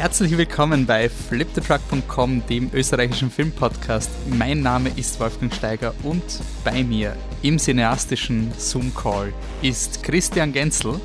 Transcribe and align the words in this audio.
Herzlich 0.00 0.34
willkommen 0.38 0.86
bei 0.86 1.10
fliptetruck.com, 1.10 2.46
dem 2.46 2.70
österreichischen 2.72 3.30
Filmpodcast. 3.30 4.08
Mein 4.30 4.62
Name 4.62 4.88
ist 4.96 5.20
Wolfgang 5.20 5.54
Steiger 5.54 5.92
und 6.02 6.22
bei 6.64 6.82
mir 6.82 7.14
im 7.42 7.58
cineastischen 7.58 8.50
Zoom-Call 8.56 9.34
ist 9.60 10.02
Christian 10.02 10.54
Genzel. 10.54 10.98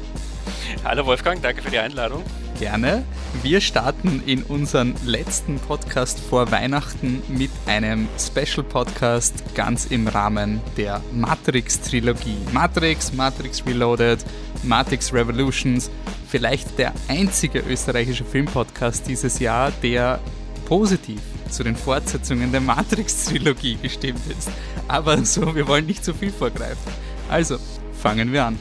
Hallo 0.85 1.05
Wolfgang, 1.05 1.41
danke 1.41 1.61
für 1.61 1.71
die 1.71 1.77
Einladung. 1.77 2.23
Gerne. 2.57 3.03
Wir 3.43 3.59
starten 3.59 4.23
in 4.25 4.43
unseren 4.43 4.95
letzten 5.05 5.59
Podcast 5.59 6.17
vor 6.17 6.49
Weihnachten 6.51 7.21
mit 7.27 7.51
einem 7.65 8.07
Special 8.17 8.63
Podcast 8.63 9.43
ganz 9.55 9.87
im 9.87 10.07
Rahmen 10.07 10.61
der 10.77 11.01
Matrix 11.11 11.81
Trilogie. 11.81 12.37
Matrix, 12.53 13.11
Matrix 13.11 13.61
Reloaded, 13.65 14.23
Matrix 14.63 15.11
Revolutions. 15.11 15.91
Vielleicht 16.35 16.77
der 16.77 16.93
einzige 17.07 17.59
österreichische 17.59 18.25
Filmpodcast 18.25 19.07
dieses 19.07 19.39
Jahr, 19.39 19.71
der 19.81 20.19
positiv 20.65 21.21
zu 21.49 21.63
den 21.63 21.77
Fortsetzungen 21.77 22.51
der 22.51 22.59
Matrix 22.59 23.23
Trilogie 23.23 23.77
gestimmt 23.81 24.19
ist. 24.37 24.49
Aber 24.89 25.17
so, 25.23 25.55
wir 25.55 25.65
wollen 25.65 25.85
nicht 25.85 26.03
zu 26.03 26.13
viel 26.13 26.31
vorgreifen. 26.31 26.91
Also, 27.29 27.57
fangen 28.01 28.33
wir 28.33 28.43
an. 28.43 28.59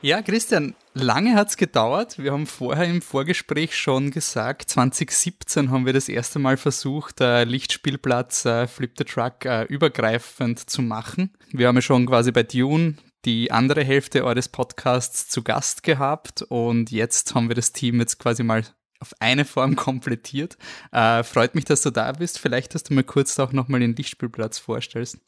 Ja, 0.00 0.22
Christian, 0.22 0.74
lange 0.94 1.34
hat 1.34 1.48
es 1.48 1.56
gedauert. 1.56 2.18
Wir 2.18 2.32
haben 2.32 2.46
vorher 2.46 2.86
im 2.86 3.02
Vorgespräch 3.02 3.76
schon 3.76 4.10
gesagt, 4.10 4.70
2017 4.70 5.70
haben 5.70 5.86
wir 5.86 5.92
das 5.92 6.08
erste 6.08 6.38
Mal 6.38 6.56
versucht, 6.56 7.20
äh, 7.20 7.44
Lichtspielplatz 7.44 8.44
äh, 8.44 8.66
Flip 8.66 8.92
the 8.96 9.04
Truck 9.04 9.44
äh, 9.44 9.64
übergreifend 9.64 10.70
zu 10.70 10.82
machen. 10.82 11.30
Wir 11.50 11.68
haben 11.68 11.76
ja 11.76 11.82
schon 11.82 12.06
quasi 12.06 12.32
bei 12.32 12.42
Dune 12.42 12.96
die 13.24 13.52
andere 13.52 13.84
Hälfte 13.84 14.24
eures 14.24 14.48
Podcasts 14.48 15.28
zu 15.28 15.42
Gast 15.42 15.82
gehabt 15.82 16.42
und 16.42 16.90
jetzt 16.90 17.34
haben 17.34 17.48
wir 17.48 17.54
das 17.54 17.72
Team 17.72 18.00
jetzt 18.00 18.18
quasi 18.18 18.42
mal 18.42 18.64
auf 18.98 19.14
eine 19.20 19.44
Form 19.44 19.76
komplettiert. 19.76 20.56
Äh, 20.90 21.22
freut 21.22 21.54
mich, 21.54 21.64
dass 21.64 21.82
du 21.82 21.90
da 21.90 22.12
bist. 22.12 22.38
Vielleicht, 22.38 22.74
dass 22.74 22.84
du 22.84 22.94
mir 22.94 23.04
kurz 23.04 23.38
auch 23.38 23.52
nochmal 23.52 23.80
den 23.80 23.94
Lichtspielplatz 23.94 24.58
vorstellst. 24.58 25.18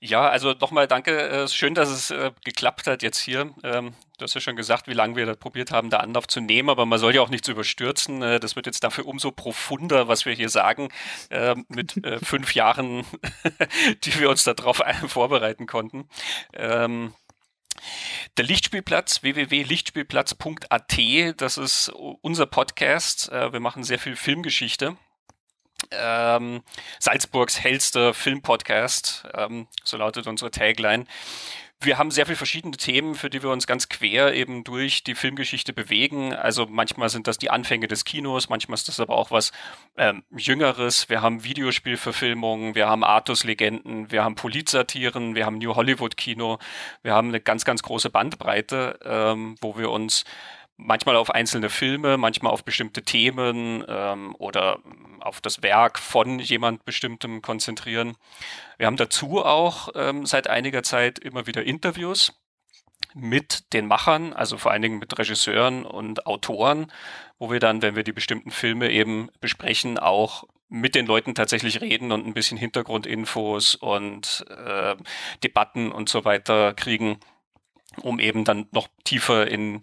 Ja, 0.00 0.28
also 0.28 0.52
nochmal 0.52 0.88
danke. 0.88 1.28
Äh, 1.28 1.48
schön, 1.48 1.74
dass 1.74 1.88
es 1.88 2.10
äh, 2.10 2.32
geklappt 2.44 2.88
hat 2.88 3.02
jetzt 3.04 3.20
hier. 3.20 3.54
Ähm, 3.62 3.92
du 4.22 4.26
hast 4.26 4.34
ja 4.34 4.40
schon 4.40 4.54
gesagt, 4.54 4.86
wie 4.86 4.92
lange 4.92 5.16
wir 5.16 5.26
da 5.26 5.34
probiert 5.34 5.72
haben, 5.72 5.90
da 5.90 5.98
Anlauf 5.98 6.28
zu 6.28 6.40
nehmen, 6.40 6.70
aber 6.70 6.86
man 6.86 7.00
soll 7.00 7.12
ja 7.12 7.22
auch 7.22 7.28
nichts 7.28 7.48
überstürzen. 7.48 8.22
Äh, 8.22 8.38
das 8.38 8.54
wird 8.54 8.66
jetzt 8.66 8.84
dafür 8.84 9.06
umso 9.06 9.32
profunder, 9.32 10.06
was 10.06 10.26
wir 10.26 10.32
hier 10.32 10.48
sagen, 10.48 10.90
äh, 11.30 11.56
mit 11.68 11.96
äh, 12.04 12.18
fünf 12.24 12.54
Jahren, 12.54 13.04
die 14.04 14.20
wir 14.20 14.30
uns 14.30 14.44
darauf 14.44 14.80
vorbereiten 15.08 15.66
konnten. 15.66 16.08
Ähm, 16.54 17.14
der 18.36 18.44
Lichtspielplatz, 18.44 19.24
www.lichtspielplatz.at, 19.24 20.98
das 21.36 21.58
ist 21.58 21.88
unser 21.88 22.46
Podcast. 22.46 23.32
Wir 23.32 23.60
machen 23.60 23.82
sehr 23.82 23.98
viel 23.98 24.14
Filmgeschichte 24.14 24.96
ähm, 25.90 26.62
Salzburgs 26.98 27.60
hellster 27.60 28.14
Filmpodcast, 28.14 29.26
ähm, 29.34 29.66
so 29.84 29.96
lautet 29.96 30.26
unsere 30.26 30.50
Tagline. 30.50 31.06
Wir 31.84 31.98
haben 31.98 32.12
sehr 32.12 32.26
viele 32.26 32.36
verschiedene 32.36 32.76
Themen, 32.76 33.16
für 33.16 33.28
die 33.28 33.42
wir 33.42 33.50
uns 33.50 33.66
ganz 33.66 33.88
quer 33.88 34.34
eben 34.34 34.62
durch 34.62 35.02
die 35.02 35.16
Filmgeschichte 35.16 35.72
bewegen. 35.72 36.32
Also 36.32 36.66
manchmal 36.68 37.08
sind 37.08 37.26
das 37.26 37.38
die 37.38 37.50
Anfänge 37.50 37.88
des 37.88 38.04
Kinos, 38.04 38.48
manchmal 38.48 38.74
ist 38.74 38.86
das 38.88 39.00
aber 39.00 39.16
auch 39.16 39.32
was 39.32 39.50
ähm, 39.96 40.22
Jüngeres. 40.36 41.08
Wir 41.08 41.22
haben 41.22 41.42
Videospielverfilmungen, 41.42 42.76
wir 42.76 42.88
haben 42.88 43.02
Artus-Legenden, 43.02 44.12
wir 44.12 44.22
haben 44.22 44.36
Politsatiren, 44.36 45.34
wir 45.34 45.44
haben 45.44 45.58
New 45.58 45.74
Hollywood-Kino, 45.74 46.58
wir 47.02 47.14
haben 47.14 47.28
eine 47.28 47.40
ganz, 47.40 47.64
ganz 47.64 47.82
große 47.82 48.10
Bandbreite, 48.10 49.00
ähm, 49.04 49.56
wo 49.60 49.76
wir 49.76 49.90
uns 49.90 50.24
manchmal 50.76 51.16
auf 51.16 51.30
einzelne 51.30 51.70
Filme, 51.70 52.16
manchmal 52.16 52.52
auf 52.52 52.64
bestimmte 52.64 53.02
Themen 53.02 53.84
ähm, 53.86 54.34
oder 54.38 54.78
auf 55.20 55.40
das 55.40 55.62
Werk 55.62 55.98
von 55.98 56.38
jemand 56.38 56.84
Bestimmtem 56.84 57.42
konzentrieren. 57.42 58.16
Wir 58.78 58.86
haben 58.86 58.96
dazu 58.96 59.44
auch 59.44 59.90
ähm, 59.94 60.26
seit 60.26 60.48
einiger 60.48 60.82
Zeit 60.82 61.18
immer 61.18 61.46
wieder 61.46 61.62
Interviews 61.62 62.32
mit 63.14 63.72
den 63.72 63.86
Machern, 63.86 64.32
also 64.32 64.56
vor 64.56 64.72
allen 64.72 64.82
Dingen 64.82 64.98
mit 64.98 65.16
Regisseuren 65.18 65.84
und 65.84 66.26
Autoren, 66.26 66.90
wo 67.38 67.50
wir 67.50 67.60
dann, 67.60 67.82
wenn 67.82 67.96
wir 67.96 68.04
die 68.04 68.12
bestimmten 68.12 68.50
Filme 68.50 68.90
eben 68.90 69.28
besprechen, 69.40 69.98
auch 69.98 70.44
mit 70.68 70.94
den 70.94 71.06
Leuten 71.06 71.34
tatsächlich 71.34 71.82
reden 71.82 72.12
und 72.12 72.26
ein 72.26 72.32
bisschen 72.32 72.56
Hintergrundinfos 72.56 73.74
und 73.74 74.46
äh, 74.48 74.96
Debatten 75.44 75.92
und 75.92 76.08
so 76.08 76.24
weiter 76.24 76.72
kriegen, 76.72 77.18
um 78.00 78.18
eben 78.18 78.44
dann 78.44 78.68
noch 78.72 78.88
tiefer 79.04 79.46
in 79.46 79.82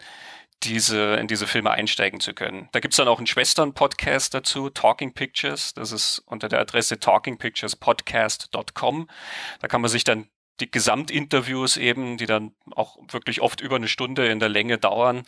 diese, 0.63 1.15
in 1.15 1.27
diese 1.27 1.47
Filme 1.47 1.71
einsteigen 1.71 2.19
zu 2.19 2.33
können. 2.33 2.69
Da 2.71 2.79
gibt's 2.79 2.97
dann 2.97 3.07
auch 3.07 3.17
einen 3.17 3.27
Schwestern-Podcast 3.27 4.33
dazu, 4.33 4.69
Talking 4.69 5.13
Pictures. 5.13 5.73
Das 5.73 5.91
ist 5.91 6.21
unter 6.25 6.49
der 6.49 6.59
Adresse 6.59 6.99
talkingpicturespodcast.com. 6.99 9.09
Da 9.59 9.67
kann 9.67 9.81
man 9.81 9.89
sich 9.89 10.03
dann 10.03 10.27
die 10.59 10.69
Gesamtinterviews 10.69 11.77
eben, 11.77 12.17
die 12.17 12.25
dann 12.25 12.51
auch 12.71 12.97
wirklich 13.09 13.41
oft 13.41 13.61
über 13.61 13.75
eine 13.75 13.87
Stunde 13.87 14.27
in 14.27 14.39
der 14.39 14.49
Länge 14.49 14.77
dauern, 14.77 15.23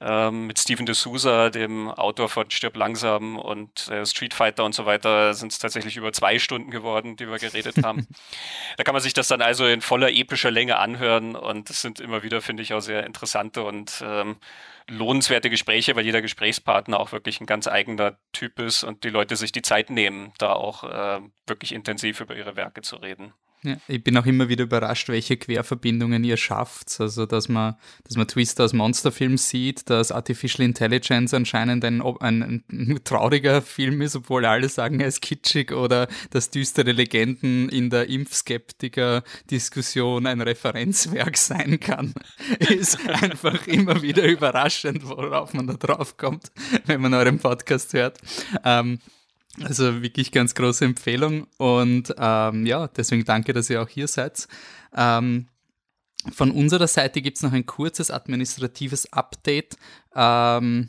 ähm, 0.00 0.46
mit 0.46 0.58
Steven 0.58 0.86
D'Souza, 0.86 1.50
dem 1.50 1.88
Autor 1.90 2.28
von 2.28 2.50
Stirb 2.50 2.76
langsam 2.76 3.38
und 3.38 3.88
äh, 3.88 4.04
Street 4.04 4.34
Fighter 4.34 4.64
und 4.64 4.74
so 4.74 4.86
weiter, 4.86 5.34
sind 5.34 5.52
es 5.52 5.58
tatsächlich 5.58 5.96
über 5.96 6.12
zwei 6.12 6.38
Stunden 6.38 6.70
geworden, 6.70 7.16
die 7.16 7.28
wir 7.28 7.38
geredet 7.38 7.82
haben. 7.82 8.06
da 8.76 8.84
kann 8.84 8.92
man 8.94 9.02
sich 9.02 9.14
das 9.14 9.28
dann 9.28 9.42
also 9.42 9.66
in 9.66 9.80
voller 9.80 10.10
epischer 10.10 10.50
Länge 10.50 10.78
anhören 10.78 11.34
und 11.34 11.70
es 11.70 11.80
sind 11.80 12.00
immer 12.00 12.22
wieder, 12.22 12.40
finde 12.42 12.62
ich, 12.62 12.74
auch 12.74 12.80
sehr 12.80 13.06
interessante 13.06 13.62
und 13.62 14.02
ähm, 14.06 14.36
lohnenswerte 14.88 15.50
Gespräche, 15.50 15.96
weil 15.96 16.04
jeder 16.04 16.22
Gesprächspartner 16.22 17.00
auch 17.00 17.12
wirklich 17.12 17.40
ein 17.40 17.46
ganz 17.46 17.66
eigener 17.66 18.18
Typ 18.32 18.58
ist 18.60 18.84
und 18.84 19.04
die 19.04 19.10
Leute 19.10 19.36
sich 19.36 19.52
die 19.52 19.62
Zeit 19.62 19.90
nehmen, 19.90 20.32
da 20.38 20.52
auch 20.52 20.84
äh, 20.84 21.20
wirklich 21.46 21.72
intensiv 21.72 22.20
über 22.20 22.36
ihre 22.36 22.56
Werke 22.56 22.82
zu 22.82 22.96
reden. 22.96 23.32
Ja, 23.66 23.76
ich 23.88 24.04
bin 24.04 24.16
auch 24.16 24.26
immer 24.26 24.48
wieder 24.48 24.62
überrascht, 24.62 25.08
welche 25.08 25.36
Querverbindungen 25.36 26.22
ihr 26.22 26.36
schafft. 26.36 27.00
Also, 27.00 27.26
dass 27.26 27.48
man, 27.48 27.74
dass 28.04 28.16
man 28.16 28.28
Twister 28.28 28.62
als 28.62 28.72
Monsterfilm 28.72 29.38
sieht, 29.38 29.90
dass 29.90 30.12
Artificial 30.12 30.64
Intelligence 30.64 31.34
anscheinend 31.34 31.84
ein, 31.84 32.00
ein, 32.00 32.62
ein 32.70 33.00
trauriger 33.04 33.62
Film 33.62 34.02
ist, 34.02 34.14
obwohl 34.14 34.46
alle 34.46 34.68
sagen, 34.68 35.00
er 35.00 35.08
ist 35.08 35.20
kitschig 35.20 35.72
oder 35.72 36.06
dass 36.30 36.50
düstere 36.50 36.92
Legenden 36.92 37.68
in 37.68 37.90
der 37.90 38.08
Impfskeptiker-Diskussion 38.08 40.28
ein 40.28 40.40
Referenzwerk 40.40 41.36
sein 41.36 41.80
kann, 41.80 42.14
ist 42.68 43.00
einfach 43.08 43.66
immer 43.66 44.00
wieder 44.00 44.22
überraschend, 44.22 45.08
worauf 45.08 45.54
man 45.54 45.66
da 45.66 45.74
drauf 45.74 46.16
kommt, 46.16 46.52
wenn 46.84 47.00
man 47.00 47.14
euren 47.14 47.40
Podcast 47.40 47.94
hört. 47.94 48.20
Ähm, 48.64 49.00
also 49.62 50.02
wirklich 50.02 50.32
ganz 50.32 50.54
große 50.54 50.84
Empfehlung 50.84 51.46
und 51.56 52.14
ähm, 52.18 52.66
ja, 52.66 52.88
deswegen 52.88 53.24
danke, 53.24 53.52
dass 53.52 53.70
ihr 53.70 53.82
auch 53.82 53.88
hier 53.88 54.08
seid. 54.08 54.48
Ähm, 54.94 55.48
von 56.32 56.50
unserer 56.50 56.88
Seite 56.88 57.22
gibt 57.22 57.36
es 57.36 57.42
noch 57.42 57.52
ein 57.52 57.66
kurzes 57.66 58.10
administratives 58.10 59.12
Update, 59.12 59.76
ähm, 60.14 60.88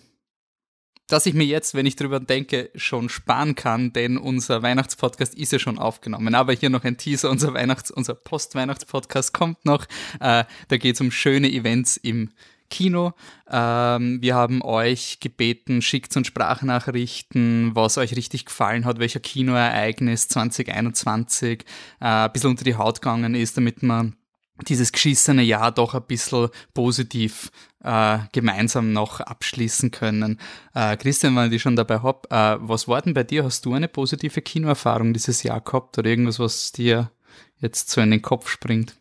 das 1.08 1.26
ich 1.26 1.34
mir 1.34 1.46
jetzt, 1.46 1.74
wenn 1.74 1.86
ich 1.86 1.96
drüber 1.96 2.20
denke, 2.20 2.70
schon 2.76 3.08
sparen 3.08 3.56
kann, 3.56 3.94
denn 3.94 4.18
unser 4.18 4.62
Weihnachtspodcast 4.62 5.36
ist 5.36 5.54
ja 5.54 5.60
schon 5.60 5.80
aufgenommen. 5.80 6.36
Aber 6.36 6.52
hier 6.52 6.70
noch 6.70 6.84
ein 6.84 6.98
Teaser, 6.98 7.30
unser 7.30 7.54
Weihnachts-, 7.54 7.92
unser 7.92 8.14
Post-Weihnachtspodcast 8.14 9.34
kommt 9.34 9.64
noch. 9.64 9.86
Äh, 10.20 10.44
da 10.68 10.78
geht 10.78 10.96
es 10.96 11.02
um 11.02 11.12
schöne 11.12 11.50
Events 11.50 11.96
im 11.96 12.32
Kino. 12.70 13.14
Ähm, 13.50 14.22
wir 14.22 14.36
haben 14.36 14.62
euch 14.62 15.20
gebeten, 15.20 15.82
schickt 15.82 16.16
uns 16.18 16.28
Sprachnachrichten, 16.28 17.76
was 17.76 17.98
euch 17.98 18.16
richtig 18.16 18.46
gefallen 18.46 18.86
hat, 18.86 19.00
welcher 19.00 19.20
Kinoereignis 19.20 20.28
2021 20.28 21.64
äh, 22.00 22.06
ein 22.06 22.32
bisschen 22.32 22.52
unter 22.52 22.64
die 22.64 22.76
Haut 22.76 23.02
gegangen 23.02 23.36
ist, 23.36 23.58
damit 23.58 23.84
man 23.84 24.16
dieses 24.68 24.92
geschissene 24.92 25.44
Jahr 25.44 25.72
doch 25.72 25.94
ein 25.94 26.04
bisschen 26.08 26.50
positiv 26.74 27.52
äh, 27.84 28.20
gemeinsam 28.32 28.92
noch 28.92 29.20
abschließen 29.20 29.92
können. 29.92 30.40
Äh, 30.74 30.98
Christian, 30.98 31.36
wenn 31.36 31.52
ich 31.52 31.62
schon 31.62 31.76
dabei 31.76 32.02
hab, 32.02 32.32
äh, 32.32 32.58
was 32.60 32.88
war 32.88 33.02
denn 33.02 33.14
bei 33.14 33.24
dir? 33.24 33.44
Hast 33.44 33.66
du 33.66 33.74
eine 33.74 33.88
positive 33.88 34.42
Kinoerfahrung 34.42 35.14
dieses 35.14 35.44
Jahr 35.44 35.62
gehabt 35.62 35.98
oder 35.98 36.10
irgendwas, 36.10 36.40
was 36.40 36.72
dir 36.72 37.12
jetzt 37.60 37.90
so 37.90 38.02
in 38.02 38.12
den 38.12 38.22
Kopf 38.22 38.50
springt? 38.50 38.96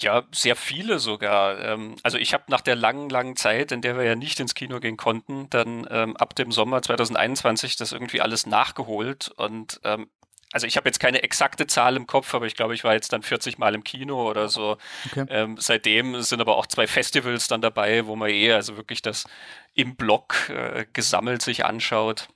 Ja, 0.00 0.24
sehr 0.32 0.56
viele 0.56 0.98
sogar. 0.98 1.58
Ähm, 1.60 1.96
also 2.02 2.18
ich 2.18 2.32
habe 2.32 2.44
nach 2.48 2.62
der 2.62 2.76
langen, 2.76 3.10
langen 3.10 3.36
Zeit, 3.36 3.70
in 3.70 3.82
der 3.82 3.96
wir 3.96 4.04
ja 4.04 4.16
nicht 4.16 4.40
ins 4.40 4.54
Kino 4.54 4.80
gehen 4.80 4.96
konnten, 4.96 5.48
dann 5.50 5.86
ähm, 5.90 6.16
ab 6.16 6.34
dem 6.34 6.52
Sommer 6.52 6.82
2021 6.82 7.76
das 7.76 7.92
irgendwie 7.92 8.20
alles 8.20 8.46
nachgeholt 8.46 9.28
und 9.36 9.80
ähm, 9.84 10.08
also 10.52 10.66
ich 10.66 10.76
habe 10.76 10.88
jetzt 10.88 10.98
keine 10.98 11.22
exakte 11.22 11.66
Zahl 11.66 11.96
im 11.96 12.06
Kopf, 12.06 12.34
aber 12.34 12.46
ich 12.46 12.56
glaube, 12.56 12.74
ich 12.74 12.82
war 12.82 12.94
jetzt 12.94 13.12
dann 13.12 13.22
40 13.22 13.58
Mal 13.58 13.74
im 13.74 13.84
Kino 13.84 14.28
oder 14.28 14.48
so. 14.48 14.78
Okay. 15.06 15.24
Ähm, 15.28 15.56
seitdem 15.58 16.20
sind 16.22 16.40
aber 16.40 16.56
auch 16.56 16.66
zwei 16.66 16.86
Festivals 16.88 17.46
dann 17.46 17.60
dabei, 17.60 18.06
wo 18.06 18.16
man 18.16 18.30
eh 18.30 18.52
also 18.52 18.76
wirklich 18.76 19.00
das 19.00 19.26
im 19.74 19.94
Block 19.94 20.48
äh, 20.48 20.86
gesammelt 20.92 21.42
sich 21.42 21.64
anschaut. 21.64 22.28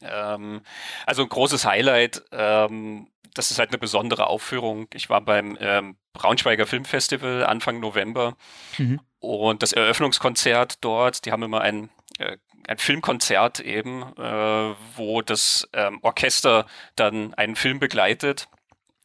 Ähm, 0.00 0.62
also 1.06 1.22
ein 1.22 1.28
großes 1.28 1.64
Highlight. 1.64 2.22
Ähm, 2.30 3.08
das 3.34 3.50
ist 3.50 3.58
halt 3.58 3.70
eine 3.70 3.78
besondere 3.78 4.28
Aufführung. 4.28 4.86
Ich 4.94 5.10
war 5.10 5.20
beim 5.20 5.58
ähm, 5.60 5.96
Braunschweiger 6.14 6.66
Filmfestival 6.66 7.44
Anfang 7.44 7.80
November 7.80 8.36
mhm. 8.78 9.00
und 9.18 9.62
das 9.62 9.72
Eröffnungskonzert 9.72 10.82
dort, 10.82 11.26
die 11.26 11.32
haben 11.32 11.42
immer 11.42 11.60
ein, 11.60 11.90
äh, 12.18 12.38
ein 12.66 12.78
Filmkonzert 12.78 13.60
eben, 13.60 14.02
äh, 14.16 14.74
wo 14.96 15.20
das 15.20 15.68
ähm, 15.74 15.98
Orchester 16.02 16.66
dann 16.96 17.34
einen 17.34 17.56
Film 17.56 17.80
begleitet. 17.80 18.48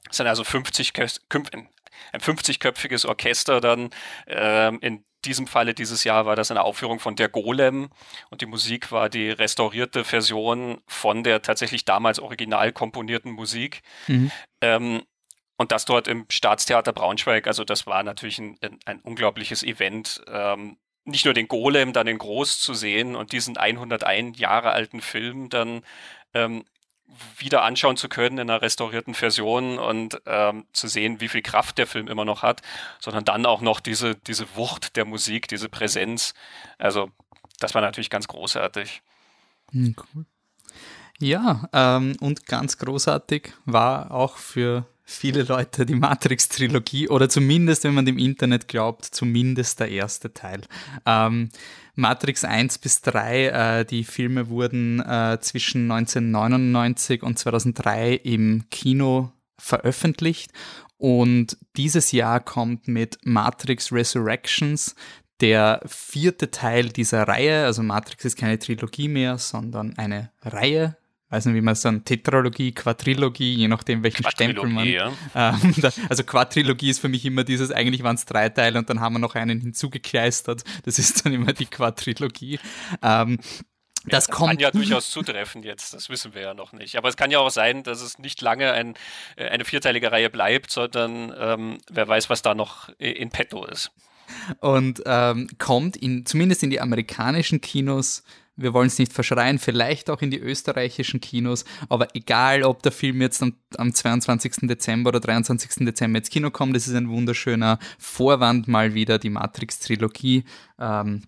Es 0.09 0.17
sind 0.17 0.27
also 0.27 0.43
50 0.43 0.93
ein 2.11 2.21
50-köpfiges 2.21 3.05
Orchester 3.05 3.59
dann. 3.59 3.89
Ähm, 4.27 4.79
in 4.81 5.03
diesem 5.25 5.47
Falle 5.47 5.73
dieses 5.73 6.03
Jahr 6.03 6.25
war 6.25 6.35
das 6.35 6.51
eine 6.51 6.63
Aufführung 6.63 6.99
von 6.99 7.15
Der 7.15 7.29
Golem 7.29 7.89
und 8.29 8.41
die 8.41 8.45
Musik 8.45 8.91
war 8.91 9.09
die 9.09 9.29
restaurierte 9.29 10.05
Version 10.05 10.81
von 10.87 11.23
der 11.23 11.41
tatsächlich 11.41 11.85
damals 11.85 12.19
original 12.19 12.71
komponierten 12.71 13.33
Musik. 13.33 13.81
Mhm. 14.07 14.31
Ähm, 14.61 15.03
und 15.59 15.73
das 15.73 15.83
dort 15.83 16.07
im 16.07 16.25
Staatstheater 16.29 16.93
Braunschweig, 16.93 17.45
also 17.45 17.65
das 17.65 17.85
war 17.85 18.01
natürlich 18.01 18.39
ein, 18.39 18.57
ein 18.85 19.01
unglaubliches 19.01 19.61
Event. 19.61 20.21
Ähm, 20.31 20.77
nicht 21.03 21.25
nur 21.25 21.33
den 21.33 21.49
Golem 21.49 21.91
dann 21.91 22.07
in 22.07 22.17
groß 22.17 22.61
zu 22.61 22.73
sehen 22.73 23.13
und 23.17 23.33
diesen 23.33 23.57
101 23.57 24.39
Jahre 24.39 24.71
alten 24.71 25.01
Film 25.01 25.49
dann 25.49 25.81
ähm, 26.33 26.63
wieder 27.37 27.63
anschauen 27.63 27.97
zu 27.97 28.07
können 28.07 28.37
in 28.37 28.49
einer 28.49 28.61
restaurierten 28.61 29.13
Version 29.13 29.79
und 29.79 30.21
ähm, 30.25 30.65
zu 30.71 30.87
sehen, 30.87 31.19
wie 31.19 31.27
viel 31.27 31.41
Kraft 31.41 31.77
der 31.77 31.87
Film 31.87 32.07
immer 32.07 32.23
noch 32.23 32.41
hat, 32.41 32.61
sondern 33.01 33.25
dann 33.25 33.45
auch 33.45 33.59
noch 33.59 33.81
diese, 33.81 34.15
diese 34.15 34.55
Wucht 34.55 34.95
der 34.95 35.03
Musik, 35.03 35.49
diese 35.49 35.67
Präsenz. 35.67 36.35
Also, 36.77 37.11
das 37.59 37.75
war 37.75 37.81
natürlich 37.81 38.09
ganz 38.09 38.29
großartig. 38.29 39.01
Hm, 39.73 39.93
cool. 40.15 40.25
Ja, 41.19 41.67
ähm, 41.73 42.15
und 42.21 42.45
ganz 42.45 42.77
großartig 42.77 43.51
war 43.65 44.11
auch 44.11 44.37
für 44.37 44.85
viele 45.09 45.43
Leute 45.43 45.85
die 45.85 45.95
Matrix-Trilogie 45.95 47.09
oder 47.09 47.29
zumindest, 47.29 47.83
wenn 47.83 47.93
man 47.93 48.05
dem 48.05 48.17
Internet 48.17 48.67
glaubt, 48.67 49.05
zumindest 49.05 49.79
der 49.79 49.89
erste 49.89 50.33
Teil. 50.33 50.61
Ähm, 51.05 51.49
Matrix 51.95 52.43
1 52.45 52.77
bis 52.77 53.01
3, 53.01 53.45
äh, 53.47 53.85
die 53.85 54.03
Filme 54.03 54.49
wurden 54.49 54.99
äh, 54.99 55.39
zwischen 55.41 55.91
1999 55.91 57.23
und 57.23 57.37
2003 57.39 58.13
im 58.13 58.69
Kino 58.69 59.31
veröffentlicht. 59.57 60.51
Und 60.97 61.57
dieses 61.75 62.11
Jahr 62.11 62.39
kommt 62.39 62.87
mit 62.87 63.17
Matrix 63.23 63.91
Resurrections 63.91 64.95
der 65.41 65.81
vierte 65.85 66.51
Teil 66.51 66.89
dieser 66.89 67.23
Reihe, 67.23 67.65
also 67.65 67.81
Matrix 67.81 68.25
ist 68.25 68.37
keine 68.37 68.59
Trilogie 68.59 69.07
mehr, 69.07 69.37
sondern 69.37 69.97
eine 69.97 70.31
Reihe, 70.41 70.97
weiß 71.29 71.45
nicht, 71.45 71.55
wie 71.55 71.61
man 71.61 71.73
es 71.73 71.81
dann, 71.81 72.03
Tetralogie, 72.05 72.71
Quadrilogie, 72.71 73.53
je 73.53 73.67
nachdem, 73.67 74.03
welchen 74.03 74.29
Stempel 74.29 74.67
man. 74.67 74.87
Ja. 74.87 75.11
Ähm, 75.35 75.73
da, 75.77 75.91
also 76.09 76.23
Quadrilogie 76.23 76.89
ist 76.89 76.99
für 76.99 77.09
mich 77.09 77.25
immer 77.25 77.43
dieses, 77.43 77.71
eigentlich 77.71 78.03
waren 78.03 78.15
es 78.15 78.25
drei 78.25 78.49
Teile 78.49 78.79
und 78.79 78.89
dann 78.89 78.99
haben 78.99 79.13
wir 79.13 79.19
noch 79.19 79.35
einen 79.35 79.61
hinzugekleistert. 79.61 80.63
Das 80.85 80.99
ist 80.99 81.25
dann 81.25 81.33
immer 81.33 81.53
die 81.53 81.67
Quadrilogie. 81.67 82.59
Ähm, 83.03 83.39
das, 84.05 84.27
ja, 84.27 84.33
kommt. 84.33 84.49
kann 84.49 84.59
ja 84.59 84.71
durchaus 84.71 85.11
zutreffen 85.11 85.61
jetzt, 85.63 85.93
das 85.93 86.09
wissen 86.09 86.33
wir 86.33 86.41
ja 86.41 86.53
noch 86.53 86.73
nicht. 86.73 86.95
Aber 86.95 87.09
es 87.09 87.17
kann 87.17 87.31
ja 87.31 87.39
auch 87.39 87.51
sein, 87.51 87.83
dass 87.83 88.01
es 88.01 88.17
nicht 88.17 88.41
lange 88.41 88.71
ein, 88.71 88.95
äh, 89.35 89.49
eine 89.49 89.65
vierteilige 89.65 90.11
Reihe 90.11 90.29
bleibt, 90.29 90.71
sondern 90.71 91.33
ähm, 91.37 91.77
wer 91.91 92.07
weiß, 92.07 92.29
was 92.29 92.41
da 92.41 92.55
noch 92.55 92.89
in 92.97 93.29
petto 93.29 93.65
ist. 93.65 93.91
Und 94.61 95.01
ähm, 95.05 95.47
kommt 95.57 95.97
in, 95.97 96.25
zumindest 96.25 96.63
in 96.63 96.69
die 96.69 96.81
amerikanischen 96.81 97.61
Kinos 97.61 98.23
wir 98.59 98.73
wollen 98.73 98.87
es 98.87 98.99
nicht 98.99 99.13
verschreien, 99.13 99.59
vielleicht 99.59 100.09
auch 100.09 100.21
in 100.21 100.31
die 100.31 100.39
österreichischen 100.39 101.21
Kinos, 101.21 101.65
aber 101.87 102.15
egal, 102.15 102.63
ob 102.63 102.83
der 102.83 102.91
Film 102.91 103.21
jetzt 103.21 103.41
am, 103.41 103.55
am 103.77 103.93
22. 103.93 104.67
Dezember 104.67 105.09
oder 105.09 105.19
23. 105.19 105.85
Dezember 105.85 106.19
ins 106.19 106.29
Kino 106.29 106.51
kommt, 106.51 106.75
das 106.75 106.87
ist 106.87 106.95
ein 106.95 107.09
wunderschöner 107.09 107.79
Vorwand, 107.97 108.67
mal 108.67 108.93
wieder 108.93 109.17
die 109.19 109.29
Matrix-Trilogie 109.29 110.43
ähm, 110.79 111.23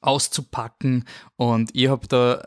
auszupacken 0.00 1.04
und 1.36 1.74
ihr 1.74 1.90
habt 1.90 2.12
da 2.12 2.42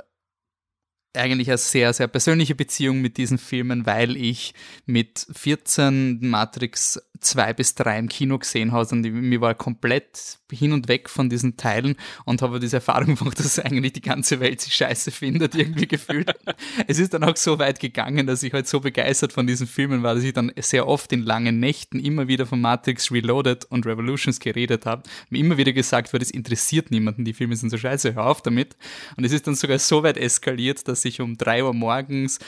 eigentlich 1.13 1.49
eine 1.49 1.57
sehr, 1.57 1.93
sehr 1.93 2.07
persönliche 2.07 2.55
Beziehung 2.55 3.01
mit 3.01 3.17
diesen 3.17 3.37
Filmen, 3.37 3.85
weil 3.85 4.15
ich 4.15 4.53
mit 4.85 5.25
14 5.31 6.19
Matrix 6.21 7.01
2 7.21 7.53
bis 7.53 7.75
3 7.75 7.99
im 7.99 8.09
Kino 8.09 8.37
gesehen 8.37 8.71
habe 8.71 8.87
und 8.91 9.01
mir 9.01 9.41
war 9.41 9.55
komplett 9.55 10.39
hin 10.51 10.73
und 10.73 10.87
weg 10.87 11.09
von 11.09 11.29
diesen 11.29 11.55
Teilen 11.55 11.95
und 12.25 12.41
habe 12.41 12.59
diese 12.59 12.77
Erfahrung 12.77 13.15
gemacht, 13.17 13.39
dass 13.39 13.59
eigentlich 13.59 13.93
die 13.93 14.01
ganze 14.01 14.39
Welt 14.39 14.61
sich 14.61 14.73
scheiße 14.75 15.11
findet, 15.11 15.55
irgendwie 15.55 15.87
gefühlt. 15.87 16.31
es 16.87 16.99
ist 16.99 17.13
dann 17.13 17.23
auch 17.23 17.37
so 17.37 17.59
weit 17.59 17.79
gegangen, 17.79 18.27
dass 18.27 18.43
ich 18.43 18.53
halt 18.53 18.67
so 18.67 18.79
begeistert 18.79 19.33
von 19.33 19.47
diesen 19.47 19.67
Filmen 19.67 20.03
war, 20.03 20.15
dass 20.15 20.23
ich 20.23 20.33
dann 20.33 20.51
sehr 20.57 20.87
oft 20.87 21.13
in 21.13 21.23
langen 21.23 21.59
Nächten 21.59 21.99
immer 21.99 22.27
wieder 22.27 22.45
von 22.45 22.59
Matrix 22.59 23.11
Reloaded 23.11 23.65
und 23.65 23.85
Revolutions 23.85 24.39
geredet 24.39 24.85
habe. 24.85 25.03
Mir 25.29 25.39
immer 25.39 25.57
wieder 25.57 25.73
gesagt 25.73 26.11
wurde, 26.13 26.23
es 26.23 26.31
interessiert 26.31 26.91
niemanden, 26.91 27.23
die 27.23 27.33
Filme 27.33 27.55
sind 27.55 27.69
so 27.69 27.77
scheiße, 27.77 28.15
hör 28.15 28.25
auf 28.25 28.41
damit. 28.41 28.75
Und 29.15 29.23
es 29.23 29.31
ist 29.31 29.47
dann 29.47 29.55
sogar 29.55 29.79
so 29.79 30.03
weit 30.03 30.17
eskaliert, 30.17 30.87
dass 30.87 31.05
ich 31.05 31.21
um 31.21 31.37
drei 31.37 31.63
Uhr 31.63 31.73
morgens 31.73 32.39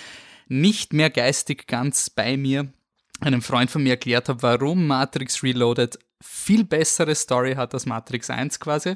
nicht 0.47 0.93
mehr 0.93 1.09
geistig 1.09 1.67
ganz 1.67 2.09
bei 2.09 2.37
mir 2.37 2.71
einem 3.19 3.41
Freund 3.41 3.71
von 3.71 3.83
mir 3.83 3.91
erklärt 3.91 4.29
habe, 4.29 4.41
warum 4.41 4.87
Matrix 4.87 5.43
Reloaded 5.43 5.97
viel 6.21 6.63
bessere 6.63 7.15
Story 7.15 7.55
hat 7.55 7.73
als 7.73 7.85
Matrix 7.85 8.29
1 8.29 8.59
quasi, 8.59 8.95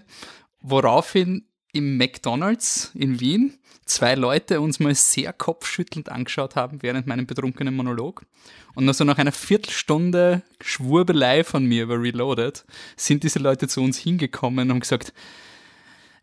woraufhin 0.62 1.48
im 1.74 1.98
McDonald's 1.98 2.92
in 2.94 3.20
Wien 3.20 3.60
zwei 3.86 4.16
Leute 4.16 4.62
uns 4.62 4.80
mal 4.80 4.96
sehr 4.96 5.34
kopfschüttelnd 5.34 6.10
angeschaut 6.10 6.56
haben 6.56 6.82
während 6.82 7.08
meinem 7.08 7.26
betrunkenen 7.26 7.76
Monolog. 7.76 8.26
Und 8.76 8.88
also 8.88 9.04
nach 9.04 9.18
einer 9.18 9.32
Viertelstunde 9.32 10.44
Schwurbelei 10.62 11.44
von 11.44 11.66
mir 11.66 11.84
über 11.84 12.02
Reloaded 12.02 12.66
sind 12.96 13.24
diese 13.24 13.40
Leute 13.40 13.68
zu 13.68 13.82
uns 13.82 13.98
hingekommen 13.98 14.66
und 14.66 14.72
haben 14.72 14.80
gesagt, 14.80 15.14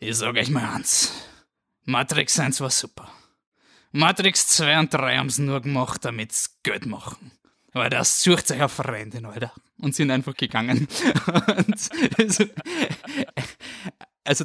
ich 0.01 0.17
sag 0.17 0.37
euch 0.37 0.51
mal 0.51 0.75
eins, 0.75 1.13
Matrix 1.85 2.39
1 2.39 2.61
war 2.61 2.71
super. 2.71 3.11
Matrix 3.93 4.49
2 4.49 4.81
und 4.81 4.95
3 4.95 5.19
haben 5.19 5.29
es 5.29 5.39
nur 5.39 5.61
gemacht, 5.61 6.05
damit 6.05 6.33
sie 6.33 6.49
Geld 6.63 6.87
machen. 6.87 7.31
Aber 7.75 7.91
das 7.91 8.23
sucht 8.23 8.47
sich 8.47 8.63
auf 8.63 8.73
Freundin, 8.73 9.27
Alter. 9.27 9.53
Und 9.79 9.95
sind 9.95 10.11
einfach 10.11 10.35
gegangen. 10.35 10.87
also, 12.19 12.45
also 14.23 14.45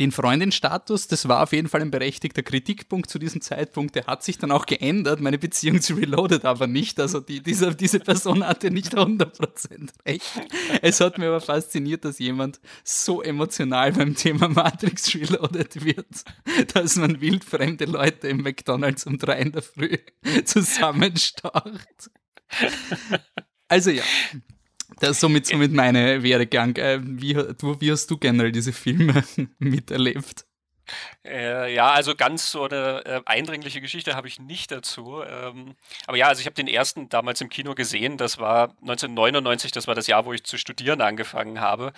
den 0.00 0.10
Freundin-Status, 0.10 1.06
das 1.06 1.28
war 1.28 1.42
auf 1.42 1.52
jeden 1.52 1.68
Fall 1.68 1.82
ein 1.82 1.90
berechtigter 1.90 2.42
Kritikpunkt 2.42 3.10
zu 3.10 3.18
diesem 3.18 3.42
Zeitpunkt. 3.42 3.94
Der 3.94 4.06
hat 4.06 4.22
sich 4.22 4.38
dann 4.38 4.50
auch 4.50 4.64
geändert, 4.64 5.20
meine 5.20 5.38
Beziehung 5.38 5.80
zu 5.80 5.94
Reloaded 5.94 6.44
aber 6.44 6.66
nicht. 6.66 6.98
Also 6.98 7.20
die, 7.20 7.42
diese, 7.42 7.74
diese 7.74 8.00
Person 8.00 8.46
hatte 8.46 8.70
nicht 8.70 8.96
100% 8.96 9.90
recht. 10.06 10.24
Es 10.80 11.00
hat 11.00 11.18
mir 11.18 11.28
aber 11.28 11.40
fasziniert, 11.40 12.04
dass 12.04 12.18
jemand 12.18 12.60
so 12.84 13.22
emotional 13.22 13.92
beim 13.92 14.14
Thema 14.14 14.48
Matrix 14.48 15.14
Reloaded 15.14 15.84
wird, 15.84 16.24
dass 16.74 16.96
man 16.96 17.20
wildfremde 17.20 17.84
Leute 17.84 18.28
im 18.28 18.38
McDonalds 18.38 19.06
um 19.06 19.18
drei 19.18 19.40
in 19.40 19.52
der 19.52 19.62
Früh 19.62 19.98
zusammenstaucht. 20.44 22.10
Also 23.68 23.90
ja, 23.90 24.04
das 25.02 25.20
somit, 25.20 25.46
somit 25.46 25.72
meine 25.72 26.22
Werdegang. 26.22 26.76
Äh, 26.76 27.00
wie, 27.02 27.36
wie 27.36 27.90
hast 27.90 28.10
du 28.10 28.16
generell 28.16 28.52
diese 28.52 28.72
Filme 28.72 29.24
miterlebt? 29.58 30.46
Äh, 31.24 31.74
ja, 31.74 31.90
also 31.90 32.14
ganz 32.14 32.50
so 32.50 32.64
eine 32.64 33.04
äh, 33.04 33.20
eindringliche 33.26 33.80
Geschichte 33.80 34.14
habe 34.16 34.28
ich 34.28 34.40
nicht 34.40 34.70
dazu. 34.70 35.22
Ähm, 35.22 35.76
aber 36.06 36.16
ja, 36.16 36.28
also 36.28 36.40
ich 36.40 36.46
habe 36.46 36.54
den 36.54 36.68
ersten 36.68 37.08
damals 37.08 37.40
im 37.40 37.48
Kino 37.48 37.74
gesehen. 37.74 38.16
Das 38.16 38.38
war 38.38 38.70
1999, 38.82 39.72
das 39.72 39.86
war 39.86 39.94
das 39.94 40.06
Jahr, 40.06 40.24
wo 40.24 40.32
ich 40.32 40.44
zu 40.44 40.58
studieren 40.58 41.00
angefangen 41.00 41.60
habe. 41.60 41.92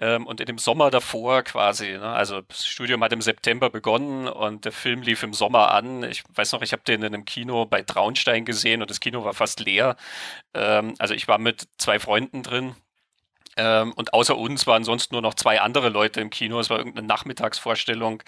Ähm, 0.00 0.26
und 0.26 0.40
in 0.40 0.46
dem 0.46 0.58
Sommer 0.58 0.90
davor 0.90 1.42
quasi, 1.42 1.92
ne, 1.92 2.12
also 2.12 2.42
das 2.42 2.66
Studium 2.66 3.02
hat 3.02 3.12
im 3.12 3.22
September 3.22 3.70
begonnen 3.70 4.28
und 4.28 4.64
der 4.64 4.72
Film 4.72 5.02
lief 5.02 5.22
im 5.22 5.32
Sommer 5.32 5.70
an. 5.72 6.02
Ich 6.04 6.24
weiß 6.34 6.52
noch, 6.52 6.62
ich 6.62 6.72
habe 6.72 6.82
den 6.82 7.02
in 7.02 7.14
einem 7.14 7.24
Kino 7.24 7.66
bei 7.66 7.82
Traunstein 7.82 8.44
gesehen 8.44 8.82
und 8.82 8.90
das 8.90 9.00
Kino 9.00 9.24
war 9.24 9.34
fast 9.34 9.60
leer. 9.60 9.96
Ähm, 10.54 10.94
also 10.98 11.14
ich 11.14 11.28
war 11.28 11.38
mit 11.38 11.68
zwei 11.78 11.98
Freunden 11.98 12.42
drin 12.42 12.74
ähm, 13.56 13.92
und 13.94 14.12
außer 14.12 14.36
uns 14.36 14.66
waren 14.66 14.84
sonst 14.84 15.12
nur 15.12 15.22
noch 15.22 15.34
zwei 15.34 15.60
andere 15.60 15.88
Leute 15.88 16.20
im 16.20 16.30
Kino. 16.30 16.60
Es 16.60 16.68
war 16.68 16.78
irgendeine 16.78 17.06
Nachmittagsvorstellung, 17.06 18.22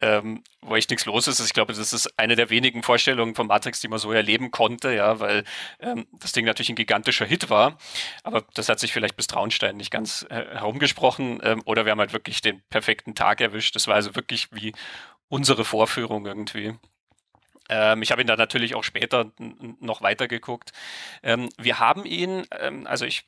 ähm, 0.00 0.42
wo 0.60 0.76
echt 0.76 0.90
nichts 0.90 1.06
los 1.06 1.26
ist. 1.28 1.40
Ich 1.40 1.54
glaube, 1.54 1.72
das 1.72 1.92
ist 1.92 2.18
eine 2.18 2.36
der 2.36 2.50
wenigen 2.50 2.82
Vorstellungen 2.82 3.34
von 3.34 3.46
Matrix, 3.46 3.80
die 3.80 3.88
man 3.88 3.98
so 3.98 4.12
erleben 4.12 4.50
konnte, 4.50 4.94
ja, 4.94 5.18
weil 5.18 5.44
ähm, 5.80 6.06
das 6.12 6.32
Ding 6.32 6.44
natürlich 6.44 6.68
ein 6.68 6.76
gigantischer 6.76 7.24
Hit 7.24 7.48
war. 7.48 7.78
Aber 8.22 8.44
das 8.54 8.68
hat 8.68 8.78
sich 8.78 8.92
vielleicht 8.92 9.16
bis 9.16 9.26
Traunstein 9.26 9.76
nicht 9.76 9.90
ganz 9.90 10.26
äh, 10.28 10.44
herumgesprochen. 10.52 11.40
Ähm, 11.42 11.62
oder 11.64 11.84
wir 11.86 11.92
haben 11.92 12.00
halt 12.00 12.12
wirklich 12.12 12.42
den 12.42 12.62
perfekten 12.68 13.14
Tag 13.14 13.40
erwischt. 13.40 13.74
Das 13.76 13.88
war 13.88 13.94
also 13.94 14.14
wirklich 14.14 14.48
wie 14.52 14.72
unsere 15.28 15.64
Vorführung 15.64 16.26
irgendwie. 16.26 16.74
Ähm, 17.68 18.02
ich 18.02 18.12
habe 18.12 18.20
ihn 18.20 18.26
dann 18.26 18.38
natürlich 18.38 18.74
auch 18.74 18.84
später 18.84 19.32
noch 19.80 20.02
weitergeguckt. 20.02 20.72
Ähm, 21.22 21.48
wir 21.58 21.78
haben 21.78 22.04
ihn, 22.04 22.46
ähm, 22.60 22.86
also 22.86 23.04
ich 23.04 23.24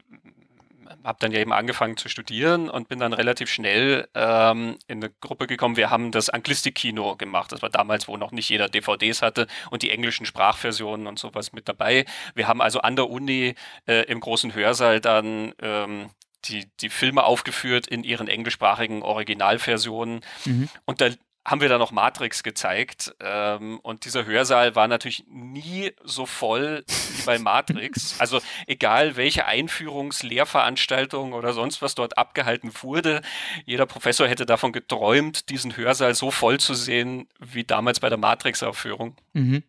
habe 1.04 1.18
dann 1.21 1.33
ja 1.33 1.40
eben 1.40 1.52
angefangen 1.52 1.97
zu 1.97 2.09
studieren 2.09 2.68
und 2.68 2.88
bin 2.88 2.99
dann 2.99 3.12
relativ 3.12 3.50
schnell 3.50 4.09
ähm, 4.14 4.78
in 4.87 4.99
eine 5.02 5.11
Gruppe 5.21 5.47
gekommen. 5.47 5.76
Wir 5.76 5.90
haben 5.90 6.11
das 6.11 6.30
Anglistik-Kino 6.30 7.16
gemacht. 7.16 7.52
Das 7.52 7.62
war 7.62 7.71
damals, 7.71 8.09
wo 8.09 8.16
noch 8.16 8.33
nicht 8.33 8.49
jeder 8.49 8.68
DVDs 8.68 9.23
hatte 9.23 9.47
und 9.71 9.83
die 9.83 9.90
englischen 9.90 10.26
Sprachversionen 10.26 11.07
und 11.07 11.18
sowas 11.18 11.52
mit 11.52 11.68
dabei. 11.68 12.04
Wir 12.35 12.49
haben 12.49 12.61
also 12.61 12.80
an 12.80 12.97
der 12.97 13.11
Uni 13.11 13.54
äh, 13.87 14.04
im 14.04 14.21
großen 14.21 14.54
Hörsaal 14.54 15.00
dann 15.00 15.52
ähm, 15.61 16.11
die, 16.45 16.68
die 16.80 16.88
Filme 16.88 17.25
aufgeführt 17.25 17.87
in 17.87 18.04
ihren 18.04 18.28
englischsprachigen 18.28 19.02
Originalversionen. 19.02 20.21
Mhm. 20.45 20.68
Und 20.85 21.00
da 21.00 21.11
haben 21.49 21.62
wir 21.62 21.71
da 21.71 21.78
noch 21.78 21.93
Matrix 21.93 22.43
gezeigt. 22.43 23.14
Ähm, 23.21 23.81
und 23.81 24.05
dieser 24.05 24.26
Hörsaal 24.26 24.75
war 24.75 24.87
natürlich 24.87 25.25
nie 25.28 25.93
so 26.05 26.26
voll 26.26 26.85
wie 26.87 27.23
bei 27.23 27.38
Matrix. 27.38 28.17
Also 28.28 28.40
egal 28.67 29.17
welche 29.17 29.47
Einführungslehrveranstaltung 29.47 31.33
oder 31.33 31.52
sonst 31.52 31.81
was 31.81 31.95
dort 31.95 32.19
abgehalten 32.19 32.73
wurde, 32.83 33.23
jeder 33.64 33.87
Professor 33.87 34.28
hätte 34.28 34.45
davon 34.45 34.73
geträumt, 34.73 35.49
diesen 35.49 35.76
Hörsaal 35.76 36.14
so 36.14 36.31
voll 36.31 36.61
zu 36.61 36.75
sehen 36.75 37.28
wie 37.38 37.64
damals 37.64 38.00
bei 38.00 38.09
der 38.09 38.19
Matrix-Aufführung. 38.19 39.17
Mhm. 39.33 39.62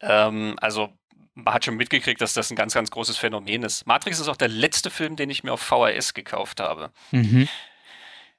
Ähm, 0.00 0.56
also 0.60 0.90
man 1.34 1.54
hat 1.54 1.64
schon 1.64 1.76
mitgekriegt, 1.76 2.20
dass 2.20 2.34
das 2.34 2.50
ein 2.50 2.56
ganz, 2.56 2.74
ganz 2.74 2.90
großes 2.90 3.16
Phänomen 3.16 3.62
ist. 3.62 3.86
Matrix 3.86 4.20
ist 4.20 4.28
auch 4.28 4.36
der 4.36 4.48
letzte 4.48 4.90
Film, 4.90 5.16
den 5.16 5.30
ich 5.30 5.42
mir 5.42 5.52
auf 5.52 5.60
VHS 5.60 6.14
gekauft 6.14 6.60
habe. 6.60 6.92
Mhm 7.10 7.48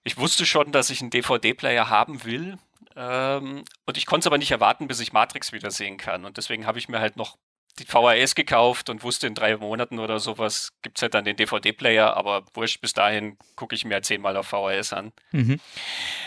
ich 0.07 0.17
wusste 0.17 0.45
schon, 0.45 0.71
dass 0.71 0.89
ich 0.89 1.01
einen 1.01 1.09
DVD-Player 1.09 1.89
haben 1.89 2.23
will. 2.23 2.57
Ähm, 2.95 3.63
und 3.85 3.97
ich 3.97 4.05
konnte 4.05 4.21
es 4.21 4.27
aber 4.27 4.37
nicht 4.37 4.51
erwarten, 4.51 4.87
bis 4.87 4.99
ich 4.99 5.13
Matrix 5.13 5.51
wiedersehen 5.51 5.97
kann. 5.97 6.25
Und 6.25 6.37
deswegen 6.37 6.65
habe 6.65 6.79
ich 6.79 6.89
mir 6.89 6.99
halt 6.99 7.17
noch 7.17 7.37
die 7.79 7.85
VHS 7.85 8.33
gekauft 8.33 8.89
und 8.89 9.03
wusste, 9.03 9.27
in 9.27 9.35
drei 9.35 9.55
Monaten 9.55 9.99
oder 9.99 10.19
sowas 10.19 10.73
gibt 10.81 10.97
es 10.97 11.03
halt 11.03 11.13
dann 11.13 11.25
den 11.25 11.35
DVD-Player, 11.35 12.15
aber 12.17 12.43
wurscht, 12.53 12.81
bis 12.81 12.93
dahin 12.93 13.37
gucke 13.55 13.75
ich 13.75 13.85
mir 13.85 13.95
halt 13.95 14.05
zehnmal 14.05 14.35
auf 14.35 14.47
VHS 14.47 14.93
an. 14.93 15.11
Mhm. 15.31 15.59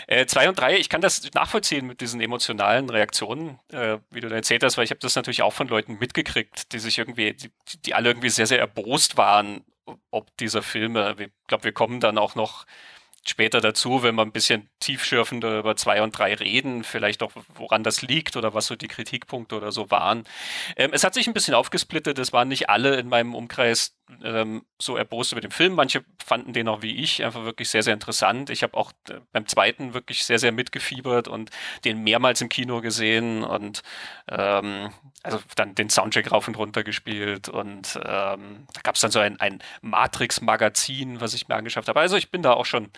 Äh, 0.07 0.25
zwei 0.27 0.47
und 0.47 0.57
drei, 0.57 0.77
ich 0.77 0.87
kann 0.87 1.01
das 1.01 1.29
nachvollziehen 1.33 1.87
mit 1.87 1.99
diesen 1.99 2.21
emotionalen 2.21 2.89
Reaktionen, 2.89 3.59
äh, 3.73 3.97
wie 4.11 4.21
du 4.21 4.29
da 4.29 4.35
erzählt 4.35 4.63
hast, 4.63 4.77
weil 4.77 4.85
ich 4.85 4.91
habe 4.91 5.01
das 5.01 5.15
natürlich 5.15 5.41
auch 5.41 5.53
von 5.53 5.67
Leuten 5.67 5.97
mitgekriegt, 5.99 6.71
die 6.71 6.79
sich 6.79 6.97
irgendwie, 6.97 7.33
die, 7.33 7.51
die 7.85 7.93
alle 7.93 8.09
irgendwie 8.09 8.29
sehr, 8.29 8.47
sehr 8.47 8.59
erbost 8.59 9.17
waren, 9.17 9.65
ob 10.09 10.35
dieser 10.37 10.61
Filme. 10.61 11.15
Ich 11.19 11.29
glaube, 11.47 11.65
wir 11.65 11.73
kommen 11.73 11.99
dann 11.99 12.17
auch 12.17 12.35
noch 12.35 12.65
später 13.27 13.61
dazu, 13.61 14.03
wenn 14.03 14.15
wir 14.15 14.23
ein 14.23 14.31
bisschen 14.31 14.69
tiefschürfender 14.79 15.59
über 15.59 15.75
zwei 15.75 16.01
und 16.01 16.17
drei 16.17 16.33
reden, 16.33 16.83
vielleicht 16.83 17.21
auch 17.23 17.31
woran 17.53 17.83
das 17.83 18.01
liegt 18.01 18.35
oder 18.35 18.53
was 18.53 18.67
so 18.67 18.75
die 18.75 18.87
Kritikpunkte 18.87 19.55
oder 19.55 19.71
so 19.71 19.91
waren. 19.91 20.23
Ähm, 20.75 20.91
es 20.93 21.03
hat 21.03 21.13
sich 21.13 21.27
ein 21.27 21.33
bisschen 21.33 21.53
aufgesplittet, 21.53 22.17
es 22.19 22.33
waren 22.33 22.47
nicht 22.47 22.69
alle 22.69 22.95
in 22.95 23.09
meinem 23.09 23.35
Umkreis 23.35 23.95
ähm, 24.23 24.63
so 24.79 24.97
erbost 24.97 25.31
über 25.31 25.41
den 25.41 25.51
Film. 25.51 25.73
Manche 25.73 26.03
fanden 26.23 26.53
den 26.53 26.67
auch 26.67 26.81
wie 26.81 26.95
ich 26.95 27.23
einfach 27.23 27.43
wirklich 27.43 27.69
sehr, 27.69 27.83
sehr 27.83 27.93
interessant. 27.93 28.49
Ich 28.49 28.63
habe 28.63 28.77
auch 28.77 28.91
äh, 29.09 29.19
beim 29.31 29.47
zweiten 29.47 29.93
wirklich 29.93 30.25
sehr, 30.25 30.39
sehr 30.39 30.51
mitgefiebert 30.51 31.27
und 31.27 31.49
den 31.85 32.03
mehrmals 32.03 32.41
im 32.41 32.49
Kino 32.49 32.81
gesehen 32.81 33.43
und 33.43 33.83
ähm, 34.29 34.91
also 35.23 35.39
dann 35.55 35.75
den 35.75 35.89
Soundtrack 35.89 36.31
rauf 36.31 36.47
und 36.47 36.57
runter 36.57 36.83
gespielt 36.83 37.49
und 37.49 37.99
ähm, 38.03 38.67
da 38.73 38.81
gab 38.83 38.95
es 38.95 39.01
dann 39.01 39.11
so 39.11 39.19
ein, 39.19 39.39
ein 39.39 39.59
Matrix-Magazin, 39.81 41.21
was 41.21 41.33
ich 41.33 41.47
mir 41.47 41.55
angeschafft 41.55 41.87
habe. 41.87 41.99
Also 41.99 42.17
ich 42.17 42.31
bin 42.31 42.41
da 42.41 42.53
auch 42.53 42.65
schon 42.65 42.89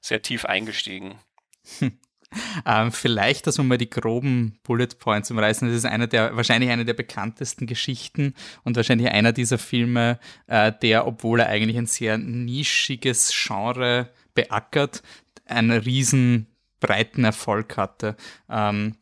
sehr 0.00 0.22
tief 0.22 0.44
eingestiegen. 0.44 1.18
Hm. 1.78 1.98
Ähm, 2.66 2.92
vielleicht, 2.92 3.46
dass 3.46 3.58
wir 3.58 3.64
mal 3.64 3.78
die 3.78 3.88
groben 3.88 4.58
Bullet 4.62 4.88
Points 4.98 5.30
umreißen. 5.30 5.66
Das 5.68 5.76
ist 5.76 5.84
einer 5.86 6.06
der, 6.06 6.36
wahrscheinlich 6.36 6.70
eine 6.70 6.84
der 6.84 6.94
bekanntesten 6.94 7.66
Geschichten 7.66 8.34
und 8.64 8.76
wahrscheinlich 8.76 9.10
einer 9.10 9.32
dieser 9.32 9.58
Filme, 9.58 10.18
äh, 10.46 10.72
der, 10.82 11.06
obwohl 11.06 11.40
er 11.40 11.48
eigentlich 11.48 11.78
ein 11.78 11.86
sehr 11.86 12.18
nischiges 12.18 13.32
Genre 13.34 14.10
beackert, 14.34 15.02
einen 15.46 15.70
riesen 15.70 16.46
breiten 16.80 17.24
Erfolg 17.24 17.76
hatte. 17.76 18.16
Ähm, 18.50 18.96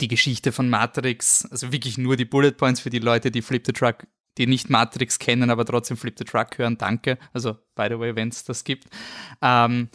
die 0.00 0.08
Geschichte 0.08 0.52
von 0.52 0.68
Matrix, 0.68 1.46
also 1.50 1.72
wirklich 1.72 1.96
nur 1.96 2.16
die 2.16 2.24
Bullet 2.24 2.52
Points 2.52 2.80
für 2.80 2.90
die 2.90 2.98
Leute, 2.98 3.30
die 3.30 3.42
Flip 3.42 3.64
the 3.64 3.72
Truck 3.72 4.06
die 4.38 4.46
nicht 4.46 4.70
Matrix 4.70 5.18
kennen, 5.18 5.50
aber 5.50 5.64
trotzdem 5.64 5.96
Flip 5.96 6.14
the 6.18 6.24
Truck 6.24 6.58
hören, 6.58 6.76
danke. 6.76 7.18
Also, 7.32 7.54
by 7.74 7.86
the 7.88 7.98
way, 7.98 8.14
wenn 8.14 8.28
es 8.28 8.44
das 8.44 8.64
gibt. 8.64 8.84
Ähm, 9.40 9.88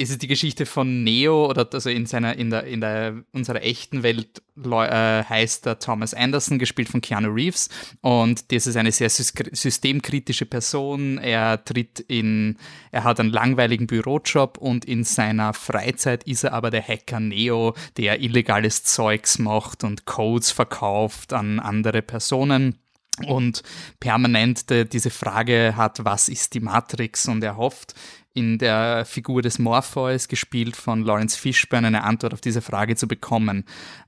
ist 0.00 0.10
es 0.10 0.18
die 0.18 0.28
Geschichte 0.28 0.64
von 0.64 1.04
Neo 1.04 1.46
oder 1.46 1.68
also 1.70 1.90
in 1.90 2.06
seiner 2.06 2.36
in 2.36 2.48
der 2.48 2.64
in 2.64 2.80
der 2.80 3.22
unserer 3.32 3.62
echten 3.62 4.02
Welt 4.02 4.42
äh, 4.56 5.24
heißt 5.24 5.66
er 5.66 5.78
Thomas 5.78 6.14
Anderson 6.14 6.58
gespielt 6.58 6.88
von 6.88 7.02
Keanu 7.02 7.28
Reeves. 7.28 7.68
Und 8.00 8.50
das 8.50 8.66
ist 8.66 8.76
eine 8.76 8.92
sehr 8.92 9.10
systemkritische 9.10 10.46
Person. 10.46 11.18
Er 11.18 11.62
tritt 11.62 12.00
in 12.00 12.56
er 12.92 13.04
hat 13.04 13.20
einen 13.20 13.30
langweiligen 13.30 13.86
Bürojob 13.86 14.56
und 14.56 14.86
in 14.86 15.04
seiner 15.04 15.52
Freizeit 15.52 16.24
ist 16.24 16.44
er 16.44 16.54
aber 16.54 16.70
der 16.70 16.82
Hacker 16.86 17.20
Neo 17.20 17.74
der 17.98 18.20
illegales 18.20 18.82
Zeugs 18.84 19.38
macht 19.38 19.84
und 19.84 20.06
Codes 20.06 20.50
verkauft 20.50 21.34
an 21.34 21.60
andere 21.60 22.00
Personen 22.00 22.78
und 23.26 23.62
permanent 24.00 24.70
de, 24.70 24.84
diese 24.84 25.10
Frage 25.10 25.74
hat, 25.76 26.04
was 26.04 26.28
ist 26.28 26.54
die 26.54 26.60
Matrix? 26.60 27.28
Und 27.28 27.42
er 27.44 27.56
hofft, 27.56 27.94
in 28.32 28.58
der 28.58 29.04
Figur 29.04 29.42
des 29.42 29.58
Morpheus, 29.58 30.28
gespielt 30.28 30.76
von 30.76 31.02
Lawrence 31.02 31.36
Fishburne, 31.36 31.88
eine 31.88 32.04
Antwort 32.04 32.32
auf 32.32 32.40
diese 32.40 32.62
Frage 32.62 32.94
zu 32.94 33.08
bekommen. 33.08 33.64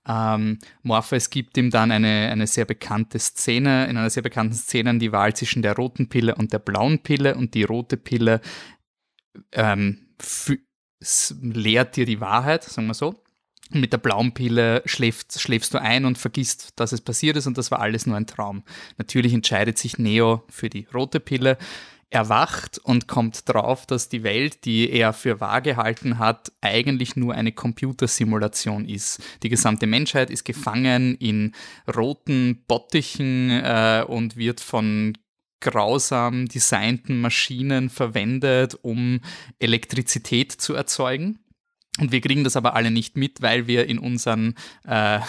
Ähm, 0.07 0.59
Morpheus 0.83 1.29
gibt 1.29 1.57
ihm 1.57 1.71
dann 1.71 1.91
eine, 1.91 2.31
eine 2.31 2.47
sehr 2.47 2.65
bekannte 2.65 3.19
Szene, 3.19 3.87
in 3.87 3.97
einer 3.97 4.11
sehr 4.11 4.23
bekannten 4.23 4.55
Szene 4.55 4.97
die 4.99 5.13
Wahl 5.13 5.35
zwischen 5.35 5.63
der 5.63 5.75
roten 5.75 6.09
Pille 6.09 6.37
und 6.37 6.53
der 6.53 6.61
blauen 6.61 7.01
Pille 7.01 7.35
und 7.35 7.55
die 7.55 7.65
rote 7.65 7.97
Pille 7.97 8.41
ähm, 9.53 10.15
lehrt 11.41 11.97
dir 11.97 12.07
die 12.07 12.21
Wahrheit, 12.21 12.63
sagen 12.63 12.87
wir 12.87 12.95
so. 12.95 13.23
Mit 13.81 13.93
der 13.93 13.99
blauen 13.99 14.33
Pille 14.33 14.83
schläfst, 14.85 15.41
schläfst 15.41 15.73
du 15.75 15.81
ein 15.81 16.05
und 16.05 16.19
vergisst, 16.19 16.71
dass 16.77 16.93
es 16.93 17.01
passiert 17.01 17.37
ist 17.37 17.47
und 17.47 17.59
das 17.59 17.71
war 17.71 17.81
alles 17.81 18.07
nur 18.07 18.17
ein 18.17 18.27
Traum. 18.27 18.63
Natürlich 18.99 19.33
entscheidet 19.33 19.79
sich 19.79 19.99
Neo 19.99 20.45
für 20.49 20.69
die 20.69 20.87
rote 20.93 21.21
Pille 21.21 21.59
erwacht 22.13 22.79
und 22.79 23.09
kommt 23.09 23.49
drauf, 23.49 23.87
dass 23.87 24.09
die 24.09 24.23
Welt, 24.23 24.65
die 24.65 24.91
er 24.91 25.13
für 25.13 25.41
wahr 25.41 25.63
gehalten 25.63 26.19
hat, 26.19 26.53
eigentlich 26.61 27.17
nur 27.17 27.35
eine 27.35 27.53
Computersimulation 27.53 28.87
ist. 28.87 29.23
Die 29.43 29.49
gesamte 29.49 29.87
Menschheit 29.87 30.31
ist 30.31 30.45
gefangen 30.45 31.17
in 31.17 31.53
roten 31.95 32.65
Bottichen 32.69 33.51
äh, 33.51 34.05
und 34.07 34.37
wird 34.37 34.61
von 34.61 35.17
grausam 35.61 36.49
designten 36.49 37.21
Maschinen 37.21 37.89
verwendet, 37.89 38.77
um 38.83 39.21
Elektrizität 39.59 40.53
zu 40.53 40.75
erzeugen. 40.75 41.39
Und 41.99 42.13
wir 42.13 42.21
kriegen 42.21 42.45
das 42.45 42.57
aber 42.57 42.75
alle 42.75 42.91
nicht 42.91 43.17
mit, 43.17 43.43
weil 43.43 43.67
wir 43.67 43.87
in 43.87 43.99
unseren 43.99 44.55
äh, 44.85 45.21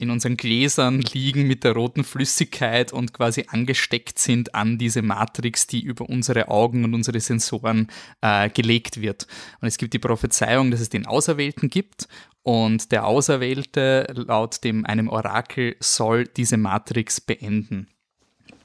in 0.00 0.08
unseren 0.08 0.38
Gläsern 0.38 1.02
liegen 1.12 1.46
mit 1.46 1.62
der 1.62 1.72
roten 1.72 2.04
Flüssigkeit 2.04 2.90
und 2.90 3.12
quasi 3.12 3.44
angesteckt 3.48 4.18
sind 4.18 4.54
an 4.54 4.78
diese 4.78 5.02
Matrix, 5.02 5.66
die 5.66 5.82
über 5.82 6.08
unsere 6.08 6.48
Augen 6.48 6.84
und 6.84 6.94
unsere 6.94 7.20
Sensoren 7.20 7.88
äh, 8.22 8.48
gelegt 8.48 9.02
wird. 9.02 9.26
Und 9.60 9.68
es 9.68 9.76
gibt 9.76 9.92
die 9.92 9.98
Prophezeiung, 9.98 10.70
dass 10.70 10.80
es 10.80 10.88
den 10.88 11.04
Auserwählten 11.04 11.68
gibt 11.68 12.08
und 12.42 12.92
der 12.92 13.04
Auserwählte 13.04 14.06
laut 14.14 14.64
dem 14.64 14.86
einem 14.86 15.08
Orakel 15.10 15.76
soll 15.80 16.24
diese 16.24 16.56
Matrix 16.56 17.20
beenden. 17.20 17.89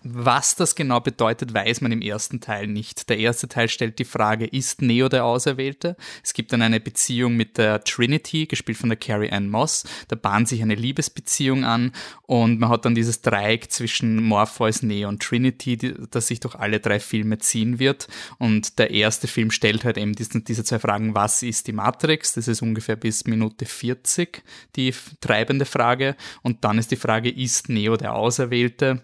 Was 0.08 0.54
das 0.54 0.76
genau 0.76 1.00
bedeutet, 1.00 1.56
weiß 1.56 1.82
man 1.82 1.92
im 1.92 2.04
ersten 2.04 2.40
Teil 2.40 2.68
nicht. 2.68 3.10
Der 3.10 3.18
erste 3.18 3.48
Teil 3.48 3.70
stellt 3.70 3.98
die 3.98 4.06
Frage, 4.06 4.46
ist 4.46 4.84
Neo 4.84 5.10
der 5.10 5.26
Auserwählte? 5.26 5.98
Es 6.24 6.34
gibt 6.36 6.54
dann 6.54 6.62
eine 6.62 6.80
Beziehung 6.80 7.36
mit 7.36 7.58
der 7.58 7.84
Trinity, 7.84 8.46
gespielt 8.46 8.78
von 8.78 8.90
der 8.90 9.00
Carrie 9.00 9.32
Ann 9.32 9.50
Moss. 9.50 9.84
Da 10.08 10.16
bahnt 10.16 10.48
sich 10.48 10.62
eine 10.62 10.76
Liebesbeziehung 10.76 11.66
an 11.66 11.92
und 12.22 12.60
man 12.60 12.70
hat 12.70 12.86
dann 12.86 12.94
dieses 12.94 13.24
Dreieck 13.24 13.72
zwischen 13.72 14.22
Morpheus, 14.22 14.84
Neo 14.84 15.10
und 15.10 15.24
Trinity, 15.24 15.96
das 16.12 16.28
sich 16.28 16.40
durch 16.40 16.54
alle 16.54 16.80
drei 16.80 17.00
Filme 17.00 17.40
ziehen 17.40 17.80
wird. 17.80 18.08
Und 18.38 18.78
der 18.78 18.92
erste 18.92 19.28
Film 19.28 19.50
stellt 19.50 19.86
halt 19.86 19.98
eben 19.98 20.14
diese, 20.14 20.40
diese 20.40 20.64
zwei 20.64 20.78
Fragen, 20.78 21.16
was 21.16 21.42
ist 21.42 21.66
die 21.66 21.74
Matrix? 21.74 22.34
Das 22.34 22.48
ist 22.48 22.62
ungefähr 22.62 22.96
bis 22.96 23.26
Minute 23.26 23.66
40 23.66 24.44
die 24.76 24.94
treibende 25.20 25.66
Frage. 25.66 26.16
Und 26.44 26.64
dann 26.64 26.78
ist 26.78 26.92
die 26.92 26.96
Frage, 26.96 27.32
ist 27.32 27.70
Neo 27.70 27.98
der 27.98 28.14
Auserwählte? 28.14 29.02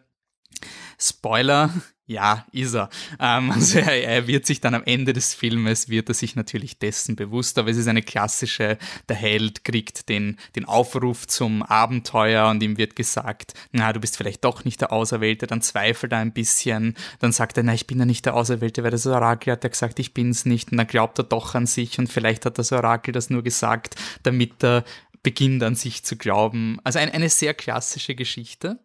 Spoiler, 1.00 1.72
ja, 2.12 2.46
ist 2.52 2.76
er. 2.76 2.90
Ähm, 3.20 3.52
also 3.52 3.80
er, 3.80 4.04
er, 4.04 4.28
wird 4.28 4.46
sich 4.46 4.60
dann 4.60 4.76
am 4.76 4.84
Ende 4.84 5.14
des 5.14 5.34
Filmes, 5.34 5.88
wird 5.88 6.10
er 6.10 6.14
sich 6.14 6.36
natürlich 6.36 6.78
dessen 6.78 7.16
bewusst, 7.16 7.58
aber 7.58 7.70
es 7.70 7.78
ist 7.78 7.88
eine 7.88 8.02
klassische, 8.02 8.78
der 9.08 9.16
Held 9.16 9.64
kriegt 9.64 10.10
den, 10.10 10.38
den 10.56 10.66
Aufruf 10.66 11.26
zum 11.28 11.64
Abenteuer 11.64 12.50
und 12.50 12.62
ihm 12.62 12.78
wird 12.78 12.96
gesagt, 12.96 13.54
na, 13.72 13.94
du 13.94 14.00
bist 14.00 14.18
vielleicht 14.18 14.44
doch 14.44 14.66
nicht 14.66 14.82
der 14.82 14.92
Auserwählte, 14.92 15.48
dann 15.48 15.62
zweifelt 15.62 16.12
er 16.12 16.20
ein 16.20 16.34
bisschen, 16.34 16.96
dann 17.20 17.32
sagt 17.32 17.58
er, 17.58 17.64
na, 17.64 17.74
ich 17.74 17.88
bin 17.88 18.00
ja 18.00 18.06
nicht 18.06 18.26
der 18.26 18.36
Auserwählte, 18.36 18.84
weil 18.84 18.92
das 18.92 19.08
Orakel 19.08 19.54
hat 19.54 19.64
ja 19.64 19.70
gesagt, 19.70 19.98
ich 20.00 20.14
bin's 20.14 20.46
nicht 20.46 20.72
und 20.72 20.78
dann 20.78 20.88
glaubt 20.88 21.18
er 21.18 21.24
doch 21.24 21.56
an 21.56 21.66
sich 21.66 21.98
und 21.98 22.12
vielleicht 22.12 22.46
hat 22.46 22.60
das 22.60 22.74
Orakel 22.74 23.14
das 23.14 23.30
nur 23.30 23.42
gesagt, 23.42 23.96
damit 24.24 24.64
er 24.64 24.84
beginnt 25.24 25.64
an 25.64 25.76
sich 25.76 26.04
zu 26.04 26.18
glauben. 26.18 26.80
Also 26.84 27.00
ein, 27.00 27.12
eine 27.12 27.30
sehr 27.30 27.54
klassische 27.54 28.16
Geschichte. 28.16 28.80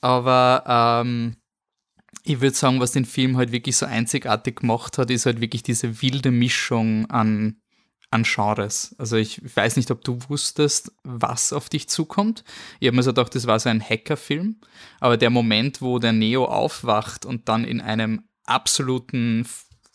Aber 0.00 1.02
ähm, 1.04 1.36
ich 2.24 2.40
würde 2.40 2.56
sagen, 2.56 2.80
was 2.80 2.92
den 2.92 3.04
Film 3.04 3.36
halt 3.36 3.52
wirklich 3.52 3.76
so 3.76 3.86
einzigartig 3.86 4.56
gemacht 4.56 4.98
hat, 4.98 5.10
ist 5.10 5.26
halt 5.26 5.40
wirklich 5.40 5.62
diese 5.62 6.00
wilde 6.02 6.30
Mischung 6.30 7.08
an, 7.10 7.56
an 8.10 8.22
Genres. 8.22 8.94
Also 8.98 9.16
ich 9.16 9.42
weiß 9.56 9.76
nicht, 9.76 9.90
ob 9.90 10.02
du 10.04 10.18
wusstest, 10.28 10.92
was 11.02 11.52
auf 11.52 11.68
dich 11.68 11.88
zukommt. 11.88 12.44
Ich 12.80 12.86
habe 12.86 12.96
mir 12.96 13.02
so 13.02 13.10
gedacht, 13.10 13.34
das 13.34 13.46
war 13.46 13.58
so 13.60 13.68
ein 13.68 13.82
Hackerfilm, 13.82 14.56
aber 15.00 15.16
der 15.16 15.30
Moment, 15.30 15.82
wo 15.82 15.98
der 15.98 16.12
Neo 16.12 16.46
aufwacht 16.46 17.26
und 17.26 17.48
dann 17.48 17.64
in 17.64 17.80
einem 17.82 18.22
absoluten 18.46 19.46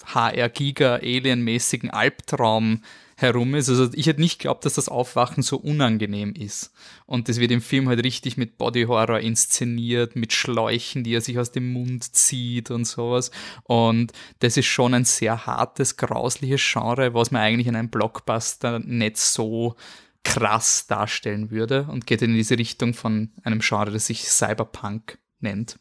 HR-Giga-Alien-mäßigen 0.06 1.90
Albtraum 1.90 2.84
herum 3.22 3.56
ist. 3.56 3.70
Also 3.70 3.90
ich 3.94 4.08
hätte 4.08 4.22
nicht 4.22 4.40
geglaubt, 4.40 4.66
dass 4.66 4.74
das 4.74 4.90
Aufwachen 4.90 5.44
so 5.44 5.58
unangenehm 5.58 6.34
ist. 6.34 6.72
Und 7.06 7.30
das 7.30 7.40
wird 7.40 7.52
im 7.52 7.62
Film 7.62 7.90
halt 7.90 8.04
richtig 8.04 8.38
mit 8.38 8.58
Body 8.58 8.84
Horror 8.84 9.20
inszeniert, 9.20 10.16
mit 10.16 10.34
Schläuchen, 10.34 11.04
die 11.04 11.14
er 11.14 11.22
sich 11.22 11.38
aus 11.38 11.52
dem 11.52 11.72
Mund 11.72 12.16
zieht 12.16 12.72
und 12.72 12.86
sowas. 12.86 13.32
Und 13.64 14.14
das 14.40 14.58
ist 14.58 14.68
schon 14.68 14.94
ein 14.94 15.06
sehr 15.06 15.46
hartes, 15.46 15.98
grausliches 15.98 16.62
Genre, 16.62 17.14
was 17.14 17.32
man 17.32 17.42
eigentlich 17.42 17.68
in 17.68 17.76
einem 17.76 17.90
Blockbuster 17.90 18.80
nicht 18.80 19.18
so 19.18 19.76
krass 20.24 20.88
darstellen 20.88 21.50
würde 21.52 21.88
und 21.90 22.06
geht 22.06 22.22
in 22.22 22.34
diese 22.34 22.58
Richtung 22.58 22.94
von 22.94 23.32
einem 23.44 23.60
Genre, 23.60 23.92
das 23.92 24.08
sich 24.08 24.24
Cyberpunk 24.24 25.18
nennt. 25.40 25.80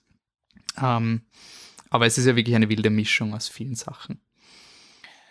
Ähm, 0.80 1.23
aber 1.90 2.07
es 2.07 2.18
ist 2.18 2.26
ja 2.26 2.37
wirklich 2.37 2.54
eine 2.54 2.68
wilde 2.68 2.90
Mischung 2.90 3.35
aus 3.35 3.49
vielen 3.49 3.75
Sachen. 3.75 4.21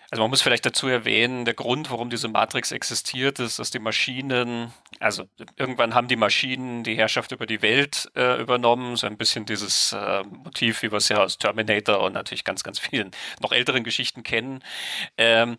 Also 0.10 0.24
man 0.24 0.30
muss 0.30 0.42
vielleicht 0.42 0.66
dazu 0.66 0.88
erwähnen, 0.88 1.44
der 1.44 1.54
Grund, 1.54 1.92
warum 1.92 2.10
diese 2.10 2.30
Matrix 2.30 2.72
existiert, 2.72 3.40
ist, 3.40 3.60
dass 3.60 3.72
die 3.72 3.80
Maschinen, 3.80 4.74
also 5.00 5.26
irgendwann 5.58 5.94
haben 5.94 6.08
die 6.08 6.16
Maschinen 6.16 6.84
die 6.84 6.96
Herrschaft 6.96 7.34
über 7.34 7.46
die 7.46 7.62
Welt 7.62 8.10
äh, 8.16 8.40
übernommen, 8.40 8.96
so 8.96 9.06
ein 9.06 9.18
bisschen 9.18 9.46
dieses 9.46 9.92
äh, 9.92 10.24
Motiv, 10.24 10.82
wie 10.82 10.92
wir 10.92 10.98
es 10.98 11.10
ja 11.10 11.18
aus 11.18 11.38
Terminator 11.38 12.00
und 12.02 12.14
natürlich 12.14 12.46
ganz, 12.46 12.64
ganz 12.64 12.80
vielen 12.80 13.12
noch 13.42 13.52
älteren 13.52 13.84
Geschichten 13.84 14.24
kennen. 14.24 14.64
Ähm, 15.18 15.58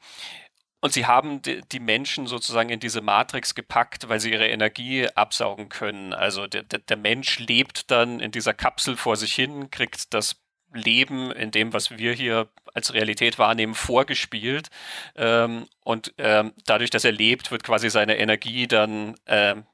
und 0.80 0.92
sie 0.92 1.06
haben 1.06 1.42
die 1.42 1.80
Menschen 1.80 2.28
sozusagen 2.28 2.70
in 2.70 2.78
diese 2.78 3.00
Matrix 3.00 3.56
gepackt, 3.56 4.08
weil 4.08 4.20
sie 4.20 4.30
ihre 4.30 4.46
Energie 4.46 5.08
absaugen 5.08 5.68
können. 5.68 6.12
Also 6.14 6.46
der, 6.46 6.62
der, 6.62 6.78
der 6.78 6.96
Mensch 6.96 7.40
lebt 7.40 7.90
dann 7.90 8.20
in 8.20 8.30
dieser 8.30 8.54
Kapsel 8.54 8.96
vor 8.96 9.16
sich 9.16 9.34
hin, 9.34 9.70
kriegt 9.70 10.14
das 10.14 10.36
Leben 10.72 11.30
in 11.32 11.50
dem, 11.50 11.72
was 11.72 11.98
wir 11.98 12.12
hier 12.12 12.48
als 12.74 12.92
Realität 12.94 13.38
wahrnehmen, 13.38 13.74
vorgespielt. 13.74 14.68
Ähm, 15.16 15.66
und 15.84 16.14
ähm, 16.18 16.52
dadurch, 16.66 16.90
dass 16.90 17.04
er 17.04 17.12
lebt, 17.12 17.50
wird 17.50 17.64
quasi 17.64 17.90
seine 17.90 18.18
Energie 18.18 18.66
dann 18.66 19.14
ähm, 19.26 19.64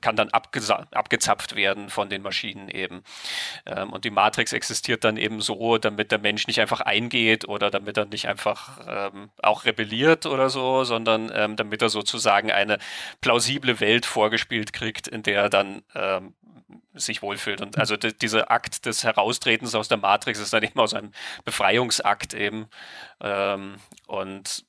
kann 0.00 0.16
dann 0.16 0.30
abgezapft 0.30 1.56
werden 1.56 1.90
von 1.90 2.08
den 2.08 2.22
Maschinen 2.22 2.68
eben. 2.68 3.02
Ähm, 3.66 3.90
und 3.92 4.04
die 4.04 4.10
Matrix 4.10 4.52
existiert 4.52 5.04
dann 5.04 5.16
eben 5.16 5.40
so, 5.40 5.78
damit 5.78 6.12
der 6.12 6.18
Mensch 6.18 6.46
nicht 6.46 6.60
einfach 6.60 6.80
eingeht 6.80 7.48
oder 7.48 7.70
damit 7.70 7.96
er 7.96 8.06
nicht 8.06 8.28
einfach 8.28 8.80
ähm, 8.86 9.30
auch 9.42 9.64
rebelliert 9.64 10.26
oder 10.26 10.50
so, 10.50 10.84
sondern 10.84 11.30
ähm, 11.34 11.56
damit 11.56 11.82
er 11.82 11.88
sozusagen 11.88 12.50
eine 12.50 12.78
plausible 13.20 13.80
Welt 13.80 14.06
vorgespielt 14.06 14.72
kriegt, 14.72 15.08
in 15.08 15.22
der 15.22 15.42
er 15.42 15.50
dann 15.50 15.82
ähm, 15.94 16.34
sich 16.94 17.22
wohlfühlt. 17.22 17.60
Und 17.60 17.78
also 17.78 17.96
dieser 17.96 18.50
Akt 18.50 18.86
des 18.86 19.04
Heraustretens 19.04 19.74
aus 19.74 19.88
der 19.88 19.98
Matrix 19.98 20.38
ist 20.38 20.52
dann 20.52 20.62
eben 20.62 20.78
aus 20.78 20.94
einem 20.94 21.12
Befreiungsakt 21.44 22.34
eben. 22.34 22.66
Ähm, 23.20 23.76
und 24.06 24.64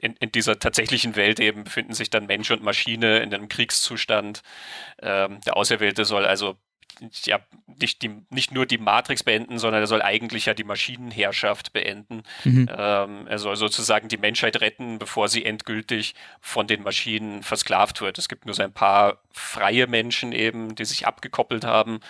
in, 0.00 0.16
in, 0.16 0.32
dieser 0.32 0.58
tatsächlichen 0.58 1.16
Welt 1.16 1.40
eben 1.40 1.64
befinden 1.64 1.94
sich 1.94 2.10
dann 2.10 2.26
Mensch 2.26 2.50
und 2.50 2.62
Maschine 2.62 3.18
in 3.18 3.32
einem 3.32 3.48
Kriegszustand. 3.48 4.42
Ähm, 5.00 5.40
der 5.46 5.56
Auserwählte 5.56 6.04
soll 6.04 6.26
also 6.26 6.56
ja 7.24 7.40
nicht, 7.66 8.02
die, 8.02 8.22
nicht 8.30 8.52
nur 8.52 8.66
die 8.66 8.78
Matrix 8.78 9.22
beenden, 9.22 9.58
sondern 9.58 9.82
er 9.82 9.86
soll 9.86 10.02
eigentlich 10.02 10.46
ja 10.46 10.54
die 10.54 10.64
Maschinenherrschaft 10.64 11.72
beenden. 11.72 12.22
Mhm. 12.44 12.68
Ähm, 12.74 13.26
er 13.26 13.38
soll 13.38 13.56
sozusagen 13.56 14.08
die 14.08 14.16
Menschheit 14.16 14.60
retten, 14.60 14.98
bevor 14.98 15.28
sie 15.28 15.44
endgültig 15.44 16.14
von 16.40 16.66
den 16.66 16.82
Maschinen 16.82 17.42
versklavt 17.42 18.00
wird. 18.00 18.18
Es 18.18 18.28
gibt 18.28 18.46
nur 18.46 18.54
so 18.54 18.62
ein 18.62 18.72
paar 18.72 19.18
freie 19.30 19.86
Menschen 19.86 20.32
eben, 20.32 20.74
die 20.74 20.84
sich 20.84 21.06
abgekoppelt 21.06 21.64
haben. 21.64 22.00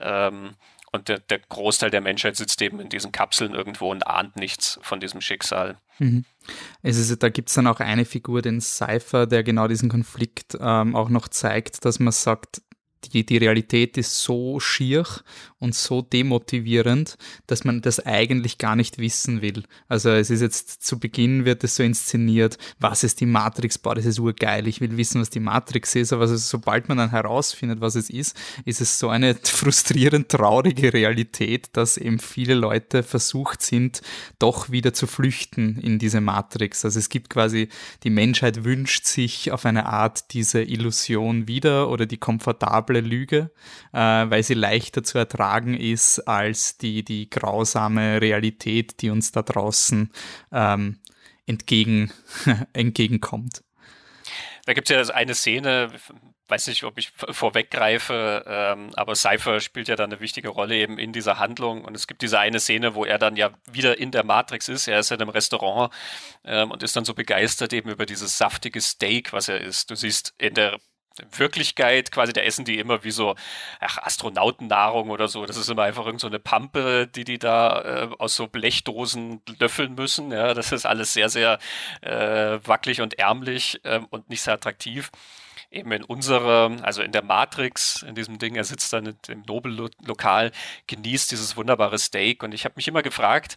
Ähm, 0.00 0.54
und 0.92 1.08
der, 1.08 1.18
der, 1.18 1.38
Großteil 1.38 1.90
der 1.90 2.02
Menschheit 2.02 2.36
sitzt 2.36 2.60
eben 2.60 2.78
in 2.78 2.90
diesen 2.90 3.12
Kapseln 3.12 3.54
irgendwo 3.54 3.90
und 3.90 4.06
ahnt 4.06 4.36
nichts 4.36 4.78
von 4.82 5.00
diesem 5.00 5.20
Schicksal. 5.20 5.78
Mhm. 5.98 6.24
Es 6.82 6.98
ist, 6.98 7.22
da 7.22 7.28
gibt 7.30 7.48
es 7.48 7.54
dann 7.54 7.66
auch 7.66 7.80
eine 7.80 8.04
Figur, 8.04 8.42
den 8.42 8.60
Cypher, 8.60 9.26
der 9.26 9.42
genau 9.42 9.68
diesen 9.68 9.88
Konflikt 9.88 10.56
ähm, 10.60 10.94
auch 10.94 11.08
noch 11.08 11.28
zeigt, 11.28 11.84
dass 11.84 11.98
man 11.98 12.12
sagt, 12.12 12.60
die, 13.06 13.24
die 13.24 13.38
Realität 13.38 13.96
ist 13.98 14.22
so 14.22 14.60
schier 14.60 15.04
und 15.58 15.74
so 15.76 16.02
demotivierend, 16.02 17.16
dass 17.46 17.64
man 17.64 17.82
das 17.82 18.04
eigentlich 18.04 18.58
gar 18.58 18.74
nicht 18.74 18.98
wissen 18.98 19.42
will. 19.42 19.62
Also 19.88 20.10
es 20.10 20.28
ist 20.28 20.40
jetzt 20.40 20.84
zu 20.84 20.98
Beginn 20.98 21.44
wird 21.44 21.62
es 21.62 21.76
so 21.76 21.84
inszeniert, 21.84 22.58
was 22.80 23.04
ist 23.04 23.20
die 23.20 23.26
Matrix? 23.26 23.78
Boah, 23.78 23.94
das 23.94 24.04
ist 24.04 24.18
urgeil, 24.18 24.66
ich 24.66 24.80
will 24.80 24.96
wissen, 24.96 25.20
was 25.20 25.30
die 25.30 25.40
Matrix 25.40 25.94
ist, 25.94 26.12
aber 26.12 26.26
sobald 26.26 26.88
man 26.88 26.98
dann 26.98 27.10
herausfindet, 27.10 27.80
was 27.80 27.94
es 27.94 28.10
ist, 28.10 28.36
ist 28.64 28.80
es 28.80 28.98
so 28.98 29.08
eine 29.08 29.34
frustrierend 29.42 30.28
traurige 30.28 30.92
Realität, 30.92 31.70
dass 31.74 31.96
eben 31.96 32.18
viele 32.18 32.54
Leute 32.54 33.04
versucht 33.04 33.62
sind, 33.62 34.02
doch 34.40 34.70
wieder 34.70 34.92
zu 34.92 35.06
flüchten 35.06 35.78
in 35.80 36.00
diese 36.00 36.20
Matrix. 36.20 36.84
Also 36.84 36.98
es 36.98 37.08
gibt 37.08 37.30
quasi, 37.30 37.68
die 38.02 38.10
Menschheit 38.10 38.64
wünscht 38.64 39.04
sich 39.06 39.52
auf 39.52 39.64
eine 39.64 39.86
Art 39.86 40.32
diese 40.32 40.62
Illusion 40.62 41.46
wieder 41.46 41.88
oder 41.88 42.06
die 42.06 42.18
komfortable 42.18 42.91
Lüge, 43.00 43.50
äh, 43.92 43.98
weil 43.98 44.42
sie 44.42 44.54
leichter 44.54 45.02
zu 45.02 45.18
ertragen 45.18 45.42
tragen 45.42 45.74
ist 45.74 46.20
als 46.20 46.78
die, 46.78 47.04
die 47.04 47.28
grausame 47.28 48.20
Realität, 48.20 49.00
die 49.00 49.10
uns 49.10 49.32
da 49.32 49.42
draußen 49.42 50.10
ähm, 50.52 50.98
entgegen, 51.46 52.12
entgegenkommt. 52.72 53.62
Da 54.64 54.74
gibt 54.74 54.88
es 54.88 55.08
ja 55.08 55.14
eine 55.14 55.34
Szene, 55.34 55.90
weiß 56.46 56.68
nicht, 56.68 56.84
ob 56.84 56.96
ich 56.96 57.10
vorweggreife, 57.10 58.44
ähm, 58.46 58.90
aber 58.94 59.16
Cypher 59.16 59.60
spielt 59.60 59.88
ja 59.88 59.96
dann 59.96 60.12
eine 60.12 60.20
wichtige 60.20 60.50
Rolle 60.50 60.76
eben 60.76 60.98
in 60.98 61.12
dieser 61.12 61.40
Handlung. 61.40 61.84
Und 61.84 61.96
es 61.96 62.06
gibt 62.06 62.22
diese 62.22 62.38
eine 62.38 62.60
Szene, 62.60 62.94
wo 62.94 63.04
er 63.04 63.18
dann 63.18 63.34
ja 63.34 63.50
wieder 63.70 63.98
in 63.98 64.12
der 64.12 64.24
Matrix 64.24 64.68
ist. 64.68 64.86
Er 64.86 65.00
ist 65.00 65.10
in 65.10 65.20
einem 65.20 65.30
Restaurant 65.30 65.92
ähm, 66.44 66.70
und 66.70 66.84
ist 66.84 66.94
dann 66.94 67.04
so 67.04 67.14
begeistert 67.14 67.72
eben 67.72 67.90
über 67.90 68.06
dieses 68.06 68.38
saftige 68.38 68.80
Steak, 68.80 69.32
was 69.32 69.48
er 69.48 69.60
isst. 69.60 69.90
Du 69.90 69.96
siehst 69.96 70.34
in 70.38 70.54
der 70.54 70.78
Wirklichkeit 71.36 72.12
quasi, 72.12 72.32
da 72.32 72.40
essen 72.40 72.64
die 72.64 72.78
immer 72.78 73.04
wie 73.04 73.10
so 73.10 73.34
ach, 73.80 73.98
Astronautennahrung 73.98 75.10
oder 75.10 75.28
so. 75.28 75.46
Das 75.46 75.56
ist 75.56 75.68
immer 75.68 75.82
einfach 75.82 76.06
irgend 76.06 76.20
so 76.20 76.26
eine 76.26 76.38
Pampe, 76.38 77.06
die 77.06 77.24
die 77.24 77.38
da 77.38 77.80
äh, 77.82 78.08
aus 78.18 78.36
so 78.36 78.46
Blechdosen 78.46 79.42
löffeln 79.58 79.94
müssen. 79.94 80.32
Ja, 80.32 80.54
das 80.54 80.72
ist 80.72 80.86
alles 80.86 81.12
sehr, 81.12 81.28
sehr 81.28 81.58
äh, 82.00 82.58
wackelig 82.64 83.00
und 83.00 83.18
ärmlich 83.18 83.80
äh, 83.84 84.00
und 84.10 84.28
nicht 84.30 84.42
sehr 84.42 84.54
attraktiv. 84.54 85.10
Eben 85.70 85.92
in 85.92 86.04
unserer, 86.04 86.70
also 86.82 87.00
in 87.00 87.12
der 87.12 87.22
Matrix, 87.22 88.02
in 88.02 88.14
diesem 88.14 88.38
Ding, 88.38 88.56
er 88.56 88.64
sitzt 88.64 88.92
dann 88.92 89.16
im 89.28 89.42
Nobel-Lokal, 89.46 90.52
genießt 90.86 91.30
dieses 91.30 91.56
wunderbare 91.56 91.98
Steak 91.98 92.42
und 92.42 92.52
ich 92.52 92.66
habe 92.66 92.74
mich 92.76 92.88
immer 92.88 93.02
gefragt, 93.02 93.56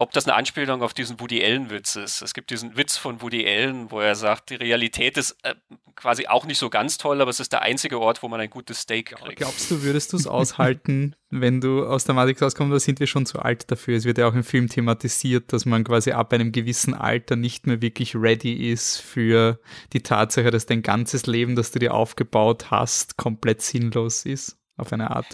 ob 0.00 0.12
das 0.12 0.26
eine 0.26 0.36
Anspielung 0.36 0.82
auf 0.82 0.94
diesen 0.94 1.18
Woody 1.18 1.44
Allen-Witz 1.44 1.96
ist. 1.96 2.22
Es 2.22 2.32
gibt 2.32 2.50
diesen 2.50 2.76
Witz 2.76 2.96
von 2.96 3.20
Woody 3.20 3.46
Allen, 3.46 3.90
wo 3.90 3.98
er 3.98 4.14
sagt, 4.14 4.50
die 4.50 4.54
Realität 4.54 5.16
ist 5.16 5.36
äh, 5.42 5.56
quasi 5.96 6.28
auch 6.28 6.46
nicht 6.46 6.58
so 6.58 6.70
ganz 6.70 6.98
toll, 6.98 7.20
aber 7.20 7.30
es 7.30 7.40
ist 7.40 7.52
der 7.52 7.62
einzige 7.62 7.98
Ort, 7.98 8.22
wo 8.22 8.28
man 8.28 8.40
ein 8.40 8.48
gutes 8.48 8.82
Steak 8.82 9.16
kriegt. 9.16 9.38
Glaubst 9.38 9.68
du, 9.72 9.82
würdest 9.82 10.12
du 10.12 10.16
es 10.16 10.28
aushalten, 10.28 11.16
wenn 11.30 11.60
du 11.60 11.84
aus 11.84 12.04
der 12.04 12.14
Matrix 12.14 12.40
rauskommst, 12.40 12.72
da 12.72 12.78
sind 12.78 13.00
wir 13.00 13.08
schon 13.08 13.26
zu 13.26 13.40
alt 13.40 13.68
dafür? 13.72 13.96
Es 13.96 14.04
wird 14.04 14.18
ja 14.18 14.28
auch 14.28 14.34
im 14.34 14.44
Film 14.44 14.68
thematisiert, 14.68 15.52
dass 15.52 15.66
man 15.66 15.82
quasi 15.82 16.12
ab 16.12 16.32
einem 16.32 16.52
gewissen 16.52 16.94
Alter 16.94 17.34
nicht 17.34 17.66
mehr 17.66 17.82
wirklich 17.82 18.14
ready 18.14 18.70
ist 18.70 18.98
für 18.98 19.58
die 19.92 20.04
Tatsache, 20.04 20.52
dass 20.52 20.66
dein 20.66 20.82
ganzes 20.82 21.26
Leben, 21.26 21.56
das 21.56 21.72
du 21.72 21.80
dir 21.80 21.92
aufgebaut 21.92 22.70
hast, 22.70 23.16
komplett 23.16 23.62
sinnlos 23.62 24.24
ist, 24.24 24.56
auf 24.76 24.92
eine 24.92 25.10
Art. 25.10 25.26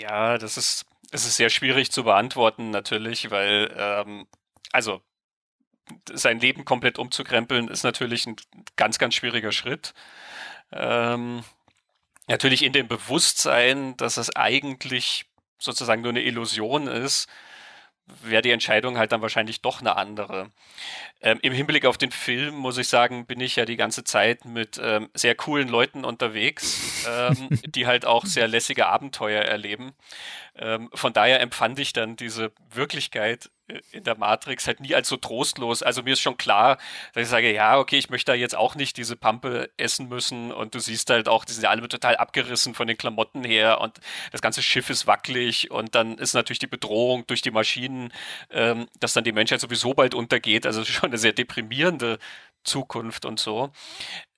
Ja, 0.00 0.36
das 0.36 0.56
ist 0.56 0.84
es 1.12 1.26
ist 1.26 1.36
sehr 1.36 1.50
schwierig 1.50 1.92
zu 1.92 2.04
beantworten, 2.04 2.70
natürlich, 2.70 3.30
weil, 3.30 3.72
ähm, 3.76 4.26
also, 4.72 5.02
sein 6.12 6.40
Leben 6.40 6.64
komplett 6.64 6.98
umzukrempeln, 6.98 7.68
ist 7.68 7.84
natürlich 7.84 8.26
ein 8.26 8.36
ganz, 8.76 8.98
ganz 8.98 9.14
schwieriger 9.14 9.52
Schritt. 9.52 9.94
Ähm, 10.72 11.44
natürlich 12.28 12.62
in 12.64 12.72
dem 12.72 12.88
Bewusstsein, 12.88 13.96
dass 13.98 14.16
es 14.16 14.34
eigentlich 14.34 15.26
sozusagen 15.58 16.02
nur 16.02 16.10
eine 16.12 16.22
Illusion 16.22 16.88
ist, 16.88 17.28
wäre 18.22 18.42
die 18.42 18.50
Entscheidung 18.50 18.98
halt 18.98 19.12
dann 19.12 19.22
wahrscheinlich 19.22 19.62
doch 19.62 19.80
eine 19.80 19.96
andere. 19.96 20.50
Ähm, 21.20 21.38
Im 21.42 21.52
Hinblick 21.52 21.86
auf 21.86 21.98
den 21.98 22.10
Film 22.10 22.54
muss 22.54 22.78
ich 22.78 22.88
sagen, 22.88 23.26
bin 23.26 23.40
ich 23.40 23.56
ja 23.56 23.64
die 23.64 23.76
ganze 23.76 24.04
Zeit 24.04 24.44
mit 24.44 24.80
ähm, 24.82 25.08
sehr 25.14 25.34
coolen 25.34 25.68
Leuten 25.68 26.04
unterwegs, 26.04 27.06
ähm, 27.08 27.48
die 27.66 27.86
halt 27.86 28.04
auch 28.04 28.26
sehr 28.26 28.48
lässige 28.48 28.86
Abenteuer 28.86 29.42
erleben. 29.42 29.92
Ähm, 30.56 30.90
von 30.94 31.12
daher 31.12 31.40
empfand 31.40 31.78
ich 31.78 31.92
dann 31.92 32.16
diese 32.16 32.52
Wirklichkeit 32.70 33.50
in 33.90 34.04
der 34.04 34.16
Matrix 34.16 34.66
halt 34.66 34.80
nie 34.80 34.94
als 34.94 35.08
so 35.08 35.16
trostlos. 35.16 35.82
Also 35.82 36.02
mir 36.02 36.12
ist 36.12 36.20
schon 36.20 36.36
klar, 36.36 36.78
dass 37.12 37.24
ich 37.24 37.28
sage, 37.28 37.52
ja, 37.52 37.78
okay, 37.78 37.98
ich 37.98 38.10
möchte 38.10 38.32
da 38.32 38.36
jetzt 38.36 38.56
auch 38.56 38.74
nicht 38.74 38.96
diese 38.96 39.16
Pampe 39.16 39.70
essen 39.76 40.08
müssen 40.08 40.52
und 40.52 40.74
du 40.74 40.78
siehst 40.78 41.10
halt 41.10 41.28
auch, 41.28 41.44
die 41.44 41.52
sind 41.52 41.64
ja 41.64 41.70
alle 41.70 41.86
total 41.88 42.16
abgerissen 42.16 42.74
von 42.74 42.86
den 42.86 42.96
Klamotten 42.96 43.44
her 43.44 43.80
und 43.80 44.00
das 44.30 44.42
ganze 44.42 44.62
Schiff 44.62 44.90
ist 44.90 45.06
wackelig 45.06 45.70
und 45.70 45.94
dann 45.94 46.18
ist 46.18 46.34
natürlich 46.34 46.58
die 46.58 46.66
Bedrohung 46.66 47.26
durch 47.26 47.42
die 47.42 47.50
Maschinen, 47.50 48.12
ähm, 48.50 48.86
dass 49.00 49.12
dann 49.12 49.24
die 49.24 49.32
Menschheit 49.32 49.60
sowieso 49.60 49.94
bald 49.94 50.14
untergeht. 50.14 50.66
Also 50.66 50.84
schon 50.84 51.10
eine 51.10 51.18
sehr 51.18 51.32
deprimierende 51.32 52.18
Zukunft 52.64 53.24
und 53.24 53.40
so. 53.40 53.72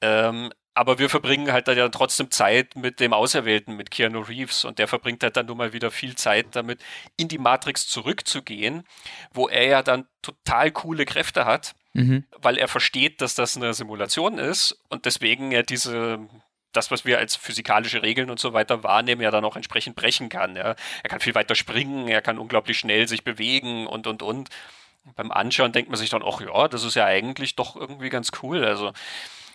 Ähm, 0.01 0.51
aber 0.75 0.99
wir 0.99 1.09
verbringen 1.09 1.53
halt 1.53 1.69
dann 1.69 1.79
ja 1.79 1.89
trotzdem 1.89 2.31
Zeit 2.33 2.75
mit 2.75 2.99
dem 2.99 3.13
Auserwählten, 3.13 3.77
mit 3.77 3.93
Keanu 3.93 4.21
Reeves. 4.21 4.65
Und 4.65 4.81
der 4.81 4.89
verbringt 4.89 5.23
halt 5.23 5.37
dann 5.37 5.47
nun 5.47 5.57
mal 5.57 5.73
wieder 5.73 5.93
viel 5.93 6.17
Zeit 6.17 6.47
damit, 6.53 6.83
in 7.17 7.29
die 7.29 7.39
Matrix 7.39 7.87
zurückzugehen, 7.87 8.85
wo 9.33 9.49
er 9.49 9.67
ja 9.67 9.83
dann 9.83 10.07
total 10.21 10.73
coole 10.73 11.05
Kräfte 11.05 11.45
hat, 11.45 11.75
mhm. 11.93 12.25
weil 12.37 12.59
er 12.59 12.67
versteht, 12.67 13.21
dass 13.21 13.37
das 13.37 13.57
eine 13.57 13.73
Simulation 13.73 14.39
ist 14.39 14.77
und 14.89 15.07
deswegen 15.07 15.53
er 15.53 15.63
diese 15.63 16.19
das, 16.73 16.91
was 16.91 17.05
wir 17.05 17.19
als 17.19 17.37
physikalische 17.37 18.03
Regeln 18.03 18.31
und 18.31 18.41
so 18.41 18.53
weiter 18.53 18.83
wahrnehmen, 18.83 19.23
ja 19.23 19.31
dann 19.31 19.45
auch 19.45 19.55
entsprechend 19.55 19.95
brechen 19.95 20.29
kann. 20.29 20.57
Ja. 20.57 20.75
Er 21.05 21.09
kann 21.09 21.21
viel 21.21 21.37
weiter 21.37 21.55
springen, 21.55 22.09
er 22.09 22.21
kann 22.21 22.37
unglaublich 22.37 22.79
schnell 22.79 23.07
sich 23.07 23.23
bewegen 23.23 23.87
und, 23.87 24.09
und, 24.09 24.23
und. 24.23 24.49
Beim 25.15 25.31
Anschauen 25.31 25.71
denkt 25.71 25.89
man 25.91 25.99
sich 25.99 26.11
dann, 26.11 26.25
ach 26.25 26.41
ja, 26.41 26.67
das 26.67 26.83
ist 26.83 26.97
ja 26.97 27.05
eigentlich 27.05 27.55
doch 27.55 27.77
irgendwie 27.77 28.09
ganz 28.09 28.33
cool. 28.43 28.65
Also 28.65 28.93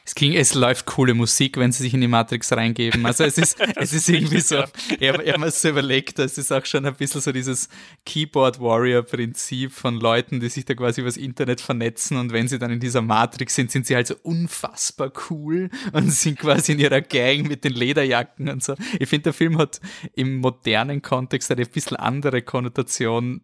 es 0.10 0.15
klingt, 0.15 0.38
es 0.38 0.56
läuft 0.56 0.88
coole 0.88 1.13
Musik, 1.13 1.58
wenn 1.58 1.72
sie 1.72 1.84
sich 1.84 1.93
in 1.93 2.02
die 2.02 2.08
Matrix 2.08 2.52
reingeben. 2.52 3.06
Also 3.06 3.26
es 3.26 3.38
ist, 3.38 3.60
es 3.76 3.93
ist 3.93 4.10
irgendwie 4.10 4.39
so, 4.39 4.63
ich 5.00 5.08
habe 5.08 5.24
hab 5.24 5.38
mir 5.38 5.52
so 5.52 5.69
überlegt, 5.69 6.17
es 6.17 6.39
ist 6.39 6.52
auch 6.52 6.65
schon 6.65 6.88
ein 6.88 6.95
bisschen 6.95 7.22
so 7.22 7.32
dieses 7.32 7.69
Keyboard-Warrior-Prinzip 8.08 9.72
von 9.72 10.00
Leuten, 10.00 10.39
die 10.39 10.50
sich 10.50 10.65
da 10.65 10.74
quasi 10.74 11.02
übers 11.02 11.15
Internet 11.15 11.62
vernetzen 11.62 12.17
und 12.17 12.34
wenn 12.34 12.48
sie 12.48 12.58
dann 12.58 12.72
in 12.72 12.80
dieser 12.80 13.04
Matrix 13.04 13.54
sind, 13.54 13.69
sind 13.69 13.86
sie 13.86 13.93
halt 13.93 14.08
so 14.08 14.15
unfassbar 14.24 15.12
cool 15.30 15.69
und 15.93 16.10
sind 16.12 16.39
quasi 16.39 16.72
in 16.72 16.80
ihrer 16.80 17.02
Gang 17.02 17.48
mit 17.48 17.63
den 17.63 17.74
Lederjacken 17.74 18.50
und 18.50 18.63
so. 18.63 18.74
Ich 18.98 19.10
finde, 19.10 19.26
der 19.26 19.34
Film 19.34 19.60
hat 19.60 19.80
im 20.15 20.38
modernen 20.38 21.04
Kontext 21.04 21.52
eine 21.52 21.67
bisschen 21.67 21.98
andere 21.98 22.41
Konnotation 22.41 23.41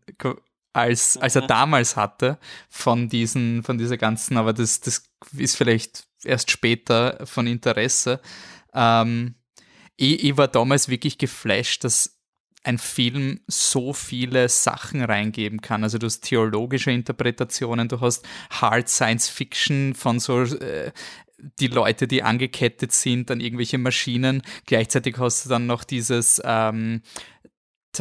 als, 0.74 1.16
als 1.18 1.36
er 1.36 1.44
damals 1.44 1.96
hatte 1.96 2.40
von 2.70 3.08
diesen, 3.08 3.62
von 3.62 3.78
dieser 3.78 3.98
ganzen, 3.98 4.36
aber 4.38 4.52
das, 4.52 4.82
das 4.82 5.04
ist 5.38 5.56
vielleicht 5.56 6.08
erst 6.26 6.52
später 6.52 7.26
von 7.26 7.48
Interesse. 7.48 8.20
Ähm, 8.74 9.36
ich, 9.96 10.24
ich 10.24 10.38
war 10.38 10.48
damals 10.48 10.90
wirklich 10.90 11.18
geflasht, 11.18 11.84
dass 11.84 12.16
ein 12.64 12.78
Film 12.78 13.42
so 13.48 13.94
viele 13.94 14.50
Sachen 14.50 15.04
reingeben 15.04 15.62
kann. 15.62 15.84
Also 15.84 15.98
du 15.98 16.08
hast 16.08 16.22
theologische 16.22 16.92
Interpretationen, 16.92 17.88
du 17.88 18.02
hast 18.02 18.26
Hard 18.50 18.90
Science 18.90 19.30
Fiction 19.30 19.94
von 19.94 20.20
so 20.20 20.42
äh, 20.44 20.92
die 21.60 21.68
Leute, 21.68 22.08
die 22.08 22.24
angekettet 22.24 22.92
sind 22.92 23.30
an 23.30 23.40
irgendwelche 23.40 23.78
Maschinen. 23.78 24.42
Gleichzeitig 24.66 25.18
hast 25.20 25.46
du 25.46 25.50
dann 25.50 25.68
noch 25.68 25.84
dieses 25.84 26.42
ähm, 26.44 27.02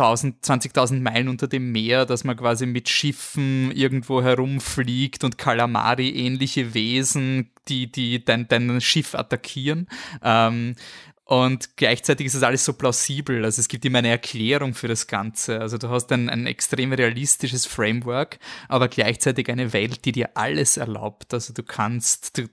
20.000 0.02 1.00
Meilen 1.00 1.28
unter 1.28 1.48
dem 1.48 1.72
Meer, 1.72 2.06
dass 2.06 2.24
man 2.24 2.36
quasi 2.36 2.66
mit 2.66 2.88
Schiffen 2.88 3.70
irgendwo 3.72 4.22
herumfliegt 4.22 5.24
und 5.24 5.38
Kalamari-ähnliche 5.38 6.74
Wesen, 6.74 7.50
die, 7.68 7.90
die 7.90 8.24
dein, 8.24 8.48
dein 8.48 8.80
Schiff 8.80 9.14
attackieren. 9.14 9.88
Ähm, 10.22 10.76
und 11.24 11.76
gleichzeitig 11.76 12.26
ist 12.26 12.34
das 12.34 12.42
alles 12.42 12.64
so 12.64 12.74
plausibel. 12.74 13.44
Also 13.44 13.60
es 13.60 13.68
gibt 13.68 13.84
immer 13.86 13.98
eine 13.98 14.08
Erklärung 14.08 14.74
für 14.74 14.88
das 14.88 15.06
Ganze. 15.06 15.58
Also 15.58 15.78
du 15.78 15.88
hast 15.88 16.12
ein, 16.12 16.28
ein 16.28 16.46
extrem 16.46 16.92
realistisches 16.92 17.64
Framework, 17.64 18.38
aber 18.68 18.88
gleichzeitig 18.88 19.48
eine 19.48 19.72
Welt, 19.72 20.04
die 20.04 20.12
dir 20.12 20.36
alles 20.36 20.76
erlaubt. 20.76 21.32
Also 21.32 21.54
du 21.54 21.62
kannst, 21.62 22.36
du, 22.36 22.46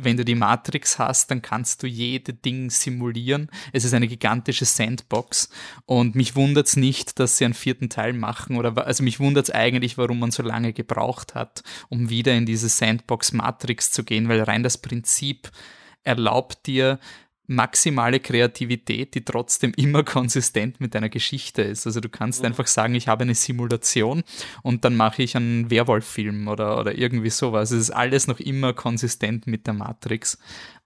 wenn 0.00 0.16
du 0.16 0.24
die 0.24 0.34
Matrix 0.34 0.98
hast, 0.98 1.30
dann 1.30 1.42
kannst 1.42 1.82
du 1.82 1.86
jede 1.86 2.32
Ding 2.32 2.70
simulieren. 2.70 3.50
Es 3.72 3.84
ist 3.84 3.94
eine 3.94 4.08
gigantische 4.08 4.64
Sandbox 4.64 5.50
und 5.86 6.14
mich 6.14 6.36
wundert 6.36 6.68
es 6.68 6.76
nicht, 6.76 7.18
dass 7.18 7.36
sie 7.36 7.44
einen 7.44 7.54
vierten 7.54 7.88
Teil 7.88 8.12
machen 8.12 8.56
oder 8.56 8.86
also 8.86 9.02
mich 9.02 9.20
wundert 9.20 9.48
es 9.48 9.54
eigentlich, 9.54 9.98
warum 9.98 10.20
man 10.20 10.30
so 10.30 10.42
lange 10.42 10.72
gebraucht 10.72 11.34
hat, 11.34 11.62
um 11.88 12.10
wieder 12.10 12.34
in 12.34 12.46
diese 12.46 12.68
Sandbox 12.68 13.32
Matrix 13.32 13.90
zu 13.90 14.04
gehen, 14.04 14.28
weil 14.28 14.42
rein 14.42 14.62
das 14.62 14.78
Prinzip 14.78 15.50
erlaubt 16.04 16.66
dir 16.66 16.98
maximale 17.48 18.20
Kreativität, 18.20 19.14
die 19.14 19.24
trotzdem 19.24 19.72
immer 19.76 20.04
konsistent 20.04 20.80
mit 20.80 20.94
deiner 20.94 21.08
Geschichte 21.08 21.62
ist. 21.62 21.86
Also 21.86 22.00
du 22.00 22.08
kannst 22.08 22.40
mhm. 22.40 22.46
einfach 22.46 22.66
sagen, 22.66 22.94
ich 22.94 23.08
habe 23.08 23.24
eine 23.24 23.34
Simulation 23.34 24.22
und 24.62 24.84
dann 24.84 24.96
mache 24.96 25.22
ich 25.22 25.34
einen 25.36 25.70
Werwolf-Film 25.70 26.46
oder, 26.46 26.78
oder 26.78 26.96
irgendwie 26.96 27.30
sowas. 27.30 27.70
Es 27.70 27.80
ist 27.80 27.90
alles 27.90 28.26
noch 28.26 28.38
immer 28.38 28.74
konsistent 28.74 29.46
mit 29.46 29.66
der 29.66 29.74
Matrix. 29.74 30.38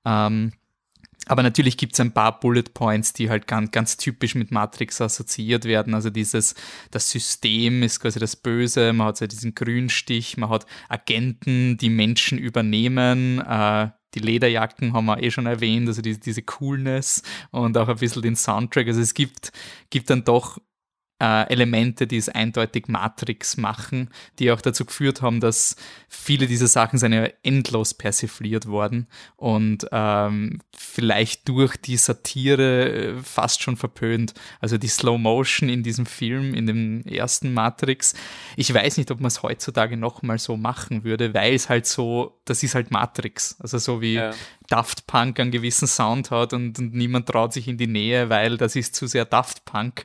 Ähm, 0.05 0.53
aber 1.27 1.43
natürlich 1.43 1.77
gibt 1.77 1.95
es 1.95 2.01
ein 2.01 2.13
paar 2.13 2.41
Bullet 2.41 2.65
Points, 2.75 3.13
die 3.13 3.31
halt 3.31 3.47
ganz, 3.47 3.71
ganz 3.71 3.97
typisch 3.97 4.35
mit 4.35 4.51
Matrix 4.51 5.01
assoziiert 5.01 5.65
werden. 5.65 5.95
Also 5.95 6.11
dieses, 6.11 6.55
das 6.91 7.11
System 7.11 7.83
ist 7.83 8.01
quasi 8.01 8.19
das 8.19 8.35
Böse, 8.35 8.93
man 8.93 9.09
hat 9.09 9.19
so 9.19 9.27
diesen 9.27 9.55
Grünstich, 9.55 10.37
man 10.37 10.51
hat 10.51 10.67
Agenten, 10.89 11.77
die 11.77 11.91
Menschen 11.91 12.39
übernehmen, 12.39 13.39
äh, 13.41 13.91
die 14.15 14.21
Lederjacken 14.21 14.93
haben 14.93 15.07
wir 15.07 15.23
eh 15.23 15.31
schon 15.31 15.47
erwähnt, 15.47 15.89
also 15.89 16.03
die, 16.03 16.19
diese 16.19 16.43
Coolness 16.43 17.23
und 17.51 17.77
auch 17.79 17.89
ein 17.89 17.97
bisschen 17.97 18.23
den 18.23 18.37
Soundtrack. 18.37 18.87
Also 18.87 19.01
es 19.01 19.15
gibt, 19.15 19.53
gibt 19.91 20.11
dann 20.11 20.25
doch 20.25 20.59
äh, 21.23 21.49
Elemente, 21.53 22.09
die 22.09 22.17
es 22.17 22.29
eindeutig 22.29 22.89
Matrix 22.89 23.57
machen, 23.57 24.11
die 24.41 24.51
auch 24.51 24.61
dazu 24.61 24.85
geführt 24.85 25.23
haben, 25.23 25.39
dass 25.39 25.77
viele 26.09 26.49
dieser 26.49 26.67
Sachen 26.67 26.99
sind 26.99 27.13
ja 27.13 27.29
endlos 27.45 27.95
persifliert 27.95 28.67
worden 28.67 29.07
und 29.37 29.87
ähm, 29.93 30.59
vielleicht 30.77 31.49
durch 31.49 31.77
die 31.77 31.97
Satire 31.97 32.89
äh, 32.89 33.15
fast 33.23 33.63
schon 33.63 33.77
verpönt. 33.77 34.35
Also 34.61 34.79
die 34.79 34.89
Slow 34.89 35.17
Motion 35.17 35.69
in 35.69 35.85
diesem 35.85 36.07
Film, 36.07 36.55
in 36.55 36.67
dem 36.67 37.03
ersten 37.07 37.55
Matrix. 37.55 38.15
Ich 38.57 38.75
weiß 38.75 38.97
nicht, 38.97 39.13
ob 39.13 39.21
man 39.21 39.29
es 39.29 39.45
heutzutage 39.45 39.97
nochmal 39.97 40.41
so 40.41 40.57
machen 40.57 41.05
würde, 41.05 41.35
weil 41.35 41.55
es 41.55 41.69
halt 41.69 41.87
so, 41.87 42.41
das 42.47 42.65
ist 42.65 42.75
halt 42.75 42.91
Matrix. 42.91 43.57
Also 43.61 43.79
so 43.79 44.01
wie 44.01 44.15
ja. 44.15 44.33
Daft 44.69 45.07
Punk 45.07 45.39
einen 45.39 45.51
gewissen 45.51 45.87
Sound 45.87 46.31
hat 46.31 46.53
und, 46.53 46.79
und, 46.79 46.95
niemand 46.95 47.29
traut 47.29 47.53
sich 47.53 47.69
in 47.69 47.77
die 47.77 47.87
Nähe, 47.87 48.29
weil 48.29 48.57
das 48.57 48.75
ist 48.75 48.97
zu 48.97 49.07
sehr 49.07 49.25
Daft 49.25 49.65
Punk 49.65 50.05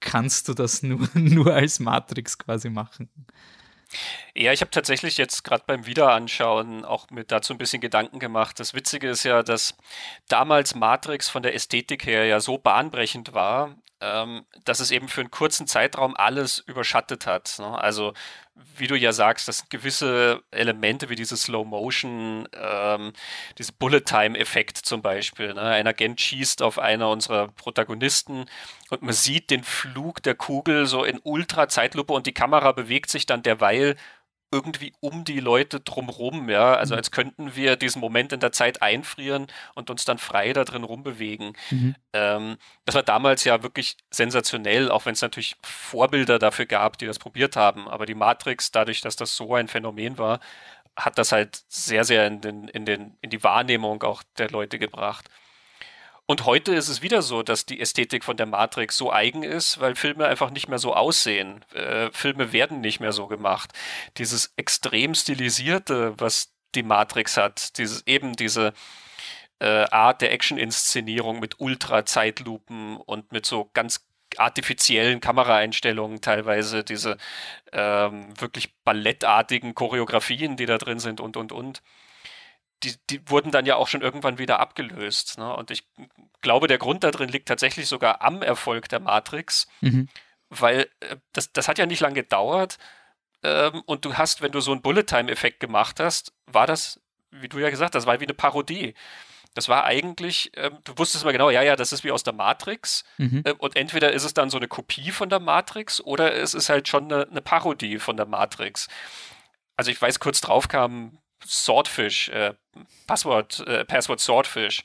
kannst 0.00 0.48
du 0.48 0.54
das 0.54 0.82
nur, 0.82 1.08
nur 1.14 1.54
als 1.54 1.78
Matrix 1.80 2.38
quasi 2.38 2.70
machen. 2.70 3.08
Ja, 4.34 4.52
ich 4.52 4.60
habe 4.60 4.70
tatsächlich 4.70 5.16
jetzt 5.16 5.44
gerade 5.44 5.64
beim 5.66 5.86
Wiederanschauen 5.86 6.84
auch 6.84 7.10
mir 7.10 7.24
dazu 7.24 7.54
ein 7.54 7.58
bisschen 7.58 7.80
Gedanken 7.80 8.18
gemacht. 8.18 8.60
Das 8.60 8.74
Witzige 8.74 9.08
ist 9.08 9.24
ja, 9.24 9.42
dass 9.42 9.76
damals 10.28 10.74
Matrix 10.74 11.28
von 11.28 11.42
der 11.42 11.54
Ästhetik 11.54 12.04
her 12.04 12.26
ja 12.26 12.40
so 12.40 12.58
bahnbrechend 12.58 13.32
war, 13.32 13.76
ähm, 14.00 14.44
dass 14.64 14.80
es 14.80 14.90
eben 14.90 15.08
für 15.08 15.20
einen 15.22 15.30
kurzen 15.30 15.66
Zeitraum 15.66 16.14
alles 16.16 16.58
überschattet 16.58 17.26
hat. 17.26 17.56
Ne? 17.58 17.78
Also 17.78 18.12
wie 18.76 18.86
du 18.86 18.96
ja 18.96 19.12
sagst, 19.12 19.48
dass 19.48 19.68
gewisse 19.68 20.42
Elemente 20.50 21.08
wie 21.08 21.14
diese 21.14 21.36
Slow 21.36 21.66
Motion, 21.66 22.48
ähm, 22.54 23.12
diese 23.58 23.72
Bullet 23.72 24.00
Time 24.00 24.38
Effekt 24.38 24.78
zum 24.78 25.02
Beispiel. 25.02 25.52
Ne? 25.52 25.60
Ein 25.60 25.86
Agent 25.86 26.20
schießt 26.20 26.62
auf 26.62 26.78
einer 26.78 27.10
unserer 27.10 27.48
Protagonisten 27.48 28.46
und 28.90 29.02
man 29.02 29.12
sieht 29.12 29.50
den 29.50 29.62
Flug 29.62 30.22
der 30.22 30.34
Kugel 30.34 30.86
so 30.86 31.04
in 31.04 31.20
Ultra 31.22 31.68
Zeitlupe 31.68 32.12
und 32.12 32.26
die 32.26 32.34
Kamera 32.34 32.72
bewegt 32.72 33.10
sich 33.10 33.26
dann 33.26 33.42
derweil 33.42 33.96
irgendwie 34.56 34.92
um 35.00 35.24
die 35.24 35.40
Leute 35.40 35.80
drumrum, 35.80 36.48
ja. 36.48 36.74
Also 36.74 36.94
mhm. 36.94 36.98
als 36.98 37.10
könnten 37.10 37.54
wir 37.54 37.76
diesen 37.76 38.00
Moment 38.00 38.32
in 38.32 38.40
der 38.40 38.52
Zeit 38.52 38.82
einfrieren 38.82 39.46
und 39.74 39.90
uns 39.90 40.04
dann 40.04 40.18
frei 40.18 40.52
da 40.52 40.64
drin 40.64 40.84
rumbewegen. 40.84 41.52
Mhm. 41.70 41.94
Ähm, 42.12 42.56
das 42.84 42.94
war 42.94 43.02
damals 43.02 43.44
ja 43.44 43.62
wirklich 43.62 43.96
sensationell, 44.10 44.90
auch 44.90 45.06
wenn 45.06 45.12
es 45.12 45.22
natürlich 45.22 45.56
Vorbilder 45.62 46.38
dafür 46.38 46.66
gab, 46.66 46.98
die 46.98 47.06
das 47.06 47.18
probiert 47.18 47.56
haben. 47.56 47.88
Aber 47.88 48.06
die 48.06 48.14
Matrix, 48.14 48.72
dadurch, 48.72 49.00
dass 49.00 49.16
das 49.16 49.36
so 49.36 49.54
ein 49.54 49.68
Phänomen 49.68 50.18
war, 50.18 50.40
hat 50.96 51.18
das 51.18 51.32
halt 51.32 51.62
sehr, 51.68 52.04
sehr 52.04 52.26
in, 52.26 52.40
den, 52.40 52.68
in, 52.68 52.86
den, 52.86 53.16
in 53.20 53.30
die 53.30 53.42
Wahrnehmung 53.42 54.02
auch 54.02 54.22
der 54.38 54.50
Leute 54.50 54.78
gebracht. 54.78 55.28
Und 56.28 56.44
heute 56.44 56.74
ist 56.74 56.88
es 56.88 57.02
wieder 57.02 57.22
so, 57.22 57.42
dass 57.44 57.66
die 57.66 57.80
Ästhetik 57.80 58.24
von 58.24 58.36
der 58.36 58.46
Matrix 58.46 58.96
so 58.96 59.12
eigen 59.12 59.44
ist, 59.44 59.80
weil 59.80 59.94
Filme 59.94 60.26
einfach 60.26 60.50
nicht 60.50 60.68
mehr 60.68 60.78
so 60.78 60.92
aussehen. 60.94 61.64
Äh, 61.72 62.10
Filme 62.10 62.52
werden 62.52 62.80
nicht 62.80 62.98
mehr 62.98 63.12
so 63.12 63.28
gemacht. 63.28 63.72
Dieses 64.16 64.52
extrem 64.56 65.14
stilisierte, 65.14 66.14
was 66.18 66.52
die 66.74 66.82
Matrix 66.82 67.36
hat, 67.36 67.78
dieses 67.78 68.04
eben 68.08 68.34
diese 68.34 68.72
äh, 69.60 69.84
Art 69.90 70.20
der 70.20 70.32
Action-Inszenierung 70.32 71.38
mit 71.40 71.60
Ultra-Zeitlupen 71.60 72.96
und 72.96 73.32
mit 73.32 73.46
so 73.46 73.70
ganz 73.72 74.06
artifiziellen 74.36 75.20
Kameraeinstellungen 75.20 76.20
teilweise, 76.20 76.84
diese 76.84 77.16
ähm, 77.72 78.28
wirklich 78.38 78.74
ballettartigen 78.84 79.74
Choreografien, 79.74 80.56
die 80.56 80.66
da 80.66 80.78
drin 80.78 80.98
sind 80.98 81.20
und, 81.20 81.36
und, 81.36 81.52
und 81.52 81.82
die, 82.82 82.94
die 83.10 83.28
wurden 83.30 83.52
dann 83.52 83.66
ja 83.66 83.76
auch 83.76 83.88
schon 83.88 84.02
irgendwann 84.02 84.38
wieder 84.38 84.60
abgelöst. 84.60 85.38
Ne? 85.38 85.54
Und 85.54 85.70
ich 85.70 85.86
glaube, 86.42 86.66
der 86.66 86.78
Grund 86.78 87.04
da 87.04 87.10
drin 87.10 87.28
liegt 87.28 87.48
tatsächlich 87.48 87.88
sogar 87.88 88.22
am 88.22 88.42
Erfolg 88.42 88.88
der 88.88 89.00
Matrix, 89.00 89.66
mhm. 89.80 90.08
weil 90.50 90.88
äh, 91.00 91.16
das, 91.32 91.52
das 91.52 91.68
hat 91.68 91.78
ja 91.78 91.86
nicht 91.86 92.00
lange 92.00 92.14
gedauert, 92.14 92.78
ähm, 93.46 93.82
und 93.86 94.04
du 94.04 94.14
hast, 94.14 94.42
wenn 94.42 94.52
du 94.52 94.60
so 94.60 94.72
einen 94.72 94.82
Bullet-Time-Effekt 94.82 95.60
gemacht 95.60 96.00
hast, 96.00 96.32
war 96.46 96.66
das, 96.66 97.00
wie 97.30 97.48
du 97.48 97.58
ja 97.58 97.70
gesagt 97.70 97.94
hast, 97.94 98.00
das 98.00 98.06
war 98.06 98.20
wie 98.20 98.24
eine 98.24 98.34
Parodie. 98.34 98.94
Das 99.54 99.68
war 99.68 99.84
eigentlich, 99.84 100.50
ähm, 100.56 100.78
du 100.84 100.98
wusstest 100.98 101.24
immer 101.24 101.32
genau, 101.32 101.48
ja, 101.48 101.62
ja, 101.62 101.76
das 101.76 101.92
ist 101.92 102.04
wie 102.04 102.10
aus 102.10 102.24
der 102.24 102.34
Matrix. 102.34 103.04
Mhm. 103.18 103.42
Ähm, 103.46 103.56
und 103.58 103.76
entweder 103.76 104.12
ist 104.12 104.24
es 104.24 104.34
dann 104.34 104.50
so 104.50 104.56
eine 104.56 104.68
Kopie 104.68 105.12
von 105.12 105.28
der 105.28 105.40
Matrix 105.40 106.00
oder 106.00 106.34
es 106.34 106.54
ist 106.54 106.68
halt 106.68 106.88
schon 106.88 107.04
eine, 107.04 107.28
eine 107.28 107.40
Parodie 107.40 107.98
von 107.98 108.16
der 108.16 108.26
Matrix. 108.26 108.88
Also 109.76 109.90
ich 109.90 110.00
weiß, 110.00 110.18
kurz 110.20 110.40
drauf 110.40 110.68
kam 110.68 111.18
Swordfish, 111.46 112.28
äh, 112.28 112.54
Passwort, 113.06 113.60
äh, 113.66 113.84
Password 113.84 114.20
Swordfish. 114.20 114.82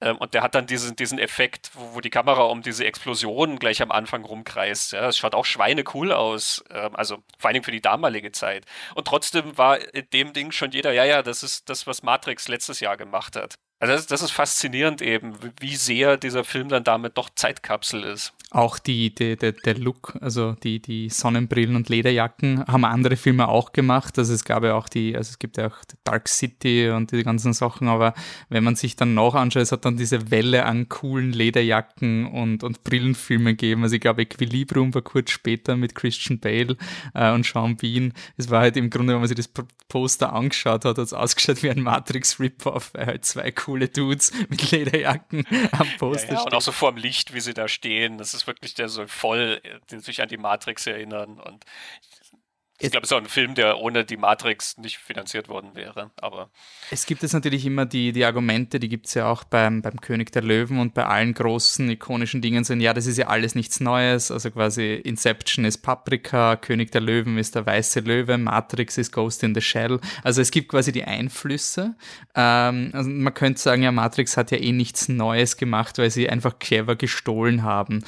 Ähm, 0.00 0.16
und 0.18 0.34
der 0.34 0.42
hat 0.42 0.54
dann 0.54 0.66
diesen, 0.66 0.96
diesen 0.96 1.18
Effekt, 1.18 1.70
wo, 1.74 1.94
wo, 1.94 2.00
die 2.00 2.10
Kamera 2.10 2.44
um 2.44 2.62
diese 2.62 2.84
Explosion 2.84 3.58
gleich 3.58 3.82
am 3.82 3.90
Anfang 3.90 4.24
rumkreist. 4.24 4.92
Ja, 4.92 5.02
das 5.02 5.16
schaut 5.16 5.34
auch 5.34 5.44
schweinecool 5.44 6.12
aus. 6.12 6.64
Ähm, 6.70 6.94
also 6.94 7.16
vor 7.38 7.48
allen 7.48 7.54
Dingen 7.54 7.64
für 7.64 7.70
die 7.70 7.80
damalige 7.80 8.32
Zeit. 8.32 8.66
Und 8.94 9.06
trotzdem 9.06 9.56
war 9.58 9.78
in 9.94 10.08
dem 10.12 10.32
Ding 10.32 10.52
schon 10.52 10.70
jeder, 10.72 10.92
ja, 10.92 11.04
ja, 11.04 11.22
das 11.22 11.42
ist 11.42 11.68
das, 11.68 11.86
was 11.86 12.02
Matrix 12.02 12.48
letztes 12.48 12.80
Jahr 12.80 12.96
gemacht 12.96 13.36
hat. 13.36 13.56
Also 13.80 13.94
das, 13.94 14.06
das, 14.06 14.22
ist 14.22 14.30
faszinierend 14.30 15.02
eben, 15.02 15.34
wie 15.60 15.76
sehr 15.76 16.16
dieser 16.16 16.44
Film 16.44 16.68
dann 16.68 16.84
damit 16.84 17.18
doch 17.18 17.28
Zeitkapsel 17.34 18.04
ist. 18.04 18.32
Auch 18.50 18.78
die, 18.78 19.12
die, 19.14 19.36
die, 19.36 19.52
der 19.52 19.76
Look, 19.76 20.16
also 20.20 20.52
die, 20.52 20.80
die 20.80 21.10
Sonnenbrillen 21.10 21.74
und 21.74 21.88
Lederjacken 21.88 22.64
haben 22.66 22.84
andere 22.84 23.16
Filme 23.16 23.48
auch 23.48 23.72
gemacht. 23.72 24.16
Also 24.16 24.32
es 24.32 24.44
gab 24.44 24.62
ja 24.62 24.74
auch 24.74 24.88
die, 24.88 25.16
also 25.16 25.30
es 25.30 25.38
gibt 25.40 25.56
ja 25.56 25.66
auch 25.66 25.78
Dark 26.04 26.28
City 26.28 26.90
und 26.90 27.10
die 27.10 27.24
ganzen 27.24 27.52
Sachen, 27.52 27.88
aber 27.88 28.14
wenn 28.48 28.62
man 28.62 28.76
sich 28.76 28.94
dann 28.94 29.12
noch 29.12 29.34
anschaut, 29.34 29.62
es 29.62 29.72
hat 29.72 29.84
dann 29.84 29.96
diese 29.96 30.30
Welle 30.30 30.66
an 30.66 30.88
coolen 30.88 31.32
Lederjacken 31.32 32.26
und, 32.26 32.62
und 32.62 32.84
Brillenfilmen 32.84 33.56
gegeben. 33.56 33.82
Also 33.82 33.96
ich 33.96 34.00
glaube, 34.00 34.22
Equilibrium 34.22 34.94
war 34.94 35.02
kurz 35.02 35.32
später 35.32 35.76
mit 35.76 35.96
Christian 35.96 36.38
Bale 36.38 36.76
äh, 37.12 37.32
und 37.32 37.44
Sean 37.44 37.76
Bean. 37.76 38.12
Es 38.36 38.50
war 38.50 38.60
halt 38.60 38.76
im 38.76 38.88
Grunde, 38.88 39.14
wenn 39.14 39.20
man 39.20 39.28
sich 39.28 39.36
das 39.36 39.50
Poster 39.88 40.32
angeschaut 40.32 40.84
hat, 40.84 40.96
hat 40.96 40.98
es 40.98 41.12
ausgeschaut 41.12 41.62
wie 41.62 41.70
ein 41.70 41.82
Matrix-Rip-Off, 41.82 42.92
weil 42.94 43.06
halt 43.06 43.24
zwei 43.24 43.50
coole 43.64 43.88
Dudes 43.88 44.32
mit 44.48 44.70
Lederjacken 44.70 45.46
am 45.72 45.88
Poster 45.98 46.28
ja, 46.28 46.34
ja, 46.34 46.42
Und 46.42 46.54
auch 46.54 46.60
so 46.60 46.72
vor 46.72 46.92
dem 46.92 46.98
Licht, 46.98 47.32
wie 47.32 47.40
sie 47.40 47.54
da 47.54 47.66
stehen. 47.66 48.18
Das 48.18 48.34
ist 48.34 48.46
wirklich, 48.46 48.74
der 48.74 48.88
soll 48.88 49.08
voll 49.08 49.60
äh, 49.90 49.98
sich 49.98 50.20
an 50.20 50.28
die 50.28 50.36
Matrix 50.36 50.86
erinnern. 50.86 51.40
Und 51.40 51.64
ich 52.84 52.90
glaube, 52.90 53.04
es 53.04 53.10
ist 53.10 53.16
auch 53.16 53.20
ein 53.20 53.26
Film, 53.26 53.54
der 53.54 53.78
ohne 53.78 54.04
die 54.04 54.16
Matrix 54.16 54.76
nicht 54.78 54.98
finanziert 54.98 55.48
worden 55.48 55.74
wäre. 55.74 56.10
Aber 56.16 56.50
es 56.90 57.06
gibt 57.06 57.22
jetzt 57.22 57.32
natürlich 57.32 57.64
immer 57.66 57.86
die, 57.86 58.12
die 58.12 58.24
Argumente, 58.24 58.78
die 58.78 58.88
gibt 58.88 59.06
es 59.06 59.14
ja 59.14 59.26
auch 59.30 59.44
beim, 59.44 59.82
beim 59.82 60.00
König 60.00 60.32
der 60.32 60.42
Löwen 60.42 60.78
und 60.78 60.94
bei 60.94 61.06
allen 61.06 61.34
großen 61.34 61.88
ikonischen 61.88 62.42
Dingen 62.42 62.64
sind, 62.64 62.80
ja, 62.80 62.92
das 62.92 63.06
ist 63.06 63.16
ja 63.16 63.28
alles 63.28 63.54
nichts 63.54 63.80
Neues. 63.80 64.30
Also 64.30 64.50
quasi 64.50 64.94
Inception 64.94 65.64
ist 65.64 65.78
Paprika, 65.78 66.56
König 66.56 66.92
der 66.92 67.00
Löwen 67.00 67.38
ist 67.38 67.54
der 67.54 67.66
weiße 67.66 68.00
Löwe, 68.00 68.38
Matrix 68.38 68.98
ist 68.98 69.12
Ghost 69.12 69.42
in 69.42 69.54
the 69.54 69.60
Shell. 69.60 70.00
Also 70.22 70.40
es 70.40 70.50
gibt 70.50 70.68
quasi 70.68 70.92
die 70.92 71.04
Einflüsse. 71.04 71.94
Ähm, 72.34 72.90
also 72.92 73.08
man 73.08 73.32
könnte 73.34 73.60
sagen, 73.60 73.82
ja, 73.82 73.92
Matrix 73.92 74.36
hat 74.36 74.50
ja 74.50 74.58
eh 74.58 74.72
nichts 74.72 75.08
Neues 75.08 75.56
gemacht, 75.56 75.98
weil 75.98 76.10
sie 76.10 76.28
einfach 76.28 76.58
clever 76.58 76.96
gestohlen 76.96 77.62
haben. 77.62 78.04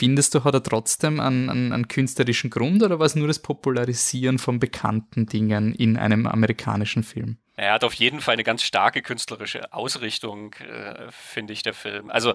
Findest 0.00 0.34
du, 0.34 0.44
hat 0.44 0.54
er 0.54 0.62
trotzdem 0.62 1.20
einen, 1.20 1.50
einen, 1.50 1.72
einen 1.74 1.86
künstlerischen 1.86 2.48
Grund 2.48 2.82
oder 2.82 2.98
war 2.98 3.04
es 3.04 3.16
nur 3.16 3.28
das 3.28 3.38
Popularisieren 3.38 4.38
von 4.38 4.58
bekannten 4.58 5.26
Dingen 5.26 5.74
in 5.74 5.98
einem 5.98 6.26
amerikanischen 6.26 7.02
Film? 7.02 7.36
Er 7.54 7.74
hat 7.74 7.84
auf 7.84 7.92
jeden 7.92 8.22
Fall 8.22 8.32
eine 8.32 8.42
ganz 8.42 8.62
starke 8.62 9.02
künstlerische 9.02 9.74
Ausrichtung, 9.74 10.54
äh, 10.54 11.08
finde 11.10 11.52
ich, 11.52 11.62
der 11.62 11.74
Film. 11.74 12.08
Also 12.08 12.32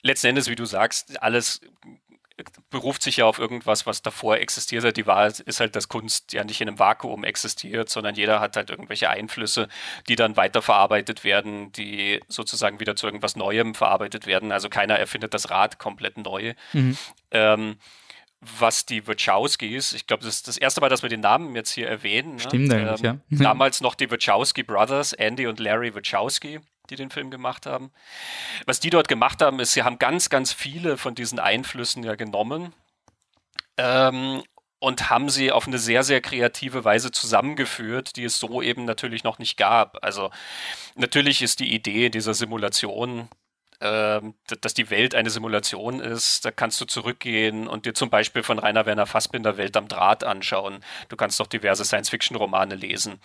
letzten 0.00 0.28
Endes, 0.28 0.48
wie 0.48 0.54
du 0.54 0.64
sagst, 0.64 1.22
alles 1.22 1.60
beruft 2.70 3.02
sich 3.02 3.18
ja 3.18 3.24
auf 3.24 3.38
irgendwas, 3.38 3.86
was 3.86 4.02
davor 4.02 4.36
existiert 4.36 4.84
hat. 4.84 4.96
Die 4.96 5.06
Wahrheit 5.06 5.40
ist 5.40 5.60
halt, 5.60 5.74
dass 5.74 5.88
Kunst 5.88 6.32
ja 6.32 6.44
nicht 6.44 6.60
in 6.60 6.68
einem 6.68 6.78
Vakuum 6.78 7.24
existiert, 7.24 7.88
sondern 7.88 8.14
jeder 8.14 8.40
hat 8.40 8.56
halt 8.56 8.68
irgendwelche 8.68 9.08
Einflüsse, 9.08 9.68
die 10.08 10.16
dann 10.16 10.36
weiterverarbeitet 10.36 11.24
werden, 11.24 11.72
die 11.72 12.20
sozusagen 12.28 12.78
wieder 12.78 12.94
zu 12.94 13.06
irgendwas 13.06 13.36
Neuem 13.36 13.74
verarbeitet 13.74 14.26
werden. 14.26 14.52
Also 14.52 14.68
keiner 14.68 14.98
erfindet 14.98 15.32
das 15.32 15.50
Rad 15.50 15.78
komplett 15.78 16.18
neu. 16.18 16.54
Mhm. 16.72 16.98
Ähm, 17.30 17.76
was 18.40 18.84
die 18.84 19.06
Wachowskis, 19.06 19.92
ich 19.92 20.06
glaube, 20.06 20.24
das 20.24 20.36
ist 20.36 20.48
das 20.48 20.58
erste 20.58 20.80
Mal, 20.80 20.88
dass 20.88 21.02
wir 21.02 21.08
den 21.08 21.20
Namen 21.20 21.56
jetzt 21.56 21.70
hier 21.70 21.88
erwähnen. 21.88 22.34
Ne? 22.34 22.40
Stimmt 22.40 22.68
ne? 22.68 22.74
eigentlich, 22.76 23.02
ähm, 23.02 23.20
ja. 23.30 23.38
Damals 23.42 23.80
noch 23.80 23.94
die 23.94 24.10
Wachowski 24.10 24.62
Brothers, 24.62 25.14
Andy 25.14 25.46
und 25.46 25.58
Larry 25.58 25.94
Wachowski 25.94 26.60
die 26.86 26.96
den 26.96 27.10
Film 27.10 27.30
gemacht 27.30 27.66
haben. 27.66 27.90
Was 28.66 28.80
die 28.80 28.90
dort 28.90 29.08
gemacht 29.08 29.42
haben, 29.42 29.60
ist, 29.60 29.72
sie 29.72 29.82
haben 29.82 29.98
ganz, 29.98 30.30
ganz 30.30 30.52
viele 30.52 30.96
von 30.96 31.14
diesen 31.14 31.38
Einflüssen 31.38 32.02
ja 32.02 32.14
genommen 32.14 32.72
ähm, 33.76 34.42
und 34.78 35.10
haben 35.10 35.30
sie 35.30 35.52
auf 35.52 35.66
eine 35.66 35.78
sehr, 35.78 36.02
sehr 36.02 36.20
kreative 36.20 36.84
Weise 36.84 37.10
zusammengeführt, 37.10 38.16
die 38.16 38.24
es 38.24 38.38
so 38.38 38.62
eben 38.62 38.84
natürlich 38.84 39.24
noch 39.24 39.38
nicht 39.38 39.56
gab. 39.56 40.04
Also 40.04 40.30
natürlich 40.94 41.42
ist 41.42 41.60
die 41.60 41.74
Idee 41.74 42.10
dieser 42.10 42.34
Simulation 42.34 43.28
ähm, 43.80 44.34
dass 44.62 44.72
die 44.72 44.88
Welt 44.88 45.14
eine 45.14 45.28
Simulation 45.28 46.00
ist, 46.00 46.46
da 46.46 46.50
kannst 46.50 46.80
du 46.80 46.86
zurückgehen 46.86 47.68
und 47.68 47.84
dir 47.84 47.92
zum 47.92 48.08
Beispiel 48.08 48.42
von 48.42 48.58
Rainer 48.58 48.86
Werner 48.86 49.04
Fassbinder 49.04 49.58
Welt 49.58 49.76
am 49.76 49.86
Draht 49.86 50.24
anschauen. 50.24 50.80
Du 51.10 51.16
kannst 51.16 51.38
doch 51.40 51.46
diverse 51.46 51.84
Science-Fiction-Romane 51.84 52.74
lesen 52.74 53.20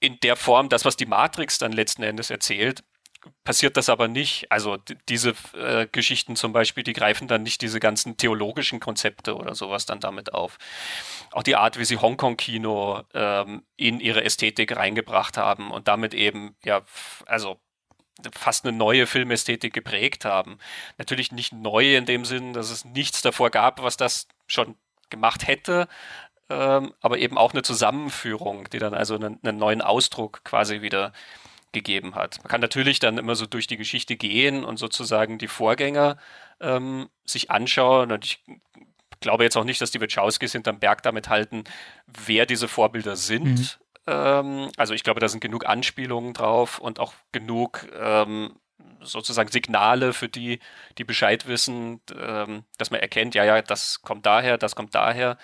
in 0.00 0.18
der 0.20 0.36
Form, 0.36 0.68
das, 0.68 0.84
was 0.84 0.96
die 0.96 1.06
Matrix 1.06 1.58
dann 1.58 1.72
letzten 1.72 2.02
Endes 2.02 2.30
erzählt, 2.30 2.82
passiert 3.44 3.76
das 3.76 3.88
aber 3.88 4.08
nicht. 4.08 4.50
Also 4.50 4.78
diese 5.08 5.34
äh, 5.54 5.86
Geschichten 5.90 6.36
zum 6.36 6.52
Beispiel, 6.52 6.84
die 6.84 6.92
greifen 6.92 7.28
dann 7.28 7.42
nicht 7.42 7.60
diese 7.62 7.80
ganzen 7.80 8.16
theologischen 8.16 8.80
Konzepte 8.80 9.36
oder 9.36 9.54
sowas 9.54 9.86
dann 9.86 10.00
damit 10.00 10.32
auf. 10.32 10.58
Auch 11.32 11.42
die 11.42 11.56
Art, 11.56 11.78
wie 11.78 11.84
sie 11.84 11.98
Hongkong-Kino 11.98 13.02
ähm, 13.14 13.62
in 13.76 14.00
ihre 14.00 14.24
Ästhetik 14.24 14.74
reingebracht 14.74 15.36
haben 15.36 15.70
und 15.70 15.88
damit 15.88 16.14
eben, 16.14 16.56
ja, 16.64 16.82
also 17.26 17.60
fast 18.32 18.66
eine 18.66 18.76
neue 18.76 19.06
Filmästhetik 19.06 19.72
geprägt 19.72 20.24
haben. 20.24 20.58
Natürlich 20.98 21.32
nicht 21.32 21.52
neu 21.52 21.96
in 21.96 22.06
dem 22.06 22.24
Sinn, 22.24 22.52
dass 22.52 22.70
es 22.70 22.84
nichts 22.84 23.22
davor 23.22 23.50
gab, 23.50 23.82
was 23.82 23.96
das 23.96 24.28
schon 24.46 24.76
gemacht 25.08 25.46
hätte, 25.46 25.88
ähm, 26.50 26.92
aber 27.00 27.18
eben 27.18 27.38
auch 27.38 27.52
eine 27.52 27.62
Zusammenführung, 27.62 28.68
die 28.70 28.78
dann 28.78 28.92
also 28.92 29.14
einen, 29.14 29.38
einen, 29.42 29.56
neuen 29.56 29.80
Ausdruck 29.80 30.42
quasi 30.44 30.82
wieder 30.82 31.12
gegeben 31.72 32.16
hat. 32.16 32.38
Man 32.38 32.48
kann 32.48 32.60
natürlich 32.60 32.98
dann 32.98 33.16
immer 33.16 33.36
so 33.36 33.46
durch 33.46 33.68
die 33.68 33.76
Geschichte 33.76 34.16
gehen 34.16 34.64
und 34.64 34.76
sozusagen 34.76 35.38
die 35.38 35.46
Vorgänger 35.46 36.16
ähm, 36.60 37.08
sich 37.24 37.50
anschauen 37.50 38.10
und 38.10 38.24
ich 38.24 38.42
glaube 39.20 39.44
jetzt 39.44 39.56
auch 39.56 39.64
nicht, 39.64 39.80
dass 39.80 39.92
die 39.92 40.00
Wachowskis 40.00 40.52
hinterm 40.52 40.80
Berg 40.80 41.02
damit 41.02 41.28
halten, 41.28 41.64
wer 42.06 42.46
diese 42.46 42.66
Vorbilder 42.66 43.14
sind. 43.14 43.44
Mhm. 43.44 43.68
Ähm, 44.08 44.68
also 44.76 44.92
ich 44.92 45.04
glaube, 45.04 45.20
da 45.20 45.28
sind 45.28 45.40
genug 45.40 45.66
Anspielungen 45.66 46.34
drauf 46.34 46.80
und 46.80 46.98
auch 46.98 47.14
genug 47.30 47.86
ähm, 47.96 48.56
sozusagen 49.02 49.52
Signale 49.52 50.12
für 50.12 50.28
die, 50.28 50.58
die 50.98 51.04
Bescheid 51.04 51.46
wissen, 51.46 52.00
ähm, 52.18 52.64
dass 52.76 52.90
man 52.90 53.00
erkennt, 53.00 53.36
ja, 53.36 53.44
ja, 53.44 53.62
das 53.62 54.02
kommt 54.02 54.26
daher, 54.26 54.58
das 54.58 54.74
kommt 54.74 54.96
daher. 54.96 55.38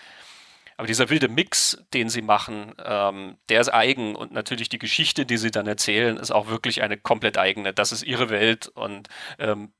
Aber 0.77 0.87
dieser 0.87 1.09
wilde 1.09 1.29
Mix, 1.29 1.79
den 1.95 2.09
sie 2.09 2.23
machen, 2.23 2.75
ähm, 2.85 3.37
der 3.49 3.61
ist 3.61 3.73
eigen 3.73 4.15
und 4.15 4.33
natürlich 4.33 4.69
die 4.69 4.79
Geschichte, 4.79 5.25
die 5.25 5.39
sie 5.39 5.51
dann 5.51 5.67
erzählen, 5.67 6.17
ist 6.17 6.31
auch 6.31 6.49
wirklich 6.49 6.83
eine 6.83 6.99
komplett 6.99 7.39
eigene. 7.39 7.73
Das 7.73 7.93
ist 7.93 8.03
ihre 8.03 8.29
Welt 8.29 8.69
und 8.69 9.09
ähm, 9.39 9.73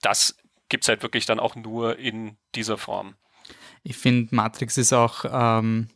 das 0.00 0.36
gibt 0.68 0.84
es 0.84 0.88
halt 0.88 1.02
wirklich 1.02 1.26
dann 1.26 1.40
auch 1.40 1.56
nur 1.56 1.98
in 1.98 2.36
dieser 2.54 2.78
Form. 2.78 3.16
Ich 3.82 3.98
finde, 3.98 4.34
Matrix 4.34 4.78
ist 4.78 4.94
auch 4.94 5.26
ähm, 5.30 5.88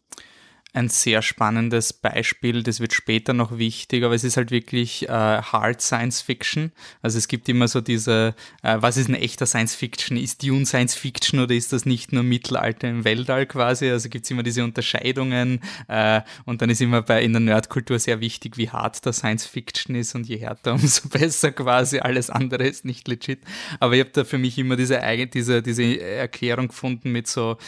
ein 0.79 0.89
sehr 0.89 1.23
spannendes 1.23 1.93
Beispiel. 1.93 2.63
Das 2.63 2.81
wird 2.81 2.93
später 2.93 3.35
noch 3.35 3.59
wichtig, 3.59 4.05
aber 4.05 4.15
es 4.15 4.25
ist 4.25 4.37
halt 4.37 4.51
wirklich 4.51 5.09
äh, 5.09 5.13
Hard 5.13 5.83
Science 5.83 6.23
Fiction. 6.23 6.73
Also 7.03 7.19
es 7.19 7.27
gibt 7.29 7.49
immer 7.49 7.69
so 7.69 7.81
diese, 7.81 8.35
äh, 8.63 8.77
was 8.81 8.97
ist 8.97 9.09
ein 9.09 9.15
echter 9.15 9.47
Science 9.47 9.75
Fiction? 9.75 10.17
Ist 10.17 10.43
Dune 10.43 10.65
Science 10.65 10.95
Fiction 10.95 11.41
oder 11.41 11.55
ist 11.55 11.73
das 11.73 11.85
nicht 11.85 12.13
nur 12.13 12.23
Mittelalter 12.23 12.89
im 12.89 13.05
Weltall 13.05 13.47
quasi? 13.47 13.91
Also 13.91 14.09
gibt 14.09 14.25
es 14.25 14.31
immer 14.31 14.45
diese 14.45 14.63
Unterscheidungen 14.63 15.61
äh, 15.89 16.23
und 16.45 16.63
dann 16.63 16.71
ist 16.71 16.81
immer 16.81 17.03
bei 17.03 17.23
in 17.23 17.33
der 17.33 17.41
Nerdkultur 17.41 17.99
sehr 17.99 18.21
wichtig, 18.21 18.57
wie 18.57 18.71
hart 18.71 19.05
der 19.05 19.13
Science 19.13 19.47
Fiction 19.47 19.97
ist 19.97 20.15
und 20.15 20.29
je 20.29 20.39
härter, 20.39 20.73
umso 20.75 21.09
besser 21.09 21.51
quasi. 21.51 21.99
Alles 21.99 22.31
andere 22.31 22.67
ist 22.67 22.85
nicht 22.85 23.09
legit. 23.09 23.41
Aber 23.81 23.95
ich 23.95 24.01
habe 24.01 24.11
da 24.11 24.25
für 24.25 24.39
mich 24.39 24.57
immer 24.59 24.77
diese, 24.77 25.01
diese, 25.35 25.63
diese 25.63 26.01
Erklärung 26.01 26.69
gefunden 26.69 27.11
mit 27.11 27.27
so, 27.27 27.59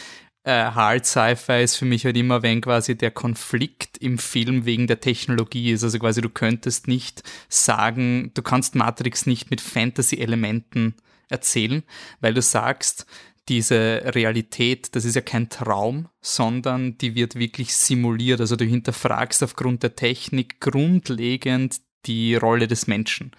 äh, 0.43 0.51
Hard 0.51 1.05
Sci-Fi 1.05 1.63
ist 1.63 1.75
für 1.75 1.85
mich 1.85 2.05
halt 2.05 2.17
immer, 2.17 2.41
wenn 2.41 2.61
quasi 2.61 2.97
der 2.97 3.11
Konflikt 3.11 3.97
im 3.99 4.17
Film 4.17 4.65
wegen 4.65 4.87
der 4.87 4.99
Technologie 4.99 5.71
ist. 5.71 5.83
Also 5.83 5.99
quasi 5.99 6.21
du 6.21 6.29
könntest 6.29 6.87
nicht 6.87 7.23
sagen, 7.49 8.31
du 8.33 8.41
kannst 8.41 8.75
Matrix 8.75 9.25
nicht 9.25 9.51
mit 9.51 9.61
Fantasy-Elementen 9.61 10.95
erzählen, 11.29 11.83
weil 12.19 12.33
du 12.33 12.41
sagst, 12.41 13.05
diese 13.49 14.01
Realität, 14.15 14.95
das 14.95 15.03
ist 15.05 15.15
ja 15.15 15.21
kein 15.21 15.49
Traum, 15.49 16.07
sondern 16.21 16.97
die 16.97 17.15
wird 17.15 17.35
wirklich 17.35 17.75
simuliert. 17.75 18.39
Also 18.39 18.55
du 18.55 18.65
hinterfragst 18.65 19.43
aufgrund 19.43 19.83
der 19.83 19.95
Technik 19.95 20.59
grundlegend 20.59 21.81
die 22.05 22.35
Rolle 22.35 22.67
des 22.67 22.87
Menschen. 22.87 23.31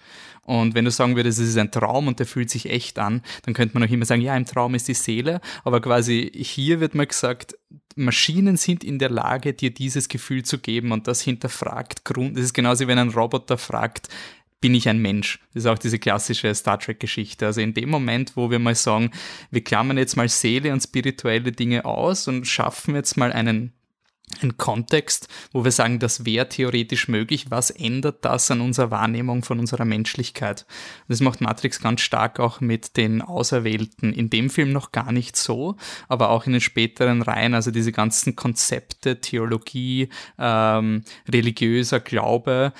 Und 0.43 0.75
wenn 0.75 0.85
du 0.85 0.91
sagen 0.91 1.15
würdest, 1.15 1.39
es 1.39 1.49
ist 1.49 1.57
ein 1.57 1.71
Traum 1.71 2.07
und 2.07 2.19
der 2.19 2.25
fühlt 2.25 2.49
sich 2.49 2.69
echt 2.69 2.99
an, 2.99 3.21
dann 3.43 3.53
könnte 3.53 3.77
man 3.77 3.87
auch 3.87 3.91
immer 3.91 4.05
sagen, 4.05 4.21
ja, 4.21 4.35
im 4.35 4.45
Traum 4.45 4.75
ist 4.75 4.87
die 4.87 4.93
Seele, 4.93 5.39
aber 5.63 5.79
quasi 5.79 6.31
hier 6.33 6.79
wird 6.79 6.95
mal 6.95 7.07
gesagt, 7.07 7.57
Maschinen 7.95 8.57
sind 8.57 8.83
in 8.83 8.99
der 8.99 9.09
Lage, 9.09 9.53
dir 9.53 9.71
dieses 9.71 10.09
Gefühl 10.09 10.43
zu 10.43 10.57
geben 10.57 10.91
und 10.91 11.07
das 11.07 11.21
hinterfragt 11.21 12.05
Grund. 12.05 12.37
Das 12.37 12.43
ist 12.43 12.53
genauso, 12.53 12.87
wenn 12.87 12.97
ein 12.97 13.09
Roboter 13.09 13.57
fragt, 13.57 14.09
bin 14.59 14.75
ich 14.75 14.87
ein 14.87 14.99
Mensch? 14.99 15.39
Das 15.53 15.65
ist 15.65 15.69
auch 15.69 15.77
diese 15.77 15.99
klassische 15.99 16.55
Star 16.55 16.79
Trek-Geschichte. 16.79 17.45
Also 17.45 17.59
in 17.59 17.73
dem 17.73 17.89
Moment, 17.89 18.37
wo 18.37 18.49
wir 18.49 18.59
mal 18.59 18.75
sagen, 18.75 19.11
wir 19.51 19.61
klammern 19.61 19.97
jetzt 19.97 20.15
mal 20.15 20.29
Seele 20.29 20.71
und 20.71 20.81
spirituelle 20.81 21.51
Dinge 21.51 21.83
aus 21.83 22.29
und 22.29 22.47
schaffen 22.47 22.95
jetzt 22.95 23.17
mal 23.17 23.33
einen 23.33 23.73
ein 24.41 24.57
Kontext, 24.57 25.27
wo 25.51 25.63
wir 25.63 25.71
sagen, 25.71 25.99
das 25.99 26.25
wäre 26.25 26.49
theoretisch 26.49 27.07
möglich. 27.07 27.51
Was 27.51 27.69
ändert 27.69 28.25
das 28.25 28.49
an 28.49 28.61
unserer 28.61 28.91
Wahrnehmung 28.91 29.43
von 29.43 29.59
unserer 29.59 29.85
Menschlichkeit? 29.85 30.65
Das 31.07 31.19
macht 31.19 31.41
Matrix 31.41 31.81
ganz 31.81 32.01
stark 32.01 32.39
auch 32.39 32.61
mit 32.61 32.97
den 32.97 33.21
Auserwählten. 33.21 34.13
In 34.13 34.29
dem 34.29 34.49
Film 34.49 34.71
noch 34.71 34.91
gar 34.91 35.11
nicht 35.11 35.35
so, 35.35 35.75
aber 36.07 36.29
auch 36.29 36.45
in 36.45 36.53
den 36.53 36.61
späteren 36.61 37.21
Reihen, 37.21 37.53
also 37.53 37.69
diese 37.71 37.91
ganzen 37.91 38.35
Konzepte, 38.35 39.19
Theologie, 39.21 40.09
ähm, 40.39 41.03
religiöser 41.27 41.99
Glaube, 41.99 42.73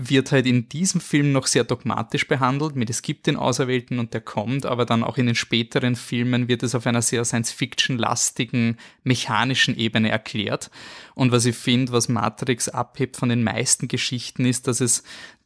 wird 0.00 0.30
halt 0.30 0.46
in 0.46 0.68
diesem 0.68 1.00
Film 1.00 1.32
noch 1.32 1.48
sehr 1.48 1.64
dogmatisch 1.64 2.28
behandelt, 2.28 2.76
mit 2.76 2.88
es 2.88 3.02
gibt 3.02 3.26
den 3.26 3.36
Auserwählten 3.36 3.98
und 3.98 4.14
der 4.14 4.20
kommt, 4.20 4.64
aber 4.64 4.86
dann 4.86 5.02
auch 5.02 5.18
in 5.18 5.26
den 5.26 5.34
späteren 5.34 5.96
Filmen 5.96 6.46
wird 6.46 6.62
es 6.62 6.76
auf 6.76 6.86
einer 6.86 7.02
sehr 7.02 7.24
Science-Fiction-lastigen, 7.24 8.78
mechanischen 9.02 9.76
Ebene 9.76 10.10
erklärt. 10.10 10.70
Und 11.14 11.32
was 11.32 11.46
ich 11.46 11.56
finde, 11.56 11.92
was 11.92 12.08
Matrix 12.08 12.68
abhebt 12.68 13.16
von 13.16 13.28
den 13.28 13.42
meisten 13.42 13.88
Geschichten, 13.88 14.44
ist, 14.44 14.68
dass 14.68 14.80
es, 14.80 15.02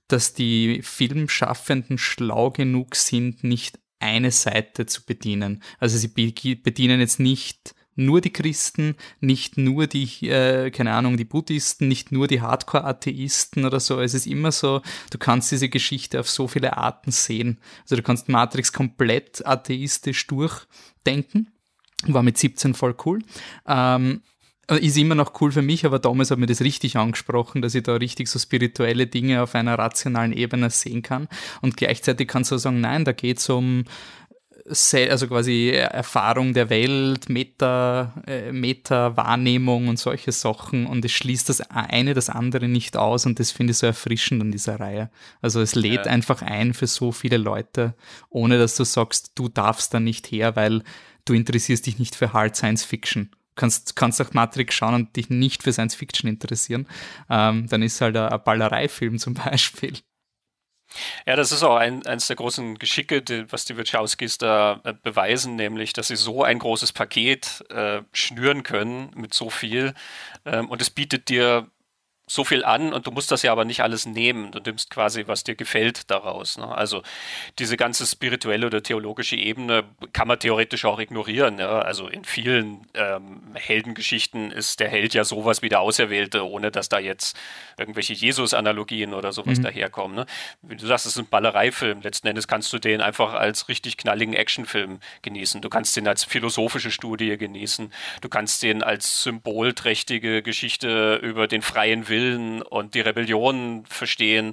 dass 0.07 0.35
die 0.35 0.83
Filmschaffenden 0.83 1.97
schlau 1.97 2.51
genug 2.51 2.95
sind, 2.95 3.43
nicht 3.43 3.81
eine 4.01 4.33
Seite 4.33 4.85
zu 4.85 5.07
bedienen. 5.07 5.63
Also 5.79 5.97
sie 5.97 6.09
bedienen 6.09 7.01
jetzt 7.01 7.21
nicht 7.21 7.75
nur 7.95 8.21
die 8.21 8.33
Christen, 8.33 8.97
nicht 9.21 9.59
nur 9.59 9.87
die, 9.87 10.29
äh, 10.29 10.71
keine 10.71 10.93
Ahnung, 10.93 11.17
die 11.17 11.25
Buddhisten, 11.25 11.89
nicht 11.89 12.13
nur 12.13 12.27
die 12.27 12.41
Hardcore-Atheisten 12.41 13.65
oder 13.65 13.81
so. 13.81 14.01
Es 14.01 14.15
ist 14.15 14.27
immer 14.27 14.53
so, 14.53 14.83
du 15.11 15.19
kannst 15.19 15.53
diese 15.53 15.69
Geschichte 15.69 16.21
auf 16.21 16.29
so 16.29 16.49
viele 16.49 16.77
Arten 16.77 17.11
sehen. 17.11 17.59
Also 17.83 17.97
du 17.97 18.03
kannst 18.03 18.29
Matrix 18.29 18.73
komplett 18.73 19.45
atheistisch 19.47 20.27
durchdenken. 20.27 21.53
War 22.07 22.23
mit 22.23 22.39
17 22.39 22.75
voll 22.75 22.97
cool. 23.05 23.21
Ähm, 23.67 24.23
ist 24.69 24.97
immer 24.97 25.15
noch 25.15 25.41
cool 25.41 25.53
für 25.53 25.63
mich, 25.63 25.85
aber 25.85 25.99
damals 25.99 26.31
hat 26.31 26.39
mir 26.39 26.47
das 26.47 26.61
richtig 26.61 26.97
angesprochen, 26.97 27.63
dass 27.63 27.75
ich 27.75 27.83
da 27.83 27.97
richtig 27.97 28.29
so 28.29 28.39
spirituelle 28.39 29.07
Dinge 29.07 29.43
auf 29.43 29.55
einer 29.55 29.79
rationalen 29.79 30.33
Ebene 30.33 30.71
sehen 30.71 31.03
kann. 31.03 31.29
Und 31.61 31.77
gleichzeitig 31.77 32.29
kannst 32.29 32.53
du 32.53 32.59
sagen, 32.59 32.81
nein, 32.81 33.05
da 33.05 33.13
geht 33.13 33.39
es 33.39 33.49
um 33.49 33.85
also 34.67 35.27
quasi 35.27 35.71
Erfahrung 35.71 36.55
der 36.55 36.71
Welt, 36.71 37.29
Meta, 37.29 38.15
äh, 38.27 38.53
Meta-Wahrnehmung 38.53 39.89
und 39.89 39.99
solche 39.99 40.33
Sachen 40.33 40.87
und 40.87 41.05
es 41.05 41.13
schließt 41.13 41.49
das 41.49 41.61
eine 41.71 42.15
das 42.15 42.31
andere 42.31 42.69
nicht 42.69 42.97
aus 42.97 43.27
und 43.27 43.41
das 43.41 43.51
finde 43.51 43.73
ich 43.73 43.79
so 43.79 43.87
erfrischend 43.87 44.41
an 44.41 44.53
dieser 44.53 44.79
Reihe. 44.79 45.11
Also 45.41 45.61
es 45.61 45.75
lädt 45.75 46.07
ja. 46.07 46.13
einfach 46.13 46.43
ein 46.43 46.75
für 46.75 46.87
so 46.87 47.13
viele 47.13 47.39
Leute, 47.39 47.95
ohne 48.31 48.59
dass 48.59 48.77
du 48.77 48.85
sagst, 48.85 49.33
du 49.35 49.49
darfst 49.49 49.93
da 49.95 50.01
nicht 50.01 50.31
her, 50.31 50.55
weil 50.55 50.83
du 51.25 51.35
interessierst 51.35 51.87
dich 51.87 51.99
nicht 51.99 52.15
für 52.15 52.33
Hard 52.33 52.57
Science 52.57 52.85
Fiction. 52.85 53.31
Kannst, 53.55 53.97
kannst 53.97 54.21
auch 54.23 54.33
Matrix 54.33 54.75
schauen 54.75 54.95
und 54.95 55.17
dich 55.17 55.29
nicht 55.29 55.63
für 55.63 55.73
Science 55.73 55.95
Fiction 55.95 56.31
interessieren. 56.31 56.87
Ähm, 57.29 57.67
dann 57.69 57.83
ist 57.83 58.01
halt 58.01 58.17
ein, 58.17 58.29
ein 58.29 58.43
Ballereifilm 58.43 59.19
zum 59.19 59.35
Beispiel. 59.35 59.95
Ja, 61.27 61.37
das 61.37 61.53
ist 61.53 61.63
auch 61.63 61.77
ein, 61.77 62.07
eines 62.07 62.27
der 62.27 62.37
großen 62.37 62.79
Geschicke, 62.79 63.23
die, 63.23 63.51
was 63.51 63.65
die 63.65 63.77
Wachowskis 63.79 64.39
da 64.39 64.81
äh, 64.85 64.95
beweisen, 65.03 65.57
nämlich, 65.57 65.93
dass 65.93 66.09
sie 66.09 66.17
so 66.17 66.43
ein 66.45 66.59
großes 66.59 66.93
Paket 66.93 67.65
äh, 67.71 68.03
schnüren 68.13 68.63
können 68.63 69.11
mit 69.15 69.35
so 69.35 69.51
viel. 69.51 69.95
Ähm, 70.45 70.69
und 70.71 70.83
es 70.83 70.91
bietet 70.91 71.29
dir 71.29 71.69
so 72.33 72.45
viel 72.45 72.65
an 72.65 72.95
und 72.95 73.07
du 73.07 73.11
musst 73.11 73.31
das 73.31 73.43
ja 73.43 73.53
aber 73.53 73.67
nicht 73.67 73.83
alles 73.83 74.07
nehmen. 74.07 74.53
Du 74.53 74.59
nimmst 74.59 74.89
quasi, 74.89 75.25
was 75.27 75.45
dir 75.45 75.55
gefällt 75.55 76.11
daraus. 76.11 76.57
Ne? 76.57 76.67
Also 76.67 77.03
diese 77.59 77.77
ganze 77.77 78.07
spirituelle 78.07 78.67
oder 78.67 78.83
theologische 78.83 79.37
Ebene 79.37 79.85
kann 80.15 80.29
man 80.29 80.39
theoretisch 80.39 80.87
auch 80.87 80.99
ignorieren. 80.99 81.59
Ja? 81.59 81.81
Also 81.81 82.09
in 82.09 82.25
vielen 82.25 82.87
ähm, 82.95 83.43
Heldengeschichten 83.53 84.51
ist 84.51 84.81
der 84.81 84.89
Held 84.89 85.13
ja 85.13 85.25
sowas 85.25 85.61
wie 85.61 85.69
der 85.69 85.81
Auserwählte, 85.81 86.49
ohne 86.49 86.71
dass 86.71 86.89
da 86.89 86.99
jetzt 86.99 87.37
irgendwelche 87.77 88.15
Jesus-Analogien 88.15 89.13
oder 89.13 89.33
sowas 89.33 89.59
mhm. 89.59 89.65
daherkommen. 89.65 90.17
Ne? 90.17 90.27
Wie 90.63 90.77
du 90.77 90.87
sagst, 90.87 91.05
es 91.05 91.13
ist 91.13 91.19
ein 91.19 91.29
Ballereifilm. 91.29 92.01
Letzten 92.01 92.29
Endes 92.29 92.49
kannst 92.49 92.73
du 92.73 92.79
den 92.79 93.03
einfach 93.03 93.35
als 93.35 93.69
richtig 93.69 93.99
knalligen 93.99 94.33
Actionfilm 94.33 95.01
genießen. 95.21 95.61
Du 95.61 95.69
kannst 95.69 95.95
den 95.97 96.09
als 96.09 96.25
philosophische 96.25 96.91
Studie 96.91 97.37
genießen. 97.37 97.93
Du 98.23 98.31
kannst 98.31 98.63
den 98.63 98.83
als 98.83 99.23
symbolträchtige 99.23 100.41
Geschichte 100.41 101.17
über 101.17 101.47
den 101.47 101.61
freien 101.61 102.09
Willen 102.09 102.22
Willen 102.23 102.63
und 102.63 102.95
die 102.95 103.01
Rebellion 103.01 103.85
verstehen 103.87 104.53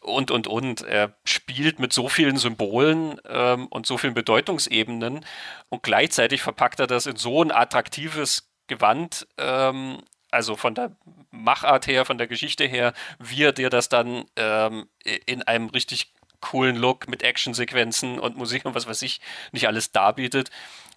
und, 0.00 0.30
und, 0.30 0.46
und. 0.46 0.82
Er 0.82 1.14
spielt 1.24 1.78
mit 1.78 1.92
so 1.92 2.08
vielen 2.08 2.36
Symbolen 2.36 3.20
ähm, 3.28 3.66
und 3.66 3.86
so 3.86 3.98
vielen 3.98 4.14
Bedeutungsebenen 4.14 5.24
und 5.68 5.82
gleichzeitig 5.82 6.42
verpackt 6.42 6.80
er 6.80 6.86
das 6.86 7.06
in 7.06 7.16
so 7.16 7.42
ein 7.42 7.52
attraktives 7.52 8.50
Gewand, 8.66 9.26
ähm, 9.38 9.98
also 10.30 10.56
von 10.56 10.74
der 10.74 10.96
Machart 11.30 11.86
her, 11.86 12.04
von 12.04 12.18
der 12.18 12.26
Geschichte 12.26 12.64
her, 12.64 12.92
wie 13.18 13.42
er 13.42 13.52
dir 13.52 13.68
das 13.68 13.88
dann 13.88 14.24
ähm, 14.36 14.88
in 15.26 15.42
einem 15.42 15.68
richtig 15.68 16.12
coolen 16.40 16.76
Look 16.76 17.08
mit 17.08 17.22
Actionsequenzen 17.22 18.18
und 18.18 18.36
Musik 18.36 18.64
und 18.64 18.74
was 18.74 18.86
weiß 18.86 19.02
ich 19.02 19.20
nicht 19.52 19.66
alles 19.66 19.92
darbietet 19.92 20.50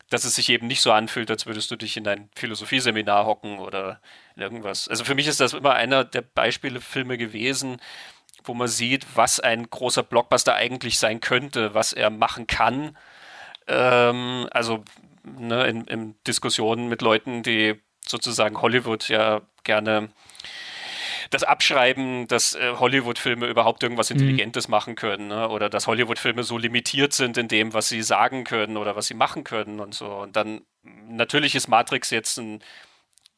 dass 0.10 0.26
es 0.26 0.36
sich 0.36 0.50
eben 0.50 0.68
nicht 0.68 0.82
so 0.82 0.92
anfühlt, 0.92 1.32
als 1.32 1.46
würdest 1.46 1.72
du 1.72 1.76
dich 1.76 1.98
in 1.98 2.08
ein 2.08 2.30
Philosophieseminar 2.36 3.26
hocken 3.26 3.60
oder 3.60 4.00
irgendwas. 4.36 4.88
Also 4.88 5.04
für 5.04 5.16
mich 5.16 5.28
ist 5.28 5.40
das 5.40 5.54
immer 5.54 5.74
einer 5.74 6.04
der 6.04 6.22
Beispiele 6.22 6.82
Filme 6.82 7.18
gewesen, 7.18 7.78
wo 8.44 8.54
man 8.54 8.68
sieht, 8.68 9.06
was 9.16 9.40
ein 9.40 9.70
großer 9.70 10.04
Blockbuster 10.04 10.56
eigentlich 10.56 11.00
sein 11.00 11.22
könnte, 11.22 11.74
was 11.74 11.94
er 11.94 12.10
machen 12.10 12.48
kann. 12.48 12.98
Ähm, 13.68 14.48
also 14.52 14.84
ne, 15.24 15.66
in, 15.68 15.86
in 15.86 16.16
Diskussionen 16.28 16.90
mit 16.90 17.02
Leuten, 17.02 17.44
die 17.44 17.82
sozusagen 18.06 18.62
Hollywood 18.62 19.08
ja 19.08 19.42
gerne 19.64 20.10
das 21.34 21.44
Abschreiben, 21.44 22.28
dass 22.28 22.56
äh, 22.56 22.74
Hollywood-Filme 22.78 23.48
überhaupt 23.48 23.84
irgendwas 23.84 24.10
mhm. 24.10 24.18
Intelligentes 24.18 24.68
mhm. 24.68 24.72
machen 24.72 24.96
können 24.96 25.28
ne? 25.28 25.50
oder 25.50 25.70
dass 25.70 25.88
Hollywood-Filme 25.88 26.44
so 26.44 26.58
limitiert 26.58 27.14
sind 27.14 27.38
in 27.38 27.48
dem, 27.48 27.74
was 27.74 27.90
sie 27.90 28.02
sagen 28.02 28.44
können 28.44 28.78
oder 28.78 28.96
was 28.96 29.08
sie 29.08 29.14
machen 29.14 29.44
können 29.44 29.80
und 29.80 29.94
so. 29.94 30.08
Und 30.08 30.36
dann 30.36 30.62
natürlich 31.08 31.56
ist 31.56 31.68
Matrix 31.68 32.10
jetzt 32.10 32.38
in 32.38 32.60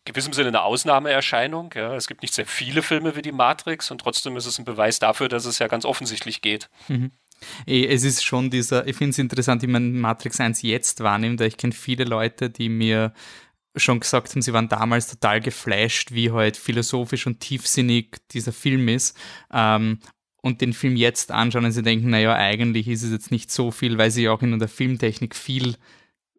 gewissem 0.05 0.33
Sinne 0.33 0.49
eine 0.49 0.61
Ausnahmeerscheinung. 0.61 1.73
Ja. 1.75 1.95
Es 1.95 2.07
gibt 2.07 2.21
nicht 2.21 2.33
sehr 2.33 2.45
viele 2.45 2.81
Filme 2.81 3.15
wie 3.15 3.21
die 3.21 3.31
Matrix 3.31 3.91
und 3.91 3.99
trotzdem 3.99 4.37
ist 4.37 4.45
es 4.45 4.59
ein 4.59 4.65
Beweis 4.65 4.99
dafür, 4.99 5.27
dass 5.27 5.45
es 5.45 5.59
ja 5.59 5.67
ganz 5.67 5.85
offensichtlich 5.85 6.41
geht. 6.41 6.69
Mhm. 6.87 7.11
Es 7.65 8.03
ist 8.03 8.23
schon 8.23 8.49
dieser, 8.49 8.87
ich 8.87 8.95
finde 8.95 9.11
es 9.11 9.17
interessant, 9.17 9.61
wie 9.61 9.67
man 9.67 9.93
Matrix 9.99 10.39
1 10.39 10.61
jetzt 10.61 11.01
wahrnimmt, 11.01 11.39
weil 11.39 11.47
ich 11.47 11.57
kenne 11.57 11.73
viele 11.73 12.05
Leute, 12.05 12.49
die 12.49 12.69
mir 12.69 13.13
schon 13.75 13.99
gesagt 13.99 14.31
haben, 14.31 14.41
sie 14.41 14.53
waren 14.53 14.69
damals 14.69 15.07
total 15.07 15.41
geflasht, 15.41 16.11
wie 16.11 16.31
halt 16.31 16.57
philosophisch 16.57 17.27
und 17.27 17.39
tiefsinnig 17.39 18.17
dieser 18.31 18.53
Film 18.53 18.87
ist. 18.87 19.17
Ähm, 19.51 19.99
und 20.41 20.61
den 20.61 20.73
Film 20.73 20.95
jetzt 20.95 21.31
anschauen 21.31 21.65
und 21.65 21.71
sie 21.71 21.81
denken, 21.81 22.11
naja, 22.11 22.35
eigentlich 22.35 22.87
ist 22.87 23.01
es 23.01 23.11
jetzt 23.11 23.31
nicht 23.31 23.49
so 23.49 23.71
viel, 23.71 23.97
weil 23.97 24.11
sie 24.11 24.29
auch 24.29 24.43
in 24.43 24.59
der 24.59 24.67
Filmtechnik 24.67 25.35
viel 25.35 25.75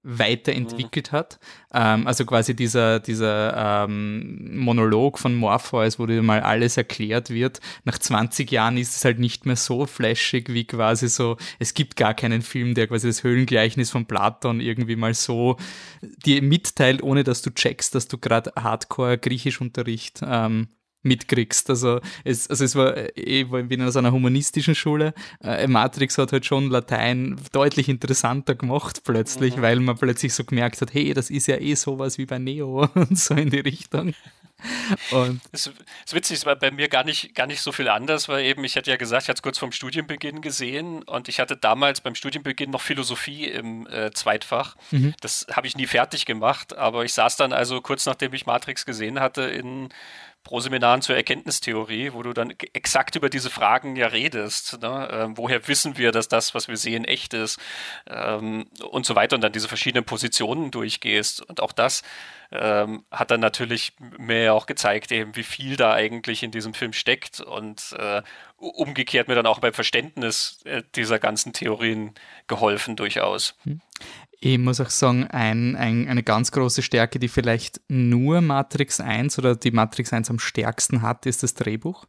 weiterentwickelt 0.07 1.11
mhm. 1.13 1.17
hat. 1.17 1.39
Ähm, 1.75 2.07
also 2.07 2.25
quasi 2.25 2.55
dieser, 2.55 3.01
dieser 3.01 3.85
ähm, 3.85 4.57
Monolog 4.57 5.19
von 5.19 5.35
Morpheus, 5.35 5.99
wo 5.99 6.07
dir 6.07 6.23
mal 6.23 6.41
alles 6.41 6.77
erklärt 6.77 7.31
wird. 7.31 7.61
Nach 7.85 7.99
20 7.99 8.51
Jahren 8.53 8.77
ist 8.77 8.97
es 8.97 9.05
halt 9.05 9.19
nicht 9.19 9.47
mehr 9.47 9.57
so 9.57 9.85
flashig 9.85 10.53
wie 10.53 10.65
quasi 10.65 11.09
so, 11.09 11.37
es 11.59 11.75
gibt 11.75 11.97
gar 11.97 12.15
keinen 12.15 12.43
Film, 12.43 12.75
der 12.75 12.87
quasi 12.87 13.09
das 13.09 13.25
Höhlengleichnis 13.25 13.91
von 13.91 14.07
Platon 14.07 14.61
irgendwie 14.61 14.97
mal 14.97 15.13
so 15.13 15.57
dir 16.01 16.41
mitteilt, 16.41 17.03
ohne 17.03 17.25
dass 17.25 17.43
du 17.43 17.51
checkst, 17.51 17.95
dass 17.97 18.07
du 18.07 18.19
gerade 18.19 18.53
Hardcore 18.57 19.19
Griechischunterricht 19.19 20.21
ähm, 20.25 20.69
mitkriegst. 21.07 21.71
Also 21.71 22.01
es, 22.25 22.49
also 22.49 22.65
es 22.65 22.75
war, 22.75 22.97
ich 23.17 23.27
eh, 23.27 23.45
bin 23.45 23.83
aus 23.83 23.97
einer 23.97 24.13
humanistischen 24.13 24.75
Schule. 24.75 25.15
Äh, 25.43 25.67
Matrix 25.67 26.19
hat 26.19 26.33
halt 26.33 26.45
schon 26.45 26.71
Latein 26.71 27.37
deutlich 27.53 27.89
interessanter 27.89 28.55
gemacht 28.55 29.03
plötzlich, 29.05 29.57
mhm. 29.57 29.63
weil 29.63 29.81
man 29.81 29.97
plötzlich 29.97 30.35
so 30.35 30.45
gemerkt 30.45 30.81
hat, 30.81 30.93
hey, 30.93 31.15
das 31.15 31.31
ist 31.31 31.47
ja 31.47 31.57
eh 31.57 31.75
sowas 31.75 32.19
wie 32.19 32.27
bei 32.27 32.39
Neo 32.39 32.89
und 32.95 33.19
so 33.19 33.35
in 33.35 33.51
die 33.51 33.61
Richtung. 33.61 34.15
Und 35.11 35.41
es 35.53 35.67
ist 35.67 36.15
witzig, 36.15 36.39
es 36.39 36.47
war 36.47 36.57
bei 36.57 36.71
mir 36.71 36.89
gar 36.89 37.05
nicht, 37.05 37.35
gar 37.35 37.47
nicht 37.47 37.61
so 37.61 37.73
viel 37.73 37.89
anders, 37.89 38.29
weil 38.29 38.45
eben, 38.45 38.65
ich 38.65 38.77
hatte 38.77 38.91
ja 38.91 38.97
gesagt, 38.97 39.25
ich 39.25 39.29
hatte 39.29 39.39
es 39.39 39.43
kurz 39.43 39.59
vorm 39.59 39.73
Studienbeginn 39.73 40.41
gesehen 40.41 41.03
und 41.03 41.29
ich 41.29 41.41
hatte 41.41 41.57
damals 41.57 42.01
beim 42.01 42.15
Studienbeginn 42.15 42.71
noch 42.71 42.81
Philosophie 42.81 43.45
im 43.45 43.87
äh, 43.87 44.11
Zweitfach. 44.13 44.77
Mhm. 44.93 45.15
Das 45.21 45.47
habe 45.53 45.67
ich 45.67 45.77
nie 45.77 45.87
fertig 45.87 46.25
gemacht, 46.25 46.77
aber 46.77 47.05
ich 47.05 47.13
saß 47.13 47.37
dann 47.37 47.53
also 47.53 47.81
kurz 47.83 48.07
nachdem 48.07 48.33
ich 48.33 48.47
Matrix 48.47 48.87
gesehen 48.87 49.21
hatte 49.21 49.43
in 49.43 49.91
Pro-Seminaren 50.47 51.03
zur 51.03 51.17
Erkenntnistheorie, 51.17 52.13
wo 52.13 52.23
du 52.23 52.33
dann 52.33 52.55
exakt 52.73 53.17
über 53.17 53.29
diese 53.29 53.51
Fragen 53.51 53.97
ja 53.97 54.07
redest. 54.07 54.81
Ne? 54.81 55.09
Ähm, 55.11 55.37
woher 55.37 55.67
wissen 55.67 55.99
wir, 55.99 56.13
dass 56.13 56.29
das, 56.29 56.55
was 56.55 56.69
wir 56.69 56.77
sehen, 56.77 57.05
echt 57.05 57.35
ist? 57.35 57.59
Ähm, 58.09 58.67
und 58.89 59.05
so 59.05 59.17
weiter 59.17 59.35
und 59.35 59.43
dann 59.43 59.51
diese 59.51 59.67
verschiedenen 59.67 60.05
Positionen 60.05 60.71
durchgehst. 60.71 61.43
Und 61.43 61.61
auch 61.61 61.73
das 61.73 62.05
ähm, 62.53 63.05
hat 63.11 63.33
dann 63.33 63.41
natürlich 63.41 63.95
mir 64.19 64.55
auch 64.55 64.67
gezeigt, 64.67 65.11
eben, 65.11 65.35
wie 65.35 65.43
viel 65.43 65.77
da 65.77 65.93
eigentlich 65.93 66.45
in 66.45 66.53
diesem 66.53 66.75
Film 66.75 66.93
steckt 66.93 67.41
und 67.41 67.97
äh, 67.99 68.23
umgekehrt 68.57 69.27
mir 69.27 69.35
dann 69.35 69.47
auch 69.47 69.59
beim 69.59 69.73
Verständnis 69.73 70.61
äh, 70.65 70.85
dieser 70.95 71.19
ganzen 71.19 71.55
Theorien 71.55 72.15
geholfen 72.47 72.95
durchaus. 72.95 73.57
Ich 74.41 74.59
muss 74.59 74.81
auch 74.81 74.91
sagen, 74.91 75.25
ein, 75.25 75.77
ein, 75.77 76.09
eine 76.09 76.23
ganz 76.23 76.53
große 76.53 76.83
Stärke, 76.83 77.19
die 77.19 77.29
vielleicht 77.29 77.81
nur 77.89 78.41
Matrix 78.41 79.01
1 79.01 79.39
oder 79.39 79.57
die 79.57 79.71
Matrix 79.71 80.13
1 80.13 80.31
am 80.31 80.39
stärksten 80.39 81.03
hat, 81.03 81.27
ist 81.27 81.43
das 81.43 81.55
Drehbuch. 81.55 82.05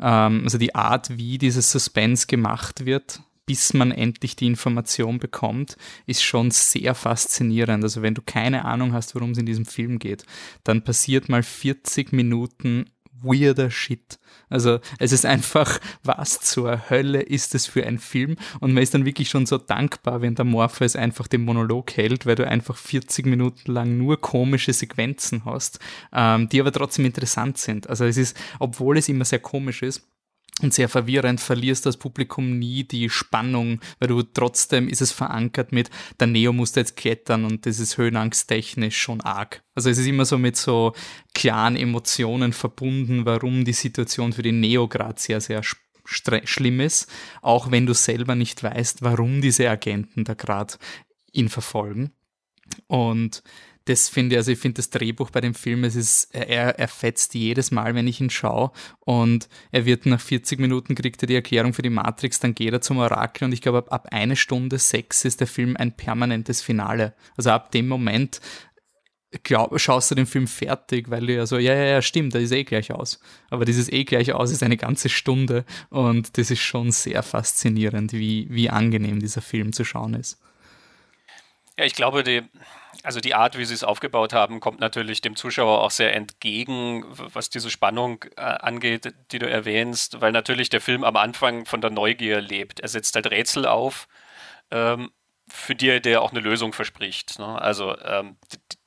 Ähm, 0.00 0.42
also 0.44 0.58
die 0.58 0.74
Art, 0.74 1.16
wie 1.16 1.38
dieses 1.38 1.70
Suspense 1.70 2.26
gemacht 2.26 2.84
wird, 2.84 3.22
bis 3.46 3.74
man 3.74 3.90
endlich 3.90 4.36
die 4.36 4.46
Information 4.46 5.18
bekommt, 5.18 5.76
ist 6.06 6.22
schon 6.22 6.50
sehr 6.50 6.94
faszinierend. 6.94 7.82
Also 7.84 8.02
wenn 8.02 8.14
du 8.14 8.22
keine 8.22 8.64
Ahnung 8.64 8.92
hast, 8.92 9.14
worum 9.14 9.32
es 9.32 9.38
in 9.38 9.46
diesem 9.46 9.66
Film 9.66 9.98
geht, 9.98 10.24
dann 10.64 10.84
passiert 10.84 11.28
mal 11.28 11.42
40 11.42 12.12
Minuten 12.12 12.86
weirder 13.22 13.70
Shit. 13.70 14.18
Also 14.48 14.80
es 14.98 15.12
ist 15.12 15.24
einfach, 15.24 15.78
was 16.04 16.40
zur 16.40 16.90
Hölle 16.90 17.22
ist 17.22 17.54
es 17.54 17.66
für 17.66 17.86
ein 17.86 17.98
Film? 17.98 18.36
Und 18.60 18.72
man 18.72 18.82
ist 18.82 18.94
dann 18.94 19.04
wirklich 19.04 19.28
schon 19.28 19.46
so 19.46 19.58
dankbar, 19.58 20.20
wenn 20.20 20.34
der 20.34 20.44
Morpheus 20.44 20.96
einfach 20.96 21.26
den 21.26 21.44
Monolog 21.44 21.96
hält, 21.96 22.26
weil 22.26 22.34
du 22.34 22.46
einfach 22.46 22.76
40 22.76 23.26
Minuten 23.26 23.72
lang 23.72 23.96
nur 23.96 24.20
komische 24.20 24.72
Sequenzen 24.72 25.44
hast, 25.44 25.78
ähm, 26.12 26.48
die 26.48 26.60
aber 26.60 26.72
trotzdem 26.72 27.04
interessant 27.04 27.58
sind. 27.58 27.88
Also 27.88 28.04
es 28.04 28.16
ist, 28.16 28.36
obwohl 28.58 28.98
es 28.98 29.08
immer 29.08 29.24
sehr 29.24 29.40
komisch 29.40 29.82
ist, 29.82 30.06
und 30.60 30.74
sehr 30.74 30.88
verwirrend, 30.88 31.40
verlierst 31.40 31.86
das 31.86 31.96
Publikum 31.96 32.58
nie 32.58 32.84
die 32.84 33.08
Spannung, 33.08 33.80
weil 33.98 34.08
du 34.08 34.22
trotzdem 34.22 34.88
ist 34.88 35.00
es 35.00 35.10
verankert 35.10 35.72
mit, 35.72 35.90
der 36.20 36.26
Neo 36.26 36.52
muss 36.52 36.74
jetzt 36.74 36.96
klettern 36.96 37.44
und 37.44 37.64
das 37.64 37.80
ist 37.80 37.96
höhenangsttechnisch 37.96 39.00
schon 39.00 39.20
arg. 39.22 39.62
Also 39.74 39.88
es 39.88 39.98
ist 39.98 40.06
immer 40.06 40.24
so 40.24 40.38
mit 40.38 40.56
so 40.56 40.92
klaren 41.34 41.76
Emotionen 41.76 42.52
verbunden, 42.52 43.24
warum 43.24 43.64
die 43.64 43.72
Situation 43.72 44.32
für 44.32 44.42
den 44.42 44.60
Neo 44.60 44.88
gerade 44.88 45.20
sehr, 45.20 45.40
sehr 45.40 45.62
schlimm 46.04 46.80
ist, 46.80 47.10
auch 47.40 47.70
wenn 47.70 47.86
du 47.86 47.94
selber 47.94 48.34
nicht 48.34 48.62
weißt, 48.62 49.02
warum 49.02 49.40
diese 49.40 49.70
Agenten 49.70 50.24
da 50.24 50.34
gerade 50.34 50.74
ihn 51.32 51.48
verfolgen. 51.48 52.12
Und 52.86 53.42
das 53.84 54.08
finde 54.08 54.34
ich, 54.34 54.38
also 54.38 54.52
ich 54.52 54.58
finde 54.58 54.76
das 54.76 54.90
Drehbuch 54.90 55.30
bei 55.30 55.40
dem 55.40 55.54
Film, 55.54 55.84
es 55.84 55.96
ist, 55.96 56.34
er, 56.34 56.78
er 56.78 56.88
fetzt 56.88 57.34
jedes 57.34 57.70
Mal, 57.70 57.94
wenn 57.94 58.06
ich 58.06 58.20
ihn 58.20 58.30
schaue 58.30 58.70
und 59.00 59.48
er 59.70 59.84
wird 59.84 60.06
nach 60.06 60.20
40 60.20 60.60
Minuten 60.60 60.94
kriegt 60.94 61.22
er 61.22 61.26
die 61.26 61.34
Erklärung 61.34 61.72
für 61.74 61.82
die 61.82 61.90
Matrix, 61.90 62.40
dann 62.40 62.54
geht 62.54 62.72
er 62.72 62.80
zum 62.80 62.98
Orakel 62.98 63.46
und 63.46 63.52
ich 63.52 63.60
glaube, 63.60 63.78
ab, 63.78 63.92
ab 63.92 64.08
eine 64.10 64.36
Stunde 64.36 64.78
sechs 64.78 65.24
ist 65.24 65.40
der 65.40 65.46
Film 65.46 65.76
ein 65.76 65.92
permanentes 65.92 66.62
Finale. 66.62 67.14
Also 67.36 67.50
ab 67.50 67.70
dem 67.72 67.88
Moment 67.88 68.40
glaub, 69.42 69.78
schaust 69.80 70.10
du 70.10 70.14
den 70.14 70.26
Film 70.26 70.46
fertig, 70.46 71.10
weil 71.10 71.26
du 71.26 71.34
ja 71.34 71.46
so, 71.46 71.58
ja, 71.58 71.74
ja, 71.74 71.84
ja, 71.84 72.02
stimmt, 72.02 72.34
da 72.34 72.38
ist 72.38 72.52
eh 72.52 72.64
gleich 72.64 72.92
aus. 72.92 73.20
Aber 73.50 73.64
dieses 73.64 73.90
eh 73.90 74.04
gleich 74.04 74.32
aus 74.32 74.50
ist 74.50 74.62
eine 74.62 74.76
ganze 74.76 75.08
Stunde 75.08 75.64
und 75.90 76.36
das 76.38 76.50
ist 76.50 76.60
schon 76.60 76.90
sehr 76.92 77.22
faszinierend, 77.22 78.12
wie, 78.12 78.46
wie 78.50 78.70
angenehm 78.70 79.20
dieser 79.20 79.42
Film 79.42 79.72
zu 79.72 79.84
schauen 79.84 80.14
ist. 80.14 80.38
Ja, 81.78 81.84
ich 81.84 81.94
glaube, 81.94 82.22
die, 82.22 82.42
also 83.02 83.20
die 83.20 83.34
Art, 83.34 83.56
wie 83.56 83.64
sie 83.64 83.74
es 83.74 83.84
aufgebaut 83.84 84.32
haben, 84.32 84.60
kommt 84.60 84.80
natürlich 84.80 85.22
dem 85.22 85.36
Zuschauer 85.36 85.80
auch 85.80 85.90
sehr 85.90 86.14
entgegen, 86.14 87.04
was 87.08 87.48
diese 87.50 87.70
Spannung 87.70 88.24
äh, 88.36 88.42
angeht, 88.42 89.14
die 89.32 89.38
du 89.38 89.48
erwähnst, 89.48 90.20
weil 90.20 90.32
natürlich 90.32 90.68
der 90.68 90.82
Film 90.82 91.02
am 91.02 91.16
Anfang 91.16 91.64
von 91.64 91.80
der 91.80 91.90
Neugier 91.90 92.40
lebt. 92.40 92.80
Er 92.80 92.88
setzt 92.88 93.14
halt 93.14 93.30
Rätsel 93.30 93.66
auf, 93.66 94.06
ähm, 94.70 95.10
für 95.48 95.74
die 95.74 96.00
der 96.00 96.22
auch 96.22 96.30
eine 96.30 96.40
Lösung 96.40 96.72
verspricht. 96.72 97.38
Ne? 97.38 97.60
Also 97.60 97.98
ähm, 98.00 98.36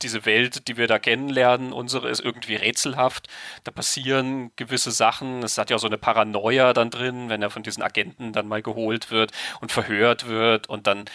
diese 0.02 0.26
Welt, 0.26 0.68
die 0.68 0.78
wir 0.78 0.88
da 0.88 1.00
kennenlernen, 1.00 1.74
unsere 1.74 2.10
ist 2.10 2.22
irgendwie 2.22 2.56
rätselhaft. 2.56 3.28
Da 3.64 3.72
passieren 3.72 4.52
gewisse 4.56 4.92
Sachen. 4.92 5.44
Es 5.44 5.58
hat 5.58 5.70
ja 5.70 5.76
auch 5.76 5.82
so 5.82 5.88
eine 5.88 5.98
Paranoia 5.98 6.74
dann 6.74 6.90
drin, 6.92 7.30
wenn 7.30 7.42
er 7.42 7.50
von 7.50 7.64
diesen 7.64 7.84
Agenten 7.84 8.34
dann 8.34 8.48
mal 8.48 8.62
geholt 8.62 9.12
wird 9.12 9.32
und 9.62 9.72
verhört 9.72 10.28
wird 10.28 10.68
und 10.70 10.88
dann 10.88 11.06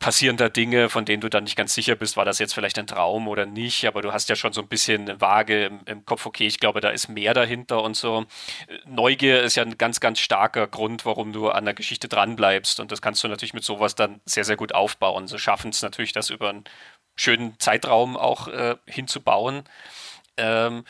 passieren 0.00 0.38
da 0.38 0.48
Dinge, 0.48 0.88
von 0.88 1.04
denen 1.04 1.20
du 1.20 1.28
dann 1.28 1.44
nicht 1.44 1.56
ganz 1.56 1.74
sicher 1.74 1.94
bist, 1.94 2.16
war 2.16 2.24
das 2.24 2.38
jetzt 2.38 2.54
vielleicht 2.54 2.78
ein 2.78 2.86
Traum 2.86 3.28
oder 3.28 3.44
nicht, 3.44 3.86
aber 3.86 4.00
du 4.00 4.12
hast 4.12 4.30
ja 4.30 4.34
schon 4.34 4.54
so 4.54 4.62
ein 4.62 4.68
bisschen 4.68 5.20
vage 5.20 5.66
im, 5.66 5.80
im, 5.84 6.04
Kopf, 6.06 6.24
okay, 6.24 6.46
ich 6.46 6.58
glaube, 6.58 6.80
da 6.80 6.88
ist 6.88 7.08
mehr 7.08 7.34
dahinter 7.34 7.82
und 7.82 7.94
so. 7.94 8.24
Neugier 8.86 9.42
ist 9.42 9.56
ja 9.56 9.62
ein 9.62 9.76
ganz, 9.76 10.00
ganz 10.00 10.18
starker 10.18 10.66
Grund, 10.66 11.04
warum 11.04 11.34
du 11.34 11.50
an 11.50 11.66
der 11.66 11.74
Geschichte 11.74 12.08
dranbleibst 12.08 12.80
und 12.80 12.90
das 12.90 13.02
kannst 13.02 13.22
du 13.22 13.28
natürlich 13.28 13.52
mit 13.52 13.62
sowas 13.62 13.94
dann 13.94 14.20
sehr, 14.24 14.44
sehr 14.44 14.56
gut 14.56 14.74
aufbauen. 14.74 15.28
Sie 15.28 15.38
schaffen 15.38 15.70
es 15.70 15.82
natürlich, 15.82 16.12
das 16.12 16.30
über 16.30 16.48
einen 16.48 16.64
schönen 17.14 17.60
Zeitraum 17.60 18.16
auch 18.16 18.48
äh, 18.48 18.76
hinzubauen. 18.86 19.64
Ähm, 20.38 20.84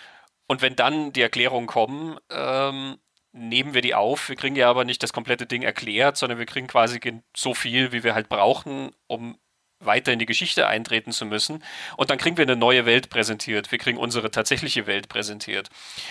und 0.47 0.63
wenn 0.63 0.77
dann 0.77 1.13
die 1.13 1.23
Erklärungen 1.23 1.67
kommen, 1.67 2.17
ähm, 2.31 2.99
nehmen 3.33 3.75
wir 3.75 3.83
die 3.83 3.95
auf. 3.95 4.29
Wir 4.29 4.37
kriegen 4.37 4.57
ja 4.57 4.69
aber 4.69 4.85
nicht 4.85 5.03
das 5.03 5.13
komplette 5.13 5.47
Ding 5.47 5.63
erklärt, 5.63 6.17
sondern 6.17 6.39
wir 6.39 6.47
kriegen 6.47 6.67
quasi 6.67 7.01
so 7.37 7.55
viel, 7.55 7.93
wie 7.93 8.03
wir 8.03 8.15
halt 8.15 8.29
brauchen, 8.29 8.91
um 9.07 9.39
weiter 9.81 10.13
in 10.13 10.19
die 10.19 10.27
Geschichte 10.27 10.67
eintreten 10.67 11.13
zu 11.13 11.25
müssen. 11.25 11.63
Und 11.97 12.11
dann 12.11 12.19
kriegen 12.19 12.37
wir 12.37 12.45
eine 12.45 12.57
neue 12.57 12.87
Welt 12.87 13.11
präsentiert. 13.11 13.73
Wir 13.73 13.79
kriegen 13.79 13.99
unsere 13.99 14.31
tatsächliche 14.31 14.87
Welt 14.87 15.09
präsentiert. 15.09 15.71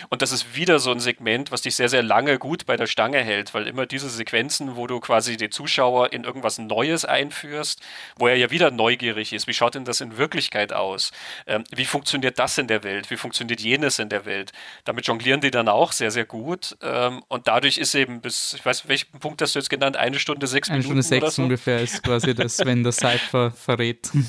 Und 0.10 0.22
das 0.22 0.32
ist 0.32 0.56
wieder 0.56 0.80
so 0.80 0.92
ein 0.92 1.00
Segment, 1.00 1.52
was 1.52 1.62
dich 1.62 1.76
sehr, 1.76 1.90
sehr 1.90 2.04
lange 2.04 2.40
gut 2.40 2.66
bei 2.66 2.76
der 2.76 2.88
Stange 2.88 3.20
hält, 3.20 3.54
weil 3.54 3.68
immer 3.68 3.86
diese 3.86 4.10
Sequenzen, 4.10 4.76
wo 4.76 4.88
du 4.88 5.00
quasi 5.00 5.38
den 5.38 5.52
Zuschauer 5.52 6.12
in 6.12 6.24
irgendwas 6.24 6.58
Neues 6.58 7.06
einführst, 7.06 7.82
wo 8.18 8.28
er 8.28 8.36
ja 8.36 8.52
wieder 8.52 8.72
neugierig 8.72 9.34
ist. 9.34 9.48
Wie 9.48 9.54
schaut 9.54 9.76
denn 9.76 9.86
das 9.86 10.02
in 10.02 10.18
Wirklichkeit 10.18 10.74
aus? 10.74 11.12
Ähm, 11.46 11.64
wie 11.72 11.86
funktioniert 11.86 12.40
das 12.40 12.58
in 12.58 12.68
der 12.68 12.84
Welt? 12.84 13.12
Wie 13.12 13.18
funktioniert 13.18 13.62
jenes 13.62 14.00
in 14.00 14.10
der 14.10 14.26
Welt? 14.26 14.52
Damit 14.86 15.06
jonglieren 15.08 15.42
die 15.42 15.52
dann 15.52 15.68
auch 15.68 15.92
sehr, 15.92 16.12
sehr 16.12 16.26
gut. 16.26 16.76
Ähm, 16.82 17.24
und 17.28 17.48
dadurch 17.48 17.78
ist 17.78 17.94
eben 17.94 18.22
bis, 18.22 18.56
ich 18.56 18.66
weiß, 18.66 18.88
welchen 18.88 19.20
Punkt 19.20 19.42
hast 19.42 19.56
du 19.56 19.60
jetzt 19.60 19.70
genannt? 19.70 19.98
Eine 19.98 20.20
Stunde, 20.20 20.48
sechs 20.48 20.70
Eine 20.70 20.80
Minuten? 20.80 20.98
Eine 20.98 21.04
Stunde 21.04 21.26
sechs 21.26 21.36
so? 21.36 21.44
ungefähr 21.44 21.82
ist 21.82 22.04
quasi 22.04 22.34
das, 22.34 22.60
wenn 22.60 22.84
der 22.84 22.92
Cypher 22.92 23.52
verrät. 23.60 24.10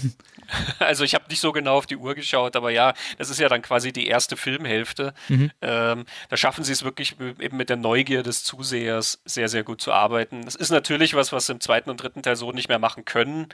Also 0.81 1.05
ich 1.05 1.15
habe 1.15 1.27
nicht 1.29 1.41
so 1.41 1.53
genau 1.53 1.77
auf 1.77 1.87
die 1.87 1.97
Uhr 1.97 2.17
geschaut, 2.17 2.57
aber 2.57 2.71
ja, 2.71 2.95
das 3.19 3.31
ist 3.31 3.39
ja 3.39 3.49
dann 3.49 3.63
quasi 3.63 3.93
die 3.93 4.09
erste 4.09 4.37
Filmhälfte. 4.37 5.15
Mhm. 5.29 5.53
Ähm, 5.63 6.05
da 6.29 6.37
schaffen 6.37 6.65
sie 6.65 6.73
es 6.73 6.83
wirklich 6.83 7.21
eben 7.21 7.57
mit 7.57 7.69
der 7.69 7.77
Neugier 7.77 8.25
des 8.25 8.43
Zusehers 8.43 9.21
sehr, 9.25 9.49
sehr 9.49 9.63
gut 9.63 9.81
zu 9.81 9.93
arbeiten. 9.93 10.43
Das 10.45 10.57
ist 10.57 10.71
natürlich 10.71 11.15
was, 11.15 11.31
was 11.31 11.47
sie 11.47 11.53
im 11.53 11.61
zweiten 11.61 11.89
und 11.89 12.03
dritten 12.03 12.23
Teil 12.23 12.35
so 12.35 12.51
nicht 12.51 12.69
mehr 12.69 12.81
machen 12.81 13.05
können, 13.05 13.49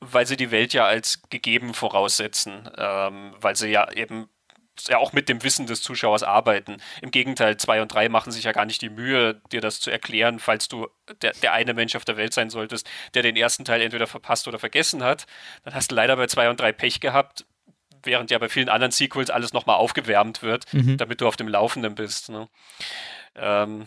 weil 0.00 0.26
sie 0.26 0.36
die 0.36 0.50
Welt 0.50 0.72
ja 0.72 0.84
als 0.84 1.22
gegeben 1.30 1.74
voraussetzen, 1.74 2.68
ähm, 2.76 3.34
weil 3.40 3.54
sie 3.54 3.68
ja 3.68 3.92
eben 3.92 4.28
ja 4.88 4.98
auch 4.98 5.12
mit 5.12 5.28
dem 5.28 5.42
Wissen 5.42 5.66
des 5.66 5.82
Zuschauers 5.82 6.22
arbeiten. 6.22 6.76
Im 7.00 7.10
Gegenteil, 7.10 7.56
zwei 7.56 7.82
und 7.82 7.92
drei 7.92 8.08
machen 8.08 8.32
sich 8.32 8.44
ja 8.44 8.52
gar 8.52 8.64
nicht 8.64 8.82
die 8.82 8.90
Mühe, 8.90 9.40
dir 9.52 9.60
das 9.60 9.80
zu 9.80 9.90
erklären, 9.90 10.38
falls 10.38 10.68
du 10.68 10.88
der, 11.20 11.32
der 11.42 11.52
eine 11.52 11.74
Mensch 11.74 11.96
auf 11.96 12.04
der 12.04 12.16
Welt 12.16 12.32
sein 12.32 12.50
solltest, 12.50 12.88
der 13.14 13.22
den 13.22 13.36
ersten 13.36 13.64
Teil 13.64 13.82
entweder 13.82 14.06
verpasst 14.06 14.48
oder 14.48 14.58
vergessen 14.58 15.02
hat. 15.02 15.26
Dann 15.64 15.74
hast 15.74 15.90
du 15.90 15.94
leider 15.94 16.16
bei 16.16 16.26
zwei 16.26 16.50
und 16.50 16.60
drei 16.60 16.72
Pech 16.72 17.00
gehabt, 17.00 17.46
während 18.02 18.30
ja 18.30 18.38
bei 18.38 18.48
vielen 18.48 18.68
anderen 18.68 18.92
Sequels 18.92 19.30
alles 19.30 19.52
nochmal 19.52 19.76
aufgewärmt 19.76 20.42
wird, 20.42 20.72
mhm. 20.72 20.96
damit 20.96 21.20
du 21.20 21.28
auf 21.28 21.36
dem 21.36 21.48
Laufenden 21.48 21.94
bist. 21.94 22.28
Ne? 22.28 22.48
Ähm, 23.36 23.86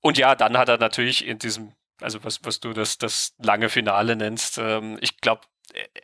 und 0.00 0.18
ja, 0.18 0.34
dann 0.34 0.56
hat 0.56 0.68
er 0.68 0.78
natürlich 0.78 1.26
in 1.26 1.38
diesem, 1.38 1.72
also 2.00 2.22
was, 2.24 2.44
was 2.44 2.60
du 2.60 2.72
das, 2.72 2.98
das 2.98 3.34
lange 3.38 3.68
Finale 3.68 4.16
nennst, 4.16 4.58
ähm, 4.58 4.98
ich 5.00 5.18
glaube, 5.20 5.42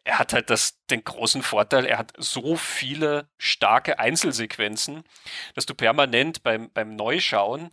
er 0.05 0.19
hat 0.19 0.33
halt 0.33 0.51
das, 0.51 0.79
den 0.91 1.05
großen 1.05 1.43
Vorteil, 1.43 1.87
er 1.87 1.99
hat 1.99 2.13
so 2.19 2.57
viele 2.57 3.29
starke 3.39 3.99
Einzelsequenzen, 3.99 5.05
dass 5.55 5.67
du 5.67 5.75
permanent 5.75 6.43
beim, 6.43 6.71
beim 6.71 6.97
Neuschauen 6.97 7.71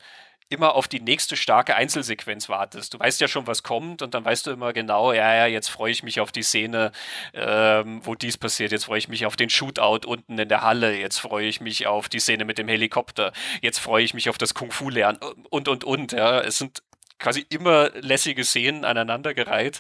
immer 0.52 0.76
auf 0.76 0.90
die 0.90 1.00
nächste 1.00 1.38
starke 1.38 1.76
Einzelsequenz 1.76 2.50
wartest. 2.50 2.94
Du 2.94 3.00
weißt 3.00 3.22
ja 3.22 3.30
schon, 3.30 3.48
was 3.48 3.64
kommt 3.64 4.02
und 4.02 4.14
dann 4.14 4.26
weißt 4.26 4.48
du 4.48 4.52
immer 4.52 4.74
genau, 4.74 5.14
ja, 5.14 5.34
ja, 5.34 5.46
jetzt 5.46 5.70
freue 5.70 5.92
ich 5.92 6.04
mich 6.04 6.20
auf 6.20 6.34
die 6.34 6.44
Szene, 6.44 6.92
ähm, 7.34 8.02
wo 8.04 8.16
dies 8.16 8.38
passiert. 8.38 8.74
Jetzt 8.74 8.86
freue 8.86 8.98
ich 8.98 9.08
mich 9.08 9.26
auf 9.26 9.38
den 9.38 9.50
Shootout 9.50 10.06
unten 10.06 10.38
in 10.38 10.50
der 10.50 10.62
Halle. 10.62 11.00
Jetzt 11.00 11.20
freue 11.20 11.48
ich 11.48 11.62
mich 11.62 11.88
auf 11.88 12.10
die 12.10 12.20
Szene 12.20 12.44
mit 12.44 12.58
dem 12.58 12.68
Helikopter. 12.68 13.32
Jetzt 13.62 13.80
freue 13.80 14.04
ich 14.04 14.14
mich 14.14 14.30
auf 14.30 14.38
das 14.38 14.54
Kung-Fu-Lernen 14.54 15.20
und, 15.50 15.70
und, 15.70 15.86
und. 15.86 16.12
Ja, 16.12 16.42
es 16.42 16.58
sind 16.58 16.84
quasi 17.18 17.46
immer 17.50 17.90
lässige 17.94 18.44
Szenen 18.44 18.84
aneinandergereiht 18.84 19.80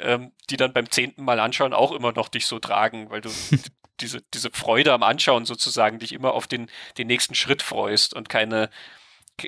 ähm, 0.00 0.32
die 0.50 0.56
dann 0.56 0.72
beim 0.72 0.90
zehnten 0.90 1.24
Mal 1.24 1.40
anschauen 1.40 1.72
auch 1.72 1.92
immer 1.92 2.12
noch 2.12 2.28
dich 2.28 2.46
so 2.46 2.58
tragen, 2.58 3.10
weil 3.10 3.20
du 3.20 3.30
diese, 4.00 4.22
diese 4.34 4.50
Freude 4.52 4.92
am 4.92 5.02
Anschauen 5.02 5.46
sozusagen, 5.46 5.98
dich 5.98 6.12
immer 6.12 6.32
auf 6.34 6.46
den, 6.46 6.68
den 6.98 7.06
nächsten 7.06 7.34
Schritt 7.34 7.62
freust 7.62 8.14
und 8.14 8.28
keine, 8.28 8.70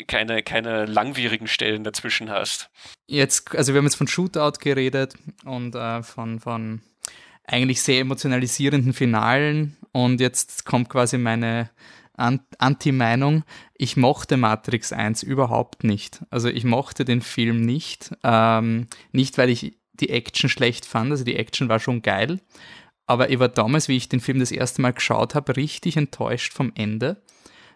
keine, 0.07 0.43
keine 0.43 0.87
langwierigen 0.87 1.47
Stellen 1.47 1.85
dazwischen 1.85 2.31
hast. 2.31 2.71
Jetzt, 3.07 3.55
also 3.55 3.73
wir 3.73 3.79
haben 3.79 3.87
jetzt 3.87 3.97
von 3.97 4.09
Shootout 4.09 4.59
geredet 4.61 5.15
und 5.45 5.75
äh, 5.75 6.03
von, 6.03 6.41
von 6.41 6.83
eigentlich 7.45 7.83
sehr 7.83 8.01
emotionalisierenden 8.01 8.93
Finalen 8.93 9.77
und 9.93 10.21
jetzt 10.21 10.65
kommt 10.65 10.89
quasi 10.89 11.19
meine 11.19 11.71
Anti-Meinung. 12.19 13.45
Ich 13.75 13.97
mochte 13.97 14.37
Matrix 14.37 14.93
1 14.93 15.23
überhaupt 15.23 15.85
nicht. 15.85 16.25
Also 16.31 16.49
ich 16.49 16.65
mochte 16.65 17.05
den 17.05 17.23
Film 17.23 17.61
nicht. 17.61 18.11
Ähm, 18.25 18.89
nicht, 19.13 19.39
weil 19.39 19.51
ich 19.51 19.78
die 20.01 20.11
Action 20.11 20.49
schlecht 20.49 20.85
fand. 20.85 21.11
Also 21.11 21.25
die 21.25 21.37
Action 21.37 21.69
war 21.69 21.81
schon 21.81 22.03
geil. 22.03 22.41
Aber 23.07 23.31
ich 23.31 23.39
war 23.39 23.49
damals, 23.49 23.89
wie 23.89 23.97
ich 23.97 24.09
den 24.09 24.21
Film 24.21 24.39
das 24.39 24.53
erste 24.53 24.83
Mal 24.83 24.93
geschaut 24.93 25.35
habe, 25.35 25.57
richtig 25.57 25.97
enttäuscht 25.97 26.53
vom 26.53 26.73
Ende, 26.75 27.23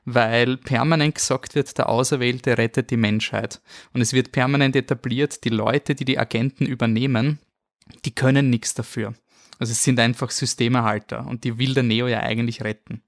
weil 0.04 0.58
permanent 0.58 1.14
gesagt 1.14 1.54
wird, 1.54 1.78
der 1.78 1.88
Auserwählte 1.88 2.58
rettet 2.58 2.90
die 2.90 2.98
Menschheit. 2.98 3.62
Und 3.94 4.02
es 4.02 4.12
wird 4.12 4.32
permanent 4.32 4.76
etabliert, 4.76 5.44
die 5.44 5.48
Leute, 5.48 5.94
die 5.94 6.04
die 6.04 6.18
Agenten 6.18 6.66
übernehmen, 6.66 7.38
die 8.04 8.14
können 8.14 8.50
nichts 8.50 8.74
dafür. 8.74 9.14
Also 9.58 9.72
es 9.72 9.82
sind 9.82 9.98
einfach 10.00 10.30
Systemerhalter 10.30 11.26
und 11.26 11.44
die 11.44 11.58
will 11.58 11.72
der 11.72 11.82
Neo 11.82 12.08
ja 12.08 12.20
eigentlich 12.20 12.62
retten. 12.62 13.02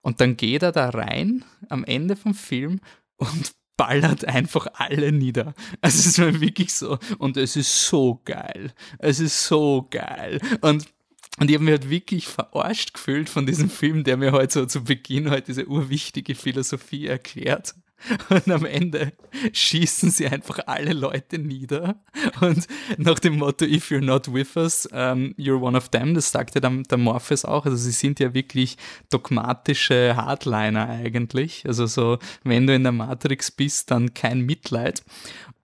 Und 0.00 0.20
dann 0.20 0.36
geht 0.36 0.62
er 0.62 0.72
da 0.72 0.88
rein 0.88 1.44
am 1.68 1.84
Ende 1.84 2.16
vom 2.16 2.32
Film 2.32 2.80
und 3.16 3.52
ballert 3.80 4.26
einfach 4.26 4.66
alle 4.74 5.10
nieder. 5.10 5.54
Also 5.80 6.00
es 6.00 6.06
ist 6.06 6.18
wirklich 6.18 6.74
so. 6.74 6.98
Und 7.16 7.38
es 7.38 7.56
ist 7.56 7.86
so 7.86 8.20
geil. 8.26 8.74
Es 8.98 9.20
ist 9.20 9.46
so 9.46 9.88
geil. 9.90 10.38
Und 10.60 10.86
und 11.38 11.48
ich 11.48 11.54
habe 11.54 11.64
mich 11.64 11.72
halt 11.72 11.88
wirklich 11.88 12.26
verarscht 12.26 12.92
gefühlt 12.92 13.30
von 13.30 13.46
diesem 13.46 13.70
Film, 13.70 14.04
der 14.04 14.18
mir 14.18 14.32
heute 14.32 14.52
so 14.52 14.66
zu 14.66 14.84
Beginn 14.84 15.30
halt 15.30 15.48
diese 15.48 15.66
urwichtige 15.66 16.34
Philosophie 16.34 17.06
erklärt. 17.06 17.74
Und 18.30 18.50
am 18.50 18.64
Ende 18.64 19.12
schießen 19.52 20.10
sie 20.10 20.26
einfach 20.26 20.60
alle 20.66 20.92
Leute 20.92 21.38
nieder. 21.38 21.96
Und 22.40 22.66
nach 22.96 23.18
dem 23.18 23.38
Motto, 23.38 23.64
if 23.64 23.90
you're 23.90 24.00
not 24.00 24.32
with 24.32 24.56
us, 24.56 24.86
um, 24.86 25.34
you're 25.36 25.60
one 25.60 25.76
of 25.76 25.88
them, 25.90 26.14
das 26.14 26.30
sagt 26.30 26.54
ja 26.54 26.60
der, 26.60 26.70
der 26.70 26.98
Morpheus 26.98 27.44
auch. 27.44 27.66
Also 27.66 27.76
sie 27.76 27.92
sind 27.92 28.20
ja 28.20 28.34
wirklich 28.34 28.76
dogmatische 29.10 30.16
Hardliner 30.16 30.88
eigentlich. 30.88 31.64
Also 31.66 31.86
so, 31.86 32.18
wenn 32.42 32.66
du 32.66 32.74
in 32.74 32.82
der 32.82 32.92
Matrix 32.92 33.50
bist, 33.50 33.90
dann 33.90 34.14
kein 34.14 34.40
Mitleid. 34.40 35.02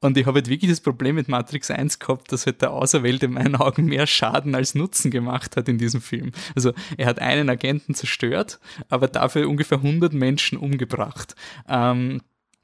Und 0.00 0.16
ich 0.16 0.26
habe 0.26 0.36
halt 0.36 0.48
wirklich 0.48 0.70
das 0.70 0.80
Problem 0.80 1.14
mit 1.16 1.28
Matrix 1.28 1.70
1 1.70 1.98
gehabt, 1.98 2.32
dass 2.32 2.46
halt 2.46 2.62
der 2.62 2.72
Auserwählte 2.72 3.26
in 3.26 3.32
meinen 3.32 3.56
Augen 3.56 3.86
mehr 3.86 4.06
Schaden 4.06 4.54
als 4.54 4.74
Nutzen 4.74 5.10
gemacht 5.10 5.56
hat 5.56 5.68
in 5.68 5.78
diesem 5.78 6.00
Film. 6.00 6.32
Also 6.54 6.72
er 6.96 7.06
hat 7.06 7.18
einen 7.18 7.48
Agenten 7.48 7.94
zerstört, 7.94 8.60
aber 8.88 9.08
dafür 9.08 9.48
ungefähr 9.48 9.78
100 9.78 10.12
Menschen 10.12 10.58
umgebracht. 10.58 11.34
Ähm, 11.68 12.20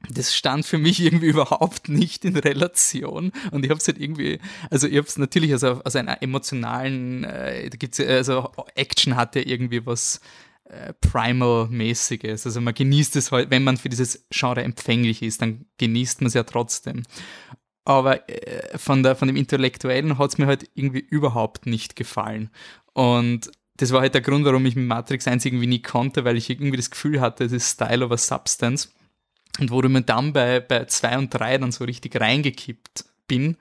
das 0.09 0.35
stand 0.35 0.65
für 0.65 0.77
mich 0.77 0.99
irgendwie 1.03 1.27
überhaupt 1.27 1.89
nicht 1.89 2.25
in 2.25 2.35
Relation 2.35 3.31
und 3.51 3.63
ich 3.63 3.69
habe 3.69 3.79
es 3.79 3.87
halt 3.87 3.99
irgendwie, 3.99 4.39
also 4.69 4.87
ich 4.87 4.97
habe 4.97 5.07
es 5.07 5.17
natürlich 5.17 5.53
aus, 5.53 5.63
aus 5.63 5.95
einer 5.95 6.21
emotionalen, 6.21 7.23
äh, 7.23 7.69
da 7.69 7.77
gibt's 7.77 7.99
also 7.99 8.51
Action 8.75 9.15
hat 9.15 9.35
ja 9.35 9.43
irgendwie 9.45 9.85
was 9.85 10.19
äh, 10.73 10.93
Primal-mäßiges. 11.01 12.45
Also 12.45 12.61
man 12.61 12.73
genießt 12.73 13.15
es 13.15 13.31
halt, 13.31 13.51
wenn 13.51 13.63
man 13.63 13.77
für 13.77 13.89
dieses 13.89 14.25
Genre 14.29 14.63
empfänglich 14.63 15.21
ist, 15.21 15.41
dann 15.41 15.65
genießt 15.77 16.21
man 16.21 16.27
es 16.27 16.33
ja 16.33 16.43
trotzdem. 16.43 17.03
Aber 17.85 18.27
äh, 18.29 18.77
von, 18.77 19.03
der, 19.03 19.15
von 19.15 19.27
dem 19.27 19.37
Intellektuellen 19.37 20.17
hat 20.17 20.31
es 20.31 20.37
mir 20.37 20.47
halt 20.47 20.69
irgendwie 20.73 20.99
überhaupt 20.99 21.65
nicht 21.65 21.95
gefallen. 21.95 22.49
Und 22.93 23.51
das 23.77 23.91
war 23.91 24.01
halt 24.01 24.13
der 24.13 24.21
Grund, 24.21 24.45
warum 24.45 24.65
ich 24.65 24.75
mit 24.75 24.87
Matrix 24.87 25.27
1 25.27 25.45
irgendwie 25.45 25.67
nie 25.67 25.81
konnte, 25.81 26.25
weil 26.25 26.37
ich 26.37 26.49
irgendwie 26.49 26.77
das 26.77 26.91
Gefühl 26.91 27.21
hatte, 27.21 27.43
es 27.43 27.51
ist 27.51 27.71
Style 27.71 28.05
over 28.05 28.17
Substance. 28.17 28.89
Und 29.59 29.71
wo 29.71 29.81
du 29.81 29.89
mir 29.89 30.01
dann 30.01 30.33
bei, 30.33 30.59
bei 30.59 30.85
2 30.85 31.17
und 31.17 31.33
3 31.33 31.59
dann 31.59 31.71
so 31.71 31.83
richtig 31.83 32.19
reingekippt 32.19 33.05
bin, 33.27 33.57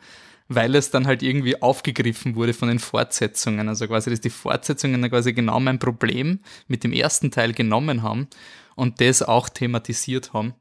weil 0.54 0.74
es 0.74 0.90
dann 0.90 1.06
halt 1.06 1.22
irgendwie 1.22 1.60
aufgegriffen 1.60 2.34
wurde 2.34 2.54
von 2.54 2.68
den 2.68 2.78
Fortsetzungen. 2.78 3.68
Also 3.68 3.86
quasi, 3.86 4.10
dass 4.10 4.20
die 4.20 4.30
Fortsetzungen 4.30 5.00
dann 5.00 5.10
quasi 5.10 5.32
genau 5.32 5.60
mein 5.60 5.78
Problem 5.78 6.40
mit 6.68 6.84
dem 6.84 6.92
ersten 6.92 7.30
Teil 7.30 7.52
genommen 7.52 8.02
haben 8.02 8.28
und 8.76 9.00
das 9.00 9.22
auch 9.22 9.48
thematisiert 9.48 10.32
haben. 10.32 10.54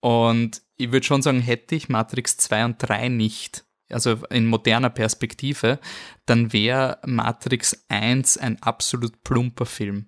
Und 0.00 0.62
ich 0.76 0.92
würde 0.92 1.06
schon 1.06 1.22
sagen, 1.22 1.40
hätte 1.40 1.74
ich 1.74 1.88
Matrix 1.88 2.36
2 2.36 2.64
und 2.64 2.76
3 2.78 3.08
nicht, 3.08 3.64
also 3.90 4.18
in 4.30 4.46
moderner 4.46 4.90
Perspektive, 4.90 5.78
dann 6.26 6.52
wäre 6.52 6.98
Matrix 7.06 7.84
1 7.88 8.38
ein 8.38 8.60
absolut 8.62 9.22
plumper 9.24 9.66
Film. 9.66 10.06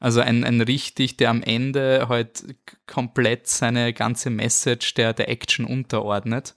Also 0.00 0.20
ein, 0.20 0.44
ein 0.44 0.60
richtig, 0.60 1.16
der 1.16 1.30
am 1.30 1.42
Ende 1.42 2.06
halt 2.08 2.44
komplett 2.86 3.48
seine 3.48 3.92
ganze 3.92 4.30
Message 4.30 4.94
der, 4.94 5.12
der 5.12 5.28
Action 5.28 5.64
unterordnet. 5.64 6.54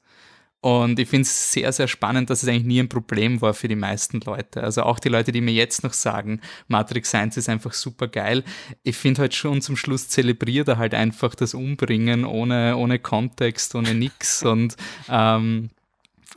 Und 0.61 0.99
ich 0.99 1.09
finde 1.09 1.23
es 1.23 1.51
sehr, 1.51 1.71
sehr 1.71 1.87
spannend, 1.87 2.29
dass 2.29 2.43
es 2.43 2.49
eigentlich 2.49 2.65
nie 2.65 2.79
ein 2.79 2.89
Problem 2.89 3.41
war 3.41 3.55
für 3.55 3.67
die 3.67 3.75
meisten 3.75 4.21
Leute. 4.21 4.61
Also 4.61 4.83
auch 4.83 4.99
die 4.99 5.09
Leute, 5.09 5.31
die 5.31 5.41
mir 5.41 5.53
jetzt 5.53 5.83
noch 5.83 5.93
sagen, 5.93 6.39
Matrix 6.67 7.15
1 7.15 7.35
ist 7.37 7.49
einfach 7.49 7.73
super 7.73 8.07
geil. 8.07 8.43
Ich 8.83 8.95
finde 8.95 9.21
halt 9.21 9.33
schon 9.33 9.63
zum 9.63 9.75
Schluss 9.75 10.07
zelebriert 10.07 10.67
er 10.67 10.77
halt 10.77 10.93
einfach 10.93 11.33
das 11.33 11.55
Umbringen 11.55 12.25
ohne, 12.25 12.77
ohne 12.77 12.99
Kontext, 12.99 13.73
ohne 13.73 13.95
nix. 13.95 14.43
Und 14.51 14.75
ähm, 15.09 15.71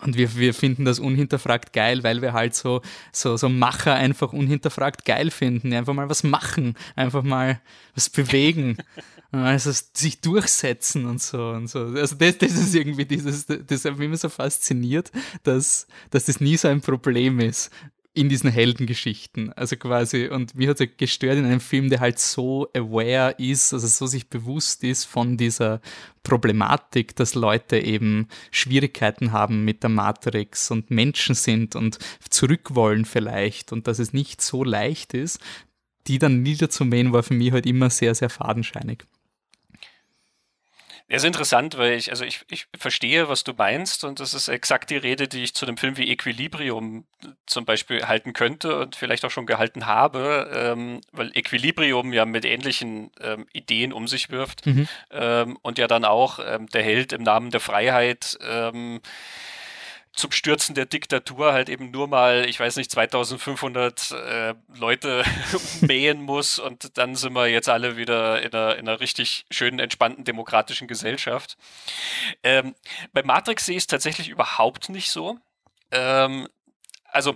und 0.00 0.18
wir, 0.18 0.36
wir 0.36 0.52
finden 0.54 0.84
das 0.84 0.98
unhinterfragt 0.98 1.72
geil, 1.72 2.02
weil 2.02 2.20
wir 2.20 2.32
halt 2.32 2.54
so, 2.54 2.82
so, 3.12 3.36
so 3.36 3.48
Macher 3.48 3.94
einfach 3.94 4.32
unhinterfragt 4.32 5.04
geil 5.04 5.30
finden, 5.30 5.70
die 5.70 5.76
einfach 5.76 5.94
mal 5.94 6.10
was 6.10 6.24
machen, 6.24 6.74
einfach 6.94 7.22
mal 7.22 7.60
was 7.94 8.10
bewegen, 8.10 8.76
also 9.42 9.72
sich 9.72 10.20
durchsetzen 10.20 11.06
und 11.06 11.20
so 11.20 11.50
und 11.50 11.68
so. 11.68 11.80
Also 11.80 12.16
das, 12.16 12.38
das 12.38 12.52
ist 12.52 12.74
irgendwie 12.74 13.04
dieses, 13.04 13.46
das 13.46 13.84
hat 13.84 13.98
mich 13.98 14.06
immer 14.06 14.16
so 14.16 14.28
fasziniert, 14.28 15.10
dass, 15.42 15.86
dass 16.10 16.26
das 16.26 16.40
nie 16.40 16.56
so 16.56 16.68
ein 16.68 16.80
Problem 16.80 17.40
ist 17.40 17.70
in 18.14 18.28
diesen 18.28 18.50
Heldengeschichten. 18.50 19.52
Also 19.54 19.76
quasi, 19.76 20.28
und 20.28 20.54
mir 20.54 20.70
hat 20.70 20.80
es 20.80 20.88
gestört 20.96 21.36
in 21.36 21.44
einem 21.44 21.60
Film, 21.60 21.90
der 21.90 21.98
halt 21.98 22.20
so 22.20 22.68
aware 22.72 23.34
ist, 23.38 23.74
also 23.74 23.88
so 23.88 24.06
sich 24.06 24.28
bewusst 24.28 24.84
ist 24.84 25.04
von 25.04 25.36
dieser 25.36 25.80
Problematik, 26.22 27.16
dass 27.16 27.34
Leute 27.34 27.78
eben 27.78 28.28
Schwierigkeiten 28.52 29.32
haben 29.32 29.64
mit 29.64 29.82
der 29.82 29.90
Matrix 29.90 30.70
und 30.70 30.92
Menschen 30.92 31.34
sind 31.34 31.74
und 31.74 31.98
zurück 32.30 32.76
wollen 32.76 33.04
vielleicht 33.04 33.72
und 33.72 33.88
dass 33.88 33.98
es 33.98 34.12
nicht 34.12 34.40
so 34.40 34.62
leicht 34.62 35.12
ist, 35.12 35.40
die 36.06 36.18
dann 36.18 36.42
niederzumähen, 36.42 37.12
war 37.12 37.24
für 37.24 37.34
mich 37.34 37.50
halt 37.50 37.66
immer 37.66 37.90
sehr, 37.90 38.14
sehr 38.14 38.30
fadenscheinig. 38.30 39.04
Ja, 41.08 41.16
ist 41.16 41.24
interessant, 41.24 41.76
weil 41.76 41.92
ich, 41.92 42.10
also 42.10 42.24
ich, 42.24 42.46
ich 42.48 42.66
verstehe, 42.78 43.28
was 43.28 43.44
du 43.44 43.52
meinst 43.52 44.04
und 44.04 44.20
das 44.20 44.32
ist 44.32 44.48
exakt 44.48 44.88
die 44.88 44.96
Rede, 44.96 45.28
die 45.28 45.42
ich 45.42 45.54
zu 45.54 45.66
einem 45.66 45.76
Film 45.76 45.98
wie 45.98 46.10
Equilibrium 46.10 47.04
zum 47.44 47.66
Beispiel 47.66 48.06
halten 48.06 48.32
könnte 48.32 48.78
und 48.78 48.96
vielleicht 48.96 49.22
auch 49.26 49.30
schon 49.30 49.44
gehalten 49.44 49.84
habe, 49.84 50.50
ähm, 50.54 51.02
weil 51.12 51.30
Equilibrium 51.36 52.14
ja 52.14 52.24
mit 52.24 52.46
ähnlichen 52.46 53.10
ähm, 53.20 53.46
Ideen 53.52 53.92
um 53.92 54.08
sich 54.08 54.30
wirft 54.30 54.64
mhm. 54.64 54.88
ähm, 55.10 55.58
und 55.60 55.76
ja 55.76 55.88
dann 55.88 56.06
auch 56.06 56.38
ähm, 56.42 56.68
der 56.68 56.82
Held 56.82 57.12
im 57.12 57.22
Namen 57.22 57.50
der 57.50 57.60
Freiheit 57.60 58.38
ähm, 58.40 59.02
zum 60.14 60.30
Stürzen 60.30 60.74
der 60.74 60.86
Diktatur 60.86 61.52
halt 61.52 61.68
eben 61.68 61.90
nur 61.90 62.06
mal, 62.06 62.48
ich 62.48 62.60
weiß 62.60 62.76
nicht, 62.76 62.90
2500 62.90 64.12
äh, 64.12 64.54
Leute 64.76 65.24
mähen 65.80 66.22
muss 66.22 66.58
und 66.58 66.96
dann 66.96 67.16
sind 67.16 67.32
wir 67.32 67.48
jetzt 67.48 67.68
alle 67.68 67.96
wieder 67.96 68.40
in 68.42 68.52
einer, 68.52 68.76
in 68.76 68.88
einer 68.88 69.00
richtig 69.00 69.44
schönen, 69.50 69.80
entspannten, 69.80 70.24
demokratischen 70.24 70.86
Gesellschaft. 70.86 71.56
Ähm, 72.42 72.74
bei 73.12 73.22
Matrix 73.22 73.66
sehe 73.66 73.76
ich 73.76 73.82
es 73.82 73.86
tatsächlich 73.88 74.28
überhaupt 74.28 74.88
nicht 74.88 75.10
so. 75.10 75.38
Ähm, 75.90 76.48
also 77.10 77.34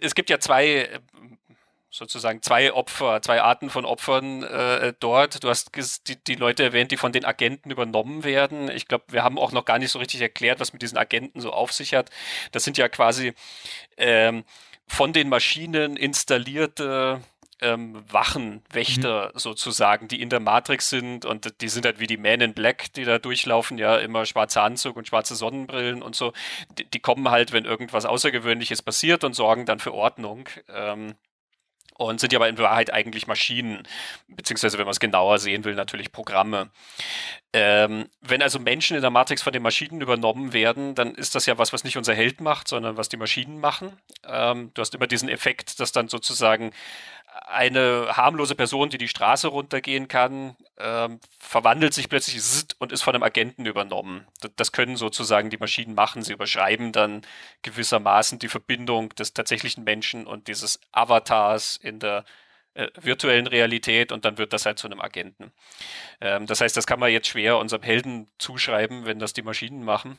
es 0.00 0.14
gibt 0.14 0.30
ja 0.30 0.38
zwei 0.38 1.00
sozusagen 1.90 2.40
zwei 2.40 2.72
Opfer, 2.72 3.20
zwei 3.20 3.42
Arten 3.42 3.68
von 3.68 3.84
Opfern 3.84 4.44
äh, 4.44 4.94
dort. 5.00 5.42
Du 5.42 5.48
hast 5.48 5.72
die, 6.06 6.22
die 6.22 6.34
Leute 6.36 6.62
erwähnt, 6.62 6.92
die 6.92 6.96
von 6.96 7.12
den 7.12 7.24
Agenten 7.24 7.70
übernommen 7.70 8.22
werden. 8.22 8.70
Ich 8.70 8.86
glaube, 8.86 9.04
wir 9.08 9.24
haben 9.24 9.38
auch 9.38 9.52
noch 9.52 9.64
gar 9.64 9.78
nicht 9.78 9.90
so 9.90 9.98
richtig 9.98 10.20
erklärt, 10.20 10.60
was 10.60 10.72
mit 10.72 10.82
diesen 10.82 10.98
Agenten 10.98 11.40
so 11.40 11.52
auf 11.52 11.72
sich 11.72 11.94
hat. 11.94 12.10
Das 12.52 12.64
sind 12.64 12.78
ja 12.78 12.88
quasi 12.88 13.34
ähm, 13.96 14.44
von 14.86 15.12
den 15.12 15.28
Maschinen 15.28 15.96
installierte 15.96 17.20
ähm, 17.60 18.02
Wachen, 18.10 18.62
Wächter 18.70 19.32
mhm. 19.34 19.38
sozusagen, 19.38 20.08
die 20.08 20.22
in 20.22 20.30
der 20.30 20.40
Matrix 20.40 20.88
sind 20.88 21.24
und 21.24 21.60
die 21.60 21.68
sind 21.68 21.84
halt 21.84 22.00
wie 22.00 22.06
die 22.06 22.16
Men 22.16 22.40
in 22.40 22.54
Black, 22.54 22.92
die 22.94 23.04
da 23.04 23.18
durchlaufen, 23.18 23.78
ja 23.78 23.96
immer 23.96 24.24
schwarzer 24.26 24.62
Anzug 24.62 24.96
und 24.96 25.08
schwarze 25.08 25.34
Sonnenbrillen 25.34 26.02
und 26.02 26.14
so. 26.14 26.32
Die, 26.78 26.84
die 26.84 27.00
kommen 27.00 27.30
halt, 27.30 27.52
wenn 27.52 27.64
irgendwas 27.64 28.06
Außergewöhnliches 28.06 28.82
passiert 28.82 29.24
und 29.24 29.34
sorgen 29.34 29.66
dann 29.66 29.80
für 29.80 29.92
Ordnung. 29.92 30.48
Ähm, 30.68 31.14
und 32.00 32.18
sind 32.18 32.32
ja 32.32 32.38
aber 32.38 32.48
in 32.48 32.56
Wahrheit 32.56 32.90
eigentlich 32.90 33.26
Maschinen, 33.26 33.82
beziehungsweise 34.26 34.78
wenn 34.78 34.86
man 34.86 34.92
es 34.92 35.00
genauer 35.00 35.38
sehen 35.38 35.64
will, 35.64 35.74
natürlich 35.74 36.12
Programme. 36.12 36.70
Ähm, 37.52 38.08
wenn 38.22 38.40
also 38.40 38.58
Menschen 38.58 38.96
in 38.96 39.02
der 39.02 39.10
Matrix 39.10 39.42
von 39.42 39.52
den 39.52 39.62
Maschinen 39.62 40.00
übernommen 40.00 40.54
werden, 40.54 40.94
dann 40.94 41.14
ist 41.14 41.34
das 41.34 41.44
ja 41.44 41.58
was, 41.58 41.74
was 41.74 41.84
nicht 41.84 41.98
unser 41.98 42.14
Held 42.14 42.40
macht, 42.40 42.68
sondern 42.68 42.96
was 42.96 43.10
die 43.10 43.18
Maschinen 43.18 43.60
machen. 43.60 43.92
Ähm, 44.26 44.70
du 44.72 44.80
hast 44.80 44.94
immer 44.94 45.08
diesen 45.08 45.28
Effekt, 45.28 45.78
dass 45.78 45.92
dann 45.92 46.08
sozusagen 46.08 46.72
eine 47.46 48.16
harmlose 48.16 48.54
Person, 48.54 48.90
die 48.90 48.98
die 48.98 49.08
Straße 49.08 49.48
runtergehen 49.48 50.08
kann, 50.08 50.56
ähm, 50.78 51.20
verwandelt 51.38 51.94
sich 51.94 52.08
plötzlich 52.08 52.40
und 52.78 52.92
ist 52.92 53.02
von 53.02 53.14
einem 53.14 53.22
Agenten 53.22 53.66
übernommen. 53.66 54.26
Das 54.56 54.72
können 54.72 54.96
sozusagen 54.96 55.50
die 55.50 55.58
Maschinen 55.58 55.94
machen. 55.94 56.22
Sie 56.22 56.32
überschreiben 56.32 56.92
dann 56.92 57.22
gewissermaßen 57.62 58.38
die 58.38 58.48
Verbindung 58.48 59.10
des 59.10 59.34
tatsächlichen 59.34 59.84
Menschen 59.84 60.26
und 60.26 60.48
dieses 60.48 60.80
Avatars 60.92 61.76
in 61.76 61.98
der 61.98 62.24
äh, 62.74 62.88
virtuellen 63.00 63.46
Realität 63.46 64.12
und 64.12 64.24
dann 64.24 64.38
wird 64.38 64.52
das 64.52 64.66
halt 64.66 64.78
zu 64.78 64.86
einem 64.86 65.00
Agenten. 65.00 65.52
Ähm, 66.20 66.46
das 66.46 66.60
heißt, 66.60 66.76
das 66.76 66.86
kann 66.86 67.00
man 67.00 67.10
jetzt 67.12 67.28
schwer 67.28 67.58
unserem 67.58 67.82
Helden 67.82 68.28
zuschreiben, 68.38 69.06
wenn 69.06 69.18
das 69.18 69.32
die 69.32 69.42
Maschinen 69.42 69.84
machen 69.84 70.18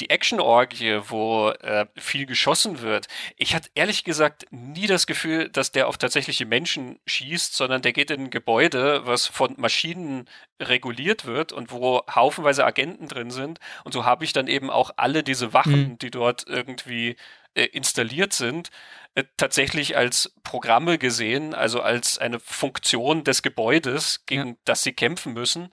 die 0.00 0.10
Action-Orgie, 0.10 1.00
wo 1.08 1.50
äh, 1.50 1.86
viel 1.96 2.26
geschossen 2.26 2.80
wird, 2.80 3.06
ich 3.36 3.54
hatte 3.54 3.70
ehrlich 3.74 4.04
gesagt 4.04 4.46
nie 4.50 4.86
das 4.86 5.06
Gefühl, 5.06 5.48
dass 5.48 5.72
der 5.72 5.88
auf 5.88 5.96
tatsächliche 5.96 6.46
Menschen 6.46 6.98
schießt, 7.06 7.54
sondern 7.54 7.82
der 7.82 7.92
geht 7.92 8.10
in 8.10 8.24
ein 8.24 8.30
Gebäude, 8.30 9.06
was 9.06 9.26
von 9.26 9.54
Maschinen 9.56 10.28
reguliert 10.60 11.24
wird 11.24 11.52
und 11.52 11.72
wo 11.72 12.02
haufenweise 12.12 12.64
Agenten 12.64 13.08
drin 13.08 13.30
sind. 13.30 13.58
Und 13.84 13.92
so 13.92 14.04
habe 14.04 14.24
ich 14.24 14.32
dann 14.32 14.48
eben 14.48 14.70
auch 14.70 14.90
alle 14.96 15.22
diese 15.22 15.52
Wachen, 15.52 15.90
mhm. 15.90 15.98
die 15.98 16.10
dort 16.10 16.44
irgendwie 16.46 17.16
äh, 17.54 17.64
installiert 17.64 18.32
sind, 18.32 18.70
äh, 19.14 19.24
tatsächlich 19.38 19.96
als 19.96 20.34
Programme 20.44 20.98
gesehen, 20.98 21.54
also 21.54 21.80
als 21.80 22.18
eine 22.18 22.38
Funktion 22.38 23.24
des 23.24 23.42
Gebäudes, 23.42 24.26
gegen 24.26 24.48
ja. 24.48 24.54
das 24.64 24.82
sie 24.82 24.92
kämpfen 24.92 25.32
müssen. 25.32 25.72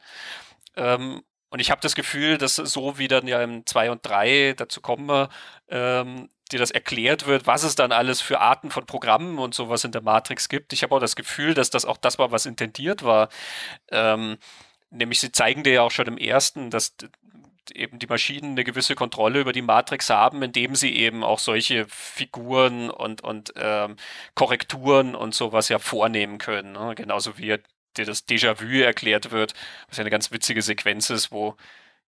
Ähm, 0.78 1.24
und 1.54 1.60
ich 1.60 1.70
habe 1.70 1.82
das 1.82 1.94
Gefühl, 1.94 2.40
dass 2.40 2.56
so 2.56 2.98
wie 2.98 3.08
dann 3.08 3.28
ja 3.28 3.40
im 3.44 3.64
2 3.64 3.92
und 3.92 4.04
3, 4.04 4.56
dazu 4.58 4.82
kommen 4.82 5.06
wir, 5.06 5.30
ähm, 5.70 6.32
dir 6.52 6.58
das 6.58 6.72
erklärt 6.72 7.28
wird, 7.28 7.46
was 7.46 7.62
es 7.62 7.76
dann 7.76 7.92
alles 7.92 8.22
für 8.22 8.40
Arten 8.40 8.72
von 8.72 8.88
Programmen 8.88 9.38
und 9.38 9.54
sowas 9.54 9.84
in 9.84 9.92
der 9.92 10.02
Matrix 10.02 10.50
gibt. 10.50 10.74
Ich 10.74 10.82
habe 10.82 10.96
auch 10.96 11.00
das 11.00 11.16
Gefühl, 11.16 11.54
dass 11.54 11.70
das 11.70 11.86
auch 11.86 11.98
das 11.98 12.18
war, 12.18 12.32
was 12.32 12.48
intendiert 12.48 13.04
war. 13.04 13.30
Ähm, 13.92 14.38
nämlich 14.90 15.20
sie 15.20 15.32
zeigen 15.32 15.62
dir 15.64 15.74
ja 15.74 15.82
auch 15.84 15.92
schon 15.92 16.08
im 16.08 16.18
ersten, 16.18 16.72
dass 16.72 16.96
eben 17.72 18.00
die 18.00 18.08
Maschinen 18.08 18.54
eine 18.54 18.64
gewisse 18.64 18.96
Kontrolle 18.96 19.40
über 19.40 19.54
die 19.54 19.62
Matrix 19.62 20.10
haben, 20.10 20.42
indem 20.42 20.74
sie 20.74 20.96
eben 20.96 21.24
auch 21.24 21.38
solche 21.38 21.86
Figuren 21.88 22.90
und, 22.90 23.22
und 23.22 23.54
ähm, 23.58 23.98
Korrekturen 24.34 25.14
und 25.14 25.36
sowas 25.36 25.70
ja 25.70 25.78
vornehmen 25.78 26.40
können. 26.40 26.72
Ne? 26.72 26.96
Genauso 26.96 27.38
wie 27.38 27.58
dir 27.94 28.06
das 28.06 28.28
Déjà-vu 28.28 28.82
erklärt 28.82 29.32
wird, 29.32 29.54
was 29.88 29.98
ja 29.98 30.02
eine 30.02 30.10
ganz 30.10 30.32
witzige 30.32 30.62
Sequenz 30.62 31.10
ist, 31.10 31.32
wo 31.32 31.56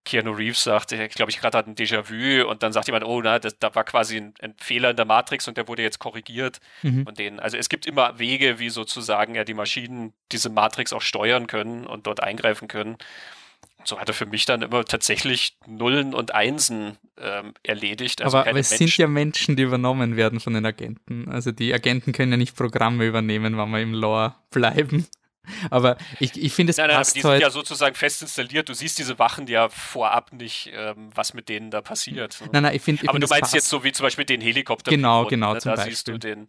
Keanu 0.05 0.31
Reeves 0.31 0.63
sagt, 0.63 0.91
ich 0.91 1.15
glaube, 1.15 1.31
ich 1.31 1.39
gerade 1.39 1.57
hatte 1.57 1.69
ein 1.69 1.75
Déjà-vu 1.75 2.47
und 2.47 2.63
dann 2.63 2.71
sagt 2.71 2.87
jemand, 2.87 3.05
oh, 3.05 3.21
na, 3.21 3.39
das, 3.39 3.57
da 3.57 3.73
war 3.73 3.83
quasi 3.83 4.17
ein, 4.17 4.33
ein, 4.39 4.53
Fehler 4.57 4.91
in 4.91 4.95
der 4.95 5.05
Matrix 5.05 5.47
und 5.47 5.57
der 5.57 5.67
wurde 5.67 5.81
jetzt 5.81 5.99
korrigiert 5.99 6.59
mhm. 6.83 7.05
von 7.05 7.15
denen. 7.15 7.39
Also 7.39 7.57
es 7.57 7.69
gibt 7.69 7.87
immer 7.87 8.17
Wege, 8.19 8.59
wie 8.59 8.69
sozusagen 8.69 9.33
ja 9.33 9.43
die 9.43 9.55
Maschinen 9.55 10.13
diese 10.31 10.49
Matrix 10.49 10.93
auch 10.93 11.01
steuern 11.01 11.47
können 11.47 11.87
und 11.87 12.05
dort 12.05 12.21
eingreifen 12.21 12.67
können. 12.67 12.97
So 13.83 13.99
hat 13.99 14.07
er 14.07 14.13
für 14.13 14.25
mich 14.25 14.45
dann 14.45 14.61
immer 14.61 14.85
tatsächlich 14.85 15.57
Nullen 15.67 16.13
und 16.13 16.33
Einsen 16.33 16.97
ähm, 17.19 17.53
erledigt. 17.63 18.21
Also 18.21 18.37
aber, 18.37 18.49
aber 18.49 18.59
es 18.59 18.71
Menschen. 18.71 18.87
sind 18.87 18.97
ja 18.97 19.07
Menschen, 19.07 19.55
die 19.55 19.63
übernommen 19.63 20.15
werden 20.15 20.39
von 20.39 20.53
den 20.53 20.65
Agenten. 20.65 21.29
Also 21.29 21.51
die 21.51 21.73
Agenten 21.73 22.11
können 22.11 22.31
ja 22.31 22.37
nicht 22.37 22.55
Programme 22.55 23.05
übernehmen, 23.05 23.57
wenn 23.57 23.69
wir 23.69 23.81
im 23.81 23.93
Lore 23.93 24.35
bleiben. 24.51 25.07
Aber 25.69 25.97
ich, 26.19 26.41
ich 26.41 26.53
finde 26.53 26.71
es 26.71 26.77
nein, 26.77 26.87
nein, 26.87 26.97
passt 26.97 27.11
aber 27.17 27.35
die 27.35 27.39
sind 27.39 27.41
ja 27.41 27.49
sozusagen 27.49 27.95
fest 27.95 28.21
installiert. 28.21 28.69
Du 28.69 28.73
siehst 28.73 28.97
diese 28.99 29.19
Wachen 29.19 29.47
ja 29.47 29.69
vorab 29.69 30.33
nicht, 30.33 30.71
ähm, 30.73 31.09
was 31.13 31.33
mit 31.33 31.49
denen 31.49 31.71
da 31.71 31.81
passiert. 31.81 32.37
Nein, 32.51 32.63
nein, 32.63 32.75
ich 32.75 32.81
finde. 32.81 33.03
Aber 33.03 33.13
find 33.13 33.23
du 33.23 33.27
meinst 33.27 33.53
jetzt 33.53 33.69
so 33.69 33.83
wie 33.83 33.91
zum 33.91 34.05
Beispiel 34.05 34.25
den 34.25 34.41
Helikopter. 34.41 34.91
Genau, 34.91 35.25
genau. 35.25 35.53
Ne? 35.53 35.59
Da 35.59 35.75
Beispiel. 35.75 35.91
siehst 35.91 36.07
du 36.07 36.17
den. 36.17 36.47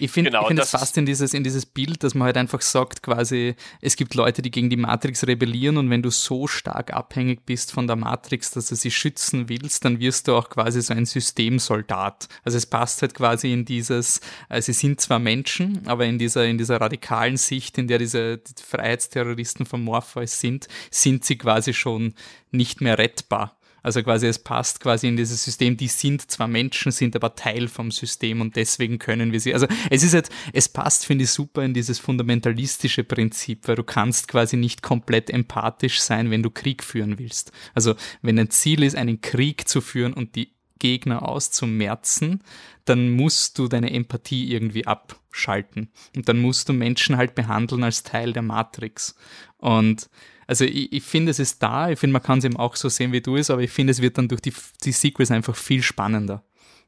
Ich 0.00 0.10
finde, 0.10 0.30
genau, 0.30 0.46
find, 0.46 0.58
es 0.58 0.72
passt 0.72 0.96
in 0.96 1.06
dieses, 1.06 1.34
in 1.34 1.44
dieses 1.44 1.66
Bild, 1.66 2.02
dass 2.02 2.14
man 2.14 2.26
halt 2.26 2.36
einfach 2.36 2.62
sagt, 2.62 3.02
quasi, 3.02 3.54
es 3.80 3.96
gibt 3.96 4.14
Leute, 4.14 4.42
die 4.42 4.50
gegen 4.50 4.70
die 4.70 4.76
Matrix 4.76 5.26
rebellieren 5.26 5.76
und 5.76 5.90
wenn 5.90 6.02
du 6.02 6.10
so 6.10 6.46
stark 6.46 6.92
abhängig 6.92 7.44
bist 7.44 7.72
von 7.72 7.86
der 7.86 7.96
Matrix, 7.96 8.50
dass 8.50 8.68
du 8.68 8.74
sie 8.74 8.90
schützen 8.90 9.48
willst, 9.48 9.84
dann 9.84 10.00
wirst 10.00 10.28
du 10.28 10.34
auch 10.34 10.48
quasi 10.48 10.80
so 10.82 10.94
ein 10.94 11.06
Systemsoldat. 11.06 12.28
Also 12.44 12.58
es 12.58 12.66
passt 12.66 13.02
halt 13.02 13.14
quasi 13.14 13.52
in 13.52 13.64
dieses, 13.64 14.20
äh, 14.48 14.62
sie 14.62 14.72
sind 14.72 15.00
zwar 15.00 15.18
Menschen, 15.18 15.82
aber 15.86 16.06
in 16.06 16.18
dieser, 16.18 16.46
in 16.46 16.58
dieser 16.58 16.80
radikalen 16.80 17.36
Sicht, 17.36 17.78
in 17.78 17.86
der 17.86 17.98
diese 17.98 18.38
die 18.38 18.62
Freiheitsterroristen 18.62 19.66
von 19.66 19.82
Morpheus 19.82 20.40
sind, 20.40 20.68
sind 20.90 21.24
sie 21.24 21.36
quasi 21.36 21.74
schon 21.74 22.14
nicht 22.50 22.80
mehr 22.80 22.98
rettbar. 22.98 23.59
Also 23.82 24.02
quasi 24.02 24.26
es 24.26 24.38
passt 24.38 24.80
quasi 24.80 25.08
in 25.08 25.16
dieses 25.16 25.44
System. 25.44 25.76
Die 25.76 25.88
sind 25.88 26.30
zwar 26.30 26.48
Menschen, 26.48 26.92
sind 26.92 27.16
aber 27.16 27.34
Teil 27.34 27.68
vom 27.68 27.90
System 27.90 28.40
und 28.40 28.56
deswegen 28.56 28.98
können 28.98 29.32
wir 29.32 29.40
sie. 29.40 29.54
Also 29.54 29.66
es 29.90 30.02
ist 30.02 30.14
halt, 30.14 30.28
es 30.52 30.68
passt, 30.68 31.06
finde 31.06 31.24
ich, 31.24 31.30
super 31.30 31.62
in 31.62 31.74
dieses 31.74 31.98
fundamentalistische 31.98 33.04
Prinzip, 33.04 33.66
weil 33.68 33.76
du 33.76 33.84
kannst 33.84 34.28
quasi 34.28 34.56
nicht 34.56 34.82
komplett 34.82 35.30
empathisch 35.30 36.00
sein, 36.00 36.30
wenn 36.30 36.42
du 36.42 36.50
Krieg 36.50 36.82
führen 36.82 37.18
willst. 37.18 37.52
Also 37.74 37.94
wenn 38.22 38.38
ein 38.38 38.50
Ziel 38.50 38.82
ist, 38.82 38.96
einen 38.96 39.20
Krieg 39.20 39.68
zu 39.68 39.80
führen 39.80 40.12
und 40.12 40.34
die 40.36 40.52
Gegner 40.80 41.28
auszumerzen, 41.28 42.42
dann 42.86 43.10
musst 43.10 43.58
du 43.58 43.68
deine 43.68 43.92
Empathie 43.92 44.50
irgendwie 44.50 44.86
abschalten. 44.86 45.90
Und 46.16 46.28
dann 46.28 46.40
musst 46.40 46.68
du 46.68 46.72
Menschen 46.72 47.16
halt 47.16 47.36
behandeln 47.36 47.84
als 47.84 48.02
Teil 48.02 48.32
der 48.32 48.42
Matrix. 48.42 49.14
Und 49.58 50.10
also 50.50 50.64
ich, 50.64 50.92
ich 50.92 51.04
finde, 51.04 51.30
es 51.30 51.38
ist 51.38 51.62
da, 51.62 51.90
ich 51.90 51.98
finde, 52.00 52.12
man 52.12 52.24
kann 52.24 52.40
es 52.40 52.44
eben 52.44 52.56
auch 52.56 52.74
so 52.74 52.88
sehen, 52.88 53.12
wie 53.12 53.20
du 53.20 53.36
es, 53.36 53.50
aber 53.50 53.62
ich 53.62 53.70
finde, 53.70 53.92
es 53.92 54.02
wird 54.02 54.18
dann 54.18 54.26
durch 54.26 54.40
die, 54.40 54.52
die 54.82 54.90
Sequels 54.90 55.30
einfach 55.30 55.54
viel 55.54 55.80
spannender. 55.80 56.42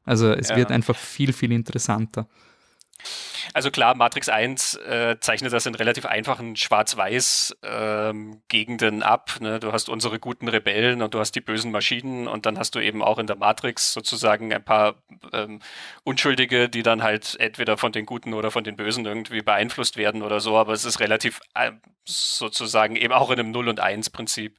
Also 0.04 0.32
es 0.32 0.48
ja. 0.48 0.56
wird 0.56 0.72
einfach 0.72 0.96
viel, 0.96 1.32
viel 1.32 1.52
interessanter. 1.52 2.26
Also 3.54 3.70
klar, 3.70 3.94
Matrix 3.94 4.28
1 4.28 4.74
äh, 4.76 5.16
zeichnet 5.20 5.52
das 5.52 5.66
in 5.66 5.74
relativ 5.74 6.06
einfachen 6.06 6.56
Schwarz-Weiß-Gegenden 6.56 8.94
ähm, 8.96 9.02
ab. 9.02 9.36
Ne? 9.40 9.60
Du 9.60 9.72
hast 9.72 9.88
unsere 9.88 10.18
guten 10.18 10.48
Rebellen 10.48 11.02
und 11.02 11.14
du 11.14 11.18
hast 11.18 11.32
die 11.32 11.40
bösen 11.40 11.72
Maschinen 11.72 12.28
und 12.28 12.46
dann 12.46 12.58
hast 12.58 12.74
du 12.74 12.80
eben 12.80 13.02
auch 13.02 13.18
in 13.18 13.26
der 13.26 13.36
Matrix 13.36 13.92
sozusagen 13.92 14.52
ein 14.52 14.64
paar 14.64 14.94
ähm, 15.32 15.60
Unschuldige, 16.04 16.68
die 16.68 16.82
dann 16.82 17.02
halt 17.02 17.36
entweder 17.40 17.76
von 17.76 17.92
den 17.92 18.06
Guten 18.06 18.34
oder 18.34 18.50
von 18.50 18.64
den 18.64 18.76
Bösen 18.76 19.04
irgendwie 19.04 19.42
beeinflusst 19.42 19.96
werden 19.96 20.22
oder 20.22 20.40
so, 20.40 20.56
aber 20.56 20.72
es 20.72 20.84
ist 20.84 21.00
relativ 21.00 21.40
äh, 21.54 21.72
sozusagen 22.04 22.96
eben 22.96 23.12
auch 23.12 23.30
in 23.30 23.38
einem 23.38 23.50
Null- 23.50 23.68
und 23.68 23.80
Eins-Prinzip 23.80 24.58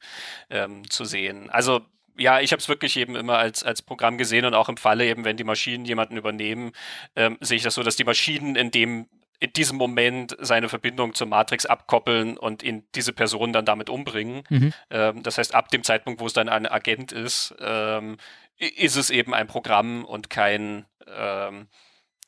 ähm, 0.49 0.89
zu 0.89 1.05
sehen. 1.05 1.49
Also 1.49 1.81
ja, 2.17 2.39
ich 2.39 2.51
habe 2.51 2.59
es 2.59 2.69
wirklich 2.69 2.97
eben 2.97 3.15
immer 3.15 3.37
als, 3.37 3.63
als 3.63 3.81
Programm 3.81 4.17
gesehen 4.17 4.45
und 4.45 4.53
auch 4.53 4.69
im 4.69 4.77
Falle 4.77 5.05
eben, 5.05 5.25
wenn 5.25 5.37
die 5.37 5.43
Maschinen 5.43 5.85
jemanden 5.85 6.17
übernehmen, 6.17 6.71
ähm, 7.15 7.37
sehe 7.41 7.57
ich 7.57 7.63
das 7.63 7.75
so, 7.75 7.83
dass 7.83 7.95
die 7.95 8.03
Maschinen 8.03 8.55
in 8.55 8.71
dem 8.71 9.07
in 9.39 9.51
diesem 9.51 9.77
Moment 9.77 10.37
seine 10.39 10.69
Verbindung 10.69 11.13
zur 11.15 11.27
Matrix 11.27 11.65
abkoppeln 11.65 12.37
und 12.37 12.63
ihn 12.63 12.87
diese 12.95 13.11
Person 13.11 13.51
dann 13.51 13.65
damit 13.65 13.89
umbringen. 13.89 14.43
Mhm. 14.49 14.73
Ähm, 14.89 15.21
das 15.21 15.37
heißt, 15.37 15.53
ab 15.53 15.67
dem 15.67 15.83
Zeitpunkt, 15.83 16.21
wo 16.21 16.27
es 16.27 16.33
dann 16.33 16.47
ein 16.47 16.65
Agent 16.65 17.11
ist, 17.11 17.53
ähm, 17.59 18.15
ist 18.57 18.95
es 18.95 19.09
eben 19.09 19.33
ein 19.33 19.47
Programm 19.47 20.05
und 20.05 20.29
kein 20.29 20.85
ähm, 21.07 21.67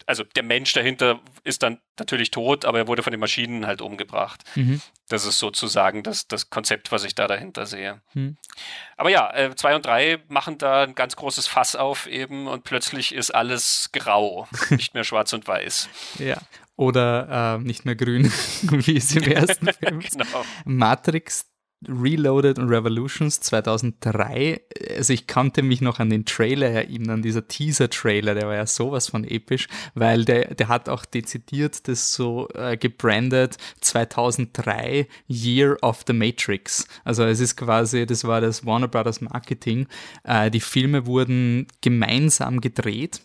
also 0.06 0.24
der 0.24 0.44
Mensch 0.44 0.74
dahinter 0.74 1.20
ist 1.44 1.64
dann 1.64 1.80
natürlich 1.98 2.32
tot, 2.32 2.66
aber 2.66 2.80
er 2.80 2.88
wurde 2.88 3.04
von 3.04 3.12
den 3.12 3.20
Maschinen 3.20 3.66
halt 3.66 3.82
umgebracht. 3.82 4.44
Mhm. 4.56 4.82
Das 5.08 5.26
ist 5.26 5.40
sozusagen 5.40 6.04
das, 6.04 6.28
das 6.28 6.50
Konzept, 6.50 6.92
was 6.92 7.04
ich 7.04 7.16
da 7.16 7.28
dahinter 7.28 7.66
sehe. 7.66 8.02
Mhm. 8.14 8.38
Aber 8.98 9.10
ja, 9.10 9.34
äh, 9.34 9.56
zwei 9.56 9.76
und 9.76 9.86
drei 9.86 10.20
machen 10.28 10.58
da 10.58 10.84
ein 10.84 10.96
ganz 10.96 11.16
großes 11.16 11.48
Fass 11.48 11.76
auf 11.76 12.08
eben 12.08 12.48
und 12.48 12.64
plötzlich 12.64 13.14
ist 13.14 13.32
alles 13.32 13.90
grau, 13.94 14.48
nicht 14.70 14.94
mehr 14.94 15.04
schwarz 15.04 15.34
und 15.34 15.48
weiß. 15.48 15.90
Ja. 16.20 16.38
Oder 16.76 17.58
äh, 17.60 17.64
nicht 17.64 17.86
mehr 17.86 17.96
grün, 17.96 18.26
wie 18.62 18.98
es 18.98 19.16
im 19.16 19.24
ersten 19.32 19.72
Film 19.74 20.00
genau. 20.00 20.46
Matrix 20.66 21.46
Reloaded 21.90 22.60
und 22.60 22.70
Revolutions 22.70 23.40
2003. 23.42 24.62
Also 24.98 25.14
ich 25.14 25.28
kannte 25.28 25.62
mich 25.62 25.82
noch 25.82 26.00
an 26.00 26.10
den 26.10 26.26
Trailer 26.26 26.70
erinnern, 26.70 27.22
dieser 27.22 27.48
Teaser-Trailer, 27.48 28.36
der 28.36 28.48
war 28.48 28.56
ja 28.56 28.66
sowas 28.66 29.10
von 29.10 29.24
episch, 29.24 29.68
weil 29.94 30.26
der, 30.26 30.56
der 30.56 30.68
hat 30.68 30.90
auch 30.90 31.06
dezidiert 31.06 31.88
das 31.88 32.14
so 32.14 32.48
äh, 32.54 32.78
gebrandet 32.78 33.58
2003 33.82 35.08
Year 35.28 35.78
of 35.82 36.04
the 36.08 36.14
Matrix. 36.14 36.88
Also 37.04 37.24
es 37.24 37.40
ist 37.40 37.56
quasi, 37.56 38.06
das 38.06 38.24
war 38.24 38.42
das 38.42 38.66
Warner 38.66 38.88
Brothers 38.88 39.22
Marketing. 39.22 39.88
Äh, 40.24 40.52
die 40.52 40.60
Filme 40.60 41.06
wurden 41.06 41.68
gemeinsam 41.82 42.62
gedreht 42.62 43.22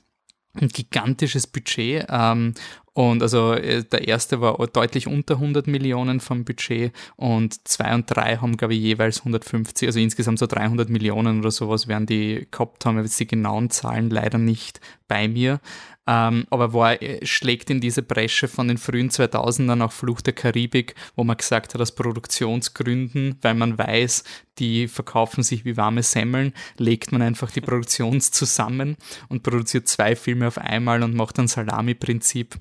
ein 0.54 0.68
gigantisches 0.68 1.46
Budget 1.46 2.06
ähm, 2.08 2.54
und 2.92 3.22
also 3.22 3.52
äh, 3.52 3.84
der 3.84 4.08
erste 4.08 4.40
war 4.40 4.56
deutlich 4.66 5.06
unter 5.06 5.34
100 5.34 5.68
Millionen 5.68 6.18
vom 6.18 6.44
Budget 6.44 6.92
und 7.16 7.66
zwei 7.68 7.94
und 7.94 8.06
drei 8.06 8.36
haben, 8.38 8.56
glaube 8.56 8.74
ich, 8.74 8.80
jeweils 8.80 9.20
150, 9.20 9.86
also 9.88 10.00
insgesamt 10.00 10.40
so 10.40 10.46
300 10.46 10.88
Millionen 10.88 11.38
oder 11.38 11.52
sowas 11.52 11.86
werden 11.86 12.06
die 12.06 12.48
gehabt 12.50 12.84
haben. 12.84 12.98
Jetzt 12.98 13.20
die 13.20 13.28
genauen 13.28 13.70
Zahlen 13.70 14.10
leider 14.10 14.38
nicht 14.38 14.80
bei 15.06 15.28
mir. 15.28 15.60
Ähm, 16.08 16.46
aber 16.50 16.72
war, 16.72 17.00
äh, 17.00 17.24
schlägt 17.24 17.70
in 17.70 17.80
diese 17.80 18.02
Bresche 18.02 18.48
von 18.48 18.66
den 18.66 18.78
frühen 18.78 19.10
2000ern 19.10 19.84
auch 19.84 19.92
Fluch 19.92 20.20
der 20.20 20.32
Karibik, 20.32 20.96
wo 21.14 21.22
man 21.22 21.36
gesagt 21.36 21.74
hat, 21.74 21.80
aus 21.80 21.94
Produktionsgründen, 21.94 23.36
weil 23.42 23.54
man 23.54 23.78
weiß, 23.78 24.24
die 24.58 24.88
verkaufen 24.88 25.44
sich 25.44 25.64
wie 25.64 25.76
warme 25.76 26.02
Semmeln, 26.02 26.54
legt 26.76 27.12
man 27.12 27.22
einfach 27.22 27.52
die 27.52 27.60
Produktions 27.60 28.30
zusammen 28.32 28.96
und 29.28 29.44
produziert 29.44 29.86
zwei 29.86 30.16
Filme 30.16 30.48
auf 30.48 30.58
einmal 30.58 31.04
und 31.04 31.14
macht 31.14 31.38
ein 31.38 31.46
Salami-Prinzip 31.46 32.56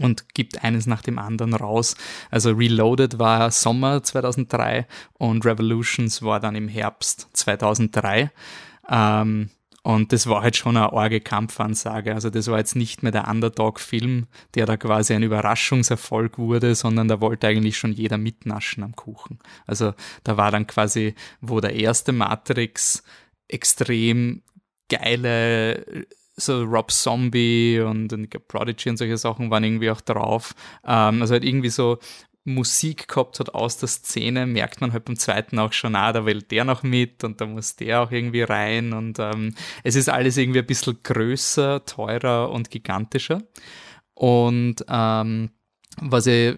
und 0.00 0.34
gibt 0.34 0.64
eines 0.64 0.86
nach 0.86 1.02
dem 1.02 1.18
anderen 1.18 1.54
raus. 1.54 1.96
Also 2.30 2.52
Reloaded 2.52 3.18
war 3.18 3.50
Sommer 3.50 4.02
2003 4.02 4.86
und 5.14 5.44
Revolutions 5.44 6.22
war 6.22 6.40
dann 6.40 6.54
im 6.54 6.68
Herbst 6.68 7.28
2003. 7.32 8.30
Ähm, 8.88 9.50
und 9.82 10.14
das 10.14 10.26
war 10.26 10.42
halt 10.42 10.56
schon 10.56 10.78
eine 10.78 10.94
arge 10.94 11.20
Kampfansage. 11.20 12.14
Also 12.14 12.30
das 12.30 12.48
war 12.48 12.56
jetzt 12.56 12.74
nicht 12.74 13.02
mehr 13.02 13.12
der 13.12 13.28
Underdog-Film, 13.28 14.26
der 14.54 14.64
da 14.64 14.78
quasi 14.78 15.12
ein 15.12 15.22
Überraschungserfolg 15.22 16.38
wurde, 16.38 16.74
sondern 16.74 17.06
da 17.06 17.20
wollte 17.20 17.48
eigentlich 17.48 17.76
schon 17.76 17.92
jeder 17.92 18.16
mitnaschen 18.16 18.82
am 18.82 18.96
Kuchen. 18.96 19.40
Also 19.66 19.92
da 20.24 20.38
war 20.38 20.50
dann 20.50 20.66
quasi, 20.66 21.14
wo 21.42 21.60
der 21.60 21.74
erste 21.74 22.12
Matrix 22.12 23.02
extrem 23.46 24.42
geile 24.88 26.06
so 26.36 26.62
Rob 26.64 26.90
Zombie 26.90 27.80
und, 27.80 28.12
und 28.12 28.48
Prodigy 28.48 28.90
und 28.90 28.96
solche 28.96 29.16
Sachen 29.16 29.50
waren 29.50 29.64
irgendwie 29.64 29.90
auch 29.90 30.00
drauf. 30.00 30.54
Ähm, 30.84 31.20
also 31.20 31.32
halt 31.32 31.44
irgendwie 31.44 31.70
so 31.70 31.98
Musik 32.44 33.08
gehabt 33.08 33.40
hat 33.40 33.54
aus 33.54 33.78
der 33.78 33.88
Szene, 33.88 34.46
merkt 34.46 34.80
man 34.80 34.92
halt 34.92 35.06
beim 35.06 35.16
zweiten 35.16 35.58
auch 35.58 35.72
schon, 35.72 35.96
ah, 35.96 36.12
da 36.12 36.26
will 36.26 36.42
der 36.42 36.64
noch 36.64 36.82
mit 36.82 37.24
und 37.24 37.40
da 37.40 37.46
muss 37.46 37.76
der 37.76 38.02
auch 38.02 38.10
irgendwie 38.10 38.42
rein 38.42 38.92
und 38.92 39.18
ähm, 39.18 39.54
es 39.82 39.96
ist 39.96 40.10
alles 40.10 40.36
irgendwie 40.36 40.58
ein 40.58 40.66
bisschen 40.66 40.98
größer, 41.02 41.84
teurer 41.86 42.50
und 42.50 42.70
gigantischer. 42.70 43.42
Und 44.12 44.84
ähm, 44.88 45.50
was 46.00 46.26
ich 46.26 46.56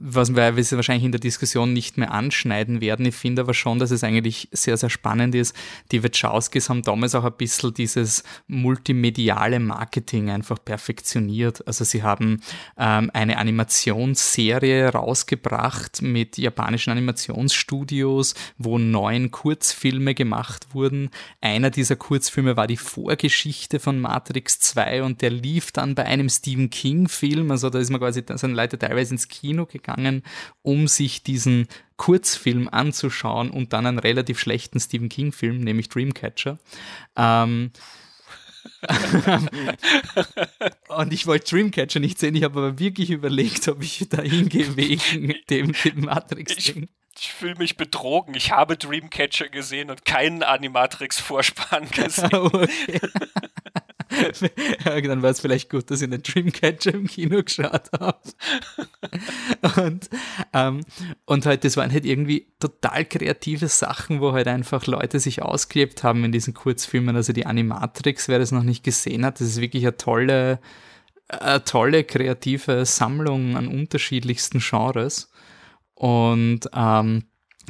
was 0.00 0.34
wir 0.36 0.56
wahrscheinlich 0.56 1.04
in 1.04 1.12
der 1.12 1.20
Diskussion 1.20 1.72
nicht 1.72 1.98
mehr 1.98 2.12
anschneiden 2.12 2.80
werden. 2.80 3.04
Ich 3.06 3.16
finde 3.16 3.42
aber 3.42 3.54
schon, 3.54 3.78
dass 3.78 3.90
es 3.90 4.04
eigentlich 4.04 4.48
sehr, 4.52 4.76
sehr 4.76 4.90
spannend 4.90 5.34
ist. 5.34 5.56
Die 5.90 6.04
Wachowskis 6.04 6.68
haben 6.68 6.82
damals 6.82 7.14
auch 7.14 7.24
ein 7.24 7.32
bisschen 7.36 7.74
dieses 7.74 8.22
multimediale 8.46 9.58
Marketing 9.58 10.30
einfach 10.30 10.64
perfektioniert. 10.64 11.66
Also 11.66 11.84
sie 11.84 12.02
haben 12.02 12.40
ähm, 12.78 13.10
eine 13.12 13.38
Animationsserie 13.38 14.88
rausgebracht 14.90 16.02
mit 16.02 16.38
japanischen 16.38 16.90
Animationsstudios, 16.90 18.34
wo 18.56 18.78
neun 18.78 19.30
Kurzfilme 19.30 20.14
gemacht 20.14 20.68
wurden. 20.72 21.10
Einer 21.40 21.70
dieser 21.70 21.96
Kurzfilme 21.96 22.56
war 22.56 22.68
die 22.68 22.76
Vorgeschichte 22.76 23.80
von 23.80 24.00
Matrix 24.00 24.60
2 24.60 25.02
und 25.02 25.22
der 25.22 25.30
lief 25.30 25.72
dann 25.72 25.96
bei 25.96 26.04
einem 26.04 26.28
Stephen 26.28 26.70
King 26.70 27.08
Film. 27.08 27.50
Also 27.50 27.68
da 27.68 27.80
ist 27.80 27.90
man 27.90 28.00
quasi, 28.00 28.22
sind 28.34 28.54
Leute 28.54 28.78
teilweise 28.78 29.14
ins 29.14 29.26
Kino 29.26 29.66
gegangen 29.66 29.87
gegangen, 29.88 30.22
um 30.62 30.88
sich 30.88 31.22
diesen 31.22 31.68
Kurzfilm 31.96 32.68
anzuschauen 32.70 33.50
und 33.50 33.72
dann 33.72 33.86
einen 33.86 33.98
relativ 33.98 34.38
schlechten 34.38 34.80
Stephen 34.80 35.08
King-Film, 35.08 35.58
nämlich 35.58 35.88
Dreamcatcher. 35.88 36.58
Ähm, 37.16 37.72
und 40.88 41.12
ich 41.12 41.26
wollte 41.26 41.50
Dreamcatcher 41.50 42.00
nicht 42.00 42.18
sehen, 42.18 42.34
ich 42.34 42.44
habe 42.44 42.58
aber 42.58 42.78
wirklich 42.78 43.10
überlegt, 43.10 43.66
ob 43.68 43.82
ich 43.82 44.06
da 44.08 44.22
hingehe 44.22 44.76
wegen 44.76 45.34
dem, 45.50 45.72
dem 45.72 46.00
Matrix-Ding. 46.00 46.88
Ich 47.20 47.32
fühle 47.32 47.56
mich 47.56 47.76
betrogen. 47.76 48.34
Ich 48.34 48.52
habe 48.52 48.76
Dreamcatcher 48.76 49.48
gesehen 49.48 49.90
und 49.90 50.04
keinen 50.04 50.44
Animatrix-Vorspann 50.44 51.90
gesehen. 51.90 52.32
okay. 52.32 53.00
dann 54.84 55.22
war 55.22 55.30
es 55.30 55.40
vielleicht 55.40 55.70
gut, 55.70 55.90
dass 55.90 56.02
ich 56.02 56.10
den 56.10 56.22
Dreamcatcher 56.22 56.94
im 56.94 57.06
Kino 57.06 57.42
geschaut 57.42 57.90
habe. 57.98 58.18
und, 59.82 60.08
ähm, 60.52 60.80
und 61.24 61.46
halt, 61.46 61.64
das 61.64 61.76
waren 61.76 61.92
halt 61.92 62.04
irgendwie 62.04 62.46
total 62.60 63.04
kreative 63.04 63.68
Sachen, 63.68 64.20
wo 64.20 64.32
halt 64.32 64.48
einfach 64.48 64.86
Leute 64.86 65.20
sich 65.20 65.42
ausgelebt 65.42 66.02
haben 66.02 66.24
in 66.24 66.32
diesen 66.32 66.54
Kurzfilmen. 66.54 67.16
Also 67.16 67.32
die 67.32 67.46
Animatrix, 67.46 68.28
wer 68.28 68.38
das 68.38 68.52
noch 68.52 68.62
nicht 68.62 68.84
gesehen 68.84 69.24
hat, 69.24 69.40
das 69.40 69.48
ist 69.48 69.60
wirklich 69.60 69.84
eine 69.84 69.96
tolle, 69.96 70.60
eine 71.28 71.64
tolle 71.64 72.04
kreative 72.04 72.84
Sammlung 72.84 73.56
an 73.56 73.68
unterschiedlichsten 73.68 74.60
Genres. 74.60 75.30
Und 75.94 76.60
ähm, 76.74 77.24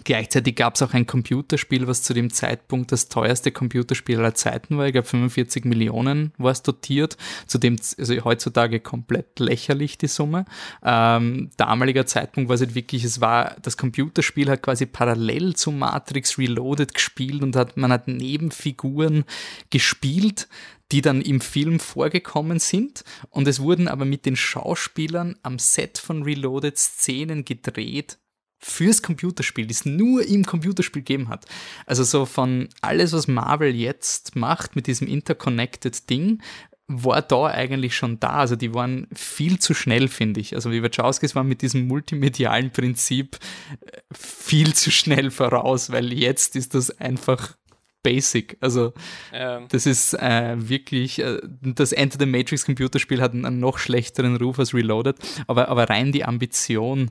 Gleichzeitig 0.05 0.57
gab 0.57 0.75
es 0.75 0.83
auch 0.83 0.95
ein 0.95 1.07
Computerspiel, 1.07 1.87
was 1.87 2.03
zu 2.03 2.15
dem 2.15 2.33
Zeitpunkt 2.33 2.93
das 2.93 3.09
teuerste 3.09 3.53
Computerspiel 3.53 4.19
aller 4.19 4.35
Zeiten 4.35 4.77
war. 4.79 4.87
Ich 4.87 4.93
glaube, 4.93 5.09
45 5.09 5.65
Millionen 5.65 6.33
war 6.39 6.53
es 6.53 6.63
dotiert. 6.63 7.17
Zudem, 7.47 7.77
also 7.99 8.25
heutzutage 8.25 8.81
komplett 8.81 9.39
lächerlich 9.39 9.99
die 9.99 10.09
Summe. 10.09 10.45
Ähm, 10.83 11.51
damaliger 11.57 12.07
Zeitpunkt 12.07 12.49
war 12.49 12.55
es 12.55 12.61
halt 12.61 12.75
wirklich, 12.75 13.05
es 13.05 13.21
war, 13.21 13.57
das 13.63 13.77
Computerspiel 13.77 14.51
hat 14.51 14.63
quasi 14.63 14.87
parallel 14.87 15.55
zu 15.55 15.71
Matrix 15.71 16.39
Reloaded 16.39 16.95
gespielt 16.95 17.43
und 17.43 17.57
hat, 17.57 17.77
man 17.77 17.93
hat 17.93 18.09
Nebenfiguren 18.09 19.25
gespielt, 19.71 20.49
die 20.93 21.03
dann 21.03 21.21
im 21.21 21.41
Film 21.41 21.81
vorgekommen 21.81 22.59
sind 22.59 23.05
und 23.31 23.47
es 23.47 23.61
wurden 23.61 23.89
aber 23.89 24.05
mit 24.05 24.25
den 24.25 24.37
Schauspielern 24.37 25.37
am 25.43 25.59
Set 25.59 25.99
von 25.99 26.23
Reloaded 26.23 26.79
Szenen 26.79 27.45
gedreht, 27.45 28.19
fürs 28.59 29.03
Computerspiel, 29.03 29.67
die 29.67 29.75
es 29.75 29.85
nur 29.85 30.27
im 30.27 30.45
Computerspiel 30.45 31.03
gegeben 31.03 31.29
hat. 31.29 31.47
Also 31.87 32.03
so 32.03 32.27
von 32.27 32.69
alles, 32.81 33.13
was 33.13 33.29
Marvel 33.29 33.75
jetzt 33.75 34.37
macht 34.37 34.77
mit 34.77 34.87
diesem 34.87 35.07
interconnected 35.07 36.11
Ding, 36.11 36.43
war 36.89 37.21
da 37.21 37.47
eigentlich 37.47 37.95
schon 37.95 38.19
da. 38.19 38.31
Also 38.31 38.57
die 38.57 38.73
waren 38.75 39.07
viel 39.15 39.59
zu 39.59 39.75
schnell, 39.75 40.09
finde 40.09 40.41
ich. 40.41 40.55
Also 40.55 40.71
die 40.71 40.83
Wachowskis 40.83 41.35
waren 41.35 41.47
mit 41.47 41.61
diesem 41.61 41.87
multimedialen 41.87 42.71
Prinzip 42.71 43.39
äh, 43.81 44.01
viel 44.13 44.75
zu 44.75 44.91
schnell 44.91 45.31
voraus, 45.31 45.91
weil 45.91 46.13
jetzt 46.15 46.57
ist 46.57 46.75
das 46.75 46.91
einfach 46.99 47.57
basic. 48.03 48.57
Also 48.61 48.95
ja. 49.33 49.61
das 49.69 49.85
ist 49.85 50.15
äh, 50.15 50.57
wirklich, 50.57 51.19
äh, 51.19 51.41
das 51.61 51.93
Enter 51.93 52.19
the 52.19 52.27
Matrix 52.27 52.65
Computerspiel 52.65 53.21
hat 53.21 53.35
einen, 53.35 53.45
einen, 53.45 53.61
noch 53.61 53.77
schlechteren 53.79 54.37
Ruf 54.37 54.59
als 54.59 54.73
Reloaded, 54.73 55.17
aber, 55.47 55.69
aber 55.69 55.91
rein 55.91 56.13
die 56.13 56.25
Ambition 56.25 57.11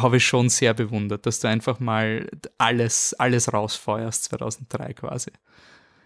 habe 0.00 0.18
ich 0.18 0.26
schon 0.26 0.48
sehr 0.48 0.74
bewundert, 0.74 1.26
dass 1.26 1.40
du 1.40 1.48
einfach 1.48 1.80
mal 1.80 2.28
alles, 2.58 3.14
alles 3.14 3.52
rausfeuerst 3.52 4.24
2003 4.24 4.94
quasi. 4.94 5.30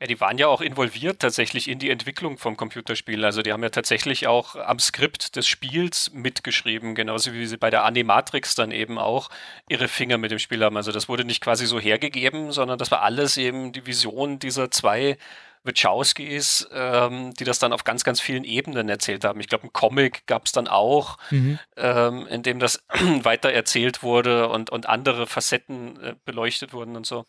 Ja, 0.01 0.07
die 0.07 0.19
waren 0.19 0.39
ja 0.39 0.47
auch 0.47 0.63
involviert 0.63 1.21
tatsächlich 1.21 1.69
in 1.69 1.79
die 1.79 1.91
Entwicklung 1.91 2.39
vom 2.39 2.57
Computerspiel. 2.57 3.23
Also 3.23 3.43
die 3.43 3.53
haben 3.53 3.63
ja 3.63 3.69
tatsächlich 3.69 4.27
auch 4.27 4.57
am 4.57 4.79
Skript 4.79 5.37
des 5.37 5.47
Spiels 5.47 6.11
mitgeschrieben, 6.15 6.95
genauso 6.95 7.35
wie 7.35 7.45
sie 7.45 7.59
bei 7.59 7.69
der 7.69 7.85
Animatrix 7.85 8.55
dann 8.55 8.71
eben 8.71 8.99
auch 8.99 9.29
ihre 9.69 9.89
Finger 9.89 10.17
mit 10.17 10.31
dem 10.31 10.39
Spiel 10.39 10.65
haben. 10.65 10.79
Also 10.79 10.91
das 10.91 11.11
wurde 11.11 11.27
nicht 11.27 11.43
quasi 11.43 11.67
so 11.67 11.79
hergegeben, 11.79 12.51
sondern 12.51 12.79
das 12.79 12.91
war 12.91 13.03
alles 13.03 13.37
eben 13.37 13.73
die 13.73 13.85
Vision 13.85 14.39
dieser 14.39 14.71
zwei 14.71 15.19
Wachowskis, 15.63 16.69
ähm, 16.73 17.35
die 17.35 17.45
das 17.45 17.59
dann 17.59 17.73
auf 17.73 17.85
ganz, 17.85 18.05
ganz 18.05 18.21
vielen 18.21 18.45
Ebenen 18.45 18.89
erzählt 18.89 19.25
haben. 19.25 19.41
Ich 19.41 19.49
glaube, 19.49 19.67
ein 19.67 19.73
Comic 19.73 20.27
gab 20.27 20.47
es 20.47 20.53
dann 20.53 20.69
auch, 20.69 21.19
mhm. 21.31 21.59
ähm, 21.77 22.27
in 22.29 22.43
dem 22.43 22.59
das 22.59 22.85
weiter 23.23 23.53
erzählt 23.53 24.03
wurde 24.03 24.49
und, 24.49 24.71
und 24.71 24.89
andere 24.89 25.27
Facetten 25.27 26.01
äh, 26.03 26.15
beleuchtet 26.25 26.73
wurden 26.73 26.97
und 26.97 27.07
so. 27.07 27.27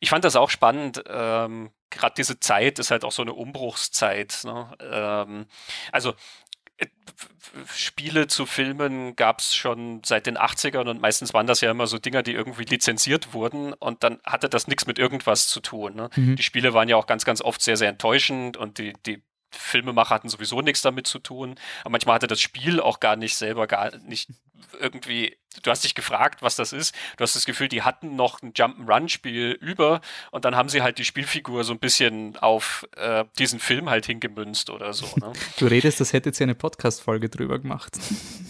Ich 0.00 0.10
fand 0.10 0.24
das 0.24 0.36
auch 0.36 0.50
spannend. 0.50 1.02
Ähm, 1.08 1.70
Gerade 1.88 2.14
diese 2.16 2.40
Zeit 2.40 2.78
ist 2.78 2.90
halt 2.90 3.04
auch 3.04 3.12
so 3.12 3.22
eine 3.22 3.32
Umbruchszeit. 3.32 4.40
Ne? 4.44 4.76
Ähm, 4.80 5.46
also 5.92 6.14
Spiele 7.74 8.26
zu 8.26 8.46
Filmen 8.46 9.16
gab 9.16 9.40
es 9.40 9.54
schon 9.54 10.02
seit 10.04 10.26
den 10.26 10.38
80ern 10.38 10.88
und 10.88 11.00
meistens 11.00 11.34
waren 11.34 11.46
das 11.46 11.60
ja 11.60 11.70
immer 11.70 11.86
so 11.86 11.98
Dinger, 11.98 12.22
die 12.22 12.32
irgendwie 12.32 12.64
lizenziert 12.64 13.32
wurden 13.32 13.72
und 13.72 14.02
dann 14.04 14.20
hatte 14.24 14.48
das 14.48 14.68
nichts 14.68 14.86
mit 14.86 14.98
irgendwas 14.98 15.48
zu 15.48 15.60
tun. 15.60 15.94
Ne? 15.94 16.10
Mhm. 16.16 16.36
Die 16.36 16.42
Spiele 16.42 16.74
waren 16.74 16.88
ja 16.88 16.96
auch 16.96 17.06
ganz, 17.06 17.24
ganz 17.24 17.40
oft 17.40 17.62
sehr, 17.62 17.76
sehr 17.76 17.88
enttäuschend 17.88 18.56
und 18.56 18.78
die, 18.78 18.92
die 19.06 19.22
Filmemacher 19.50 20.14
hatten 20.14 20.28
sowieso 20.28 20.60
nichts 20.60 20.82
damit 20.82 21.06
zu 21.06 21.18
tun. 21.18 21.56
Aber 21.82 21.90
manchmal 21.90 22.16
hatte 22.16 22.26
das 22.26 22.40
Spiel 22.40 22.80
auch 22.80 23.00
gar 23.00 23.16
nicht 23.16 23.36
selber 23.36 23.66
gar 23.66 23.96
nicht 23.98 24.30
irgendwie, 24.78 25.36
du 25.62 25.70
hast 25.70 25.84
dich 25.84 25.94
gefragt, 25.94 26.42
was 26.42 26.56
das 26.56 26.72
ist. 26.72 26.94
Du 27.16 27.22
hast 27.22 27.36
das 27.36 27.46
Gefühl, 27.46 27.68
die 27.68 27.82
hatten 27.82 28.16
noch 28.16 28.42
ein 28.42 28.52
Jump'n'Run-Spiel 28.52 29.52
über 29.52 30.00
und 30.30 30.44
dann 30.44 30.56
haben 30.56 30.68
sie 30.68 30.82
halt 30.82 30.98
die 30.98 31.04
Spielfigur 31.04 31.64
so 31.64 31.72
ein 31.72 31.78
bisschen 31.78 32.36
auf 32.38 32.86
äh, 32.96 33.24
diesen 33.38 33.60
Film 33.60 33.90
halt 33.90 34.06
hingemünzt 34.06 34.70
oder 34.70 34.92
so. 34.92 35.06
Ne? 35.16 35.32
Du 35.58 35.66
redest, 35.66 36.00
das 36.00 36.12
hätte 36.12 36.28
jetzt 36.28 36.40
eine 36.42 36.54
Podcast-Folge 36.54 37.28
drüber 37.28 37.58
gemacht. 37.58 37.96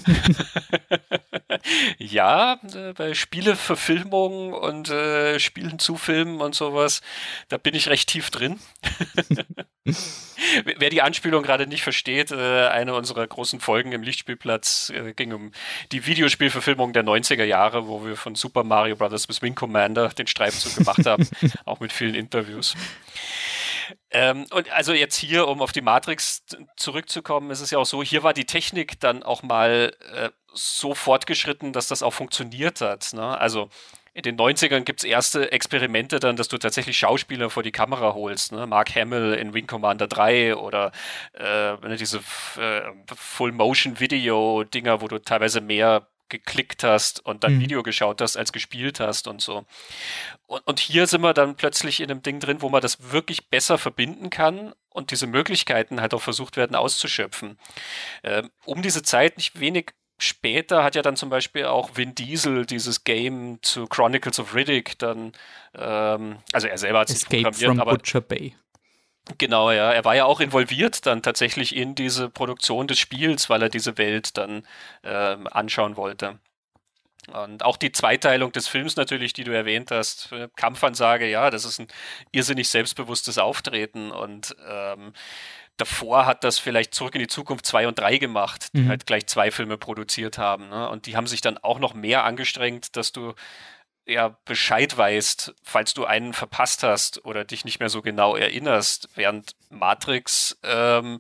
ja, 1.99 2.59
äh, 2.75 2.93
bei 2.93 3.15
Spieleverfilmungen 3.15 4.53
und 4.53 4.91
äh, 4.91 5.39
Spielen 5.39 5.79
zu 5.79 5.97
Filmen 5.97 6.41
und 6.41 6.55
sowas, 6.55 7.01
da 7.49 7.59
bin 7.59 7.75
ich 7.75 7.89
recht 7.89 8.09
tief 8.09 8.31
drin. 8.31 8.59
Wer 10.65 10.91
die 10.91 11.03
Anspielung 11.03 11.43
gerade 11.43 11.67
nicht 11.67 11.83
versteht, 11.83 12.31
äh, 12.33 12.69
eine 12.69 12.95
unserer 12.95 13.27
großen 13.27 13.61
Folgen 13.61 13.93
im 13.93 14.03
Lichtspielplatz 14.03 14.91
äh, 14.91 15.13
ging 15.13 15.33
um 15.33 15.53
die 15.93 16.07
Videospielverfilmung 16.07 16.93
der 16.97 17.05
90er 17.05 17.45
Jahre, 17.45 17.87
wo 17.87 18.05
wir 18.05 18.17
von 18.17 18.35
Super 18.35 18.65
Mario 18.65 18.97
Bros. 18.97 19.27
bis 19.27 19.43
Wing 19.43 19.55
Commander 19.55 20.09
den 20.09 20.27
Streifzug 20.27 20.77
gemacht 20.77 21.07
haben, 21.07 21.29
auch 21.65 21.81
mit 21.81 21.93
vielen 21.93 22.15
Interviews. 22.15 22.75
Ähm, 24.11 24.47
und 24.51 24.71
also 24.73 24.93
jetzt 24.93 25.17
hier, 25.17 25.47
um 25.47 25.61
auf 25.61 25.73
die 25.73 25.81
Matrix 25.81 26.43
zurückzukommen, 26.77 27.51
ist 27.51 27.61
es 27.61 27.71
ja 27.71 27.79
auch 27.79 27.87
so, 27.87 28.03
hier 28.03 28.23
war 28.23 28.33
die 28.33 28.47
Technik 28.47 28.99
dann 29.01 29.23
auch 29.23 29.43
mal 29.43 29.93
äh, 30.13 30.31
so 30.55 30.95
fortgeschritten, 30.95 31.73
dass 31.73 31.89
das 31.89 32.03
auch 32.03 32.13
funktioniert 32.13 32.81
hat. 32.81 33.13
Ne? 33.13 33.39
Also 33.39 33.69
in 34.15 34.23
den 34.23 34.39
90ern 34.39 34.81
gibt 34.81 35.01
es 35.01 35.05
erste 35.05 35.53
Experimente 35.53 36.19
dann, 36.19 36.37
dass 36.37 36.49
du 36.49 36.57
tatsächlich 36.57 36.97
Schauspieler 36.97 37.51
vor 37.51 37.63
die 37.63 37.73
Kamera 37.73 38.15
holst. 38.15 38.53
Ne? 38.53 38.67
Mark 38.67 38.95
Hamill 38.95 39.35
in 39.35 39.53
Wing 39.53 39.67
Commander 39.67 40.07
3 40.07 40.57
oder 40.57 40.91
äh, 41.35 41.75
ne, 41.75 41.97
diese 41.99 42.21
äh, 42.59 42.81
Full-Motion-Video-Dinger, 43.15 45.03
wo 45.03 45.09
du 45.09 45.19
teilweise 45.19 45.61
mehr 45.61 46.07
geklickt 46.29 46.83
hast 46.85 47.25
und 47.25 47.45
dann 47.45 47.57
mhm. 47.57 47.61
Video 47.61 47.83
geschaut 47.83 48.21
hast, 48.21 48.37
als 48.37 48.53
gespielt 48.53 49.01
hast 49.01 49.29
und 49.29 49.41
so. 49.41 49.65
Und, 50.47 50.67
und 50.67 50.81
hier 50.81 51.07
sind 51.07 51.21
wir 51.23 51.35
dann 51.35 51.57
plötzlich 51.57 52.01
in 52.01 52.11
einem 52.11 52.23
Ding 52.23 52.41
drin, 52.41 52.63
wo 52.63 52.69
man 52.69 52.81
das 52.81 53.13
wirklich 53.13 53.49
besser 53.49 53.79
verbinden 53.79 54.31
kann 54.31 54.75
und 54.91 55.11
diese 55.11 55.27
Möglichkeiten 55.27 56.01
halt 56.01 56.15
auch 56.15 56.23
versucht 56.23 56.57
werden 56.57 56.77
auszuschöpfen. 56.77 57.59
Ähm, 58.23 58.51
um 58.65 58.83
diese 58.83 59.03
Zeit 59.03 59.37
nicht 59.37 59.61
wenig 59.61 59.93
später 60.19 60.83
hat 60.83 60.95
ja 60.95 61.03
dann 61.03 61.17
zum 61.17 61.29
Beispiel 61.29 61.67
auch 61.67 61.97
Vin 61.97 62.15
Diesel 62.15 62.65
dieses 62.67 63.05
Game 63.05 63.59
zu 63.63 63.87
Chronicles 63.87 64.39
of 64.39 64.55
Riddick 64.55 64.99
dann, 64.99 65.33
ähm, 65.75 66.39
also 66.53 66.69
er 66.69 66.79
selber 66.79 67.01
hat 67.01 67.11
es 67.11 67.25
programmiert, 67.25 67.71
from 67.71 67.81
aber 67.81 67.93
Butcher 67.93 68.21
Bay. 68.21 68.55
Genau, 69.39 69.71
ja. 69.73 69.93
Er 69.93 70.05
war 70.05 70.15
ja 70.15 70.25
auch 70.25 70.41
involviert 70.41 71.05
dann 71.07 71.23
tatsächlich 71.23 71.75
in 71.75 71.95
diese 71.95 72.29
Produktion 72.31 72.87
des 72.87 72.99
Spiels, 72.99 73.51
weil 73.51 73.63
er 73.63 73.69
diese 73.69 73.99
Welt 73.99 74.37
dann 74.37 74.65
ähm, 75.03 75.49
anschauen 75.49 75.97
wollte. 75.97 76.39
Und 77.33 77.65
auch 77.65 77.77
die 77.77 77.91
Zweiteilung 77.91 78.53
des 78.53 78.69
Films 78.69 78.95
natürlich, 78.95 79.33
die 79.33 79.43
du 79.43 79.51
erwähnt 79.51 79.91
hast, 79.91 80.31
Kampfansage, 80.55 81.29
ja, 81.29 81.51
das 81.51 81.65
ist 81.65 81.81
ein 81.81 81.89
irrsinnig 82.31 82.69
selbstbewusstes 82.69 83.39
Auftreten 83.39 84.13
und 84.13 84.55
ähm, 84.69 85.13
davor 85.77 86.27
hat 86.27 86.45
das 86.45 86.59
vielleicht 86.59 86.95
zurück 86.95 87.15
in 87.15 87.21
die 87.21 87.27
Zukunft 87.27 87.67
2 87.67 87.89
und 87.89 87.99
3 87.99 88.19
gemacht, 88.19 88.69
die 88.75 88.83
mhm. 88.83 88.89
halt 88.89 89.07
gleich 89.07 89.27
zwei 89.27 89.51
Filme 89.51 89.77
produziert 89.77 90.39
haben. 90.39 90.69
Ne? 90.69 90.89
Und 90.89 91.07
die 91.07 91.17
haben 91.17 91.27
sich 91.27 91.41
dann 91.41 91.59
auch 91.59 91.79
noch 91.79 91.95
mehr 91.95 92.25
angestrengt, 92.25 92.97
dass 92.97 93.13
du 93.13 93.35
ja 94.07 94.37
Bescheid 94.45 94.97
weißt, 94.97 95.55
falls 95.63 95.95
du 95.95 96.05
einen 96.05 96.33
verpasst 96.33 96.83
hast 96.83 97.25
oder 97.25 97.45
dich 97.45 97.65
nicht 97.65 97.81
mehr 97.81 97.89
so 97.89 98.03
genau 98.03 98.37
erinnerst, 98.37 99.09
während 99.15 99.57
Matrix 99.71 100.59
ähm, 100.63 101.19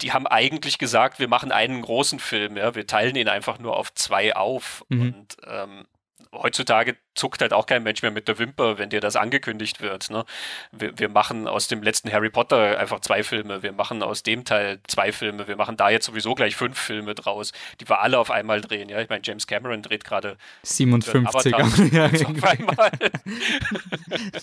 die 0.00 0.12
haben 0.12 0.26
eigentlich 0.26 0.78
gesagt, 0.78 1.18
wir 1.18 1.28
machen 1.28 1.52
einen 1.52 1.80
großen 1.80 2.18
Film, 2.18 2.56
ja, 2.56 2.74
wir 2.74 2.86
teilen 2.86 3.16
ihn 3.16 3.28
einfach 3.28 3.58
nur 3.58 3.76
auf 3.76 3.94
zwei 3.94 4.34
auf. 4.34 4.84
Mhm. 4.88 5.00
Und 5.00 5.36
ähm, 5.46 5.86
heutzutage 6.34 6.96
zuckt 7.14 7.40
halt 7.40 7.52
auch 7.52 7.66
kein 7.66 7.82
Mensch 7.82 8.02
mehr 8.02 8.10
mit 8.10 8.28
der 8.28 8.38
Wimper, 8.38 8.78
wenn 8.78 8.90
dir 8.90 9.00
das 9.00 9.16
angekündigt 9.16 9.80
wird. 9.80 10.10
Ne? 10.10 10.24
Wir, 10.72 10.98
wir, 10.98 11.08
machen 11.08 11.46
aus 11.46 11.68
dem 11.68 11.82
letzten 11.82 12.12
Harry 12.12 12.30
Potter 12.30 12.78
einfach 12.78 13.00
zwei 13.00 13.22
Filme, 13.22 13.62
wir 13.62 13.72
machen 13.72 14.02
aus 14.02 14.22
dem 14.22 14.44
Teil 14.44 14.80
zwei 14.88 15.12
Filme, 15.12 15.46
wir 15.46 15.56
machen 15.56 15.76
da 15.76 15.90
jetzt 15.90 16.06
sowieso 16.06 16.34
gleich 16.34 16.56
fünf 16.56 16.78
Filme 16.78 17.14
draus, 17.14 17.52
die 17.80 17.88
wir 17.88 18.00
alle 18.00 18.18
auf 18.18 18.30
einmal 18.30 18.60
drehen. 18.60 18.88
Ja, 18.88 19.00
ich 19.00 19.08
meine, 19.08 19.22
James 19.24 19.46
Cameron 19.46 19.82
dreht 19.82 20.04
gerade 20.04 20.36
57er. 20.64 21.54
Ja, 21.94 22.06
auf 22.06 22.44
einmal. 22.44 22.90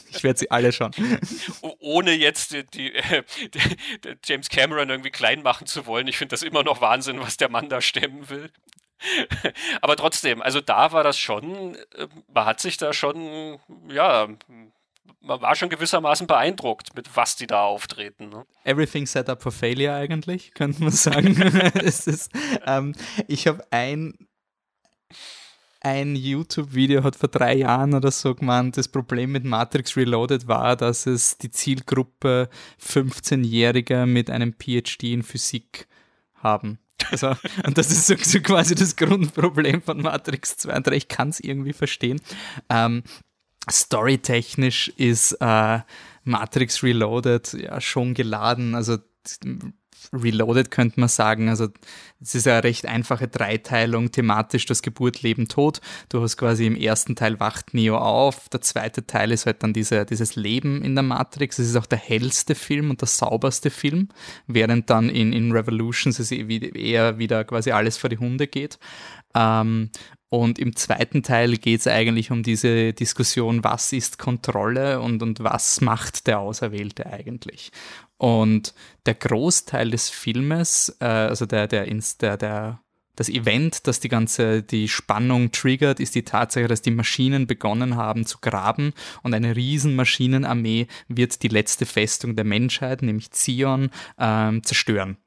ich 0.10 0.24
werde 0.24 0.40
sie 0.40 0.52
alle 0.52 0.72
schon. 0.72 0.92
Ohne 1.80 2.12
jetzt 2.12 2.54
die, 2.54 2.64
die, 2.66 2.94
die, 3.54 3.60
James 4.26 4.50
Cameron 4.50 4.90
irgendwie 4.90 5.12
klein 5.12 5.42
machen 5.42 5.68
zu 5.68 5.86
wollen. 5.86 6.08
Ich 6.08 6.18
finde 6.18 6.34
das 6.34 6.44
immer 6.44 6.64
noch 6.64 6.82
Wahnsinn, 6.82 7.20
was 7.20 7.38
der 7.38 7.50
Mann 7.50 7.70
da 7.70 7.82
stemmen 7.82 8.30
will. 8.30 8.50
Aber 9.82 9.96
trotzdem, 9.96 10.42
also 10.42 10.62
da 10.62 10.92
war 10.92 11.04
das 11.04 11.18
schon, 11.18 11.76
äh, 11.96 12.08
man 12.34 12.46
hat 12.46 12.60
sich 12.60 12.78
da 12.78 12.94
schon, 12.94 13.60
ja, 13.90 14.28
man 15.22 15.42
war 15.42 15.56
schon 15.56 15.70
gewissermaßen 15.70 16.28
beeindruckt, 16.28 16.96
mit 16.96 17.16
was 17.16 17.36
die 17.36 17.48
da 17.48 17.64
auftreten. 17.64 18.30
Ne? 18.30 18.46
Everything 18.64 19.06
set 19.06 19.30
up 19.30 19.42
for 19.42 19.52
failure 19.52 19.94
eigentlich, 19.94 20.54
könnte 20.56 20.84
man 20.84 20.92
sagen. 20.92 21.36
ist, 21.84 22.30
ähm, 22.66 22.94
ich 23.28 23.48
habe 23.48 23.66
ein, 23.72 24.28
ein 25.82 26.16
YouTube-Video 26.16 27.04
hat 27.04 27.16
vor 27.16 27.30
drei 27.30 27.56
Jahren 27.56 27.94
oder 27.94 28.12
so 28.12 28.36
gemeint, 28.36 28.78
das 28.78 28.88
Problem 28.88 29.32
mit 29.32 29.44
Matrix 29.44 29.96
Reloaded 29.98 30.48
war, 30.48 30.76
dass 30.76 31.06
es 31.06 31.38
die 31.38 31.52
Zielgruppe 31.52 32.50
15-Jähriger 32.84 34.06
mit 34.06 34.30
einem 34.30 34.54
PhD 34.54 35.04
in 35.14 35.24
Physik 35.24 35.88
haben. 36.36 36.80
Also, 37.10 37.36
und 37.66 37.78
das 37.78 37.92
ist 37.92 38.08
so, 38.08 38.16
so, 38.18 38.40
quasi 38.42 38.76
das 38.76 38.96
Grundproblem 38.96 39.82
von 39.82 40.02
Matrix 40.02 40.58
2 40.58 40.76
und 40.76 40.88
3. 40.88 40.96
Ich 40.96 41.08
kann 41.08 41.30
es 41.30 41.40
irgendwie 41.40 41.74
verstehen. 41.74 42.22
Ähm, 42.70 43.04
Storytechnisch 43.70 44.90
ist 44.98 45.34
äh, 45.40 45.80
Matrix 46.24 46.84
Reloaded 46.84 47.54
ja 47.54 47.82
schon 47.82 48.14
geladen. 48.14 48.76
Also 48.76 48.98
Reloaded 50.14 50.72
könnte 50.72 51.00
man 51.00 51.10
sagen. 51.10 51.50
Also 51.50 51.68
es 52.22 52.36
ist 52.36 52.48
eine 52.48 52.64
recht 52.64 52.86
einfache 52.86 53.28
Dreiteilung, 53.28 54.12
thematisch 54.12 54.66
das 54.66 54.82
Geburt, 54.82 55.22
Leben, 55.22 55.48
Tod. 55.48 55.82
Du 56.10 56.22
hast 56.22 56.38
quasi 56.38 56.66
im 56.66 56.76
ersten 56.76 57.16
Teil 57.16 57.40
wacht 57.40 57.74
Neo 57.74 57.98
auf, 57.98 58.50
der 58.50 58.62
zweite 58.62 59.06
Teil 59.06 59.32
ist 59.32 59.46
halt 59.46 59.64
dann 59.64 59.74
diese, 59.74 60.06
dieses 60.06 60.36
Leben 60.36 60.84
in 60.84 60.96
der 60.96 61.04
Matrix. 61.04 61.60
Es 61.60 61.70
ist 61.70 61.76
auch 61.76 61.86
der 61.86 62.00
hellste 62.00 62.56
Film 62.56 62.90
und 62.90 63.02
der 63.02 63.08
sauberste 63.08 63.70
Film, 63.70 64.10
während 64.48 64.90
dann 64.90 65.10
in, 65.10 65.34
in 65.34 65.52
Revolutions 65.52 66.20
es 66.20 66.32
eher 66.32 67.18
wieder 67.18 67.44
quasi 67.44 67.72
alles 67.72 67.98
vor 67.98 68.10
die 68.10 68.18
Hunde 68.18 68.48
geht. 68.48 68.80
Ähm, 69.36 69.90
und 70.34 70.60
im 70.60 70.78
zweiten 70.78 71.24
Teil 71.24 71.58
geht 71.58 71.82
es 71.82 71.88
eigentlich 71.88 72.32
um 72.32 72.42
diese 72.42 72.94
Diskussion, 72.94 73.66
was 73.66 73.92
ist 73.92 74.18
Kontrolle 74.18 75.02
und, 75.02 75.22
und 75.22 75.44
was 75.44 75.82
macht 75.82 76.26
der 76.26 76.40
Auserwählte 76.40 77.06
eigentlich. 77.06 77.72
Und 78.22 78.76
der 79.08 79.16
Großteil 79.16 79.90
des 79.90 80.12
Filmes, 80.12 80.96
äh, 81.00 81.06
also 81.06 81.48
der, 81.48 81.68
der, 81.68 81.88
der, 81.88 82.38
der, 82.38 82.80
das 83.16 83.30
Event, 83.30 83.88
das 83.88 84.00
die 84.00 84.10
ganze, 84.10 84.62
die 84.62 84.90
Spannung 84.90 85.52
triggert, 85.52 86.00
ist 86.00 86.14
die 86.14 86.22
Tatsache, 86.22 86.68
dass 86.68 86.84
die 86.84 86.92
Maschinen 86.92 87.48
begonnen 87.48 87.96
haben 87.96 88.28
zu 88.28 88.38
graben 88.40 88.94
und 89.24 89.34
eine 89.34 89.56
riesen 89.56 89.96
Maschinenarmee 89.96 90.86
wird 91.08 91.42
die 91.42 91.48
letzte 91.48 91.88
Festung 91.88 92.36
der 92.36 92.46
Menschheit, 92.46 93.02
nämlich 93.02 93.32
Zion, 93.32 93.90
ähm, 94.20 94.64
zerstören 94.64 95.18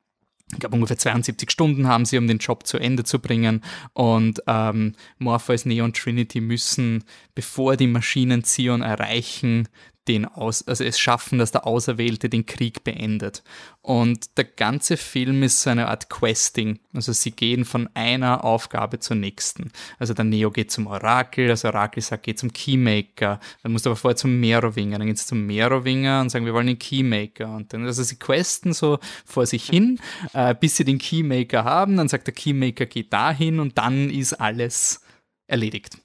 ich 0.53 0.61
glaube, 0.61 0.77
ungefähr 0.77 0.99
72 0.99 1.51
Stunden 1.51 1.89
haben 1.89 2.05
sie, 2.05 2.19
um 2.19 2.29
den 2.29 2.39
Job 2.39 2.67
zu 2.67 2.79
Ende 2.79 3.05
zu 3.05 3.19
bringen. 3.19 3.63
Und 3.93 4.43
ähm, 4.47 4.95
Morpheus, 5.19 5.65
Neo 5.65 5.85
und 5.85 5.97
Trinity 5.97 6.41
müssen, 6.41 7.05
bevor 7.35 7.77
die 7.77 7.87
Maschinen 7.87 8.45
Zion 8.45 8.83
erreichen, 8.83 9.69
den 10.09 10.27
aus, 10.27 10.67
also 10.67 10.85
es 10.85 10.99
schaffen, 10.99 11.39
dass 11.39 11.53
der 11.53 11.67
Auserwählte 11.67 12.29
den 12.29 12.47
Krieg 12.47 12.85
beendet. 12.85 13.43
Und 13.81 14.37
der 14.39 14.45
ganze 14.45 14.97
Film 14.97 15.43
ist 15.43 15.63
so 15.63 15.71
eine 15.71 15.89
Art 15.89 16.09
Questing. 16.11 16.79
Also 16.93 17.13
sie 17.13 17.31
gehen 17.31 17.65
von 17.65 17.89
einer 17.95 18.45
Aufgabe 18.45 18.99
zur 18.99 19.17
nächsten. 19.17 19.73
Also 19.99 20.15
der 20.15 20.25
Neo 20.25 20.51
geht 20.51 20.71
zum 20.71 20.87
Orakel, 20.87 21.49
das 21.49 21.65
Orakel 21.65 22.03
sagt, 22.03 22.25
geht 22.25 22.39
zum 22.39 22.53
Keymaker. 22.53 23.41
Dann 23.63 23.73
muss 23.73 23.87
aber 23.87 23.97
vorher 23.97 24.17
zum 24.17 24.41
Merowinger, 24.41 24.99
dann 24.99 25.07
geht 25.07 25.17
es 25.17 25.27
zum 25.27 25.47
Merowinger 25.47 26.21
und 26.21 26.31
sagen, 26.31 26.47
wir 26.47 26.55
wollen 26.55 26.67
den 26.67 26.79
Keymaker. 26.79 27.55
Und 27.55 27.73
dann, 27.73 27.85
also 27.87 28.03
sie 28.03 28.17
questen 28.17 28.73
so 28.73 28.99
vor 29.25 29.47
sich 29.47 29.69
hin, 29.69 30.01
äh, 30.33 30.55
bis 30.55 30.77
sie 30.77 30.85
den 30.85 30.99
Keymaker 30.99 31.65
haben. 31.65 31.97
Dann 31.97 32.09
sagt 32.09 32.27
der 32.27 32.35
Keymaker, 32.35 32.87
geht 32.87 33.13
dahin 33.13 33.61
und 33.61 33.79
dann 33.79 34.11
ist 34.11 34.35
alles 34.35 35.01
erledigt. 35.47 35.99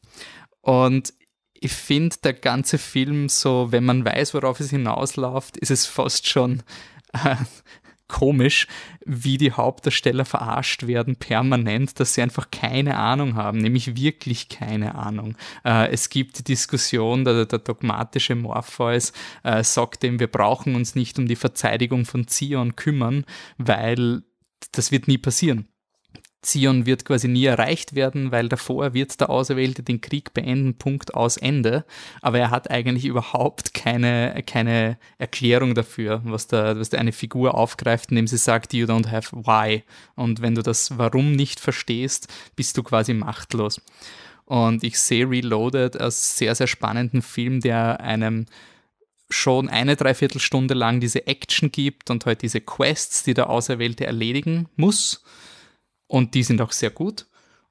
Und 0.61 1.13
ich 1.61 1.71
finde, 1.71 2.15
der 2.23 2.33
ganze 2.33 2.77
Film 2.77 3.29
so, 3.29 3.71
wenn 3.71 3.85
man 3.85 4.05
weiß, 4.05 4.33
worauf 4.33 4.59
es 4.59 4.69
hinausläuft, 4.69 5.57
ist 5.57 5.71
es 5.71 5.85
fast 5.85 6.27
schon 6.27 6.63
äh, 7.13 7.35
komisch, 8.07 8.67
wie 9.05 9.37
die 9.37 9.53
Hauptdarsteller 9.53 10.25
verarscht 10.25 10.87
werden 10.87 11.15
permanent, 11.15 11.99
dass 11.99 12.15
sie 12.15 12.21
einfach 12.21 12.51
keine 12.51 12.97
Ahnung 12.97 13.35
haben, 13.35 13.59
nämlich 13.59 13.95
wirklich 13.95 14.49
keine 14.49 14.95
Ahnung. 14.95 15.37
Äh, 15.63 15.91
es 15.91 16.09
gibt 16.09 16.39
die 16.39 16.43
Diskussion, 16.43 17.23
der, 17.23 17.45
der 17.45 17.59
dogmatische 17.59 18.35
Morpheus 18.35 19.13
äh, 19.43 19.63
sagt 19.63 20.03
dem, 20.03 20.19
wir 20.19 20.27
brauchen 20.27 20.75
uns 20.75 20.95
nicht 20.95 21.19
um 21.19 21.27
die 21.27 21.35
Verteidigung 21.35 22.05
von 22.05 22.27
Zion 22.27 22.75
kümmern, 22.75 23.25
weil 23.57 24.23
das 24.71 24.91
wird 24.91 25.07
nie 25.07 25.17
passieren. 25.17 25.67
Zion 26.41 26.85
wird 26.85 27.03
quasi 27.03 27.27
nie 27.27 27.45
erreicht 27.45 27.95
werden, 27.95 28.31
weil 28.31 28.47
davor 28.47 28.93
wird 28.93 29.19
der 29.19 29.29
Auserwählte 29.29 29.83
den 29.83 29.99
Krieg 29.99 30.33
beenden, 30.33 30.75
Punkt 30.75 31.13
aus 31.13 31.35
Ende. 31.35 31.85
Aber 32.21 32.39
er 32.39 32.49
hat 32.49 32.71
eigentlich 32.71 33.05
überhaupt 33.05 33.73
keine, 33.73 34.41
keine 34.45 34.97
Erklärung 35.17 35.75
dafür, 35.75 36.21
was 36.23 36.47
da, 36.47 36.79
was 36.79 36.89
da 36.89 36.97
eine 36.97 37.11
Figur 37.11 37.55
aufgreift, 37.55 38.11
indem 38.11 38.27
sie 38.27 38.37
sagt, 38.37 38.73
you 38.73 38.85
don't 38.85 39.11
have 39.11 39.35
why. 39.35 39.83
Und 40.15 40.41
wenn 40.41 40.55
du 40.55 40.63
das 40.63 40.97
Warum 40.97 41.33
nicht 41.33 41.59
verstehst, 41.59 42.27
bist 42.55 42.77
du 42.77 42.83
quasi 42.83 43.13
machtlos. 43.13 43.81
Und 44.45 44.83
ich 44.83 44.99
sehe 44.99 45.29
Reloaded 45.29 45.99
als 45.99 46.37
sehr, 46.37 46.55
sehr 46.55 46.67
spannenden 46.67 47.21
Film, 47.21 47.59
der 47.59 47.99
einem 47.99 48.45
schon 49.29 49.69
eine 49.69 49.95
Dreiviertelstunde 49.95 50.73
lang 50.73 51.01
diese 51.01 51.27
Action 51.27 51.71
gibt 51.71 52.09
und 52.09 52.25
halt 52.25 52.41
diese 52.41 52.61
Quests, 52.61 53.23
die 53.23 53.35
der 53.35 53.49
Auserwählte 53.49 54.07
erledigen 54.07 54.67
muss 54.75 55.23
und 56.09 56.33
die 56.33 56.43
sind 56.43 56.59
auch 56.59 56.73
sehr 56.73 56.89
gut. 56.89 57.27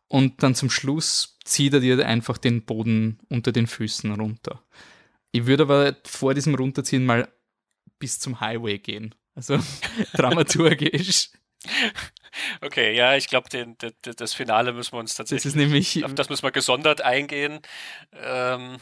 Und 0.07 0.43
dann 0.43 0.55
zum 0.55 0.71
Schluss 0.71 1.37
zieht 1.45 1.75
er 1.75 1.81
dir 1.81 2.07
einfach 2.07 2.39
den 2.39 2.65
Boden 2.65 3.19
unter 3.29 3.53
den 3.53 3.67
Füßen 3.67 4.11
runter. 4.15 4.63
Ich 5.33 5.45
würde 5.45 5.65
aber 5.65 5.97
vor 6.07 6.33
diesem 6.33 6.55
Runterziehen 6.55 7.05
mal 7.05 7.29
bis 7.99 8.19
zum 8.19 8.41
Highway 8.41 8.79
gehen. 8.79 9.15
Also 9.35 9.59
dramaturgisch. 10.15 11.31
Okay, 12.61 12.95
ja, 12.97 13.17
ich 13.17 13.27
glaube, 13.27 13.49
das 14.01 14.33
Finale 14.33 14.73
müssen 14.73 14.93
wir 14.93 15.01
uns 15.01 15.15
tatsächlich. 15.15 15.43
Das 15.43 15.53
ist 15.53 15.57
nämlich. 15.57 16.05
Auf 16.05 16.15
das 16.15 16.31
müssen 16.31 16.45
wir 16.45 16.53
gesondert 16.53 17.03
eingehen. 17.03 17.61
Ähm, 18.13 18.77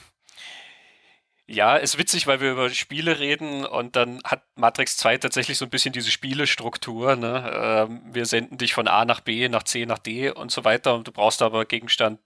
ja, 1.49 1.77
ist 1.77 1.97
witzig, 1.97 2.27
weil 2.27 2.41
wir 2.41 2.51
über 2.51 2.71
Spiele 2.71 3.21
reden 3.21 3.65
und 3.65 3.95
dann 3.95 4.21
hat 4.25 4.43
Matrix 4.57 4.97
2 4.97 5.19
tatsächlich 5.19 5.59
so 5.59 5.65
ein 5.65 5.71
bisschen 5.71 5.93
diese 5.93 6.11
Spielestruktur. 6.11 7.15
Ne? 7.15 7.53
Ähm, 7.55 8.03
wir 8.13 8.27
senden 8.27 8.59
dich 8.59 8.75
von 8.75 8.89
A 8.89 9.05
nach 9.05 9.21
B, 9.21 9.49
nach 9.49 9.63
C, 9.63 9.87
nach 9.87 9.99
D 10.01 10.31
und 10.31 10.51
so 10.51 10.65
weiter 10.65 10.95
und 10.95 11.07
du 11.07 11.13
brauchst 11.13 11.43
aber 11.43 11.65
Gegenstand 11.65 12.19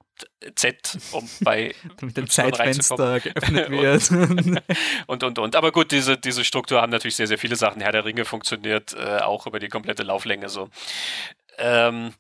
Z, 0.54 0.98
um 1.12 1.28
bei 1.40 1.74
mit 2.00 2.16
dem 2.16 2.30
Zeitfenster 2.30 3.20
geöffnet 3.20 3.70
wird. 3.70 4.10
und, 5.06 5.22
und, 5.22 5.38
und. 5.38 5.54
Aber 5.54 5.70
gut, 5.70 5.92
diese, 5.92 6.16
diese 6.16 6.42
Struktur 6.42 6.80
haben 6.80 6.90
natürlich 6.90 7.16
sehr, 7.16 7.26
sehr 7.26 7.38
viele 7.38 7.56
Sachen. 7.56 7.82
Herr 7.82 7.92
der 7.92 8.06
Ringe 8.06 8.24
funktioniert 8.24 8.94
äh, 8.94 9.18
auch 9.18 9.46
über 9.46 9.58
die 9.58 9.68
komplette 9.68 10.02
Lauflänge 10.02 10.48
so. 10.48 10.70
Ähm, 11.58 12.14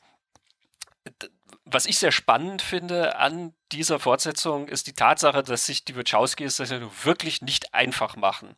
was 1.72 1.86
ich 1.86 1.98
sehr 1.98 2.12
spannend 2.12 2.62
finde 2.62 3.16
an 3.16 3.54
dieser 3.72 3.98
Fortsetzung 3.98 4.68
ist 4.68 4.86
die 4.86 4.92
Tatsache, 4.92 5.42
dass 5.42 5.66
sich 5.66 5.84
die 5.84 5.96
Wachowskis 5.96 6.56
das 6.56 6.70
ja 6.70 6.80
wirklich 7.04 7.42
nicht 7.42 7.72
einfach 7.74 8.16
machen. 8.16 8.56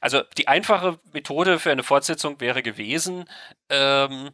Also 0.00 0.22
die 0.36 0.48
einfache 0.48 0.98
Methode 1.12 1.58
für 1.58 1.70
eine 1.70 1.82
Fortsetzung 1.82 2.40
wäre 2.40 2.62
gewesen, 2.62 3.26
ähm, 3.68 4.30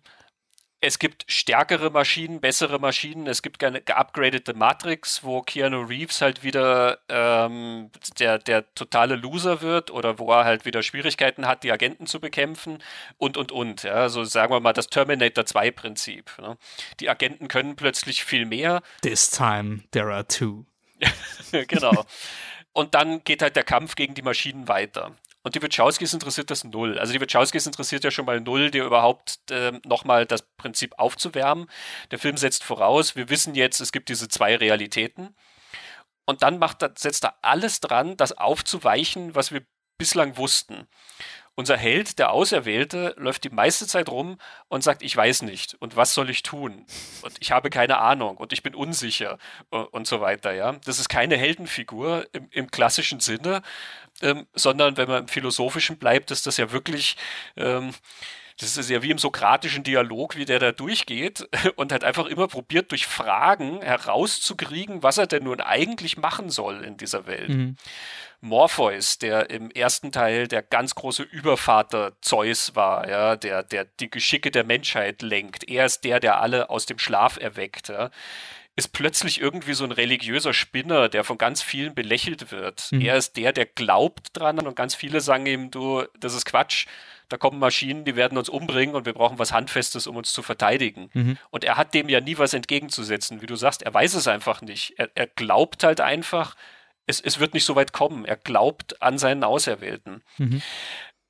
es 0.83 0.99
gibt 0.99 1.25
stärkere 1.29 1.91
Maschinen, 1.91 2.41
bessere 2.41 2.79
Maschinen. 2.79 3.27
Es 3.27 3.43
gibt 3.43 3.63
eine 3.63 3.83
geupgradete 3.83 4.55
Matrix, 4.55 5.23
wo 5.23 5.43
Keanu 5.43 5.83
Reeves 5.83 6.23
halt 6.23 6.43
wieder 6.43 6.99
ähm, 7.09 7.91
der, 8.19 8.39
der 8.39 8.75
totale 8.75 9.17
Loser 9.17 9.61
wird 9.61 9.91
oder 9.91 10.19
wo 10.19 10.33
er 10.33 10.45
halt 10.45 10.65
wieder 10.65 10.83
Schwierigkeiten 10.83 11.47
hat, 11.47 11.65
die 11.65 11.73
Agenten 11.73 12.07
zu 12.07 12.19
bekämpfen 12.19 12.83
und, 13.19 13.37
und, 13.37 13.53
und. 13.53 13.83
Ja, 13.83 14.09
so 14.09 14.25
sagen 14.25 14.53
wir 14.53 14.61
mal 14.61 14.73
das 14.73 14.87
Terminator 14.87 15.45
2 15.45 15.71
Prinzip. 15.71 16.33
Ne? 16.39 16.57
Die 16.99 17.11
Agenten 17.11 17.49
können 17.49 17.77
plötzlich 17.77 18.25
viel 18.25 18.47
mehr. 18.47 18.83
This 19.03 19.31
time 19.31 19.81
there 19.91 20.13
are 20.13 20.27
two. 20.27 20.65
genau. 21.53 22.07
Und 22.73 22.95
dann 22.95 23.23
geht 23.25 23.43
halt 23.43 23.57
der 23.57 23.65
Kampf 23.65 23.97
gegen 23.97 24.15
die 24.15 24.23
Maschinen 24.23 24.67
weiter. 24.67 25.15
Und 25.43 25.55
die 25.55 25.63
Wachowskis 25.63 26.13
interessiert 26.13 26.51
das 26.51 26.65
null. 26.65 26.99
Also 26.99 27.13
die 27.13 27.21
Wachowskis 27.21 27.67
interessiert 27.67 28.05
ja 28.05 28.11
schon 28.11 28.27
mal 28.27 28.41
null, 28.41 28.71
dir 28.71 28.85
überhaupt 28.85 29.39
äh, 29.51 29.73
nochmal 29.87 30.27
das 30.27 30.43
Prinzip 30.57 30.99
aufzuwärmen. 30.99 31.71
Der 32.11 32.19
Film 32.19 32.37
setzt 32.37 32.63
voraus, 32.63 33.17
wir 33.17 33.31
wissen 33.31 33.55
jetzt, 33.55 33.81
es 33.81 33.93
gibt 33.93 34.11
diese 34.11 34.29
zwei 34.29 34.57
Realitäten. 34.57 35.35
Und 36.27 36.43
dann 36.43 36.59
macht, 36.59 36.85
setzt 36.99 37.25
er 37.25 37.35
alles 37.43 37.81
dran, 37.81 38.17
das 38.17 38.33
aufzuweichen, 38.33 39.35
was 39.35 39.51
wir 39.51 39.63
bislang 39.99 40.37
wussten. 40.37 40.87
Unser 41.57 41.77
Held, 41.77 42.19
der 42.19 42.33
Auserwählte, 42.33 43.15
läuft 43.19 43.45
die 43.45 43.51
meiste 43.51 43.87
Zeit 43.87 44.09
rum 44.09 44.39
und 44.69 44.83
sagt, 44.83 45.03
ich 45.03 45.15
weiß 45.15 45.43
nicht 45.43 45.75
und 45.75 45.95
was 45.95 46.15
soll 46.15 46.31
ich 46.31 46.43
tun? 46.43 46.87
Und 47.21 47.37
ich 47.41 47.53
habe 47.53 47.69
keine 47.69 47.99
Ahnung 47.99 48.39
und 48.39 48.55
ich 48.55 48.63
bin 48.63 48.75
unsicher 48.75 49.37
und 49.69 50.07
so 50.07 50.23
weiter, 50.23 50.53
ja. 50.53 50.73
Das 50.87 50.99
ist 50.99 51.11
keine 51.11 51.37
Heldenfigur 51.37 52.27
im, 52.33 52.49
im 52.51 52.71
klassischen 52.71 53.21
Sinne, 53.21 53.61
ähm, 54.23 54.47
sondern 54.55 54.97
wenn 54.97 55.09
man 55.09 55.23
im 55.23 55.29
Philosophischen 55.29 55.99
bleibt, 55.99 56.31
ist 56.31 56.47
das 56.47 56.57
ja 56.57 56.73
wirklich, 56.73 57.17
ähm, 57.57 57.93
das 58.59 58.77
ist 58.77 58.91
ja 58.91 59.03
wie 59.03 59.11
im 59.11 59.19
sokratischen 59.19 59.83
Dialog, 59.83 60.37
wie 60.37 60.45
der 60.45 60.59
da 60.59 60.73
durchgeht 60.73 61.49
und 61.77 61.93
hat 61.93 62.05
einfach 62.05 62.27
immer 62.27 62.49
probiert, 62.49 62.91
durch 62.91 63.07
Fragen 63.07 63.81
herauszukriegen, 63.83 65.03
was 65.03 65.19
er 65.19 65.27
denn 65.27 65.45
nun 65.45 65.61
eigentlich 65.61 66.17
machen 66.17 66.51
soll 66.51 66.85
in 66.85 66.97
dieser 66.97 67.27
Welt. 67.27 67.49
Mhm. 67.49 67.77
Morpheus, 68.43 69.19
der 69.19 69.51
im 69.51 69.71
ersten 69.71 70.13
Teil 70.13 70.49
der 70.49 70.63
ganz 70.63 70.95
große 70.95 71.23
Übervater 71.23 72.13
Zeus 72.23 72.75
war, 72.75 73.07
ja, 73.07 73.37
der, 73.37 73.63
der 73.63 73.85
die 73.85 74.11
Geschicke 74.11 74.51
der 74.51 74.65
Menschheit 74.65 75.21
lenkt. 75.21 75.69
Er 75.69 75.85
ist 75.85 76.05
der, 76.05 76.21
der 76.21 76.41
alle 76.41 76.71
aus 76.71 76.87
dem 76.87 76.99
Schlaf 76.99 77.37
erweckt. 77.37 77.91
Ja 77.91 78.11
ist 78.81 78.89
plötzlich 78.89 79.41
irgendwie 79.41 79.75
so 79.75 79.85
ein 79.85 79.93
religiöser 79.93 80.53
Spinner, 80.53 81.09
der 81.09 81.23
von 81.23 81.39
ganz 81.39 81.63
vielen 81.63 81.95
belächelt 81.95 82.51
wird. 82.51 82.89
Mhm. 82.91 83.01
Er 83.03 83.17
ist 83.17 83.37
der, 83.37 83.53
der 83.53 83.67
glaubt 83.67 84.37
dran 84.37 84.59
und 84.59 84.75
ganz 84.75 84.95
viele 84.95 85.21
sagen 85.21 85.47
ihm, 85.47 85.71
du, 85.71 86.05
das 86.19 86.35
ist 86.35 86.45
Quatsch. 86.45 86.87
Da 87.29 87.37
kommen 87.37 87.61
Maschinen, 87.61 88.05
die 88.05 88.17
werden 88.17 88.37
uns 88.37 88.49
umbringen 88.49 88.97
und 88.97 89.07
wir 89.07 89.13
brauchen 89.13 89.39
was 89.39 89.53
Handfestes, 89.53 90.09
um 90.09 90.17
uns 90.17 90.33
zu 90.33 90.43
verteidigen. 90.43 91.11
Mhm. 91.13 91.39
Und 91.51 91.63
er 91.63 91.77
hat 91.77 91.95
dem 91.95 92.09
ja 92.09 92.21
nie 92.21 92.39
was 92.39 92.55
entgegenzusetzen. 92.55 93.41
Wie 93.41 93.47
du 93.47 93.55
sagst, 93.55 93.83
er 93.83 93.95
weiß 93.95 94.15
es 94.15 94.27
einfach 94.27 94.63
nicht. 94.63 94.95
Er, 94.99 95.11
er 95.15 95.29
glaubt 95.29 95.85
halt 95.85 96.01
einfach, 96.01 96.57
es, 97.07 97.21
es 97.21 97.39
wird 97.39 97.55
nicht 97.55 97.65
so 97.65 97.77
weit 97.77 97.93
kommen. 97.93 98.25
Er 98.25 98.37
glaubt 98.37 99.01
an 99.01 99.19
seinen 99.19 99.45
Auserwählten. 99.45 100.25
Mhm 100.39 100.63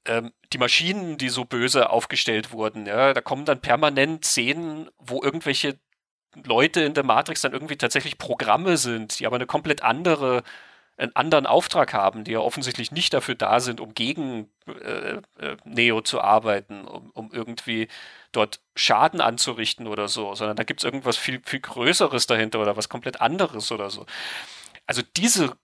ähm, 0.07 0.33
die 0.53 0.59
Maschinen, 0.59 1.19
die 1.19 1.29
so 1.29 1.45
böse 1.45 1.91
aufgestellt 1.91 2.53
wurden, 2.53 2.87
ja, 2.87 3.13
da 3.13 3.21
kommen 3.21 3.45
dann 3.45 3.61
permanent 3.61 4.25
Szenen, 4.25 4.89
wo 4.99 5.23
irgendwelche 5.23 5.79
Leute 6.45 6.81
in 6.83 6.95
der 6.95 7.05
Matrix 7.05 7.41
dann 7.41 7.53
irgendwie 7.53 7.77
tatsächlich 7.77 8.19
Programme 8.19 8.77
sind, 8.77 9.19
die 9.19 9.27
aber 9.27 9.37
eine 9.37 9.47
komplett 9.47 9.83
andere, 9.83 10.43
einen 10.97 11.15
anderen 11.17 11.47
Auftrag 11.47 11.93
haben, 11.93 12.25
die 12.25 12.33
ja 12.33 12.41
offensichtlich 12.41 12.93
nicht 12.93 13.13
dafür 13.13 13.35
da 13.35 13.61
sind, 13.61 13.81
um 13.81 13.95
gegen 13.95 14.51
äh, 14.67 15.17
äh, 15.39 15.57
Neo 15.65 16.03
zu 16.03 16.21
arbeiten, 16.21 16.87
um, 16.87 17.11
um 17.11 17.33
irgendwie 17.33 17.89
dort 18.33 18.61
Schaden 18.77 19.21
anzurichten 19.21 19.87
oder 19.87 20.09
so, 20.09 20.35
sondern 20.35 20.57
da 20.57 20.65
gibt 20.65 20.81
es 20.81 20.85
irgendwas 20.85 21.17
viel, 21.17 21.41
viel 21.45 21.61
Größeres 21.61 22.27
dahinter 22.27 22.61
oder 22.61 22.77
was 22.77 22.89
komplett 22.89 23.21
anderes 23.21 23.73
oder 23.73 23.91
so. 23.91 24.07
Also 24.87 25.03
diese 25.17 25.57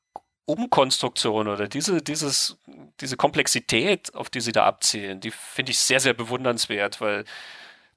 Umkonstruktion 0.47 1.49
oder 1.49 1.69
diese, 1.69 2.01
dieses, 2.03 2.57
diese 3.01 3.17
Komplexität, 3.17 4.15
auf 4.15 4.31
die 4.31 4.41
sie 4.41 4.53
da 4.53 4.65
abzielen, 4.65 5.21
die 5.21 5.33
finde 5.33 5.73
ich 5.73 5.79
sehr, 5.79 6.01
sehr 6.01 6.15
bewundernswert, 6.15 7.01
weil 7.01 7.25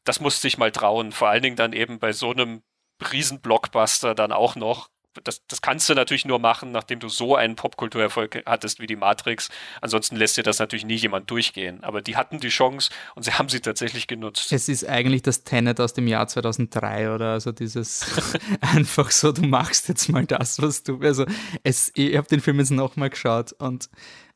das 0.10 0.20
musste 0.20 0.48
ich 0.48 0.58
mal 0.58 0.72
trauen. 0.72 1.12
Vor 1.12 1.30
allen 1.30 1.44
Dingen 1.44 1.56
dann 1.56 1.72
eben 1.72 2.00
bei 2.00 2.14
so 2.14 2.32
einem 2.32 2.64
Riesenblockbuster 3.12 4.16
dann 4.16 4.32
auch 4.32 4.56
noch. 4.56 4.90
Das, 5.24 5.46
das 5.46 5.62
kannst 5.62 5.88
du 5.88 5.94
natürlich 5.94 6.26
nur 6.26 6.40
machen, 6.40 6.72
nachdem 6.72 7.00
du 7.00 7.10
so 7.10 7.36
einen 7.36 7.56
Popkulturerfolg 7.56 8.42
hattest 8.48 8.80
wie 8.80 8.88
die 8.88 8.96
Matrix. 8.96 9.50
Ansonsten 9.82 10.16
lässt 10.16 10.36
dir 10.36 10.42
das 10.42 10.58
natürlich 10.58 10.84
nie 10.84 10.96
jemand 10.96 11.30
durchgehen. 11.30 11.84
Aber 11.84 12.02
die 12.02 12.16
hatten 12.16 12.40
die 12.40 12.50
Chance 12.50 12.90
und 13.14 13.22
sie 13.22 13.34
haben 13.34 13.50
sie 13.50 13.60
tatsächlich 13.60 14.08
genutzt. 14.08 14.52
Es 14.52 14.68
ist 14.68 14.90
eigentlich 14.90 15.22
das 15.22 15.44
Tenet 15.44 15.80
aus 15.80 15.94
dem 15.94 16.08
Jahr 16.08 16.28
2003 16.28 17.14
oder 17.14 17.34
also 17.34 17.52
dieses 17.52 18.04
einfach 18.62 19.12
so, 19.12 19.32
du 19.32 19.44
machst 19.44 19.90
jetzt 19.90 20.10
mal 20.10 20.26
das, 20.26 20.60
was 20.60 20.82
du. 20.82 21.00
Also 21.02 21.26
es, 21.62 21.92
ich 21.94 22.18
habe 22.18 22.28
den 22.28 22.42
Film 22.42 22.58
jetzt 22.58 22.72
nochmal 22.72 23.12
geschaut 23.12 23.54
und 23.54 23.92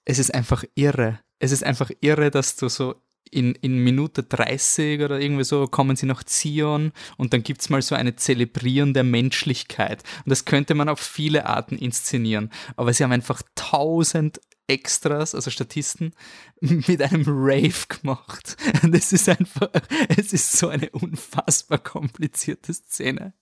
es 0.06 0.20
ist 0.20 0.36
einfach 0.36 0.64
irre. 0.76 1.20
Es 1.40 1.52
ist 1.52 1.64
einfach 1.64 1.90
irre, 2.00 2.30
dass 2.30 2.58
du 2.58 2.70
so 2.70 3.02
in, 3.32 3.56
in 3.56 3.80
Minute 3.80 4.24
30 4.24 5.02
oder 5.02 5.20
irgendwie 5.20 5.44
so 5.44 5.68
kommen 5.68 5.96
sie 5.96 6.06
nach 6.06 6.24
Zion 6.24 6.92
und 7.18 7.34
dann 7.34 7.44
gibt 7.44 7.62
es 7.62 7.70
mal 7.70 7.82
so 7.82 7.96
eine 7.96 8.16
Zelebrieren 8.16 8.94
der 8.94 9.04
Menschlichkeit. 9.04 10.04
Und 10.26 10.30
das 10.30 10.46
könnte 10.46 10.76
man 10.76 10.90
auf 10.90 11.00
viele 11.00 11.46
Arten 11.46 11.78
inszenieren. 11.78 12.52
Aber 12.76 12.94
sie 12.94 13.04
haben 13.04 13.12
einfach 13.12 13.42
tausend 13.56 14.40
Extras, 14.68 15.36
also 15.36 15.50
Statisten, 15.50 16.14
mit 16.62 17.02
einem 17.02 17.26
Rave 17.28 17.88
gemacht. 17.90 18.58
Und 18.84 18.96
es 18.96 19.12
ist 19.12 19.28
einfach, 19.30 19.70
es 20.18 20.34
ist 20.34 20.54
so 20.54 20.70
eine 20.70 20.90
unfassbar 20.92 21.80
komplizierte 21.80 22.74
Szene 22.74 23.34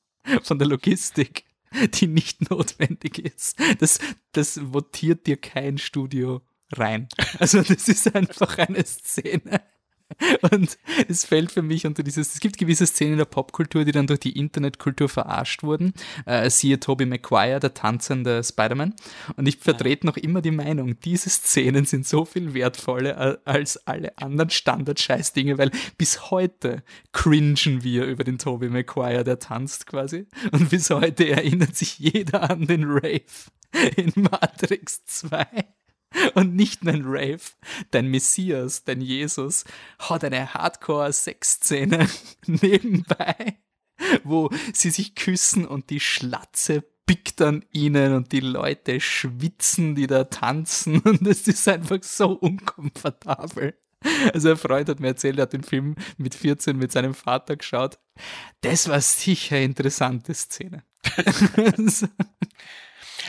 von 0.43 0.59
der 0.59 0.67
Logistik, 0.67 1.45
die 1.93 2.07
nicht 2.07 2.49
notwendig 2.49 3.19
ist. 3.19 3.57
Das, 3.79 3.99
das 4.33 4.59
votiert 4.73 5.25
dir 5.25 5.37
kein 5.37 5.77
Studio 5.77 6.41
rein. 6.73 7.07
Also 7.39 7.61
das 7.61 7.87
ist 7.87 8.13
einfach 8.15 8.57
eine 8.57 8.85
Szene, 8.85 9.61
Und 10.51 10.77
es 11.07 11.25
fällt 11.25 11.51
für 11.51 11.61
mich 11.61 11.85
unter 11.85 12.03
dieses, 12.03 12.33
es 12.33 12.39
gibt 12.39 12.57
gewisse 12.57 12.85
Szenen 12.85 13.13
in 13.13 13.17
der 13.17 13.25
Popkultur, 13.25 13.85
die 13.85 13.91
dann 13.91 14.07
durch 14.07 14.19
die 14.19 14.37
Internetkultur 14.37 15.09
verarscht 15.09 15.63
wurden. 15.63 15.93
Äh, 16.25 16.49
siehe 16.49 16.79
Tobey 16.79 17.05
Maguire, 17.05 17.59
der 17.59 17.73
tanzende 17.73 18.43
Spider-Man. 18.43 18.93
Und 19.35 19.47
ich 19.47 19.57
vertrete 19.57 20.05
noch 20.05 20.17
immer 20.17 20.41
die 20.41 20.51
Meinung, 20.51 20.99
diese 20.99 21.29
Szenen 21.29 21.85
sind 21.85 22.07
so 22.07 22.25
viel 22.25 22.53
wertvoller 22.53 23.39
als 23.45 23.87
alle 23.87 24.17
anderen 24.17 24.49
Standard-Scheiß-Dinge, 24.49 25.57
weil 25.57 25.71
bis 25.97 26.31
heute 26.31 26.83
cringen 27.11 27.57
wir 27.83 28.05
über 28.05 28.23
den 28.23 28.37
Tobey 28.37 28.69
Maguire, 28.69 29.23
der 29.23 29.39
tanzt 29.39 29.87
quasi. 29.87 30.27
Und 30.51 30.69
bis 30.69 30.89
heute 30.89 31.29
erinnert 31.29 31.75
sich 31.75 31.99
jeder 31.99 32.49
an 32.49 32.67
den 32.67 32.83
Rave 32.85 33.21
in 33.95 34.11
Matrix 34.15 35.05
2. 35.05 35.45
Und 36.35 36.55
nicht 36.55 36.83
nur 36.83 36.93
ein 36.93 37.03
Rave, 37.05 37.41
dein 37.91 38.07
Messias, 38.07 38.83
dein 38.83 39.01
Jesus, 39.01 39.63
hat 39.99 40.23
eine 40.23 40.53
Hardcore-Sexszene 40.53 42.07
nebenbei, 42.45 43.57
wo 44.23 44.49
sie 44.73 44.89
sich 44.89 45.15
küssen 45.15 45.65
und 45.65 45.89
die 45.89 45.99
Schlatze 45.99 46.83
pickt 47.05 47.41
an 47.41 47.65
ihnen 47.71 48.13
und 48.13 48.31
die 48.31 48.39
Leute 48.39 48.99
schwitzen, 48.99 49.95
die 49.95 50.07
da 50.07 50.25
tanzen 50.25 50.99
und 51.01 51.25
es 51.27 51.47
ist 51.47 51.67
einfach 51.67 52.03
so 52.03 52.31
unkomfortabel. 52.31 53.77
Also 54.33 54.51
ein 54.51 54.57
Freund 54.57 54.89
hat 54.89 54.99
mir 54.99 55.09
erzählt, 55.09 55.37
er 55.37 55.43
hat 55.43 55.53
den 55.53 55.63
Film 55.63 55.95
mit 56.17 56.33
14 56.33 56.75
mit 56.75 56.91
seinem 56.91 57.13
Vater 57.13 57.55
geschaut. 57.55 57.99
Das 58.61 58.87
war 58.89 58.99
sicher 58.99 59.57
eine 59.57 59.65
interessante 59.65 60.33
Szene. 60.33 60.83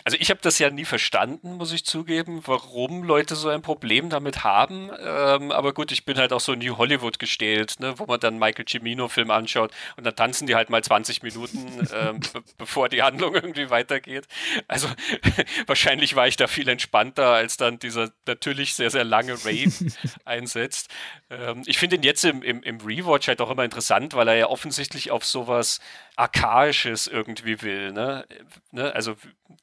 Also 0.04 0.16
ich 0.20 0.30
habe 0.30 0.40
das 0.42 0.58
ja 0.58 0.70
nie 0.70 0.84
verstanden, 0.84 1.54
muss 1.54 1.72
ich 1.72 1.84
zugeben, 1.84 2.42
warum 2.46 3.04
Leute 3.04 3.36
so 3.36 3.48
ein 3.48 3.62
Problem 3.62 4.10
damit 4.10 4.44
haben. 4.44 4.90
Ähm, 5.00 5.52
aber 5.52 5.72
gut, 5.72 5.92
ich 5.92 6.04
bin 6.04 6.16
halt 6.16 6.32
auch 6.32 6.40
so 6.40 6.54
New 6.54 6.76
Hollywood 6.76 7.18
gestählt, 7.18 7.78
ne, 7.80 7.98
wo 7.98 8.06
man 8.06 8.18
dann 8.18 8.38
Michael 8.38 8.64
Cimino-Film 8.66 9.30
anschaut 9.30 9.72
und 9.96 10.04
dann 10.04 10.16
tanzen 10.16 10.46
die 10.46 10.54
halt 10.54 10.70
mal 10.70 10.82
20 10.82 11.22
Minuten, 11.22 11.88
ähm, 11.94 12.20
bevor 12.58 12.88
die 12.88 13.02
Handlung 13.02 13.34
irgendwie 13.34 13.70
weitergeht. 13.70 14.26
Also 14.68 14.88
wahrscheinlich 15.66 16.16
war 16.16 16.26
ich 16.26 16.36
da 16.36 16.46
viel 16.46 16.68
entspannter, 16.68 17.28
als 17.28 17.56
dann 17.56 17.78
dieser 17.78 18.10
natürlich 18.26 18.74
sehr, 18.74 18.90
sehr 18.90 19.04
lange 19.04 19.34
Rave 19.44 19.72
einsetzt. 20.24 20.88
Ähm, 21.30 21.62
ich 21.66 21.78
finde 21.78 21.96
ihn 21.96 22.02
jetzt 22.02 22.24
im, 22.24 22.42
im, 22.42 22.62
im 22.62 22.80
Rewatch 22.80 23.28
halt 23.28 23.40
auch 23.40 23.50
immer 23.50 23.64
interessant, 23.64 24.14
weil 24.14 24.28
er 24.28 24.36
ja 24.36 24.46
offensichtlich 24.48 25.10
auf 25.10 25.24
sowas 25.24 25.80
Archaisches 26.16 27.06
irgendwie 27.06 27.62
will. 27.62 27.92
Ne? 27.92 28.26
ne? 28.70 28.94
Also 28.94 29.16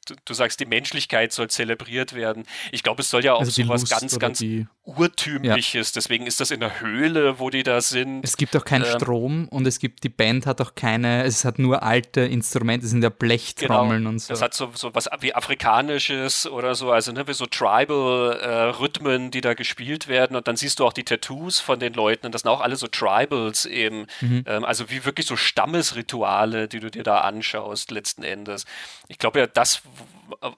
du, 0.06 0.14
du, 0.24 0.34
sagst, 0.34 0.60
die 0.60 0.66
Menschlichkeit 0.66 1.32
soll 1.32 1.48
zelebriert 1.48 2.14
werden. 2.14 2.44
Ich 2.72 2.82
glaube, 2.82 3.02
es 3.02 3.10
soll 3.10 3.24
ja 3.24 3.34
auch 3.34 3.40
also 3.40 3.50
sowas 3.50 3.82
Lust 3.82 3.92
ganz, 3.92 4.18
ganz 4.18 4.38
die... 4.38 4.66
Urtümliches. 4.96 5.88
Ja. 5.88 5.92
Deswegen 5.94 6.26
ist 6.26 6.40
das 6.40 6.50
in 6.50 6.60
der 6.60 6.80
Höhle, 6.80 7.38
wo 7.38 7.50
die 7.50 7.62
da 7.62 7.80
sind. 7.80 8.24
Es 8.24 8.36
gibt 8.36 8.56
auch 8.56 8.64
keinen 8.64 8.84
ähm, 8.84 8.90
Strom 8.96 9.48
und 9.48 9.66
es 9.66 9.78
gibt, 9.78 10.04
die 10.04 10.08
Band 10.08 10.46
hat 10.46 10.60
auch 10.60 10.74
keine, 10.74 11.24
es 11.24 11.44
hat 11.44 11.58
nur 11.58 11.82
alte 11.82 12.22
Instrumente, 12.22 12.84
es 12.84 12.90
sind 12.90 13.02
ja 13.02 13.08
Blechtrommeln 13.08 14.00
genau. 14.00 14.10
und 14.10 14.18
so. 14.20 14.32
Es 14.32 14.42
hat 14.42 14.54
so, 14.54 14.70
so 14.74 14.94
was 14.94 15.08
wie 15.20 15.34
Afrikanisches 15.34 16.46
oder 16.46 16.74
so, 16.74 16.90
also 16.90 17.12
ne, 17.12 17.26
wie 17.26 17.32
so 17.32 17.46
Tribal-Rhythmen, 17.46 19.26
äh, 19.26 19.30
die 19.30 19.40
da 19.40 19.54
gespielt 19.54 20.08
werden 20.08 20.36
und 20.36 20.48
dann 20.48 20.56
siehst 20.56 20.80
du 20.80 20.86
auch 20.86 20.92
die 20.92 21.04
Tattoos 21.04 21.60
von 21.60 21.78
den 21.78 21.94
Leuten 21.94 22.26
und 22.26 22.34
das 22.34 22.42
sind 22.42 22.50
auch 22.50 22.60
alle 22.60 22.76
so 22.76 22.86
Tribals 22.86 23.66
eben, 23.66 24.06
mhm. 24.20 24.44
ähm, 24.46 24.64
also 24.64 24.90
wie 24.90 25.04
wirklich 25.04 25.26
so 25.26 25.36
Stammesrituale, 25.36 26.68
die 26.68 26.80
du 26.80 26.90
dir 26.90 27.02
da 27.02 27.20
anschaust 27.20 27.90
letzten 27.90 28.22
Endes. 28.22 28.64
Ich 29.08 29.18
glaube 29.18 29.40
ja, 29.40 29.46
das, 29.46 29.82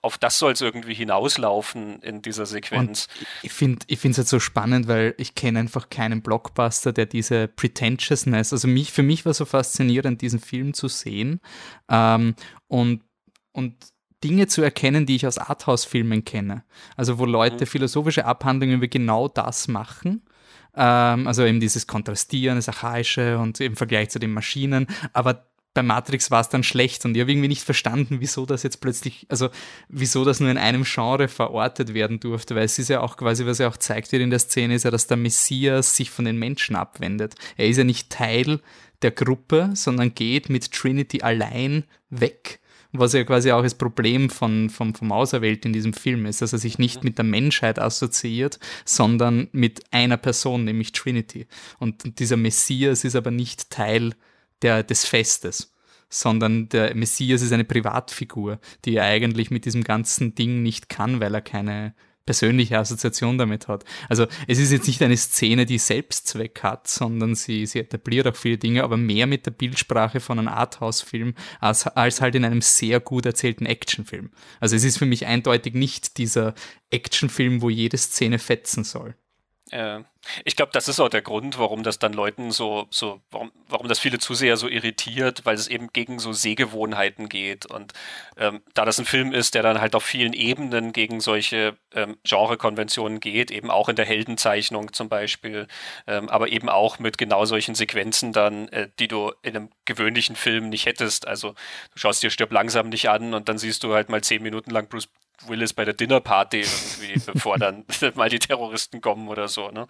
auf 0.03 0.19
das 0.19 0.39
soll 0.39 0.53
es 0.53 0.61
irgendwie 0.61 0.95
hinauslaufen 0.95 2.01
in 2.03 2.23
dieser 2.23 2.47
Sequenz. 2.47 3.09
Und 3.19 3.27
ich 3.43 3.53
finde 3.53 3.85
ich 3.89 4.05
es 4.05 4.22
halt 4.23 4.29
so 4.29 4.41
spannend, 4.41 4.89
weil 4.89 5.15
ich 5.19 5.35
kenne 5.35 5.59
einfach 5.59 5.91
keinen 5.91 6.23
Blockbuster, 6.23 6.93
der 6.93 7.07
diese 7.07 7.49
Pretentiousness, 7.49 8.53
also 8.53 8.69
mich, 8.69 8.93
für 8.93 9.03
mich 9.03 9.27
war 9.27 9.35
so 9.35 9.45
faszinierend, 9.45 10.23
diesen 10.23 10.41
Film 10.41 10.75
zu 10.75 10.89
sehen 10.89 11.41
ähm, 11.89 12.35
und, 12.69 13.03
und 13.53 13.75
Dinge 14.23 14.47
zu 14.47 14.63
erkennen, 14.63 15.07
die 15.07 15.17
ich 15.17 15.27
aus 15.27 15.39
Arthouse-Filmen 15.39 16.25
kenne. 16.25 16.65
Also 16.97 17.19
wo 17.19 17.25
Leute 17.25 17.65
mhm. 17.65 17.69
philosophische 17.69 18.25
Abhandlungen 18.25 18.77
über 18.77 18.87
genau 18.87 19.29
das 19.29 19.69
machen. 19.69 20.23
Ähm, 20.75 21.27
also 21.27 21.45
eben 21.45 21.61
dieses 21.61 21.87
Kontrastieren, 21.87 22.57
das 22.57 22.69
Archaische 22.69 23.39
und 23.39 23.61
im 23.61 23.77
Vergleich 23.77 24.11
zu 24.11 24.19
den 24.19 24.33
Maschinen. 24.33 24.87
Aber 25.13 25.52
bei 25.75 25.83
Matrix 25.83 26.31
war 26.31 26.41
es 26.41 26.49
dann 26.49 26.63
schlecht 26.63 27.05
und 27.05 27.17
ich 27.17 27.21
habe 27.21 27.33
irgendwie 27.33 27.49
nicht 27.49 27.63
verstanden, 27.63 28.17
wieso 28.21 28.45
das 28.47 28.63
jetzt 28.63 28.81
plötzlich, 28.81 29.27
also 29.29 29.49
wieso 29.89 30.25
das 30.25 30.41
nur 30.41 30.51
in 30.51 30.59
einem 30.59 30.85
Genre 30.85 31.29
verortet 31.29 31.95
werden 31.95 32.21
durfte, 32.21 32.55
weil 32.55 32.65
es 32.65 32.79
ist 32.79 32.89
ja 32.89 33.01
auch 33.01 33.17
quasi, 33.17 33.47
was 33.47 33.61
er 33.61 33.69
auch 33.69 33.77
zeigt 33.77 34.13
wird 34.13 34.23
in 34.23 34.31
der 34.31 34.39
Szene, 34.39 34.75
ist 34.75 34.85
ja, 34.85 34.91
dass 34.91 35.07
der 35.07 35.17
Messias 35.17 35.97
sich 35.97 36.11
von 36.11 36.25
den 36.25 36.39
Menschen 36.39 36.77
abwendet. 36.77 37.35
Er 37.57 37.69
ist 37.69 37.79
ja 37.79 37.85
nicht 37.85 38.11
Teil 38.11 38.61
der 39.01 39.13
Gruppe, 39.13 39.71
sondern 39.75 40.15
geht 40.15 40.49
mit 40.49 40.73
Trinity 40.73 41.23
allein 41.23 41.85
weg 42.11 42.61
was 42.93 43.15
ja 43.15 43.25
quasi 43.25 43.51
auch 43.53 43.63
das 43.63 43.75
Problem 43.75 44.29
von, 44.29 44.69
vom, 44.69 44.95
vom 44.95 45.13
Auserwählt 45.13 45.65
in 45.65 45.73
diesem 45.73 45.95
Film 45.95 46.27
ist, 46.27 46.43
dass 46.43 46.53
er 46.53 46.59
sich 46.59 46.79
nicht 46.79 47.05
mit 47.05 47.17
der 47.19 47.25
Menschheit 47.25 47.79
assoziiert, 47.79 48.59
sondern 48.85 49.49
mit 49.53 49.81
einer 49.93 50.19
Person, 50.19 50.65
nämlich 50.65 50.93
Trinity. 50.93 51.47
Und 51.79 52.19
dieser 52.19 52.37
Messias 52.37 53.05
ist 53.05 53.17
aber 53.17 53.31
nicht 53.31 53.71
Teil 53.71 54.11
der, 54.11 54.17
des 54.63 55.05
Festes, 55.05 55.75
sondern 56.09 56.69
der 56.69 56.95
Messias 56.95 57.43
ist 57.43 57.53
eine 57.53 57.65
Privatfigur, 57.65 58.61
die 58.85 58.97
er 58.97 59.05
eigentlich 59.05 59.51
mit 59.51 59.65
diesem 59.65 59.85
ganzen 59.85 60.35
Ding 60.35 60.63
nicht 60.63 60.89
kann, 60.89 61.21
weil 61.21 61.35
er 61.35 61.43
keine 61.43 61.95
persönliche 62.25 62.79
Assoziation 62.79 63.39
damit 63.39 63.69
hat. 63.69 63.85
Also 64.09 64.27
es 64.47 64.59
ist 64.59 64.71
jetzt 64.71 64.87
nicht 64.87 65.03
eine 65.03 65.17
Szene, 65.17 65.67
die 65.67 65.79
Selbstzweck 65.79 66.63
hat, 66.63 66.87
sondern 66.87 67.35
sie, 67.35 67.67
sie 67.67 67.81
etabliert 67.81 68.27
auch 68.27 68.37
viele 68.37 68.59
Dinge, 68.59 68.85
aber 68.85 68.97
mehr 68.97 69.27
mit 69.27 69.47
der 69.47 69.51
Bildsprache 69.51 70.21
von 70.21 70.39
einem 70.39 70.49
Arthouse-Film 70.49 71.35
als, 71.61 71.87
als 71.87 72.21
halt 72.21 72.35
in 72.35 72.45
einem 72.45 72.61
sehr 72.61 73.01
gut 73.01 73.27
erzählten 73.27 73.67
Actionfilm. 73.67 74.31
Also 74.61 74.77
es 74.77 74.85
ist 74.85 74.99
für 74.99 75.07
mich 75.07 75.27
eindeutig 75.27 75.75
nicht 75.75 76.19
dieser 76.19 76.55
Actionfilm, 76.91 77.61
wo 77.61 77.71
jede 77.71 77.99
Szene 77.99 78.39
fetzen 78.39 78.85
soll. 78.85 79.17
Äh, 79.73 80.01
ich 80.45 80.55
glaube, 80.55 80.71
das 80.73 80.87
ist 80.87 81.01
auch 81.01 81.09
der 81.09 81.23
Grund, 81.23 81.59
warum 81.59 81.83
das 81.83 81.99
dann 81.99 82.13
Leuten 82.13 82.53
so, 82.53 82.87
so 82.91 83.21
warum, 83.31 83.51
warum 83.69 83.89
das 83.89 83.99
viele 83.99 84.19
Zuseher 84.19 84.57
so 84.57 84.69
irritiert, 84.69 85.45
weil 85.45 85.57
es 85.57 85.67
eben 85.67 85.93
gegen 85.93 86.19
so 86.19 86.33
Sehgewohnheiten 86.33 87.29
geht. 87.29 87.67
Und 87.67 87.93
ähm, 88.37 88.63
da 88.75 88.85
das 88.85 88.99
ein 88.99 89.05
Film 89.05 89.33
ist, 89.33 89.55
der 89.55 89.63
dann 89.63 89.81
halt 89.81 89.95
auf 89.95 90.05
vielen 90.05 90.33
Ebenen 90.35 90.93
gegen 90.93 91.21
solche 91.21 91.77
ähm, 91.95 92.19
Genrekonventionen 92.25 93.19
geht, 93.19 93.51
eben 93.51 93.71
auch 93.71 93.89
in 93.89 93.97
der 93.97 94.05
Heldenzeichnung 94.05 94.93
zum 94.93 95.09
Beispiel, 95.09 95.67
ähm, 96.07 96.29
aber 96.29 96.49
eben 96.49 96.69
auch 96.69 96.99
mit 96.99 97.19
genau 97.19 97.45
solchen 97.45 97.75
Sequenzen 97.75 98.33
dann, 98.33 98.69
äh, 98.69 98.89
die 98.99 99.09
du 99.09 99.33
in 99.43 99.57
einem 99.57 99.71
gewöhnlichen 99.87 100.37
Film 100.37 100.69
nicht 100.69 100.87
hättest. 100.87 101.27
Also 101.27 101.55
du 101.95 101.99
schaust 101.99 102.23
dir 102.23 102.31
Stirb 102.31 102.53
langsam 102.53 102.91
nicht 102.91 103.09
an 103.09 103.35
und 103.35 103.49
dann 103.49 103.59
siehst 103.59 103.83
du 103.83 103.95
halt 103.95 104.09
mal 104.09 104.23
zehn 104.23 104.43
Minuten 104.43 104.71
lang 104.71 104.89
Bruce 104.89 105.09
Willis 105.49 105.73
bei 105.73 105.85
der 105.85 105.95
Dinnerparty 105.95 106.61
irgendwie, 106.61 107.21
bevor 107.33 107.59
dann 107.59 107.85
mal 108.15 108.29
die 108.29 108.39
Terroristen 108.39 109.01
kommen 109.01 109.29
oder 109.29 109.49
so. 109.49 109.71
Ne? 109.71 109.87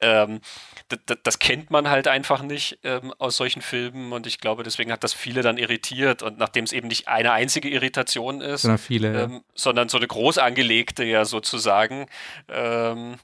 Ähm, 0.00 0.40
das 1.22 1.38
kennt 1.38 1.70
man 1.70 1.88
halt 1.88 2.08
einfach 2.08 2.42
nicht 2.42 2.78
ähm, 2.82 3.12
aus 3.18 3.36
solchen 3.36 3.62
Filmen 3.62 4.12
und 4.12 4.26
ich 4.26 4.38
glaube, 4.38 4.62
deswegen 4.62 4.92
hat 4.92 5.04
das 5.04 5.14
viele 5.14 5.42
dann 5.42 5.58
irritiert 5.58 6.22
und 6.22 6.38
nachdem 6.38 6.64
es 6.64 6.72
eben 6.72 6.88
nicht 6.88 7.08
eine 7.08 7.32
einzige 7.32 7.68
Irritation 7.68 8.40
ist, 8.40 8.62
sondern, 8.62 8.78
viele, 8.78 9.22
ähm, 9.22 9.44
sondern 9.54 9.88
so 9.88 9.98
eine 9.98 10.06
groß 10.06 10.38
angelegte 10.38 11.04
ja 11.04 11.24
sozusagen. 11.24 12.06
Ähm, 12.48 13.16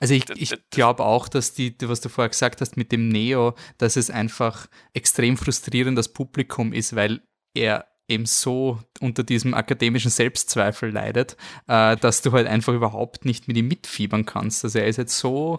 also 0.00 0.14
ich, 0.14 0.28
ich 0.30 0.54
glaube 0.70 1.04
auch, 1.04 1.28
dass 1.28 1.54
die, 1.54 1.74
was 1.80 2.00
du 2.00 2.08
vorher 2.08 2.28
gesagt 2.28 2.60
hast 2.60 2.76
mit 2.76 2.92
dem 2.92 3.08
Neo, 3.08 3.54
dass 3.78 3.96
es 3.96 4.10
einfach 4.10 4.66
extrem 4.92 5.36
frustrierend 5.36 5.96
das 5.96 6.12
Publikum 6.12 6.72
ist, 6.72 6.94
weil 6.96 7.22
er 7.54 7.86
eben 8.08 8.26
so 8.26 8.80
unter 9.00 9.22
diesem 9.22 9.54
akademischen 9.54 10.10
Selbstzweifel 10.10 10.90
leidet, 10.90 11.36
äh, 11.68 11.96
dass 11.96 12.22
du 12.22 12.32
halt 12.32 12.46
einfach 12.46 12.74
überhaupt 12.74 13.24
nicht 13.24 13.48
mit 13.48 13.56
ihm 13.56 13.68
mitfiebern 13.68 14.26
kannst. 14.26 14.64
Also 14.64 14.78
er 14.78 14.86
ist 14.86 14.98
jetzt 14.98 15.18
so 15.18 15.58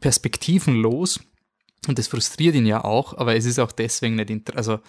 perspektivenlos 0.00 1.20
und 1.86 1.98
das 1.98 2.08
frustriert 2.08 2.54
ihn 2.54 2.66
ja 2.66 2.84
auch, 2.84 3.16
aber 3.16 3.36
es 3.36 3.44
ist 3.44 3.58
auch 3.58 3.72
deswegen 3.72 4.16
nicht, 4.16 4.56
also 4.56 4.80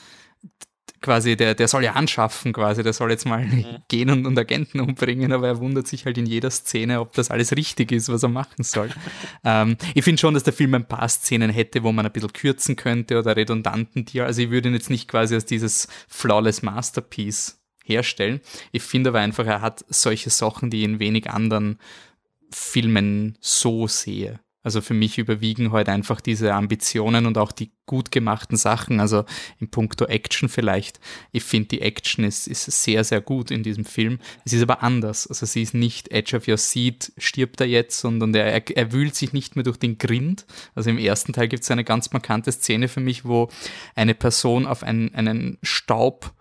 quasi, 1.03 1.35
der, 1.35 1.53
der 1.53 1.67
soll 1.67 1.83
ja 1.83 1.93
anschaffen 1.93 2.53
quasi, 2.53 2.81
der 2.81 2.93
soll 2.93 3.11
jetzt 3.11 3.25
mal 3.25 3.45
mhm. 3.45 3.65
gehen 3.89 4.09
und, 4.09 4.25
und, 4.25 4.39
Agenten 4.39 4.79
umbringen, 4.79 5.31
aber 5.31 5.47
er 5.47 5.59
wundert 5.59 5.87
sich 5.87 6.05
halt 6.05 6.17
in 6.17 6.25
jeder 6.25 6.49
Szene, 6.49 6.99
ob 6.99 7.13
das 7.13 7.29
alles 7.29 7.55
richtig 7.55 7.91
ist, 7.91 8.09
was 8.09 8.23
er 8.23 8.29
machen 8.29 8.63
soll. 8.63 8.89
ähm, 9.43 9.77
ich 9.93 10.03
finde 10.03 10.19
schon, 10.19 10.33
dass 10.33 10.43
der 10.43 10.53
Film 10.53 10.73
ein 10.73 10.87
paar 10.87 11.07
Szenen 11.09 11.51
hätte, 11.51 11.83
wo 11.83 11.91
man 11.91 12.05
ein 12.05 12.11
bisschen 12.11 12.33
kürzen 12.33 12.75
könnte 12.75 13.19
oder 13.19 13.35
redundanten 13.35 14.05
Tier. 14.05 14.25
Also 14.25 14.41
ich 14.41 14.49
würde 14.49 14.69
ihn 14.69 14.75
jetzt 14.75 14.89
nicht 14.89 15.07
quasi 15.07 15.35
als 15.35 15.45
dieses 15.45 15.87
flawless 16.07 16.63
Masterpiece 16.63 17.61
herstellen. 17.83 18.39
Ich 18.71 18.81
finde 18.81 19.09
aber 19.09 19.19
einfach, 19.19 19.45
er 19.45 19.61
hat 19.61 19.85
solche 19.89 20.29
Sachen, 20.29 20.69
die 20.69 20.79
ich 20.79 20.85
in 20.85 20.99
wenig 20.99 21.29
anderen 21.29 21.79
Filmen 22.49 23.37
so 23.41 23.87
sehe. 23.87 24.39
Also 24.63 24.81
für 24.81 24.93
mich 24.93 25.17
überwiegen 25.17 25.71
heute 25.71 25.91
einfach 25.91 26.21
diese 26.21 26.53
Ambitionen 26.53 27.25
und 27.25 27.37
auch 27.37 27.51
die 27.51 27.71
gut 27.85 28.11
gemachten 28.11 28.55
Sachen. 28.55 28.99
Also 28.99 29.25
in 29.59 29.69
puncto 29.69 30.05
Action 30.05 30.47
vielleicht. 30.47 30.99
Ich 31.31 31.43
finde, 31.43 31.67
die 31.69 31.81
Action 31.81 32.23
ist, 32.23 32.47
ist 32.47 32.65
sehr, 32.65 33.03
sehr 33.03 33.21
gut 33.21 33.51
in 33.51 33.61
diesem 33.61 33.83
Film. 33.83 34.19
Es 34.45 34.53
ist 34.53 34.61
aber 34.61 34.81
anders. 34.81 35.27
Also 35.27 35.45
sie 35.45 35.61
ist 35.61 35.73
nicht 35.73 36.11
Edge 36.11 36.37
of 36.37 36.47
Your 36.47 36.57
Seat, 36.57 37.11
stirbt 37.17 37.59
er 37.59 37.67
jetzt, 37.67 37.99
sondern 37.99 38.33
er, 38.33 38.69
er 38.69 38.91
wühlt 38.93 39.15
sich 39.15 39.33
nicht 39.33 39.55
mehr 39.55 39.63
durch 39.63 39.77
den 39.77 39.97
Grind. 39.97 40.45
Also 40.75 40.89
im 40.89 40.97
ersten 40.97 41.33
Teil 41.33 41.49
gibt 41.49 41.63
es 41.63 41.71
eine 41.71 41.83
ganz 41.83 42.11
markante 42.13 42.51
Szene 42.51 42.87
für 42.87 43.01
mich, 43.01 43.25
wo 43.25 43.49
eine 43.95 44.15
Person 44.15 44.65
auf 44.65 44.83
einen, 44.83 45.13
einen 45.13 45.57
Staub 45.61 46.33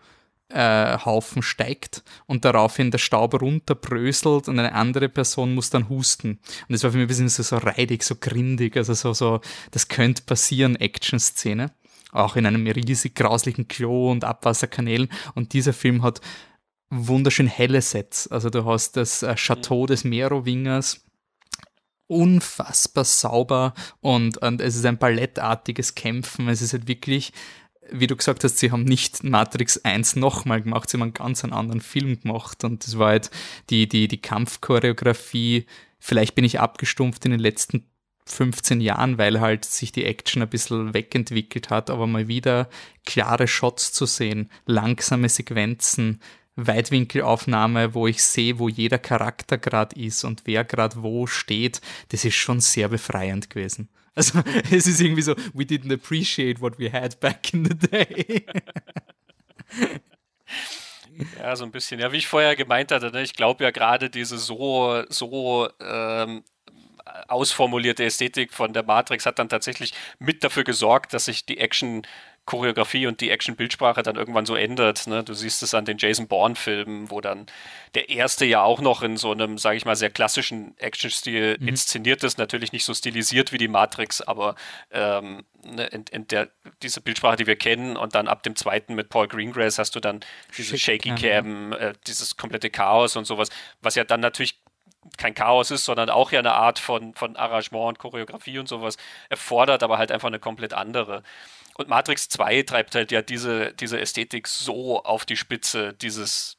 äh, 0.52 0.98
Haufen 1.04 1.42
steigt 1.42 2.02
und 2.26 2.44
daraufhin 2.44 2.90
der 2.90 2.98
Staub 2.98 3.40
runterbröselt 3.40 4.48
und 4.48 4.58
eine 4.58 4.74
andere 4.74 5.08
Person 5.08 5.54
muss 5.54 5.70
dann 5.70 5.88
husten. 5.88 6.38
Und 6.68 6.72
das 6.72 6.84
war 6.84 6.90
für 6.90 6.98
mich 6.98 7.04
ein 7.04 7.08
bisschen 7.08 7.28
so, 7.28 7.42
so 7.42 7.56
reidig, 7.56 8.02
so 8.02 8.16
grindig, 8.16 8.76
also 8.76 8.94
so, 8.94 9.12
so, 9.12 9.40
das 9.70 9.88
könnte 9.88 10.22
passieren, 10.22 10.76
Action-Szene. 10.76 11.72
Auch 12.12 12.36
in 12.36 12.44
einem 12.44 12.66
riesig 12.66 13.14
grauslichen 13.14 13.68
Klo 13.68 14.10
und 14.10 14.24
Abwasserkanälen. 14.24 15.08
Und 15.34 15.54
dieser 15.54 15.72
Film 15.72 16.02
hat 16.02 16.20
wunderschön 16.90 17.46
helle 17.46 17.80
Sets. 17.80 18.28
Also 18.28 18.50
du 18.50 18.66
hast 18.66 18.96
das 18.96 19.22
äh, 19.22 19.34
Chateau 19.34 19.86
des 19.86 20.04
Merowingers, 20.04 21.00
unfassbar 22.06 23.04
sauber 23.04 23.72
und, 24.00 24.36
und 24.38 24.60
es 24.60 24.76
ist 24.76 24.84
ein 24.84 24.98
ballettartiges 24.98 25.94
Kämpfen. 25.94 26.48
Es 26.48 26.60
ist 26.60 26.74
halt 26.74 26.86
wirklich 26.86 27.32
wie 27.92 28.06
du 28.06 28.16
gesagt 28.16 28.44
hast, 28.44 28.58
sie 28.58 28.70
haben 28.70 28.84
nicht 28.84 29.24
Matrix 29.24 29.78
1 29.78 30.16
nochmal 30.16 30.62
gemacht, 30.62 30.88
sie 30.88 30.96
haben 30.96 31.02
einen 31.02 31.14
ganz 31.14 31.44
anderen 31.44 31.80
Film 31.80 32.20
gemacht 32.20 32.64
und 32.64 32.86
das 32.86 32.98
war 32.98 33.08
halt 33.08 33.30
die, 33.70 33.88
die, 33.88 34.08
die 34.08 34.20
Kampfchoreografie. 34.20 35.66
Vielleicht 35.98 36.34
bin 36.34 36.44
ich 36.44 36.60
abgestumpft 36.60 37.24
in 37.24 37.30
den 37.32 37.40
letzten 37.40 37.86
15 38.26 38.80
Jahren, 38.80 39.18
weil 39.18 39.40
halt 39.40 39.64
sich 39.64 39.92
die 39.92 40.04
Action 40.04 40.42
ein 40.42 40.48
bisschen 40.48 40.94
wegentwickelt 40.94 41.70
hat, 41.70 41.90
aber 41.90 42.06
mal 42.06 42.28
wieder 42.28 42.68
klare 43.04 43.48
Shots 43.48 43.92
zu 43.92 44.06
sehen, 44.06 44.50
langsame 44.66 45.28
Sequenzen, 45.28 46.20
Weitwinkelaufnahme, 46.56 47.94
wo 47.94 48.06
ich 48.06 48.22
sehe, 48.22 48.58
wo 48.58 48.68
jeder 48.68 48.98
Charakter 48.98 49.58
gerade 49.58 49.98
ist 49.98 50.24
und 50.24 50.42
wer 50.44 50.64
gerade 50.64 51.02
wo 51.02 51.26
steht, 51.26 51.80
das 52.08 52.24
ist 52.24 52.34
schon 52.34 52.60
sehr 52.60 52.88
befreiend 52.88 53.50
gewesen. 53.50 53.88
Also 54.14 54.40
es 54.70 54.86
ist 54.86 55.00
irgendwie 55.00 55.22
so, 55.22 55.34
we 55.54 55.64
didn't 55.64 55.92
appreciate 55.92 56.60
what 56.60 56.78
we 56.78 56.90
had 56.90 57.18
back 57.20 57.52
in 57.54 57.64
the 57.64 57.74
day. 57.74 58.46
Ja, 61.38 61.54
so 61.56 61.64
ein 61.64 61.70
bisschen. 61.70 62.00
Ja, 62.00 62.10
wie 62.10 62.16
ich 62.16 62.26
vorher 62.26 62.56
gemeint 62.56 62.90
hatte, 62.90 63.10
ne, 63.10 63.22
ich 63.22 63.34
glaube 63.34 63.64
ja 63.64 63.70
gerade 63.70 64.08
diese 64.08 64.38
so, 64.38 65.04
so 65.10 65.68
ähm, 65.80 66.42
ausformulierte 67.28 68.04
Ästhetik 68.04 68.52
von 68.52 68.72
der 68.72 68.82
Matrix 68.82 69.26
hat 69.26 69.38
dann 69.38 69.48
tatsächlich 69.48 69.92
mit 70.18 70.42
dafür 70.42 70.64
gesorgt, 70.64 71.12
dass 71.12 71.26
sich 71.26 71.44
die 71.44 71.58
Action 71.58 72.02
Choreografie 72.44 73.06
und 73.06 73.20
die 73.20 73.30
Action-Bildsprache 73.30 74.02
dann 74.02 74.16
irgendwann 74.16 74.46
so 74.46 74.56
ändert. 74.56 75.06
Ne? 75.06 75.22
Du 75.22 75.32
siehst 75.32 75.62
es 75.62 75.74
an 75.74 75.84
den 75.84 75.98
Jason 75.98 76.26
Bourne-Filmen, 76.26 77.08
wo 77.08 77.20
dann 77.20 77.46
der 77.94 78.08
erste 78.08 78.44
ja 78.44 78.62
auch 78.62 78.80
noch 78.80 79.02
in 79.02 79.16
so 79.16 79.30
einem, 79.30 79.58
sage 79.58 79.76
ich 79.76 79.84
mal, 79.84 79.94
sehr 79.94 80.10
klassischen 80.10 80.76
Action-Stil 80.78 81.58
mhm. 81.60 81.68
inszeniert 81.68 82.24
ist. 82.24 82.38
Natürlich 82.38 82.72
nicht 82.72 82.84
so 82.84 82.94
stilisiert 82.94 83.52
wie 83.52 83.58
die 83.58 83.68
Matrix, 83.68 84.22
aber 84.22 84.56
ähm, 84.90 85.44
ne, 85.64 85.86
in, 85.86 86.04
in, 86.10 86.26
der, 86.26 86.48
diese 86.82 87.00
Bildsprache, 87.00 87.36
die 87.36 87.46
wir 87.46 87.56
kennen, 87.56 87.96
und 87.96 88.16
dann 88.16 88.26
ab 88.26 88.42
dem 88.42 88.56
zweiten 88.56 88.96
mit 88.96 89.08
Paul 89.08 89.28
Greengrass 89.28 89.78
hast 89.78 89.94
du 89.94 90.00
dann 90.00 90.20
diese 90.58 90.76
Shaky 90.76 91.14
Cam, 91.14 91.72
äh, 91.72 91.92
dieses 92.08 92.36
komplette 92.36 92.70
Chaos 92.70 93.14
und 93.14 93.24
sowas, 93.24 93.50
was 93.82 93.94
ja 93.94 94.02
dann 94.02 94.20
natürlich 94.20 94.58
kein 95.16 95.34
Chaos 95.34 95.70
ist, 95.70 95.84
sondern 95.84 96.10
auch 96.10 96.32
ja 96.32 96.40
eine 96.40 96.54
Art 96.54 96.78
von, 96.78 97.14
von 97.14 97.36
Arrangement 97.36 97.88
und 97.88 97.98
Choreografie 97.98 98.58
und 98.58 98.68
sowas 98.68 98.96
erfordert, 99.28 99.82
aber 99.82 99.98
halt 99.98 100.10
einfach 100.10 100.28
eine 100.28 100.38
komplett 100.38 100.74
andere. 100.74 101.22
Und 101.74 101.88
Matrix 101.88 102.28
2 102.28 102.62
treibt 102.62 102.94
halt 102.94 103.12
ja 103.12 103.22
diese, 103.22 103.72
diese 103.74 104.00
Ästhetik 104.00 104.48
so 104.48 105.02
auf 105.02 105.24
die 105.24 105.36
Spitze, 105.36 105.94
dieses, 105.94 106.58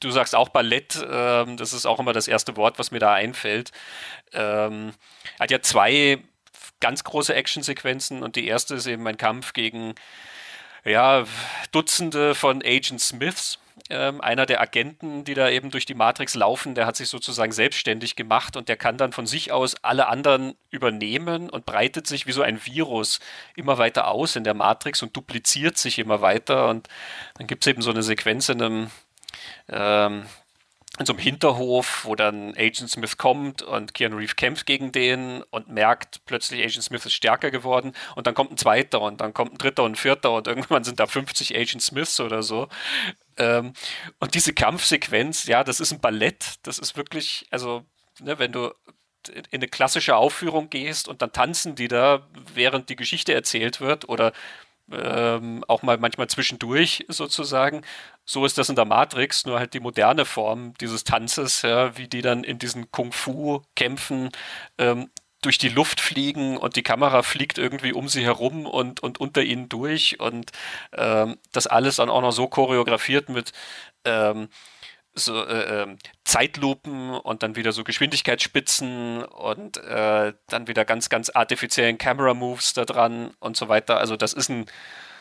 du 0.00 0.10
sagst 0.10 0.34
auch 0.34 0.50
Ballett, 0.50 1.02
ähm, 1.10 1.56
das 1.56 1.72
ist 1.72 1.86
auch 1.86 2.00
immer 2.00 2.12
das 2.12 2.28
erste 2.28 2.56
Wort, 2.56 2.78
was 2.78 2.90
mir 2.90 2.98
da 2.98 3.14
einfällt. 3.14 3.72
Ähm, 4.32 4.92
hat 5.38 5.50
ja 5.50 5.60
zwei 5.62 6.22
ganz 6.80 7.04
große 7.04 7.34
Actionsequenzen 7.34 8.22
und 8.22 8.36
die 8.36 8.46
erste 8.46 8.74
ist 8.74 8.86
eben 8.86 9.06
ein 9.06 9.16
Kampf 9.16 9.52
gegen 9.52 9.94
ja, 10.84 11.24
Dutzende 11.72 12.34
von 12.34 12.62
Agent 12.62 13.00
Smiths 13.00 13.58
ähm, 13.90 14.20
einer 14.20 14.46
der 14.46 14.60
Agenten, 14.60 15.24
die 15.24 15.34
da 15.34 15.48
eben 15.50 15.70
durch 15.70 15.84
die 15.84 15.94
Matrix 15.94 16.34
laufen, 16.34 16.74
der 16.74 16.86
hat 16.86 16.96
sich 16.96 17.08
sozusagen 17.08 17.52
selbstständig 17.52 18.16
gemacht 18.16 18.56
und 18.56 18.68
der 18.68 18.76
kann 18.76 18.96
dann 18.96 19.12
von 19.12 19.26
sich 19.26 19.52
aus 19.52 19.74
alle 19.82 20.08
anderen 20.08 20.54
übernehmen 20.70 21.50
und 21.50 21.66
breitet 21.66 22.06
sich 22.06 22.26
wie 22.26 22.32
so 22.32 22.42
ein 22.42 22.64
Virus 22.64 23.20
immer 23.56 23.78
weiter 23.78 24.08
aus 24.08 24.36
in 24.36 24.44
der 24.44 24.54
Matrix 24.54 25.02
und 25.02 25.16
dupliziert 25.16 25.76
sich 25.76 25.98
immer 25.98 26.22
weiter. 26.22 26.68
Und 26.68 26.88
dann 27.34 27.46
gibt 27.46 27.64
es 27.64 27.70
eben 27.70 27.82
so 27.82 27.90
eine 27.90 28.02
Sequenz 28.02 28.48
in 28.48 28.62
einem 28.62 28.90
ähm, 29.68 30.24
in 31.00 31.06
so 31.06 31.14
einem 31.14 31.20
Hinterhof, 31.20 32.04
wo 32.04 32.14
dann 32.14 32.50
Agent 32.58 32.90
Smith 32.90 33.16
kommt 33.16 33.62
und 33.62 33.94
Keanu 33.94 34.18
Reeves 34.18 34.36
kämpft 34.36 34.66
gegen 34.66 34.92
den 34.92 35.42
und 35.44 35.68
merkt 35.68 36.26
plötzlich, 36.26 36.60
Agent 36.60 36.84
Smith 36.84 37.06
ist 37.06 37.14
stärker 37.14 37.50
geworden 37.50 37.94
und 38.16 38.26
dann 38.26 38.34
kommt 38.34 38.52
ein 38.52 38.58
zweiter 38.58 39.00
und 39.00 39.22
dann 39.22 39.32
kommt 39.32 39.52
ein 39.54 39.58
dritter 39.58 39.82
und 39.84 39.92
ein 39.92 39.96
vierter 39.96 40.30
und 40.32 40.46
irgendwann 40.46 40.84
sind 40.84 41.00
da 41.00 41.06
50 41.06 41.56
Agent 41.56 41.82
Smiths 41.82 42.20
oder 42.20 42.42
so. 42.42 42.68
Ähm, 43.38 43.72
und 44.18 44.34
diese 44.34 44.52
Kampfsequenz, 44.52 45.46
ja, 45.46 45.64
das 45.64 45.80
ist 45.80 45.90
ein 45.90 46.00
Ballett, 46.00 46.56
das 46.64 46.78
ist 46.78 46.98
wirklich, 46.98 47.46
also, 47.50 47.82
ne, 48.20 48.38
wenn 48.38 48.52
du 48.52 48.70
in 49.28 49.44
eine 49.52 49.68
klassische 49.68 50.16
Aufführung 50.16 50.68
gehst 50.68 51.08
und 51.08 51.22
dann 51.22 51.32
tanzen 51.32 51.74
die 51.76 51.88
da, 51.88 52.28
während 52.54 52.90
die 52.90 52.96
Geschichte 52.96 53.32
erzählt 53.32 53.80
wird 53.80 54.06
oder 54.08 54.32
ähm, 54.92 55.64
auch 55.68 55.82
mal 55.82 55.98
manchmal 55.98 56.28
zwischendurch 56.28 57.04
sozusagen. 57.08 57.82
So 58.24 58.44
ist 58.44 58.58
das 58.58 58.68
in 58.68 58.76
der 58.76 58.84
Matrix, 58.84 59.46
nur 59.46 59.58
halt 59.58 59.74
die 59.74 59.80
moderne 59.80 60.24
Form 60.24 60.74
dieses 60.80 61.04
Tanzes, 61.04 61.62
ja, 61.62 61.96
wie 61.96 62.08
die 62.08 62.22
dann 62.22 62.44
in 62.44 62.58
diesen 62.58 62.90
Kung-Fu-Kämpfen 62.90 64.30
ähm, 64.78 65.10
durch 65.42 65.58
die 65.58 65.68
Luft 65.68 66.00
fliegen 66.00 66.56
und 66.56 66.76
die 66.76 66.82
Kamera 66.82 67.22
fliegt 67.22 67.58
irgendwie 67.58 67.92
um 67.92 68.08
sie 68.08 68.22
herum 68.22 68.66
und, 68.66 69.00
und 69.00 69.18
unter 69.20 69.42
ihnen 69.42 69.68
durch 69.68 70.20
und 70.20 70.52
ähm, 70.92 71.38
das 71.52 71.66
alles 71.66 71.96
dann 71.96 72.10
auch 72.10 72.20
noch 72.20 72.32
so 72.32 72.46
choreografiert 72.46 73.28
mit 73.30 73.52
ähm, 74.04 74.48
so 75.24 75.44
äh, 75.44 75.82
ähm, 75.82 75.98
Zeitlupen 76.24 77.10
und 77.10 77.42
dann 77.42 77.56
wieder 77.56 77.72
so 77.72 77.84
Geschwindigkeitsspitzen 77.84 79.24
und 79.24 79.76
äh, 79.78 80.32
dann 80.48 80.68
wieder 80.68 80.84
ganz, 80.84 81.08
ganz 81.08 81.30
artifiziellen 81.30 81.98
Camera 81.98 82.34
Moves 82.34 82.72
da 82.72 82.84
dran 82.84 83.32
und 83.40 83.56
so 83.56 83.68
weiter. 83.68 83.98
Also 83.98 84.16
das 84.16 84.32
ist 84.32 84.48
ein 84.48 84.66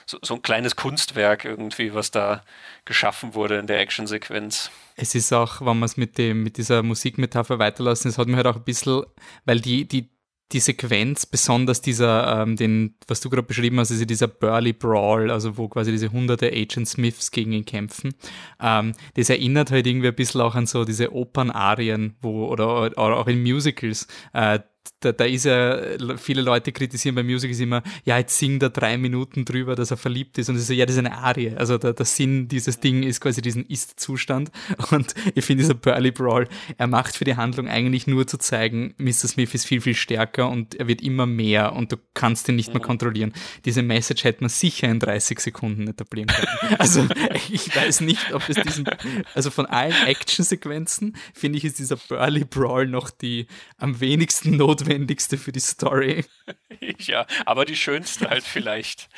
so, 0.10 0.18
so 0.24 0.36
ein 0.36 0.42
kleines 0.42 0.76
Kunstwerk 0.76 1.46
irgendwie, 1.46 1.94
was 1.94 2.10
da 2.10 2.42
geschaffen 2.84 3.36
wurde 3.36 3.60
in 3.60 3.68
der 3.68 3.80
Actionsequenz. 3.80 4.72
Es 4.96 5.14
ist 5.14 5.32
auch, 5.32 5.62
wenn 5.62 5.78
man 5.78 5.84
es 5.84 5.98
mit 5.98 6.18
mit 6.18 6.58
dieser 6.58 6.82
Musikmetapher 6.82 7.60
weiterlassen, 7.60 8.10
es 8.10 8.18
hat 8.18 8.28
mir 8.28 8.38
halt 8.38 8.48
auch 8.48 8.56
ein 8.56 8.64
bisschen, 8.64 9.04
weil 9.46 9.60
die, 9.62 9.88
die, 9.88 10.10
die 10.52 10.60
Sequenz, 10.60 11.26
besonders 11.26 11.82
dieser, 11.82 12.42
ähm, 12.42 12.56
den, 12.56 12.96
was 13.08 13.22
du 13.22 13.30
gerade 13.30 13.44
beschrieben 13.44 13.80
hast, 13.80 13.92
ist 13.92 14.10
dieser 14.10 14.28
Burly 14.28 14.74
Brawl, 14.74 15.30
also 15.30 15.58
wo 15.58 15.68
quasi 15.68 15.92
diese 15.92 16.12
hunderte 16.12 16.48
Agent 16.52 16.88
Smiths 16.88 17.32
gegen 17.32 17.52
ihn 17.52 17.66
kämpfen, 17.66 18.14
ähm, 18.60 18.94
das 19.14 19.30
erinnert 19.30 19.72
halt 19.72 19.86
irgendwie 19.86 20.08
ein 20.08 20.16
bisschen 20.16 20.42
auch 20.42 20.56
an 20.56 20.66
so 20.66 20.86
diese 20.86 21.14
Opernarien, 21.14 22.16
wo, 22.22 22.48
oder, 22.48 22.82
oder 22.84 23.18
auch 23.18 23.28
in 23.28 23.42
Musicals, 23.44 24.08
äh, 24.34 24.60
da, 25.00 25.14
da 25.14 25.24
ist 25.24 25.46
ja, 25.46 25.80
viele 26.18 26.42
Leute 26.42 26.72
kritisieren 26.72 27.16
bei 27.16 27.24
Musicals 27.24 27.60
immer, 27.60 27.84
ja, 28.04 28.18
jetzt 28.18 28.38
singt 28.38 28.62
er 28.64 28.70
drei 28.70 28.98
Minuten 28.98 29.46
drüber, 29.46 29.76
dass 29.76 29.92
er 29.92 29.98
verliebt 29.98 30.38
ist. 30.38 30.50
Und 30.50 30.58
ich 30.58 30.64
so, 30.64 30.74
ja, 30.74 30.86
das 30.86 30.96
ist 30.96 31.00
eine 31.00 31.18
Arie. 31.18 31.56
Also 31.56 31.78
der, 31.78 31.94
der 31.94 32.06
Sinn 32.06 32.50
dieses 32.50 32.80
Ding 32.80 33.04
ist 33.04 33.22
quasi 33.22 33.42
diesen 33.42 33.66
Ist-Zustand. 33.66 34.52
Und 34.92 35.16
ich 35.36 35.46
finde 35.46 35.64
dieser 35.64 35.74
Burly 35.74 36.12
Brawl, 36.12 36.48
er 36.78 36.88
macht 36.88 37.16
für 37.16 37.24
die 37.24 37.38
Handlung 37.38 37.70
eigentlich 37.70 38.08
nur 38.08 38.28
zu 38.28 38.38
zeigen, 38.38 38.94
Mr. 38.98 39.30
Smith 39.30 39.54
ist 39.54 39.66
viel, 39.66 39.80
viel 39.80 39.96
stärker 39.96 40.50
und 40.50 40.76
er 40.76 40.88
wird 40.88 41.02
immer 41.02 41.26
mehr 41.26 41.74
und 41.74 41.92
du 41.94 41.98
kannst 42.14 42.50
ihn 42.50 42.56
nicht 42.56 42.74
mehr 42.74 42.82
mhm. 42.82 42.88
kontrollieren. 42.88 43.34
Diese 43.64 43.82
Message 43.82 44.26
hätte 44.26 44.42
man 44.42 44.50
sicher 44.50 44.90
in 44.90 45.00
30 45.00 45.40
Sekunden 45.40 45.88
etablieren 45.88 46.28
können. 46.28 46.48
Also 46.80 47.06
ich 47.52 47.76
weiß 47.76 48.02
nicht, 48.02 48.34
ob 48.34 48.48
es 48.48 48.56
diesen, 48.56 48.86
also 49.34 49.50
von 49.50 49.66
allen 49.66 49.96
Action-Sequenzen 50.06 51.16
finde 51.34 51.58
ich, 51.58 51.66
ist 51.66 51.80
dieser 51.80 51.98
Burly 51.98 52.46
Brawl 52.46 52.88
noch 52.88 53.10
die 53.10 53.48
am 53.78 54.00
wenigsten 54.00 54.56
notwendige 54.56 54.79
notwendigste 54.80 55.38
für 55.38 55.52
die 55.52 55.60
Story. 55.60 56.26
Ja, 57.00 57.26
aber 57.46 57.66
die 57.66 57.76
schönste 57.76 58.30
halt 58.30 58.44
vielleicht. 58.44 59.10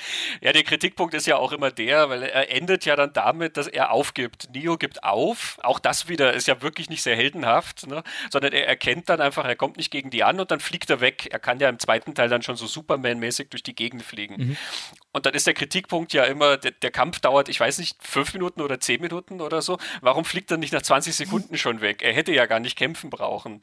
Ja, 0.42 0.54
der 0.54 0.64
Kritikpunkt 0.64 1.14
ist 1.14 1.28
ja 1.28 1.38
auch 1.38 1.52
immer 1.52 1.72
der, 1.72 2.10
weil 2.10 2.24
er 2.24 2.50
endet 2.52 2.86
ja 2.86 2.96
dann 2.96 3.14
damit, 3.14 3.58
dass 3.58 3.68
er 3.68 3.92
aufgibt. 3.92 4.50
Neo 4.54 4.78
gibt 4.78 5.04
auf. 5.04 5.58
Auch 5.62 5.80
das 5.80 6.08
wieder 6.08 6.34
ist 6.34 6.48
ja 6.48 6.62
wirklich 6.62 6.90
nicht 6.90 7.04
sehr 7.04 7.16
heldenhaft, 7.16 7.88
ne? 7.88 8.04
sondern 8.30 8.54
er 8.54 8.68
erkennt 8.68 9.10
dann 9.10 9.20
einfach, 9.20 9.46
er 9.46 9.56
kommt 9.56 9.78
nicht 9.78 9.92
gegen 9.92 10.10
die 10.10 10.24
an 10.24 10.40
und 10.40 10.52
dann 10.52 10.60
fliegt 10.60 10.90
er 10.90 11.02
weg. 11.02 11.28
Er 11.32 11.40
kann 11.40 11.60
ja 11.60 11.70
im 11.70 11.80
zweiten 11.80 12.14
Teil 12.14 12.30
dann 12.30 12.42
schon 12.42 12.56
so 12.56 12.68
Superman-mäßig 12.68 13.50
durch 13.50 13.64
die 13.64 13.76
Gegend 13.76 14.04
fliegen. 14.04 14.36
Mhm. 14.38 14.58
Und 15.14 15.26
dann 15.26 15.34
ist 15.34 15.46
der 15.46 15.54
Kritikpunkt 15.54 16.14
ja 16.14 16.24
immer, 16.24 16.58
der, 16.58 16.72
der, 16.72 16.92
Kampf 16.92 17.20
dauert, 17.20 17.50
ich 17.50 17.60
weiß 17.60 17.80
nicht, 17.80 17.98
fünf 18.02 18.34
Minuten 18.34 18.62
oder 18.62 18.80
zehn 18.80 19.02
Minuten 19.02 19.42
oder 19.42 19.62
so. 19.62 19.78
Warum 20.02 20.24
fliegt 20.24 20.50
er 20.52 20.58
nicht 20.58 20.72
nach 20.72 20.82
20 20.82 21.14
Sekunden 21.14 21.58
schon 21.58 21.82
weg? 21.82 22.02
Er 22.02 22.14
hätte 22.14 22.34
ja 22.34 22.46
gar 22.46 22.62
nicht 22.62 22.78
kämpfen 22.78 23.10
brauchen. 23.10 23.62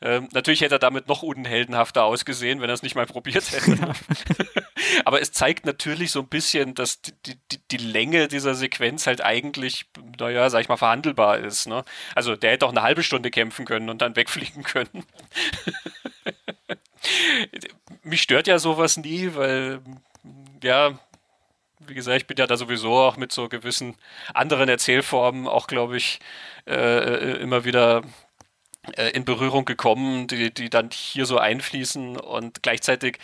Ähm, 0.00 0.28
natürlich 0.32 0.60
hätte 0.60 0.76
er 0.76 0.80
damit 0.80 1.06
noch 1.06 1.22
unheldenhafter 1.22 2.04
ausgesehen, 2.04 2.60
wenn 2.60 2.68
er 2.68 2.74
es 2.74 2.82
nicht 2.82 2.96
mal 2.96 3.06
probiert 3.12 3.52
hätte. 3.52 3.78
Aber 5.04 5.20
es 5.20 5.30
zeigt 5.30 5.66
natürlich 5.66 6.10
so 6.10 6.20
ein 6.20 6.28
bisschen, 6.28 6.74
dass 6.74 7.00
die, 7.00 7.12
die, 7.24 7.60
die 7.70 7.76
Länge 7.76 8.26
dieser 8.26 8.54
Sequenz 8.54 9.06
halt 9.06 9.22
eigentlich, 9.22 9.86
naja, 10.18 10.50
sag 10.50 10.62
ich 10.62 10.68
mal, 10.68 10.76
verhandelbar 10.76 11.38
ist. 11.38 11.68
Ne? 11.68 11.84
Also 12.16 12.34
der 12.34 12.52
hätte 12.52 12.66
auch 12.66 12.70
eine 12.70 12.82
halbe 12.82 13.04
Stunde 13.04 13.30
kämpfen 13.30 13.66
können 13.66 13.88
und 13.88 14.02
dann 14.02 14.16
wegfliegen 14.16 14.64
können. 14.64 15.06
Mich 18.02 18.22
stört 18.22 18.48
ja 18.48 18.58
sowas 18.58 18.96
nie, 18.96 19.30
weil 19.34 19.80
ja, 20.62 20.98
wie 21.80 21.94
gesagt, 21.94 22.16
ich 22.16 22.26
bin 22.26 22.36
ja 22.36 22.46
da 22.46 22.56
sowieso 22.56 22.92
auch 22.94 23.16
mit 23.16 23.32
so 23.32 23.48
gewissen 23.48 23.96
anderen 24.34 24.68
Erzählformen 24.68 25.48
auch, 25.48 25.66
glaube 25.66 25.96
ich, 25.96 26.20
äh, 26.66 26.74
äh, 26.74 27.40
immer 27.40 27.64
wieder 27.64 28.02
äh, 28.96 29.10
in 29.10 29.24
Berührung 29.24 29.64
gekommen, 29.64 30.26
die, 30.26 30.52
die 30.52 30.70
dann 30.70 30.90
hier 30.90 31.26
so 31.26 31.38
einfließen. 31.38 32.16
Und 32.16 32.62
gleichzeitig, 32.62 33.18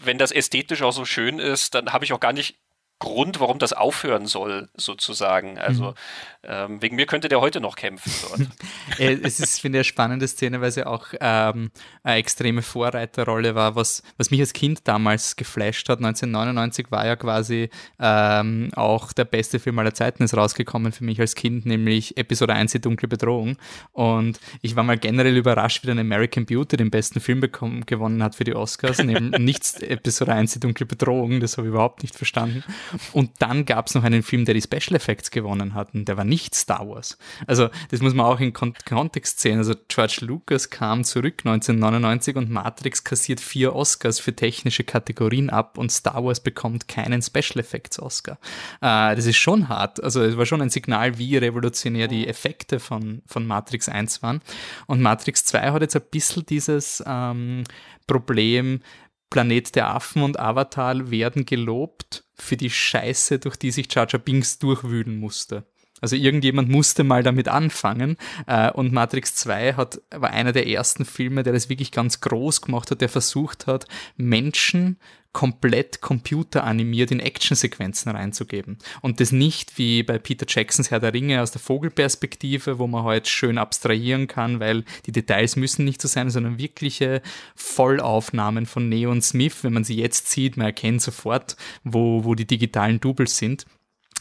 wenn 0.00 0.18
das 0.18 0.32
ästhetisch 0.32 0.82
auch 0.82 0.92
so 0.92 1.04
schön 1.04 1.38
ist, 1.38 1.74
dann 1.74 1.92
habe 1.92 2.04
ich 2.04 2.12
auch 2.12 2.20
gar 2.20 2.32
nicht 2.32 2.56
Grund, 3.00 3.38
warum 3.38 3.58
das 3.60 3.72
aufhören 3.72 4.26
soll, 4.26 4.68
sozusagen. 4.76 5.56
Also 5.56 5.90
mhm. 5.90 5.94
ähm, 6.42 6.82
wegen 6.82 6.96
mir 6.96 7.06
könnte 7.06 7.28
der 7.28 7.40
heute 7.40 7.60
noch 7.60 7.76
kämpfen 7.76 8.12
dort. 8.22 8.48
Äh, 8.98 9.18
es 9.22 9.38
ist, 9.38 9.60
finde 9.60 9.78
ich, 9.78 9.80
eine 9.80 9.84
spannende 9.84 10.26
Szene, 10.26 10.60
weil 10.60 10.72
sie 10.72 10.84
auch 10.84 11.08
ähm, 11.20 11.70
eine 12.02 12.16
extreme 12.16 12.62
Vorreiterrolle 12.62 13.54
war, 13.54 13.76
was, 13.76 14.02
was 14.16 14.32
mich 14.32 14.40
als 14.40 14.52
Kind 14.52 14.88
damals 14.88 15.36
geflasht 15.36 15.88
hat. 15.88 15.98
1999 15.98 16.90
war 16.90 17.06
ja 17.06 17.14
quasi 17.14 17.70
ähm, 18.00 18.70
auch 18.74 19.12
der 19.12 19.24
beste 19.24 19.60
Film 19.60 19.78
aller 19.78 19.94
Zeiten 19.94 20.24
ist 20.24 20.36
rausgekommen 20.36 20.90
für 20.90 21.04
mich 21.04 21.20
als 21.20 21.36
Kind, 21.36 21.66
nämlich 21.66 22.16
Episode 22.16 22.54
1, 22.54 22.72
die 22.72 22.80
dunkle 22.80 23.06
Bedrohung. 23.06 23.56
Und 23.92 24.40
ich 24.62 24.74
war 24.74 24.82
mal 24.82 24.98
generell 24.98 25.36
überrascht, 25.36 25.84
wie 25.84 25.88
dann 25.88 25.98
American 26.00 26.46
Beauty 26.46 26.76
den 26.76 26.90
besten 26.90 27.20
Film 27.20 27.38
bekommen, 27.40 27.86
gewonnen 27.86 28.22
hat 28.22 28.34
für 28.34 28.44
die 28.44 28.54
Oscars. 28.54 28.98
Neben 28.98 29.30
nichts 29.44 29.74
Episode 29.80 30.32
1, 30.32 30.54
die 30.54 30.60
dunkle 30.60 30.86
Bedrohung, 30.86 31.38
das 31.38 31.56
habe 31.56 31.68
ich 31.68 31.72
überhaupt 31.72 32.02
nicht 32.02 32.16
verstanden. 32.16 32.64
Und 33.12 33.30
dann 33.38 33.64
gab 33.64 33.86
es 33.86 33.94
noch 33.94 34.04
einen 34.04 34.22
Film, 34.22 34.44
der 34.44 34.54
die 34.54 34.62
Special 34.62 34.96
Effects 34.96 35.30
gewonnen 35.30 35.74
hat 35.74 35.94
und 35.94 36.06
der 36.06 36.16
war 36.16 36.24
nicht 36.24 36.54
Star 36.54 36.88
Wars. 36.88 37.18
Also 37.46 37.68
das 37.90 38.00
muss 38.00 38.14
man 38.14 38.26
auch 38.26 38.40
in 38.40 38.52
Kon 38.52 38.74
Kontext 38.86 39.40
sehen. 39.40 39.58
Also 39.58 39.74
George 39.88 40.18
Lucas 40.22 40.70
kam 40.70 41.04
zurück 41.04 41.42
1999 41.44 42.36
und 42.36 42.50
Matrix 42.50 43.04
kassiert 43.04 43.40
vier 43.40 43.74
Oscars 43.74 44.20
für 44.20 44.34
technische 44.34 44.84
Kategorien 44.84 45.50
ab 45.50 45.78
und 45.78 45.90
Star 45.90 46.24
Wars 46.24 46.40
bekommt 46.40 46.88
keinen 46.88 47.22
Special 47.22 47.58
Effects 47.58 47.98
Oscar. 47.98 48.38
Äh, 48.80 49.16
das 49.16 49.26
ist 49.26 49.36
schon 49.36 49.68
hart. 49.68 50.02
Also 50.02 50.22
es 50.22 50.36
war 50.36 50.46
schon 50.46 50.62
ein 50.62 50.70
Signal, 50.70 51.18
wie 51.18 51.36
revolutionär 51.36 52.08
die 52.08 52.26
Effekte 52.26 52.80
von, 52.80 53.22
von 53.26 53.46
Matrix 53.46 53.88
1 53.88 54.22
waren. 54.22 54.40
Und 54.86 55.00
Matrix 55.00 55.44
2 55.44 55.72
hat 55.72 55.82
jetzt 55.82 55.96
ein 55.96 56.02
bisschen 56.10 56.46
dieses 56.46 57.02
ähm, 57.06 57.64
Problem, 58.06 58.80
Planet 59.30 59.74
der 59.74 59.94
Affen 59.94 60.22
und 60.22 60.38
Avatar 60.38 61.10
werden 61.10 61.46
gelobt 61.46 62.24
für 62.34 62.56
die 62.56 62.70
Scheiße, 62.70 63.38
durch 63.38 63.56
die 63.56 63.70
sich 63.70 63.92
Jar 63.92 64.06
Binks 64.06 64.58
durchwühlen 64.58 65.18
musste. 65.18 65.66
Also 66.00 66.16
irgendjemand 66.16 66.68
musste 66.68 67.02
mal 67.02 67.22
damit 67.22 67.48
anfangen 67.48 68.16
äh, 68.46 68.70
und 68.70 68.92
Matrix 68.92 69.34
2 69.34 69.74
hat, 69.74 70.00
war 70.10 70.30
einer 70.30 70.52
der 70.52 70.68
ersten 70.68 71.04
Filme, 71.04 71.42
der 71.42 71.52
das 71.52 71.68
wirklich 71.68 71.90
ganz 71.90 72.20
groß 72.20 72.62
gemacht 72.62 72.90
hat, 72.90 73.00
der 73.00 73.08
versucht 73.08 73.66
hat, 73.66 73.86
Menschen 74.16 74.98
komplett 75.32 76.00
computeranimiert 76.00 77.10
in 77.10 77.20
Actionsequenzen 77.20 78.10
reinzugeben. 78.10 78.78
Und 79.02 79.20
das 79.20 79.30
nicht 79.30 79.78
wie 79.78 80.02
bei 80.02 80.18
Peter 80.18 80.46
Jacksons 80.48 80.90
Herr 80.90 81.00
der 81.00 81.12
Ringe 81.12 81.42
aus 81.42 81.50
der 81.50 81.60
Vogelperspektive, 81.60 82.78
wo 82.78 82.86
man 82.86 83.04
halt 83.04 83.28
schön 83.28 83.58
abstrahieren 83.58 84.26
kann, 84.26 84.58
weil 84.58 84.84
die 85.06 85.12
Details 85.12 85.56
müssen 85.56 85.84
nicht 85.84 86.00
so 86.00 86.08
sein, 86.08 86.30
sondern 86.30 86.58
wirkliche 86.58 87.22
Vollaufnahmen 87.54 88.66
von 88.66 88.88
Neo 88.88 89.10
und 89.10 89.22
Smith. 89.22 89.62
Wenn 89.62 89.74
man 89.74 89.84
sie 89.84 89.96
jetzt 89.96 90.30
sieht, 90.30 90.56
man 90.56 90.66
erkennt 90.66 91.02
sofort, 91.02 91.56
wo, 91.84 92.24
wo 92.24 92.34
die 92.34 92.46
digitalen 92.46 93.00
Doubles 93.00 93.36
sind. 93.36 93.66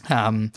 Ähm, 0.09 0.51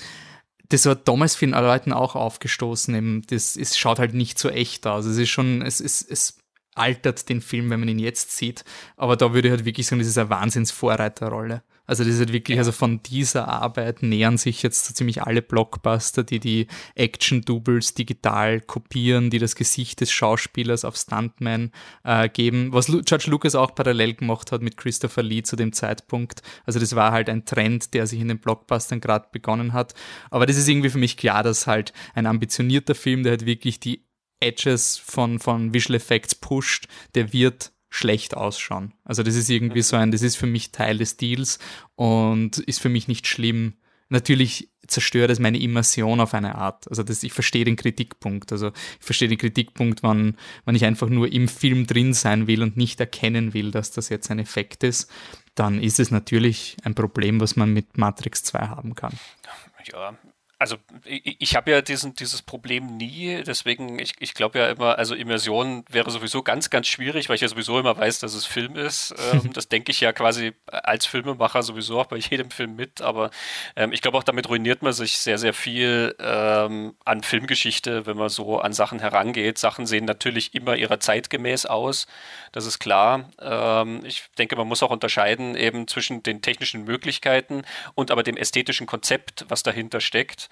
das 0.68 0.86
war 0.86 0.94
damals 0.94 1.36
vielen 1.36 1.52
Leuten 1.52 1.92
auch 1.92 2.16
aufgestoßen. 2.16 2.94
Eben, 2.94 3.22
das 3.28 3.56
es 3.56 3.76
schaut 3.76 3.98
halt 3.98 4.14
nicht 4.14 4.38
so 4.38 4.48
echt 4.48 4.86
aus. 4.86 5.04
Es 5.04 5.16
ist 5.16 5.28
schon, 5.28 5.62
es, 5.62 5.80
es, 5.80 6.02
es 6.02 6.39
altert 6.74 7.28
den 7.28 7.40
Film, 7.40 7.70
wenn 7.70 7.80
man 7.80 7.88
ihn 7.88 7.98
jetzt 7.98 8.36
sieht. 8.36 8.64
Aber 8.96 9.16
da 9.16 9.34
würde 9.34 9.48
ich 9.48 9.52
halt 9.52 9.64
wirklich 9.64 9.86
sagen, 9.86 10.00
das 10.00 10.08
ist 10.08 10.18
eine 10.18 10.30
Wahnsinns-Vorreiterrolle. 10.30 11.62
Also 11.90 12.04
das 12.04 12.14
ist 12.14 12.20
halt 12.20 12.32
wirklich, 12.32 12.54
ja. 12.54 12.60
also 12.60 12.70
von 12.70 13.02
dieser 13.02 13.48
Arbeit 13.48 14.04
nähern 14.04 14.38
sich 14.38 14.62
jetzt 14.62 14.86
so 14.86 14.94
ziemlich 14.94 15.24
alle 15.24 15.42
Blockbuster, 15.42 16.22
die 16.22 16.38
die 16.38 16.68
Action-Doubles 16.94 17.94
digital 17.94 18.60
kopieren, 18.60 19.28
die 19.28 19.40
das 19.40 19.56
Gesicht 19.56 20.00
des 20.00 20.12
Schauspielers 20.12 20.84
auf 20.84 20.94
Stuntman 20.94 21.72
äh, 22.04 22.28
geben, 22.28 22.72
was 22.72 22.86
Lu 22.86 23.02
George 23.04 23.28
Lucas 23.28 23.56
auch 23.56 23.74
parallel 23.74 24.14
gemacht 24.14 24.52
hat 24.52 24.62
mit 24.62 24.76
Christopher 24.76 25.24
Lee 25.24 25.42
zu 25.42 25.56
dem 25.56 25.72
Zeitpunkt. 25.72 26.42
Also 26.64 26.78
das 26.78 26.94
war 26.94 27.10
halt 27.10 27.28
ein 27.28 27.44
Trend, 27.44 27.92
der 27.92 28.06
sich 28.06 28.20
in 28.20 28.28
den 28.28 28.38
Blockbustern 28.38 29.00
gerade 29.00 29.26
begonnen 29.32 29.72
hat. 29.72 29.94
Aber 30.30 30.46
das 30.46 30.58
ist 30.58 30.68
irgendwie 30.68 30.90
für 30.90 30.98
mich 30.98 31.16
klar, 31.16 31.42
dass 31.42 31.66
halt 31.66 31.92
ein 32.14 32.26
ambitionierter 32.26 32.94
Film, 32.94 33.24
der 33.24 33.32
halt 33.32 33.46
wirklich 33.46 33.80
die 33.80 34.04
Edges 34.40 34.96
von, 34.96 35.38
von 35.38 35.72
Visual 35.74 35.96
Effects 35.96 36.34
pusht, 36.34 36.88
der 37.14 37.32
wird 37.32 37.72
schlecht 37.90 38.36
ausschauen. 38.36 38.94
Also 39.04 39.22
das 39.22 39.34
ist 39.34 39.50
irgendwie 39.50 39.82
so 39.82 39.96
ein, 39.96 40.12
das 40.12 40.22
ist 40.22 40.36
für 40.36 40.46
mich 40.46 40.70
Teil 40.70 40.98
des 40.98 41.16
Deals 41.16 41.58
und 41.96 42.58
ist 42.58 42.80
für 42.80 42.88
mich 42.88 43.08
nicht 43.08 43.26
schlimm. 43.26 43.74
Natürlich 44.08 44.70
zerstört 44.86 45.30
es 45.30 45.38
meine 45.38 45.58
Immersion 45.58 46.20
auf 46.20 46.34
eine 46.34 46.56
Art. 46.56 46.88
Also 46.88 47.02
das, 47.02 47.22
ich 47.22 47.32
verstehe 47.32 47.64
den 47.64 47.76
Kritikpunkt. 47.76 48.52
Also 48.52 48.68
ich 48.68 49.04
verstehe 49.04 49.28
den 49.28 49.38
Kritikpunkt, 49.38 50.02
wann, 50.02 50.36
wann 50.64 50.74
ich 50.74 50.84
einfach 50.84 51.08
nur 51.08 51.32
im 51.32 51.48
Film 51.48 51.86
drin 51.86 52.12
sein 52.12 52.46
will 52.46 52.62
und 52.62 52.76
nicht 52.76 53.00
erkennen 53.00 53.54
will, 53.54 53.70
dass 53.70 53.92
das 53.92 54.08
jetzt 54.08 54.30
ein 54.30 54.38
Effekt 54.38 54.84
ist, 54.84 55.10
dann 55.54 55.80
ist 55.80 56.00
es 56.00 56.10
natürlich 56.10 56.76
ein 56.84 56.94
Problem, 56.94 57.40
was 57.40 57.56
man 57.56 57.72
mit 57.72 57.98
Matrix 57.98 58.42
2 58.44 58.58
haben 58.60 58.94
kann. 58.94 59.12
Ja, 59.92 60.16
also 60.60 60.76
ich, 61.06 61.36
ich 61.40 61.56
habe 61.56 61.70
ja 61.70 61.80
diesen, 61.80 62.14
dieses 62.14 62.42
Problem 62.42 62.98
nie, 62.98 63.42
deswegen, 63.44 63.98
ich, 63.98 64.12
ich 64.20 64.34
glaube 64.34 64.58
ja 64.58 64.68
immer, 64.68 64.98
also 64.98 65.14
Immersion 65.14 65.84
wäre 65.88 66.10
sowieso 66.10 66.42
ganz, 66.42 66.68
ganz 66.68 66.86
schwierig, 66.86 67.30
weil 67.30 67.36
ich 67.36 67.40
ja 67.40 67.48
sowieso 67.48 67.78
immer 67.78 67.96
weiß, 67.96 68.18
dass 68.18 68.34
es 68.34 68.46
Film 68.46 68.76
ist. 68.76 69.14
Ähm, 69.30 69.52
das 69.52 69.68
denke 69.68 69.92
ich 69.92 70.00
ja 70.00 70.12
quasi 70.12 70.54
als 70.66 71.04
Filmemacher 71.06 71.62
sowieso 71.62 72.00
auch 72.00 72.06
bei 72.06 72.16
jedem 72.16 72.50
Film 72.50 72.74
mit, 72.74 73.00
aber 73.00 73.30
ähm, 73.76 73.92
ich 73.92 74.00
glaube 74.00 74.16
auch 74.16 74.22
damit 74.24 74.48
ruiniert 74.48 74.82
man 74.82 74.92
sich 74.92 75.18
sehr, 75.18 75.38
sehr 75.38 75.52
viel 75.52 76.16
ähm, 76.18 76.94
an 77.04 77.22
Filmgeschichte, 77.22 78.06
wenn 78.06 78.16
man 78.16 78.28
so 78.28 78.58
an 78.58 78.72
Sachen 78.72 78.98
herangeht. 78.98 79.58
Sachen 79.58 79.86
sehen 79.86 80.06
natürlich 80.06 80.54
immer 80.54 80.74
ihrer 80.74 81.00
Zeit 81.00 81.30
gemäß 81.30 81.66
aus, 81.66 82.06
das 82.52 82.66
ist 82.66 82.78
klar. 82.80 83.30
Ähm, 83.40 84.00
ich 84.04 84.24
denke, 84.38 84.56
man 84.56 84.66
muss 84.66 84.82
auch 84.82 84.90
unterscheiden 84.90 85.54
eben 85.54 85.86
zwischen 85.86 86.22
den 86.22 86.42
technischen 86.42 86.84
Möglichkeiten 86.84 87.62
und 87.94 88.10
aber 88.10 88.22
dem 88.22 88.36
ästhetischen 88.36 88.86
Konzept, 88.86 89.44
was 89.48 89.62
dahinter 89.62 90.00
steckt. 90.00 90.49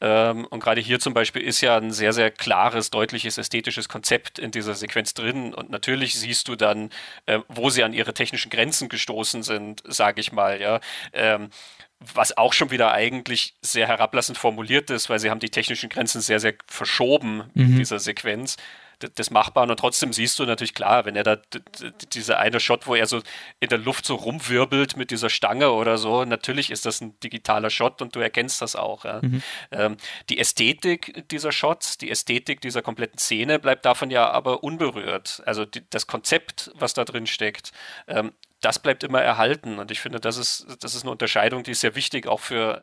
Ähm, 0.00 0.46
und 0.46 0.60
gerade 0.62 0.80
hier 0.80 0.98
zum 0.98 1.14
Beispiel 1.14 1.42
ist 1.42 1.60
ja 1.60 1.76
ein 1.76 1.90
sehr, 1.90 2.12
sehr 2.12 2.30
klares, 2.30 2.90
deutliches 2.90 3.38
ästhetisches 3.38 3.88
Konzept 3.88 4.38
in 4.38 4.50
dieser 4.50 4.74
Sequenz 4.74 5.14
drin. 5.14 5.52
Und 5.54 5.70
natürlich 5.70 6.14
siehst 6.14 6.48
du 6.48 6.56
dann, 6.56 6.90
äh, 7.26 7.40
wo 7.48 7.70
sie 7.70 7.84
an 7.84 7.92
ihre 7.92 8.14
technischen 8.14 8.50
Grenzen 8.50 8.88
gestoßen 8.88 9.42
sind, 9.42 9.82
sage 9.86 10.20
ich 10.20 10.32
mal, 10.32 10.60
ja. 10.60 10.80
Ähm, 11.12 11.50
was 12.14 12.34
auch 12.38 12.54
schon 12.54 12.70
wieder 12.70 12.92
eigentlich 12.92 13.54
sehr 13.60 13.86
herablassend 13.86 14.38
formuliert 14.38 14.88
ist, 14.88 15.10
weil 15.10 15.18
sie 15.18 15.28
haben 15.28 15.40
die 15.40 15.50
technischen 15.50 15.90
Grenzen 15.90 16.22
sehr, 16.22 16.40
sehr 16.40 16.54
verschoben 16.66 17.50
mhm. 17.52 17.62
in 17.62 17.76
dieser 17.76 17.98
Sequenz 17.98 18.56
des 19.00 19.30
Machbaren. 19.30 19.70
Und 19.70 19.78
trotzdem 19.78 20.12
siehst 20.12 20.38
du 20.38 20.44
natürlich 20.44 20.74
klar, 20.74 21.04
wenn 21.04 21.16
er 21.16 21.24
da 21.24 21.36
dieser 22.12 22.38
eine 22.38 22.60
Shot, 22.60 22.86
wo 22.86 22.94
er 22.94 23.06
so 23.06 23.20
in 23.60 23.68
der 23.68 23.78
Luft 23.78 24.04
so 24.04 24.14
rumwirbelt 24.14 24.96
mit 24.96 25.10
dieser 25.10 25.30
Stange 25.30 25.70
oder 25.72 25.98
so, 25.98 26.24
natürlich 26.24 26.70
ist 26.70 26.86
das 26.86 27.00
ein 27.00 27.18
digitaler 27.20 27.70
Shot 27.70 28.02
und 28.02 28.14
du 28.14 28.20
erkennst 28.20 28.62
das 28.62 28.76
auch. 28.76 29.04
Ja. 29.04 29.20
Mhm. 29.22 29.42
Ähm, 29.70 29.96
die 30.28 30.38
Ästhetik 30.38 31.28
dieser 31.30 31.52
Shots, 31.52 31.98
die 31.98 32.10
Ästhetik 32.10 32.60
dieser 32.60 32.82
kompletten 32.82 33.18
Szene 33.18 33.58
bleibt 33.58 33.84
davon 33.84 34.10
ja 34.10 34.30
aber 34.30 34.62
unberührt. 34.62 35.42
Also 35.46 35.64
die, 35.64 35.82
das 35.90 36.06
Konzept, 36.06 36.70
was 36.74 36.94
da 36.94 37.04
drin 37.04 37.26
steckt, 37.26 37.72
ähm, 38.06 38.32
das 38.60 38.78
bleibt 38.78 39.04
immer 39.04 39.22
erhalten. 39.22 39.78
Und 39.78 39.90
ich 39.90 40.00
finde, 40.00 40.20
das 40.20 40.36
ist, 40.36 40.66
das 40.80 40.94
ist 40.94 41.02
eine 41.02 41.10
Unterscheidung, 41.10 41.62
die 41.62 41.72
ist 41.72 41.80
sehr 41.80 41.94
wichtig, 41.94 42.26
auch 42.26 42.40
für 42.40 42.82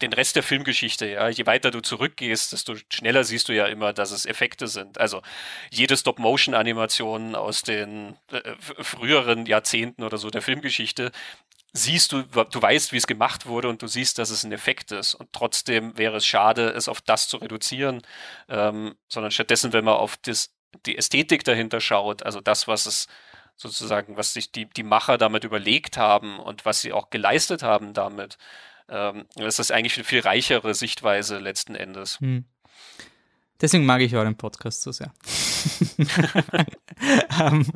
den 0.00 0.12
Rest 0.12 0.36
der 0.36 0.42
Filmgeschichte, 0.42 1.06
ja, 1.06 1.28
je 1.28 1.46
weiter 1.46 1.70
du 1.70 1.80
zurückgehst, 1.80 2.52
desto 2.52 2.74
schneller 2.92 3.24
siehst 3.24 3.48
du 3.48 3.52
ja 3.52 3.66
immer, 3.66 3.92
dass 3.92 4.10
es 4.10 4.26
Effekte 4.26 4.66
sind. 4.68 4.98
Also 4.98 5.22
jede 5.70 5.96
Stop-Motion-Animation 5.96 7.34
aus 7.34 7.62
den 7.62 8.16
äh, 8.30 8.54
früheren 8.60 9.46
Jahrzehnten 9.46 10.02
oder 10.02 10.18
so 10.18 10.30
der 10.30 10.42
Filmgeschichte 10.42 11.12
siehst 11.72 12.12
du, 12.12 12.22
du 12.22 12.62
weißt, 12.62 12.92
wie 12.92 12.96
es 12.96 13.06
gemacht 13.06 13.46
wurde 13.46 13.68
und 13.68 13.82
du 13.82 13.88
siehst, 13.88 14.18
dass 14.18 14.30
es 14.30 14.44
ein 14.44 14.52
Effekt 14.52 14.92
ist. 14.92 15.14
Und 15.14 15.32
trotzdem 15.32 15.98
wäre 15.98 16.16
es 16.16 16.26
schade, 16.26 16.70
es 16.70 16.88
auf 16.88 17.00
das 17.00 17.28
zu 17.28 17.36
reduzieren, 17.38 18.02
ähm, 18.48 18.94
sondern 19.08 19.32
stattdessen, 19.32 19.72
wenn 19.72 19.84
man 19.84 19.94
auf 19.94 20.16
das, 20.16 20.54
die 20.86 20.96
Ästhetik 20.96 21.44
dahinter 21.44 21.80
schaut, 21.80 22.22
also 22.22 22.40
das, 22.40 22.68
was 22.68 22.86
es 22.86 23.08
sozusagen, 23.56 24.16
was 24.16 24.32
sich 24.32 24.52
die, 24.52 24.66
die 24.66 24.82
Macher 24.84 25.18
damit 25.18 25.44
überlegt 25.44 25.96
haben 25.96 26.38
und 26.38 26.64
was 26.64 26.80
sie 26.80 26.92
auch 26.92 27.10
geleistet 27.10 27.62
haben 27.62 27.92
damit, 27.92 28.38
ähm, 28.88 29.24
das 29.36 29.58
ist 29.58 29.70
eigentlich 29.70 29.96
eine 29.96 30.04
viel 30.04 30.20
reichere 30.20 30.74
Sichtweise 30.74 31.38
letzten 31.38 31.74
Endes. 31.74 32.20
Hm. 32.20 32.44
Deswegen 33.60 33.86
mag 33.86 34.00
ich 34.00 34.14
euren 34.16 34.34
Podcast 34.34 34.82
so 34.82 34.90
sehr. 34.90 35.12
um, 35.98 36.06
ähm, 37.40 37.66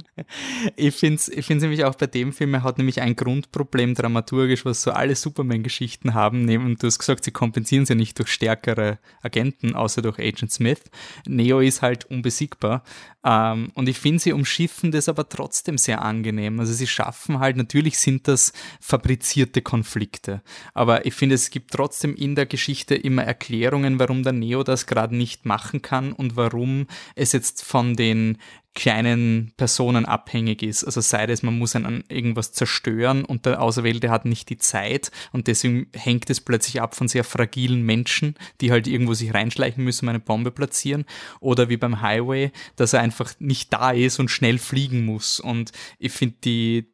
ich 0.76 0.94
finde 0.94 1.16
es 1.16 1.28
ich 1.28 1.48
nämlich 1.48 1.84
auch 1.84 1.94
bei 1.94 2.06
dem 2.06 2.32
Film, 2.32 2.54
er 2.54 2.62
hat 2.62 2.78
nämlich 2.78 3.00
ein 3.00 3.16
Grundproblem 3.16 3.94
dramaturgisch, 3.94 4.64
was 4.64 4.82
so 4.82 4.90
alle 4.90 5.14
Superman-Geschichten 5.14 6.14
haben. 6.14 6.48
Und 6.48 6.82
du 6.82 6.86
hast 6.86 6.98
gesagt, 6.98 7.24
sie 7.24 7.30
kompensieren 7.30 7.86
sie 7.86 7.94
nicht 7.94 8.18
durch 8.18 8.28
stärkere 8.30 8.98
Agenten, 9.22 9.74
außer 9.74 10.02
durch 10.02 10.18
Agent 10.18 10.52
Smith. 10.52 10.80
Neo 11.26 11.60
ist 11.60 11.82
halt 11.82 12.04
unbesiegbar. 12.06 12.82
Um, 13.20 13.32
ähm, 13.32 13.72
und 13.74 13.88
ich 13.88 13.98
finde, 13.98 14.20
sie 14.20 14.32
umschiffen 14.32 14.92
das 14.92 15.08
aber 15.08 15.28
trotzdem 15.28 15.76
sehr 15.76 16.02
angenehm. 16.02 16.60
Also 16.60 16.72
sie 16.72 16.86
schaffen 16.86 17.40
halt, 17.40 17.56
natürlich 17.56 17.98
sind 17.98 18.28
das 18.28 18.52
fabrizierte 18.80 19.60
Konflikte. 19.60 20.40
Aber 20.72 21.04
ich 21.04 21.14
finde, 21.14 21.34
es 21.34 21.50
gibt 21.50 21.72
trotzdem 21.72 22.14
in 22.14 22.36
der 22.36 22.46
Geschichte 22.46 22.94
immer 22.94 23.24
Erklärungen, 23.24 23.98
warum 23.98 24.22
der 24.22 24.32
Neo 24.32 24.62
das 24.62 24.86
gerade 24.86 25.16
nicht 25.16 25.46
machen 25.46 25.77
kann 25.82 26.12
und 26.12 26.36
warum 26.36 26.86
es 27.14 27.32
jetzt 27.32 27.64
von 27.64 27.78
von 27.78 27.94
den 27.94 28.38
kleinen 28.74 29.52
Personen 29.56 30.04
abhängig 30.04 30.64
ist. 30.64 30.82
Also 30.82 31.00
sei 31.00 31.24
es, 31.26 31.44
man 31.44 31.56
muss 31.58 31.76
an 31.76 32.02
irgendwas 32.08 32.52
zerstören 32.52 33.24
und 33.24 33.46
der 33.46 33.62
Auserwählte 33.62 34.10
hat 34.10 34.24
nicht 34.24 34.48
die 34.50 34.58
Zeit 34.58 35.12
und 35.32 35.46
deswegen 35.46 35.86
hängt 35.94 36.28
es 36.28 36.40
plötzlich 36.40 36.82
ab 36.82 36.96
von 36.96 37.06
sehr 37.06 37.22
fragilen 37.22 37.82
Menschen, 37.82 38.34
die 38.60 38.72
halt 38.72 38.88
irgendwo 38.88 39.14
sich 39.14 39.32
reinschleichen 39.32 39.84
müssen, 39.84 40.06
um 40.06 40.08
eine 40.08 40.18
Bombe 40.18 40.50
platzieren. 40.50 41.04
Oder 41.38 41.68
wie 41.68 41.76
beim 41.76 42.02
Highway, 42.02 42.50
dass 42.74 42.92
er 42.92 43.00
einfach 43.00 43.32
nicht 43.38 43.72
da 43.72 43.92
ist 43.92 44.18
und 44.18 44.28
schnell 44.28 44.58
fliegen 44.58 45.04
muss. 45.04 45.38
Und 45.38 45.70
ich 46.00 46.12
finde 46.12 46.36
die, 46.44 46.92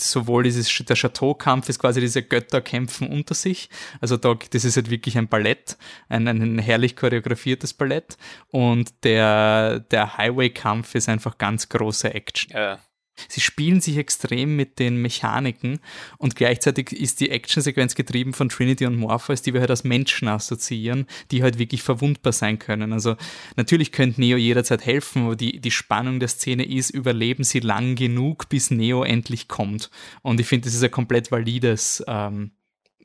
sowohl 0.00 0.44
dieses, 0.44 0.68
der 0.84 0.96
Chateau-Kampf 0.96 1.68
ist 1.68 1.78
quasi 1.78 2.00
diese 2.00 2.22
Götter 2.22 2.60
kämpfen 2.60 3.08
unter 3.08 3.34
sich. 3.34 3.68
Also 4.00 4.16
da, 4.16 4.34
das 4.34 4.64
ist 4.64 4.76
halt 4.76 4.90
wirklich 4.90 5.18
ein 5.18 5.28
Ballett, 5.28 5.76
ein, 6.08 6.28
ein 6.28 6.58
herrlich 6.58 6.96
choreografiertes 6.96 7.74
Ballett. 7.74 8.16
Und 8.50 9.04
der, 9.04 9.80
der 9.80 10.16
Highway-Kampf 10.16 10.94
ist 10.94 11.08
einfach 11.08 11.38
ganz 11.38 11.68
große 11.68 12.12
Action. 12.14 12.52
Ja. 12.52 12.78
Sie 13.28 13.40
spielen 13.40 13.80
sich 13.80 13.96
extrem 13.96 14.56
mit 14.56 14.78
den 14.78 15.00
Mechaniken 15.02 15.80
und 16.18 16.36
gleichzeitig 16.36 16.92
ist 16.92 17.20
die 17.20 17.30
Actionsequenz 17.30 17.94
getrieben 17.94 18.32
von 18.32 18.48
Trinity 18.48 18.86
und 18.86 18.96
Morpheus, 18.96 19.42
die 19.42 19.52
wir 19.52 19.60
halt 19.60 19.70
als 19.70 19.84
Menschen 19.84 20.28
assoziieren, 20.28 21.06
die 21.30 21.42
halt 21.42 21.58
wirklich 21.58 21.82
verwundbar 21.82 22.32
sein 22.32 22.58
können. 22.58 22.92
Also 22.92 23.16
natürlich 23.56 23.92
könnte 23.92 24.20
Neo 24.20 24.36
jederzeit 24.36 24.84
helfen, 24.84 25.24
aber 25.24 25.36
die, 25.36 25.60
die 25.60 25.70
Spannung 25.70 26.20
der 26.20 26.28
Szene 26.28 26.64
ist, 26.64 26.90
überleben 26.90 27.44
sie 27.44 27.60
lang 27.60 27.94
genug, 27.94 28.48
bis 28.48 28.70
Neo 28.70 29.02
endlich 29.02 29.48
kommt. 29.48 29.90
Und 30.22 30.40
ich 30.40 30.46
finde, 30.46 30.66
das 30.66 30.74
ist 30.74 30.84
ein 30.84 30.90
komplett 30.90 31.30
valides 31.30 32.04
ähm, 32.06 32.52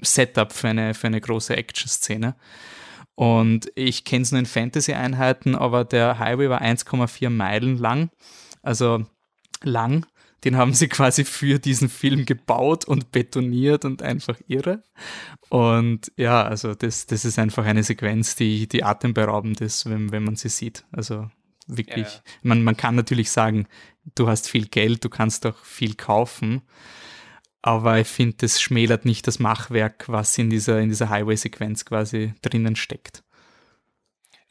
Setup 0.01 0.51
für 0.51 0.69
eine, 0.69 0.93
für 0.93 1.07
eine 1.07 1.21
große 1.21 1.55
Action-Szene. 1.55 2.35
Und 3.15 3.71
ich 3.75 4.05
kenne 4.05 4.23
es 4.23 4.31
nur 4.31 4.39
in 4.39 4.45
Fantasy-Einheiten, 4.45 5.55
aber 5.55 5.85
der 5.85 6.17
Highway 6.19 6.49
war 6.49 6.61
1,4 6.61 7.29
Meilen 7.29 7.77
lang. 7.77 8.09
Also 8.61 9.05
lang. 9.63 10.05
Den 10.43 10.57
haben 10.57 10.73
sie 10.73 10.87
quasi 10.89 11.23
für 11.23 11.57
diesen 11.57 11.89
Film 11.89 12.25
gebaut 12.25 12.85
und 12.85 13.11
betoniert 13.11 13.85
und 13.85 14.01
einfach 14.01 14.37
irre. 14.47 14.83
Und 15.49 16.11
ja, 16.17 16.43
also 16.43 16.75
das, 16.75 17.05
das 17.05 17.23
ist 17.23 17.39
einfach 17.39 17.65
eine 17.65 17.83
Sequenz, 17.83 18.35
die, 18.35 18.67
die 18.67 18.83
atemberaubend 18.83 19.61
ist, 19.61 19.89
wenn, 19.89 20.11
wenn 20.11 20.23
man 20.23 20.35
sie 20.35 20.49
sieht. 20.49 20.83
Also 20.91 21.29
wirklich, 21.67 22.07
ja. 22.07 22.21
man, 22.41 22.63
man 22.63 22.75
kann 22.75 22.95
natürlich 22.95 23.31
sagen, 23.31 23.67
du 24.15 24.27
hast 24.27 24.49
viel 24.49 24.67
Geld, 24.67 25.05
du 25.05 25.09
kannst 25.09 25.45
auch 25.45 25.63
viel 25.63 25.95
kaufen. 25.95 26.61
Aber 27.61 27.97
ich 27.97 28.07
finde, 28.07 28.35
das 28.39 28.61
schmälert 28.61 29.05
nicht 29.05 29.25
das 29.25 29.39
Machwerk, 29.39 30.09
was 30.09 30.37
in 30.37 30.49
dieser, 30.49 30.81
in 30.81 30.89
dieser 30.89 31.09
Highway-Sequenz 31.09 31.85
quasi 31.85 32.33
drinnen 32.41 32.75
steckt. 32.75 33.23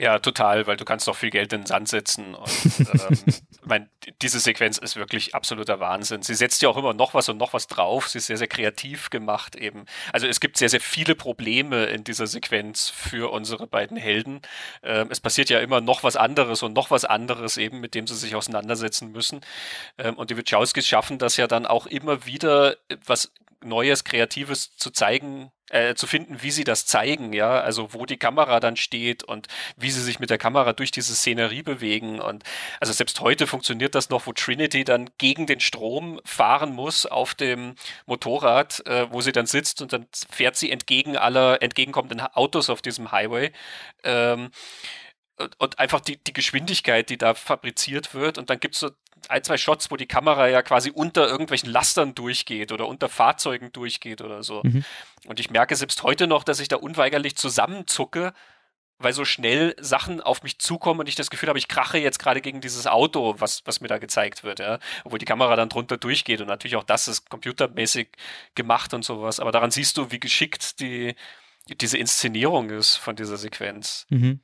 Ja, 0.02 0.18
total, 0.18 0.66
weil 0.66 0.76
du 0.76 0.84
kannst 0.84 1.06
doch 1.06 1.14
viel 1.14 1.30
Geld 1.30 1.52
in 1.52 1.60
den 1.60 1.66
Sand 1.66 1.86
setzen. 1.86 2.34
Und 2.34 2.50
ähm, 2.80 3.34
mein, 3.64 3.88
diese 4.20 4.40
Sequenz 4.40 4.76
ist 4.78 4.96
wirklich 4.96 5.36
absoluter 5.36 5.78
Wahnsinn. 5.78 6.22
Sie 6.22 6.34
setzt 6.34 6.60
ja 6.60 6.68
auch 6.68 6.76
immer 6.76 6.92
noch 6.92 7.14
was 7.14 7.28
und 7.28 7.36
noch 7.36 7.52
was 7.52 7.68
drauf. 7.68 8.08
Sie 8.08 8.18
ist 8.18 8.26
sehr, 8.26 8.36
sehr 8.36 8.48
kreativ 8.48 9.10
gemacht 9.10 9.54
eben. 9.54 9.86
Also 10.12 10.26
es 10.26 10.40
gibt 10.40 10.56
sehr, 10.56 10.68
sehr 10.68 10.80
viele 10.80 11.14
Probleme 11.14 11.84
in 11.84 12.02
dieser 12.02 12.26
Sequenz 12.26 12.90
für 12.90 13.30
unsere 13.30 13.68
beiden 13.68 13.96
Helden. 13.96 14.42
Ähm, 14.82 15.06
es 15.08 15.20
passiert 15.20 15.50
ja 15.50 15.60
immer 15.60 15.80
noch 15.80 16.02
was 16.02 16.16
anderes 16.16 16.64
und 16.64 16.72
noch 16.72 16.90
was 16.90 17.04
anderes 17.04 17.56
eben, 17.56 17.78
mit 17.78 17.94
dem 17.94 18.08
sie 18.08 18.16
sich 18.16 18.34
auseinandersetzen 18.34 19.12
müssen. 19.12 19.40
Ähm, 19.98 20.14
und 20.14 20.30
die 20.30 20.36
Wachowskis 20.36 20.88
schaffen 20.88 21.18
das 21.18 21.36
ja 21.36 21.46
dann 21.46 21.64
auch 21.64 21.86
immer 21.86 22.26
wieder, 22.26 22.74
was 23.06 23.30
Neues, 23.64 24.04
Kreatives 24.04 24.76
zu 24.76 24.90
zeigen, 24.90 25.50
äh, 25.70 25.94
zu 25.94 26.06
finden, 26.06 26.42
wie 26.42 26.50
sie 26.50 26.64
das 26.64 26.86
zeigen, 26.86 27.32
ja, 27.32 27.60
also 27.60 27.94
wo 27.94 28.04
die 28.04 28.18
Kamera 28.18 28.60
dann 28.60 28.76
steht 28.76 29.24
und 29.24 29.48
wie 29.76 29.90
sie 29.90 30.02
sich 30.02 30.20
mit 30.20 30.30
der 30.30 30.38
Kamera 30.38 30.72
durch 30.72 30.90
diese 30.90 31.14
Szenerie 31.14 31.62
bewegen 31.62 32.20
und 32.20 32.44
also 32.80 32.92
selbst 32.92 33.20
heute 33.20 33.46
funktioniert 33.46 33.94
das 33.94 34.10
noch, 34.10 34.26
wo 34.26 34.32
Trinity 34.32 34.84
dann 34.84 35.10
gegen 35.18 35.46
den 35.46 35.60
Strom 35.60 36.20
fahren 36.24 36.74
muss 36.74 37.06
auf 37.06 37.34
dem 37.34 37.74
Motorrad, 38.06 38.84
äh, 38.86 39.10
wo 39.10 39.20
sie 39.22 39.32
dann 39.32 39.46
sitzt 39.46 39.80
und 39.80 39.92
dann 39.92 40.06
fährt 40.30 40.56
sie 40.56 40.70
entgegen 40.70 41.16
aller 41.16 41.62
entgegenkommenden 41.62 42.20
Autos 42.20 42.68
auf 42.68 42.82
diesem 42.82 43.10
Highway. 43.10 43.52
Ähm, 44.04 44.50
und 45.58 45.78
einfach 45.78 46.00
die, 46.00 46.16
die 46.16 46.32
Geschwindigkeit, 46.32 47.08
die 47.10 47.18
da 47.18 47.34
fabriziert 47.34 48.14
wird. 48.14 48.38
Und 48.38 48.50
dann 48.50 48.60
gibt 48.60 48.74
es 48.74 48.80
so 48.80 48.90
ein, 49.28 49.44
zwei 49.44 49.56
Shots, 49.56 49.90
wo 49.90 49.96
die 49.96 50.06
Kamera 50.06 50.48
ja 50.48 50.62
quasi 50.62 50.90
unter 50.90 51.28
irgendwelchen 51.28 51.70
Lastern 51.70 52.14
durchgeht 52.14 52.72
oder 52.72 52.88
unter 52.88 53.08
Fahrzeugen 53.08 53.72
durchgeht 53.72 54.20
oder 54.20 54.42
so. 54.42 54.62
Mhm. 54.64 54.84
Und 55.26 55.40
ich 55.40 55.50
merke 55.50 55.76
selbst 55.76 56.02
heute 56.02 56.26
noch, 56.26 56.44
dass 56.44 56.60
ich 56.60 56.68
da 56.68 56.76
unweigerlich 56.76 57.36
zusammenzucke, 57.36 58.32
weil 58.98 59.12
so 59.12 59.24
schnell 59.24 59.74
Sachen 59.80 60.20
auf 60.20 60.42
mich 60.42 60.58
zukommen 60.58 61.00
und 61.00 61.08
ich 61.08 61.14
das 61.14 61.30
Gefühl 61.30 61.48
habe, 61.48 61.58
ich 61.58 61.68
krache 61.68 61.98
jetzt 61.98 62.18
gerade 62.18 62.40
gegen 62.40 62.60
dieses 62.60 62.86
Auto, 62.86 63.34
was, 63.38 63.62
was 63.64 63.80
mir 63.80 63.88
da 63.88 63.98
gezeigt 63.98 64.44
wird, 64.44 64.60
ja. 64.60 64.78
Obwohl 65.04 65.18
die 65.18 65.24
Kamera 65.24 65.56
dann 65.56 65.68
drunter 65.68 65.96
durchgeht 65.96 66.40
und 66.40 66.46
natürlich 66.46 66.76
auch 66.76 66.84
das 66.84 67.08
ist 67.08 67.28
computermäßig 67.28 68.08
gemacht 68.54 68.94
und 68.94 69.04
sowas. 69.04 69.40
Aber 69.40 69.52
daran 69.52 69.70
siehst 69.70 69.96
du, 69.96 70.10
wie 70.10 70.20
geschickt 70.20 70.80
die, 70.80 71.14
diese 71.68 71.98
Inszenierung 71.98 72.70
ist 72.70 72.96
von 72.96 73.16
dieser 73.16 73.36
Sequenz. 73.36 74.06
Mhm. 74.10 74.40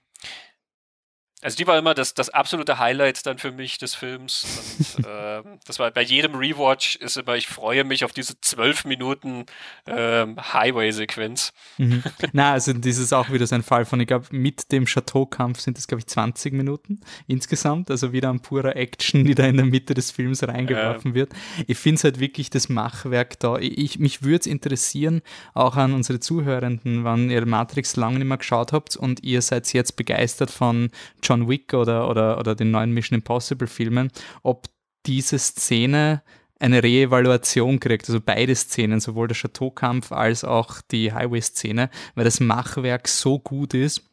Also 1.41 1.57
die 1.57 1.69
war 1.69 1.79
immer 1.79 1.95
das, 1.95 2.15
das 2.15 2.31
absolute 2.31 2.81
Highlight 2.81 3.25
dann 3.25 3.39
für 3.39 3.53
mich 3.53 3.79
des 3.79 3.95
Films. 3.95 4.97
Und, 4.97 5.05
äh, 5.07 5.43
das 5.67 5.79
war 5.79 5.91
bei 5.93 6.03
jedem 6.03 6.35
Rewatch 6.35 6.97
ist 6.97 7.17
immer, 7.17 7.37
ich 7.37 7.47
freue 7.47 7.85
mich 7.85 8.05
auf 8.05 8.13
diese 8.13 8.41
zwölf 8.41 8.85
Minuten 8.85 9.47
ähm, 9.87 10.37
Highway-Sequenz. 10.37 11.53
Mhm. 11.77 12.03
Na, 12.33 12.53
also 12.53 12.73
das 12.73 12.99
ist 12.99 13.13
auch 13.13 13.31
wieder 13.31 13.47
so 13.47 13.55
ein 13.55 13.63
Fall 13.63 13.85
von, 13.85 14.01
ich 14.01 14.09
glaube, 14.09 14.27
mit 14.31 14.73
dem 14.73 14.87
Chateau-Kampf 14.87 15.61
sind 15.61 15.79
es, 15.79 15.87
glaube 15.87 16.01
ich, 16.01 16.09
20 16.09 16.55
Minuten 16.55 17.01
insgesamt. 17.29 17.89
Also 17.93 18.13
wieder 18.13 18.31
ein 18.31 18.41
purer 18.41 18.75
Action, 18.75 19.25
die 19.25 19.37
da 19.37 19.47
in 19.47 19.57
der 19.57 19.67
Mitte 19.67 19.95
des 19.95 20.11
Films 20.11 20.43
reingeworfen 20.43 21.13
ähm. 21.13 21.15
wird. 21.15 21.33
Ich 21.69 21.79
finde 21.79 21.99
es 21.99 22.05
halt 22.05 22.19
wirklich 22.19 22.51
das 22.51 22.69
Machwerk 22.69 23.39
da. 23.39 23.59
Ich, 23.59 24.01
mich 24.01 24.25
würde 24.25 24.41
es 24.41 24.47
interessieren, 24.47 25.23
auch 25.55 25.77
an 25.77 25.93
unsere 25.93 26.19
Zuhörenden, 26.19 27.05
wann 27.05 27.31
ihr 27.31 27.47
Matrix 27.47 27.95
lange 27.95 28.19
nicht 28.19 28.27
mehr 28.27 28.39
geschaut 28.39 28.73
habt 28.73 28.97
und 28.97 29.23
ihr 29.23 29.41
seid 29.41 29.73
jetzt 29.73 29.95
begeistert 29.97 30.51
von 30.51 30.91
John 31.29 31.49
Wick 31.49 31.75
oder, 31.75 32.09
oder, 32.09 32.39
oder 32.39 32.55
den 32.55 32.71
neuen 32.71 32.93
Mission 32.93 33.19
Impossible 33.19 33.69
Filmen, 33.69 34.11
ob 34.43 34.67
diese 35.07 35.39
Szene 35.39 36.23
eine 36.61 36.83
Reevaluation 36.83 37.79
kriegt, 37.79 38.09
also 38.09 38.21
beide 38.21 38.55
Szenen, 38.55 39.01
sowohl 39.01 39.29
der 39.29 39.37
Chateaukampf 39.37 40.13
als 40.13 40.45
auch 40.45 40.81
die 40.91 41.13
Highway-Szene, 41.13 41.91
weil 42.15 42.25
das 42.25 42.41
Machwerk 42.41 43.09
so 43.09 43.39
gut 43.39 43.75
ist. 43.75 44.05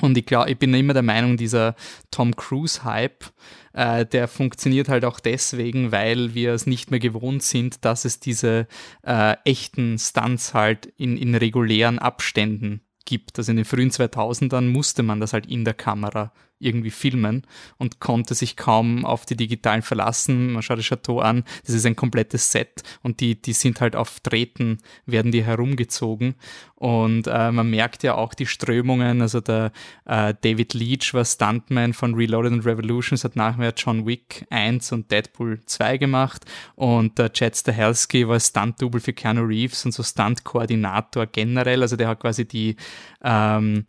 Und 0.00 0.18
ich 0.18 0.26
glaube, 0.26 0.50
ich 0.50 0.58
bin 0.58 0.74
immer 0.74 0.92
der 0.92 1.02
Meinung, 1.02 1.36
dieser 1.36 1.76
Tom 2.10 2.34
Cruise-Hype, 2.34 3.26
äh, 3.74 4.04
der 4.04 4.26
funktioniert 4.26 4.88
halt 4.88 5.04
auch 5.04 5.20
deswegen, 5.20 5.92
weil 5.92 6.34
wir 6.34 6.52
es 6.52 6.66
nicht 6.66 6.90
mehr 6.90 6.98
gewohnt 6.98 7.44
sind, 7.44 7.84
dass 7.84 8.04
es 8.04 8.18
diese 8.18 8.66
äh, 9.04 9.36
echten 9.44 9.96
Stunts 9.98 10.52
halt 10.52 10.86
in, 10.96 11.16
in 11.16 11.36
regulären 11.36 12.00
Abständen 12.00 12.80
gibt. 13.04 13.38
Also 13.38 13.52
in 13.52 13.56
den 13.56 13.64
frühen 13.64 13.90
2000ern 13.90 14.68
musste 14.68 15.04
man 15.04 15.20
das 15.20 15.32
halt 15.32 15.46
in 15.46 15.64
der 15.64 15.74
Kamera 15.74 16.32
irgendwie 16.64 16.90
filmen 16.90 17.46
und 17.78 18.00
konnte 18.00 18.34
sich 18.34 18.56
kaum 18.56 19.04
auf 19.04 19.26
die 19.26 19.36
digitalen 19.36 19.82
verlassen. 19.82 20.52
Man 20.52 20.62
schaut 20.62 20.78
das 20.78 20.86
Chateau 20.86 21.20
an, 21.20 21.44
das 21.64 21.74
ist 21.74 21.86
ein 21.86 21.96
komplettes 21.96 22.50
Set 22.50 22.82
und 23.02 23.20
die, 23.20 23.40
die 23.40 23.52
sind 23.52 23.80
halt 23.80 23.96
auf 23.96 24.20
Drähten, 24.20 24.78
werden 25.06 25.32
die 25.32 25.44
herumgezogen. 25.44 26.34
Und 26.76 27.28
äh, 27.28 27.50
man 27.50 27.70
merkt 27.70 28.02
ja 28.02 28.14
auch 28.14 28.34
die 28.34 28.44
Strömungen, 28.44 29.22
also 29.22 29.40
der 29.40 29.72
äh, 30.04 30.34
David 30.38 30.74
Leach 30.74 31.14
war 31.14 31.24
Stuntman 31.24 31.94
von 31.94 32.14
Reloaded 32.14 32.52
and 32.52 32.66
Revolutions, 32.66 33.24
hat 33.24 33.36
nachher 33.36 33.72
John 33.74 34.04
Wick 34.06 34.44
1 34.50 34.92
und 34.92 35.10
Deadpool 35.10 35.60
2 35.64 35.96
gemacht. 35.96 36.44
Und 36.74 37.18
der 37.18 37.32
Chad 37.32 37.56
Stahelski 37.56 38.28
war 38.28 38.38
Stunt-Double 38.38 39.00
für 39.00 39.14
Keanu 39.14 39.44
Reeves 39.44 39.86
und 39.86 39.92
so 39.92 40.02
Stunt-Koordinator 40.02 41.26
generell, 41.26 41.80
also 41.80 41.96
der 41.96 42.08
hat 42.08 42.20
quasi 42.20 42.44
die 42.44 42.76
ähm, 43.22 43.86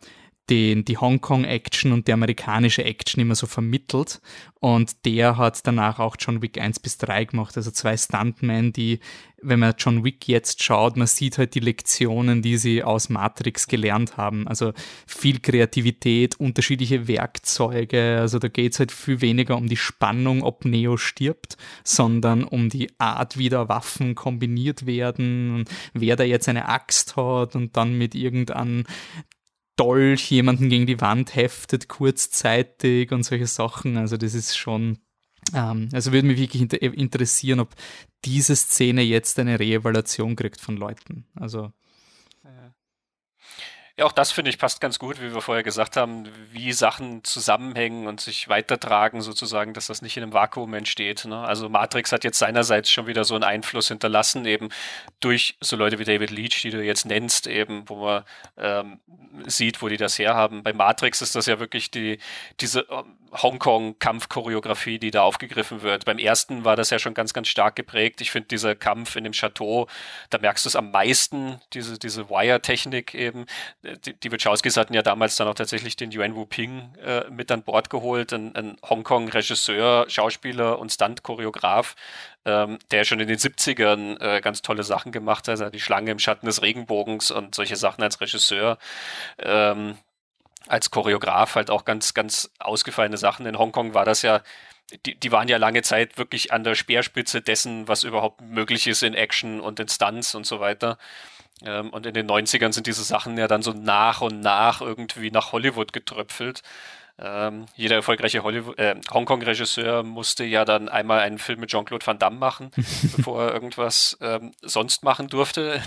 den, 0.50 0.84
die 0.84 0.96
Hongkong-Action 0.96 1.92
und 1.92 2.06
die 2.06 2.12
amerikanische 2.12 2.84
Action 2.84 3.20
immer 3.20 3.34
so 3.34 3.46
vermittelt. 3.46 4.20
Und 4.60 5.04
der 5.04 5.36
hat 5.36 5.66
danach 5.66 5.98
auch 5.98 6.16
John 6.18 6.40
Wick 6.42 6.60
1 6.60 6.80
bis 6.80 6.98
3 6.98 7.26
gemacht. 7.26 7.56
Also 7.56 7.70
zwei 7.70 7.96
Stuntmen, 7.96 8.72
die, 8.72 9.00
wenn 9.42 9.60
man 9.60 9.74
John 9.78 10.02
Wick 10.02 10.26
jetzt 10.28 10.62
schaut, 10.62 10.96
man 10.96 11.06
sieht 11.06 11.38
halt 11.38 11.54
die 11.54 11.60
Lektionen, 11.60 12.42
die 12.42 12.56
sie 12.56 12.82
aus 12.82 13.08
Matrix 13.08 13.66
gelernt 13.68 14.16
haben. 14.16 14.48
Also 14.48 14.72
viel 15.06 15.40
Kreativität, 15.40 16.40
unterschiedliche 16.40 17.06
Werkzeuge. 17.06 18.18
Also 18.20 18.38
da 18.38 18.48
geht 18.48 18.72
es 18.72 18.78
halt 18.78 18.92
viel 18.92 19.20
weniger 19.20 19.56
um 19.56 19.68
die 19.68 19.76
Spannung, 19.76 20.42
ob 20.42 20.64
Neo 20.64 20.96
stirbt, 20.96 21.56
sondern 21.84 22.44
um 22.44 22.68
die 22.68 22.90
Art, 22.98 23.36
wie 23.36 23.48
da 23.48 23.68
Waffen 23.68 24.14
kombiniert 24.14 24.86
werden, 24.86 25.64
wer 25.92 26.16
da 26.16 26.24
jetzt 26.24 26.48
eine 26.48 26.68
Axt 26.68 27.16
hat 27.16 27.54
und 27.56 27.76
dann 27.76 27.98
mit 27.98 28.14
irgendeinem 28.14 28.84
Dolch 29.76 30.30
jemanden 30.30 30.68
gegen 30.68 30.86
die 30.86 31.00
Wand 31.00 31.36
heftet, 31.36 31.88
kurzzeitig 31.88 33.12
und 33.12 33.22
solche 33.22 33.46
Sachen. 33.46 33.96
Also 33.96 34.16
das 34.16 34.34
ist 34.34 34.56
schon, 34.56 34.98
ähm, 35.54 35.88
also 35.92 36.12
würde 36.12 36.26
mich 36.26 36.38
wirklich 36.38 36.62
inter 36.62 36.80
interessieren, 36.80 37.60
ob 37.60 37.74
diese 38.24 38.56
Szene 38.56 39.02
jetzt 39.02 39.38
eine 39.38 39.60
Reevaluation 39.60 40.34
kriegt 40.34 40.60
von 40.60 40.76
Leuten. 40.76 41.26
Also 41.34 41.72
ja, 43.98 44.04
auch 44.04 44.12
das 44.12 44.30
finde 44.30 44.50
ich 44.50 44.58
passt 44.58 44.82
ganz 44.82 44.98
gut, 44.98 45.22
wie 45.22 45.32
wir 45.32 45.40
vorher 45.40 45.62
gesagt 45.62 45.96
haben, 45.96 46.28
wie 46.52 46.72
Sachen 46.72 47.24
zusammenhängen 47.24 48.06
und 48.06 48.20
sich 48.20 48.46
weitertragen 48.46 49.22
sozusagen, 49.22 49.72
dass 49.72 49.86
das 49.86 50.02
nicht 50.02 50.18
in 50.18 50.22
einem 50.22 50.34
Vakuum 50.34 50.74
entsteht. 50.74 51.24
Ne? 51.24 51.38
Also 51.38 51.70
Matrix 51.70 52.12
hat 52.12 52.22
jetzt 52.22 52.38
seinerseits 52.38 52.90
schon 52.90 53.06
wieder 53.06 53.24
so 53.24 53.34
einen 53.34 53.44
Einfluss 53.44 53.88
hinterlassen, 53.88 54.44
eben 54.44 54.68
durch 55.20 55.56
so 55.62 55.76
Leute 55.76 55.98
wie 55.98 56.04
David 56.04 56.30
Leach, 56.30 56.60
die 56.60 56.70
du 56.70 56.82
jetzt 56.82 57.06
nennst, 57.06 57.46
eben, 57.46 57.88
wo 57.88 58.04
man 58.04 58.24
ähm, 58.58 59.00
sieht, 59.46 59.80
wo 59.80 59.88
die 59.88 59.96
das 59.96 60.18
herhaben. 60.18 60.62
Bei 60.62 60.74
Matrix 60.74 61.22
ist 61.22 61.34
das 61.34 61.46
ja 61.46 61.58
wirklich 61.58 61.90
die, 61.90 62.18
diese 62.60 62.86
ähm, 62.90 63.16
Hongkong-Kampfchoreografie, 63.32 64.98
die 64.98 65.10
da 65.10 65.22
aufgegriffen 65.22 65.82
wird. 65.82 66.04
Beim 66.04 66.18
ersten 66.18 66.64
war 66.64 66.76
das 66.76 66.90
ja 66.90 66.98
schon 66.98 67.14
ganz, 67.14 67.32
ganz 67.32 67.48
stark 67.48 67.76
geprägt. 67.76 68.20
Ich 68.20 68.30
finde, 68.30 68.48
dieser 68.48 68.74
Kampf 68.74 69.16
in 69.16 69.24
dem 69.24 69.32
Chateau, 69.32 69.88
da 70.30 70.38
merkst 70.38 70.64
du 70.64 70.68
es 70.68 70.76
am 70.76 70.90
meisten, 70.90 71.60
diese, 71.72 71.98
diese 71.98 72.30
Wire-Technik 72.30 73.14
eben 73.14 73.46
die, 74.04 74.14
die 74.14 74.32
Wachowskis 74.32 74.76
hatten 74.76 74.94
ja 74.94 75.02
damals 75.02 75.36
dann 75.36 75.48
auch 75.48 75.54
tatsächlich 75.54 75.96
den 75.96 76.10
Yuan 76.12 76.34
Wu 76.34 76.46
Ping 76.46 76.94
äh, 77.04 77.28
mit 77.30 77.50
an 77.50 77.62
Bord 77.62 77.90
geholt, 77.90 78.32
ein, 78.32 78.54
ein 78.54 78.76
Hongkong-Regisseur, 78.88 80.06
Schauspieler 80.08 80.78
und 80.78 80.92
Stunt-Choreograf, 80.92 81.94
ähm, 82.44 82.78
der 82.90 83.04
schon 83.04 83.20
in 83.20 83.28
den 83.28 83.38
70ern 83.38 84.20
äh, 84.20 84.40
ganz 84.40 84.62
tolle 84.62 84.82
Sachen 84.82 85.12
gemacht 85.12 85.48
hat, 85.48 85.60
also 85.60 85.70
die 85.70 85.80
Schlange 85.80 86.10
im 86.10 86.18
Schatten 86.18 86.46
des 86.46 86.62
Regenbogens 86.62 87.30
und 87.30 87.54
solche 87.54 87.76
Sachen 87.76 88.02
als 88.02 88.20
Regisseur. 88.20 88.78
Ähm, 89.38 89.96
als 90.68 90.90
Choreograf 90.90 91.54
halt 91.54 91.70
auch 91.70 91.84
ganz, 91.84 92.12
ganz 92.12 92.50
ausgefallene 92.58 93.16
Sachen. 93.16 93.46
In 93.46 93.58
Hongkong 93.58 93.94
war 93.94 94.04
das 94.04 94.22
ja 94.22 94.42
die, 95.04 95.16
die 95.16 95.32
waren 95.32 95.48
ja 95.48 95.56
lange 95.56 95.82
Zeit 95.82 96.16
wirklich 96.16 96.52
an 96.52 96.64
der 96.64 96.74
Speerspitze 96.74 97.42
dessen, 97.42 97.88
was 97.88 98.04
überhaupt 98.04 98.40
möglich 98.40 98.86
ist 98.86 99.02
in 99.02 99.14
Action 99.14 99.60
und 99.60 99.80
in 99.80 99.88
Stunts 99.88 100.34
und 100.34 100.46
so 100.46 100.60
weiter. 100.60 100.98
Ähm, 101.64 101.90
und 101.90 102.06
in 102.06 102.14
den 102.14 102.28
90ern 102.28 102.72
sind 102.72 102.86
diese 102.86 103.02
Sachen 103.02 103.38
ja 103.38 103.48
dann 103.48 103.62
so 103.62 103.72
nach 103.72 104.20
und 104.20 104.40
nach 104.40 104.80
irgendwie 104.80 105.30
nach 105.30 105.52
Hollywood 105.52 105.92
getröpfelt. 105.92 106.62
Ähm, 107.18 107.64
jeder 107.74 107.96
erfolgreiche 107.96 108.38
äh, 108.38 108.94
Hongkong-Regisseur 109.10 110.02
musste 110.02 110.44
ja 110.44 110.66
dann 110.66 110.90
einmal 110.90 111.20
einen 111.20 111.38
Film 111.38 111.60
mit 111.60 111.70
Jean-Claude 111.70 112.06
Van 112.06 112.18
Damme 112.18 112.36
machen, 112.36 112.70
bevor 113.16 113.44
er 113.44 113.54
irgendwas 113.54 114.18
ähm, 114.20 114.52
sonst 114.60 115.02
machen 115.02 115.28
durfte. 115.28 115.80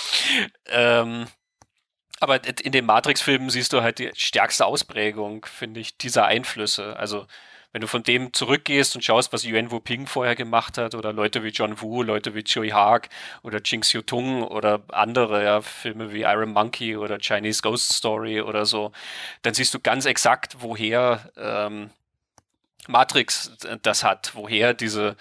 ähm, 0.66 1.26
aber 2.18 2.40
in 2.64 2.72
den 2.72 2.86
Matrix-Filmen 2.86 3.50
siehst 3.50 3.72
du 3.72 3.82
halt 3.82 3.98
die 3.98 4.10
stärkste 4.14 4.66
Ausprägung, 4.66 5.44
finde 5.46 5.80
ich, 5.80 5.98
dieser 5.98 6.24
Einflüsse. 6.24 6.96
Also 6.96 7.26
wenn 7.76 7.82
du 7.82 7.88
von 7.88 8.02
dem 8.02 8.32
zurückgehst 8.32 8.96
und 8.96 9.04
schaust, 9.04 9.34
was 9.34 9.44
Yuan 9.44 9.70
Wu 9.70 9.80
Ping 9.80 10.06
vorher 10.06 10.34
gemacht 10.34 10.78
hat 10.78 10.94
oder 10.94 11.12
Leute 11.12 11.44
wie 11.44 11.50
John 11.50 11.78
Woo, 11.82 12.02
Leute 12.02 12.34
wie 12.34 12.42
Choi 12.42 12.70
Haag 12.70 13.10
oder 13.42 13.60
Jing 13.62 13.82
Xiu 13.82 14.00
Tung 14.00 14.44
oder 14.44 14.82
andere 14.92 15.44
ja, 15.44 15.60
Filme 15.60 16.10
wie 16.10 16.22
Iron 16.22 16.54
Monkey 16.54 16.96
oder 16.96 17.18
Chinese 17.18 17.60
Ghost 17.60 17.92
Story 17.92 18.40
oder 18.40 18.64
so, 18.64 18.92
dann 19.42 19.52
siehst 19.52 19.74
du 19.74 19.78
ganz 19.78 20.06
exakt, 20.06 20.56
woher 20.60 21.30
ähm, 21.36 21.90
Matrix 22.88 23.52
das 23.82 24.02
hat, 24.02 24.30
woher 24.32 24.72
diese 24.72 25.14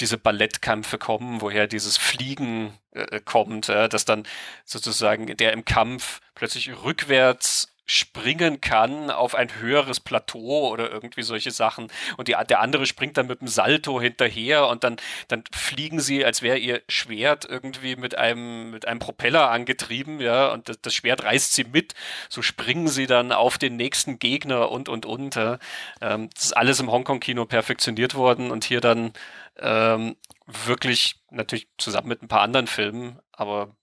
diese 0.00 0.18
Ballettkämpfe 0.18 0.98
kommen, 0.98 1.40
woher 1.40 1.68
dieses 1.68 1.96
Fliegen 1.96 2.76
äh, 2.90 3.20
kommt, 3.20 3.68
äh, 3.68 3.88
dass 3.88 4.04
dann 4.04 4.26
sozusagen 4.64 5.36
der 5.36 5.52
im 5.52 5.64
Kampf 5.64 6.20
plötzlich 6.34 6.68
rückwärts 6.82 7.68
springen 7.86 8.60
kann 8.60 9.10
auf 9.10 9.36
ein 9.36 9.60
höheres 9.60 10.00
Plateau 10.00 10.68
oder 10.68 10.90
irgendwie 10.90 11.22
solche 11.22 11.52
Sachen. 11.52 11.86
Und 12.16 12.28
die, 12.28 12.34
der 12.48 12.60
andere 12.60 12.84
springt 12.84 13.16
dann 13.16 13.28
mit 13.28 13.40
dem 13.40 13.48
Salto 13.48 14.00
hinterher 14.00 14.66
und 14.66 14.82
dann, 14.84 14.96
dann 15.28 15.44
fliegen 15.52 16.00
sie, 16.00 16.24
als 16.24 16.42
wäre 16.42 16.58
ihr 16.58 16.82
Schwert 16.88 17.44
irgendwie 17.48 17.94
mit 17.94 18.18
einem, 18.18 18.70
mit 18.70 18.88
einem 18.88 18.98
Propeller 18.98 19.50
angetrieben, 19.50 20.20
ja, 20.20 20.48
und 20.52 20.68
das, 20.68 20.80
das 20.80 20.94
Schwert 20.94 21.24
reißt 21.24 21.54
sie 21.54 21.64
mit. 21.64 21.94
So 22.28 22.42
springen 22.42 22.88
sie 22.88 23.06
dann 23.06 23.30
auf 23.30 23.56
den 23.56 23.76
nächsten 23.76 24.18
Gegner 24.18 24.70
und, 24.70 24.88
und, 24.88 25.06
und. 25.06 25.36
Ja. 25.36 25.58
Ähm, 26.00 26.28
das 26.34 26.46
ist 26.46 26.56
alles 26.56 26.80
im 26.80 26.90
Hongkong-Kino 26.90 27.46
perfektioniert 27.46 28.14
worden 28.14 28.50
und 28.50 28.64
hier 28.64 28.80
dann 28.80 29.12
ähm, 29.58 30.16
wirklich 30.46 31.20
natürlich 31.30 31.68
zusammen 31.78 32.08
mit 32.08 32.22
ein 32.22 32.28
paar 32.28 32.42
anderen 32.42 32.66
Filmen, 32.66 33.20
aber 33.32 33.75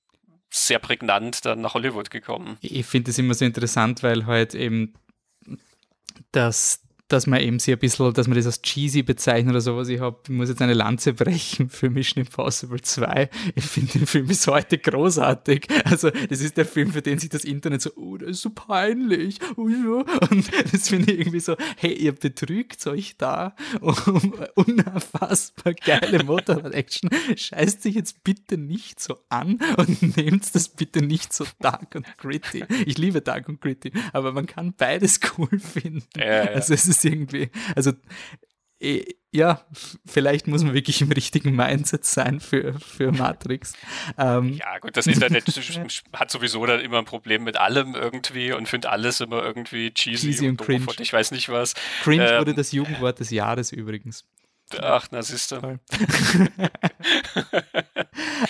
sehr 0.53 0.79
prägnant 0.79 1.45
dann 1.45 1.61
nach 1.61 1.73
Hollywood 1.73 2.11
gekommen. 2.11 2.57
Ich 2.61 2.85
finde 2.85 3.11
es 3.11 3.17
immer 3.17 3.33
so 3.33 3.43
interessant, 3.43 4.03
weil 4.03 4.25
halt 4.27 4.53
eben 4.53 4.93
das 6.31 6.81
dass 7.13 7.27
man 7.27 7.39
eben 7.39 7.59
sie 7.59 7.71
ein 7.71 7.79
bisschen, 7.79 8.11
dass 8.13 8.27
man 8.27 8.35
das 8.35 8.47
als 8.47 8.61
cheesy 8.61 9.03
bezeichnet 9.03 9.51
oder 9.51 9.61
sowas. 9.61 9.87
Ich, 9.87 9.99
hab, 9.99 10.27
ich 10.27 10.35
muss 10.35 10.49
jetzt 10.49 10.61
eine 10.61 10.73
Lanze 10.73 11.13
brechen 11.13 11.69
für 11.69 11.89
Mission 11.89 12.25
Impossible 12.25 12.81
2. 12.81 13.29
Ich 13.55 13.65
finde 13.65 13.99
den 13.99 14.07
Film 14.07 14.27
bis 14.27 14.47
heute 14.47 14.77
großartig. 14.77 15.67
Also, 15.85 16.09
das 16.09 16.41
ist 16.41 16.57
der 16.57 16.65
Film, 16.65 16.91
für 16.91 17.01
den 17.01 17.19
sich 17.19 17.29
das 17.29 17.45
Internet 17.45 17.81
so, 17.81 17.91
oh, 17.95 18.17
das 18.17 18.31
ist 18.31 18.41
so 18.41 18.49
peinlich. 18.49 19.37
Oh, 19.57 19.67
ja. 19.67 20.03
Und 20.31 20.49
das 20.71 20.89
finde 20.89 21.11
ich 21.11 21.19
irgendwie 21.19 21.39
so, 21.39 21.55
hey, 21.77 21.93
ihr 21.93 22.13
betrügt 22.13 22.85
euch 22.87 23.15
da 23.17 23.55
um 23.81 24.33
unerfassbar 24.55 25.73
geile 25.73 26.23
Motorrad-Action. 26.23 27.09
Scheißt 27.35 27.83
sich 27.83 27.95
jetzt 27.95 28.23
bitte 28.23 28.57
nicht 28.57 28.99
so 28.99 29.17
an 29.29 29.59
und 29.77 30.17
nehmt 30.17 30.55
das 30.55 30.69
bitte 30.69 31.01
nicht 31.01 31.33
so 31.33 31.45
dark 31.59 31.93
und 31.95 32.05
gritty. 32.17 32.63
Ich 32.85 32.97
liebe 32.97 33.21
dark 33.21 33.49
und 33.49 33.61
gritty, 33.61 33.91
aber 34.13 34.31
man 34.31 34.47
kann 34.47 34.73
beides 34.73 35.19
cool 35.37 35.59
finden. 35.59 36.03
Ja, 36.17 36.25
ja. 36.25 36.41
Also, 36.45 36.73
es 36.73 36.87
ist 36.87 37.02
irgendwie, 37.11 37.49
also 37.75 37.93
eh, 38.79 39.05
ja, 39.35 39.61
vielleicht 40.05 40.47
muss 40.47 40.63
man 40.63 40.75
wirklich 40.75 41.01
im 41.01 41.11
richtigen 41.11 41.55
Mindset 41.55 42.05
sein 42.05 42.39
für, 42.39 42.79
für 42.79 43.11
Matrix. 43.11 43.73
Ähm. 44.17 44.53
Ja, 44.53 44.77
gut, 44.79 44.95
das 44.95 45.07
Internet 45.07 45.45
hat 46.13 46.29
sowieso 46.29 46.65
dann 46.65 46.81
immer 46.81 46.99
ein 46.99 47.05
Problem 47.05 47.43
mit 47.43 47.57
allem 47.57 47.95
irgendwie 47.95 48.51
und 48.51 48.67
findet 48.67 48.91
alles 48.91 49.21
immer 49.21 49.41
irgendwie 49.43 49.91
cheesy, 49.91 50.27
cheesy 50.27 50.49
und, 50.49 50.59
und 50.59 50.65
cringe. 50.65 50.85
Und 50.87 50.99
ich 50.99 51.11
weiß 51.11 51.31
nicht 51.31 51.49
was. 51.49 51.73
Cringe 52.03 52.29
ähm, 52.29 52.39
wurde 52.39 52.53
das 52.53 52.73
Jugendwort 52.73 53.19
des 53.19 53.31
Jahres 53.31 53.71
übrigens. 53.71 54.25
Ach, 54.81 55.07
na 55.11 55.21
siehst 55.21 55.51
du. 55.51 55.57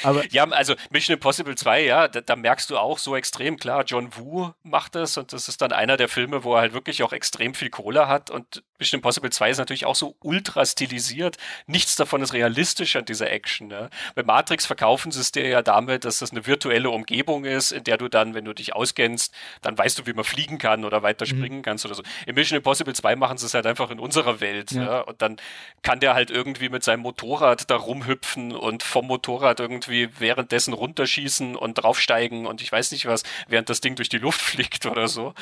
Aber 0.04 0.26
ja, 0.32 0.46
also 0.46 0.76
Mission 0.90 1.14
Impossible 1.16 1.56
2, 1.56 1.84
ja, 1.84 2.08
da, 2.08 2.22
da, 2.22 2.36
merkst 2.36 2.70
du 2.70 2.78
auch 2.78 2.98
so 2.98 3.16
extrem 3.16 3.58
klar, 3.58 3.84
John 3.86 4.16
Woo 4.18 4.54
macht 4.64 4.96
das 4.96 5.18
und 5.18 5.34
das 5.34 5.48
ist 5.48 5.62
dann 5.62 5.72
einer 5.72 5.98
der 5.98 6.10
Filme, 6.10 6.44
wo 6.44 6.56
er 6.56 6.62
halt 6.62 6.74
wirklich 6.74 7.04
auch 7.04 7.14
extrem 7.14 7.54
viel 7.54 7.70
Kohle 7.70 8.08
hat 8.08 8.30
und 8.30 8.64
Mission 8.80 9.00
Impossible 9.00 9.30
2 9.30 9.50
ist 9.52 9.58
natürlich 9.60 9.86
auch 9.86 9.96
so 9.96 10.16
ultra 10.22 10.66
stilisiert. 10.66 11.38
Nichts 11.68 11.96
davon 11.96 12.22
ist 12.22 12.34
realistisch 12.34 12.96
an 12.96 13.06
dieser 13.06 13.32
Action. 13.32 13.68
Ne? 13.68 13.90
Bei 14.16 14.24
Matrix 14.24 14.66
verkaufen 14.66 15.12
sie 15.12 15.22
es 15.22 15.32
dir 15.32 15.48
ja 15.48 15.62
damit, 15.62 16.04
dass 16.04 16.20
das 16.20 16.32
eine 16.32 16.46
virtuelle 16.46 16.90
Umgebung 16.90 17.46
ist, 17.46 17.72
in 17.72 17.86
der 17.86 17.98
du 17.98 18.10
dann, 18.10 18.34
wenn 18.34 18.44
du 18.44 18.54
dich 18.54 18.76
auskennst, 18.76 19.34
dann 19.62 19.78
weißt 19.78 20.00
du, 20.00 20.06
wie 20.06 20.14
man 20.14 20.26
fliegen 20.26 20.58
kann 20.58 20.84
oder 20.84 21.02
weiter 21.02 21.26
mhm. 21.26 21.30
springen 21.30 21.58
mhm. 21.60 21.64
kannst 21.64 21.86
oder 21.86 21.96
so. 21.96 22.04
In 22.26 22.36
Mission 22.36 22.58
Impossible 22.58 22.94
2 22.94 23.16
machen 23.16 23.38
sie 23.38 23.46
es 23.46 23.54
halt 23.54 23.66
einfach 23.66 23.90
in 23.90 24.00
unserer 24.00 24.42
Welt. 24.42 24.72
Ja. 24.72 24.84
Ja? 24.84 25.02
Und 25.02 25.22
dann 25.22 25.38
kann 25.82 26.00
der 26.00 26.13
halt 26.14 26.32
irgendwie 26.32 26.70
mit 26.70 26.84
seinem 26.84 27.02
Motorrad 27.02 27.70
da 27.70 27.76
rumhüpfen 27.76 28.56
und 28.56 28.84
vom 28.84 29.08
Motorrad 29.08 29.60
irgendwie 29.60 30.10
währenddessen 30.20 30.74
runterschießen 30.74 31.56
und 31.56 31.76
draufsteigen 31.76 32.46
und 32.46 32.62
ich 32.62 32.72
weiß 32.72 32.92
nicht 32.92 33.06
was, 33.06 33.24
während 33.48 33.70
das 33.70 33.82
Ding 33.82 33.96
durch 33.96 34.10
die 34.10 34.18
Luft 34.18 34.42
fliegt 34.54 34.86
oder 34.86 35.08
so. 35.08 35.34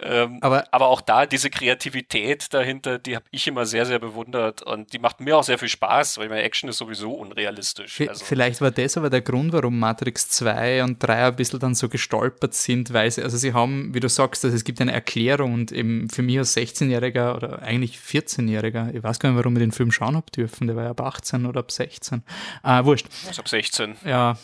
Ähm, 0.00 0.38
aber, 0.40 0.66
aber 0.70 0.88
auch 0.88 1.00
da 1.00 1.26
diese 1.26 1.50
Kreativität 1.50 2.52
dahinter, 2.52 2.98
die 2.98 3.16
habe 3.16 3.24
ich 3.30 3.46
immer 3.46 3.66
sehr, 3.66 3.86
sehr 3.86 3.98
bewundert 3.98 4.62
und 4.62 4.92
die 4.92 4.98
macht 4.98 5.20
mir 5.20 5.36
auch 5.36 5.44
sehr 5.44 5.58
viel 5.58 5.68
Spaß, 5.68 6.18
weil 6.18 6.28
meine 6.28 6.42
Action 6.42 6.68
ist 6.68 6.78
sowieso 6.78 7.12
unrealistisch. 7.12 8.00
Also. 8.00 8.24
Vielleicht 8.24 8.60
war 8.60 8.70
das 8.70 8.96
aber 8.96 9.10
der 9.10 9.20
Grund, 9.20 9.52
warum 9.52 9.78
Matrix 9.78 10.28
2 10.30 10.84
und 10.84 11.02
3 11.02 11.26
ein 11.26 11.36
bisschen 11.36 11.60
dann 11.60 11.74
so 11.74 11.88
gestolpert 11.88 12.54
sind, 12.54 12.92
weil 12.92 13.10
sie, 13.10 13.22
also 13.22 13.36
sie 13.36 13.52
haben, 13.52 13.94
wie 13.94 14.00
du 14.00 14.08
sagst, 14.08 14.44
also 14.44 14.56
es 14.56 14.64
gibt 14.64 14.80
eine 14.80 14.92
Erklärung 14.92 15.54
und 15.54 15.72
eben 15.72 16.08
für 16.08 16.22
mich 16.22 16.38
als 16.38 16.56
16-Jähriger 16.56 17.36
oder 17.36 17.62
eigentlich 17.62 17.98
14-Jähriger, 17.98 18.94
ich 18.94 19.02
weiß 19.02 19.18
gar 19.18 19.30
nicht, 19.30 19.38
warum 19.38 19.56
ich 19.56 19.60
den 19.60 19.72
Film 19.72 19.92
schauen 19.92 20.15
habe 20.16 20.30
dürfen, 20.30 20.66
der 20.66 20.76
war 20.76 20.84
ja 20.84 20.90
ab 20.90 21.00
18 21.00 21.46
oder 21.46 21.60
ab 21.60 21.70
16. 21.70 22.22
Äh, 22.64 22.84
wurscht. 22.84 23.06
Also 23.26 23.42
ab 23.42 23.48
16. 23.48 23.96
Ja, 24.04 24.36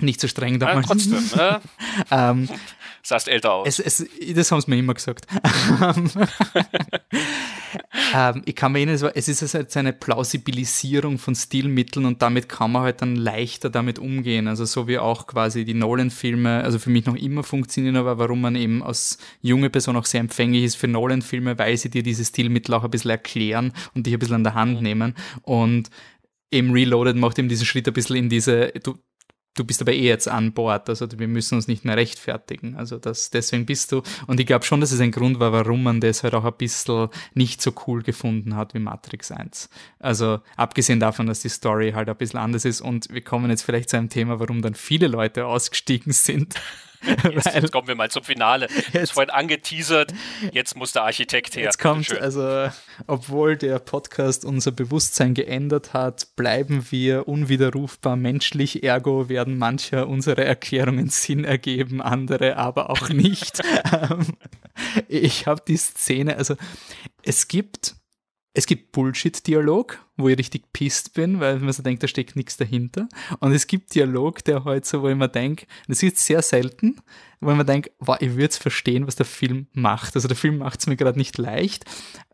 nicht 0.00 0.20
so 0.20 0.28
streng 0.28 0.58
damals. 0.58 0.88
Ja, 0.88 0.94
trotzdem, 0.94 1.38
ne? 1.38 1.60
ähm, 2.10 2.48
sahst 3.06 3.28
älter 3.28 3.52
aus. 3.52 3.78
Es, 3.78 4.00
es, 4.00 4.34
das 4.34 4.50
haben 4.50 4.60
sie 4.60 4.70
mir 4.70 4.78
immer 4.78 4.94
gesagt. 4.94 5.26
ähm, 8.14 8.42
ich 8.44 8.54
kann 8.54 8.72
mir 8.72 8.78
erinnern, 8.78 9.12
es 9.14 9.28
ist 9.28 9.54
halt 9.54 9.76
eine 9.76 9.92
Plausibilisierung 9.92 11.18
von 11.18 11.34
Stilmitteln 11.34 12.06
und 12.06 12.22
damit 12.22 12.48
kann 12.48 12.72
man 12.72 12.82
halt 12.82 13.02
dann 13.02 13.16
leichter 13.16 13.70
damit 13.70 13.98
umgehen. 13.98 14.48
Also 14.48 14.64
so 14.64 14.88
wie 14.88 14.98
auch 14.98 15.26
quasi 15.26 15.64
die 15.64 15.74
Nolan-Filme, 15.74 16.62
also 16.64 16.78
für 16.78 16.90
mich 16.90 17.06
noch 17.06 17.16
immer 17.16 17.42
funktionieren, 17.42 17.96
aber 17.96 18.18
warum 18.18 18.40
man 18.40 18.56
eben 18.56 18.82
als 18.82 19.18
junge 19.40 19.70
Person 19.70 19.96
auch 19.96 20.06
sehr 20.06 20.20
empfänglich 20.20 20.64
ist 20.64 20.76
für 20.76 20.88
Nolan-Filme, 20.88 21.58
weil 21.58 21.76
sie 21.76 21.90
dir 21.90 22.02
diese 22.02 22.24
Stilmittel 22.24 22.74
auch 22.74 22.84
ein 22.84 22.90
bisschen 22.90 23.10
erklären 23.10 23.72
und 23.94 24.06
dich 24.06 24.14
ein 24.14 24.18
bisschen 24.18 24.36
an 24.36 24.44
der 24.44 24.54
Hand 24.54 24.82
nehmen. 24.82 25.14
Und 25.42 25.90
eben 26.50 26.72
Reloaded 26.72 27.16
macht 27.16 27.38
eben 27.38 27.48
diesen 27.48 27.66
Schritt 27.66 27.86
ein 27.86 27.94
bisschen 27.94 28.16
in 28.16 28.28
diese, 28.28 28.72
du, 28.82 28.98
du 29.56 29.64
bist 29.64 29.80
aber 29.80 29.92
eh 29.92 30.06
jetzt 30.06 30.28
an 30.28 30.52
Bord, 30.52 30.88
also 30.88 31.06
wir 31.18 31.28
müssen 31.28 31.56
uns 31.56 31.66
nicht 31.66 31.84
mehr 31.84 31.96
rechtfertigen. 31.96 32.76
Also 32.76 32.98
das, 32.98 33.30
deswegen 33.30 33.66
bist 33.66 33.90
du. 33.90 34.02
Und 34.26 34.38
ich 34.38 34.46
glaube 34.46 34.64
schon, 34.64 34.80
dass 34.80 34.92
es 34.92 35.00
ein 35.00 35.10
Grund 35.10 35.40
war, 35.40 35.52
warum 35.52 35.82
man 35.82 36.00
das 36.00 36.22
halt 36.22 36.34
auch 36.34 36.44
ein 36.44 36.54
bisschen 36.56 37.08
nicht 37.34 37.60
so 37.60 37.72
cool 37.86 38.02
gefunden 38.02 38.54
hat 38.54 38.74
wie 38.74 38.78
Matrix 38.78 39.32
1. 39.32 39.68
Also 39.98 40.40
abgesehen 40.56 41.00
davon, 41.00 41.26
dass 41.26 41.40
die 41.40 41.48
Story 41.48 41.92
halt 41.92 42.08
ein 42.08 42.16
bisschen 42.16 42.38
anders 42.38 42.64
ist 42.64 42.80
und 42.80 43.08
wir 43.10 43.22
kommen 43.22 43.50
jetzt 43.50 43.62
vielleicht 43.62 43.90
zu 43.90 43.96
einem 43.96 44.10
Thema, 44.10 44.38
warum 44.38 44.62
dann 44.62 44.74
viele 44.74 45.08
Leute 45.08 45.46
ausgestiegen 45.46 46.12
sind. 46.12 46.54
Jetzt, 47.32 47.54
jetzt, 47.54 47.72
kommen 47.72 47.88
wir 47.88 47.94
mal 47.94 48.10
zum 48.10 48.22
Finale. 48.22 48.68
Jetzt 48.92 49.12
vorhin 49.12 49.30
angeteasert, 49.30 50.12
jetzt 50.52 50.76
muss 50.76 50.92
der 50.92 51.02
Architekt 51.02 51.56
her. 51.56 51.64
Jetzt 51.64 51.78
kommt, 51.78 52.10
also, 52.20 52.70
obwohl 53.06 53.56
der 53.56 53.78
Podcast 53.78 54.44
unser 54.44 54.70
Bewusstsein 54.70 55.34
geändert 55.34 55.92
hat, 55.92 56.34
bleiben 56.36 56.86
wir 56.90 57.28
unwiderrufbar 57.28 58.16
menschlich, 58.16 58.82
ergo 58.82 59.28
werden 59.28 59.58
mancher 59.58 60.08
unsere 60.08 60.44
Erklärungen 60.44 61.08
Sinn 61.08 61.44
ergeben, 61.44 62.00
andere 62.00 62.56
aber 62.56 62.90
auch 62.90 63.08
nicht. 63.08 63.62
Ähm, 63.92 64.26
ich 65.06 65.46
habe 65.46 65.62
die 65.66 65.76
Szene, 65.76 66.36
also 66.36 66.56
es 67.22 67.46
gibt 67.48 67.94
es 68.56 68.64
gibt 68.64 68.92
Bullshit-Dialog, 68.92 69.98
wo 70.16 70.30
ich 70.30 70.38
richtig 70.38 70.72
pisst 70.72 71.12
bin, 71.12 71.40
weil 71.40 71.58
man 71.58 71.74
so 71.74 71.82
denkt, 71.82 72.02
da 72.02 72.08
steckt 72.08 72.36
nichts 72.36 72.56
dahinter. 72.56 73.06
Und 73.40 73.52
es 73.52 73.66
gibt 73.66 73.94
Dialog, 73.94 74.42
der 74.44 74.64
halt 74.64 74.86
so, 74.86 75.02
wo 75.02 75.10
ich 75.10 75.14
mir 75.14 75.28
denke, 75.28 75.66
das 75.88 76.02
ist 76.02 76.16
sehr 76.18 76.40
selten, 76.40 76.96
wo 77.40 77.50
ich 77.50 77.56
mir 77.56 77.66
denke, 77.66 77.90
wow, 77.98 78.16
ich 78.18 78.30
würde 78.30 78.46
es 78.46 78.56
verstehen, 78.56 79.06
was 79.06 79.14
der 79.14 79.26
Film 79.26 79.66
macht. 79.74 80.14
Also 80.14 80.26
der 80.26 80.38
Film 80.38 80.56
macht 80.56 80.80
es 80.80 80.86
mir 80.86 80.96
gerade 80.96 81.18
nicht 81.18 81.36
leicht, 81.36 81.84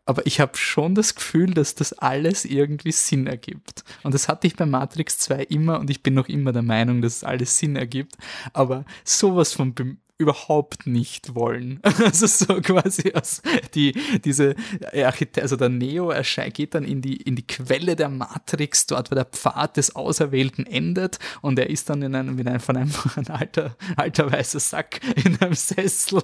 aber 0.05 0.25
ich 0.25 0.39
habe 0.39 0.55
schon 0.55 0.95
das 0.95 1.15
Gefühl, 1.15 1.53
dass 1.53 1.75
das 1.75 1.91
alles 1.91 2.45
irgendwie 2.45 2.93
Sinn 2.93 3.27
ergibt. 3.27 3.83
Und 4.03 4.13
das 4.13 4.29
hatte 4.29 4.47
ich 4.47 4.55
bei 4.55 4.65
Matrix 4.65 5.17
2 5.19 5.43
immer 5.43 5.77
und 5.81 5.89
ich 5.89 6.03
bin 6.03 6.13
noch 6.13 6.29
immer 6.29 6.53
der 6.53 6.61
Meinung, 6.61 7.01
dass 7.01 7.17
es 7.17 7.23
alles 7.25 7.57
Sinn 7.57 7.75
ergibt. 7.75 8.15
Aber 8.53 8.85
sowas 9.03 9.51
von 9.51 9.75
überhaupt 10.23 10.87
nicht 10.87 11.35
wollen. 11.35 11.79
Also 12.03 12.27
so 12.27 12.59
quasi 12.61 13.13
aus 13.13 13.41
die, 13.75 13.93
diese 14.25 14.55
Architekt, 14.93 15.39
also 15.39 15.55
der 15.55 15.69
Neo 15.69 16.11
geht 16.53 16.75
dann 16.75 16.83
in 16.83 17.01
die, 17.01 17.15
in 17.15 17.35
die 17.35 17.47
Quelle 17.47 17.95
der 17.95 18.09
Matrix, 18.09 18.87
dort 18.87 19.09
wo 19.09 19.15
der 19.15 19.25
Pfad 19.25 19.77
des 19.77 19.95
Auserwählten 19.95 20.65
endet 20.65 21.19
und 21.41 21.57
er 21.59 21.69
ist 21.69 21.89
dann 21.89 22.01
in 22.01 22.15
einem, 22.15 22.37
in 22.39 22.47
einem 22.47 22.59
von 22.59 22.77
einem 22.77 22.91
ein 23.15 23.27
alter, 23.27 23.77
alter 23.95 24.31
weißer 24.31 24.59
Sack 24.59 24.99
in 25.23 25.39
einem 25.39 25.53
Sessel 25.53 26.23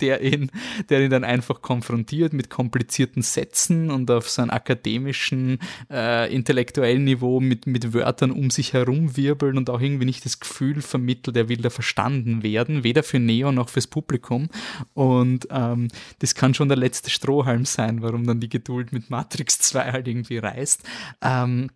der 0.00 0.22
ihn, 0.22 0.50
der 0.88 1.02
ihn 1.02 1.10
dann 1.10 1.24
einfach 1.24 1.62
konfrontiert 1.62 2.32
mit 2.32 2.50
komplizierten 2.50 3.22
Sätzen 3.22 3.90
und 3.90 4.10
auf 4.10 4.28
so 4.28 4.42
einem 4.42 4.50
akademischen, 4.50 5.58
äh, 5.90 6.32
intellektuellen 6.34 7.04
Niveau 7.04 7.40
mit, 7.40 7.66
mit 7.66 7.92
Wörtern 7.92 8.30
um 8.30 8.50
sich 8.50 8.72
herum 8.72 9.16
wirbeln 9.16 9.58
und 9.58 9.70
auch 9.70 9.80
irgendwie 9.80 10.06
nicht 10.06 10.24
das 10.24 10.40
Gefühl 10.40 10.82
vermittelt, 10.82 11.36
er 11.36 11.48
will 11.48 11.58
da 11.58 11.70
verstanden 11.70 12.42
werden, 12.42 12.84
weder 12.84 13.02
für 13.02 13.18
Neo 13.18 13.52
noch 13.52 13.68
fürs 13.68 13.86
Publikum. 13.86 14.48
Und 14.94 15.48
ähm, 15.50 15.88
das 16.18 16.34
kann 16.34 16.54
schon 16.54 16.68
der 16.68 16.78
letzte 16.78 17.10
Strohhalm 17.10 17.64
sein, 17.64 18.02
warum 18.02 18.26
dann 18.26 18.40
die 18.40 18.48
Geduld 18.48 18.92
mit 18.92 19.10
Matrix 19.10 19.58
2 19.58 19.92
halt 19.92 20.08
irgendwie 20.08 20.38
reißt. 20.38 20.82
Ähm, 21.22 21.70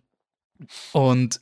und 0.93 1.41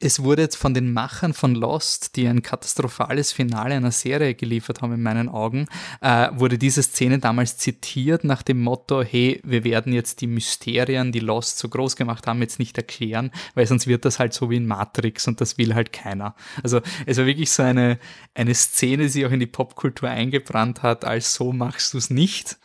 es 0.00 0.22
wurde 0.22 0.42
jetzt 0.42 0.56
von 0.56 0.74
den 0.74 0.92
Machern 0.92 1.34
von 1.34 1.54
Lost, 1.54 2.14
die 2.14 2.28
ein 2.28 2.42
katastrophales 2.42 3.32
Finale 3.32 3.74
einer 3.74 3.90
Serie 3.90 4.34
geliefert 4.34 4.80
haben 4.80 4.92
in 4.92 5.02
meinen 5.02 5.28
Augen, 5.28 5.66
äh, 6.00 6.28
wurde 6.32 6.56
diese 6.56 6.82
Szene 6.82 7.18
damals 7.18 7.56
zitiert 7.58 8.22
nach 8.22 8.42
dem 8.42 8.60
Motto, 8.60 9.02
hey, 9.02 9.40
wir 9.44 9.64
werden 9.64 9.92
jetzt 9.92 10.20
die 10.20 10.28
Mysterien, 10.28 11.10
die 11.10 11.20
Lost 11.20 11.58
so 11.58 11.68
groß 11.68 11.96
gemacht 11.96 12.26
haben, 12.26 12.40
jetzt 12.40 12.60
nicht 12.60 12.76
erklären, 12.76 13.32
weil 13.54 13.66
sonst 13.66 13.88
wird 13.88 14.04
das 14.04 14.20
halt 14.20 14.32
so 14.32 14.50
wie 14.50 14.56
in 14.56 14.66
Matrix 14.66 15.26
und 15.26 15.40
das 15.40 15.58
will 15.58 15.74
halt 15.74 15.92
keiner. 15.92 16.36
Also 16.62 16.80
es 17.06 17.18
war 17.18 17.26
wirklich 17.26 17.50
so 17.50 17.64
eine, 17.64 17.98
eine 18.34 18.54
Szene, 18.54 19.04
die 19.04 19.08
sich 19.08 19.26
auch 19.26 19.32
in 19.32 19.40
die 19.40 19.46
Popkultur 19.46 20.08
eingebrannt 20.08 20.82
hat, 20.82 21.04
als 21.04 21.34
so 21.34 21.52
machst 21.52 21.94
du 21.94 21.98
es 21.98 22.08
nicht. 22.08 22.56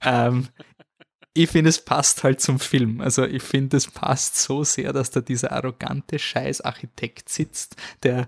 Ähm, 0.00 0.48
ich 1.38 1.50
finde, 1.50 1.68
es 1.68 1.80
passt 1.80 2.24
halt 2.24 2.40
zum 2.40 2.58
Film. 2.58 3.00
Also 3.00 3.24
ich 3.24 3.42
finde, 3.42 3.76
es 3.76 3.86
passt 3.86 4.36
so 4.36 4.64
sehr, 4.64 4.92
dass 4.92 5.10
da 5.10 5.20
dieser 5.20 5.52
arrogante 5.52 6.18
Scheiß-Architekt 6.18 7.28
sitzt, 7.28 7.76
der 8.02 8.26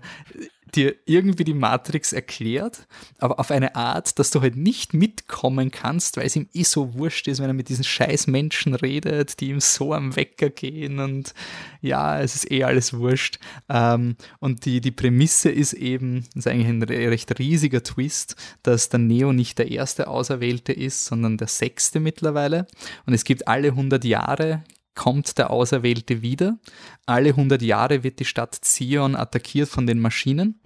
dir 0.75 0.95
irgendwie 1.05 1.43
die 1.43 1.53
Matrix 1.53 2.13
erklärt, 2.13 2.87
aber 3.19 3.39
auf 3.39 3.51
eine 3.51 3.75
Art, 3.75 4.17
dass 4.19 4.31
du 4.31 4.41
halt 4.41 4.55
nicht 4.55 4.93
mitkommen 4.93 5.71
kannst, 5.71 6.17
weil 6.17 6.25
es 6.25 6.35
ihm 6.35 6.49
eh 6.53 6.63
so 6.63 6.93
wurscht 6.95 7.27
ist, 7.27 7.39
wenn 7.41 7.49
er 7.49 7.53
mit 7.53 7.69
diesen 7.69 7.83
scheiß 7.83 8.27
Menschen 8.27 8.75
redet, 8.75 9.39
die 9.39 9.49
ihm 9.49 9.59
so 9.59 9.93
am 9.93 10.15
Wecker 10.15 10.49
gehen 10.49 10.99
und 10.99 11.33
ja, 11.81 12.19
es 12.19 12.35
ist 12.35 12.51
eh 12.51 12.63
alles 12.63 12.93
wurscht. 12.93 13.39
Ähm, 13.69 14.15
und 14.39 14.65
die, 14.65 14.81
die 14.81 14.91
Prämisse 14.91 15.49
ist 15.49 15.73
eben, 15.73 16.25
das 16.33 16.45
ist 16.45 16.47
eigentlich 16.47 16.67
ein 16.67 16.83
recht 16.83 17.39
riesiger 17.39 17.83
Twist, 17.83 18.35
dass 18.63 18.89
der 18.89 18.99
Neo 18.99 19.33
nicht 19.33 19.57
der 19.57 19.71
erste 19.71 20.07
Auserwählte 20.07 20.73
ist, 20.73 21.05
sondern 21.05 21.37
der 21.37 21.47
sechste 21.47 21.99
mittlerweile. 21.99 22.67
Und 23.05 23.13
es 23.13 23.23
gibt 23.23 23.47
alle 23.47 23.69
100 23.69 24.03
Jahre 24.05 24.63
kommt 24.95 25.37
der 25.37 25.51
Auserwählte 25.51 26.21
wieder. 26.21 26.57
Alle 27.05 27.29
100 27.29 27.61
Jahre 27.61 28.03
wird 28.03 28.19
die 28.19 28.25
Stadt 28.25 28.55
Zion 28.61 29.15
attackiert 29.15 29.69
von 29.69 29.87
den 29.87 29.99
Maschinen. 29.99 30.59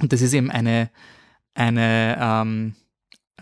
Und 0.00 0.12
das 0.12 0.22
ist 0.22 0.32
eben 0.32 0.50
eine, 0.50 0.90
eine 1.54 2.16
ähm, 2.20 2.74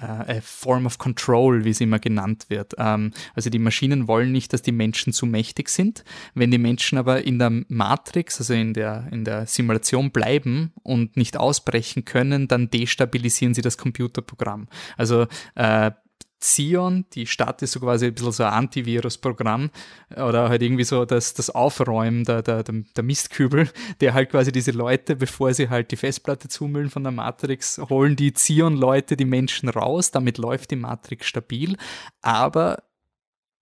äh, 0.03 0.41
Form 0.41 0.87
of 0.87 0.99
Control, 0.99 1.65
wie 1.65 1.71
es 1.71 1.81
immer 1.81 1.99
genannt 1.99 2.47
wird. 2.49 2.75
Ähm, 2.79 3.13
also 3.35 3.51
die 3.51 3.59
Maschinen 3.59 4.09
wollen 4.09 4.33
nicht, 4.33 4.53
dass 4.53 4.63
die 4.63 4.73
Menschen 4.73 5.13
zu 5.13 5.27
mächtig 5.27 5.69
sind. 5.69 6.05
Wenn 6.35 6.51
die 6.51 6.59
Menschen 6.59 6.99
aber 6.99 7.25
in 7.25 7.39
der 7.39 7.51
Matrix, 7.69 8.39
also 8.39 8.55
in 8.55 8.75
der, 8.75 9.07
in 9.11 9.25
der 9.25 9.47
Simulation 9.47 10.11
bleiben 10.11 10.73
und 10.83 11.17
nicht 11.17 11.37
ausbrechen 11.37 12.05
können, 12.05 12.49
dann 12.49 12.71
destabilisieren 12.71 13.55
sie 13.55 13.63
das 13.63 13.79
Computerprogramm. 13.79 14.69
Also 14.97 15.27
äh, 15.55 15.93
Zion, 16.43 17.05
die 17.13 17.27
Stadt 17.27 17.63
ist 17.63 17.73
so 17.73 17.81
quasi 17.81 18.07
ein 18.07 18.15
bisschen 18.15 18.33
so 18.33 18.43
ein 18.45 18.53
Antivirus-Programm 18.53 19.71
oder 20.17 20.49
halt 20.49 20.63
irgendwie 20.63 20.85
so 20.85 21.05
das, 21.05 21.35
das 21.35 21.51
Aufräumen 21.51 22.25
der, 22.25 22.43
der, 22.43 22.63
der 22.63 23.05
Mistkübel, 23.05 23.71
der 24.01 24.15
halt 24.15 24.31
quasi 24.31 24.53
diese 24.53 24.73
Leute, 24.73 25.17
bevor 25.17 25.55
sie 25.55 25.69
halt 25.69 25.91
die 25.91 25.97
Festplatte 25.97 26.49
zumüllen 26.49 26.91
von 26.91 27.05
der 27.05 27.13
Matrix, 27.13 27.79
holen 27.79 28.17
die 28.17 28.33
Zion-Leute 28.33 29.17
die 29.17 29.25
Menschen 29.25 29.69
raus, 29.69 30.11
damit 30.11 30.39
läuft 30.39 30.71
die 30.71 30.77
Matrix 30.77 31.27
stabil, 31.27 31.77
aber 32.21 32.83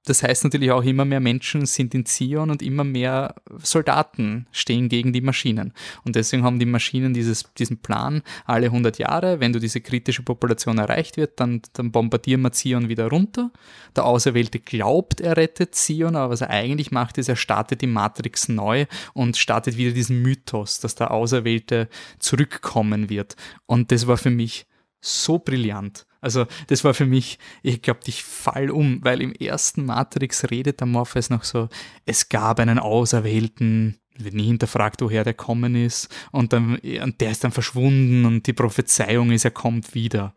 das 0.04 0.22
heißt 0.22 0.44
natürlich 0.44 0.70
auch, 0.70 0.82
immer 0.82 1.04
mehr 1.04 1.20
Menschen 1.20 1.66
sind 1.66 1.94
in 1.94 2.06
Zion 2.06 2.50
und 2.50 2.62
immer 2.62 2.84
mehr 2.84 3.34
Soldaten 3.58 4.46
stehen 4.50 4.88
gegen 4.88 5.12
die 5.12 5.20
Maschinen. 5.20 5.74
Und 6.04 6.16
deswegen 6.16 6.42
haben 6.42 6.58
die 6.58 6.66
Maschinen 6.66 7.12
dieses, 7.12 7.52
diesen 7.58 7.82
Plan, 7.82 8.22
alle 8.46 8.66
100 8.66 8.98
Jahre, 8.98 9.40
wenn 9.40 9.52
du 9.52 9.58
diese 9.58 9.82
kritische 9.82 10.22
Population 10.22 10.78
erreicht 10.78 11.18
wird, 11.18 11.38
dann, 11.38 11.60
dann 11.74 11.92
bombardieren 11.92 12.40
wir 12.40 12.52
Zion 12.52 12.88
wieder 12.88 13.08
runter. 13.08 13.50
Der 13.94 14.06
Auserwählte 14.06 14.58
glaubt, 14.58 15.20
er 15.20 15.36
rettet 15.36 15.74
Zion, 15.74 16.16
aber 16.16 16.32
was 16.32 16.40
er 16.40 16.50
eigentlich 16.50 16.90
macht, 16.90 17.18
ist, 17.18 17.28
er 17.28 17.36
startet 17.36 17.82
die 17.82 17.86
Matrix 17.86 18.48
neu 18.48 18.86
und 19.12 19.36
startet 19.36 19.76
wieder 19.76 19.92
diesen 19.92 20.22
Mythos, 20.22 20.80
dass 20.80 20.94
der 20.94 21.10
Auserwählte 21.10 21.88
zurückkommen 22.18 23.10
wird. 23.10 23.36
Und 23.66 23.92
das 23.92 24.06
war 24.06 24.16
für 24.16 24.30
mich 24.30 24.66
so 25.02 25.38
brillant. 25.38 26.06
Also 26.20 26.46
das 26.66 26.84
war 26.84 26.94
für 26.94 27.06
mich, 27.06 27.38
ich 27.62 27.82
glaube, 27.82 28.00
ich 28.06 28.22
fall 28.22 28.70
um, 28.70 29.02
weil 29.02 29.22
im 29.22 29.32
ersten 29.32 29.86
Matrix 29.86 30.50
redet 30.50 30.80
der 30.80 30.86
Morpheus 30.86 31.30
noch 31.30 31.44
so, 31.44 31.68
es 32.04 32.28
gab 32.28 32.60
einen 32.60 32.78
Auserwählten, 32.78 33.98
wird 34.18 34.34
nie 34.34 34.46
hinterfragt, 34.46 35.00
woher 35.00 35.24
der 35.24 35.34
kommen 35.34 35.74
ist 35.74 36.08
und, 36.30 36.52
dann, 36.52 36.76
und 36.76 37.20
der 37.20 37.30
ist 37.30 37.44
dann 37.44 37.52
verschwunden 37.52 38.26
und 38.26 38.46
die 38.46 38.52
Prophezeiung 38.52 39.30
ist, 39.30 39.44
er 39.44 39.50
kommt 39.50 39.94
wieder. 39.94 40.34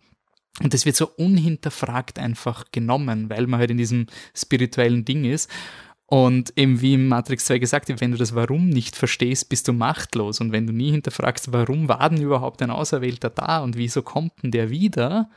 Und 0.62 0.74
das 0.74 0.86
wird 0.86 0.96
so 0.96 1.10
unhinterfragt 1.18 2.20
einfach 2.20 2.66
genommen, 2.72 3.30
weil 3.30 3.48
man 3.48 3.60
halt 3.60 3.72
in 3.72 3.78
diesem 3.78 4.06
spirituellen 4.36 5.04
Ding 5.04 5.26
ist. 5.26 5.50
Und 6.06 6.54
eben 6.56 6.80
wie 6.80 6.94
im 6.94 7.08
Matrix 7.08 7.46
2 7.46 7.58
gesagt, 7.58 8.00
wenn 8.00 8.12
du 8.12 8.18
das 8.18 8.36
Warum 8.36 8.70
nicht 8.70 8.96
verstehst, 8.96 9.50
bist 9.50 9.68
du 9.68 9.74
machtlos. 9.74 10.42
Und 10.42 10.52
wenn 10.52 10.68
du 10.68 10.74
nie 10.74 10.92
hinterfragst, 10.92 11.52
warum 11.52 11.88
war 11.88 12.08
denn 12.10 12.22
überhaupt 12.22 12.62
ein 12.62 12.70
Auserwählter 12.70 13.32
da 13.32 13.64
und 13.64 13.78
wieso 13.78 14.04
kommt 14.04 14.44
denn 14.44 14.52
der 14.52 14.70
wieder, 14.70 15.32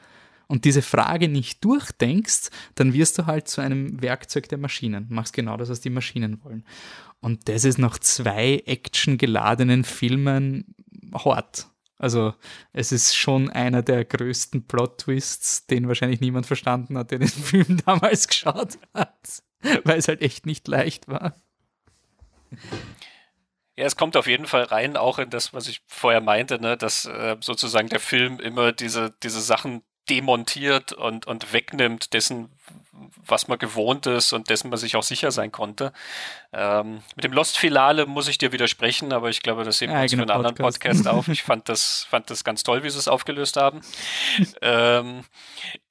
und 0.48 0.64
diese 0.64 0.82
Frage 0.82 1.28
nicht 1.28 1.64
durchdenkst, 1.64 2.50
dann 2.74 2.92
wirst 2.92 3.18
du 3.18 3.26
halt 3.26 3.48
zu 3.48 3.60
einem 3.60 4.00
Werkzeug 4.00 4.48
der 4.48 4.58
Maschinen. 4.58 5.06
Machst 5.08 5.32
genau 5.32 5.56
das, 5.56 5.68
was 5.68 5.80
die 5.80 5.90
Maschinen 5.90 6.42
wollen. 6.44 6.64
Und 7.20 7.48
das 7.48 7.64
ist 7.64 7.78
nach 7.78 7.98
zwei 7.98 8.62
actiongeladenen 8.66 9.84
Filmen 9.84 10.74
hart. 11.12 11.66
Also 11.98 12.34
es 12.72 12.92
ist 12.92 13.16
schon 13.16 13.50
einer 13.50 13.82
der 13.82 14.04
größten 14.04 14.66
Plot-Twists, 14.66 15.66
den 15.66 15.88
wahrscheinlich 15.88 16.20
niemand 16.20 16.46
verstanden 16.46 16.98
hat, 16.98 17.10
der 17.10 17.18
den 17.18 17.28
Film 17.28 17.80
damals 17.84 18.28
geschaut 18.28 18.78
hat, 18.94 19.42
weil 19.84 19.98
es 19.98 20.08
halt 20.08 20.20
echt 20.20 20.46
nicht 20.46 20.68
leicht 20.68 21.08
war. 21.08 21.34
Ja, 23.78 23.84
es 23.84 23.96
kommt 23.96 24.16
auf 24.16 24.26
jeden 24.26 24.46
Fall 24.46 24.64
rein, 24.64 24.96
auch 24.96 25.18
in 25.18 25.30
das, 25.30 25.52
was 25.52 25.68
ich 25.68 25.82
vorher 25.86 26.20
meinte, 26.20 26.60
ne, 26.60 26.76
dass 26.76 27.06
äh, 27.06 27.36
sozusagen 27.40 27.88
der 27.88 28.00
Film 28.00 28.40
immer 28.40 28.72
diese, 28.72 29.14
diese 29.22 29.40
Sachen 29.40 29.82
demontiert 30.08 30.92
und, 30.92 31.26
und 31.26 31.52
wegnimmt 31.52 32.12
dessen, 32.12 32.50
was 33.26 33.48
man 33.48 33.58
gewohnt 33.58 34.06
ist 34.06 34.32
und 34.32 34.50
dessen 34.50 34.70
man 34.70 34.78
sich 34.78 34.96
auch 34.96 35.02
sicher 35.02 35.30
sein 35.30 35.52
konnte. 35.52 35.92
Ähm, 36.58 37.02
mit 37.14 37.24
dem 37.24 37.32
Lost-Finale 37.32 38.06
muss 38.06 38.28
ich 38.28 38.38
dir 38.38 38.50
widersprechen, 38.50 39.12
aber 39.12 39.28
ich 39.28 39.42
glaube, 39.42 39.64
das 39.64 39.76
sehen 39.76 39.90
wir 39.90 40.00
uns 40.00 40.14
für 40.14 40.22
einen 40.22 40.30
anderen 40.30 40.54
Podcast 40.54 41.06
auf. 41.06 41.28
Ich 41.28 41.42
fand 41.44 41.68
das, 41.68 42.06
fand 42.08 42.30
das 42.30 42.44
ganz 42.44 42.62
toll, 42.62 42.82
wie 42.82 42.88
sie 42.88 42.98
es 42.98 43.08
aufgelöst 43.08 43.58
haben. 43.58 43.82
ähm, 44.62 45.24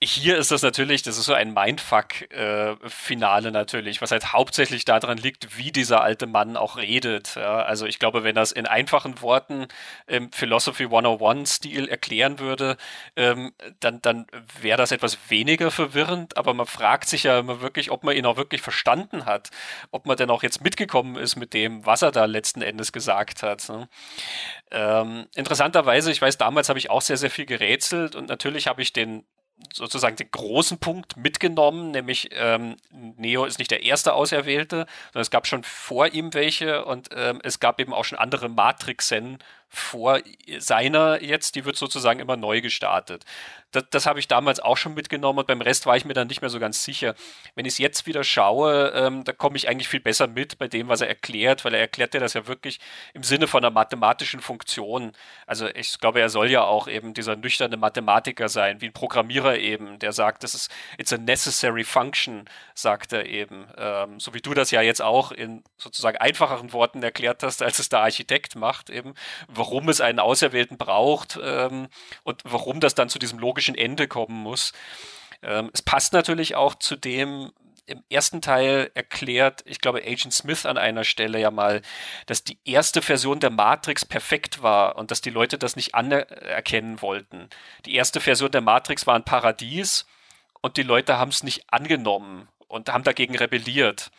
hier 0.02 0.38
ist 0.38 0.50
das 0.50 0.64
natürlich, 0.64 1.04
das 1.04 1.20
ist 1.20 1.26
so 1.26 1.34
ein 1.34 1.54
Mindfuck-Finale 1.54 3.48
äh, 3.50 3.52
natürlich, 3.52 4.02
was 4.02 4.10
halt 4.10 4.34
hauptsächlich 4.34 4.86
daran 4.86 5.20
liegt, 5.20 5.56
wie 5.56 5.72
dieser 5.72 6.02
alte 6.02 6.26
Mann 6.26 6.58
auch 6.58 6.78
redet. 6.78 7.36
Ja, 7.36 7.58
also 7.58 7.86
ich 7.86 8.00
glaube, 8.00 8.24
wenn 8.24 8.36
es 8.36 8.52
in 8.52 8.66
einfachen 8.66 9.22
Worten 9.22 9.68
im 10.08 10.32
Philosophy 10.32 10.86
101-Stil 10.86 11.88
erklären 11.88 12.40
würde, 12.40 12.78
ähm, 13.16 13.54
dann, 13.82 14.02
dann 14.02 14.26
wäre 14.60 14.78
das 14.78 14.92
etwas 14.92 15.30
weniger 15.30 15.70
verwirrend, 15.70 16.38
aber 16.38 16.56
man 16.56 16.66
fragt 16.66 17.08
sich 17.08 17.24
ja 17.24 17.38
immer 17.38 17.62
wirklich, 17.62 17.92
ob 17.92 18.04
man 18.04 18.16
ihn 18.16 18.26
auch 18.26 18.38
wirklich 18.38 18.62
verstanden 18.62 19.26
hat, 19.26 19.52
ob 19.92 20.08
man 20.08 20.18
denn 20.18 20.32
auch 20.32 20.42
jetzt 20.42 20.55
mitgekommen 20.62 21.16
ist 21.16 21.36
mit 21.36 21.54
dem, 21.54 21.86
was 21.86 22.02
er 22.02 22.12
da 22.12 22.26
letzten 22.26 22.62
Endes 22.62 22.92
gesagt 22.92 23.44
hat. 23.44 23.68
Ne? 23.70 23.88
Ähm, 24.72 25.28
interessanterweise, 25.36 26.12
ich 26.12 26.22
weiß, 26.22 26.38
damals 26.38 26.70
habe 26.70 26.80
ich 26.80 26.90
auch 26.90 27.02
sehr, 27.02 27.18
sehr 27.18 27.30
viel 27.30 27.46
gerätselt 27.46 28.16
und 28.16 28.30
natürlich 28.30 28.68
habe 28.68 28.82
ich 28.82 28.94
den 28.94 29.26
sozusagen 29.74 30.16
den 30.16 30.30
großen 30.32 30.80
Punkt 30.80 31.18
mitgenommen, 31.18 31.92
nämlich 31.92 32.30
ähm, 32.34 32.76
Neo 32.92 33.46
ist 33.46 33.58
nicht 33.58 33.72
der 33.72 33.84
erste 33.84 34.14
Auserwählte, 34.14 34.86
sondern 35.14 35.22
es 35.22 35.32
gab 35.32 35.48
schon 35.48 35.64
vor 35.64 36.08
ihm 36.08 36.34
welche 36.34 36.84
und 36.86 37.10
ähm, 37.16 37.40
es 37.44 37.60
gab 37.60 37.80
eben 37.80 37.94
auch 37.94 38.04
schon 38.04 38.18
andere 38.18 38.50
Matrixen 38.50 39.40
vor 39.70 40.20
seiner 40.58 41.22
jetzt, 41.22 41.56
die 41.56 41.66
wird 41.66 41.76
sozusagen 41.76 42.20
immer 42.20 42.38
neu 42.38 42.62
gestartet. 42.62 43.26
Das, 43.72 43.84
das 43.90 44.06
habe 44.06 44.20
ich 44.20 44.28
damals 44.28 44.60
auch 44.60 44.78
schon 44.78 44.94
mitgenommen 44.94 45.40
und 45.40 45.48
beim 45.48 45.62
Rest 45.62 45.86
war 45.86 45.98
ich 45.98 46.06
mir 46.06 46.14
dann 46.14 46.28
nicht 46.28 46.42
mehr 46.42 46.50
so 46.50 46.60
ganz 46.60 46.84
sicher. 46.84 47.14
Wenn 47.56 47.66
ich 47.66 47.74
es 47.74 47.78
jetzt 47.78 48.06
wieder 48.06 48.24
schaue, 48.24 48.94
ähm, 48.96 49.24
da 49.26 49.34
komme 49.34 49.58
ich 49.58 49.68
eigentlich 49.68 49.90
viel 49.90 50.00
besser 50.00 50.28
mit 50.28 50.58
bei 50.58 50.68
dem, 50.68 50.88
was 50.88 51.02
er 51.02 51.10
erklärt, 51.10 51.66
weil 51.66 51.74
er 51.74 51.82
erklärt 51.82 52.14
ja 52.14 52.20
das 52.22 52.34
ja 52.34 52.48
wirklich 52.48 52.80
im 53.14 53.24
Sinne 53.24 53.48
von 53.48 53.64
einer 53.64 53.72
mathematischen 53.72 54.40
Funktion. 54.40 55.12
Also 55.46 55.68
ich 55.68 56.00
glaube, 56.00 56.22
er 56.22 56.30
soll 56.30 56.50
ja 56.50 56.64
auch 56.64 56.88
eben 56.88 57.14
dieser 57.14 57.36
nüchterne 57.36 57.76
Mathematiker 57.76 58.48
sein, 58.48 58.80
wie 58.80 58.88
ein 58.88 58.94
Programmierer 58.94 59.58
eben, 59.58 60.00
der 60.00 60.14
sagt, 60.14 60.44
das 60.44 60.56
ist 60.56 60.72
it's 60.98 61.12
a 61.12 61.18
necessary 61.18 61.84
function, 61.84 62.46
sagt 62.76 63.12
er 63.12 63.26
eben. 63.26 63.68
Ähm, 63.78 64.20
so 64.20 64.34
wie 64.34 64.42
du 64.42 64.54
das 64.54 64.72
ja 64.72 64.82
jetzt 64.82 65.02
auch 65.02 65.32
in 65.32 65.64
sozusagen 65.78 66.18
einfacheren 66.18 66.72
Worten 66.72 67.04
erklärt 67.04 67.44
hast, 67.44 67.62
als 67.62 67.80
es 67.80 67.90
der 67.90 68.00
Architekt 68.00 68.56
macht, 68.56 68.90
eben 68.90 69.16
warum 69.58 69.90
es 69.90 70.02
einen 70.02 70.20
Auserwählten 70.20 70.78
braucht 70.78 71.40
ähm, 71.42 71.88
und 72.24 72.42
warum 72.46 72.80
das 72.80 72.96
dann 72.96 73.10
zu 73.10 73.20
diesem 73.20 73.40
logischen 73.40 73.76
Ende 73.76 74.08
kommen 74.08 74.38
muss. 74.38 74.74
Ähm, 75.42 75.70
es 75.74 75.82
passt 75.82 76.14
natürlich 76.14 76.56
auch 76.56 76.76
zu 76.76 76.96
dem, 76.96 77.52
im 77.88 78.04
ersten 78.10 78.42
Teil 78.42 78.90
erklärt, 78.96 79.62
ich 79.66 79.80
glaube, 79.80 80.02
Agent 80.04 80.34
Smith 80.34 80.66
an 80.66 80.78
einer 80.78 81.04
Stelle 81.04 81.40
ja 81.40 81.52
mal, 81.52 81.82
dass 82.26 82.44
die 82.44 82.58
erste 82.66 83.02
Version 83.02 83.40
der 83.40 83.52
Matrix 83.52 84.06
perfekt 84.06 84.64
war 84.64 84.96
und 84.96 85.12
dass 85.12 85.22
die 85.22 85.30
Leute 85.30 85.58
das 85.58 85.76
nicht 85.76 85.94
anerkennen 85.94 87.02
wollten. 87.02 87.50
Die 87.86 87.96
erste 87.96 88.22
Version 88.22 88.52
der 88.52 88.62
Matrix 88.62 89.06
war 89.06 89.16
ein 89.16 89.26
Paradies 89.26 90.08
und 90.62 90.78
die 90.78 90.84
Leute 90.84 91.18
haben 91.18 91.30
es 91.30 91.44
nicht 91.44 91.72
angenommen 91.72 92.48
und 92.68 92.92
haben 92.92 93.04
dagegen 93.04 93.38
rebelliert. 93.38 94.12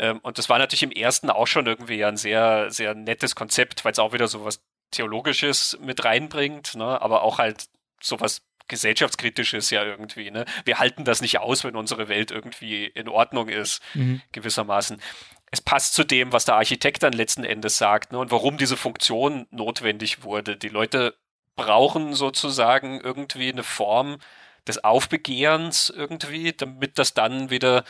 Ähm, 0.00 0.18
und 0.22 0.38
das 0.38 0.48
war 0.48 0.58
natürlich 0.58 0.82
im 0.82 0.90
ersten 0.90 1.30
auch 1.30 1.46
schon 1.46 1.66
irgendwie 1.66 2.04
ein 2.04 2.16
sehr, 2.16 2.70
sehr 2.70 2.94
nettes 2.94 3.36
Konzept, 3.36 3.84
weil 3.84 3.92
es 3.92 3.98
auch 3.98 4.12
wieder 4.12 4.26
so 4.26 4.44
was 4.44 4.60
Theologisches 4.90 5.78
mit 5.80 6.04
reinbringt, 6.04 6.74
ne? 6.74 7.00
aber 7.00 7.22
auch 7.22 7.38
halt 7.38 7.66
sowas 8.02 8.42
gesellschaftskritisches 8.66 9.70
ja 9.70 9.84
irgendwie. 9.84 10.32
Ne? 10.32 10.46
Wir 10.64 10.80
halten 10.80 11.04
das 11.04 11.20
nicht 11.20 11.38
aus, 11.38 11.62
wenn 11.62 11.76
unsere 11.76 12.08
Welt 12.08 12.32
irgendwie 12.32 12.86
in 12.86 13.08
Ordnung 13.08 13.48
ist, 13.48 13.82
mhm. 13.94 14.20
gewissermaßen. 14.32 15.00
Es 15.52 15.60
passt 15.60 15.92
zu 15.92 16.02
dem, 16.02 16.32
was 16.32 16.44
der 16.44 16.56
Architekt 16.56 17.02
dann 17.02 17.12
letzten 17.12 17.44
Endes 17.44 17.78
sagt 17.78 18.10
ne? 18.10 18.18
und 18.18 18.32
warum 18.32 18.56
diese 18.56 18.76
Funktion 18.76 19.46
notwendig 19.50 20.24
wurde. 20.24 20.56
Die 20.56 20.68
Leute 20.68 21.14
brauchen 21.54 22.14
sozusagen 22.14 23.00
irgendwie 23.00 23.52
eine 23.52 23.64
Form 23.64 24.18
des 24.66 24.82
Aufbegehrens 24.82 25.90
irgendwie, 25.90 26.52
damit 26.52 26.98
das 26.98 27.14
dann 27.14 27.50
wieder 27.50 27.84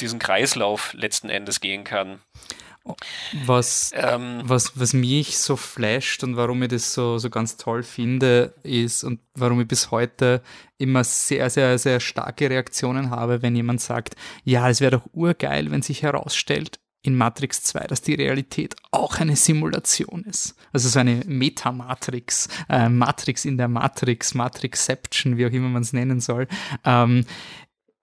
diesen 0.00 0.18
Kreislauf 0.18 0.92
letzten 0.94 1.28
Endes 1.28 1.60
gehen 1.60 1.84
kann. 1.84 2.20
Was, 3.44 3.92
ähm, 3.94 4.40
was, 4.44 4.78
was 4.80 4.94
mich 4.94 5.38
so 5.38 5.56
flasht 5.56 6.24
und 6.24 6.36
warum 6.36 6.62
ich 6.62 6.70
das 6.70 6.94
so, 6.94 7.18
so 7.18 7.28
ganz 7.28 7.56
toll 7.56 7.82
finde, 7.82 8.54
ist 8.62 9.04
und 9.04 9.20
warum 9.34 9.60
ich 9.60 9.68
bis 9.68 9.90
heute 9.90 10.42
immer 10.78 11.04
sehr, 11.04 11.50
sehr, 11.50 11.78
sehr 11.78 12.00
starke 12.00 12.48
Reaktionen 12.48 13.10
habe, 13.10 13.42
wenn 13.42 13.54
jemand 13.54 13.82
sagt, 13.82 14.16
ja, 14.44 14.68
es 14.68 14.80
wäre 14.80 14.92
doch 14.92 15.06
urgeil, 15.12 15.70
wenn 15.70 15.82
sich 15.82 16.02
herausstellt, 16.02 16.80
in 17.02 17.16
Matrix 17.16 17.62
2, 17.62 17.86
dass 17.86 18.02
die 18.02 18.14
Realität 18.14 18.76
auch 18.90 19.18
eine 19.18 19.36
Simulation 19.36 20.24
ist. 20.24 20.54
Also 20.72 20.88
so 20.88 20.98
eine 20.98 21.22
Metamatrix, 21.26 22.48
äh, 22.68 22.88
Matrix 22.88 23.46
in 23.46 23.56
der 23.56 23.68
Matrix, 23.68 24.34
Matrixception, 24.34 25.38
wie 25.38 25.46
auch 25.46 25.50
immer 25.50 25.68
man 25.68 25.82
es 25.82 25.94
nennen 25.94 26.20
soll. 26.20 26.46
Ähm, 26.84 27.24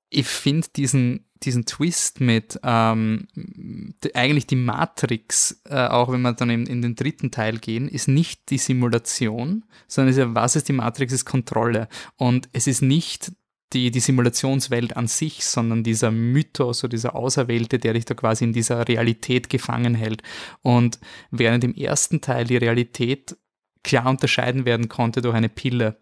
ich 0.09 0.27
finde 0.27 0.67
diesen 0.75 1.27
diesen 1.43 1.65
Twist 1.65 2.19
mit 2.19 2.59
ähm, 2.63 3.27
die, 3.35 4.15
eigentlich 4.15 4.47
die 4.47 4.55
Matrix, 4.55 5.61
äh, 5.65 5.87
auch 5.87 6.11
wenn 6.11 6.21
wir 6.21 6.33
dann 6.33 6.49
in, 6.49 6.65
in, 6.65 6.81
den 6.81 6.95
dritten 6.95 7.31
Teil 7.31 7.59
gehen, 7.59 7.87
ist 7.87 8.07
nicht 8.07 8.49
die 8.49 8.57
Simulation, 8.57 9.65
sondern 9.87 10.11
ist 10.11 10.17
ja, 10.17 10.33
was 10.33 10.55
ist 10.55 10.67
die 10.67 10.73
Matrix, 10.73 11.13
ist 11.13 11.25
Kontrolle. 11.25 11.87
Und 12.15 12.49
es 12.53 12.67
ist 12.67 12.81
nicht 12.81 13.31
die, 13.73 13.91
die 13.91 13.99
Simulationswelt 13.99 14.95
an 14.95 15.07
sich, 15.07 15.45
sondern 15.45 15.83
dieser 15.83 16.11
Mythos 16.11 16.83
oder 16.83 16.91
dieser 16.91 17.15
Auserwählte, 17.15 17.79
der 17.79 17.93
dich 17.93 18.05
da 18.05 18.13
quasi 18.13 18.45
in 18.45 18.53
dieser 18.53 18.87
Realität 18.87 19.49
gefangen 19.49 19.93
hält. 19.93 20.23
Und 20.61 20.99
während 21.31 21.63
im 21.63 21.75
ersten 21.75 22.21
Teil 22.21 22.45
die 22.45 22.57
Realität 22.57 23.35
klar 23.83 24.07
unterscheiden 24.07 24.65
werden 24.65 24.89
konnte 24.89 25.21
durch 25.21 25.35
eine 25.35 25.49
Pille 25.49 25.97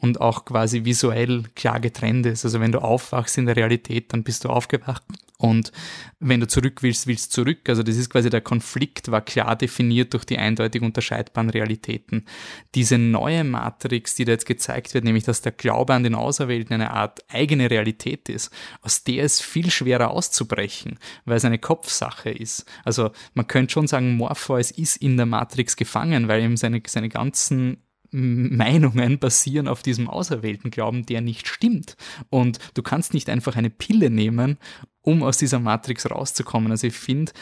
und 0.00 0.20
auch 0.20 0.44
quasi 0.44 0.84
visuell 0.84 1.44
klar 1.54 1.80
getrennt 1.80 2.26
ist. 2.26 2.44
Also 2.44 2.60
wenn 2.60 2.72
du 2.72 2.80
aufwachst 2.80 3.38
in 3.38 3.46
der 3.46 3.56
Realität, 3.56 4.12
dann 4.12 4.22
bist 4.22 4.44
du 4.44 4.48
aufgewacht 4.48 5.02
und 5.40 5.72
wenn 6.18 6.40
du 6.40 6.46
zurück 6.46 6.82
willst, 6.82 7.06
willst 7.06 7.32
zurück. 7.32 7.66
Also 7.66 7.82
das 7.82 7.96
ist 7.96 8.10
quasi 8.10 8.28
der 8.28 8.42
Konflikt, 8.42 9.10
war 9.10 9.22
klar 9.22 9.56
definiert 9.56 10.12
durch 10.12 10.26
die 10.26 10.36
eindeutig 10.36 10.82
unterscheidbaren 10.82 11.48
Realitäten. 11.48 12.26
Diese 12.74 12.98
neue 12.98 13.42
Matrix, 13.42 14.14
die 14.14 14.26
da 14.26 14.32
jetzt 14.32 14.44
gezeigt 14.44 14.92
wird, 14.92 15.04
nämlich 15.04 15.24
dass 15.24 15.40
der 15.40 15.52
Glaube 15.52 15.94
an 15.94 16.02
den 16.02 16.14
Auserwählten 16.14 16.74
eine 16.74 16.90
Art 16.90 17.20
eigene 17.32 17.70
Realität 17.70 18.28
ist, 18.28 18.52
aus 18.82 19.02
der 19.02 19.24
ist 19.24 19.40
viel 19.40 19.70
schwerer 19.70 20.10
auszubrechen, 20.10 20.98
weil 21.24 21.38
es 21.38 21.44
eine 21.46 21.58
Kopfsache 21.58 22.28
ist. 22.28 22.66
Also 22.84 23.10
man 23.32 23.46
könnte 23.46 23.72
schon 23.72 23.86
sagen, 23.86 24.16
Morpheus 24.16 24.70
ist 24.70 24.96
in 24.96 25.16
der 25.16 25.24
Matrix 25.24 25.76
gefangen, 25.76 26.28
weil 26.28 26.42
ihm 26.42 26.58
seine, 26.58 26.82
seine 26.86 27.08
ganzen 27.08 27.78
Meinungen 28.12 29.18
basieren 29.18 29.68
auf 29.68 29.82
diesem 29.82 30.08
auserwählten 30.08 30.70
Glauben, 30.70 31.06
der 31.06 31.20
nicht 31.20 31.48
stimmt. 31.48 31.96
Und 32.28 32.58
du 32.74 32.82
kannst 32.82 33.14
nicht 33.14 33.28
einfach 33.28 33.56
eine 33.56 33.70
Pille 33.70 34.10
nehmen, 34.10 34.58
um 35.02 35.22
aus 35.22 35.38
dieser 35.38 35.58
Matrix 35.58 36.10
rauszukommen. 36.10 36.70
Also 36.70 36.88
ich 36.88 36.94
finde 36.94 37.32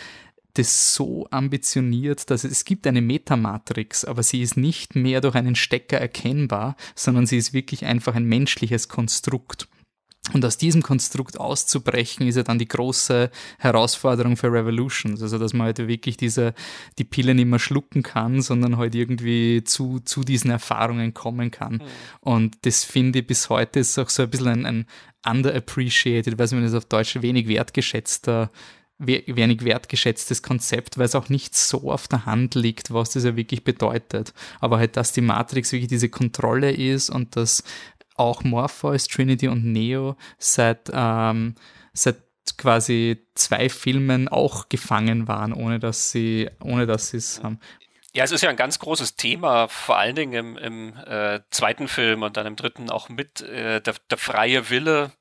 das 0.55 0.95
so 0.95 1.29
ambitioniert, 1.31 2.31
dass 2.31 2.45
es, 2.45 2.65
gibt 2.65 2.87
eine 2.87 3.01
Metamatrix, 3.01 4.05
aber 4.05 4.23
sie 4.23 4.43
ist 4.43 4.57
nicht 4.57 4.97
mehr 4.97 5.21
durch 5.21 5.37
einen 5.37 5.55
Stecker 5.55 5.99
erkennbar, 5.99 6.77
sondern 6.95 7.27
sie 7.27 7.37
ist 7.37 7.53
wirklich 7.53 7.85
einfach 7.85 8.15
ein 8.15 8.25
menschliches 8.25 8.89
Konstrukt. 8.89 9.69
Und 10.33 10.45
aus 10.45 10.59
diesem 10.59 10.83
Konstrukt 10.83 11.39
auszubrechen, 11.39 12.27
ist 12.27 12.37
ja 12.37 12.43
dann 12.43 12.59
die 12.59 12.69
große 12.69 13.31
Herausforderung 13.59 14.37
für 14.37 14.53
Revolutions. 14.53 15.23
Also, 15.23 15.39
dass 15.39 15.53
man 15.53 15.67
halt 15.67 15.79
wirklich 15.79 16.17
diese, 16.17 16.55
die 16.99 17.05
Pille 17.05 17.35
nicht 17.35 17.47
mehr 17.47 17.59
schlucken 17.59 18.03
kann, 18.03 18.43
sondern 18.43 18.77
halt 18.77 18.95
irgendwie 18.95 19.65
zu, 19.65 20.01
zu 20.01 20.23
diesen 20.23 20.51
Erfahrungen 20.51 21.15
kommen 21.15 21.51
kann. 21.51 21.75
Mhm. 21.75 21.83
Und 22.21 22.57
das 22.63 22.85
finde 22.85 23.21
ich 23.21 23.27
bis 23.27 23.49
heute 23.49 23.81
ist 23.81 23.99
auch 23.99 24.11
so 24.11 24.23
ein 24.23 24.31
bisschen 24.31 24.49
ein, 24.49 24.67
ein 24.67 24.87
underappreciated, 25.27 26.39
weiß 26.39 26.53
man 26.53 26.63
das 26.63 26.75
auf 26.75 26.85
Deutsch, 26.85 27.21
wenig 27.21 27.49
wertgeschätzter 27.49 28.51
wenig 28.99 29.65
wertgeschätztes 29.65 30.43
Konzept, 30.43 30.99
weil 30.99 31.05
es 31.05 31.15
auch 31.15 31.29
nicht 31.29 31.55
so 31.55 31.93
auf 31.93 32.09
der 32.09 32.27
Hand 32.27 32.57
liegt, 32.57 32.93
was 32.93 33.11
das 33.11 33.25
ja 33.25 33.37
wirklich 33.37 33.63
bedeutet. 33.63 34.35
Aber 34.61 34.79
halt, 34.79 34.97
dass 34.97 35.13
die 35.13 35.21
Matrix 35.21 35.71
wirklich 35.71 35.89
diese 35.89 36.09
Kontrolle 36.09 36.73
ist 36.73 37.09
und 37.09 37.37
dass 37.37 37.63
auch 38.19 38.45
Morpheus, 38.45 39.07
Trinity 39.07 39.49
und 39.49 39.65
Neo 39.65 40.17
seit, 40.39 40.91
ähm, 40.93 41.55
seit 41.93 42.17
quasi 42.57 43.27
zwei 43.35 43.69
Filmen 43.69 44.29
auch 44.29 44.69
gefangen 44.69 45.29
waren, 45.29 45.53
ohne 45.53 45.79
dass 45.79 46.11
sie, 46.11 46.51
ohne 46.61 46.87
dass 46.87 47.11
sie 47.11 47.19
es 47.19 47.43
haben. 47.43 47.61
Ja, 48.15 48.25
es 48.25 48.33
ist 48.33 48.43
ja 48.43 48.51
ein 48.51 48.57
ganz 48.57 48.79
großes 48.79 49.17
Thema, 49.17 49.69
vor 49.69 49.99
allen 49.99 50.17
Dingen 50.17 50.33
im, 50.33 50.57
im 50.57 50.97
äh, 51.07 51.41
zweiten 51.51 51.89
Film 51.89 52.23
und 52.23 52.37
dann 52.37 52.47
im 52.47 52.57
dritten 52.57 52.91
auch 52.91 53.09
mit 53.09 53.43
äh, 53.43 53.81
der, 53.81 53.95
der 54.11 54.19
freie 54.19 54.71
Wille 54.71 55.13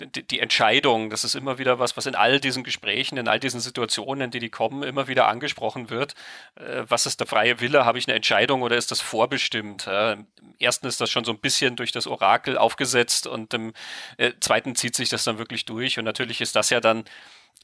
die, 0.00 0.22
die, 0.22 0.40
Entscheidung, 0.40 1.10
das 1.10 1.24
ist 1.24 1.34
immer 1.34 1.58
wieder 1.58 1.78
was, 1.78 1.96
was 1.96 2.06
in 2.06 2.14
all 2.14 2.40
diesen 2.40 2.64
Gesprächen, 2.64 3.16
in 3.16 3.28
all 3.28 3.38
diesen 3.38 3.60
Situationen, 3.60 4.30
die 4.30 4.40
die 4.40 4.50
kommen, 4.50 4.82
immer 4.82 5.06
wieder 5.06 5.28
angesprochen 5.28 5.90
wird. 5.90 6.14
Äh, 6.56 6.84
was 6.88 7.06
ist 7.06 7.20
der 7.20 7.26
freie 7.26 7.60
Wille? 7.60 7.84
Habe 7.84 7.98
ich 7.98 8.08
eine 8.08 8.16
Entscheidung 8.16 8.62
oder 8.62 8.76
ist 8.76 8.90
das 8.90 9.00
vorbestimmt? 9.00 9.86
Äh, 9.86 10.14
Im 10.14 10.26
ersten 10.58 10.86
ist 10.86 11.00
das 11.00 11.10
schon 11.10 11.24
so 11.24 11.32
ein 11.32 11.38
bisschen 11.38 11.76
durch 11.76 11.92
das 11.92 12.06
Orakel 12.06 12.58
aufgesetzt 12.58 13.26
und 13.26 13.54
im 13.54 13.72
äh, 14.16 14.32
zweiten 14.40 14.74
zieht 14.74 14.96
sich 14.96 15.08
das 15.08 15.24
dann 15.24 15.38
wirklich 15.38 15.64
durch. 15.64 15.98
Und 15.98 16.04
natürlich 16.04 16.40
ist 16.40 16.56
das 16.56 16.70
ja 16.70 16.80
dann 16.80 17.04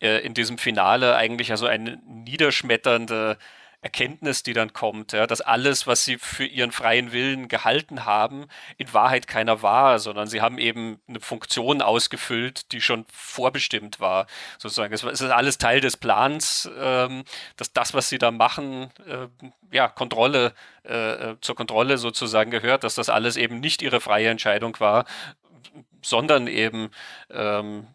äh, 0.01 0.19
in 0.25 0.35
diesem 0.35 0.59
Finale 0.59 1.17
eigentlich 1.17 1.51
also 1.51 1.67
eine 1.67 2.01
niederschmetternde 2.07 3.39
Erkenntnis, 3.83 4.43
die 4.43 4.53
dann 4.53 4.73
kommt, 4.73 5.13
ja, 5.13 5.27
dass 5.27 5.41
alles, 5.41 5.87
was 5.87 6.05
sie 6.05 6.19
für 6.19 6.45
ihren 6.45 6.71
freien 6.71 7.13
Willen 7.13 7.49
gehalten 7.49 8.05
haben, 8.05 8.47
in 8.77 8.93
Wahrheit 8.93 9.27
keiner 9.27 9.63
war, 9.63 9.99
sondern 9.99 10.27
sie 10.27 10.43
haben 10.43 10.59
eben 10.59 11.01
eine 11.09 11.21
Funktion 11.21 11.81
ausgefüllt, 11.81 12.73
die 12.73 12.83
schon 12.83 13.07
vorbestimmt 13.11 13.99
war. 13.99 14.27
Sozusagen, 14.59 14.93
es 14.93 15.03
ist 15.03 15.23
alles 15.23 15.57
Teil 15.57 15.81
des 15.81 15.97
Plans, 15.97 16.71
ähm, 16.79 17.25
dass 17.57 17.73
das, 17.73 17.95
was 17.95 18.11
sie 18.11 18.19
da 18.19 18.31
machen, 18.31 18.91
äh, 19.07 19.29
ja, 19.73 19.89
Kontrolle, 19.89 20.53
äh, 20.83 21.37
zur 21.41 21.55
Kontrolle 21.55 21.97
sozusagen 21.97 22.51
gehört, 22.51 22.85
dass 22.85 22.97
das 22.97 23.09
alles 23.09 23.37
eben 23.37 23.61
nicht 23.61 23.81
ihre 23.81 24.01
freie 24.01 24.29
Entscheidung 24.29 24.79
war, 24.81 25.07
sondern 26.03 26.47
eben 26.47 26.91
ähm, 27.31 27.87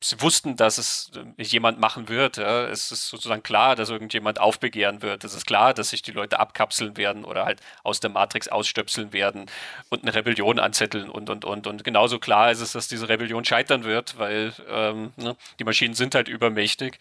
sie 0.00 0.20
wussten, 0.20 0.56
dass 0.56 0.78
es 0.78 1.10
äh, 1.16 1.42
jemand 1.42 1.80
machen 1.80 2.08
wird. 2.08 2.36
Ja. 2.36 2.66
Es 2.66 2.92
ist 2.92 3.08
sozusagen 3.08 3.42
klar, 3.42 3.76
dass 3.76 3.90
irgendjemand 3.90 4.40
aufbegehren 4.40 5.02
wird. 5.02 5.24
Es 5.24 5.34
ist 5.34 5.46
klar, 5.46 5.74
dass 5.74 5.90
sich 5.90 6.02
die 6.02 6.12
Leute 6.12 6.38
abkapseln 6.38 6.96
werden 6.96 7.24
oder 7.24 7.44
halt 7.44 7.60
aus 7.82 8.00
der 8.00 8.10
Matrix 8.10 8.48
ausstöpseln 8.48 9.12
werden 9.12 9.46
und 9.88 10.02
eine 10.02 10.14
Rebellion 10.14 10.58
anzetteln 10.58 11.10
und 11.10 11.30
und 11.30 11.44
und. 11.44 11.66
Und 11.66 11.84
genauso 11.84 12.18
klar 12.18 12.50
ist 12.50 12.60
es, 12.60 12.72
dass 12.72 12.88
diese 12.88 13.08
Rebellion 13.08 13.44
scheitern 13.44 13.84
wird, 13.84 14.18
weil 14.18 14.52
ähm, 14.68 15.12
ne, 15.16 15.36
die 15.58 15.64
Maschinen 15.64 15.94
sind 15.94 16.14
halt 16.14 16.28
übermächtig. 16.28 16.98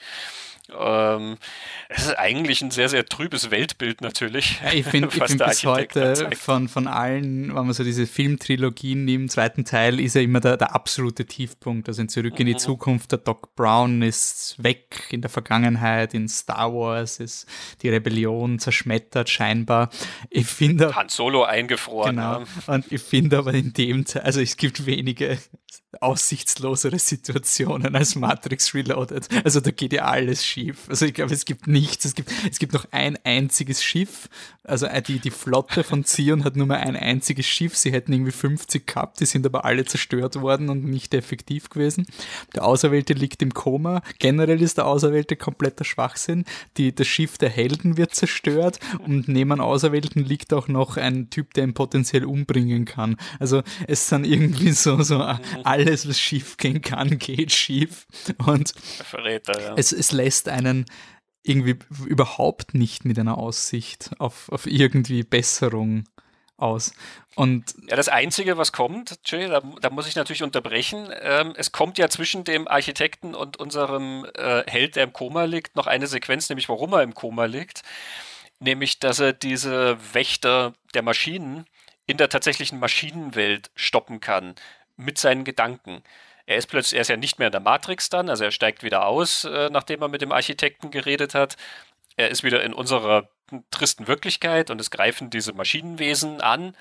Ähm, 0.77 1.37
es 1.89 2.05
ist 2.07 2.17
eigentlich 2.17 2.61
ein 2.61 2.71
sehr, 2.71 2.89
sehr 2.89 3.05
trübes 3.05 3.51
Weltbild 3.51 4.01
natürlich. 4.01 4.59
Ja, 4.63 4.73
ich 4.73 4.85
finde 4.85 5.11
find 5.11 5.37
bis 5.45 5.63
heute 5.65 6.29
von, 6.35 6.67
von 6.67 6.87
allen, 6.87 7.49
wenn 7.49 7.65
man 7.65 7.73
so 7.73 7.83
diese 7.83 8.07
Filmtrilogien 8.07 9.05
nimmt, 9.05 9.27
im 9.27 9.29
zweiten 9.29 9.65
Teil 9.65 9.99
ist 9.99 10.15
ja 10.15 10.21
immer 10.21 10.39
der, 10.39 10.55
der 10.55 10.73
absolute 10.73 11.25
Tiefpunkt. 11.25 11.89
Also 11.89 12.01
in 12.01 12.09
Zurück 12.09 12.33
mhm. 12.33 12.39
in 12.39 12.45
die 12.47 12.53
mhm. 12.53 12.59
Zukunft, 12.59 13.11
der 13.11 13.19
Doc 13.19 13.55
Brown 13.55 14.01
ist 14.01 14.55
weg 14.63 15.03
in 15.09 15.21
der 15.21 15.29
Vergangenheit, 15.29 16.13
in 16.13 16.29
Star 16.29 16.73
Wars 16.73 17.19
ist 17.19 17.45
die 17.81 17.89
Rebellion 17.89 18.59
zerschmettert 18.59 19.29
scheinbar. 19.29 19.89
Ich 20.29 20.47
finde... 20.47 20.95
Han 20.95 21.09
Solo 21.09 21.43
eingefroren. 21.43 22.15
Genau. 22.15 22.39
Ja. 22.39 22.73
Und 22.73 22.91
ich 22.91 23.01
finde 23.01 23.37
aber 23.37 23.53
in 23.53 23.73
dem 23.73 24.05
Teil, 24.05 24.21
also 24.21 24.39
es 24.39 24.55
gibt 24.55 24.85
wenige 24.85 25.37
aussichtslosere 26.01 26.99
Situationen 26.99 27.95
als 27.95 28.15
Matrix 28.15 28.73
Reloaded. 28.73 29.27
Also 29.43 29.59
da 29.61 29.71
geht 29.71 29.93
ja 29.93 30.05
alles 30.05 30.45
schief. 30.45 30.89
Also 30.89 31.05
ich 31.05 31.13
glaube, 31.13 31.33
es 31.33 31.45
gibt 31.45 31.67
nichts. 31.67 32.05
Es 32.05 32.13
gibt, 32.13 32.31
es 32.49 32.59
gibt 32.59 32.73
noch 32.73 32.87
ein 32.91 33.17
einziges 33.23 33.83
Schiff. 33.83 34.29
Also 34.67 34.85
äh, 34.85 35.01
die, 35.01 35.19
die 35.19 35.31
Flotte 35.31 35.83
von 35.83 36.03
Zion 36.03 36.43
hat 36.43 36.55
nur 36.55 36.67
mal 36.67 36.77
ein 36.77 36.95
einziges 36.95 37.45
Schiff. 37.45 37.75
Sie 37.75 37.91
hätten 37.91 38.13
irgendwie 38.13 38.31
50 38.31 38.85
gehabt, 38.85 39.19
die 39.19 39.25
sind 39.25 39.45
aber 39.45 39.65
alle 39.65 39.85
zerstört 39.85 40.39
worden 40.39 40.69
und 40.69 40.83
nicht 40.83 41.13
effektiv 41.13 41.69
gewesen. 41.69 42.05
Der 42.53 42.65
Auserwählte 42.65 43.13
liegt 43.13 43.41
im 43.41 43.53
Koma. 43.53 44.01
Generell 44.19 44.61
ist 44.61 44.77
der 44.77 44.85
Auserwählte 44.85 45.35
kompletter 45.35 45.83
Schwachsinn. 45.83 46.45
Die, 46.77 46.93
das 46.93 47.07
Schiff 47.07 47.37
der 47.37 47.49
Helden 47.49 47.97
wird 47.97 48.13
zerstört 48.13 48.79
und 49.05 49.27
neben 49.27 49.51
einem 49.51 49.61
Auserwählten 49.61 50.23
liegt 50.23 50.53
auch 50.53 50.67
noch 50.67 50.97
ein 50.97 51.29
Typ, 51.29 51.53
der 51.53 51.63
ihn 51.63 51.73
potenziell 51.73 52.25
umbringen 52.25 52.85
kann. 52.85 53.17
Also 53.39 53.63
es 53.87 54.07
sind 54.07 54.25
irgendwie 54.25 54.71
so, 54.71 55.01
so 55.01 55.25
alle 55.63 55.87
alles, 55.87 56.07
was 56.07 56.19
schief 56.19 56.57
gehen 56.57 56.81
kann, 56.81 57.17
geht 57.17 57.51
schief. 57.51 58.07
Und 58.45 58.73
Verräter, 59.03 59.59
ja. 59.61 59.73
es, 59.77 59.91
es 59.91 60.11
lässt 60.11 60.49
einen 60.49 60.85
irgendwie 61.47 61.77
überhaupt 62.05 62.73
nicht 62.73 63.05
mit 63.05 63.17
einer 63.19 63.37
Aussicht 63.37 64.11
auf, 64.19 64.49
auf 64.49 64.65
irgendwie 64.65 65.23
Besserung 65.23 66.05
aus. 66.57 66.93
Und 67.35 67.75
ja, 67.87 67.95
das 67.95 68.09
Einzige, 68.09 68.57
was 68.57 68.71
kommt, 68.71 69.19
Jay, 69.25 69.47
da, 69.47 69.61
da, 69.81 69.89
muss 69.89 70.07
ich 70.07 70.15
natürlich 70.15 70.43
unterbrechen, 70.43 71.09
ähm, 71.21 71.53
es 71.55 71.71
kommt 71.71 71.97
ja 71.99 72.09
zwischen 72.09 72.43
dem 72.43 72.67
Architekten 72.67 73.35
und 73.35 73.57
unserem 73.57 74.25
äh, 74.33 74.63
Held, 74.65 74.95
der 74.95 75.03
im 75.03 75.13
Koma 75.13 75.43
liegt, 75.43 75.75
noch 75.75 75.87
eine 75.87 76.07
Sequenz, 76.07 76.49
nämlich 76.49 76.67
warum 76.67 76.93
er 76.93 77.03
im 77.03 77.13
Koma 77.13 77.45
liegt, 77.45 77.83
nämlich, 78.59 78.99
dass 78.99 79.19
er 79.19 79.33
diese 79.33 79.97
Wächter 80.13 80.73
der 80.95 81.03
Maschinen 81.03 81.65
in 82.07 82.17
der 82.17 82.29
tatsächlichen 82.29 82.79
Maschinenwelt 82.79 83.69
stoppen 83.75 84.19
kann 84.19 84.55
mit 84.95 85.19
seinen 85.19 85.43
Gedanken. 85.43 86.01
Er 86.47 86.55
ist 86.55 86.67
plötzlich, 86.67 86.95
er 86.95 87.01
ist 87.01 87.09
ja 87.09 87.17
nicht 87.17 87.39
mehr 87.39 87.49
in 87.49 87.51
der 87.51 87.61
Matrix 87.61 88.09
dann, 88.09 88.29
also 88.29 88.45
er 88.45 88.51
steigt 88.51 88.81
wieder 88.81 89.05
aus, 89.05 89.43
äh, 89.43 89.69
nachdem 89.69 90.01
er 90.01 90.07
mit 90.07 90.21
dem 90.21 90.31
Architekten 90.31 90.91
geredet 90.91 91.35
hat. 91.35 91.57
Er 92.15 92.29
ist 92.29 92.41
wieder 92.41 92.63
in 92.63 92.73
unserer 92.73 93.29
tristen 93.69 94.07
Wirklichkeit 94.07 94.69
und 94.69 94.79
es 94.79 94.89
greifen 94.89 95.29
diese 95.29 95.53
Maschinenwesen 95.53 96.41
an. 96.41 96.75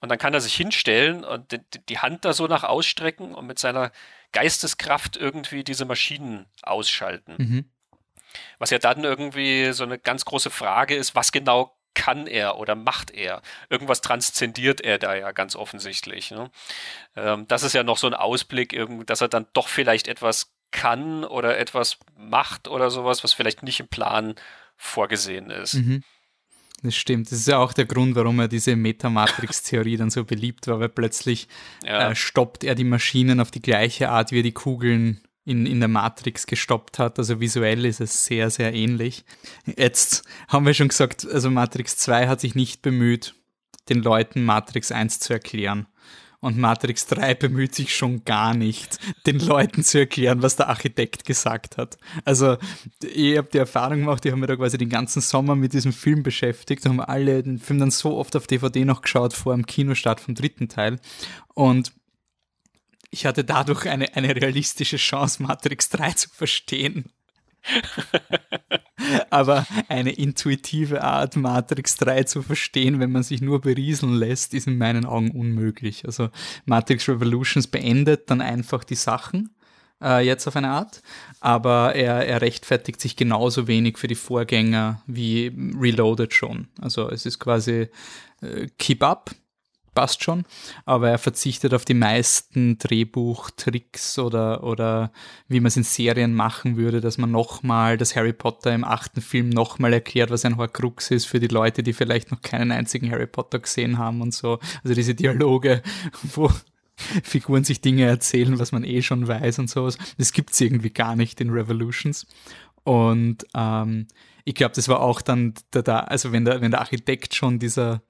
Und 0.00 0.10
dann 0.10 0.18
kann 0.18 0.34
er 0.34 0.40
sich 0.40 0.54
hinstellen 0.54 1.24
und 1.24 1.50
die, 1.52 1.60
die 1.88 1.98
Hand 1.98 2.24
da 2.24 2.32
so 2.34 2.46
nach 2.46 2.62
ausstrecken 2.62 3.34
und 3.34 3.46
mit 3.46 3.58
seiner 3.58 3.90
Geisteskraft 4.32 5.16
irgendwie 5.16 5.64
diese 5.64 5.86
Maschinen 5.86 6.46
ausschalten. 6.62 7.34
Mhm. 7.38 7.70
Was 8.58 8.70
ja 8.70 8.78
dann 8.78 9.02
irgendwie 9.02 9.72
so 9.72 9.84
eine 9.84 9.98
ganz 9.98 10.24
große 10.24 10.50
Frage 10.50 10.94
ist, 10.94 11.14
was 11.14 11.32
genau 11.32 11.74
kann 11.94 12.26
er 12.26 12.58
oder 12.58 12.74
macht 12.74 13.10
er? 13.10 13.42
Irgendwas 13.68 14.00
transzendiert 14.00 14.80
er 14.80 14.98
da 14.98 15.14
ja 15.14 15.32
ganz 15.32 15.56
offensichtlich. 15.56 16.30
Ne? 16.30 16.50
Ähm, 17.16 17.46
das 17.48 17.62
ist 17.62 17.72
ja 17.72 17.82
noch 17.82 17.98
so 17.98 18.06
ein 18.06 18.14
Ausblick, 18.14 18.78
dass 19.06 19.20
er 19.20 19.28
dann 19.28 19.46
doch 19.52 19.68
vielleicht 19.68 20.08
etwas 20.08 20.52
kann 20.70 21.24
oder 21.24 21.58
etwas 21.58 21.98
macht 22.16 22.68
oder 22.68 22.90
sowas, 22.90 23.24
was 23.24 23.32
vielleicht 23.32 23.62
nicht 23.62 23.80
im 23.80 23.88
Plan 23.88 24.34
vorgesehen 24.76 25.50
ist. 25.50 25.74
Mhm. 25.74 26.02
Das 26.82 26.94
stimmt. 26.94 27.30
Das 27.30 27.38
ist 27.38 27.48
ja 27.48 27.58
auch 27.58 27.74
der 27.74 27.84
Grund, 27.84 28.14
warum 28.14 28.40
er 28.40 28.48
diese 28.48 28.74
Metamatrix-Theorie 28.74 29.96
dann 29.98 30.10
so 30.10 30.24
beliebt 30.24 30.66
war, 30.66 30.80
weil 30.80 30.88
plötzlich 30.88 31.48
ja. 31.84 32.10
äh, 32.10 32.14
stoppt 32.14 32.64
er 32.64 32.74
die 32.74 32.84
Maschinen 32.84 33.40
auf 33.40 33.50
die 33.50 33.60
gleiche 33.60 34.08
Art, 34.08 34.32
wie 34.32 34.38
er 34.38 34.44
die 34.44 34.52
Kugeln 34.52 35.20
in, 35.50 35.66
in 35.66 35.80
der 35.80 35.88
Matrix 35.88 36.46
gestoppt 36.46 37.00
hat. 37.00 37.18
Also 37.18 37.40
visuell 37.40 37.84
ist 37.84 38.00
es 38.00 38.24
sehr, 38.24 38.50
sehr 38.50 38.72
ähnlich. 38.72 39.24
Jetzt 39.76 40.22
haben 40.48 40.64
wir 40.64 40.74
schon 40.74 40.88
gesagt, 40.88 41.26
also 41.28 41.50
Matrix 41.50 41.96
2 41.96 42.28
hat 42.28 42.40
sich 42.40 42.54
nicht 42.54 42.82
bemüht, 42.82 43.34
den 43.88 44.00
Leuten 44.00 44.44
Matrix 44.44 44.92
1 44.92 45.18
zu 45.18 45.32
erklären. 45.32 45.86
Und 46.38 46.56
Matrix 46.56 47.06
3 47.06 47.34
bemüht 47.34 47.74
sich 47.74 47.94
schon 47.94 48.24
gar 48.24 48.54
nicht, 48.54 48.98
den 49.26 49.40
Leuten 49.40 49.82
zu 49.82 49.98
erklären, 49.98 50.40
was 50.40 50.56
der 50.56 50.68
Architekt 50.68 51.26
gesagt 51.26 51.76
hat. 51.76 51.98
Also, 52.24 52.56
ich 53.02 53.36
habe 53.36 53.48
die 53.52 53.58
Erfahrung 53.58 53.98
gemacht, 53.98 54.24
ich 54.24 54.30
habe 54.30 54.40
mir 54.40 54.46
da 54.46 54.56
quasi 54.56 54.78
den 54.78 54.88
ganzen 54.88 55.20
Sommer 55.20 55.54
mit 55.54 55.74
diesem 55.74 55.92
Film 55.92 56.22
beschäftigt, 56.22 56.86
haben 56.86 57.00
alle 57.00 57.42
den 57.42 57.58
Film 57.58 57.80
dann 57.80 57.90
so 57.90 58.16
oft 58.16 58.36
auf 58.36 58.46
DVD 58.46 58.86
noch 58.86 59.02
geschaut 59.02 59.34
vor 59.34 59.54
dem 59.54 59.66
Kinostart 59.66 60.20
vom 60.20 60.34
dritten 60.34 60.68
Teil. 60.68 60.98
Und 61.52 61.92
ich 63.10 63.26
hatte 63.26 63.44
dadurch 63.44 63.86
eine, 63.86 64.14
eine 64.14 64.34
realistische 64.34 64.96
Chance, 64.96 65.42
Matrix 65.42 65.88
3 65.90 66.12
zu 66.12 66.30
verstehen. 66.30 67.06
Aber 69.30 69.66
eine 69.88 70.12
intuitive 70.12 71.02
Art, 71.02 71.36
Matrix 71.36 71.96
3 71.96 72.24
zu 72.24 72.42
verstehen, 72.42 73.00
wenn 73.00 73.12
man 73.12 73.22
sich 73.22 73.40
nur 73.40 73.60
berieseln 73.60 74.14
lässt, 74.14 74.54
ist 74.54 74.66
in 74.66 74.78
meinen 74.78 75.04
Augen 75.04 75.30
unmöglich. 75.30 76.04
Also 76.04 76.30
Matrix 76.64 77.08
Revolutions 77.08 77.66
beendet 77.66 78.30
dann 78.30 78.40
einfach 78.40 78.84
die 78.84 78.94
Sachen 78.94 79.50
äh, 80.02 80.24
jetzt 80.24 80.46
auf 80.46 80.56
eine 80.56 80.70
Art, 80.70 81.02
aber 81.40 81.94
er, 81.94 82.26
er 82.26 82.40
rechtfertigt 82.40 83.00
sich 83.00 83.16
genauso 83.16 83.66
wenig 83.66 83.98
für 83.98 84.08
die 84.08 84.14
Vorgänger 84.14 85.02
wie 85.06 85.52
Reloaded 85.78 86.32
schon. 86.32 86.68
Also 86.80 87.10
es 87.10 87.26
ist 87.26 87.38
quasi 87.38 87.88
äh, 88.40 88.68
Keep 88.78 89.02
Up, 89.02 89.30
passt 89.94 90.22
schon, 90.22 90.44
aber 90.84 91.10
er 91.10 91.18
verzichtet 91.18 91.74
auf 91.74 91.84
die 91.84 91.94
meisten 91.94 92.78
Drehbuchtricks 92.78 94.18
oder, 94.18 94.62
oder 94.62 95.12
wie 95.48 95.60
man 95.60 95.68
es 95.68 95.76
in 95.76 95.82
Serien 95.82 96.34
machen 96.34 96.76
würde, 96.76 97.00
dass 97.00 97.18
man 97.18 97.30
nochmal 97.30 97.96
das 97.96 98.16
Harry 98.16 98.32
Potter 98.32 98.74
im 98.74 98.84
achten 98.84 99.20
Film 99.20 99.48
nochmal 99.48 99.92
erklärt, 99.92 100.30
was 100.30 100.44
ein 100.44 100.56
Horcrux 100.56 101.10
ist 101.10 101.26
für 101.26 101.40
die 101.40 101.48
Leute, 101.48 101.82
die 101.82 101.92
vielleicht 101.92 102.30
noch 102.30 102.42
keinen 102.42 102.72
einzigen 102.72 103.10
Harry 103.10 103.26
Potter 103.26 103.58
gesehen 103.58 103.98
haben 103.98 104.20
und 104.20 104.34
so. 104.34 104.58
Also 104.82 104.94
diese 104.94 105.14
Dialoge, 105.14 105.82
wo 106.34 106.50
Figuren 107.22 107.64
sich 107.64 107.80
Dinge 107.80 108.04
erzählen, 108.04 108.58
was 108.58 108.72
man 108.72 108.84
eh 108.84 109.02
schon 109.02 109.26
weiß 109.26 109.58
und 109.58 109.70
sowas. 109.70 109.96
Das 110.18 110.32
gibt's 110.32 110.60
irgendwie 110.60 110.90
gar 110.90 111.16
nicht 111.16 111.40
in 111.40 111.50
Revolutions. 111.50 112.26
Und 112.84 113.46
ähm, 113.54 114.06
ich 114.44 114.54
glaube, 114.54 114.74
das 114.74 114.88
war 114.88 115.00
auch 115.00 115.22
dann 115.22 115.54
da, 115.70 115.82
da, 115.82 116.00
also 116.00 116.32
wenn 116.32 116.44
der, 116.44 116.60
wenn 116.60 116.70
der 116.70 116.80
Architekt 116.80 117.34
schon 117.34 117.58
dieser 117.58 118.02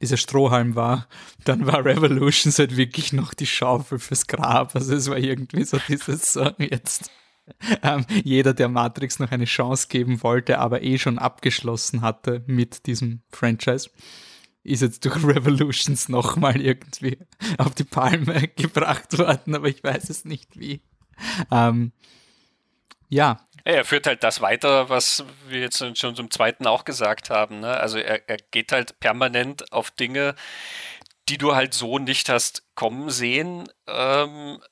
dieser 0.00 0.16
Strohhalm 0.16 0.74
war, 0.74 1.08
dann 1.44 1.66
war 1.66 1.84
Revolutions 1.84 2.58
halt 2.58 2.76
wirklich 2.76 3.12
noch 3.12 3.34
die 3.34 3.46
Schaufel 3.46 3.98
fürs 3.98 4.26
Grab. 4.26 4.74
Also 4.74 4.94
es 4.94 5.08
war 5.08 5.18
irgendwie 5.18 5.64
so 5.64 5.78
dieses 5.88 6.32
so 6.32 6.50
jetzt. 6.58 7.10
Ähm, 7.82 8.04
jeder, 8.24 8.54
der 8.54 8.68
Matrix 8.68 9.20
noch 9.20 9.30
eine 9.30 9.44
Chance 9.44 9.86
geben 9.88 10.20
wollte, 10.24 10.58
aber 10.58 10.82
eh 10.82 10.98
schon 10.98 11.16
abgeschlossen 11.16 12.02
hatte 12.02 12.42
mit 12.46 12.86
diesem 12.86 13.22
Franchise, 13.30 13.90
ist 14.64 14.82
jetzt 14.82 15.04
durch 15.04 15.16
Revolutions 15.24 16.08
nochmal 16.08 16.60
irgendwie 16.60 17.18
auf 17.56 17.74
die 17.74 17.84
Palme 17.84 18.48
gebracht 18.56 19.16
worden, 19.16 19.54
aber 19.54 19.68
ich 19.68 19.82
weiß 19.82 20.10
es 20.10 20.24
nicht 20.24 20.58
wie. 20.58 20.82
Ähm, 21.52 21.92
ja, 23.08 23.45
er 23.66 23.84
führt 23.84 24.06
halt 24.06 24.22
das 24.22 24.40
weiter, 24.40 24.88
was 24.90 25.24
wir 25.48 25.60
jetzt 25.60 25.78
schon 25.98 26.14
zum 26.14 26.30
zweiten 26.30 26.68
auch 26.68 26.84
gesagt 26.84 27.30
haben. 27.30 27.60
Ne? 27.60 27.76
Also 27.76 27.98
er, 27.98 28.28
er 28.28 28.36
geht 28.36 28.70
halt 28.70 29.00
permanent 29.00 29.72
auf 29.72 29.90
Dinge, 29.90 30.36
die 31.28 31.36
du 31.36 31.56
halt 31.56 31.74
so 31.74 31.98
nicht 31.98 32.28
hast 32.28 32.64
kommen 32.76 33.10
sehen 33.10 33.68
ähm, 33.88 34.62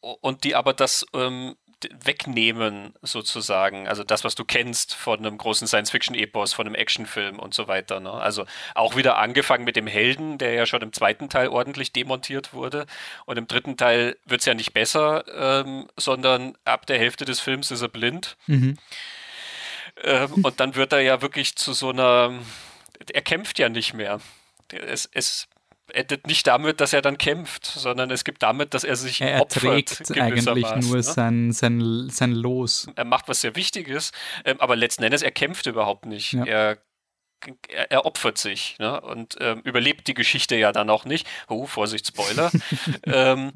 und 0.00 0.44
die 0.44 0.54
aber 0.54 0.72
das 0.72 1.04
ähm, 1.14 1.56
wegnehmen, 2.04 2.94
sozusagen. 3.02 3.88
Also 3.88 4.04
das, 4.04 4.24
was 4.24 4.34
du 4.34 4.44
kennst 4.44 4.94
von 4.94 5.18
einem 5.18 5.38
großen 5.38 5.66
Science-Fiction-Epos, 5.66 6.52
von 6.52 6.66
einem 6.66 6.74
Actionfilm 6.74 7.38
und 7.38 7.54
so 7.54 7.68
weiter. 7.68 8.00
Ne? 8.00 8.12
Also 8.12 8.46
auch 8.74 8.96
wieder 8.96 9.18
angefangen 9.18 9.64
mit 9.64 9.76
dem 9.76 9.86
Helden, 9.86 10.38
der 10.38 10.52
ja 10.52 10.66
schon 10.66 10.82
im 10.82 10.92
zweiten 10.92 11.28
Teil 11.28 11.48
ordentlich 11.48 11.92
demontiert 11.92 12.52
wurde. 12.52 12.86
Und 13.26 13.38
im 13.38 13.46
dritten 13.46 13.76
Teil 13.76 14.16
wird 14.24 14.40
es 14.40 14.46
ja 14.46 14.54
nicht 14.54 14.72
besser, 14.72 15.24
ähm, 15.34 15.88
sondern 15.96 16.56
ab 16.64 16.86
der 16.86 16.98
Hälfte 16.98 17.24
des 17.24 17.40
Films 17.40 17.70
ist 17.70 17.82
er 17.82 17.88
blind. 17.88 18.36
Mhm. 18.46 18.78
Ähm, 20.02 20.32
und 20.44 20.60
dann 20.60 20.74
wird 20.74 20.92
er 20.92 21.00
ja 21.00 21.22
wirklich 21.22 21.56
zu 21.56 21.72
so 21.72 21.90
einer. 21.90 22.32
Er 23.12 23.22
kämpft 23.22 23.58
ja 23.58 23.68
nicht 23.68 23.94
mehr. 23.94 24.20
Es, 24.70 25.08
es 25.12 25.48
endet 25.92 26.26
nicht 26.26 26.46
damit, 26.46 26.80
dass 26.80 26.92
er 26.92 27.02
dann 27.02 27.18
kämpft, 27.18 27.64
sondern 27.64 28.10
es 28.10 28.24
gibt 28.24 28.42
damit, 28.42 28.74
dass 28.74 28.84
er 28.84 28.96
sich 28.96 29.20
er 29.20 29.40
opfert 29.42 30.10
eigentlich 30.10 30.44
nur 30.46 30.96
ne? 30.96 31.02
sein, 31.02 31.52
sein, 31.52 32.08
sein 32.10 32.32
Los. 32.32 32.86
Er 32.96 33.04
macht 33.04 33.28
was 33.28 33.40
sehr 33.40 33.56
Wichtiges, 33.56 34.12
ähm, 34.44 34.60
aber 34.60 34.76
letzten 34.76 35.02
Endes, 35.02 35.22
er 35.22 35.30
kämpft 35.30 35.66
überhaupt 35.66 36.06
nicht. 36.06 36.32
Ja. 36.32 36.44
Er 36.44 36.78
er, 37.68 37.90
er, 37.90 38.06
opfert 38.06 38.38
sich 38.38 38.76
ne? 38.78 39.00
und 39.02 39.36
ähm, 39.40 39.60
überlebt 39.64 40.06
die 40.08 40.14
Geschichte 40.14 40.56
ja 40.56 40.72
dann 40.72 40.88
auch 40.88 41.04
nicht. 41.04 41.26
Oh, 41.48 41.66
Vorsicht, 41.66 42.06
Spoiler. 42.06 42.50
ähm, 43.04 43.52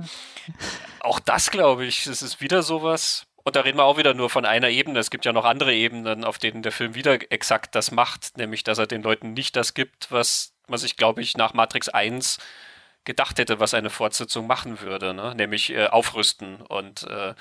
auch 1.01 1.21
das, 1.21 1.51
glaube 1.51 1.87
ich, 1.87 2.07
es 2.07 2.21
ist 2.21 2.43
wieder 2.43 2.63
sowas. 2.63 3.27
Und 3.45 3.57
da 3.57 3.61
reden 3.61 3.79
wir 3.79 3.85
auch 3.85 3.97
wieder 3.97 4.13
nur 4.13 4.29
von 4.29 4.45
einer 4.45 4.69
Ebene. 4.69 4.99
Es 4.99 5.11
gibt 5.11 5.25
ja 5.25 5.33
noch 5.33 5.47
andere 5.47 5.75
Ebenen, 5.75 6.25
auf 6.25 6.37
denen 6.37 6.63
der 6.63 6.73
Film 6.73 6.95
wieder 6.95 7.33
exakt 7.33 7.75
das 7.75 7.91
macht, 7.91 8.37
nämlich 8.37 8.63
dass 8.63 8.77
er 8.77 8.87
den 8.87 9.03
Leuten 9.03 9.33
nicht 9.33 9.57
das 9.57 9.73
gibt, 9.73 10.13
was 10.13 10.53
man 10.69 10.79
sich, 10.79 10.97
glaube 10.97 11.23
ich, 11.23 11.37
nach 11.37 11.55
Matrix 11.55 11.89
1 11.89 12.39
gedacht 13.05 13.39
hätte, 13.39 13.59
was 13.61 13.75
eine 13.75 13.91
Fortsetzung 13.91 14.47
machen 14.47 14.81
würde, 14.81 15.15
ne? 15.15 15.35
nämlich 15.35 15.71
äh, 15.71 15.87
aufrüsten 15.87 16.57
und 16.57 17.05
äh, 17.05 17.35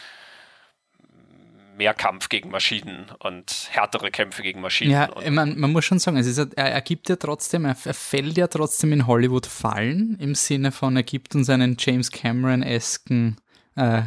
mehr 1.77 1.93
Kampf 1.93 2.29
gegen 2.29 2.49
Maschinen 2.49 3.05
und 3.19 3.67
härtere 3.69 4.09
Kämpfe 4.09 4.41
gegen 4.41 4.61
Maschinen. 4.61 4.91
Ja, 4.91 5.09
man, 5.29 5.59
man 5.59 5.71
muss 5.71 5.85
schon 5.85 5.99
sagen, 5.99 6.17
es 6.17 6.25
ist, 6.25 6.37
er, 6.37 6.71
er 6.71 6.81
gibt 6.81 7.07
ja 7.09 7.15
trotzdem, 7.17 7.65
er, 7.65 7.75
er 7.83 7.93
fällt 7.93 8.37
ja 8.37 8.47
trotzdem 8.47 8.91
in 8.93 9.07
Hollywood 9.07 9.45
fallen, 9.45 10.17
im 10.19 10.33
Sinne 10.33 10.71
von, 10.71 10.95
er 10.95 11.03
gibt 11.03 11.35
uns 11.35 11.49
einen 11.49 11.77
James 11.79 12.11
Cameron-esken 12.11 13.37
äh, 13.75 14.03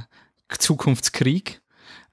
Zukunftskrieg 0.48 1.60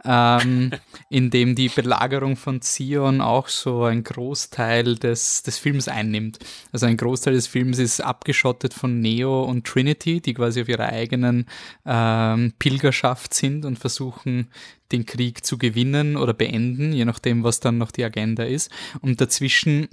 ähm, 0.07 0.71
in 1.09 1.29
dem 1.29 1.53
die 1.53 1.67
Belagerung 1.67 2.38
von 2.38 2.61
Zion 2.61 3.19
auch 3.19 3.49
so 3.49 3.84
ein 3.84 4.03
Großteil 4.03 4.95
des, 4.95 5.43
des 5.43 5.57
Films 5.57 5.88
einnimmt. 5.88 6.39
Also 6.71 6.85
ein 6.85 6.97
Großteil 6.97 7.34
des 7.34 7.47
Films 7.47 7.77
ist 7.77 7.99
abgeschottet 7.99 8.73
von 8.73 9.01
Neo 9.01 9.43
und 9.43 9.67
Trinity, 9.67 10.21
die 10.21 10.34
quasi 10.34 10.61
auf 10.61 10.69
ihrer 10.69 10.88
eigenen 10.88 11.45
ähm, 11.85 12.53
Pilgerschaft 12.57 13.34
sind 13.34 13.65
und 13.65 13.77
versuchen, 13.77 14.49
den 14.93 15.05
Krieg 15.05 15.45
zu 15.45 15.57
gewinnen 15.57 16.15
oder 16.15 16.34
beenden, 16.34 16.93
je 16.93 17.03
nachdem, 17.03 17.43
was 17.43 17.59
dann 17.59 17.77
noch 17.77 17.91
die 17.91 18.05
Agenda 18.05 18.43
ist. 18.43 18.71
Und 19.01 19.19
dazwischen 19.19 19.89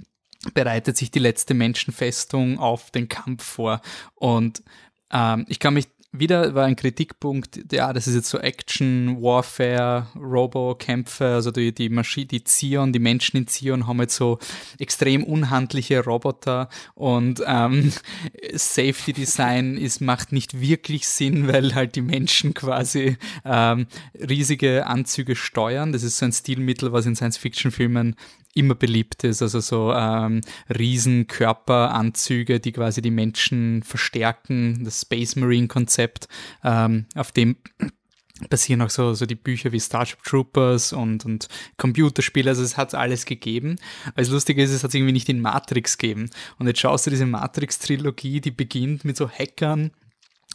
bereitet 0.53 0.95
sich 0.95 1.11
die 1.11 1.19
letzte 1.19 1.53
Menschenfestung 1.53 2.59
auf 2.59 2.91
den 2.91 3.09
Kampf 3.09 3.43
vor. 3.43 3.81
Und 4.13 4.63
ähm, 5.11 5.45
ich 5.49 5.59
kann 5.59 5.73
mich 5.73 5.87
wieder 6.19 6.55
war 6.55 6.65
ein 6.65 6.75
Kritikpunkt, 6.75 7.71
ja, 7.71 7.93
das 7.93 8.07
ist 8.07 8.15
jetzt 8.15 8.29
so 8.29 8.39
Action, 8.39 9.21
Warfare, 9.21 10.07
Robo-Kämpfe, 10.15 11.25
also 11.25 11.51
die, 11.51 11.73
die 11.73 11.89
Maschine, 11.89 12.27
die 12.27 12.43
Zion, 12.43 12.93
die 12.93 12.99
Menschen 12.99 13.37
in 13.37 13.47
Zion 13.47 13.87
haben 13.87 13.99
jetzt 14.01 14.15
so 14.15 14.39
extrem 14.79 15.23
unhandliche 15.23 16.03
Roboter 16.03 16.69
und 16.93 17.41
ähm, 17.45 17.91
Safety 18.53 19.13
Design 19.13 19.77
ist, 19.77 20.01
macht 20.01 20.31
nicht 20.31 20.59
wirklich 20.59 21.07
Sinn, 21.07 21.47
weil 21.51 21.75
halt 21.75 21.95
die 21.95 22.01
Menschen 22.01 22.53
quasi 22.53 23.17
ähm, 23.43 23.87
riesige 24.15 24.87
Anzüge 24.87 25.35
steuern. 25.35 25.91
Das 25.91 26.03
ist 26.03 26.17
so 26.17 26.25
ein 26.25 26.33
Stilmittel, 26.33 26.91
was 26.91 27.05
in 27.05 27.15
Science-Fiction-Filmen 27.15 28.15
immer 28.55 28.73
beliebt 28.73 29.23
ist, 29.23 29.41
also 29.41 29.59
so 29.59 29.93
ähm, 29.93 30.41
Riesenkörperanzüge, 30.69 32.59
die 32.59 32.71
quasi 32.71 33.01
die 33.01 33.11
Menschen 33.11 33.83
verstärken, 33.83 34.83
das 34.83 35.01
Space 35.01 35.35
Marine 35.35 35.67
Konzept, 35.67 36.27
ähm, 36.63 37.05
auf 37.15 37.31
dem 37.31 37.57
basieren 38.49 38.81
auch 38.81 38.89
so, 38.89 39.13
so 39.13 39.25
die 39.25 39.35
Bücher 39.35 39.71
wie 39.71 39.79
Starship 39.79 40.23
Troopers 40.23 40.93
und, 40.93 41.25
und 41.25 41.47
Computerspiele, 41.77 42.49
also 42.49 42.63
es 42.63 42.77
hat 42.77 42.95
alles 42.95 43.25
gegeben. 43.25 43.77
Aber 44.07 44.21
das 44.21 44.29
Lustige 44.29 44.63
ist, 44.63 44.71
es 44.71 44.83
hat 44.83 44.93
irgendwie 44.93 45.13
nicht 45.13 45.29
in 45.29 45.41
Matrix 45.41 45.97
gegeben. 45.97 46.29
Und 46.57 46.67
jetzt 46.67 46.79
schaust 46.79 47.05
du 47.05 47.11
diese 47.11 47.25
Matrix-Trilogie, 47.25 48.41
die 48.41 48.51
beginnt 48.51 49.05
mit 49.05 49.15
so 49.15 49.29
Hackern, 49.29 49.91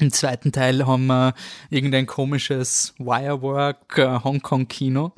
im 0.01 0.13
zweiten 0.13 0.53
Teil 0.53 0.87
haben 0.87 1.07
wir 1.07 1.35
irgendein 1.71 2.07
komisches 2.07 2.95
Wirework 2.99 3.99
äh, 3.99 4.21
Hongkong-Kino 4.23 5.13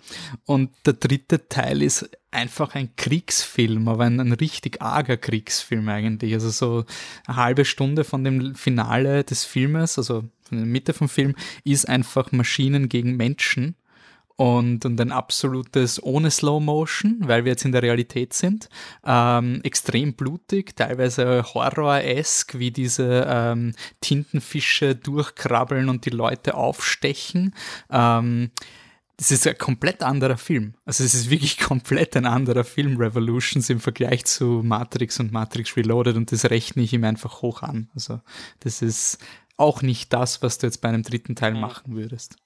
und 0.45 0.71
der 0.87 0.95
dritte 0.95 1.49
Teil 1.49 1.83
ist 1.83 2.11
einfach 2.31 2.75
ein 2.75 2.97
Kriegsfilm, 2.97 3.89
aber 3.89 4.05
ein, 4.05 4.19
ein 4.19 4.33
richtig 4.33 4.81
arger 4.81 5.17
Kriegsfilm 5.17 5.89
eigentlich. 5.89 6.33
Also 6.35 6.51
so 6.51 6.85
eine 7.27 7.37
halbe 7.37 7.65
Stunde 7.65 8.05
von 8.05 8.25
dem 8.25 8.55
Finale 8.55 9.23
des 9.23 9.45
Filmes, 9.45 9.99
also 9.99 10.25
von 10.43 10.59
der 10.59 10.67
Mitte 10.67 10.95
vom 10.95 11.09
Film, 11.09 11.35
ist 11.65 11.89
einfach 11.89 12.33
Maschinen 12.33 12.89
gegen 12.89 13.17
Menschen 13.17 13.77
und, 14.37 14.85
und 14.85 15.01
ein 15.01 15.13
absolutes 15.13 16.03
ohne 16.03 16.31
Slow 16.31 16.61
Motion, 16.61 17.19
weil 17.23 17.45
wir 17.45 17.53
jetzt 17.53 17.65
in 17.65 17.73
der 17.73 17.83
Realität 17.83 18.33
sind. 18.33 18.69
Ähm, 19.05 19.61
extrem 19.63 20.15
blutig, 20.15 20.77
teilweise 20.77 21.45
horror-esque, 21.55 22.59
wie 22.59 22.71
diese 22.71 23.27
ähm, 23.29 23.75
Tintenfische 24.01 24.95
durchkrabbeln 24.95 25.89
und 25.89 26.07
die 26.07 26.11
Leute 26.11 26.55
aufstechen. 26.55 27.55
Ähm, 27.91 28.51
das 29.19 29.31
ist 29.31 29.47
ein 29.47 29.57
komplett 29.57 30.03
anderer 30.03 30.37
Film. 30.37 30.75
Also 30.85 31.05
es 31.05 31.15
ist 31.15 31.31
wirklich 31.31 31.59
komplett 31.61 32.17
ein 32.17 32.27
anderer 32.27 32.65
Film, 32.65 32.97
Revolutions 32.97 33.71
im 33.71 33.79
Vergleich 33.79 34.25
zu 34.25 34.63
Matrix 34.65 35.21
und 35.21 35.33
Matrix 35.33 35.77
Reloaded 35.77 36.17
und 36.17 36.33
das 36.33 36.51
rechne 36.51 36.83
ich 36.83 36.93
ihm 36.93 37.05
einfach 37.05 37.43
hoch 37.43 37.63
an. 37.63 37.89
Also 37.95 38.21
das 38.61 38.83
ist 38.83 39.19
auch 39.57 39.83
nicht 39.83 40.13
das, 40.13 40.43
was 40.43 40.59
du 40.59 40.67
jetzt 40.67 40.81
bei 40.81 40.89
einem 40.89 41.03
dritten 41.03 41.37
Teil 41.37 41.55
mhm. 41.55 41.61
machen 41.61 41.95
würdest. 41.95 42.37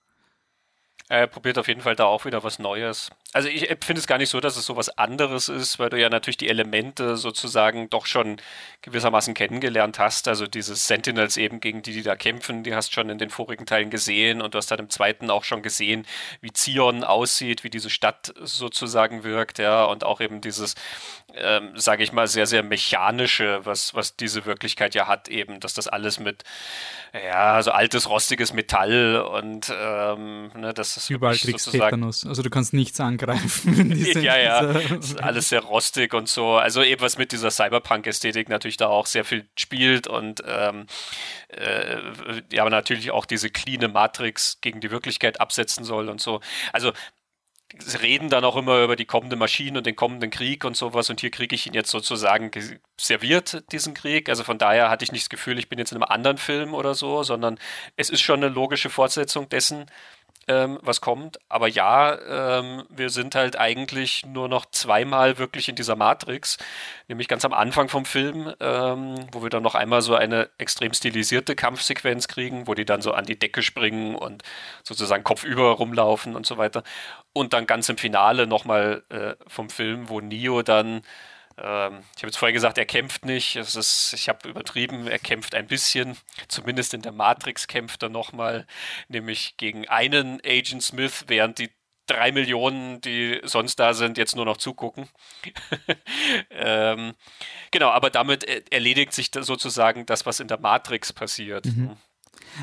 Er 1.08 1.26
probiert 1.28 1.58
auf 1.58 1.68
jeden 1.68 1.80
Fall 1.82 1.94
da 1.94 2.04
auch 2.04 2.24
wieder 2.24 2.42
was 2.42 2.58
Neues. 2.58 3.10
Also 3.36 3.50
ich 3.50 3.68
finde 3.84 4.00
es 4.00 4.06
gar 4.06 4.16
nicht 4.16 4.30
so, 4.30 4.40
dass 4.40 4.56
es 4.56 4.64
so 4.64 4.76
was 4.76 4.88
anderes 4.96 5.50
ist, 5.50 5.78
weil 5.78 5.90
du 5.90 6.00
ja 6.00 6.08
natürlich 6.08 6.38
die 6.38 6.48
Elemente 6.48 7.18
sozusagen 7.18 7.90
doch 7.90 8.06
schon 8.06 8.38
gewissermaßen 8.80 9.34
kennengelernt 9.34 9.98
hast. 9.98 10.26
Also 10.26 10.46
dieses 10.46 10.86
Sentinels 10.86 11.36
eben, 11.36 11.60
gegen 11.60 11.82
die 11.82 11.92
die 11.92 12.02
da 12.02 12.16
kämpfen, 12.16 12.64
die 12.64 12.74
hast 12.74 12.94
schon 12.94 13.10
in 13.10 13.18
den 13.18 13.28
vorigen 13.28 13.66
Teilen 13.66 13.90
gesehen 13.90 14.40
und 14.40 14.54
du 14.54 14.56
hast 14.58 14.70
dann 14.70 14.78
im 14.78 14.88
zweiten 14.88 15.28
auch 15.28 15.44
schon 15.44 15.60
gesehen, 15.60 16.06
wie 16.40 16.50
Zion 16.50 17.04
aussieht, 17.04 17.62
wie 17.62 17.68
diese 17.68 17.90
Stadt 17.90 18.32
sozusagen 18.40 19.22
wirkt, 19.22 19.58
ja, 19.58 19.84
und 19.84 20.02
auch 20.02 20.22
eben 20.22 20.40
dieses, 20.40 20.74
ähm, 21.34 21.72
sage 21.74 22.04
ich 22.04 22.12
mal, 22.12 22.28
sehr, 22.28 22.46
sehr 22.46 22.62
mechanische, 22.62 23.60
was, 23.64 23.94
was 23.94 24.16
diese 24.16 24.46
Wirklichkeit 24.46 24.94
ja 24.94 25.08
hat, 25.08 25.28
eben, 25.28 25.60
dass 25.60 25.74
das 25.74 25.88
alles 25.88 26.18
mit, 26.18 26.42
ja, 27.12 27.62
so 27.62 27.70
altes, 27.70 28.08
rostiges 28.08 28.54
Metall 28.54 29.20
und 29.20 29.70
ähm, 29.78 30.52
ne, 30.54 30.72
das 30.72 30.96
ist 30.96 31.10
überall 31.10 31.36
kriegst 31.36 31.70
Tetanus. 31.70 32.24
Also 32.24 32.42
du 32.42 32.48
kannst 32.48 32.72
nichts 32.72 32.98
angreifen. 32.98 33.25
ja, 34.14 34.36
ja, 34.38 34.80
alles 35.20 35.48
sehr 35.48 35.60
rostig 35.60 36.14
und 36.14 36.28
so. 36.28 36.56
Also 36.56 36.82
eben 36.82 37.00
was 37.00 37.18
mit 37.18 37.32
dieser 37.32 37.50
Cyberpunk-Ästhetik 37.50 38.48
natürlich 38.48 38.76
da 38.76 38.88
auch 38.88 39.06
sehr 39.06 39.24
viel 39.24 39.48
spielt 39.56 40.06
und 40.06 40.42
ähm, 40.46 40.86
äh, 41.48 41.96
ja, 42.52 42.62
aber 42.62 42.70
natürlich 42.70 43.10
auch 43.10 43.26
diese 43.26 43.50
cleane 43.50 43.88
Matrix 43.88 44.60
gegen 44.60 44.80
die 44.80 44.90
Wirklichkeit 44.90 45.40
absetzen 45.40 45.84
soll 45.84 46.08
und 46.08 46.20
so. 46.20 46.40
Also 46.72 46.92
reden 48.00 48.30
dann 48.30 48.44
auch 48.44 48.56
immer 48.56 48.82
über 48.82 48.96
die 48.96 49.04
kommende 49.04 49.36
Maschine 49.36 49.78
und 49.78 49.86
den 49.86 49.96
kommenden 49.96 50.30
Krieg 50.30 50.64
und 50.64 50.76
sowas 50.76 51.10
und 51.10 51.20
hier 51.20 51.30
kriege 51.30 51.54
ich 51.54 51.66
ihn 51.66 51.74
jetzt 51.74 51.90
sozusagen 51.90 52.50
serviert, 52.96 53.64
diesen 53.72 53.92
Krieg. 53.92 54.28
Also 54.28 54.44
von 54.44 54.58
daher 54.58 54.88
hatte 54.88 55.04
ich 55.04 55.12
nicht 55.12 55.24
das 55.24 55.30
Gefühl, 55.30 55.58
ich 55.58 55.68
bin 55.68 55.78
jetzt 55.78 55.92
in 55.92 55.96
einem 55.96 56.10
anderen 56.10 56.38
Film 56.38 56.74
oder 56.74 56.94
so, 56.94 57.22
sondern 57.22 57.58
es 57.96 58.08
ist 58.08 58.22
schon 58.22 58.42
eine 58.42 58.52
logische 58.52 58.88
Fortsetzung 58.88 59.48
dessen, 59.48 59.86
ähm, 60.48 60.78
was 60.82 61.00
kommt. 61.00 61.38
Aber 61.48 61.68
ja, 61.68 62.58
ähm, 62.58 62.84
wir 62.88 63.10
sind 63.10 63.34
halt 63.34 63.58
eigentlich 63.58 64.24
nur 64.26 64.48
noch 64.48 64.66
zweimal 64.66 65.38
wirklich 65.38 65.68
in 65.68 65.74
dieser 65.74 65.96
Matrix, 65.96 66.56
nämlich 67.08 67.28
ganz 67.28 67.44
am 67.44 67.52
Anfang 67.52 67.88
vom 67.88 68.04
Film, 68.04 68.54
ähm, 68.60 69.14
wo 69.32 69.42
wir 69.42 69.50
dann 69.50 69.62
noch 69.62 69.74
einmal 69.74 70.02
so 70.02 70.14
eine 70.14 70.48
extrem 70.58 70.92
stilisierte 70.92 71.56
Kampfsequenz 71.56 72.28
kriegen, 72.28 72.66
wo 72.66 72.74
die 72.74 72.84
dann 72.84 73.02
so 73.02 73.12
an 73.12 73.24
die 73.24 73.38
Decke 73.38 73.62
springen 73.62 74.14
und 74.14 74.42
sozusagen 74.82 75.24
kopfüber 75.24 75.70
rumlaufen 75.72 76.36
und 76.36 76.46
so 76.46 76.58
weiter. 76.58 76.82
Und 77.32 77.52
dann 77.52 77.66
ganz 77.66 77.88
im 77.88 77.98
Finale 77.98 78.46
nochmal 78.46 79.02
äh, 79.10 79.34
vom 79.46 79.68
Film, 79.70 80.08
wo 80.08 80.20
Neo 80.20 80.62
dann 80.62 81.02
ähm, 81.58 82.02
ich 82.14 82.22
habe 82.22 82.28
jetzt 82.28 82.36
vorher 82.36 82.52
gesagt, 82.52 82.78
er 82.78 82.84
kämpft 82.84 83.24
nicht. 83.24 83.56
Es 83.56 83.76
ist, 83.76 84.12
ich 84.12 84.28
habe 84.28 84.48
übertrieben, 84.48 85.06
er 85.06 85.18
kämpft 85.18 85.54
ein 85.54 85.66
bisschen. 85.66 86.16
Zumindest 86.48 86.94
in 86.94 87.02
der 87.02 87.12
Matrix 87.12 87.66
kämpft 87.66 88.02
er 88.02 88.08
nochmal, 88.08 88.66
nämlich 89.08 89.56
gegen 89.56 89.88
einen 89.88 90.40
Agent 90.44 90.82
Smith, 90.82 91.24
während 91.28 91.58
die 91.58 91.70
drei 92.06 92.30
Millionen, 92.30 93.00
die 93.00 93.40
sonst 93.42 93.76
da 93.76 93.94
sind, 93.94 94.16
jetzt 94.16 94.36
nur 94.36 94.44
noch 94.44 94.58
zugucken. 94.58 95.08
ähm, 96.50 97.14
genau, 97.70 97.90
aber 97.90 98.10
damit 98.10 98.44
erledigt 98.72 99.12
sich 99.12 99.30
sozusagen 99.32 100.06
das, 100.06 100.24
was 100.24 100.40
in 100.40 100.48
der 100.48 100.60
Matrix 100.60 101.12
passiert. 101.12 101.66
Mhm. 101.66 101.96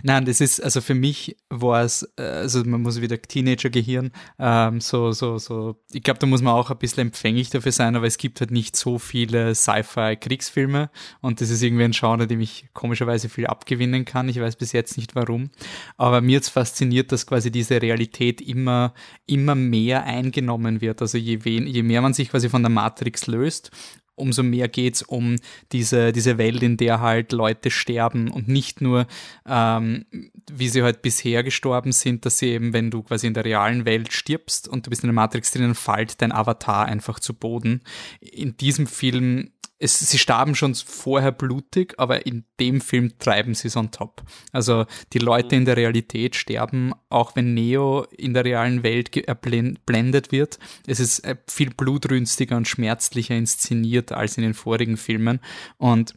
Nein, 0.02 0.26
das 0.26 0.42
ist, 0.42 0.64
also 0.64 0.82
für 0.82 0.96
mich 0.96 1.38
war 1.50 1.84
es, 1.84 2.04
äh, 2.18 2.24
also 2.24 2.64
man 2.64 2.82
muss 2.82 3.02
wieder 3.02 3.22
Teenager-Gehirn, 3.22 4.12
ähm, 4.40 4.82
so, 4.82 5.12
so, 5.12 5.38
so, 5.38 5.76
ich 5.92 6.02
glaube, 6.04 6.20
da 6.20 6.26
muss 6.26 6.42
man 6.42 6.54
auch 6.54 6.72
ein 6.72 6.78
bisschen 6.78 7.08
empfänglich 7.08 7.50
dafür 7.50 7.72
sein, 7.72 7.96
aber 7.96 8.08
es 8.08 8.18
gibt 8.18 8.40
halt 8.40 8.52
nicht 8.52 8.76
so 8.76 8.98
viele 8.98 9.54
Sci-Fi-Kriegsfilme 9.54 10.90
und 11.22 11.42
das 11.42 11.50
ist 11.50 11.62
irgendwie 11.62 11.84
ein 11.84 11.92
Genre, 11.92 12.28
dem 12.28 12.42
ich 12.42 12.70
komischerweise 12.74 13.30
viel 13.30 13.48
abgewinnen 13.48 14.06
kann. 14.06 14.30
Ich 14.30 14.40
weiß 14.40 14.56
bis 14.56 14.72
jetzt 14.72 14.98
nicht 14.98 15.16
warum, 15.16 15.52
aber 15.98 16.22
mir 16.22 16.34
jetzt 16.34 16.50
fasziniert, 16.50 17.12
dass 17.12 17.28
quasi 17.28 17.52
diese 17.52 17.82
Realität 17.82 18.42
immer, 18.42 18.94
immer 19.26 19.56
mehr 19.56 20.04
eingenommen 20.06 20.82
wird. 20.82 21.02
Also 21.02 21.18
je, 21.18 21.46
wen, 21.46 21.68
je 21.68 21.84
mehr 21.84 22.02
man 22.02 22.14
sich 22.14 22.30
quasi 22.30 22.50
von 22.50 22.64
der 22.64 22.72
Matrix 22.72 23.28
löst 23.28 23.72
umso 24.16 24.44
mehr 24.44 24.68
geht 24.68 24.96
es 24.96 25.02
um 25.02 25.38
diese, 25.72 26.12
diese 26.12 26.38
Welt, 26.38 26.62
in 26.64 26.78
der 26.78 27.00
halt 27.00 27.32
Leute 27.32 27.72
sterben 27.72 28.30
und 28.30 28.48
nicht 28.48 28.82
nur, 28.82 29.08
ähm, 29.48 30.06
wie 30.52 30.70
sie 30.70 30.84
halt 30.84 31.02
bisher 31.02 31.44
gestorben 31.44 31.92
sind, 31.92 32.26
dass 32.26 32.40
sie 32.40 32.50
eben, 32.50 32.74
wenn 32.74 32.92
du 32.92 33.04
quasi 33.04 33.28
in 33.28 33.34
der 33.34 33.46
realen 33.46 33.86
Welt 33.86 34.14
stirbst 34.14 34.68
und 34.68 34.86
du 34.86 34.90
bist 34.90 35.04
in 35.04 35.08
der 35.08 35.16
Matrix 35.16 35.52
drinnen, 35.52 35.76
fällt 35.76 36.22
dein 36.22 36.32
Avatar 36.32 36.86
einfach 36.86 37.20
zu 37.20 37.34
Boden. 37.34 37.82
In 38.20 38.56
diesem 38.58 38.88
Film 38.88 39.52
es, 39.84 40.00
sie 40.00 40.18
starben 40.18 40.56
schon 40.56 40.74
vorher 40.76 41.34
blutig, 41.34 41.96
aber 41.98 42.26
in 42.26 42.46
dem 42.60 42.80
Film 42.80 43.18
treiben 43.20 43.54
sie 43.54 43.68
es 43.68 43.76
on 43.76 43.92
top. 43.92 44.24
Also 44.54 44.86
die 45.12 45.20
Leute 45.20 45.58
in 45.58 45.66
der 45.66 45.76
Realität 45.76 46.38
sterben, 46.38 46.94
auch 47.10 47.36
wenn 47.36 47.54
Neo 47.54 48.06
in 48.18 48.34
der 48.34 48.46
realen 48.46 48.84
Welt 48.84 49.16
erblendet 49.18 50.32
wird. 50.32 50.58
Es 50.88 51.02
ist 51.02 51.20
äh, 51.20 51.36
viel 51.48 51.72
blutrünstiger 51.72 52.56
und 52.56 52.68
schmerzlicher 52.68 53.36
inszeniert 53.36 54.14
als 54.14 54.38
in 54.38 54.44
den 54.44 54.54
vorigen 54.54 54.96
Filmen. 54.96 55.42
Und 55.78 56.14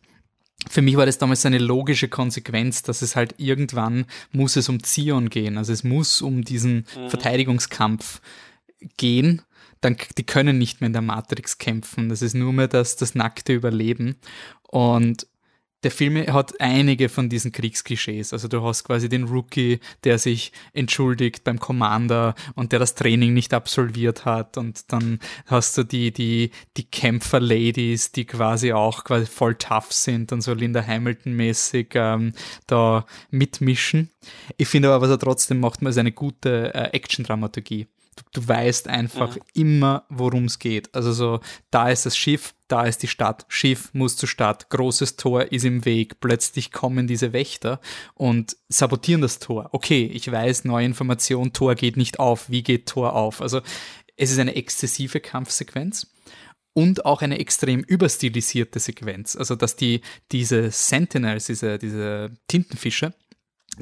für 0.68 0.82
mich 0.82 0.96
war 0.96 1.06
das 1.06 1.18
damals 1.18 1.44
eine 1.44 1.58
logische 1.58 2.08
Konsequenz, 2.08 2.82
dass 2.82 3.02
es 3.02 3.16
halt 3.16 3.34
irgendwann 3.38 4.06
muss 4.30 4.54
es 4.54 4.68
um 4.68 4.82
Zion 4.82 5.28
gehen. 5.28 5.58
Also 5.58 5.72
es 5.72 5.82
muss 5.82 6.22
um 6.22 6.42
diesen 6.42 6.86
mhm. 6.96 7.10
Verteidigungskampf 7.10 8.20
gehen 8.96 9.42
dann 9.80 9.96
die 10.16 10.24
können 10.24 10.58
nicht 10.58 10.80
mehr 10.80 10.86
in 10.86 10.92
der 10.92 11.02
Matrix 11.02 11.58
kämpfen. 11.58 12.08
Das 12.08 12.22
ist 12.22 12.34
nur 12.34 12.52
mehr 12.52 12.68
das, 12.68 12.96
das 12.96 13.14
nackte 13.14 13.52
Überleben. 13.52 14.16
Und 14.62 15.26
der 15.86 15.90
Film 15.92 16.16
hat 16.32 16.60
einige 16.60 17.08
von 17.08 17.28
diesen 17.28 17.52
Kriegsklischees. 17.52 18.32
Also 18.32 18.48
du 18.48 18.60
hast 18.64 18.82
quasi 18.82 19.08
den 19.08 19.24
Rookie, 19.24 19.78
der 20.02 20.18
sich 20.18 20.50
entschuldigt 20.72 21.44
beim 21.44 21.60
Commander 21.60 22.34
und 22.56 22.72
der 22.72 22.80
das 22.80 22.96
Training 22.96 23.34
nicht 23.34 23.54
absolviert 23.54 24.24
hat. 24.24 24.56
Und 24.56 24.90
dann 24.92 25.20
hast 25.46 25.78
du 25.78 25.84
die, 25.84 26.12
die, 26.12 26.50
die 26.76 26.90
Kämpfer-Ladies, 26.90 28.10
die 28.10 28.24
quasi 28.24 28.72
auch 28.72 29.04
quasi 29.04 29.26
voll 29.26 29.54
tough 29.54 29.92
sind 29.92 30.32
und 30.32 30.40
so 30.40 30.54
Linda 30.54 30.84
Hamilton-mäßig 30.84 31.88
ähm, 31.94 32.32
da 32.66 33.06
mitmischen. 33.30 34.10
Ich 34.56 34.66
finde 34.66 34.88
aber, 34.88 35.02
was 35.02 35.10
er 35.10 35.18
trotzdem 35.20 35.60
macht, 35.60 35.82
ist 35.82 35.98
eine 35.98 36.10
gute 36.10 36.74
äh, 36.74 36.96
Action-Dramaturgie 36.96 37.86
du, 38.16 38.40
du 38.40 38.48
weißt 38.48 38.88
einfach 38.88 39.36
mhm. 39.36 39.42
immer, 39.54 40.04
worum 40.08 40.46
es 40.46 40.58
geht. 40.58 40.94
Also 40.94 41.12
so, 41.12 41.40
da 41.70 41.90
ist 41.90 42.06
das 42.06 42.16
Schiff, 42.16 42.54
da 42.68 42.84
ist 42.84 43.02
die 43.02 43.08
Stadt, 43.08 43.46
Schiff 43.48 43.90
muss 43.92 44.16
zur 44.16 44.28
Stadt, 44.28 44.68
großes 44.70 45.16
Tor 45.16 45.52
ist 45.52 45.64
im 45.64 45.84
Weg, 45.84 46.20
plötzlich 46.20 46.72
kommen 46.72 47.06
diese 47.06 47.32
Wächter 47.32 47.80
und 48.14 48.56
sabotieren 48.68 49.22
das 49.22 49.38
Tor. 49.38 49.68
Okay, 49.72 50.10
ich 50.12 50.30
weiß, 50.30 50.64
neue 50.64 50.86
Information, 50.86 51.52
Tor 51.52 51.74
geht 51.76 51.96
nicht 51.96 52.18
auf, 52.18 52.50
wie 52.50 52.62
geht 52.62 52.88
Tor 52.88 53.14
auf? 53.14 53.40
Also 53.40 53.60
es 54.16 54.32
ist 54.32 54.38
eine 54.38 54.56
exzessive 54.56 55.20
Kampfsequenz 55.20 56.08
und 56.76 57.06
auch 57.06 57.22
eine 57.22 57.38
extrem 57.38 57.80
überstilisierte 57.80 58.80
Sequenz. 58.80 59.34
Also, 59.34 59.56
dass 59.56 59.76
die, 59.76 60.02
diese 60.30 60.70
Sentinels, 60.70 61.46
diese, 61.46 61.78
diese 61.78 62.30
Tintenfische, 62.48 63.14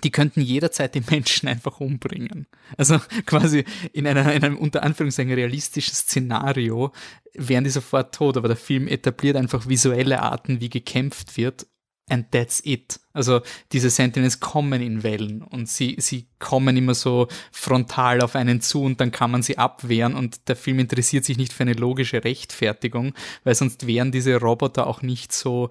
die 0.03 0.11
könnten 0.11 0.41
jederzeit 0.41 0.95
die 0.95 1.03
Menschen 1.09 1.49
einfach 1.49 1.81
umbringen. 1.81 2.47
Also 2.77 2.99
quasi 3.27 3.65
in, 3.93 4.07
einer, 4.07 4.33
in 4.33 4.43
einem 4.43 4.59
unter 4.59 4.83
Anführungszeichen 4.83 5.33
realistischen 5.33 5.95
Szenario 5.95 6.93
wären 7.35 7.65
die 7.65 7.71
sofort 7.71 8.15
tot, 8.15 8.37
aber 8.37 8.49
der 8.49 8.57
Film 8.57 8.89
etabliert 8.89 9.37
einfach 9.37 9.69
visuelle 9.69 10.23
Arten, 10.23 10.61
wie 10.61 10.71
gekämpft 10.71 11.37
wird 11.37 11.66
and 12.09 12.31
that's 12.33 12.61
it. 12.65 13.01
Also 13.15 13.41
diese 13.73 13.89
Sentinels 13.89 14.41
kommen 14.41 14.83
in 14.83 15.03
Wellen 15.03 15.41
und 15.43 15.69
sie, 15.69 15.97
sie 15.99 16.27
kommen 16.39 16.77
immer 16.77 16.95
so 16.95 17.29
frontal 17.51 18.21
auf 18.21 18.35
einen 18.35 18.61
zu 18.61 18.83
und 18.83 19.01
dann 19.01 19.11
kann 19.11 19.31
man 19.31 19.43
sie 19.43 19.57
abwehren 19.57 20.15
und 20.15 20.49
der 20.49 20.57
Film 20.57 20.81
interessiert 20.81 21.25
sich 21.25 21.39
nicht 21.39 21.53
für 21.53 21.63
eine 21.63 21.73
logische 21.73 22.25
Rechtfertigung, 22.25 23.15
weil 23.45 23.55
sonst 23.55 23.87
wären 23.87 24.13
diese 24.13 24.37
Roboter 24.37 24.87
auch 24.87 25.01
nicht 25.01 25.33
so 25.33 25.71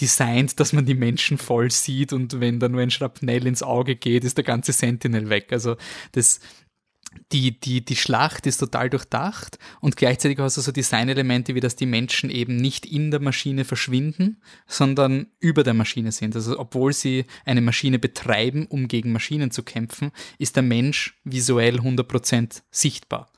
designt, 0.00 0.58
dass 0.58 0.72
man 0.72 0.86
die 0.86 0.94
Menschen 0.94 1.36
voll 1.36 1.70
sieht 1.70 2.12
und 2.12 2.40
wenn 2.40 2.60
da 2.60 2.68
nur 2.68 2.80
ein 2.80 2.90
Schrapnell 2.90 3.46
ins 3.46 3.62
Auge 3.62 3.96
geht, 3.96 4.24
ist 4.24 4.36
der 4.36 4.44
ganze 4.44 4.72
Sentinel 4.72 5.28
weg. 5.28 5.52
Also 5.52 5.76
das, 6.12 6.40
die, 7.32 7.58
die, 7.58 7.84
die 7.84 7.96
Schlacht 7.96 8.46
ist 8.46 8.58
total 8.58 8.90
durchdacht 8.90 9.58
und 9.80 9.96
gleichzeitig 9.96 10.38
hast 10.38 10.56
du 10.56 10.60
so 10.60 10.72
Designelemente, 10.72 11.54
wie 11.54 11.60
dass 11.60 11.76
die 11.76 11.86
Menschen 11.86 12.30
eben 12.30 12.56
nicht 12.56 12.86
in 12.86 13.10
der 13.10 13.20
Maschine 13.20 13.64
verschwinden, 13.64 14.40
sondern 14.66 15.26
über 15.40 15.62
der 15.62 15.74
Maschine 15.74 16.12
sind. 16.12 16.36
Also 16.36 16.58
obwohl 16.58 16.92
sie 16.92 17.26
eine 17.44 17.60
Maschine 17.60 17.98
betreiben, 17.98 18.66
um 18.66 18.88
gegen 18.88 19.12
Maschinen 19.12 19.50
zu 19.50 19.62
kämpfen, 19.62 20.12
ist 20.38 20.56
der 20.56 20.62
Mensch 20.62 21.18
visuell 21.24 21.80
100% 21.80 22.62
sichtbar. 22.70 23.30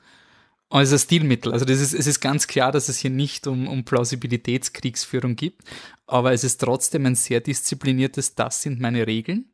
Ein 0.69 0.85
Stilmittel. 0.85 1.53
Also 1.53 1.63
das 1.63 1.79
ist, 1.79 1.93
es 1.93 2.07
ist 2.07 2.19
ganz 2.19 2.47
klar, 2.47 2.73
dass 2.73 2.89
es 2.89 2.97
hier 2.97 3.09
nicht 3.09 3.47
um, 3.47 3.67
um 3.67 3.85
Plausibilitätskriegsführung 3.85 5.37
gibt, 5.37 5.63
aber 6.05 6.33
es 6.33 6.43
ist 6.43 6.59
trotzdem 6.59 7.05
ein 7.05 7.15
sehr 7.15 7.39
diszipliniertes, 7.39 8.35
das 8.35 8.61
sind 8.61 8.79
meine 8.79 9.07
Regeln 9.07 9.45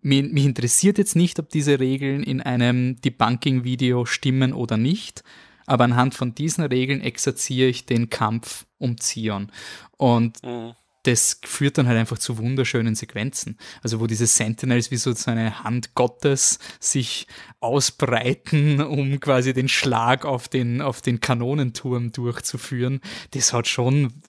mich, 0.00 0.30
mich 0.30 0.44
interessiert 0.44 0.98
jetzt 0.98 1.16
nicht, 1.16 1.38
ob 1.38 1.48
diese 1.48 1.80
Regeln 1.80 2.22
in 2.22 2.40
einem 2.40 3.00
Debunking-Video 3.00 4.04
stimmen 4.04 4.52
oder 4.52 4.76
nicht, 4.76 5.24
aber 5.66 5.84
anhand 5.84 6.14
von 6.14 6.34
diesen 6.34 6.64
Regeln 6.64 7.00
exerziere 7.00 7.68
ich 7.68 7.84
den 7.84 8.08
Kampf 8.08 8.66
um 8.78 8.98
Zion. 8.98 9.52
Und 9.96 10.42
mhm. 10.42 10.72
das 11.02 11.40
führt 11.44 11.76
dann 11.76 11.86
halt 11.86 11.98
einfach 11.98 12.18
zu 12.18 12.38
wunderschönen 12.38 12.94
Sequenzen. 12.94 13.58
Also 13.82 14.00
wo 14.00 14.06
diese 14.06 14.26
Sentinels 14.26 14.90
wie 14.90 14.96
so 14.96 15.12
eine 15.26 15.62
Hand 15.64 15.94
Gottes 15.94 16.58
sich 16.80 17.26
ausbreiten, 17.60 18.80
um 18.80 19.20
quasi 19.20 19.52
den 19.52 19.68
Schlag 19.68 20.24
auf 20.24 20.48
den, 20.48 20.80
auf 20.80 21.02
den 21.02 21.20
Kanonenturm 21.20 22.12
durchzuführen. 22.12 23.00
Das 23.32 23.52
hat 23.52 23.68
schon 23.68 24.22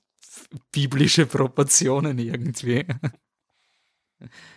biblische 0.72 1.26
Proportionen 1.26 2.20
irgendwie. 2.20 2.86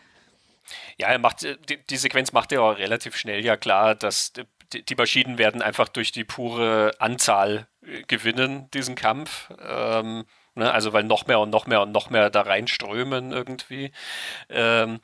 Ja, 0.98 1.08
er 1.08 1.18
macht, 1.18 1.44
äh, 1.44 1.56
die, 1.68 1.78
die 1.86 1.96
Sequenz 1.96 2.32
macht 2.32 2.52
ja 2.52 2.60
auch 2.60 2.78
relativ 2.78 3.16
schnell 3.16 3.44
ja 3.44 3.56
klar, 3.56 3.94
dass 3.94 4.32
die, 4.72 4.84
die 4.84 4.94
Maschinen 4.94 5.38
werden 5.38 5.62
einfach 5.62 5.88
durch 5.88 6.12
die 6.12 6.24
pure 6.24 6.92
Anzahl 6.98 7.68
äh, 7.86 8.02
gewinnen, 8.02 8.70
diesen 8.72 8.94
Kampf. 8.94 9.50
Ähm, 9.60 10.24
ne, 10.54 10.72
also 10.72 10.92
weil 10.92 11.04
noch 11.04 11.26
mehr 11.26 11.40
und 11.40 11.50
noch 11.50 11.66
mehr 11.66 11.82
und 11.82 11.92
noch 11.92 12.10
mehr 12.10 12.30
da 12.30 12.42
reinströmen 12.42 13.32
irgendwie. 13.32 13.92
Ähm, 14.48 15.00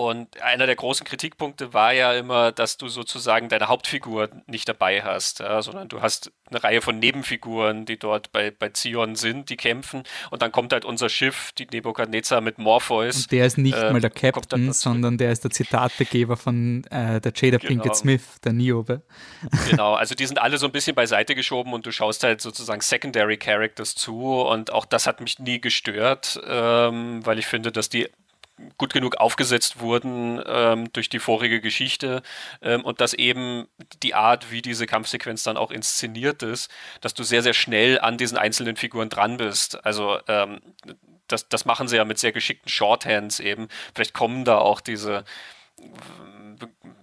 und 0.00 0.40
einer 0.40 0.64
der 0.64 0.76
großen 0.76 1.04
Kritikpunkte 1.04 1.74
war 1.74 1.92
ja 1.92 2.14
immer, 2.14 2.52
dass 2.52 2.78
du 2.78 2.88
sozusagen 2.88 3.50
deine 3.50 3.68
Hauptfigur 3.68 4.30
nicht 4.46 4.66
dabei 4.66 5.02
hast, 5.02 5.40
ja, 5.40 5.60
sondern 5.60 5.88
du 5.88 6.00
hast 6.00 6.32
eine 6.48 6.64
Reihe 6.64 6.80
von 6.80 6.98
Nebenfiguren, 6.98 7.84
die 7.84 7.98
dort 7.98 8.32
bei, 8.32 8.50
bei 8.50 8.70
Zion 8.70 9.14
sind, 9.14 9.50
die 9.50 9.58
kämpfen. 9.58 10.04
Und 10.30 10.40
dann 10.40 10.52
kommt 10.52 10.72
halt 10.72 10.86
unser 10.86 11.10
Schiff, 11.10 11.52
die 11.52 11.66
Nebukadnezar 11.66 12.40
mit 12.40 12.56
Morpheus. 12.56 13.16
Und 13.16 13.32
der 13.32 13.44
ist 13.44 13.58
nicht 13.58 13.76
äh, 13.76 13.92
mal 13.92 14.00
der 14.00 14.08
Captain, 14.08 14.72
sondern 14.72 15.18
der 15.18 15.32
ist 15.32 15.44
der 15.44 15.50
Zitategeber 15.50 16.38
von 16.38 16.82
äh, 16.84 17.20
der 17.20 17.34
Jada 17.36 17.58
genau. 17.58 17.68
Pinkett 17.68 17.94
Smith, 17.94 18.40
der 18.42 18.54
Niobe. 18.54 19.02
Genau, 19.68 19.92
also 19.96 20.14
die 20.14 20.24
sind 20.24 20.40
alle 20.40 20.56
so 20.56 20.64
ein 20.64 20.72
bisschen 20.72 20.94
beiseite 20.94 21.34
geschoben 21.34 21.74
und 21.74 21.84
du 21.84 21.92
schaust 21.92 22.24
halt 22.24 22.40
sozusagen 22.40 22.80
Secondary 22.80 23.36
Characters 23.36 23.94
zu. 23.96 24.40
Und 24.40 24.72
auch 24.72 24.86
das 24.86 25.06
hat 25.06 25.20
mich 25.20 25.38
nie 25.40 25.60
gestört, 25.60 26.40
ähm, 26.48 27.20
weil 27.26 27.38
ich 27.38 27.46
finde, 27.46 27.70
dass 27.70 27.90
die 27.90 28.08
gut 28.76 28.92
genug 28.92 29.16
aufgesetzt 29.16 29.80
wurden 29.80 30.42
ähm, 30.46 30.92
durch 30.92 31.08
die 31.08 31.18
vorige 31.18 31.60
Geschichte 31.60 32.22
ähm, 32.62 32.84
und 32.84 33.00
dass 33.00 33.14
eben 33.14 33.66
die 34.02 34.14
Art, 34.14 34.50
wie 34.50 34.62
diese 34.62 34.86
Kampfsequenz 34.86 35.42
dann 35.42 35.56
auch 35.56 35.70
inszeniert 35.70 36.42
ist, 36.42 36.70
dass 37.00 37.14
du 37.14 37.22
sehr, 37.22 37.42
sehr 37.42 37.54
schnell 37.54 38.00
an 38.00 38.18
diesen 38.18 38.38
einzelnen 38.38 38.76
Figuren 38.76 39.08
dran 39.08 39.36
bist. 39.36 39.84
Also 39.84 40.18
ähm, 40.28 40.60
das, 41.28 41.48
das 41.48 41.64
machen 41.64 41.88
sie 41.88 41.96
ja 41.96 42.04
mit 42.04 42.18
sehr 42.18 42.32
geschickten 42.32 42.68
Shorthands 42.68 43.40
eben. 43.40 43.68
Vielleicht 43.94 44.14
kommen 44.14 44.44
da 44.44 44.58
auch 44.58 44.80
diese 44.80 45.24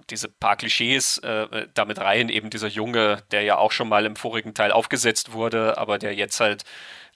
diese 0.10 0.30
paar 0.30 0.56
Klischees 0.56 1.18
äh, 1.20 1.68
damit 1.74 2.00
rein, 2.00 2.30
eben 2.30 2.50
dieser 2.50 2.68
Junge, 2.68 3.24
der 3.32 3.44
ja 3.44 3.58
auch 3.58 3.72
schon 3.72 3.90
mal 3.90 4.06
im 4.06 4.16
vorigen 4.16 4.54
Teil 4.54 4.72
aufgesetzt 4.72 5.34
wurde, 5.34 5.78
aber 5.78 5.98
der 5.98 6.16
jetzt 6.16 6.40
halt 6.40 6.64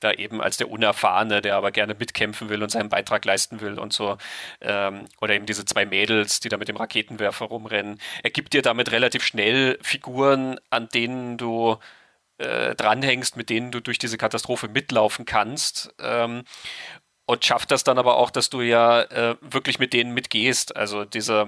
da 0.02 0.12
eben 0.12 0.42
als 0.42 0.58
der 0.58 0.70
Unerfahrene, 0.70 1.42
der 1.42 1.56
aber 1.56 1.72
gerne 1.72 1.96
mitkämpfen 1.98 2.50
will 2.50 2.64
und 2.64 2.70
seinen 2.70 2.90
Beitrag 2.90 3.24
leisten 3.24 3.62
will 3.62 3.80
und 3.80 3.94
so. 3.94 4.18
Ähm, 4.60 5.06
oder 5.22 5.36
eben 5.36 5.46
diese 5.46 5.64
zwei 5.64 5.86
Mädels, 5.86 6.40
die 6.40 6.50
da 6.50 6.58
mit 6.58 6.68
dem 6.68 6.78
Raketenwerfer 6.78 7.46
rumrennen. 7.46 8.00
Er 8.24 8.32
gibt 8.32 8.54
dir 8.54 8.62
damit 8.62 8.92
relativ 8.92 9.24
schnell 9.24 9.78
Figuren, 9.82 10.60
an 10.70 10.90
denen 10.90 11.38
du 11.38 11.78
äh, 12.40 12.76
dranhängst, 12.76 13.38
mit 13.38 13.50
denen 13.50 13.72
du 13.72 13.80
durch 13.80 14.00
diese 14.00 14.18
Katastrophe 14.18 14.68
mitlaufen 14.68 15.26
kannst. 15.26 15.94
Ähm, 16.00 16.44
und 17.26 17.46
schafft 17.46 17.72
das 17.72 17.84
dann 17.84 17.98
aber 17.98 18.18
auch, 18.18 18.32
dass 18.32 18.50
du 18.50 18.62
ja 18.62 19.04
äh, 19.04 19.36
wirklich 19.42 19.80
mit 19.80 19.94
denen 19.94 20.14
mitgehst. 20.14 20.76
Also 20.76 21.06
dieser 21.06 21.48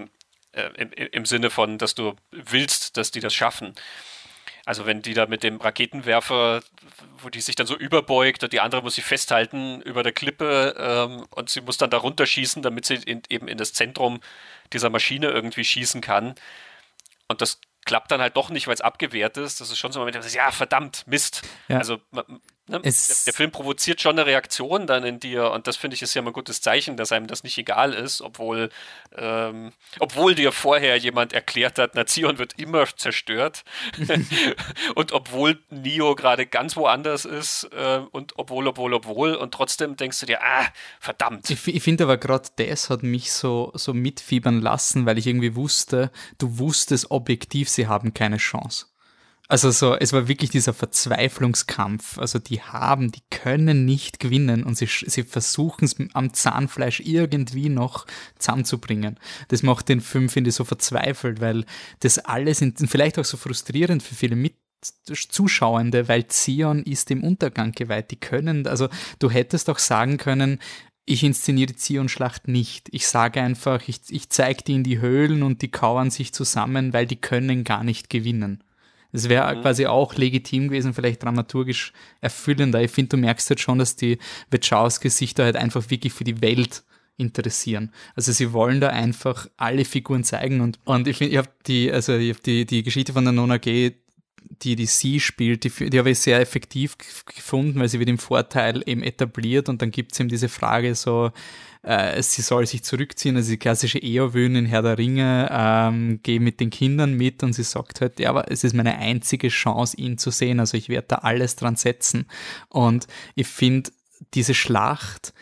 äh, 0.54 0.70
im, 0.78 0.92
im 0.92 1.26
Sinne 1.26 1.50
von, 1.50 1.78
dass 1.78 1.96
du 1.96 2.16
willst, 2.32 2.98
dass 2.98 3.12
die 3.12 3.20
das 3.20 3.34
schaffen. 3.34 3.74
Also 4.66 4.86
wenn 4.86 5.02
die 5.02 5.14
da 5.14 5.26
mit 5.26 5.44
dem 5.44 5.60
Raketenwerfer, 5.60 6.62
wo 7.18 7.30
die 7.30 7.42
sich 7.42 7.56
dann 7.56 7.68
so 7.68 7.76
überbeugt 7.76 8.44
und 8.44 8.54
die 8.54 8.62
andere 8.62 8.82
muss 8.82 8.96
sie 8.96 9.02
festhalten 9.02 9.82
über 9.82 10.04
der 10.04 10.14
Klippe 10.14 10.76
ähm, 10.78 11.26
und 11.32 11.50
sie 11.50 11.60
muss 11.60 11.78
dann 11.78 11.90
da 11.90 11.98
runterschießen, 11.98 12.62
damit 12.62 12.86
sie 12.86 12.96
in, 12.96 13.24
eben 13.30 13.50
in 13.50 13.58
das 13.58 13.74
Zentrum 13.74 14.22
dieser 14.72 14.90
Maschine 14.90 15.28
irgendwie 15.28 15.66
schießen 15.66 16.00
kann. 16.00 16.36
Und 17.28 17.42
das 17.42 17.60
klappt 17.86 18.12
dann 18.12 18.22
halt 18.22 18.38
doch 18.38 18.50
nicht, 18.50 18.68
weil 18.68 18.74
es 18.74 18.82
abgewehrt 18.82 19.36
ist. 19.36 19.60
Das 19.60 19.70
ist 19.70 19.78
schon 19.78 19.92
so 19.92 20.00
ein 20.00 20.06
Moment, 20.06 20.34
ja, 20.34 20.52
verdammt, 20.52 21.06
Mist. 21.08 21.42
Ja. 21.68 21.80
Also 21.80 22.00
Ne? 22.68 22.80
Der, 22.80 22.94
der, 23.26 23.34
Film 23.34 23.52
provoziert 23.52 24.00
schon 24.00 24.18
eine 24.18 24.26
Reaktion 24.26 24.88
dann 24.88 25.04
in 25.04 25.20
dir 25.20 25.52
und 25.52 25.68
das 25.68 25.76
finde 25.76 25.96
ich 25.96 26.02
ist 26.02 26.14
ja 26.14 26.22
mal 26.22 26.30
ein 26.30 26.34
gutes 26.34 26.62
Zeichen, 26.62 26.96
dass 26.96 27.12
einem 27.12 27.28
das 27.28 27.44
nicht 27.44 27.58
egal 27.58 27.94
ist, 27.94 28.22
obwohl, 28.22 28.70
ähm, 29.18 29.74
obwohl 30.00 30.34
dir 30.34 30.54
vorher 30.54 30.96
jemand 30.96 31.34
erklärt 31.34 31.78
hat, 31.78 31.96
Nazion 31.96 32.38
wird 32.38 32.58
immer 32.58 32.86
zerstört 32.96 33.66
und 34.96 35.12
obwohl 35.12 35.60
Neo 35.72 36.16
gerade 36.16 36.46
ganz 36.46 36.78
woanders 36.78 37.26
ist 37.26 37.66
äh, 37.74 38.00
und 38.12 38.32
obwohl, 38.38 38.66
obwohl, 38.68 38.94
obwohl 38.94 39.36
und 39.36 39.54
trotzdem 39.54 39.98
denkst 39.98 40.22
du 40.22 40.26
dir, 40.26 40.42
ah, 40.42 40.66
verdammt. 41.02 41.50
Ich, 41.50 41.68
ich 41.68 41.84
finde 41.84 42.06
aber 42.06 42.16
gerade 42.16 42.48
das 42.56 42.90
hat 42.90 43.04
mich 43.04 43.34
so, 43.34 43.72
so 43.74 43.94
mitfiebern 43.94 44.62
lassen, 44.62 45.06
weil 45.06 45.18
ich 45.18 45.28
irgendwie 45.28 45.58
wusste, 45.58 46.12
du 46.38 46.60
wusstest 46.60 47.12
objektiv, 47.12 47.68
sie 47.68 47.88
haben 47.88 48.14
keine 48.14 48.38
Chance. 48.38 48.86
Also 49.50 49.72
so, 49.72 49.96
es 49.96 50.14
war 50.14 50.28
wirklich 50.28 50.52
dieser 50.52 50.74
Verzweiflungskampf. 50.74 52.18
Also 52.18 52.40
die 52.40 52.62
haben, 52.62 53.12
die 53.12 53.24
können 53.30 53.86
nicht 53.86 54.20
gewinnen 54.20 54.64
und 54.64 54.78
sie, 54.78 54.88
sie 54.88 55.24
versuchen 55.24 55.86
es 55.86 55.98
am 56.14 56.34
Zahnfleisch 56.34 57.02
irgendwie 57.02 57.70
noch 57.70 58.08
zusammenzubringen. 58.40 59.20
Das 59.50 59.62
macht 59.62 59.90
den 59.90 60.02
Film, 60.02 60.30
finde 60.30 60.50
ich, 60.50 60.56
so 60.56 60.64
verzweifelt, 60.64 61.42
weil 61.42 61.66
das 62.00 62.20
alles, 62.20 62.62
in, 62.62 62.74
vielleicht 62.76 63.20
auch 63.20 63.26
so 63.26 63.36
frustrierend 63.36 64.02
für 64.02 64.16
viele 64.16 64.36
mit 64.36 64.56
Zuschauende, 65.06 66.08
weil 66.08 66.28
Zion 66.28 66.84
ist 66.84 67.10
dem 67.10 67.24
Untergang 67.24 67.74
geweiht. 67.74 68.12
Die 68.12 68.20
können, 68.20 68.66
also 68.68 68.90
du 69.20 69.30
hättest 69.30 69.70
auch 69.70 69.80
sagen 69.80 70.18
können, 70.18 70.60
ich 71.06 71.24
inszeniere 71.24 71.76
Zion-Schlacht 71.76 72.48
nicht. 72.48 72.88
Ich 72.92 73.08
sage 73.08 73.42
einfach, 73.42 73.88
ich, 73.88 74.02
ich 74.10 74.30
zeige 74.30 74.64
die 74.64 74.76
in 74.76 74.84
die 74.84 75.00
Höhlen 75.00 75.44
und 75.44 75.62
die 75.62 75.72
kauern 75.72 76.12
sich 76.12 76.34
zusammen, 76.34 76.94
weil 76.94 77.06
die 77.06 77.18
können 77.18 77.66
gar 77.66 77.84
nicht 77.84 78.10
gewinnen. 78.10 78.64
Es 79.14 79.30
wäre 79.30 79.56
mhm. 79.56 79.62
quasi 79.62 79.86
auch 79.86 80.16
legitim 80.16 80.68
gewesen, 80.68 80.94
vielleicht 80.94 81.24
dramaturgisch 81.24 81.94
erfüllender. 82.20 82.82
Ich 82.82 82.92
finde, 82.92 83.10
du 83.10 83.18
merkst 83.18 83.50
halt 83.50 83.60
schon, 83.60 83.80
dass 83.80 83.96
die 83.96 84.18
Wachowskis-Sichter 84.52 85.46
halt 85.46 85.56
einfach 85.56 85.90
wirklich 85.90 86.12
für 86.12 86.24
die 86.24 86.42
Welt 86.42 86.84
interessieren. 87.18 87.92
Also 88.16 88.32
sie 88.32 88.54
wollen 88.54 88.82
da 88.82 88.90
einfach 88.90 89.48
alle 89.56 89.86
Figuren 89.86 90.24
zeigen 90.24 90.62
und, 90.62 90.80
und 90.84 91.08
ich 91.08 91.18
finde, 91.18 91.32
ich 91.34 91.38
habe 91.38 91.50
die, 91.68 91.92
also 91.92 92.16
ich 92.16 92.30
habe 92.34 92.42
die, 92.42 92.66
die 92.66 92.84
Geschichte 92.84 93.14
von 93.14 93.24
der 93.24 93.34
Nona 93.34 93.58
G 93.58 93.94
die 94.62 94.76
die 94.76 94.86
sie 94.86 95.20
spielt, 95.20 95.64
die, 95.64 95.90
die 95.90 96.00
habe 96.00 96.12
ich 96.12 96.20
sehr 96.20 96.40
effektiv 96.40 96.98
gefunden, 97.26 97.80
weil 97.80 97.90
sie 97.90 98.00
wird 98.00 98.10
im 98.10 98.18
Vorteil 98.18 98.84
eben 98.86 99.04
etabliert 99.04 99.70
und 99.70 99.82
dann 99.82 99.92
gibt 99.92 100.14
es 100.14 100.20
eben 100.20 100.30
diese 100.30 100.50
Frage 100.50 100.96
so, 100.96 101.32
äh, 101.84 102.22
sie 102.24 102.42
soll 102.42 102.66
sich 102.66 102.84
zurückziehen, 102.84 103.36
also 103.36 103.52
die 103.52 103.58
klassische 103.58 104.00
Eowyn 104.00 104.56
in 104.56 104.66
Herr 104.66 104.82
der 104.82 104.98
Ringe, 104.98 105.50
ähm, 105.52 106.20
gehe 106.24 106.40
mit 106.40 106.60
den 106.60 106.70
Kindern 106.70 107.14
mit 107.14 107.44
und 107.44 107.54
sie 107.54 107.64
sagt 107.64 108.02
halt, 108.02 108.20
ja, 108.20 108.30
aber 108.30 108.50
es 108.50 108.64
ist 108.64 108.74
meine 108.74 108.98
einzige 108.98 109.50
Chance, 109.50 109.98
ihn 109.98 110.18
zu 110.18 110.32
sehen, 110.32 110.60
also 110.60 110.78
ich 110.78 110.90
werde 110.90 111.08
da 111.10 111.16
alles 111.18 111.56
dran 111.56 111.76
setzen. 111.76 112.26
Und 112.70 113.08
ich 113.36 113.48
finde, 113.48 113.92
diese 114.34 114.54
Schlacht, 114.54 115.34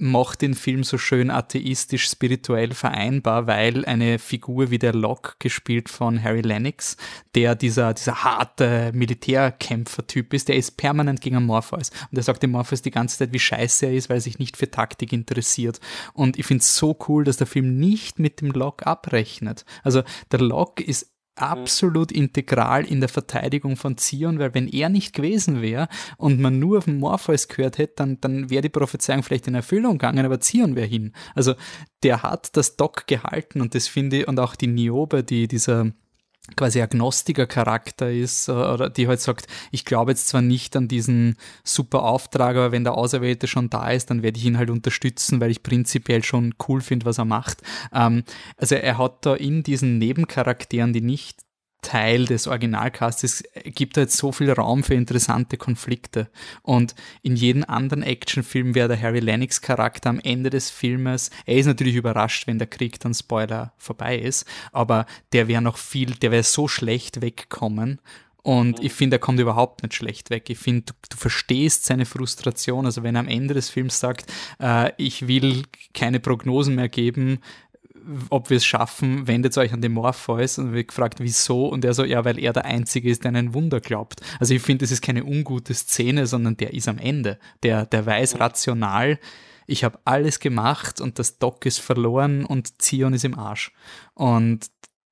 macht 0.00 0.40
den 0.40 0.54
Film 0.54 0.82
so 0.82 0.96
schön 0.96 1.30
atheistisch 1.30 2.08
spirituell 2.08 2.72
vereinbar, 2.72 3.46
weil 3.46 3.84
eine 3.84 4.18
Figur 4.18 4.70
wie 4.70 4.78
der 4.78 4.94
Locke, 4.94 5.34
gespielt 5.38 5.88
von 5.88 6.22
Harry 6.22 6.40
Lennox, 6.40 6.96
der 7.34 7.54
dieser, 7.54 7.92
dieser 7.92 8.24
harte 8.24 8.90
Militärkämpfer-Typ 8.94 10.32
ist, 10.32 10.48
der 10.48 10.56
ist 10.56 10.78
permanent 10.78 11.20
gegen 11.20 11.44
Morpheus. 11.44 11.90
Und 12.10 12.16
er 12.16 12.22
sagt 12.22 12.42
dem 12.42 12.52
Morpheus 12.52 12.82
die 12.82 12.90
ganze 12.90 13.18
Zeit, 13.18 13.32
wie 13.32 13.38
scheiße 13.38 13.86
er 13.86 13.92
ist, 13.92 14.08
weil 14.08 14.16
er 14.18 14.22
sich 14.22 14.38
nicht 14.38 14.56
für 14.56 14.70
Taktik 14.70 15.12
interessiert. 15.12 15.80
Und 16.14 16.38
ich 16.38 16.46
finde 16.46 16.62
es 16.62 16.76
so 16.76 16.96
cool, 17.08 17.24
dass 17.24 17.36
der 17.36 17.46
Film 17.46 17.78
nicht 17.78 18.18
mit 18.18 18.40
dem 18.40 18.52
Locke 18.52 18.86
abrechnet. 18.86 19.66
Also 19.82 20.02
der 20.32 20.40
Locke 20.40 20.82
ist 20.82 21.09
absolut 21.36 22.12
integral 22.12 22.84
in 22.84 23.00
der 23.00 23.08
Verteidigung 23.08 23.76
von 23.76 23.96
Zion, 23.96 24.38
weil 24.38 24.54
wenn 24.54 24.68
er 24.68 24.88
nicht 24.88 25.14
gewesen 25.14 25.62
wäre 25.62 25.88
und 26.16 26.40
man 26.40 26.58
nur 26.58 26.78
auf 26.78 26.84
den 26.84 26.98
Morpheus 26.98 27.48
gehört 27.48 27.78
hätte, 27.78 27.94
dann, 27.96 28.20
dann 28.20 28.50
wäre 28.50 28.62
die 28.62 28.68
Prophezeiung 28.68 29.22
vielleicht 29.22 29.46
in 29.46 29.54
Erfüllung 29.54 29.92
gegangen, 29.92 30.24
aber 30.24 30.40
Zion 30.40 30.76
wäre 30.76 30.86
hin. 30.86 31.12
Also 31.34 31.54
der 32.02 32.22
hat 32.22 32.56
das 32.56 32.76
Doc 32.76 33.06
gehalten 33.06 33.60
und 33.60 33.74
das 33.74 33.88
finde 33.88 34.18
ich, 34.18 34.28
und 34.28 34.38
auch 34.38 34.54
die 34.54 34.66
Niobe, 34.66 35.24
die 35.24 35.48
dieser 35.48 35.92
quasi 36.56 36.80
Agnostiker-Charakter 36.80 38.10
ist, 38.10 38.48
äh, 38.48 38.52
oder 38.52 38.90
die 38.90 39.08
halt 39.08 39.20
sagt, 39.20 39.46
ich 39.70 39.84
glaube 39.84 40.12
jetzt 40.12 40.28
zwar 40.28 40.42
nicht 40.42 40.76
an 40.76 40.88
diesen 40.88 41.36
super 41.64 42.02
Auftrag, 42.02 42.56
aber 42.56 42.72
wenn 42.72 42.84
der 42.84 42.94
Auserwählte 42.94 43.46
schon 43.46 43.70
da 43.70 43.90
ist, 43.90 44.10
dann 44.10 44.22
werde 44.22 44.38
ich 44.38 44.44
ihn 44.44 44.58
halt 44.58 44.70
unterstützen, 44.70 45.40
weil 45.40 45.50
ich 45.50 45.62
prinzipiell 45.62 46.24
schon 46.24 46.54
cool 46.68 46.80
finde, 46.80 47.06
was 47.06 47.18
er 47.18 47.24
macht. 47.24 47.62
Ähm, 47.92 48.24
also 48.56 48.74
er 48.74 48.98
hat 48.98 49.26
da 49.26 49.34
in 49.34 49.62
diesen 49.62 49.98
Nebencharakteren, 49.98 50.92
die 50.92 51.02
nicht 51.02 51.40
Teil 51.82 52.26
des 52.26 52.46
Originalcastes 52.46 53.42
gibt 53.64 53.96
halt 53.96 54.10
so 54.10 54.32
viel 54.32 54.50
Raum 54.50 54.82
für 54.82 54.94
interessante 54.94 55.56
Konflikte. 55.56 56.28
Und 56.62 56.94
in 57.22 57.36
jedem 57.36 57.64
anderen 57.64 58.02
Actionfilm 58.02 58.74
wäre 58.74 58.88
der 58.88 59.00
Harry 59.00 59.20
Lennox 59.20 59.60
Charakter 59.60 60.10
am 60.10 60.20
Ende 60.20 60.50
des 60.50 60.70
Filmes, 60.70 61.30
er 61.46 61.56
ist 61.56 61.66
natürlich 61.66 61.94
überrascht, 61.94 62.46
wenn 62.46 62.58
der 62.58 62.68
Krieg 62.68 63.00
dann 63.00 63.14
Spoiler 63.14 63.72
vorbei 63.78 64.18
ist, 64.18 64.46
aber 64.72 65.06
der 65.32 65.48
wäre 65.48 65.62
noch 65.62 65.76
viel, 65.76 66.12
der 66.14 66.30
wäre 66.30 66.42
so 66.42 66.68
schlecht 66.68 67.20
weggekommen. 67.20 68.00
Und 68.42 68.78
mhm. 68.78 68.86
ich 68.86 68.92
finde, 68.92 69.16
er 69.16 69.20
kommt 69.20 69.40
überhaupt 69.40 69.82
nicht 69.82 69.94
schlecht 69.94 70.30
weg. 70.30 70.48
Ich 70.48 70.58
finde, 70.58 70.82
du, 70.86 70.92
du, 71.10 71.16
verstehst 71.16 71.84
seine 71.84 72.06
Frustration. 72.06 72.86
Also 72.86 73.02
wenn 73.02 73.14
er 73.14 73.20
am 73.20 73.28
Ende 73.28 73.54
des 73.54 73.68
Films 73.68 74.00
sagt, 74.00 74.32
äh, 74.58 74.92
ich 74.96 75.28
will 75.28 75.64
keine 75.92 76.20
Prognosen 76.20 76.74
mehr 76.74 76.88
geben, 76.88 77.40
ob 78.28 78.50
wir 78.50 78.56
es 78.56 78.64
schaffen, 78.64 79.26
wendet 79.26 79.56
euch 79.58 79.72
an 79.72 79.82
den 79.82 79.92
Morpheus 79.92 80.58
und 80.58 80.72
wird 80.72 80.88
gefragt, 80.88 81.20
wieso? 81.20 81.66
Und 81.66 81.84
er 81.84 81.94
so, 81.94 82.04
ja, 82.04 82.24
weil 82.24 82.38
er 82.38 82.52
der 82.52 82.64
Einzige 82.64 83.10
ist, 83.10 83.24
der 83.24 83.30
an 83.30 83.36
ein 83.36 83.54
Wunder 83.54 83.80
glaubt. 83.80 84.20
Also 84.38 84.54
ich 84.54 84.62
finde, 84.62 84.84
es 84.84 84.90
ist 84.90 85.02
keine 85.02 85.24
ungute 85.24 85.74
Szene, 85.74 86.26
sondern 86.26 86.56
der 86.56 86.74
ist 86.74 86.88
am 86.88 86.98
Ende. 86.98 87.38
Der, 87.62 87.86
der 87.86 88.06
weiß 88.06 88.40
rational, 88.40 89.18
ich 89.66 89.84
habe 89.84 90.00
alles 90.04 90.40
gemacht 90.40 91.00
und 91.00 91.18
das 91.18 91.38
Doc 91.38 91.64
ist 91.64 91.78
verloren 91.78 92.44
und 92.44 92.82
Zion 92.82 93.14
ist 93.14 93.24
im 93.24 93.38
Arsch. 93.38 93.72
Und 94.14 94.66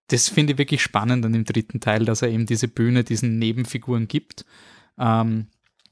das 0.09 0.29
finde 0.29 0.55
ich 0.55 0.59
wirklich 0.59 0.83
spannend 0.83 1.25
an 1.25 1.33
dem 1.33 1.45
dritten 1.45 1.81
Teil, 1.81 2.05
dass 2.05 2.23
er 2.23 2.29
eben 2.29 2.47
diese 2.47 2.67
Bühne 2.67 3.05
diesen 3.05 3.39
Nebenfiguren 3.39 4.09
gibt. 4.09 4.45
Ähm, 4.99 5.47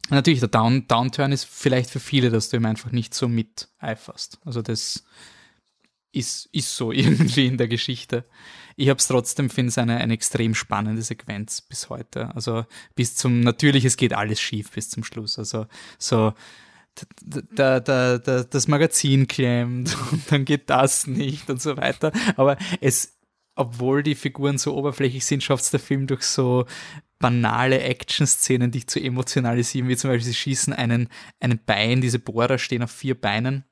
natürlich, 0.08 0.40
der 0.40 0.48
Down 0.48 0.88
Downturn 0.88 1.32
ist 1.32 1.44
vielleicht 1.44 1.90
für 1.90 2.00
viele, 2.00 2.30
dass 2.30 2.48
du 2.48 2.56
ihm 2.56 2.66
einfach 2.66 2.90
nicht 2.90 3.14
so 3.14 3.28
miteiferst. 3.28 4.40
Also 4.44 4.62
das 4.62 5.04
ist, 6.16 6.48
ist 6.52 6.76
so 6.76 6.92
irgendwie 6.92 7.46
in 7.46 7.58
der 7.58 7.68
Geschichte. 7.68 8.24
Ich 8.76 8.88
habe 8.88 8.98
es 8.98 9.06
trotzdem, 9.06 9.48
finde 9.48 9.70
es 9.70 9.78
eine, 9.78 9.96
eine 9.98 10.12
extrem 10.12 10.54
spannende 10.54 11.02
Sequenz 11.02 11.62
bis 11.62 11.88
heute. 11.88 12.34
Also 12.34 12.66
bis 12.94 13.16
zum, 13.16 13.40
natürlich, 13.40 13.84
es 13.84 13.96
geht 13.96 14.12
alles 14.12 14.40
schief 14.40 14.70
bis 14.70 14.90
zum 14.90 15.02
Schluss. 15.02 15.38
Also 15.38 15.66
so, 15.98 16.34
da, 17.24 17.80
da, 17.80 18.18
da, 18.18 18.42
das 18.42 18.68
Magazin 18.68 19.28
klemmt 19.28 19.96
und 20.12 20.30
dann 20.30 20.44
geht 20.44 20.68
das 20.68 21.06
nicht 21.06 21.48
und 21.48 21.62
so 21.62 21.76
weiter. 21.76 22.12
Aber 22.36 22.58
es, 22.80 23.16
obwohl 23.54 24.02
die 24.02 24.14
Figuren 24.14 24.58
so 24.58 24.76
oberflächlich 24.76 25.24
sind, 25.24 25.42
schafft 25.42 25.64
es 25.64 25.70
der 25.70 25.80
Film 25.80 26.06
durch 26.06 26.22
so 26.22 26.66
banale 27.18 27.80
Action-Szenen, 27.80 28.70
dich 28.70 28.88
zu 28.88 29.00
emotionalisieren, 29.00 29.88
wie 29.88 29.96
zum 29.96 30.10
Beispiel 30.10 30.26
sie 30.26 30.34
schießen 30.34 30.74
einen, 30.74 31.08
einen 31.40 31.58
Bein, 31.64 32.02
diese 32.02 32.18
Bohrer 32.18 32.58
stehen 32.58 32.82
auf 32.82 32.90
vier 32.90 33.18
Beinen 33.18 33.64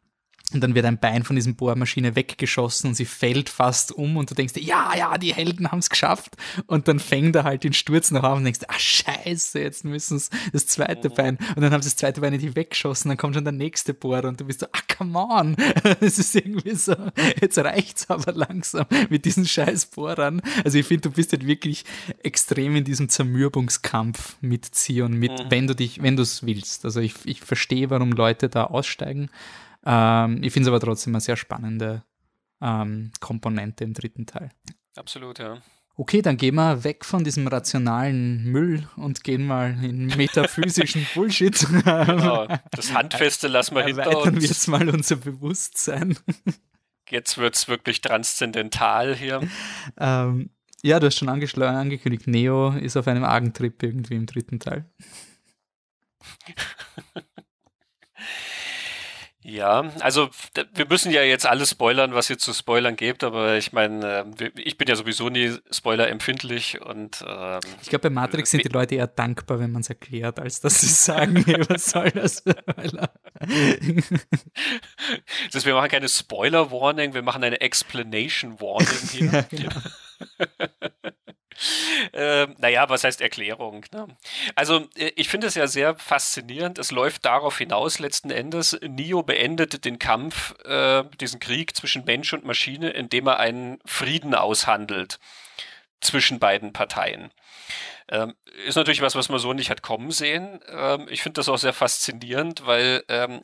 und 0.54 0.60
dann 0.60 0.74
wird 0.74 0.86
ein 0.86 0.98
Bein 0.98 1.24
von 1.24 1.36
diesem 1.36 1.56
Bohrmaschine 1.56 2.16
weggeschossen 2.16 2.88
und 2.88 2.94
sie 2.94 3.04
fällt 3.04 3.48
fast 3.48 3.92
um 3.92 4.16
und 4.16 4.30
du 4.30 4.34
denkst 4.34 4.54
dir, 4.54 4.62
ja, 4.62 4.92
ja, 4.96 5.18
die 5.18 5.34
Helden 5.34 5.70
haben 5.70 5.80
es 5.80 5.90
geschafft. 5.90 6.36
Und 6.66 6.88
dann 6.88 7.00
fängt 7.00 7.36
er 7.36 7.44
halt 7.44 7.64
den 7.64 7.72
Sturz 7.72 8.10
noch 8.10 8.22
auf 8.22 8.36
und 8.36 8.44
denkst, 8.44 8.60
ah 8.68 8.78
scheiße, 8.78 9.60
jetzt 9.60 9.84
müssen 9.84 10.16
es 10.16 10.30
das 10.52 10.66
zweite 10.66 11.10
mhm. 11.10 11.14
Bein. 11.14 11.38
Und 11.56 11.62
dann 11.62 11.72
haben 11.72 11.82
sie 11.82 11.88
das 11.90 11.96
zweite 11.96 12.20
Bein 12.20 12.32
nicht 12.32 12.56
weggeschossen, 12.56 13.08
dann 13.08 13.18
kommt 13.18 13.34
schon 13.34 13.44
der 13.44 13.52
nächste 13.52 13.94
Bohrer 13.94 14.28
und 14.28 14.40
du 14.40 14.44
bist 14.44 14.60
so, 14.60 14.66
ah 14.72 14.94
come 14.96 15.18
on. 15.18 15.56
Es 16.00 16.18
ist 16.18 16.34
irgendwie 16.34 16.74
so, 16.74 16.94
jetzt 17.40 17.58
reicht's 17.58 18.08
aber 18.08 18.32
langsam 18.32 18.86
mit 19.10 19.24
diesen 19.24 19.46
scheiß 19.46 19.86
Bohrern. 19.86 20.40
Also 20.64 20.78
ich 20.78 20.86
finde, 20.86 21.08
du 21.08 21.10
bist 21.10 21.32
halt 21.32 21.46
wirklich 21.46 21.84
extrem 22.22 22.76
in 22.76 22.84
diesem 22.84 23.08
Zermürbungskampf 23.08 24.36
mit 24.40 24.66
Zion, 24.66 25.14
mit, 25.14 25.32
mhm. 25.32 25.50
wenn 25.50 25.66
du 25.66 25.74
dich, 25.74 26.02
wenn 26.02 26.16
du 26.16 26.22
es 26.22 26.44
willst. 26.46 26.84
Also 26.84 27.00
ich, 27.00 27.14
ich 27.24 27.40
verstehe, 27.40 27.90
warum 27.90 28.12
Leute 28.12 28.48
da 28.48 28.64
aussteigen. 28.64 29.30
Ähm, 29.84 30.42
ich 30.42 30.52
finde 30.52 30.68
es 30.68 30.72
aber 30.72 30.80
trotzdem 30.80 31.14
eine 31.14 31.20
sehr 31.20 31.36
spannende 31.36 32.04
ähm, 32.60 33.12
Komponente 33.20 33.84
im 33.84 33.94
dritten 33.94 34.26
Teil. 34.26 34.50
Absolut, 34.96 35.38
ja. 35.38 35.58
Okay, 35.96 36.22
dann 36.22 36.36
gehen 36.36 36.56
wir 36.56 36.82
weg 36.82 37.04
von 37.04 37.22
diesem 37.22 37.46
rationalen 37.46 38.44
Müll 38.44 38.88
und 38.96 39.22
gehen 39.22 39.46
mal 39.46 39.78
in 39.84 40.06
metaphysischen 40.06 41.06
Bullshit. 41.14 41.56
Genau, 41.84 42.48
das 42.72 42.92
Handfeste 42.92 43.46
lassen 43.46 43.76
wir 43.76 43.84
hinter 43.84 44.18
uns. 44.18 44.34
wir 44.34 44.42
jetzt 44.42 44.66
mal 44.66 44.88
unser 44.88 45.16
Bewusstsein. 45.16 46.18
Jetzt 47.08 47.38
wird 47.38 47.54
es 47.54 47.68
wirklich 47.68 48.00
transzendental 48.00 49.14
hier. 49.14 49.40
Ähm, 49.96 50.50
ja, 50.82 50.98
du 50.98 51.06
hast 51.06 51.18
schon 51.18 51.28
angekündigt, 51.28 52.26
Neo 52.26 52.70
ist 52.70 52.96
auf 52.96 53.06
einem 53.06 53.22
Argentrip 53.22 53.80
irgendwie 53.82 54.16
im 54.16 54.26
dritten 54.26 54.58
Teil. 54.58 54.90
Ja, 59.46 59.92
also 60.00 60.30
wir 60.72 60.86
müssen 60.88 61.12
ja 61.12 61.22
jetzt 61.22 61.44
alles 61.44 61.68
spoilern, 61.68 62.14
was 62.14 62.30
ihr 62.30 62.38
zu 62.38 62.54
spoilern 62.54 62.96
gibt, 62.96 63.22
aber 63.22 63.58
ich 63.58 63.74
meine, 63.74 64.24
äh, 64.40 64.50
ich 64.56 64.78
bin 64.78 64.88
ja 64.88 64.96
sowieso 64.96 65.28
nie 65.28 65.58
Spoiler 65.70 66.08
empfindlich 66.08 66.80
und 66.80 67.22
ähm, 67.28 67.60
ich 67.82 67.90
glaube, 67.90 68.04
bei 68.04 68.10
Matrix 68.10 68.52
sind 68.52 68.64
die 68.64 68.70
Leute 68.70 68.94
eher 68.94 69.06
dankbar, 69.06 69.60
wenn 69.60 69.70
man 69.70 69.82
es 69.82 69.90
erklärt, 69.90 70.40
als 70.40 70.62
dass 70.62 70.80
sie 70.80 70.86
sagen, 70.86 71.44
hey, 71.44 71.62
was 71.68 71.90
soll 71.90 72.10
das? 72.12 72.42
das 75.52 75.66
wir 75.66 75.74
machen 75.74 75.90
keine 75.90 76.08
Spoiler-Warning, 76.08 77.12
wir 77.12 77.20
machen 77.20 77.44
eine 77.44 77.60
Explanation-Warning 77.60 79.08
hier. 79.12 79.30
ja, 79.30 79.42
genau. 79.42 79.72
äh, 82.12 82.46
naja, 82.58 82.88
was 82.88 83.04
heißt 83.04 83.20
Erklärung? 83.20 83.84
Ne? 83.92 84.06
Also 84.54 84.88
äh, 84.96 85.12
ich 85.16 85.28
finde 85.28 85.46
es 85.46 85.54
ja 85.54 85.66
sehr 85.66 85.96
faszinierend. 85.96 86.78
Es 86.78 86.90
läuft 86.90 87.24
darauf 87.24 87.58
hinaus 87.58 87.98
letzten 87.98 88.30
Endes. 88.30 88.78
Neo 88.82 89.22
beendet 89.22 89.84
den 89.84 89.98
Kampf, 89.98 90.54
äh, 90.64 91.04
diesen 91.20 91.40
Krieg 91.40 91.76
zwischen 91.76 92.04
Mensch 92.04 92.32
und 92.32 92.44
Maschine, 92.44 92.90
indem 92.90 93.26
er 93.26 93.38
einen 93.38 93.78
Frieden 93.84 94.34
aushandelt 94.34 95.18
zwischen 96.00 96.38
beiden 96.38 96.72
Parteien. 96.72 97.30
Ähm, 98.08 98.34
ist 98.66 98.76
natürlich 98.76 99.00
was, 99.00 99.14
was 99.14 99.28
man 99.28 99.38
so 99.38 99.52
nicht 99.52 99.70
hat 99.70 99.82
kommen 99.82 100.10
sehen. 100.10 100.60
Ähm, 100.68 101.06
ich 101.08 101.22
finde 101.22 101.38
das 101.38 101.48
auch 101.48 101.56
sehr 101.56 101.72
faszinierend, 101.72 102.66
weil 102.66 103.02
ähm, 103.08 103.40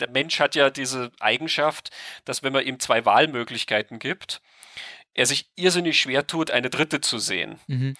der 0.00 0.10
Mensch 0.10 0.40
hat 0.40 0.54
ja 0.54 0.70
diese 0.70 1.12
Eigenschaft, 1.20 1.90
dass 2.24 2.42
wenn 2.42 2.52
man 2.52 2.66
ihm 2.66 2.80
zwei 2.80 3.04
Wahlmöglichkeiten 3.04 3.98
gibt, 3.98 4.40
er 5.14 5.26
sich 5.26 5.48
irrsinnig 5.56 6.00
schwer 6.00 6.26
tut, 6.26 6.50
eine 6.50 6.70
dritte 6.70 7.00
zu 7.00 7.18
sehen. 7.18 7.58
Mhm. 7.66 7.94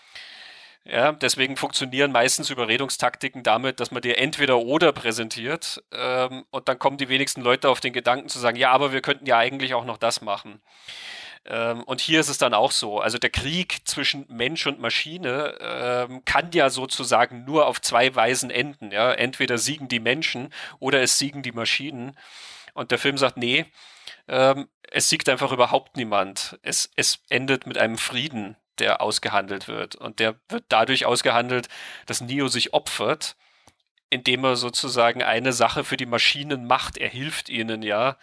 Ja, 0.84 1.12
deswegen 1.12 1.56
funktionieren 1.56 2.10
meistens 2.10 2.50
Überredungstaktiken 2.50 3.44
damit, 3.44 3.78
dass 3.78 3.92
man 3.92 4.02
dir 4.02 4.18
entweder 4.18 4.58
oder 4.58 4.92
präsentiert 4.92 5.82
ähm, 5.92 6.44
und 6.50 6.68
dann 6.68 6.78
kommen 6.78 6.96
die 6.96 7.08
wenigsten 7.08 7.40
Leute 7.40 7.68
auf 7.68 7.78
den 7.78 7.92
Gedanken 7.92 8.28
zu 8.28 8.40
sagen, 8.40 8.56
ja, 8.56 8.72
aber 8.72 8.92
wir 8.92 9.00
könnten 9.00 9.26
ja 9.26 9.38
eigentlich 9.38 9.74
auch 9.74 9.84
noch 9.84 9.96
das 9.96 10.22
machen. 10.22 10.60
Ähm, 11.44 11.82
und 11.84 12.00
hier 12.00 12.20
ist 12.20 12.28
es 12.28 12.38
dann 12.38 12.54
auch 12.54 12.70
so. 12.72 13.00
Also 13.00 13.18
der 13.18 13.30
Krieg 13.30 13.78
zwischen 13.84 14.26
Mensch 14.28 14.66
und 14.66 14.80
Maschine 14.80 15.54
ähm, 15.60 16.24
kann 16.24 16.50
ja 16.52 16.70
sozusagen 16.70 17.44
nur 17.44 17.66
auf 17.66 17.80
zwei 17.80 18.14
Weisen 18.14 18.50
enden. 18.50 18.90
Ja? 18.92 19.12
Entweder 19.12 19.58
siegen 19.58 19.88
die 19.88 20.00
Menschen 20.00 20.52
oder 20.78 21.02
es 21.02 21.18
siegen 21.18 21.42
die 21.42 21.52
Maschinen. 21.52 22.16
Und 22.74 22.90
der 22.90 22.98
Film 22.98 23.18
sagt, 23.18 23.36
nee, 23.36 23.66
ähm, 24.32 24.68
es 24.90 25.10
siegt 25.10 25.28
einfach 25.28 25.52
überhaupt 25.52 25.96
niemand. 25.96 26.58
Es, 26.62 26.90
es 26.96 27.20
endet 27.28 27.66
mit 27.66 27.76
einem 27.76 27.98
Frieden, 27.98 28.56
der 28.78 29.02
ausgehandelt 29.02 29.68
wird. 29.68 29.94
Und 29.94 30.20
der 30.20 30.36
wird 30.48 30.64
dadurch 30.70 31.04
ausgehandelt, 31.04 31.68
dass 32.06 32.22
Neo 32.22 32.48
sich 32.48 32.72
opfert, 32.72 33.36
indem 34.08 34.44
er 34.44 34.56
sozusagen 34.56 35.22
eine 35.22 35.52
Sache 35.52 35.84
für 35.84 35.98
die 35.98 36.06
Maschinen 36.06 36.66
macht. 36.66 36.96
Er 36.96 37.10
hilft 37.10 37.50
ihnen 37.50 37.82
ja, 37.82 38.16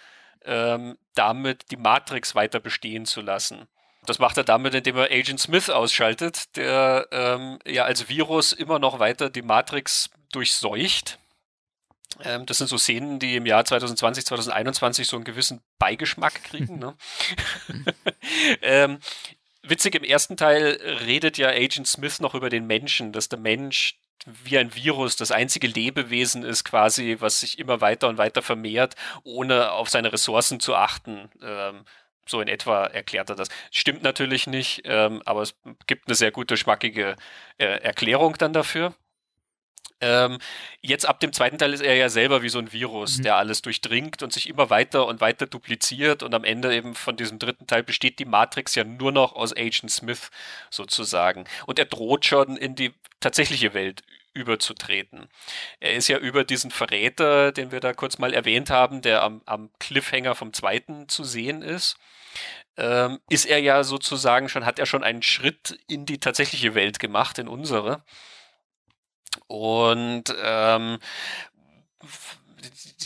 ähm, 0.44 0.98
damit 1.14 1.70
die 1.70 1.78
Matrix 1.78 2.34
weiter 2.34 2.60
bestehen 2.60 3.06
zu 3.06 3.22
lassen. 3.22 3.68
Das 4.06 4.18
macht 4.18 4.38
er 4.38 4.44
damit, 4.44 4.74
indem 4.74 4.98
er 4.98 5.12
Agent 5.12 5.40
Smith 5.40 5.70
ausschaltet, 5.70 6.56
der 6.56 7.08
ähm, 7.12 7.60
ja 7.68 7.84
als 7.84 8.10
Virus 8.10 8.52
immer 8.52 8.80
noch 8.80 8.98
weiter 8.98 9.30
die 9.30 9.44
Matrix 9.44 10.10
durchseucht 10.32 11.20
ähm, 12.24 12.46
das 12.46 12.58
sind 12.58 12.68
so 12.68 12.78
Szenen, 12.78 13.20
die 13.20 13.36
im 13.36 13.46
Jahr 13.46 13.66
2020, 13.66 14.26
2021 14.26 15.08
so 15.08 15.18
einen 15.18 15.26
gewissen 15.26 15.62
Beigeschmack 15.78 16.44
kriegen. 16.44 16.80
Ne? 16.80 16.96
ähm, 18.62 19.00
witzig, 19.64 19.96
im 19.96 20.04
ersten 20.04 20.38
Teil 20.38 20.80
redet 21.06 21.38
ja 21.38 21.50
Agent 21.50 21.88
Smith 21.88 22.20
noch 22.20 22.36
über 22.36 22.50
den 22.50 22.68
Menschen, 22.68 23.12
dass 23.12 23.30
der 23.30 23.40
Mensch 23.40 24.00
wie 24.26 24.58
ein 24.58 24.76
Virus 24.76 25.16
das 25.16 25.32
einzige 25.32 25.68
Lebewesen 25.68 26.44
ist 26.44 26.66
quasi, 26.66 27.18
was 27.20 27.40
sich 27.40 27.58
immer 27.58 27.82
weiter 27.82 28.10
und 28.10 28.18
weiter 28.18 28.42
vermehrt, 28.42 28.96
ohne 29.24 29.72
auf 29.72 29.90
seine 29.90 30.12
Ressourcen 30.12 30.60
zu 30.60 30.76
achten. 30.76 31.30
Ähm, 31.42 31.86
so 32.26 32.42
in 32.42 32.48
etwa 32.48 32.86
erklärt 32.86 33.30
er 33.30 33.36
das. 33.36 33.50
Stimmt 33.72 34.04
natürlich 34.04 34.46
nicht, 34.46 34.82
ähm, 34.86 35.22
aber 35.26 35.42
es 35.42 35.56
gibt 35.88 36.08
eine 36.08 36.16
sehr 36.16 36.32
gute, 36.32 36.58
schmackige 36.58 37.16
äh, 37.58 37.66
Erklärung 37.66 38.36
dann 38.38 38.54
dafür. 38.54 38.94
Ähm, 40.02 40.40
jetzt 40.82 41.08
ab 41.08 41.20
dem 41.20 41.34
zweiten 41.34 41.58
Teil 41.58 41.74
ist 41.74 41.82
er 41.82 41.96
ja 41.96 42.10
selber 42.10 42.42
wie 42.42 42.50
so 42.50 42.60
ein 42.60 42.72
Virus, 42.72 43.18
mhm. 43.18 43.24
der 43.24 43.36
alles 43.36 43.62
durchdringt 43.62 44.24
und 44.24 44.32
sich 44.32 44.48
immer 44.48 44.70
weiter 44.70 45.06
und 45.08 45.20
weiter 45.22 45.46
dupliziert 45.46 46.24
und 46.24 46.34
am 46.34 46.44
Ende 46.44 46.74
eben 46.74 46.96
von 46.96 47.18
diesem 47.18 47.38
dritten 47.38 47.68
Teil 47.68 47.84
besteht 47.84 48.20
die 48.20 48.26
Matrix 48.26 48.76
ja 48.76 48.84
nur 48.84 49.12
noch 49.12 49.34
aus 49.34 49.56
Agent 49.56 49.92
Smith 49.92 50.32
sozusagen. 50.70 51.46
Und 51.66 51.80
er 51.80 51.86
droht 51.86 52.26
schon 52.26 52.56
in 52.56 52.76
die 52.76 52.94
tatsächliche 53.20 53.74
Welt 53.74 54.04
überzutreten. 54.34 55.28
Er 55.80 55.94
ist 55.94 56.08
ja 56.08 56.18
über 56.18 56.44
diesen 56.44 56.72
Verräter, 56.72 57.52
den 57.52 57.72
wir 57.72 57.80
da 57.80 57.94
kurz 57.94 58.18
mal 58.20 58.34
erwähnt 58.34 58.70
haben, 58.70 59.02
der 59.02 59.24
am, 59.24 59.42
am 59.46 59.70
Cliffhanger 59.80 60.36
vom 60.36 60.54
zweiten 60.54 61.10
zu 61.10 61.24
sehen 61.24 61.62
ist, 61.62 61.98
ähm, 62.78 63.20
ist 63.30 63.46
er 63.46 63.60
ja 63.60 63.84
sozusagen 63.84 64.48
schon, 64.48 64.66
hat 64.66 64.80
er 64.80 64.86
schon 64.86 65.04
einen 65.04 65.24
Schritt 65.24 65.80
in 65.88 66.06
die 66.06 66.20
tatsächliche 66.20 66.76
Welt 66.76 67.00
gemacht, 67.00 67.38
in 67.40 67.48
unsere. 67.48 68.04
Und 69.48 70.34
ähm, 70.44 71.00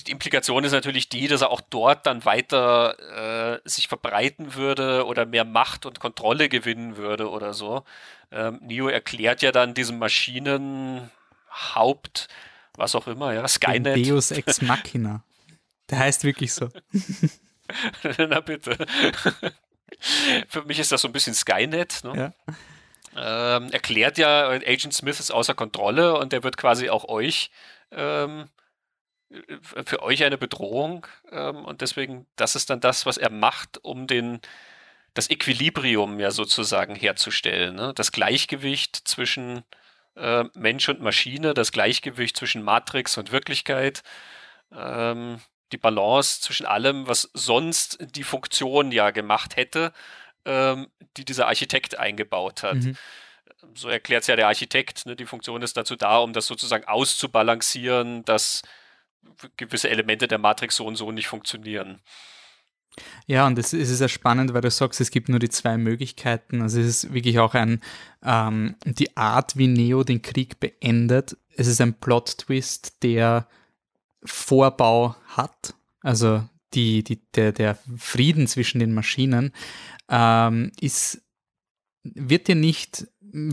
die 0.05 0.11
Implikation 0.11 0.63
ist 0.63 0.71
natürlich 0.71 1.09
die, 1.09 1.27
dass 1.27 1.41
er 1.41 1.51
auch 1.51 1.61
dort 1.61 2.05
dann 2.05 2.25
weiter 2.25 3.61
äh, 3.63 3.69
sich 3.69 3.87
verbreiten 3.87 4.55
würde 4.55 5.05
oder 5.05 5.25
mehr 5.25 5.45
Macht 5.45 5.85
und 5.85 5.99
Kontrolle 5.99 6.49
gewinnen 6.49 6.97
würde 6.97 7.29
oder 7.29 7.53
so. 7.53 7.83
Ähm, 8.31 8.59
Neo 8.61 8.87
erklärt 8.87 9.41
ja 9.41 9.51
dann 9.51 9.73
diesem 9.73 9.99
Maschinenhaupt, 9.99 12.27
was 12.75 12.95
auch 12.95 13.07
immer, 13.07 13.33
ja, 13.33 13.47
Skynet. 13.47 13.97
Den 13.97 14.09
Deus 14.09 14.31
Ex 14.31 14.61
Machina. 14.61 15.23
Der 15.89 15.99
heißt 15.99 16.23
wirklich 16.23 16.53
so. 16.53 16.69
Na 18.17 18.39
bitte. 18.39 18.77
Für 20.47 20.63
mich 20.63 20.79
ist 20.79 20.91
das 20.91 21.01
so 21.01 21.07
ein 21.07 21.13
bisschen 21.13 21.33
Skynet. 21.33 22.03
Ne? 22.03 22.17
Ja 22.17 22.33
ähm, 23.15 23.69
erklärt 23.71 24.17
ja, 24.17 24.47
Agent 24.49 24.93
Smith 24.93 25.19
ist 25.19 25.31
außer 25.31 25.53
Kontrolle 25.53 26.17
und 26.17 26.33
der 26.33 26.43
wird 26.43 26.57
quasi 26.57 26.89
auch 26.89 27.05
euch 27.05 27.51
ähm, 27.91 28.49
für 29.85 30.01
euch 30.03 30.23
eine 30.23 30.37
Bedrohung 30.37 31.07
ähm, 31.31 31.65
und 31.65 31.81
deswegen, 31.81 32.27
das 32.35 32.55
ist 32.55 32.69
dann 32.69 32.79
das, 32.79 33.05
was 33.05 33.17
er 33.17 33.29
macht, 33.29 33.83
um 33.83 34.07
den 34.07 34.39
das 35.13 35.29
Equilibrium 35.29 36.19
ja 36.19 36.31
sozusagen 36.31 36.95
herzustellen, 36.95 37.75
ne? 37.75 37.93
das 37.95 38.11
Gleichgewicht 38.11 38.95
zwischen 38.95 39.63
äh, 40.15 40.45
Mensch 40.55 40.89
und 40.89 41.01
Maschine, 41.01 41.53
das 41.53 41.71
Gleichgewicht 41.71 42.37
zwischen 42.37 42.63
Matrix 42.63 43.17
und 43.17 43.31
Wirklichkeit, 43.31 44.03
ähm, 44.71 45.39
die 45.71 45.77
Balance 45.77 46.41
zwischen 46.41 46.65
allem, 46.65 47.07
was 47.07 47.29
sonst 47.33 47.97
die 47.99 48.23
Funktion 48.23 48.91
ja 48.91 49.11
gemacht 49.11 49.55
hätte 49.55 49.93
ähm, 50.45 50.87
die 51.17 51.25
dieser 51.25 51.47
Architekt 51.47 51.97
eingebaut 51.97 52.63
hat. 52.63 52.75
Mhm. 52.75 52.97
So 53.75 53.89
erklärt 53.89 54.23
es 54.23 54.27
ja 54.27 54.35
der 54.35 54.47
Architekt. 54.47 55.05
Ne? 55.05 55.15
Die 55.15 55.25
Funktion 55.25 55.61
ist 55.61 55.77
dazu 55.77 55.95
da, 55.95 56.17
um 56.17 56.33
das 56.33 56.47
sozusagen 56.47 56.85
auszubalancieren, 56.85 58.25
dass 58.25 58.61
gewisse 59.57 59.89
Elemente 59.89 60.27
der 60.27 60.37
Matrix 60.37 60.75
so 60.75 60.85
und 60.85 60.95
so 60.95 61.11
nicht 61.11 61.27
funktionieren. 61.27 62.01
Ja, 63.25 63.47
und 63.47 63.57
es 63.57 63.73
ist 63.73 63.99
ja 63.99 64.07
spannend, 64.07 64.53
weil 64.53 64.61
du 64.61 64.69
sagst, 64.69 65.01
es 65.01 65.09
gibt 65.09 65.29
nur 65.29 65.39
die 65.39 65.49
zwei 65.49 65.77
Möglichkeiten. 65.77 66.61
Also 66.61 66.79
es 66.79 66.87
ist 66.87 67.13
wirklich 67.13 67.39
auch 67.39 67.55
ein, 67.55 67.81
ähm, 68.23 68.75
die 68.85 69.17
Art, 69.17 69.57
wie 69.57 69.67
Neo 69.67 70.03
den 70.03 70.21
Krieg 70.21 70.59
beendet. 70.59 71.37
Es 71.55 71.67
ist 71.67 71.81
ein 71.81 71.95
Plot-Twist, 71.95 73.01
der 73.01 73.47
Vorbau 74.23 75.15
hat. 75.27 75.73
Also 76.01 76.43
die, 76.73 77.03
die, 77.03 77.21
der, 77.35 77.51
der 77.51 77.77
Frieden 77.97 78.47
zwischen 78.47 78.79
den 78.79 78.93
Maschinen 78.93 79.51
ähm, 80.09 80.71
ist, 80.79 81.21
wird 82.03 82.47
dir 82.47 82.55
nicht, 82.55 83.07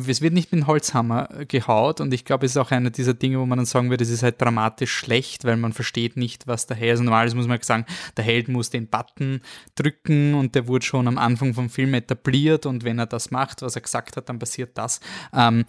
es 0.08 0.20
wird 0.20 0.34
nicht 0.34 0.52
mit 0.52 0.60
dem 0.60 0.66
Holzhammer 0.66 1.28
gehaut 1.48 2.00
und 2.00 2.12
ich 2.12 2.24
glaube, 2.24 2.44
es 2.44 2.52
ist 2.52 2.58
auch 2.58 2.70
einer 2.70 2.90
dieser 2.90 3.14
Dinge, 3.14 3.38
wo 3.38 3.46
man 3.46 3.58
dann 3.58 3.66
sagen 3.66 3.88
würde, 3.88 4.04
es 4.04 4.10
ist 4.10 4.22
halt 4.22 4.40
dramatisch 4.40 4.92
schlecht, 4.92 5.44
weil 5.44 5.56
man 5.56 5.72
versteht 5.72 6.16
nicht, 6.16 6.46
was 6.46 6.66
der 6.66 6.76
Held 6.76 6.94
ist. 6.94 7.00
Normalerweise 7.00 7.36
muss 7.36 7.46
man 7.46 7.60
sagen, 7.62 7.86
der 8.16 8.24
Held 8.24 8.48
muss 8.48 8.68
den 8.68 8.88
Button 8.88 9.40
drücken 9.76 10.34
und 10.34 10.54
der 10.54 10.66
wurde 10.66 10.84
schon 10.84 11.08
am 11.08 11.16
Anfang 11.16 11.54
vom 11.54 11.70
Film 11.70 11.94
etabliert 11.94 12.66
und 12.66 12.84
wenn 12.84 12.98
er 12.98 13.06
das 13.06 13.30
macht, 13.30 13.62
was 13.62 13.74
er 13.74 13.82
gesagt 13.82 14.16
hat, 14.16 14.28
dann 14.28 14.38
passiert 14.38 14.76
das. 14.76 15.00
Ähm, 15.32 15.64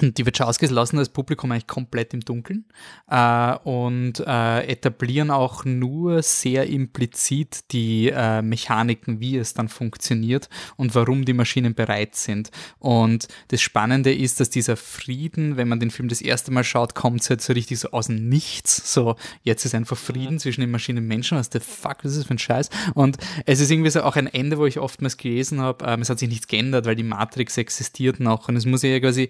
die 0.00 0.26
Wachowskis 0.26 0.70
lassen 0.70 0.96
das 0.96 1.08
Publikum 1.08 1.52
eigentlich 1.52 1.66
komplett 1.66 2.14
im 2.14 2.20
Dunkeln 2.20 2.64
äh, 3.10 3.54
und 3.64 4.20
äh, 4.26 4.66
etablieren 4.66 5.30
auch 5.30 5.64
nur 5.64 6.22
sehr 6.22 6.66
implizit 6.66 7.72
die 7.72 8.10
äh, 8.14 8.42
Mechaniken, 8.42 9.20
wie 9.20 9.36
es 9.36 9.54
dann 9.54 9.68
funktioniert 9.68 10.48
und 10.76 10.94
warum 10.94 11.24
die 11.24 11.32
Maschinen 11.32 11.74
bereit 11.74 12.14
sind. 12.14 12.50
Und 12.78 13.28
das 13.48 13.60
Spannende 13.60 14.14
ist, 14.14 14.40
dass 14.40 14.50
dieser 14.50 14.76
Frieden, 14.76 15.56
wenn 15.56 15.68
man 15.68 15.80
den 15.80 15.90
Film 15.90 16.08
das 16.08 16.20
erste 16.20 16.50
Mal 16.50 16.64
schaut, 16.64 16.94
kommt 16.94 17.20
es 17.22 17.30
halt 17.30 17.42
so 17.42 17.52
richtig 17.52 17.78
so 17.80 17.90
aus 17.90 18.06
dem 18.06 18.28
Nichts. 18.28 18.92
So, 18.92 19.16
jetzt 19.42 19.64
ist 19.64 19.74
einfach 19.74 19.96
Frieden 19.96 20.34
mhm. 20.34 20.38
zwischen 20.38 20.60
den 20.60 20.70
Maschinen 20.70 20.98
und 20.98 21.08
Menschen. 21.08 21.38
Was 21.38 21.50
the 21.52 21.60
fuck, 21.60 21.98
was 22.02 22.12
ist 22.12 22.18
das 22.18 22.26
für 22.26 22.34
ein 22.34 22.38
Scheiß? 22.38 22.70
Und 22.94 23.18
es 23.46 23.60
ist 23.60 23.70
irgendwie 23.70 23.90
so 23.90 24.02
auch 24.02 24.16
ein 24.16 24.26
Ende, 24.26 24.58
wo 24.58 24.66
ich 24.66 24.78
oftmals 24.78 25.16
gelesen 25.16 25.60
habe, 25.60 25.84
ähm, 25.84 26.02
es 26.02 26.10
hat 26.10 26.18
sich 26.18 26.28
nichts 26.28 26.46
geändert, 26.46 26.86
weil 26.86 26.96
die 26.96 27.02
Matrix 27.02 27.56
existiert 27.56 28.20
noch 28.20 28.48
und 28.48 28.56
es 28.56 28.66
muss 28.66 28.82
ja 28.82 28.98
quasi 29.00 29.28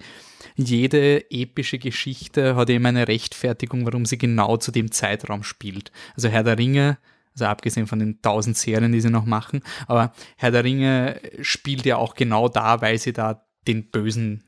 jede 0.57 1.31
epische 1.31 1.79
Geschichte 1.79 2.57
hat 2.57 2.71
eben 2.71 2.87
eine 2.87 3.09
Rechtfertigung, 3.09 3.87
warum 3.87 4.05
sie 4.05 4.19
genau 4.19 4.57
zu 4.57 4.73
dem 4.73 4.91
Zeitraum 4.91 5.43
spielt. 5.43 5.93
Also 6.15 6.29
Herr 6.29 6.45
der 6.45 6.59
Ringe, 6.59 6.99
also 7.35 7.47
abgesehen 7.47 7.87
von 7.87 7.99
den 7.99 8.21
tausend 8.23 8.57
Serien, 8.57 8.93
die 8.93 9.01
sie 9.01 9.11
noch 9.11 9.25
machen, 9.27 9.63
aber 9.87 10.13
Herr 10.37 10.51
der 10.51 10.65
Ringe 10.65 11.21
spielt 11.41 11.85
ja 11.87 11.97
auch 11.97 12.15
genau 12.15 12.49
da, 12.49 12.81
weil 12.81 12.99
sie 12.99 13.13
da 13.13 13.47
den 13.67 13.91
Bösen 13.91 14.45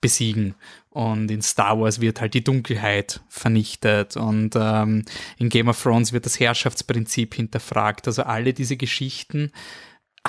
besiegen. 0.00 0.54
Und 0.90 1.30
in 1.30 1.42
Star 1.42 1.78
Wars 1.80 2.00
wird 2.00 2.20
halt 2.20 2.34
die 2.34 2.44
Dunkelheit 2.44 3.20
vernichtet 3.28 4.16
und 4.16 4.54
ähm, 4.56 5.04
in 5.38 5.48
Game 5.48 5.68
of 5.68 5.80
Thrones 5.80 6.12
wird 6.12 6.26
das 6.26 6.40
Herrschaftsprinzip 6.40 7.34
hinterfragt. 7.34 8.06
Also 8.06 8.22
alle 8.22 8.52
diese 8.52 8.76
Geschichten 8.76 9.52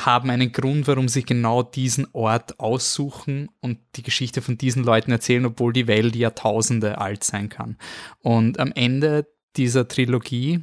haben 0.06 0.30
einen 0.30 0.52
Grund, 0.52 0.88
warum 0.88 1.08
sie 1.08 1.24
genau 1.24 1.64
diesen 1.64 2.08
Ort 2.14 2.60
aussuchen 2.60 3.50
und 3.62 3.80
die 3.96 4.04
Geschichte 4.04 4.42
von 4.42 4.58
diesen 4.58 4.84
Leuten 4.84 5.12
erzählen, 5.12 5.46
obwohl 5.46 5.74
die 5.74 5.88
Welt 5.88 6.16
Jahrtausende 6.16 6.98
alt 7.00 7.24
sein 7.24 7.50
kann. 7.50 7.78
Und 8.20 8.60
am 8.60 8.72
Ende 8.72 9.28
dieser 9.56 9.88
Trilogie 9.88 10.62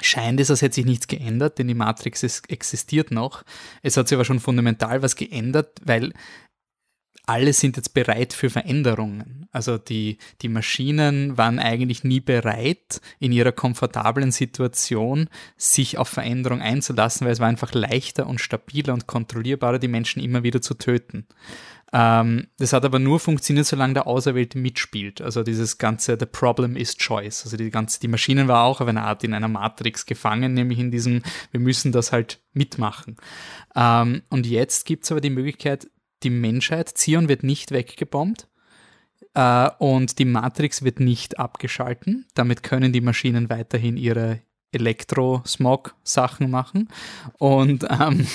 scheint 0.00 0.40
es, 0.40 0.50
als 0.50 0.62
hätte 0.62 0.74
sich 0.74 0.84
nichts 0.84 1.06
geändert, 1.06 1.58
denn 1.58 1.68
die 1.68 1.74
Matrix 1.74 2.22
existiert 2.48 3.10
noch. 3.10 3.44
Es 3.82 3.96
hat 3.96 4.08
sich 4.08 4.16
aber 4.16 4.24
schon 4.24 4.40
fundamental 4.40 5.02
was 5.02 5.16
geändert, 5.16 5.80
weil 5.84 6.12
alle 7.26 7.52
sind 7.52 7.76
jetzt 7.76 7.92
bereit 7.92 8.32
für 8.32 8.50
Veränderungen. 8.50 9.48
Also 9.50 9.78
die, 9.78 10.18
die 10.42 10.48
Maschinen 10.48 11.36
waren 11.36 11.58
eigentlich 11.58 12.04
nie 12.04 12.20
bereit, 12.20 13.00
in 13.18 13.32
ihrer 13.32 13.52
komfortablen 13.52 14.30
Situation 14.30 15.28
sich 15.56 15.98
auf 15.98 16.08
Veränderung 16.08 16.62
einzulassen, 16.62 17.26
weil 17.26 17.32
es 17.32 17.40
war 17.40 17.48
einfach 17.48 17.74
leichter 17.74 18.26
und 18.26 18.40
stabiler 18.40 18.94
und 18.94 19.08
kontrollierbarer, 19.08 19.80
die 19.80 19.88
Menschen 19.88 20.22
immer 20.22 20.44
wieder 20.44 20.62
zu 20.62 20.74
töten. 20.74 21.26
Ähm, 21.92 22.48
das 22.58 22.72
hat 22.72 22.84
aber 22.84 22.98
nur 22.98 23.20
funktioniert, 23.20 23.66
solange 23.66 23.94
der 23.94 24.06
Auserwählte 24.06 24.58
mitspielt. 24.58 25.20
Also 25.20 25.42
dieses 25.42 25.78
ganze 25.78 26.16
The 26.18 26.26
Problem 26.26 26.76
is 26.76 26.96
Choice. 26.96 27.44
Also 27.44 27.56
die 27.56 27.70
ganze, 27.70 28.00
die 28.00 28.08
Maschinen 28.08 28.48
war 28.48 28.64
auch 28.64 28.80
auf 28.80 28.88
eine 28.88 29.02
Art 29.02 29.24
in 29.24 29.34
einer 29.34 29.48
Matrix 29.48 30.06
gefangen, 30.06 30.54
nämlich 30.54 30.78
in 30.78 30.90
diesem, 30.90 31.22
wir 31.50 31.60
müssen 31.60 31.92
das 31.92 32.12
halt 32.12 32.40
mitmachen. 32.52 33.16
Ähm, 33.74 34.22
und 34.30 34.46
jetzt 34.46 34.84
gibt 34.84 35.04
es 35.04 35.12
aber 35.12 35.20
die 35.20 35.30
Möglichkeit, 35.30 35.88
die 36.22 36.30
Menschheit, 36.30 36.88
Zion 36.96 37.28
wird 37.28 37.42
nicht 37.42 37.70
weggebombt 37.70 38.48
äh, 39.34 39.70
und 39.78 40.18
die 40.18 40.24
Matrix 40.24 40.82
wird 40.82 41.00
nicht 41.00 41.38
abgeschalten. 41.38 42.26
Damit 42.34 42.62
können 42.62 42.92
die 42.92 43.00
Maschinen 43.00 43.50
weiterhin 43.50 43.96
ihre 43.96 44.40
Elektrosmog-Sachen 44.72 46.50
machen. 46.50 46.88
Und 47.38 47.86
ähm, 47.88 48.26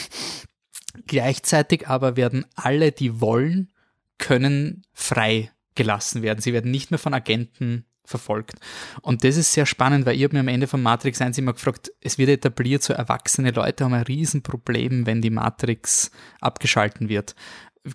gleichzeitig 1.08 1.88
aber 1.88 2.16
werden 2.16 2.46
alle, 2.56 2.92
die 2.92 3.20
wollen, 3.20 3.72
können 4.18 4.84
frei 4.94 5.52
gelassen 5.76 6.22
werden. 6.22 6.42
Sie 6.42 6.54
werden 6.54 6.72
nicht 6.72 6.92
mehr 6.92 7.00
von 7.00 7.14
Agenten 7.14 7.86
verfolgt. 8.04 8.56
Und 9.02 9.24
das 9.24 9.38
ist 9.38 9.54
sehr 9.54 9.66
spannend, 9.66 10.06
weil 10.06 10.18
ich 10.18 10.24
habe 10.24 10.36
mir 10.36 10.42
am 10.42 10.48
Ende 10.48 10.68
von 10.68 10.82
Matrix 10.82 11.22
1 11.22 11.38
immer 11.38 11.54
gefragt, 11.54 11.92
es 12.02 12.18
wird 12.18 12.30
etabliert, 12.30 12.84
so 12.84 12.94
erwachsene 12.94 13.52
Leute 13.52 13.86
haben 13.86 13.94
ein 13.94 14.04
Riesenproblem, 14.04 15.06
wenn 15.06 15.22
die 15.22 15.30
Matrix 15.30 16.12
abgeschalten 16.42 17.10
wird 17.10 17.36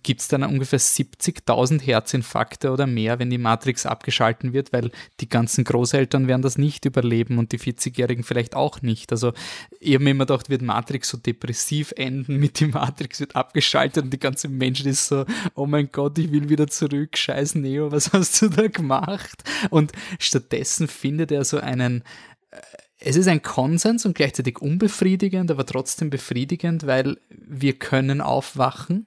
gibt 0.03 0.21
es 0.21 0.29
dann 0.29 0.43
ungefähr 0.43 0.81
70.000 0.81 1.81
Herzinfarkte 1.81 2.73
oder 2.73 2.89
mehr, 2.89 3.21
wenn 3.21 3.31
die 3.31 3.39
Matrix 3.39 3.87
abgeschalten 3.87 4.53
wird, 4.53 4.73
weil 4.73 4.91
die 5.21 5.29
ganzen 5.29 5.63
Großeltern 5.63 6.27
werden 6.27 6.43
das 6.43 6.59
nicht 6.59 6.85
überleben 6.87 7.39
und 7.39 7.53
die 7.53 7.61
40-Jährigen 7.61 8.25
vielleicht 8.25 8.57
auch 8.57 8.83
nicht. 8.83 9.13
Also 9.13 9.33
ich 9.79 9.95
habe 9.95 10.05
mir 10.05 10.11
immer 10.11 10.27
gedacht, 10.27 10.51
wird 10.51 10.63
Matrix 10.63 11.11
so 11.11 11.19
depressiv 11.19 11.93
enden, 11.97 12.37
mit 12.41 12.59
die 12.59 12.67
Matrix 12.67 13.21
wird 13.21 13.37
abgeschaltet 13.37 14.05
und 14.05 14.13
die 14.13 14.19
ganze 14.19 14.49
Menschheit 14.49 14.87
ist 14.87 15.07
so, 15.07 15.25
oh 15.55 15.67
mein 15.67 15.91
Gott, 15.93 16.19
ich 16.19 16.33
will 16.33 16.49
wieder 16.49 16.67
zurück, 16.67 17.17
scheiß 17.17 17.55
Neo, 17.55 17.93
was 17.93 18.13
hast 18.13 18.43
du 18.43 18.49
da 18.49 18.67
gemacht? 18.67 19.45
Und 19.71 19.93
stattdessen 20.19 20.89
findet 20.89 21.31
er 21.31 21.45
so 21.45 21.59
einen, 21.59 22.03
äh, 22.51 22.57
es 22.99 23.15
ist 23.15 23.29
ein 23.29 23.43
Konsens 23.43 24.05
und 24.05 24.17
gleichzeitig 24.17 24.61
unbefriedigend, 24.61 25.51
aber 25.51 25.67
trotzdem 25.67 26.11
befriedigend, 26.11 26.87
weil 26.87 27.19
wir 27.29 27.75
können 27.75 28.21
aufwachen 28.21 29.07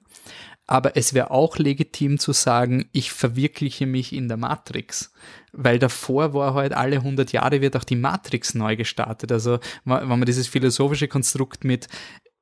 aber 0.70 0.96
es 0.96 1.14
wäre 1.14 1.32
auch 1.32 1.58
legitim 1.58 2.20
zu 2.20 2.32
sagen, 2.32 2.88
ich 2.92 3.10
verwirkliche 3.10 3.86
mich 3.86 4.12
in 4.12 4.28
der 4.28 4.36
Matrix. 4.36 5.12
Weil 5.52 5.80
davor 5.80 6.32
war 6.32 6.54
halt 6.54 6.74
alle 6.74 6.98
100 6.98 7.32
Jahre 7.32 7.60
wird 7.60 7.76
auch 7.76 7.82
die 7.82 7.96
Matrix 7.96 8.54
neu 8.54 8.76
gestartet. 8.76 9.32
Also 9.32 9.58
wenn 9.84 10.06
man 10.06 10.24
dieses 10.24 10.46
philosophische 10.46 11.08
Konstrukt 11.08 11.64
mit 11.64 11.88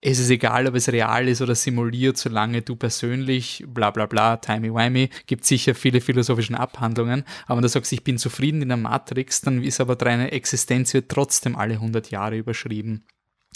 es 0.01 0.21
ist 0.21 0.31
egal, 0.31 0.69
ob 0.69 0.75
es 0.77 0.93
real 0.93 1.27
ist 1.27 1.43
oder 1.43 1.57
simuliert, 1.57 2.19
solange 2.19 2.63
du 2.63 2.77
persönlich, 2.77 3.65
bla 3.67 3.91
bla 3.91 4.07
bla, 4.07 4.37
timey-wimey, 4.37 5.11
gibt 5.27 5.45
sicher 5.45 5.75
viele 5.75 6.01
philosophischen 6.01 6.55
Abhandlungen, 6.55 7.25
aber 7.47 7.57
wenn 7.57 7.63
du 7.63 7.69
sagst, 7.69 7.93
ich 7.93 8.05
bin 8.05 8.17
zufrieden 8.17 8.63
in 8.63 8.69
der 8.69 8.77
Matrix, 8.77 9.41
dann 9.41 9.61
ist 9.65 9.81
aber 9.81 9.97
deine 9.97 10.31
Existenz 10.31 10.95
wird 10.95 11.09
trotzdem 11.09 11.57
alle 11.57 11.75
100 11.75 12.13
Jahre 12.13 12.37
überschrieben. 12.37 13.07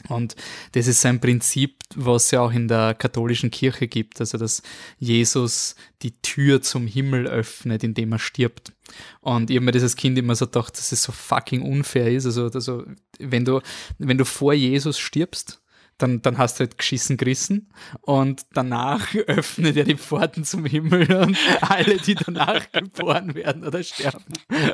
Und 0.08 0.36
das 0.72 0.86
ist 0.86 1.04
ein 1.06 1.20
Prinzip, 1.20 1.76
was 1.94 2.30
ja 2.30 2.40
auch 2.40 2.52
in 2.52 2.68
der 2.68 2.94
katholischen 2.94 3.50
Kirche 3.50 3.88
gibt, 3.88 4.20
also 4.20 4.38
dass 4.38 4.62
Jesus 4.98 5.76
die 6.02 6.12
Tür 6.22 6.62
zum 6.62 6.86
Himmel 6.86 7.26
öffnet, 7.26 7.84
indem 7.84 8.12
er 8.12 8.18
stirbt. 8.18 8.72
Und 9.20 9.50
ich 9.50 9.56
habe 9.56 9.64
mir 9.64 9.72
das 9.72 9.82
als 9.82 9.96
Kind 9.96 10.18
immer 10.18 10.34
so 10.34 10.46
gedacht, 10.46 10.76
dass 10.76 10.92
es 10.92 11.02
so 11.02 11.12
fucking 11.12 11.62
unfair 11.62 12.10
ist. 12.10 12.26
Also, 12.26 12.46
also 12.46 12.84
wenn 13.18 13.44
du, 13.44 13.60
wenn 13.98 14.18
du 14.18 14.24
vor 14.24 14.52
Jesus 14.52 14.98
stirbst, 14.98 15.61
dann, 16.02 16.20
dann 16.22 16.38
hast 16.38 16.58
du 16.58 16.64
halt 16.64 16.78
geschissen 16.78 17.16
gerissen 17.16 17.68
und 18.00 18.42
danach 18.52 19.14
öffnet 19.26 19.76
er 19.76 19.84
die 19.84 19.96
Pforten 19.96 20.44
zum 20.44 20.64
Himmel 20.64 21.12
und 21.14 21.36
alle, 21.60 21.96
die 21.98 22.14
danach 22.14 22.70
geboren 22.72 23.34
werden 23.34 23.64
oder 23.64 23.82
sterben, 23.82 24.24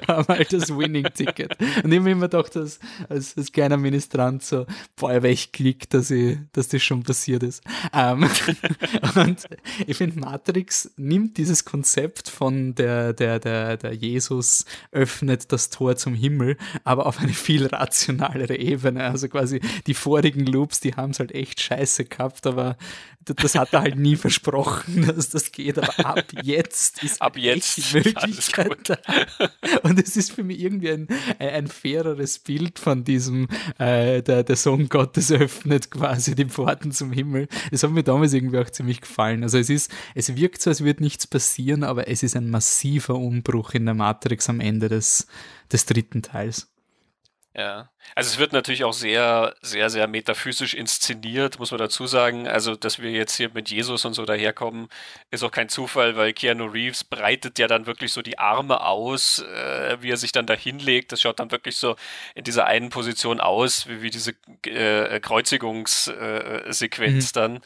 haben 0.07 0.29
halt 0.29 0.53
das 0.53 0.75
Winning-Ticket. 0.75 1.61
Und 1.85 1.93
ich 1.93 1.99
habe 1.99 2.11
immer 2.11 2.29
gedacht, 2.29 2.57
dass, 2.57 2.79
als, 3.09 3.37
als 3.37 3.53
kleiner 3.53 3.77
Ministrant 3.77 4.43
so, 4.43 4.67
boah, 4.97 5.23
welch 5.23 5.53
Klick, 5.53 5.91
dass, 5.91 6.11
ich, 6.11 6.39
dass 6.53 6.69
das 6.69 6.83
schon 6.83 7.03
passiert 7.03 7.43
ist. 7.43 7.63
Ähm, 7.93 8.29
und 9.15 9.45
ich 9.87 9.97
finde, 9.97 10.19
Matrix 10.21 10.91
nimmt 10.97 11.37
dieses 11.37 11.65
Konzept 11.65 12.29
von 12.29 12.75
der, 12.75 13.13
der, 13.13 13.39
der, 13.39 13.77
der 13.77 13.93
Jesus 13.93 14.65
öffnet 14.93 15.53
das 15.53 15.71
Tor 15.71 15.97
zum 15.97 16.15
Himmel, 16.15 16.57
aber 16.85 17.07
auf 17.07 17.21
eine 17.21 17.33
viel 17.33 17.67
rationalere 17.67 18.57
Ebene. 18.57 19.05
Also 19.05 19.29
quasi 19.29 19.61
die 19.87 19.95
vorigen 19.95 20.47
Loops, 20.47 20.81
die 20.81 20.95
haben 20.95 21.13
es 21.19 21.21
halt 21.21 21.35
echt 21.35 21.61
scheiße 21.61 22.05
gehabt, 22.05 22.47
aber 22.47 22.77
das 23.35 23.55
hat 23.55 23.73
er 23.73 23.83
halt 23.83 23.97
nie 23.97 24.17
versprochen, 24.17 25.07
dass 25.07 25.31
das 25.31 25.53
geht. 25.53 25.79
Aber 25.79 26.07
ab 26.07 26.25
jetzt 26.43 27.03
ist 27.03 27.21
ab 27.21 27.37
jetzt 27.37 27.77
die 27.77 27.95
Möglichkeit 28.05 28.79
da. 28.85 28.99
Und 29.83 30.01
es 30.01 30.17
ist 30.17 30.33
für 30.33 30.45
mich 30.45 30.61
irgendwie 30.61 30.91
ein, 30.91 31.09
ein 31.39 31.67
faireres 31.67 32.39
Bild 32.39 32.79
von 32.79 33.05
diesem, 33.05 33.49
äh, 33.79 34.23
der, 34.23 34.45
der 34.45 34.57
Sohn 34.57 34.89
Gottes 34.89 35.31
öffnet 35.33 35.91
quasi 35.91 36.35
die 36.35 36.47
Pforten 36.47 36.93
zum 36.93 37.13
Himmel. 37.13 37.49
Das 37.71 37.83
hat 37.83 37.91
mir 37.91 38.05
damals 38.05 38.33
irgendwie 38.33 38.59
auch 38.59 38.71
ziemlich 38.71 39.01
gefallen. 39.01 39.43
Also 39.43 39.59
es 39.59 39.71
ist, 39.71 39.91
es 40.15 40.35
wirkt 40.37 40.63
so, 40.63 40.71
als 40.71 40.83
würde 40.83 41.03
nichts 41.03 41.27
passieren, 41.27 41.85
aber 41.85 42.09
es 42.09 42.23
ist 42.23 42.37
ein 42.37 42.51
massiver 42.51 43.17
Umbruch 43.17 43.75
in 43.75 43.85
der 43.85 43.95
Matrix 43.95 44.49
am 44.49 44.61
Ende 44.61 44.89
des, 44.89 45.27
des 45.71 45.87
dritten 45.87 46.23
Teils. 46.23 46.69
Ja. 47.59 47.91
Also 48.15 48.31
es 48.31 48.39
wird 48.39 48.53
natürlich 48.53 48.85
auch 48.85 48.93
sehr, 48.93 49.57
sehr, 49.63 49.91
sehr 49.91 50.07
metaphysisch 50.07 50.75
inszeniert, 50.75 51.59
muss 51.59 51.73
man 51.73 51.79
dazu 51.79 52.07
sagen. 52.07 52.47
Also, 52.47 52.77
dass 52.77 53.01
wir 53.01 53.11
jetzt 53.11 53.37
hier 53.37 53.51
mit 53.53 53.69
Jesus 53.69 54.05
und 54.05 54.15
so 54.15 54.25
daherkommen, 54.25 54.89
ist 55.33 55.43
auch 55.43 55.51
kein 55.51 55.69
Zufall, 55.69 56.17
weil 56.17 56.33
Keanu 56.33 56.67
Reeves 56.67 57.03
breitet 57.03 57.59
ja 57.59 57.67
dann 57.67 57.87
wirklich 57.87 58.13
so 58.13 58.23
die 58.23 58.39
Arme 58.39 58.83
aus, 58.83 59.41
äh, 59.41 59.97
wie 60.01 60.13
er 60.13 60.17
sich 60.17 60.31
dann 60.31 60.47
da 60.47 60.55
hinlegt. 60.55 61.11
Das 61.11 61.21
schaut 61.21 61.41
dann 61.41 61.51
wirklich 61.51 61.77
so 61.77 61.97
in 62.37 62.45
dieser 62.45 62.67
einen 62.67 62.91
Position 62.91 63.41
aus, 63.41 63.89
wie, 63.89 64.03
wie 64.03 64.11
diese 64.11 64.35
äh, 64.65 65.19
Kreuzigungssequenz 65.19 67.37
äh, 67.37 67.41
mhm. 67.41 67.43
dann. 67.43 67.61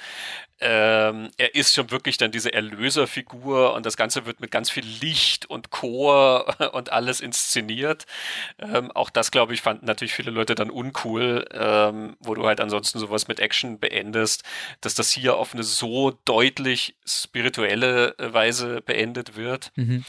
Ähm, 0.65 1.31
er 1.39 1.57
ist 1.57 1.75
schon 1.75 1.91
wirklich 1.91 2.19
dann 2.19 2.31
diese 2.31 2.53
Erlöserfigur 2.53 3.75
und 3.75 3.85
das 3.85 3.97
Ganze 3.97 4.27
wird 4.27 4.41
mit 4.41 4.53
ganz 4.53 4.71
viel 4.71 4.85
Licht 4.85 5.51
und 5.51 5.71
Chor 5.71 6.55
und 6.73 6.93
alles 6.93 7.21
inszeniert. 7.21 8.07
Ähm, 8.61 8.93
auch 8.93 9.11
das, 9.11 9.33
glaube 9.33 9.55
ich, 9.55 9.61
fanden 9.61 9.87
natürlich 9.87 10.15
viele 10.15 10.31
Leute 10.31 10.55
dann 10.55 10.71
uncool, 10.71 11.47
ähm, 11.53 12.17
wo 12.21 12.35
du 12.35 12.47
halt 12.47 12.61
ansonsten 12.61 13.01
sowas 13.01 13.27
mit 13.27 13.41
Action 13.41 13.81
beendest, 13.81 14.45
dass 14.81 14.95
das 14.95 15.11
hier 15.11 15.37
auf 15.37 15.53
eine 15.53 15.65
so 15.65 16.13
deutlich 16.25 16.95
spirituelle 17.05 18.15
Weise 18.19 18.83
beendet 18.83 19.37
wird. 19.37 19.73
Mhm. 19.75 20.05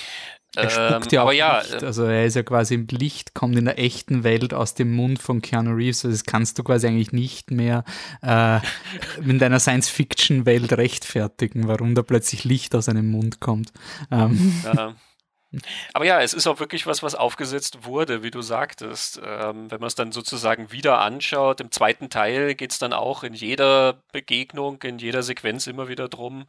Er 0.56 0.70
spuckt 0.70 1.12
ähm, 1.12 1.16
ja 1.16 1.24
auch 1.24 1.32
ja, 1.32 1.60
Licht. 1.60 1.82
Ähm, 1.82 1.88
also 1.88 2.06
er 2.06 2.26
ist 2.26 2.36
ja 2.36 2.44
quasi 2.44 2.76
im 2.76 2.88
Licht, 2.88 3.34
kommt 3.34 3.58
in 3.58 3.66
der 3.66 3.80
echten 3.80 4.24
Welt 4.24 4.54
aus 4.54 4.76
dem 4.76 4.96
Mund 4.96 5.22
von 5.22 5.42
Keanu 5.42 5.72
Reeves. 5.72 6.06
Also 6.06 6.16
das 6.16 6.26
kannst 6.26 6.60
du 6.60 6.64
quasi 6.64 6.88
eigentlich 6.88 7.12
nicht 7.12 7.52
mehr 7.52 7.84
äh, 8.22 8.60
in 9.18 9.40
deiner 9.40 9.60
Science-Fiction-Welt 9.60 10.74
rechtfertigen, 10.74 11.68
warum 11.68 11.96
da 11.96 12.04
plötzlich 12.04 12.44
Licht 12.44 12.76
aus 12.76 12.88
einem 12.88 13.10
Mund 13.10 13.40
kommt. 13.40 13.72
Ähm. 14.12 14.62
Ja. 14.64 14.96
Aber 15.94 16.06
ja, 16.06 16.22
es 16.22 16.34
ist 16.34 16.48
auch 16.48 16.60
wirklich 16.60 16.88
was, 16.88 17.04
was 17.04 17.14
aufgesetzt 17.14 17.86
wurde, 17.86 18.24
wie 18.24 18.32
du 18.32 18.42
sagtest. 18.42 19.22
Ähm, 19.24 19.70
wenn 19.70 19.80
man 19.80 19.88
es 19.88 19.96
dann 19.96 20.12
sozusagen 20.12 20.72
wieder 20.72 21.00
anschaut, 21.00 21.62
im 21.62 21.72
zweiten 21.72 22.10
Teil 22.10 22.56
geht 22.56 22.72
es 22.72 22.80
dann 22.80 22.94
auch 22.94 23.24
in 23.24 23.34
jeder 23.34 24.02
Begegnung, 24.12 24.82
in 24.82 24.98
jeder 24.98 25.22
Sequenz 25.22 25.68
immer 25.68 25.88
wieder 25.88 26.10
drum, 26.10 26.46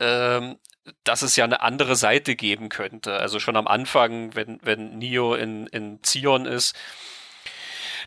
ähm, 0.00 0.56
dass 1.04 1.22
es 1.22 1.36
ja 1.36 1.44
eine 1.44 1.62
andere 1.62 1.96
Seite 1.96 2.36
geben 2.36 2.68
könnte. 2.68 3.14
Also 3.14 3.40
schon 3.40 3.56
am 3.56 3.66
Anfang, 3.66 4.34
wenn, 4.34 4.58
wenn 4.62 4.98
Neo 4.98 5.34
in, 5.34 5.66
in 5.68 6.02
Zion 6.02 6.46
ist, 6.46 6.74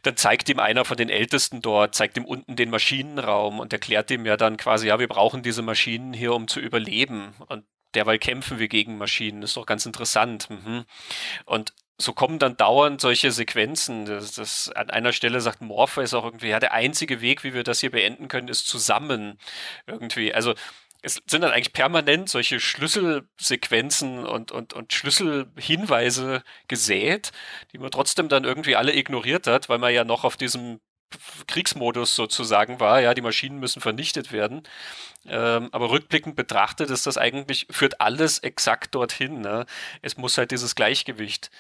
dann 0.04 0.18
zeigt 0.18 0.50
ihm 0.50 0.60
einer 0.60 0.86
von 0.86 0.98
den 0.98 1.10
Ältesten 1.10 1.62
dort, 1.62 1.96
zeigt 1.96 2.18
ihm 2.18 2.26
unten 2.26 2.56
den 2.56 2.70
Maschinenraum 2.70 3.60
und 3.60 3.72
erklärt 3.72 4.12
ihm 4.12 4.26
ja 4.26 4.38
dann 4.38 4.58
quasi, 4.58 4.88
ja, 4.88 5.00
wir 5.00 5.08
brauchen 5.08 5.44
diese 5.44 5.62
Maschinen 5.62 6.14
hier, 6.14 6.34
um 6.34 6.48
zu 6.48 6.60
überleben. 6.60 7.34
Und 7.48 7.66
derweil 7.94 8.20
kämpfen 8.20 8.60
wir 8.60 8.68
gegen 8.68 8.98
Maschinen. 8.98 9.44
Ist 9.44 9.56
doch 9.56 9.66
ganz 9.66 9.86
interessant. 9.86 10.50
Mhm. 10.50 10.84
Und 11.46 11.74
so 11.98 12.12
kommen 12.12 12.40
dann 12.40 12.58
dauernd 12.58 13.00
solche 13.00 13.32
Sequenzen. 13.32 14.06
Das, 14.06 14.34
das, 14.34 14.70
an 14.72 14.90
einer 14.90 15.14
Stelle 15.14 15.40
sagt 15.42 15.62
Morpheus 15.62 16.14
auch 16.14 16.26
irgendwie, 16.26 16.50
ja, 16.50 16.60
der 16.60 16.74
einzige 16.74 17.22
Weg, 17.22 17.44
wie 17.44 17.54
wir 17.54 17.64
das 17.64 17.80
hier 17.80 17.92
beenden 17.92 18.28
können, 18.28 18.48
ist 18.48 18.68
zusammen. 18.68 19.40
Irgendwie. 19.88 20.34
Also 20.34 20.54
es 21.04 21.22
sind 21.28 21.42
dann 21.42 21.52
eigentlich 21.52 21.74
permanent 21.74 22.30
solche 22.30 22.62
Schlüsselsequenzen 22.62 24.26
und, 24.26 24.52
und, 24.54 24.74
und 24.74 24.94
Schlüsselhinweise 24.94 26.44
gesät, 26.70 27.32
die 27.74 27.78
man 27.78 27.92
trotzdem 27.92 28.30
dann 28.30 28.46
irgendwie 28.46 28.78
alle 28.78 28.96
ignoriert 28.96 29.46
hat, 29.46 29.68
weil 29.68 29.80
man 29.80 29.94
ja 29.94 30.06
noch 30.06 30.24
auf 30.24 30.38
diesem 30.38 30.80
Kriegsmodus 31.48 32.16
sozusagen 32.16 32.80
war. 32.80 33.02
Ja, 33.02 33.14
die 33.14 33.22
Maschinen 33.22 33.60
müssen 33.60 33.82
vernichtet 33.82 34.32
werden. 34.32 34.64
Ähm, 35.28 35.70
aber 35.74 35.90
rückblickend 35.92 36.38
betrachtet 36.38 36.90
ist 36.90 37.06
das 37.06 37.18
eigentlich, 37.18 37.68
führt 37.70 38.00
alles 38.00 38.40
exakt 38.40 38.96
dorthin. 38.96 39.42
Ne? 39.42 39.66
Es 40.02 40.16
muss 40.16 40.38
halt 40.38 40.52
dieses 40.52 40.74
Gleichgewicht 40.74 41.52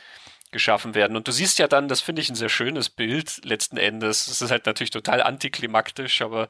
geschaffen 0.52 0.96
werden. 0.96 1.18
Und 1.18 1.28
du 1.28 1.34
siehst 1.34 1.60
ja 1.60 1.68
dann, 1.68 1.90
das 1.90 2.00
finde 2.00 2.22
ich 2.22 2.30
ein 2.30 2.36
sehr 2.36 2.50
schönes 2.50 2.90
Bild 2.90 3.44
letzten 3.44 3.76
Endes. 3.76 4.28
Es 4.28 4.42
ist 4.42 4.52
halt 4.52 4.66
natürlich 4.66 4.92
total 4.92 5.22
antiklimaktisch, 5.22 6.22
aber 6.22 6.48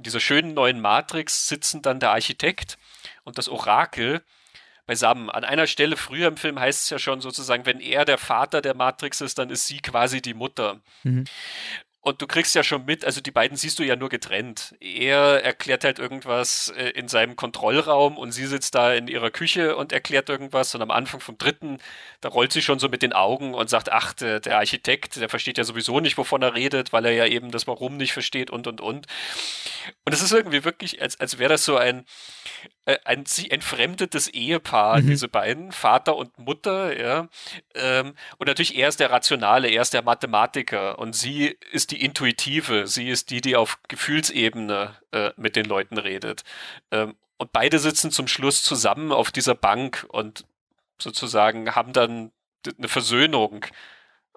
in 0.00 0.04
dieser 0.04 0.20
schönen 0.20 0.54
neuen 0.54 0.80
Matrix 0.80 1.46
sitzen 1.46 1.82
dann 1.82 2.00
der 2.00 2.12
Architekt 2.12 2.78
und 3.24 3.36
das 3.36 3.50
Orakel 3.50 4.22
beisammen. 4.86 5.28
An 5.28 5.44
einer 5.44 5.66
Stelle 5.66 5.98
früher 5.98 6.26
im 6.26 6.38
Film 6.38 6.58
heißt 6.58 6.84
es 6.84 6.90
ja 6.90 6.98
schon 6.98 7.20
sozusagen, 7.20 7.66
wenn 7.66 7.80
er 7.80 8.06
der 8.06 8.16
Vater 8.16 8.62
der 8.62 8.74
Matrix 8.74 9.20
ist, 9.20 9.38
dann 9.38 9.50
ist 9.50 9.66
sie 9.66 9.80
quasi 9.80 10.22
die 10.22 10.32
Mutter. 10.32 10.80
Mhm. 11.02 11.24
Und 12.02 12.22
du 12.22 12.26
kriegst 12.26 12.54
ja 12.54 12.62
schon 12.62 12.86
mit, 12.86 13.04
also 13.04 13.20
die 13.20 13.30
beiden 13.30 13.58
siehst 13.58 13.78
du 13.78 13.82
ja 13.82 13.94
nur 13.94 14.08
getrennt. 14.08 14.74
Er 14.80 15.44
erklärt 15.44 15.84
halt 15.84 15.98
irgendwas 15.98 16.72
äh, 16.74 16.88
in 16.90 17.08
seinem 17.08 17.36
Kontrollraum 17.36 18.16
und 18.16 18.32
sie 18.32 18.46
sitzt 18.46 18.74
da 18.74 18.94
in 18.94 19.06
ihrer 19.06 19.30
Küche 19.30 19.76
und 19.76 19.92
erklärt 19.92 20.30
irgendwas. 20.30 20.74
Und 20.74 20.80
am 20.80 20.90
Anfang 20.90 21.20
vom 21.20 21.36
dritten, 21.36 21.76
da 22.22 22.30
rollt 22.30 22.52
sie 22.52 22.62
schon 22.62 22.78
so 22.78 22.88
mit 22.88 23.02
den 23.02 23.12
Augen 23.12 23.52
und 23.52 23.68
sagt, 23.68 23.92
ach, 23.92 24.14
der, 24.14 24.40
Architekt, 24.56 25.16
der 25.16 25.28
versteht 25.28 25.58
ja 25.58 25.64
sowieso 25.64 26.00
nicht, 26.00 26.16
wovon 26.16 26.40
er 26.40 26.54
redet, 26.54 26.94
weil 26.94 27.04
er 27.04 27.12
ja 27.12 27.26
eben 27.26 27.50
das 27.50 27.66
Warum 27.66 27.98
nicht 27.98 28.14
versteht 28.14 28.50
und, 28.50 28.66
und, 28.66 28.80
und. 28.80 29.06
Und 30.06 30.12
es 30.14 30.22
ist 30.22 30.32
irgendwie 30.32 30.64
wirklich, 30.64 31.02
als, 31.02 31.20
als 31.20 31.38
wäre 31.38 31.50
das 31.50 31.66
so 31.66 31.76
ein, 31.76 32.06
äh, 32.86 32.96
ein 33.04 33.26
sie 33.26 33.50
entfremdetes 33.50 34.28
Ehepaar, 34.28 35.00
mhm. 35.00 35.08
diese 35.08 35.28
beiden, 35.28 35.70
Vater 35.70 36.16
und 36.16 36.38
Mutter, 36.38 36.98
ja. 36.98 37.28
Ähm, 37.74 38.14
und 38.38 38.46
natürlich 38.46 38.76
er 38.76 38.88
ist 38.88 39.00
der 39.00 39.10
Rationale, 39.10 39.68
er 39.68 39.82
ist 39.82 39.92
der 39.92 40.02
Mathematiker 40.02 40.98
und 40.98 41.14
sie 41.14 41.58
ist 41.72 41.89
die 41.90 42.04
Intuitive, 42.04 42.86
sie 42.86 43.08
ist 43.08 43.30
die, 43.30 43.40
die 43.40 43.56
auf 43.56 43.78
Gefühlsebene 43.88 44.96
äh, 45.12 45.30
mit 45.36 45.56
den 45.56 45.66
Leuten 45.66 45.98
redet. 45.98 46.44
Ähm, 46.90 47.16
und 47.38 47.52
beide 47.52 47.78
sitzen 47.78 48.10
zum 48.10 48.28
Schluss 48.28 48.62
zusammen 48.62 49.12
auf 49.12 49.30
dieser 49.30 49.54
Bank 49.54 50.06
und 50.08 50.44
sozusagen 50.98 51.74
haben 51.74 51.92
dann 51.92 52.32
eine 52.76 52.88
Versöhnung 52.88 53.64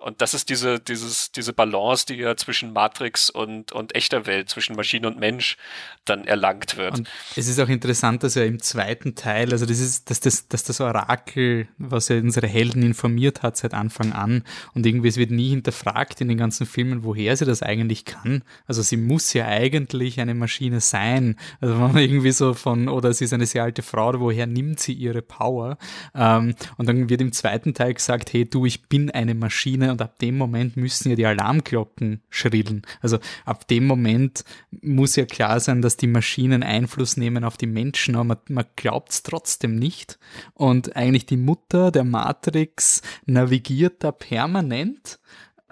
und 0.04 0.22
das 0.22 0.34
ist 0.34 0.50
diese, 0.50 0.80
dieses, 0.80 1.32
diese 1.32 1.54
Balance, 1.54 2.06
die 2.06 2.16
ja 2.16 2.36
zwischen 2.36 2.74
Matrix 2.74 3.30
und, 3.30 3.72
und 3.72 3.96
echter 3.96 4.26
Welt, 4.26 4.50
zwischen 4.50 4.76
Maschine 4.76 5.08
und 5.08 5.18
Mensch 5.18 5.56
dann 6.04 6.26
erlangt 6.26 6.76
wird. 6.76 6.98
Und 6.98 7.10
es 7.38 7.48
ist 7.48 7.58
auch 7.60 7.70
interessant, 7.70 8.22
dass 8.24 8.36
er 8.36 8.46
im 8.46 8.62
zweiten 8.62 9.16
Teil, 9.16 9.54
also 9.54 9.66
das 9.66 9.80
ist, 9.80 10.10
dass 10.10 10.20
das, 10.20 10.50
dass 10.50 10.66
das 10.66 10.82
Orakel, 10.82 11.70
was 11.78 12.10
ja 12.10 12.18
unsere 12.18 12.48
Helden 12.48 12.84
informiert 12.84 13.44
hat 13.44 13.56
seit 13.56 13.74
Anfang 13.74 14.12
an 14.12 14.44
und 14.74 14.86
irgendwie 14.86 15.08
es 15.08 15.16
wird 15.16 15.32
nie 15.32 15.52
hinterfragt 15.52 16.20
in 16.20 16.28
den 16.28 16.38
ganzen 16.38 16.66
Filmen, 16.66 17.06
woher 17.06 17.38
sie 17.38 17.46
das 17.46 17.64
eigentlich 17.64 18.04
kann. 18.04 18.44
Also 18.68 18.82
sie 18.82 18.98
muss 18.98 19.32
ja 19.32 19.48
eigentlich 19.48 20.20
eine 20.20 20.34
Maschine 20.34 20.82
sein. 20.82 21.38
Also 21.62 21.76
wenn 21.76 21.94
man 21.94 21.98
irgendwie 21.98 22.32
so 22.32 22.54
von, 22.54 22.90
oder 22.90 23.14
sie 23.14 23.24
ist 23.24 23.34
eine 23.34 23.46
sehr 23.46 23.64
alte 23.64 23.84
Frau, 23.84 24.20
woher 24.20 24.48
nimmt 24.48 24.82
sie 24.82 24.92
ihre 24.94 25.22
Power? 25.22 25.78
Ähm, 26.14 26.56
und 26.76 26.90
dann 26.90 27.10
wird 27.10 27.22
im 27.22 27.32
zweiten 27.32 27.74
Teil 27.74 27.94
gesagt, 27.94 28.34
hey 28.34 28.44
du, 28.44 28.66
ich 28.66 28.90
bin 28.90 29.10
eine 29.10 29.34
Maschine 29.34 29.93
und 29.94 30.02
ab 30.02 30.20
dem 30.20 30.38
Moment 30.38 30.76
müssen 30.76 31.10
ja 31.10 31.16
die 31.16 31.26
Alarmglocken 31.26 32.22
schrillen. 32.30 32.82
Also 33.02 33.20
ab 33.46 33.68
dem 33.68 33.88
Moment 33.88 34.44
muss 34.82 35.16
ja 35.16 35.26
klar 35.26 35.60
sein, 35.60 35.82
dass 35.82 35.96
die 35.96 36.08
Maschinen 36.08 36.64
Einfluss 36.64 37.16
nehmen 37.16 37.44
auf 37.44 37.56
die 37.56 37.68
Menschen, 37.68 38.16
aber 38.16 38.26
man, 38.26 38.38
man 38.50 38.66
glaubt 38.76 39.12
es 39.12 39.24
trotzdem 39.24 39.76
nicht. 39.76 40.20
Und 40.54 40.96
eigentlich 40.96 41.26
die 41.26 41.38
Mutter 41.38 41.92
der 41.92 42.04
Matrix 42.04 43.02
navigiert 43.26 44.04
da 44.04 44.12
permanent 44.12 45.20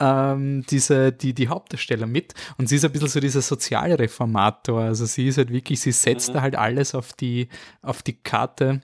ähm, 0.01 0.65
diese, 0.69 1.11
die, 1.11 1.33
die 1.33 1.47
Hauptdarsteller 1.47 2.07
mit. 2.07 2.33
Und 2.57 2.67
sie 2.67 2.77
ist 2.77 2.85
ein 2.85 2.91
bisschen 2.91 3.07
so 3.07 3.19
dieser 3.19 3.41
soziale 3.41 3.99
Reformator. 3.99 4.81
Also 4.81 5.05
sie 5.05 5.27
ist 5.27 5.37
halt 5.37 5.51
wirklich, 5.51 5.79
sie 5.79 5.91
setzt 5.91 6.29
mhm. 6.29 6.33
da 6.33 6.41
halt 6.41 6.55
alles 6.55 6.95
auf 6.95 7.13
die, 7.13 7.49
auf 7.81 8.01
die 8.01 8.17
Karte 8.17 8.81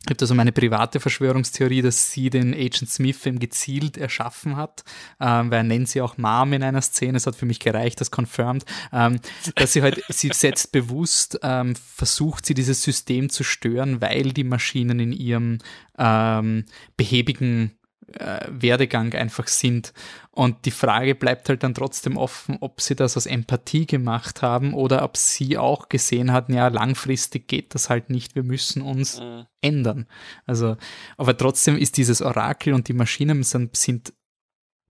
ich 0.00 0.06
habe 0.06 0.16
da 0.16 0.26
so 0.26 0.34
meine 0.34 0.52
private 0.52 1.00
Verschwörungstheorie, 1.00 1.82
dass 1.82 2.12
sie 2.12 2.30
den 2.30 2.54
Agent 2.54 2.88
Smith 2.88 3.26
eben 3.26 3.38
gezielt 3.38 3.96
erschaffen 3.96 4.56
hat, 4.56 4.84
ähm, 5.20 5.50
weil 5.50 5.58
er 5.58 5.64
nennt 5.64 5.88
sie 5.88 6.00
auch 6.00 6.16
Mom 6.16 6.52
in 6.52 6.62
einer 6.62 6.82
Szene, 6.82 7.16
es 7.16 7.26
hat 7.26 7.36
für 7.36 7.46
mich 7.46 7.60
gereicht, 7.60 8.00
das 8.00 8.10
confirmed, 8.10 8.64
ähm, 8.92 9.20
dass 9.56 9.72
sie 9.72 9.82
halt, 9.82 10.02
sie 10.08 10.30
setzt 10.32 10.72
bewusst, 10.72 11.40
ähm, 11.42 11.74
versucht 11.74 12.46
sie 12.46 12.54
dieses 12.54 12.82
System 12.82 13.28
zu 13.28 13.44
stören, 13.44 14.00
weil 14.00 14.32
die 14.32 14.44
Maschinen 14.44 15.00
in 15.00 15.12
ihrem 15.12 15.58
ähm, 15.98 16.64
behäbigen 16.96 17.77
äh, 18.14 18.46
Werdegang 18.48 19.14
einfach 19.14 19.46
sind. 19.48 19.92
Und 20.30 20.64
die 20.64 20.70
Frage 20.70 21.14
bleibt 21.14 21.48
halt 21.48 21.62
dann 21.62 21.74
trotzdem 21.74 22.16
offen, 22.16 22.58
ob 22.60 22.80
sie 22.80 22.94
das 22.94 23.16
aus 23.16 23.26
Empathie 23.26 23.86
gemacht 23.86 24.42
haben 24.42 24.72
oder 24.72 25.02
ob 25.02 25.16
sie 25.16 25.58
auch 25.58 25.88
gesehen 25.88 26.32
hatten, 26.32 26.54
ja, 26.54 26.68
langfristig 26.68 27.48
geht 27.48 27.74
das 27.74 27.90
halt 27.90 28.10
nicht, 28.10 28.34
wir 28.34 28.44
müssen 28.44 28.82
uns 28.82 29.20
mhm. 29.20 29.46
ändern. 29.60 30.06
Also, 30.46 30.76
aber 31.16 31.36
trotzdem 31.36 31.76
ist 31.76 31.96
dieses 31.96 32.22
Orakel 32.22 32.72
und 32.72 32.88
die 32.88 32.94
Maschinen 32.94 33.42
sind, 33.42 33.76
sind 33.76 34.12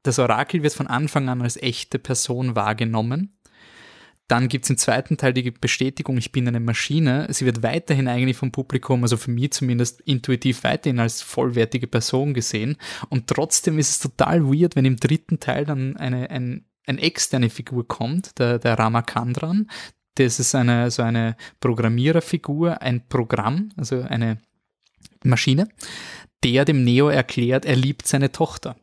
das 0.04 0.18
Orakel 0.18 0.62
wird 0.62 0.72
von 0.74 0.86
Anfang 0.86 1.28
an 1.28 1.42
als 1.42 1.56
echte 1.56 1.98
Person 1.98 2.54
wahrgenommen 2.54 3.37
dann 4.28 4.48
gibt's 4.48 4.68
im 4.68 4.76
zweiten 4.76 5.16
Teil 5.16 5.32
die 5.32 5.50
Bestätigung, 5.50 6.18
ich 6.18 6.32
bin 6.32 6.46
eine 6.46 6.60
Maschine. 6.60 7.26
Sie 7.30 7.46
wird 7.46 7.62
weiterhin 7.62 8.08
eigentlich 8.08 8.36
vom 8.36 8.52
Publikum, 8.52 9.02
also 9.02 9.16
für 9.16 9.30
mich 9.30 9.52
zumindest 9.52 10.02
intuitiv 10.02 10.64
weiterhin 10.64 11.00
als 11.00 11.22
vollwertige 11.22 11.86
Person 11.86 12.34
gesehen. 12.34 12.76
Und 13.08 13.26
trotzdem 13.26 13.78
ist 13.78 13.90
es 13.90 13.98
total 13.98 14.44
weird, 14.44 14.76
wenn 14.76 14.84
im 14.84 14.96
dritten 14.96 15.40
Teil 15.40 15.64
dann 15.64 15.96
eine, 15.96 16.28
ein, 16.28 16.66
eine 16.86 17.00
externe 17.00 17.48
Figur 17.48 17.88
kommt, 17.88 18.38
der, 18.38 18.58
der 18.58 18.78
Ramakandran. 18.78 19.70
Das 20.16 20.38
ist 20.38 20.54
eine, 20.54 20.90
so 20.90 21.02
eine 21.02 21.34
Programmiererfigur, 21.60 22.82
ein 22.82 23.08
Programm, 23.08 23.70
also 23.76 24.02
eine 24.02 24.42
Maschine, 25.24 25.68
der 26.44 26.66
dem 26.66 26.84
Neo 26.84 27.08
erklärt, 27.08 27.64
er 27.64 27.76
liebt 27.76 28.06
seine 28.06 28.30
Tochter. 28.30 28.76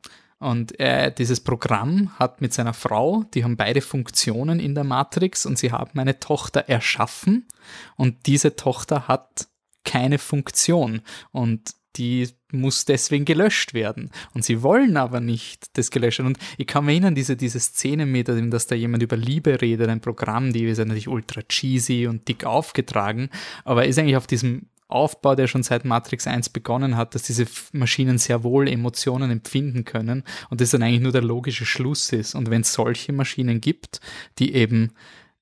Und 0.46 0.80
äh, 0.80 1.12
dieses 1.12 1.40
Programm 1.40 2.12
hat 2.20 2.40
mit 2.40 2.54
seiner 2.54 2.76
Frau, 2.76 3.24
die 3.34 3.44
haben 3.44 3.58
beide 3.58 3.82
Funktionen 3.82 4.60
in 4.60 4.76
der 4.76 4.84
Matrix 4.84 5.48
und 5.48 5.58
sie 5.58 5.72
haben 5.72 5.98
eine 5.98 6.20
Tochter 6.20 6.70
erschaffen 6.70 7.48
und 7.96 8.28
diese 8.28 8.56
Tochter 8.56 9.08
hat 9.08 9.48
keine 9.86 10.20
Funktion 10.20 11.02
und 11.32 11.72
die 11.96 12.30
muss 12.52 12.86
deswegen 12.86 13.26
gelöscht 13.26 13.74
werden. 13.74 14.12
Und 14.36 14.46
sie 14.46 14.62
wollen 14.62 14.98
aber 14.98 15.20
nicht 15.20 15.76
das 15.80 15.90
gelöscht 15.90 16.20
werden. 16.20 16.36
Und 16.36 16.40
ich 16.60 16.68
kann 16.68 16.86
mir 16.86 16.92
erinnern, 16.92 17.16
diese, 17.16 17.36
diese 17.36 17.60
Szene 17.60 18.06
mit, 18.06 18.28
dass 18.28 18.68
da 18.68 18.76
jemand 18.76 19.02
über 19.02 19.18
Liebe 19.18 19.62
redet, 19.62 19.90
ein 19.90 20.02
Programm, 20.02 20.54
die 20.54 20.66
ist 20.66 20.78
natürlich 20.78 21.08
ultra 21.08 21.42
cheesy 21.42 22.06
und 22.06 22.28
dick 22.28 22.44
aufgetragen, 22.44 23.30
aber 23.64 23.88
ist 23.88 23.98
eigentlich 23.98 24.18
auf 24.18 24.28
diesem 24.28 24.68
Aufbau, 24.88 25.36
der 25.36 25.48
schon 25.48 25.64
seit 25.64 25.84
Matrix 25.84 26.28
1 26.28 26.49
begonnen 26.49 26.95
hat, 26.95 27.16
dass 27.16 27.24
diese 27.24 27.48
Maschinen 27.72 28.18
sehr 28.18 28.44
wohl 28.44 28.68
Emotionen 28.68 29.32
empfinden 29.32 29.84
können 29.84 30.24
und 30.49 30.62
das 30.62 30.72
dann 30.72 30.84
eigentlich 30.84 31.02
nur 31.02 31.12
der 31.12 31.24
logische 31.24 31.66
Schluss 31.66 32.12
ist. 32.12 32.36
Und 32.36 32.49
wenn 32.49 32.62
es 32.62 32.74
solche 32.74 33.12
Maschinen 33.12 33.62
gibt, 33.62 33.99
die 34.38 34.53
eben 34.53 34.91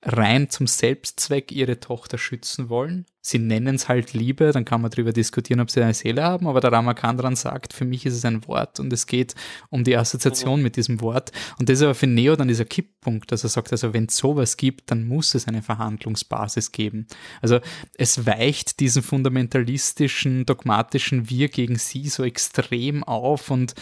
rein 0.05 0.49
zum 0.49 0.67
Selbstzweck 0.67 1.51
ihre 1.51 1.79
Tochter 1.79 2.17
schützen 2.17 2.69
wollen. 2.69 3.05
Sie 3.21 3.39
nennen 3.39 3.75
es 3.75 3.87
halt 3.87 4.11
Liebe, 4.11 4.51
dann 4.51 4.65
kann 4.65 4.81
man 4.81 4.91
darüber 4.91 5.13
diskutieren, 5.13 5.61
ob 5.61 5.71
sie 5.71 5.81
eine 5.81 5.93
Seele 5.93 6.23
haben, 6.23 6.45
aber 6.45 6.59
der 6.59 6.73
Ramakandran 6.73 7.37
sagt, 7.37 7.71
für 7.71 7.85
mich 7.85 8.05
ist 8.05 8.15
es 8.15 8.25
ein 8.25 8.45
Wort 8.47 8.81
und 8.81 8.91
es 8.91 9.07
geht 9.07 9.33
um 9.69 9.85
die 9.85 9.95
Assoziation 9.95 10.61
mit 10.61 10.75
diesem 10.75 10.99
Wort. 10.99 11.31
Und 11.57 11.69
das 11.69 11.77
ist 11.77 11.83
aber 11.83 11.95
für 11.95 12.07
Neo 12.07 12.35
dann 12.35 12.49
dieser 12.49 12.65
Kipppunkt, 12.65 13.31
dass 13.31 13.43
er 13.43 13.49
sagt, 13.49 13.71
also 13.71 13.93
wenn 13.93 14.07
es 14.07 14.17
sowas 14.17 14.57
gibt, 14.57 14.91
dann 14.91 15.07
muss 15.07 15.35
es 15.35 15.47
eine 15.47 15.61
Verhandlungsbasis 15.61 16.73
geben. 16.73 17.07
Also 17.41 17.61
es 17.95 18.25
weicht 18.25 18.81
diesen 18.81 19.03
fundamentalistischen, 19.03 20.45
dogmatischen 20.45 21.29
Wir 21.29 21.47
gegen 21.47 21.77
sie 21.77 22.09
so 22.09 22.25
extrem 22.25 23.05
auf 23.05 23.49
und 23.51 23.73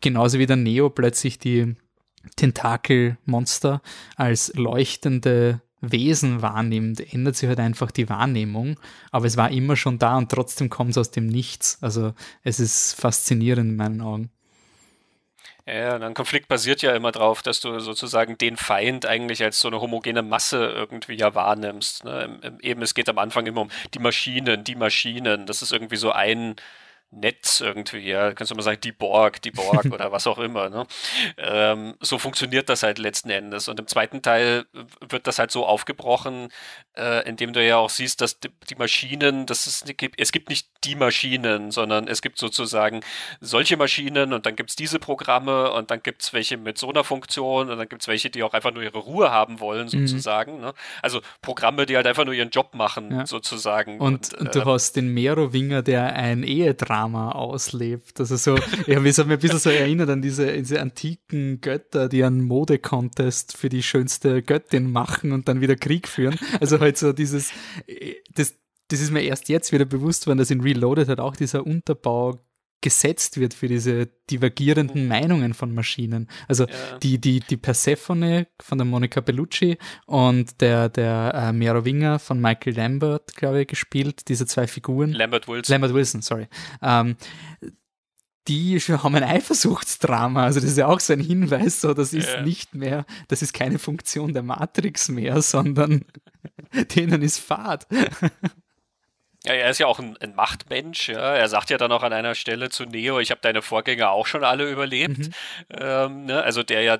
genauso 0.00 0.40
wie 0.40 0.46
der 0.46 0.56
Neo 0.56 0.90
plötzlich 0.90 1.38
die 1.38 1.76
Tentakelmonster 2.34 3.80
als 4.16 4.52
leuchtende 4.56 5.60
Wesen 5.80 6.42
wahrnimmt, 6.42 7.12
ändert 7.12 7.36
sich 7.36 7.48
halt 7.48 7.60
einfach 7.60 7.90
die 7.90 8.08
Wahrnehmung. 8.08 8.78
Aber 9.10 9.26
es 9.26 9.36
war 9.36 9.50
immer 9.50 9.76
schon 9.76 9.98
da 9.98 10.16
und 10.16 10.30
trotzdem 10.30 10.70
kommt 10.70 10.90
es 10.90 10.98
aus 10.98 11.10
dem 11.10 11.26
Nichts. 11.26 11.78
Also 11.80 12.14
es 12.42 12.60
ist 12.60 12.94
faszinierend 13.00 13.70
in 13.70 13.76
meinen 13.76 14.00
Augen. 14.00 14.30
Ja, 15.66 15.96
ein 15.96 16.14
Konflikt 16.14 16.48
basiert 16.48 16.80
ja 16.80 16.96
immer 16.96 17.12
darauf, 17.12 17.42
dass 17.42 17.60
du 17.60 17.78
sozusagen 17.78 18.38
den 18.38 18.56
Feind 18.56 19.04
eigentlich 19.04 19.42
als 19.42 19.60
so 19.60 19.68
eine 19.68 19.82
homogene 19.82 20.22
Masse 20.22 20.64
irgendwie 20.64 21.14
ja 21.14 21.34
wahrnimmst. 21.34 22.04
Ne? 22.04 22.40
Eben, 22.62 22.80
es 22.80 22.94
geht 22.94 23.10
am 23.10 23.18
Anfang 23.18 23.44
immer 23.44 23.60
um 23.60 23.70
die 23.92 23.98
Maschinen, 23.98 24.64
die 24.64 24.76
Maschinen. 24.76 25.44
Das 25.44 25.60
ist 25.60 25.72
irgendwie 25.72 25.96
so 25.96 26.10
ein, 26.10 26.56
Netz 27.10 27.62
irgendwie, 27.62 28.00
ja, 28.00 28.32
kannst 28.34 28.50
du 28.50 28.54
mal 28.54 28.62
sagen, 28.62 28.80
die 28.82 28.92
Borg, 28.92 29.40
die 29.40 29.50
Borg 29.50 29.86
oder 29.92 30.12
was 30.12 30.26
auch 30.26 30.38
immer. 30.38 30.68
Ne? 30.68 30.86
Ähm, 31.38 31.94
so 32.00 32.18
funktioniert 32.18 32.68
das 32.68 32.82
halt 32.82 32.98
letzten 32.98 33.30
Endes. 33.30 33.68
Und 33.68 33.80
im 33.80 33.86
zweiten 33.86 34.20
Teil 34.20 34.66
wird 35.08 35.26
das 35.26 35.38
halt 35.38 35.50
so 35.50 35.64
aufgebrochen, 35.64 36.48
äh, 36.96 37.26
indem 37.26 37.54
du 37.54 37.64
ja 37.64 37.78
auch 37.78 37.88
siehst, 37.88 38.20
dass 38.20 38.40
die, 38.40 38.50
die 38.68 38.74
Maschinen, 38.74 39.46
das 39.46 39.66
ist, 39.66 39.94
es 40.18 40.32
gibt 40.32 40.50
nicht 40.50 40.68
die 40.84 40.96
Maschinen, 40.96 41.70
sondern 41.70 42.08
es 42.08 42.20
gibt 42.20 42.38
sozusagen 42.38 43.00
solche 43.40 43.78
Maschinen 43.78 44.34
und 44.34 44.44
dann 44.44 44.54
gibt 44.54 44.70
es 44.70 44.76
diese 44.76 44.98
Programme 44.98 45.72
und 45.72 45.90
dann 45.90 46.02
gibt 46.02 46.22
es 46.22 46.34
welche 46.34 46.58
mit 46.58 46.76
so 46.76 46.90
einer 46.90 47.04
Funktion 47.04 47.70
und 47.70 47.78
dann 47.78 47.88
gibt 47.88 48.02
es 48.02 48.08
welche, 48.08 48.28
die 48.28 48.42
auch 48.42 48.52
einfach 48.52 48.72
nur 48.72 48.82
ihre 48.82 48.98
Ruhe 48.98 49.30
haben 49.30 49.60
wollen, 49.60 49.86
mhm. 49.86 50.06
sozusagen. 50.06 50.56
Mhm. 50.56 50.60
Ne? 50.60 50.74
Also 51.00 51.22
Programme, 51.40 51.86
die 51.86 51.96
halt 51.96 52.06
einfach 52.06 52.26
nur 52.26 52.34
ihren 52.34 52.50
Job 52.50 52.74
machen, 52.74 53.10
ja. 53.10 53.26
sozusagen. 53.26 53.98
Und, 53.98 54.34
und, 54.34 54.40
und 54.40 54.54
du 54.54 54.60
äh, 54.60 54.64
hast 54.66 54.96
den 54.96 55.14
Merowinger, 55.14 55.80
der 55.82 56.12
ein 56.14 56.42
Ehedrama 56.42 56.97
Drama 56.98 57.32
auslebt. 57.32 58.18
Also 58.20 58.36
so, 58.36 58.56
ich 58.86 58.94
habe 58.94 59.00
mich 59.00 59.18
ein 59.18 59.38
bisschen 59.38 59.58
so 59.58 59.70
erinnert 59.70 60.10
an 60.10 60.22
diese, 60.22 60.52
diese 60.52 60.80
antiken 60.80 61.60
Götter, 61.60 62.08
die 62.08 62.24
einen 62.24 62.42
Mode-Contest 62.42 63.56
für 63.56 63.68
die 63.68 63.82
schönste 63.82 64.42
Göttin 64.42 64.90
machen 64.90 65.32
und 65.32 65.48
dann 65.48 65.60
wieder 65.60 65.76
Krieg 65.76 66.08
führen. 66.08 66.38
Also 66.60 66.80
halt 66.80 66.98
so 66.98 67.12
dieses, 67.12 67.52
das, 68.34 68.54
das 68.88 69.00
ist 69.00 69.12
mir 69.12 69.22
erst 69.22 69.48
jetzt 69.48 69.72
wieder 69.72 69.84
bewusst 69.84 70.26
worden, 70.26 70.38
dass 70.38 70.50
in 70.50 70.60
Reloaded 70.60 71.08
halt 71.08 71.20
auch 71.20 71.36
dieser 71.36 71.64
Unterbau 71.64 72.40
gesetzt 72.80 73.38
wird 73.38 73.54
für 73.54 73.68
diese 73.68 74.08
divergierenden 74.30 75.02
mhm. 75.02 75.08
Meinungen 75.08 75.54
von 75.54 75.74
Maschinen. 75.74 76.28
Also 76.46 76.66
ja. 76.66 76.98
die, 77.02 77.18
die, 77.18 77.40
die 77.40 77.56
Persephone 77.56 78.46
von 78.60 78.78
der 78.78 78.84
Monica 78.84 79.20
Bellucci 79.20 79.78
und 80.06 80.60
der, 80.60 80.88
der 80.88 81.32
äh, 81.34 81.52
Merowinger 81.52 82.18
von 82.18 82.40
Michael 82.40 82.76
Lambert, 82.76 83.34
glaube 83.34 83.62
ich, 83.62 83.68
gespielt, 83.68 84.28
diese 84.28 84.46
zwei 84.46 84.66
Figuren. 84.66 85.12
Lambert 85.12 85.48
Wilson. 85.48 85.72
Lambert 85.72 85.94
Wilson, 85.94 86.22
sorry. 86.22 86.46
Ähm, 86.80 87.16
die 88.48 88.78
haben 88.80 89.14
ein 89.14 89.24
Eifersuchtsdrama. 89.24 90.44
Also 90.44 90.60
das 90.60 90.70
ist 90.70 90.78
ja 90.78 90.86
auch 90.86 91.00
so 91.00 91.12
ein 91.12 91.20
Hinweis, 91.20 91.80
so 91.80 91.92
das 91.94 92.14
ist 92.14 92.32
ja. 92.32 92.42
nicht 92.42 92.74
mehr, 92.74 93.04
das 93.28 93.42
ist 93.42 93.52
keine 93.52 93.78
Funktion 93.78 94.32
der 94.32 94.42
Matrix 94.42 95.08
mehr, 95.08 95.42
sondern 95.42 96.04
denen 96.96 97.22
ist 97.22 97.38
Fahrt. 97.38 97.86
Ja, 99.44 99.54
er 99.54 99.70
ist 99.70 99.78
ja 99.78 99.86
auch 99.86 99.98
ein, 99.98 100.16
ein, 100.18 100.34
Machtmensch. 100.34 101.08
Ja. 101.08 101.34
Er 101.36 101.48
sagt 101.48 101.70
ja 101.70 101.78
dann 101.78 101.92
auch 101.92 102.02
an 102.02 102.12
einer 102.12 102.34
Stelle 102.34 102.70
zu 102.70 102.84
Neo, 102.84 103.20
ich 103.20 103.30
habe 103.30 103.40
deine 103.40 103.62
Vorgänger 103.62 104.10
auch 104.10 104.26
schon 104.26 104.44
alle 104.44 104.68
überlebt. 104.68 105.18
Mhm. 105.18 105.30
Ähm, 105.70 106.24
ne? 106.26 106.42
Also 106.42 106.62
der 106.62 106.82
ja 106.82 106.98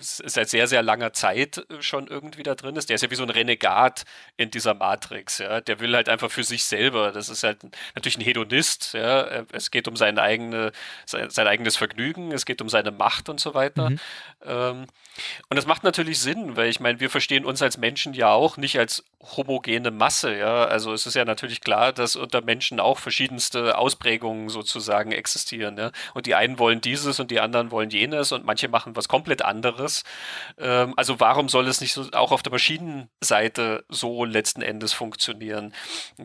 seit 0.00 0.48
sehr, 0.48 0.66
sehr 0.66 0.82
langer 0.82 1.12
Zeit 1.12 1.64
schon 1.80 2.06
irgendwie 2.08 2.42
da 2.42 2.54
drin 2.54 2.76
ist. 2.76 2.88
Der 2.88 2.96
ist 2.96 3.02
ja 3.02 3.10
wie 3.10 3.14
so 3.14 3.22
ein 3.22 3.30
Renegat 3.30 4.04
in 4.36 4.50
dieser 4.50 4.74
Matrix. 4.74 5.38
Ja. 5.38 5.60
Der 5.60 5.80
will 5.80 5.94
halt 5.94 6.08
einfach 6.08 6.30
für 6.30 6.44
sich 6.44 6.64
selber. 6.64 7.12
Das 7.12 7.28
ist 7.28 7.42
halt 7.42 7.58
natürlich 7.94 8.18
ein 8.18 8.24
Hedonist. 8.24 8.94
Ja. 8.94 9.44
Es 9.52 9.70
geht 9.70 9.88
um 9.88 9.96
seine 9.96 10.22
eigene, 10.22 10.72
sein, 11.06 11.30
sein 11.30 11.46
eigenes 11.46 11.76
Vergnügen, 11.76 12.32
es 12.32 12.44
geht 12.44 12.60
um 12.60 12.68
seine 12.68 12.90
Macht 12.90 13.28
und 13.28 13.40
so 13.40 13.54
weiter. 13.54 13.90
Mhm. 13.90 14.00
Ähm, 14.44 14.86
und 15.48 15.56
das 15.56 15.66
macht 15.66 15.84
natürlich 15.84 16.18
Sinn, 16.18 16.56
weil 16.56 16.68
ich 16.68 16.80
meine, 16.80 16.98
wir 16.98 17.08
verstehen 17.08 17.44
uns 17.44 17.62
als 17.62 17.78
Menschen 17.78 18.14
ja 18.14 18.32
auch 18.32 18.56
nicht 18.56 18.78
als 18.78 19.04
homogene 19.36 19.90
Masse, 19.90 20.36
ja. 20.36 20.64
Also 20.64 20.92
es 20.92 21.06
ist 21.06 21.14
ja 21.14 21.24
natürlich 21.24 21.60
klar, 21.60 21.92
dass 21.92 22.16
unter 22.16 22.42
Menschen 22.42 22.80
auch 22.80 22.98
verschiedenste 22.98 23.78
Ausprägungen 23.78 24.48
sozusagen 24.48 25.12
existieren, 25.12 25.78
ja. 25.78 25.92
Und 26.14 26.26
die 26.26 26.34
einen 26.34 26.58
wollen 26.58 26.80
dieses 26.80 27.20
und 27.20 27.30
die 27.30 27.40
anderen 27.40 27.70
wollen 27.70 27.90
jenes 27.90 28.32
und 28.32 28.44
manche 28.44 28.68
machen 28.68 28.96
was 28.96 29.08
komplett 29.08 29.43
anderes. 29.44 30.04
Ähm, 30.58 30.94
also 30.96 31.20
warum 31.20 31.48
soll 31.48 31.68
es 31.68 31.80
nicht 31.80 31.92
so 31.92 32.06
auch 32.12 32.32
auf 32.32 32.42
der 32.42 32.52
Maschinenseite 32.52 33.84
so 33.88 34.24
letzten 34.24 34.62
Endes 34.62 34.92
funktionieren? 34.92 35.74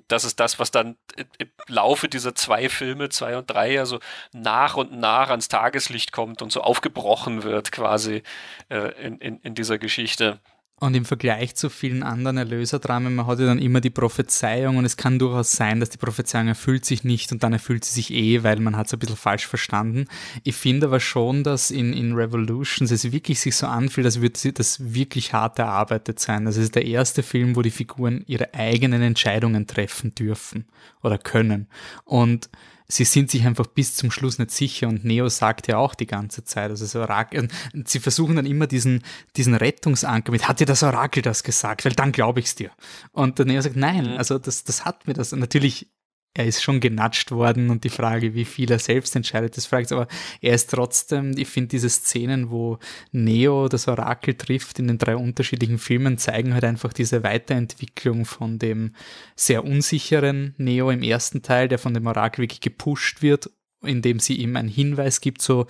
Das 0.07 0.23
ist 0.23 0.39
das, 0.39 0.59
was 0.59 0.71
dann 0.71 0.97
im 1.37 1.49
Laufe 1.67 2.09
dieser 2.09 2.35
zwei 2.35 2.69
Filme, 2.69 3.09
zwei 3.09 3.37
und 3.37 3.49
drei, 3.49 3.79
also 3.79 3.99
nach 4.33 4.75
und 4.75 4.91
nach 4.91 5.29
ans 5.29 5.47
Tageslicht 5.47 6.11
kommt 6.11 6.41
und 6.41 6.51
so 6.51 6.61
aufgebrochen 6.61 7.43
wird 7.43 7.71
quasi 7.71 8.23
äh, 8.69 8.91
in, 9.01 9.17
in, 9.19 9.39
in 9.41 9.55
dieser 9.55 9.77
Geschichte. 9.77 10.39
Und 10.79 10.95
im 10.95 11.03
Vergleich 11.03 11.55
zu 11.55 11.69
vielen 11.69 12.03
anderen 12.03 12.37
Erlöserdramen, 12.37 13.13
man 13.13 13.27
hat 13.27 13.39
ja 13.39 13.45
dann 13.45 13.59
immer 13.59 13.81
die 13.81 13.89
Prophezeiung 13.89 14.77
und 14.77 14.85
es 14.85 14.95
kann 14.95 15.19
durchaus 15.19 15.51
sein, 15.51 15.79
dass 15.81 15.89
die 15.89 15.97
Prophezeiung 15.97 16.47
erfüllt 16.47 16.85
sich 16.85 17.03
nicht 17.03 17.31
und 17.31 17.43
dann 17.43 17.51
erfüllt 17.51 17.83
sie 17.83 17.93
sich 17.93 18.13
eh, 18.13 18.43
weil 18.43 18.59
man 18.59 18.77
hat 18.77 18.87
es 18.87 18.93
ein 18.93 18.99
bisschen 18.99 19.17
falsch 19.17 19.45
verstanden. 19.45 20.05
Ich 20.43 20.55
finde 20.55 20.87
aber 20.87 21.01
schon, 21.01 21.43
dass 21.43 21.69
in, 21.69 21.91
in 21.91 22.13
Revolutions 22.13 22.91
es 22.91 23.11
wirklich 23.11 23.41
sich 23.41 23.55
so 23.57 23.67
anfühlt, 23.67 24.05
als 24.05 24.21
würde 24.21 24.53
das 24.53 24.93
wirklich 24.93 25.33
hart 25.33 25.59
erarbeitet 25.59 26.19
sein. 26.19 26.45
Das 26.45 26.55
ist 26.55 26.75
der 26.75 26.85
erste 26.85 27.23
Film, 27.23 27.57
wo 27.57 27.61
die 27.61 27.71
Figuren 27.71 28.23
ihre 28.27 28.53
eigenen 28.53 29.01
Entscheidungen 29.01 29.67
treffen 29.67 30.15
dürfen 30.15 30.65
oder 31.03 31.17
können. 31.17 31.67
Und 32.05 32.49
sie 32.91 33.05
sind 33.05 33.29
sich 33.29 33.45
einfach 33.45 33.67
bis 33.67 33.95
zum 33.95 34.11
Schluss 34.11 34.39
nicht 34.39 34.51
sicher 34.51 34.87
und 34.87 35.05
Neo 35.05 35.29
sagt 35.29 35.67
ja 35.67 35.77
auch 35.77 35.93
die 35.93 36.07
ganze 36.07 36.43
Zeit, 36.43 36.71
also 36.71 36.83
das 36.83 36.95
Orakel, 36.95 37.47
sie 37.85 37.99
versuchen 37.99 38.35
dann 38.35 38.47
immer 38.47 38.67
diesen, 38.67 39.03
diesen 39.37 39.53
Rettungsanker 39.53 40.31
mit, 40.31 40.47
hat 40.47 40.59
dir 40.59 40.65
das 40.65 40.83
Orakel 40.83 41.21
das 41.21 41.43
gesagt? 41.43 41.85
Weil 41.85 41.93
dann 41.93 42.11
glaube 42.11 42.39
ich 42.39 42.47
es 42.47 42.55
dir. 42.55 42.71
Und 43.11 43.37
der 43.37 43.45
Neo 43.45 43.61
sagt, 43.61 43.75
nein, 43.75 44.11
mhm. 44.11 44.17
also 44.17 44.39
das, 44.39 44.63
das 44.63 44.85
hat 44.85 45.07
mir 45.07 45.13
das. 45.13 45.31
Und 45.33 45.39
natürlich 45.39 45.87
er 46.33 46.45
ist 46.45 46.61
schon 46.61 46.79
genatscht 46.79 47.31
worden 47.31 47.69
und 47.69 47.83
die 47.83 47.89
Frage, 47.89 48.33
wie 48.33 48.45
viel 48.45 48.71
er 48.71 48.79
selbst 48.79 49.15
entscheidet, 49.15 49.57
das 49.57 49.65
fragt, 49.65 49.91
aber 49.91 50.07
er 50.41 50.53
ist 50.53 50.69
trotzdem, 50.69 51.33
ich 51.37 51.47
finde 51.47 51.69
diese 51.69 51.89
Szenen, 51.89 52.51
wo 52.51 52.77
Neo 53.11 53.67
das 53.67 53.87
Orakel 53.87 54.35
trifft 54.35 54.79
in 54.79 54.87
den 54.87 54.99
drei 54.99 55.15
unterschiedlichen 55.15 55.79
Filmen, 55.79 56.17
zeigen 56.17 56.53
halt 56.53 56.63
einfach 56.63 56.93
diese 56.93 57.23
Weiterentwicklung 57.23 58.25
von 58.25 58.59
dem 58.59 58.93
sehr 59.35 59.65
unsicheren 59.65 60.53
Neo 60.57 60.91
im 60.91 61.01
ersten 61.01 61.41
Teil, 61.41 61.67
der 61.67 61.79
von 61.79 61.93
dem 61.93 62.05
Orakel 62.05 62.43
wirklich 62.43 62.61
gepusht 62.61 63.21
wird 63.21 63.49
indem 63.81 64.19
sie 64.19 64.35
ihm 64.35 64.55
einen 64.55 64.67
Hinweis 64.67 65.21
gibt, 65.21 65.41
so, 65.41 65.65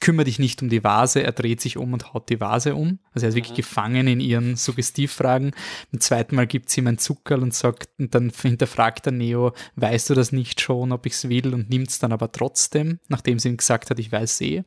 kümmere 0.00 0.24
dich 0.24 0.38
nicht 0.38 0.62
um 0.62 0.68
die 0.68 0.84
Vase, 0.84 1.22
er 1.22 1.32
dreht 1.32 1.60
sich 1.60 1.76
um 1.76 1.92
und 1.92 2.12
haut 2.12 2.28
die 2.28 2.40
Vase 2.40 2.74
um. 2.74 2.98
Also 3.12 3.26
er 3.26 3.28
ist 3.30 3.34
wirklich 3.34 3.52
mhm. 3.52 3.56
gefangen 3.56 4.06
in 4.06 4.20
ihren 4.20 4.56
Suggestivfragen. 4.56 5.52
Im 5.92 6.00
zweiten 6.00 6.36
Mal 6.36 6.46
gibt 6.46 6.70
sie 6.70 6.80
ihm 6.80 6.86
ein 6.86 6.98
Zuckerl 6.98 7.42
und 7.42 7.54
sagt, 7.54 7.88
und 7.98 8.14
dann 8.14 8.30
hinterfragt 8.30 9.06
der 9.06 9.12
Neo, 9.12 9.52
weißt 9.76 10.10
du 10.10 10.14
das 10.14 10.32
nicht 10.32 10.60
schon, 10.60 10.92
ob 10.92 11.06
ich 11.06 11.14
es 11.14 11.28
will, 11.28 11.54
und 11.54 11.70
nimmt 11.70 11.88
es 11.88 11.98
dann 11.98 12.12
aber 12.12 12.30
trotzdem, 12.32 13.00
nachdem 13.08 13.38
sie 13.38 13.48
ihm 13.48 13.56
gesagt 13.56 13.90
hat, 13.90 13.98
ich 13.98 14.12
weiß 14.12 14.40
eh. 14.42 14.64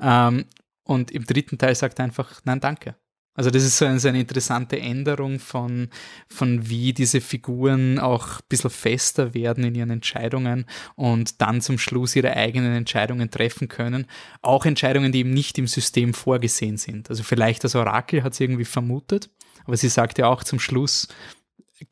Ähm, 0.00 0.44
und 0.84 1.10
im 1.10 1.24
dritten 1.24 1.58
Teil 1.58 1.74
sagt 1.74 1.98
er 1.98 2.04
einfach, 2.04 2.40
nein, 2.44 2.60
danke. 2.60 2.96
Also 3.36 3.50
das 3.50 3.62
ist 3.62 3.78
so 3.78 3.84
eine, 3.84 4.00
so 4.00 4.08
eine, 4.08 4.20
interessante 4.20 4.80
Änderung 4.80 5.38
von, 5.38 5.90
von 6.26 6.68
wie 6.68 6.92
diese 6.92 7.20
Figuren 7.20 7.98
auch 7.98 8.38
ein 8.38 8.44
bisschen 8.48 8.70
fester 8.70 9.34
werden 9.34 9.62
in 9.62 9.74
ihren 9.74 9.90
Entscheidungen 9.90 10.64
und 10.94 11.40
dann 11.42 11.60
zum 11.60 11.78
Schluss 11.78 12.16
ihre 12.16 12.34
eigenen 12.34 12.74
Entscheidungen 12.74 13.30
treffen 13.30 13.68
können. 13.68 14.06
Auch 14.40 14.64
Entscheidungen, 14.64 15.12
die 15.12 15.20
eben 15.20 15.34
nicht 15.34 15.58
im 15.58 15.66
System 15.66 16.14
vorgesehen 16.14 16.78
sind. 16.78 17.10
Also 17.10 17.22
vielleicht 17.22 17.62
das 17.62 17.76
Orakel 17.76 18.22
hat 18.22 18.32
es 18.32 18.40
irgendwie 18.40 18.64
vermutet, 18.64 19.30
aber 19.66 19.76
sie 19.76 19.88
sagt 19.88 20.18
ja 20.18 20.28
auch 20.28 20.42
zum 20.42 20.58
Schluss, 20.58 21.08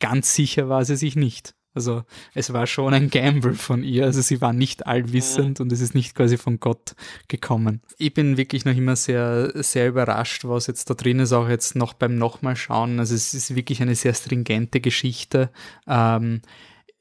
ganz 0.00 0.34
sicher 0.34 0.68
war 0.68 0.84
sie 0.84 0.96
sich 0.96 1.14
nicht. 1.14 1.54
Also 1.74 2.04
es 2.34 2.52
war 2.52 2.66
schon 2.66 2.94
ein 2.94 3.10
Gamble 3.10 3.54
von 3.54 3.82
ihr. 3.82 4.04
Also 4.04 4.20
sie 4.20 4.40
war 4.40 4.52
nicht 4.52 4.86
allwissend 4.86 5.60
und 5.60 5.72
es 5.72 5.80
ist 5.80 5.94
nicht 5.94 6.14
quasi 6.14 6.36
von 6.38 6.60
Gott 6.60 6.94
gekommen. 7.28 7.80
Ich 7.98 8.14
bin 8.14 8.36
wirklich 8.36 8.64
noch 8.64 8.76
immer 8.76 8.96
sehr, 8.96 9.50
sehr 9.62 9.88
überrascht, 9.88 10.44
was 10.44 10.68
jetzt 10.68 10.88
da 10.88 10.94
drin 10.94 11.18
ist, 11.18 11.32
auch 11.32 11.48
jetzt 11.48 11.74
noch 11.74 11.92
beim 11.94 12.16
nochmal 12.16 12.56
schauen. 12.56 13.00
Also 13.00 13.14
es 13.14 13.34
ist 13.34 13.54
wirklich 13.56 13.82
eine 13.82 13.94
sehr 13.94 14.14
stringente 14.14 14.80
Geschichte. 14.80 15.50
Ähm, 15.86 16.42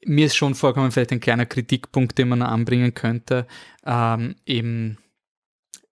mir 0.04 0.26
ist 0.26 0.36
schon 0.36 0.54
vorgekommen, 0.54 0.92
vielleicht 0.92 1.12
ein 1.12 1.20
kleiner 1.20 1.46
Kritikpunkt, 1.46 2.18
den 2.18 2.28
man 2.28 2.42
anbringen 2.42 2.94
könnte. 2.94 3.46
Ähm, 3.86 4.34
eben 4.44 4.98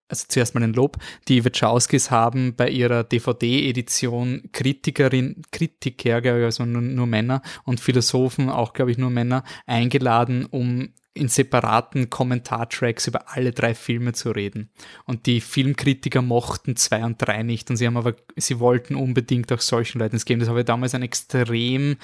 also 0.08 0.26
zuerst 0.28 0.54
mal 0.54 0.62
ein 0.62 0.74
Lob, 0.74 0.98
die 1.28 1.44
Wachowskis 1.44 2.10
haben 2.10 2.54
bei 2.54 2.68
ihrer 2.68 3.04
DVD-Edition 3.04 4.50
Kritikerin, 4.52 5.42
Kritiker, 5.50 6.18
ich, 6.18 6.44
also 6.44 6.64
nur, 6.64 6.82
nur 6.82 7.06
Männer 7.06 7.42
und 7.64 7.80
Philosophen, 7.80 8.50
auch 8.50 8.72
glaube 8.72 8.90
ich 8.90 8.98
nur 8.98 9.10
Männer, 9.10 9.44
eingeladen, 9.66 10.46
um 10.46 10.90
in 11.14 11.28
separaten 11.28 12.08
Kommentartracks 12.08 13.06
über 13.06 13.30
alle 13.30 13.52
drei 13.52 13.74
Filme 13.74 14.12
zu 14.12 14.30
reden. 14.30 14.70
Und 15.04 15.26
die 15.26 15.40
Filmkritiker 15.40 16.22
mochten 16.22 16.76
zwei 16.76 17.04
und 17.04 17.20
drei 17.20 17.42
nicht 17.42 17.68
und 17.70 17.76
sie 17.76 17.86
haben 17.86 17.96
aber, 17.96 18.14
sie 18.36 18.60
wollten 18.60 18.94
unbedingt 18.94 19.52
auch 19.52 19.60
solchen 19.60 19.98
Leuten 19.98 20.16
es 20.16 20.24
geben. 20.24 20.40
Das 20.40 20.48
habe 20.48 20.60
ich 20.60 20.66
damals 20.66 20.94
ein 20.94 21.02
extrem 21.02 21.96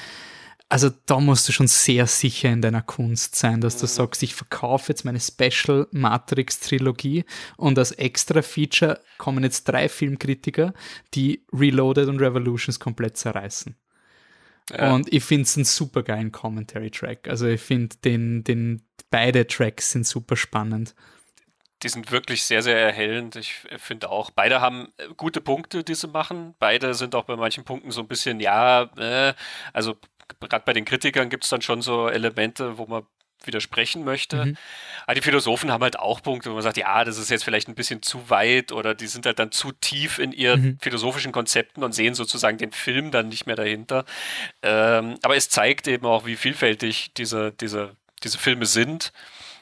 also 0.68 0.90
da 1.06 1.18
musst 1.18 1.48
du 1.48 1.52
schon 1.52 1.66
sehr 1.66 2.06
sicher 2.06 2.50
in 2.50 2.60
deiner 2.60 2.82
Kunst 2.82 3.36
sein, 3.36 3.60
dass 3.60 3.78
du 3.78 3.86
mhm. 3.86 3.90
sagst, 3.90 4.22
ich 4.22 4.34
verkaufe 4.34 4.92
jetzt 4.92 5.04
meine 5.04 5.20
Special 5.20 5.88
Matrix 5.92 6.60
Trilogie 6.60 7.24
und 7.56 7.78
als 7.78 7.92
extra 7.92 8.42
Feature 8.42 9.00
kommen 9.16 9.44
jetzt 9.44 9.64
drei 9.64 9.88
Filmkritiker, 9.88 10.74
die 11.14 11.46
Reloaded 11.52 12.08
und 12.08 12.20
Revolutions 12.20 12.78
komplett 12.78 13.16
zerreißen. 13.16 13.76
Ja. 14.70 14.92
Und 14.92 15.10
ich 15.10 15.24
finde 15.24 15.44
es 15.44 15.56
einen 15.56 15.64
super 15.64 16.02
geilen 16.02 16.32
Commentary-Track. 16.32 17.28
Also 17.28 17.46
ich 17.46 17.62
finde 17.62 17.96
den, 18.04 18.44
den, 18.44 18.82
beide 19.10 19.46
Tracks 19.46 19.92
sind 19.92 20.06
super 20.06 20.36
spannend. 20.36 20.94
Die 21.82 21.88
sind 21.88 22.10
wirklich 22.10 22.42
sehr, 22.42 22.60
sehr 22.60 22.78
erhellend. 22.78 23.36
Ich 23.36 23.54
finde 23.78 24.10
auch, 24.10 24.30
beide 24.30 24.60
haben 24.60 24.88
äh, 24.98 25.06
gute 25.16 25.40
Punkte, 25.40 25.84
die 25.84 25.94
sie 25.94 26.08
machen. 26.08 26.54
Beide 26.58 26.92
sind 26.92 27.14
auch 27.14 27.24
bei 27.24 27.36
manchen 27.36 27.64
Punkten 27.64 27.92
so 27.92 28.02
ein 28.02 28.08
bisschen, 28.08 28.40
ja, 28.40 28.82
äh, 28.98 29.32
also 29.72 29.96
gerade 30.40 30.64
bei 30.64 30.72
den 30.72 30.84
Kritikern 30.84 31.30
gibt 31.30 31.44
es 31.44 31.50
dann 31.50 31.62
schon 31.62 31.82
so 31.82 32.08
Elemente, 32.08 32.78
wo 32.78 32.86
man 32.86 33.04
widersprechen 33.44 34.04
möchte. 34.04 34.46
Mhm. 34.46 34.56
Aber 35.06 35.14
die 35.14 35.20
Philosophen 35.20 35.70
haben 35.70 35.82
halt 35.82 35.98
auch 35.98 36.22
Punkte, 36.22 36.50
wo 36.50 36.54
man 36.54 36.62
sagt, 36.62 36.76
ja, 36.76 37.04
das 37.04 37.18
ist 37.18 37.30
jetzt 37.30 37.44
vielleicht 37.44 37.68
ein 37.68 37.74
bisschen 37.74 38.02
zu 38.02 38.30
weit 38.30 38.72
oder 38.72 38.94
die 38.94 39.06
sind 39.06 39.26
halt 39.26 39.38
dann 39.38 39.52
zu 39.52 39.72
tief 39.72 40.18
in 40.18 40.32
ihren 40.32 40.62
mhm. 40.62 40.78
philosophischen 40.80 41.32
Konzepten 41.32 41.84
und 41.84 41.92
sehen 41.92 42.14
sozusagen 42.14 42.58
den 42.58 42.72
Film 42.72 43.10
dann 43.10 43.28
nicht 43.28 43.46
mehr 43.46 43.56
dahinter. 43.56 44.04
Ähm, 44.62 45.18
aber 45.22 45.36
es 45.36 45.48
zeigt 45.48 45.86
eben 45.88 46.06
auch, 46.06 46.26
wie 46.26 46.36
vielfältig 46.36 47.12
diese, 47.16 47.52
diese, 47.52 47.96
diese 48.22 48.38
Filme 48.38 48.66
sind. 48.66 49.12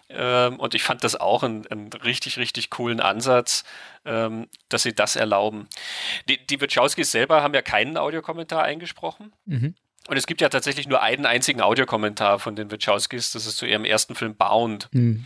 Ähm, 0.08 0.60
und 0.60 0.74
ich 0.74 0.84
fand 0.84 1.02
das 1.02 1.16
auch 1.16 1.42
einen, 1.42 1.66
einen 1.66 1.92
richtig, 1.92 2.38
richtig 2.38 2.70
coolen 2.70 3.00
Ansatz, 3.00 3.64
ähm, 4.04 4.46
dass 4.68 4.84
sie 4.84 4.94
das 4.94 5.16
erlauben. 5.16 5.68
Die, 6.28 6.44
die 6.46 6.60
Wachowskis 6.60 7.10
selber 7.10 7.42
haben 7.42 7.54
ja 7.54 7.62
keinen 7.62 7.96
Audiokommentar 7.96 8.62
eingesprochen. 8.62 9.32
Mhm. 9.46 9.74
Und 10.08 10.16
es 10.16 10.26
gibt 10.26 10.40
ja 10.40 10.48
tatsächlich 10.48 10.86
nur 10.86 11.02
einen 11.02 11.26
einzigen 11.26 11.60
Audiokommentar 11.60 12.38
von 12.38 12.54
den 12.54 12.70
Wachowskis, 12.70 13.32
das 13.32 13.46
ist 13.46 13.56
zu 13.56 13.66
ihrem 13.66 13.84
ersten 13.84 14.14
Film 14.14 14.36
Bound. 14.36 14.88
Mhm. 14.92 15.24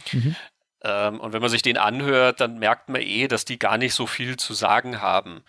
Ähm, 0.82 1.20
und 1.20 1.32
wenn 1.32 1.42
man 1.42 1.50
sich 1.50 1.62
den 1.62 1.76
anhört, 1.76 2.40
dann 2.40 2.58
merkt 2.58 2.88
man 2.88 3.02
eh, 3.02 3.28
dass 3.28 3.44
die 3.44 3.58
gar 3.58 3.76
nicht 3.76 3.94
so 3.94 4.06
viel 4.06 4.36
zu 4.36 4.54
sagen 4.54 5.00
haben. 5.00 5.42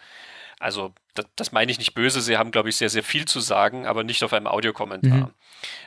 Also 0.62 0.94
das, 1.16 1.26
das 1.36 1.52
meine 1.52 1.72
ich 1.72 1.80
nicht 1.80 1.96
böse, 1.96 2.22
sie 2.22 2.38
haben, 2.38 2.52
glaube 2.52 2.70
ich, 2.70 2.76
sehr, 2.76 2.90
sehr 2.90 3.04
viel 3.04 3.26
zu 3.26 3.40
sagen, 3.40 3.88
aber 3.88 4.04
nicht 4.04 4.24
auf 4.24 4.32
einem 4.32 4.48
Audiokommentar. 4.48 5.18
Mhm. 5.18 5.34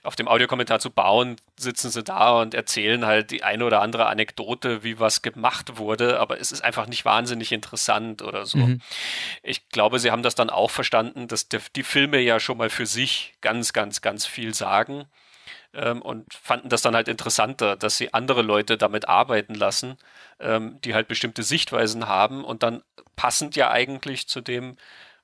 Auf 0.02 0.16
dem 0.16 0.28
Audiokommentar 0.28 0.80
zu 0.80 0.90
bauen, 0.90 1.36
sitzen 1.56 1.90
sie 1.90 2.02
da 2.02 2.40
und 2.40 2.54
erzählen 2.54 3.06
halt 3.06 3.30
die 3.30 3.44
eine 3.44 3.64
oder 3.64 3.80
andere 3.80 4.06
Anekdote, 4.06 4.82
wie 4.82 4.98
was 4.98 5.22
gemacht 5.22 5.78
wurde, 5.78 6.18
aber 6.18 6.40
es 6.40 6.52
ist 6.52 6.62
einfach 6.62 6.86
nicht 6.86 7.04
wahnsinnig 7.04 7.52
interessant 7.52 8.20
oder 8.20 8.46
so. 8.46 8.58
Mhm. 8.58 8.80
Ich 9.42 9.68
glaube, 9.68 10.00
sie 10.00 10.10
haben 10.10 10.22
das 10.22 10.34
dann 10.34 10.50
auch 10.50 10.70
verstanden, 10.70 11.28
dass 11.28 11.48
der, 11.48 11.60
die 11.76 11.84
Filme 11.84 12.18
ja 12.18 12.40
schon 12.40 12.58
mal 12.58 12.68
für 12.68 12.86
sich 12.86 13.34
ganz, 13.40 13.72
ganz, 13.72 14.02
ganz 14.02 14.26
viel 14.26 14.54
sagen 14.54 15.06
ähm, 15.76 16.02
und 16.02 16.32
fanden 16.32 16.68
das 16.68 16.82
dann 16.82 16.94
halt 16.94 17.08
interessanter, 17.08 17.76
dass 17.76 17.96
sie 17.96 18.14
andere 18.14 18.42
Leute 18.42 18.76
damit 18.76 19.08
arbeiten 19.08 19.54
lassen, 19.54 19.96
ähm, 20.40 20.80
die 20.82 20.94
halt 20.94 21.08
bestimmte 21.08 21.42
Sichtweisen 21.42 22.08
haben 22.08 22.44
und 22.44 22.62
dann 22.62 22.82
passend 23.16 23.56
ja 23.56 23.70
eigentlich 23.70 24.28
zu 24.28 24.40
dem, 24.40 24.76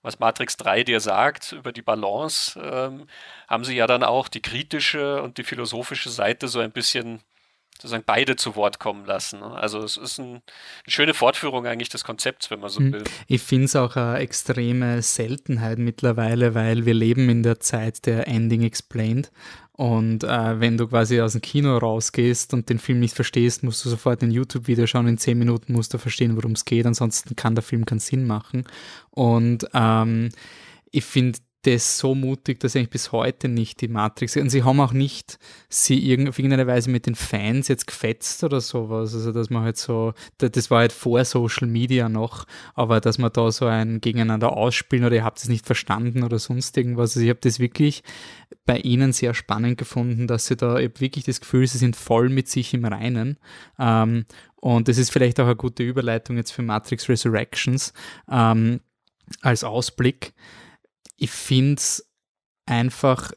was 0.02 0.18
Matrix 0.18 0.56
3 0.56 0.84
dir 0.84 1.00
sagt 1.00 1.52
über 1.52 1.72
die 1.72 1.82
Balance, 1.82 2.58
ähm, 2.60 3.06
haben 3.48 3.64
sie 3.64 3.76
ja 3.76 3.86
dann 3.86 4.02
auch 4.02 4.28
die 4.28 4.42
kritische 4.42 5.22
und 5.22 5.38
die 5.38 5.44
philosophische 5.44 6.10
Seite 6.10 6.48
so 6.48 6.60
ein 6.60 6.72
bisschen 6.72 7.22
sozusagen 7.80 8.04
beide 8.06 8.36
zu 8.36 8.56
Wort 8.56 8.78
kommen 8.78 9.04
lassen. 9.06 9.40
Ne? 9.40 9.46
Also 9.46 9.82
es 9.82 9.96
ist 9.96 10.18
ein, 10.18 10.34
eine 10.34 10.42
schöne 10.86 11.14
Fortführung 11.14 11.66
eigentlich 11.66 11.88
des 11.88 12.04
Konzepts, 12.04 12.50
wenn 12.50 12.60
man 12.60 12.70
so 12.70 12.80
hm. 12.80 12.92
will. 12.92 13.04
Ich 13.26 13.42
finde 13.42 13.64
es 13.66 13.76
auch 13.76 13.96
eine 13.96 14.18
extreme 14.18 15.02
Seltenheit 15.02 15.78
mittlerweile, 15.78 16.54
weil 16.54 16.86
wir 16.86 16.94
leben 16.94 17.28
in 17.28 17.42
der 17.42 17.60
Zeit 17.60 18.06
der 18.06 18.28
Ending 18.28 18.62
Explained 18.62 19.30
und 19.80 20.24
äh, 20.24 20.60
wenn 20.60 20.76
du 20.76 20.88
quasi 20.88 21.22
aus 21.22 21.32
dem 21.32 21.40
Kino 21.40 21.78
rausgehst 21.78 22.52
und 22.52 22.68
den 22.68 22.78
Film 22.78 23.00
nicht 23.00 23.14
verstehst, 23.14 23.62
musst 23.62 23.82
du 23.82 23.88
sofort 23.88 24.22
ein 24.22 24.30
YouTube-Video 24.30 24.86
schauen. 24.86 25.06
In 25.06 25.16
zehn 25.16 25.38
Minuten 25.38 25.72
musst 25.72 25.94
du 25.94 25.96
verstehen, 25.96 26.36
worum 26.36 26.52
es 26.52 26.66
geht. 26.66 26.84
Ansonsten 26.84 27.34
kann 27.34 27.54
der 27.54 27.62
Film 27.62 27.86
keinen 27.86 27.98
Sinn 27.98 28.26
machen. 28.26 28.64
Und 29.08 29.66
ähm, 29.72 30.28
ich 30.90 31.06
finde 31.06 31.38
das 31.62 31.98
so 31.98 32.14
mutig, 32.14 32.58
dass 32.60 32.74
eigentlich 32.74 32.90
bis 32.90 33.12
heute 33.12 33.48
nicht 33.48 33.82
die 33.82 33.88
Matrix. 33.88 34.36
Und 34.36 34.48
sie 34.48 34.62
haben 34.62 34.80
auch 34.80 34.92
nicht 34.92 35.38
sie 35.68 35.96
auf 36.26 36.38
irgendeine 36.38 36.66
Weise 36.66 36.88
mit 36.88 37.06
den 37.06 37.14
Fans 37.14 37.68
jetzt 37.68 37.86
gefetzt 37.86 38.42
oder 38.44 38.62
sowas. 38.62 39.14
Also, 39.14 39.30
dass 39.32 39.50
man 39.50 39.64
halt 39.64 39.76
so, 39.76 40.14
das 40.38 40.70
war 40.70 40.78
halt 40.80 40.92
vor 40.92 41.22
Social 41.24 41.68
Media 41.68 42.08
noch, 42.08 42.46
aber 42.74 43.00
dass 43.00 43.18
man 43.18 43.30
da 43.32 43.52
so 43.52 43.66
ein 43.66 44.00
Gegeneinander 44.00 44.54
ausspielen 44.56 45.04
oder 45.04 45.16
ihr 45.16 45.24
habt 45.24 45.38
es 45.38 45.48
nicht 45.48 45.66
verstanden 45.66 46.22
oder 46.22 46.38
sonst 46.38 46.76
irgendwas. 46.78 47.10
Also, 47.10 47.24
ich 47.24 47.30
habe 47.30 47.40
das 47.42 47.58
wirklich 47.58 48.02
bei 48.64 48.78
ihnen 48.78 49.12
sehr 49.12 49.34
spannend 49.34 49.76
gefunden, 49.76 50.26
dass 50.26 50.46
sie 50.46 50.56
da, 50.56 50.78
ich 50.78 50.88
habe 50.88 51.00
wirklich 51.00 51.24
das 51.26 51.40
Gefühl, 51.40 51.66
sie 51.66 51.78
sind 51.78 51.94
voll 51.94 52.30
mit 52.30 52.48
sich 52.48 52.72
im 52.72 52.86
Reinen. 52.86 53.36
Ähm, 53.78 54.24
und 54.56 54.88
das 54.88 54.96
ist 54.96 55.12
vielleicht 55.12 55.38
auch 55.40 55.46
eine 55.46 55.56
gute 55.56 55.82
Überleitung 55.82 56.36
jetzt 56.36 56.52
für 56.52 56.62
Matrix 56.62 57.08
Resurrections 57.08 57.92
ähm, 58.30 58.80
als 59.42 59.62
Ausblick 59.62 60.32
ich 61.20 61.30
finde 61.30 61.74
es 61.74 62.10
einfach 62.66 63.30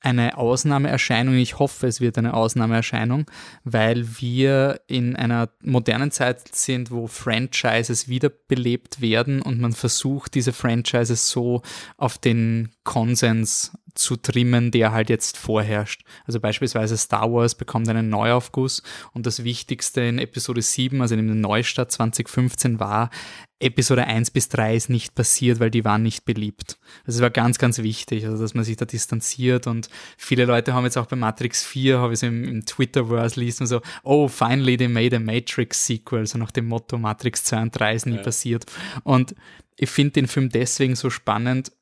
eine 0.00 0.38
Ausnahmeerscheinung. 0.38 1.34
Ich 1.34 1.58
hoffe, 1.58 1.88
es 1.88 2.00
wird 2.00 2.16
eine 2.16 2.34
Ausnahmeerscheinung, 2.34 3.28
weil 3.64 4.20
wir 4.20 4.80
in 4.86 5.16
einer 5.16 5.48
modernen 5.62 6.12
Zeit 6.12 6.54
sind, 6.54 6.92
wo 6.92 7.08
Franchises 7.08 8.06
wiederbelebt 8.06 9.00
werden 9.00 9.42
und 9.42 9.60
man 9.60 9.72
versucht, 9.72 10.34
diese 10.34 10.52
Franchises 10.52 11.28
so 11.28 11.62
auf 11.96 12.18
den 12.18 12.70
Konsens 12.84 13.72
zu 13.98 14.16
trimmen, 14.16 14.70
der 14.70 14.92
halt 14.92 15.10
jetzt 15.10 15.36
vorherrscht. 15.36 16.02
Also 16.26 16.40
beispielsweise 16.40 16.96
Star 16.96 17.32
Wars 17.32 17.54
bekommt 17.54 17.88
einen 17.88 18.08
Neuaufguss 18.08 18.82
und 19.12 19.26
das 19.26 19.44
Wichtigste 19.44 20.02
in 20.02 20.18
Episode 20.18 20.62
7, 20.62 21.00
also 21.00 21.14
in 21.14 21.26
dem 21.26 21.40
Neustart 21.40 21.90
2015 21.90 22.80
war, 22.80 23.10
Episode 23.58 24.06
1 24.06 24.32
bis 24.32 24.50
3 24.50 24.76
ist 24.76 24.90
nicht 24.90 25.14
passiert, 25.14 25.60
weil 25.60 25.70
die 25.70 25.84
waren 25.84 26.02
nicht 26.02 26.26
beliebt. 26.26 26.78
Das 27.06 27.20
war 27.22 27.30
ganz, 27.30 27.56
ganz 27.58 27.78
wichtig, 27.78 28.26
also 28.26 28.42
dass 28.42 28.52
man 28.52 28.64
sich 28.64 28.76
da 28.76 28.84
distanziert 28.84 29.66
und 29.66 29.88
viele 30.18 30.44
Leute 30.44 30.74
haben 30.74 30.84
jetzt 30.84 30.98
auch 30.98 31.06
bei 31.06 31.16
Matrix 31.16 31.64
4, 31.64 31.98
habe 31.98 32.12
ich 32.12 32.18
so 32.18 32.26
im, 32.26 32.44
im 32.44 32.66
Twitterverse 32.66 33.40
liest 33.40 33.62
und 33.62 33.66
so, 33.66 33.80
oh, 34.02 34.28
finally 34.28 34.76
they 34.76 34.88
made 34.88 35.16
a 35.16 35.18
Matrix 35.18 35.86
Sequel, 35.86 36.26
so 36.26 36.36
nach 36.36 36.50
dem 36.50 36.66
Motto 36.66 36.98
Matrix 36.98 37.44
2 37.44 37.62
und 37.62 37.70
3 37.78 37.94
ist 37.94 38.06
nie 38.06 38.16
ja. 38.16 38.22
passiert. 38.22 38.66
Und 39.04 39.34
ich 39.78 39.88
finde 39.88 40.12
den 40.12 40.26
Film 40.26 40.50
deswegen 40.50 40.94
so 40.94 41.08
spannend, 41.08 41.72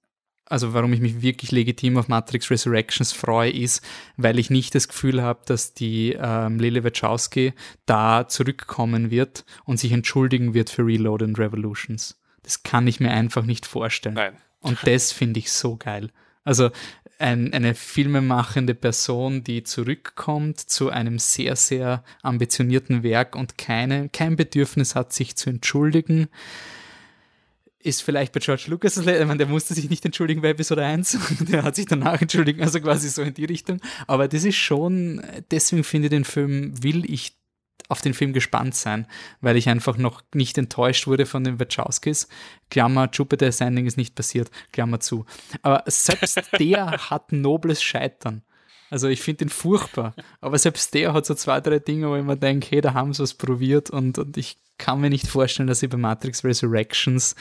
also 0.47 0.75
warum 0.75 0.93
ich 0.93 1.01
mich 1.01 1.23
wirklich 1.23 1.53
legitim 1.53 1.97
auf 1.97 2.09
Matrix 2.09 2.51
Resurrections 2.51 3.13
freue, 3.13 3.51
ist, 3.51 3.83
weil 4.17 4.39
ich 4.39 4.51
nicht 4.51 4.75
das 4.75 4.89
Gefühl 4.89 5.23
habe, 5.23 5.41
dass 5.47 5.75
die 5.75 6.17
ähm, 6.19 6.59
Lily 6.59 6.85
Wachowski 6.85 7.55
da 7.87 8.29
zurückkommen 8.29 9.11
wird 9.11 9.45
und 9.65 9.79
sich 9.79 9.93
entschuldigen 9.93 10.55
wird 10.55 10.71
für 10.71 10.85
Reload 10.85 11.25
and 11.25 11.39
Revolutions. 11.39 12.21
Das 12.43 12.63
kann 12.63 12.87
ich 12.87 13.01
mir 13.01 13.11
einfach 13.11 13.45
nicht 13.45 13.65
vorstellen. 13.67 14.17
Nein. 14.17 14.37
Und 14.61 14.79
das 14.85 15.13
finde 15.13 15.41
ich 15.41 15.51
so 15.51 15.77
geil. 15.77 16.11
Also 16.45 16.71
ein, 17.19 17.55
eine 17.55 17.75
filmemachende 17.75 18.75
Person, 18.75 19.45
die 19.45 19.63
zurückkommt 19.63 20.61
zu 20.61 20.91
einem 20.91 21.19
sehr, 21.19 21.57
sehr 21.57 22.05
ambitionierten 22.23 23.03
Werk 23.03 23.35
und 23.35 23.57
keine, 23.57 24.11
kein 24.11 24.37
Bedürfnis 24.37 24.95
hat, 24.95 25.13
sich 25.13 25.37
zu 25.37 25.49
entschuldigen 25.49 26.29
ist 27.85 28.03
vielleicht 28.03 28.33
bei 28.33 28.41
George 28.41 28.65
Lucas, 28.69 28.97
ich 28.97 29.05
meine, 29.05 29.37
der 29.37 29.47
musste 29.47 29.75
sich 29.75 29.91
nicht 29.91 30.05
entschuldigen 30.05 30.41
bei 30.41 30.51
Episode 30.51 30.85
1, 30.85 31.19
der 31.41 31.63
hat 31.63 31.77
sich 31.77 31.87
danach 31.87 32.21
entschuldigt, 32.21 32.61
also 32.61 32.81
quasi 32.81 33.09
so 33.09 33.23
in 33.23 33.35
die 33.35 33.45
Richtung. 33.45 33.81
Aber 34.07 34.27
das 34.27 34.45
ist 34.45 34.57
schon, 34.57 35.23
deswegen 35.51 35.85
finde 35.85 36.07
ich 36.07 36.11
den 36.11 36.25
Film, 36.25 36.83
will 36.83 37.11
ich 37.11 37.37
auf 37.89 38.01
den 38.01 38.15
Film 38.15 38.33
gespannt 38.33 38.75
sein, 38.75 39.07
weil 39.41 39.57
ich 39.57 39.69
einfach 39.69 39.99
noch 39.99 40.23
nicht 40.35 40.57
enttäuscht 40.57 41.07
wurde 41.07 41.27
von 41.27 41.45
den 41.45 41.61
Wachowskis. 41.61 42.29
Klammer, 42.71 43.11
Jupiter 43.13 43.47
Ascending 43.47 43.87
ist 43.87 43.99
nicht 43.99 44.15
passiert, 44.15 44.51
Klammer 44.73 45.01
zu. 45.01 45.27
Aber 45.61 45.83
selbst 45.87 46.41
der 46.59 47.11
hat 47.11 47.33
nobles 47.33 47.83
Scheitern. 47.83 48.43
Also 48.95 49.09
ich 49.09 49.23
finde 49.23 49.47
ihn 49.47 49.49
furchtbar. 49.49 50.15
Aber 50.41 50.57
selbst 50.57 50.95
der 50.95 51.15
hat 51.15 51.27
so 51.27 51.35
zwei, 51.35 51.61
drei 51.61 51.81
Dinge, 51.81 52.09
wo 52.09 52.15
ich 52.15 52.23
mir 52.23 52.37
denke, 52.37 52.69
hey, 52.71 52.81
da 52.81 52.95
haben 52.95 53.13
sie 53.13 53.25
was 53.25 53.35
probiert 53.35 53.91
und, 53.91 54.19
und 54.19 54.37
ich 54.37 54.57
kann 54.79 55.01
mir 55.01 55.11
nicht 55.11 55.27
vorstellen, 55.27 55.67
dass 55.67 55.81
sie 55.81 55.89
bei 55.89 55.97
Matrix 55.97 56.45
Resurrections 56.45 57.35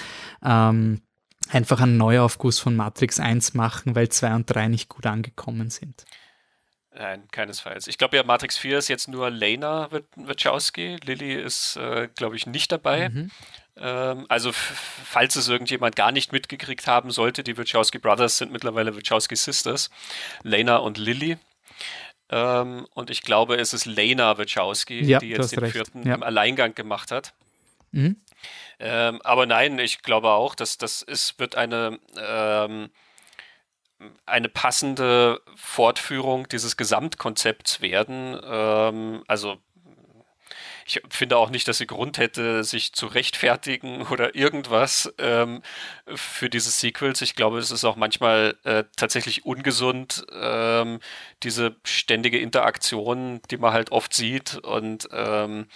ähm, 0.43 1.03
einfach 1.49 1.80
einen 1.80 1.98
Neuaufguss 1.98 2.57
von 2.57 2.75
Matrix 2.75 3.19
1 3.19 3.53
machen, 3.53 3.95
weil 3.95 4.09
2 4.09 4.33
und 4.33 4.45
3 4.48 4.67
nicht 4.67 4.90
gut 4.90 5.06
angekommen 5.06 5.69
sind. 5.69 6.06
Nein, 6.95 7.27
keinesfalls. 7.32 7.85
Ich 7.85 7.99
glaube 7.99 8.17
ja, 8.17 8.23
Matrix 8.23 8.57
4 8.57 8.80
ist 8.80 8.88
jetzt 8.88 9.07
nur 9.07 9.30
Lena 9.30 9.90
Wachowski. 10.15 10.98
Lilly 11.03 11.35
ist, 11.35 11.75
äh, 11.75 12.09
glaube 12.15 12.35
ich, 12.35 12.48
nicht 12.48 12.72
dabei. 12.72 13.09
Mhm. 13.09 13.30
Ähm, 13.76 14.26
also, 14.30 14.52
falls 14.52 15.35
es 15.35 15.50
irgendjemand 15.50 15.95
gar 15.95 16.11
nicht 16.11 16.32
mitgekriegt 16.32 16.88
haben 16.88 17.11
sollte, 17.11 17.43
die 17.43 17.58
Wachowski 17.58 17.98
Brothers 17.98 18.38
sind 18.38 18.52
mittlerweile 18.52 18.95
Wachowski 18.95 19.35
Sisters. 19.35 19.90
Lena 20.43 20.77
und 20.77 20.98
Lilly. 20.98 21.38
Ähm, 22.30 22.88
und 22.93 23.10
ich 23.10 23.22
glaube, 23.22 23.58
es 23.58 23.74
ist 23.74 23.85
Lena 23.85 24.38
Wachowski, 24.38 25.03
ja, 25.03 25.19
die 25.19 25.30
jetzt 25.30 25.52
den 25.52 25.60
recht. 25.60 25.74
vierten 25.74 26.08
ja. 26.08 26.16
im 26.16 26.24
Alleingang 26.24 26.76
gemacht 26.76 27.11
hat. 27.11 27.34
Mhm. 27.92 28.18
Ähm, 28.80 29.22
aber 29.24 29.45
nein, 29.45 29.80
ich 29.80 30.02
glaube 30.02 30.30
auch, 30.30 30.56
dass 30.56 30.77
das 30.77 31.02
ist, 31.02 31.40
wird 31.40 31.56
eine 31.56 32.00
ähm, 32.18 32.90
eine 34.26 34.50
passende 34.50 35.42
Fortführung 35.56 36.48
dieses 36.50 36.77
Gesamtkonzepts 36.77 37.82
werden. 37.82 38.40
Ähm, 38.43 39.24
also 39.27 39.58
ich 40.86 41.02
finde 41.10 41.38
auch 41.38 41.50
nicht, 41.50 41.68
dass 41.68 41.78
sie 41.78 41.88
Grund 41.88 42.18
hätte, 42.18 42.64
sich 42.64 42.94
zu 42.94 43.08
rechtfertigen 43.08 44.02
oder 44.12 44.36
irgendwas 44.36 45.14
ähm, 45.18 45.62
für 46.14 46.50
diese 46.50 46.72
Sequels. 46.72 47.22
Ich 47.22 47.36
glaube, 47.36 47.60
es 47.60 47.72
ist 47.72 47.86
auch 47.86 47.95
manchmal 47.95 48.56
äh, 48.64 48.84
tatsächlich 48.95 49.45
ungesund, 49.45 50.26
ähm, 50.32 51.00
diese 51.44 51.76
ständige 51.84 52.40
Interaktion, 52.40 53.42
die 53.52 53.58
man 53.58 53.74
halt 53.74 53.92
oft 53.92 54.14
sieht 54.14 54.56
und 54.58 55.08
ähm, 55.12 55.68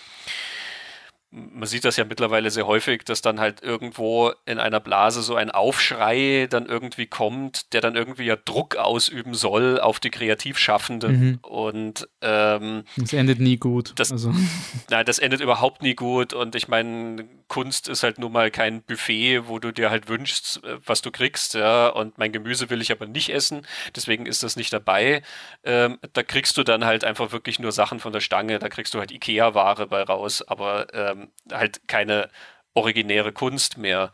man 1.29 1.67
sieht 1.67 1.83
das 1.83 1.97
ja 1.97 2.05
mittlerweile 2.05 2.49
sehr 2.51 2.67
häufig, 2.67 3.03
dass 3.03 3.21
dann 3.21 3.39
halt 3.39 3.61
irgendwo 3.61 4.31
in 4.45 4.59
einer 4.59 4.79
Blase 4.79 5.21
so 5.21 5.35
ein 5.35 5.51
Aufschrei 5.51 6.47
dann 6.49 6.65
irgendwie 6.67 7.05
kommt, 7.05 7.73
der 7.73 7.81
dann 7.81 7.95
irgendwie 7.95 8.23
ja 8.23 8.37
Druck 8.37 8.77
ausüben 8.77 9.33
soll 9.33 9.79
auf 9.79 9.99
die 9.99 10.09
Kreativschaffenden. 10.09 11.19
Mhm. 11.19 11.39
Und 11.41 12.07
ähm, 12.21 12.83
das 12.95 13.11
endet 13.11 13.39
nie 13.39 13.57
gut. 13.57 13.93
Das, 13.97 14.11
also. 14.11 14.33
Nein, 14.89 15.05
das 15.05 15.19
endet 15.19 15.41
überhaupt 15.41 15.81
nie 15.81 15.95
gut. 15.95 16.33
Und 16.33 16.55
ich 16.55 16.69
meine, 16.69 17.27
Kunst 17.47 17.87
ist 17.87 18.03
halt 18.03 18.19
nun 18.19 18.31
mal 18.31 18.51
kein 18.51 18.81
Buffet, 18.83 19.47
wo 19.47 19.59
du 19.59 19.71
dir 19.71 19.89
halt 19.89 20.07
wünschst, 20.07 20.63
äh, 20.63 20.77
was 20.85 21.01
du 21.01 21.11
kriegst. 21.11 21.53
Ja, 21.55 21.87
und 21.89 22.17
mein 22.17 22.31
Gemüse 22.31 22.69
will 22.69 22.81
ich 22.81 22.91
aber 22.91 23.05
nicht 23.05 23.29
essen, 23.29 23.65
deswegen 23.95 24.25
ist 24.25 24.43
das 24.43 24.55
nicht 24.55 24.71
dabei. 24.71 25.21
Ähm, 25.63 25.97
da 26.13 26.23
kriegst 26.23 26.57
du 26.57 26.63
dann 26.63 26.85
halt 26.85 27.03
einfach 27.03 27.31
wirklich 27.31 27.59
nur 27.59 27.71
Sachen 27.71 27.99
von 27.99 28.13
der 28.13 28.19
Stange. 28.19 28.59
Da 28.59 28.69
kriegst 28.69 28.93
du 28.93 28.99
halt 28.99 29.11
Ikea-Ware 29.11 29.87
bei 29.87 30.03
raus, 30.03 30.41
aber 30.47 30.93
ähm, 30.93 31.16
halt 31.51 31.87
keine 31.87 32.29
originäre 32.77 33.33
Kunst 33.33 33.77
mehr. 33.77 34.11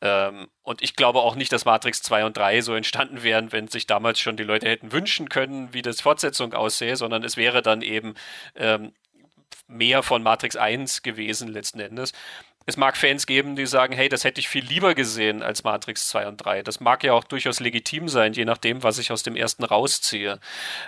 Ähm, 0.00 0.48
und 0.62 0.82
ich 0.82 0.96
glaube 0.96 1.20
auch 1.20 1.36
nicht, 1.36 1.52
dass 1.52 1.66
Matrix 1.66 2.02
2 2.02 2.24
und 2.24 2.36
3 2.36 2.62
so 2.62 2.74
entstanden 2.74 3.22
wären, 3.22 3.52
wenn 3.52 3.68
sich 3.68 3.86
damals 3.86 4.18
schon 4.18 4.36
die 4.36 4.44
Leute 4.44 4.68
hätten 4.68 4.92
wünschen 4.92 5.28
können, 5.28 5.74
wie 5.74 5.82
das 5.82 6.00
Fortsetzung 6.00 6.54
aussähe, 6.54 6.96
sondern 6.96 7.22
es 7.22 7.36
wäre 7.36 7.60
dann 7.60 7.82
eben 7.82 8.14
ähm, 8.56 8.92
mehr 9.66 10.02
von 10.02 10.22
Matrix 10.22 10.56
1 10.56 11.02
gewesen 11.02 11.48
letzten 11.48 11.80
Endes. 11.80 12.12
Es 12.64 12.76
mag 12.76 12.96
Fans 12.96 13.26
geben, 13.26 13.56
die 13.56 13.66
sagen, 13.66 13.94
hey, 13.94 14.08
das 14.08 14.24
hätte 14.24 14.40
ich 14.40 14.48
viel 14.48 14.64
lieber 14.64 14.94
gesehen 14.94 15.42
als 15.42 15.64
Matrix 15.64 16.08
2 16.08 16.28
und 16.28 16.36
3. 16.38 16.62
Das 16.62 16.80
mag 16.80 17.02
ja 17.04 17.14
auch 17.14 17.24
durchaus 17.24 17.60
legitim 17.60 18.08
sein, 18.08 18.32
je 18.32 18.44
nachdem, 18.44 18.82
was 18.82 18.98
ich 18.98 19.10
aus 19.10 19.22
dem 19.22 19.36
ersten 19.36 19.64
rausziehe. 19.64 20.38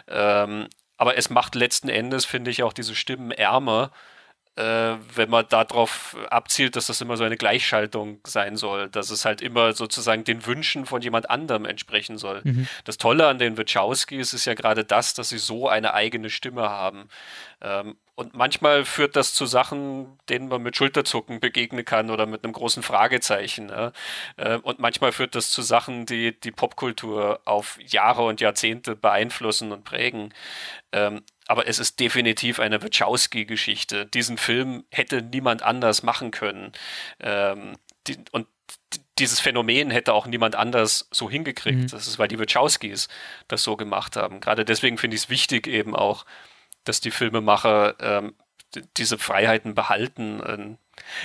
Ähm, 0.09 0.69
aber 0.99 1.17
es 1.17 1.31
macht 1.31 1.55
letzten 1.55 1.89
Endes, 1.89 2.27
finde 2.27 2.51
ich, 2.51 2.63
auch 2.63 2.75
diese 2.75 2.95
Stimmen 2.95 3.31
ärmer, 3.31 3.91
wenn 4.57 5.31
man 5.31 5.47
darauf 5.49 6.17
abzielt, 6.29 6.77
dass 6.77 6.87
das 6.89 7.01
immer 7.01 7.17
so 7.17 7.25
eine 7.25 7.37
Gleichschaltung 7.37 8.21
sein 8.27 8.57
soll, 8.57 8.91
dass 8.91 9.11
es 9.11 9.25
halt 9.25 9.41
immer 9.41 9.73
sozusagen 9.73 10.25
den 10.25 10.45
Wünschen 10.45 10.85
von 10.85 11.01
jemand 11.01 11.31
anderem 11.31 11.65
entsprechen 11.65 12.19
soll. 12.19 12.43
Mhm. 12.45 12.69
Das 12.85 12.99
Tolle 12.99 13.27
an 13.29 13.39
den 13.39 13.57
Wachowskis 13.57 14.35
ist 14.35 14.45
ja 14.45 14.55
gerade 14.55 14.85
das, 14.85 15.15
dass 15.15 15.31
sie 15.31 15.39
so 15.39 15.69
eine 15.69 15.95
eigene 15.95 16.29
Stimme 16.29 16.69
haben. 16.69 17.09
Ähm, 17.63 17.97
und 18.17 18.35
manchmal 18.35 18.85
führt 18.85 19.17
das 19.17 19.33
zu 19.33 19.47
Sachen, 19.47 20.19
denen 20.29 20.49
man 20.49 20.63
mit 20.63 20.77
Schulterzucken 20.77 21.41
begegnen 21.41 21.87
kann 21.87 22.11
oder 22.11 22.27
mit 22.27 22.45
einem 22.45 22.53
großen 22.53 22.83
Fragezeichen. 22.83 23.65
Ne? 23.67 23.93
Und 24.63 24.79
manchmal 24.79 25.13
führt 25.13 25.35
das 25.35 25.51
zu 25.51 25.63
Sachen, 25.63 26.05
die 26.05 26.39
die 26.39 26.51
Popkultur 26.51 27.41
auf 27.47 27.79
Jahre 27.81 28.25
und 28.25 28.43
Jahrzehnte 28.43 28.95
beeinflussen 28.95 29.73
und 29.73 29.85
prägen. 29.85 30.35
Aber 31.51 31.67
es 31.67 31.81
ist 31.81 31.99
definitiv 31.99 32.61
eine 32.61 32.81
Wachowski-Geschichte. 32.81 34.07
Diesen 34.07 34.39
Film 34.39 34.85
hätte 34.93 35.21
niemand 35.21 35.65
anders 35.65 36.05
machen 36.05 36.31
können. 36.31 36.71
Ähm, 37.19 37.77
die, 38.07 38.19
und 38.31 38.47
dieses 39.19 39.41
Phänomen 39.41 39.91
hätte 39.91 40.13
auch 40.13 40.29
niemand 40.29 40.55
anders 40.55 41.09
so 41.11 41.29
hingekriegt. 41.29 41.77
Mhm. 41.77 41.89
Das 41.89 42.07
ist, 42.07 42.21
weil 42.21 42.29
die 42.29 42.39
Wachowskis 42.39 43.09
das 43.49 43.65
so 43.65 43.77
gemacht 43.77 44.15
haben. 44.15 44.39
Gerade 44.39 44.65
deswegen 44.65 44.97
finde 44.97 45.17
ich 45.17 45.25
es 45.25 45.29
wichtig 45.29 45.67
eben 45.67 45.97
auch, 45.97 46.25
dass 46.85 47.01
die 47.01 47.11
Filmemacher 47.11 47.97
ähm, 47.99 48.35
diese 48.97 49.19
Freiheiten 49.19 49.75
behalten. 49.75 50.41
Ähm, 50.47 50.79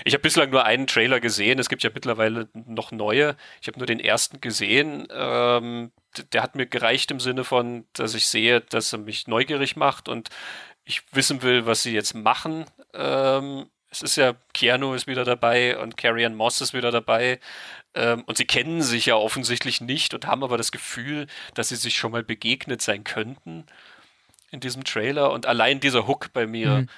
ich 0.05 0.15
habe 0.15 0.23
bislang 0.23 0.49
nur 0.49 0.65
einen 0.65 0.87
Trailer 0.87 1.19
gesehen. 1.19 1.59
Es 1.59 1.69
gibt 1.69 1.83
ja 1.83 1.91
mittlerweile 1.93 2.49
noch 2.53 2.91
neue. 2.91 3.37
Ich 3.61 3.67
habe 3.67 3.77
nur 3.77 3.85
den 3.85 3.99
ersten 3.99 4.41
gesehen. 4.41 5.07
Ähm, 5.11 5.91
der 6.33 6.43
hat 6.43 6.55
mir 6.55 6.65
gereicht 6.65 7.11
im 7.11 7.19
Sinne 7.19 7.43
von, 7.43 7.85
dass 7.93 8.13
ich 8.13 8.27
sehe, 8.27 8.61
dass 8.61 8.93
er 8.93 8.99
mich 8.99 9.27
neugierig 9.27 9.75
macht 9.75 10.09
und 10.09 10.29
ich 10.83 11.01
wissen 11.11 11.41
will, 11.41 11.65
was 11.65 11.83
sie 11.83 11.93
jetzt 11.93 12.13
machen. 12.13 12.65
Ähm, 12.93 13.67
es 13.89 14.01
ist 14.01 14.17
ja, 14.17 14.35
Keanu 14.53 14.93
ist 14.93 15.07
wieder 15.07 15.23
dabei 15.23 15.77
und 15.77 15.97
Carrie 15.97 16.25
Ann 16.25 16.35
Moss 16.35 16.61
ist 16.61 16.73
wieder 16.73 16.91
dabei. 16.91 17.39
Ähm, 17.93 18.23
und 18.25 18.37
sie 18.37 18.45
kennen 18.45 18.81
sich 18.81 19.05
ja 19.05 19.15
offensichtlich 19.15 19.81
nicht 19.81 20.13
und 20.13 20.27
haben 20.27 20.43
aber 20.43 20.57
das 20.57 20.71
Gefühl, 20.71 21.27
dass 21.53 21.69
sie 21.69 21.77
sich 21.77 21.97
schon 21.97 22.11
mal 22.11 22.23
begegnet 22.23 22.81
sein 22.81 23.03
könnten 23.03 23.65
in 24.51 24.59
diesem 24.59 24.83
Trailer. 24.83 25.31
Und 25.31 25.45
allein 25.45 25.79
dieser 25.79 26.07
Hook 26.07 26.33
bei 26.33 26.45
mir 26.45 26.69
mhm. 26.69 26.89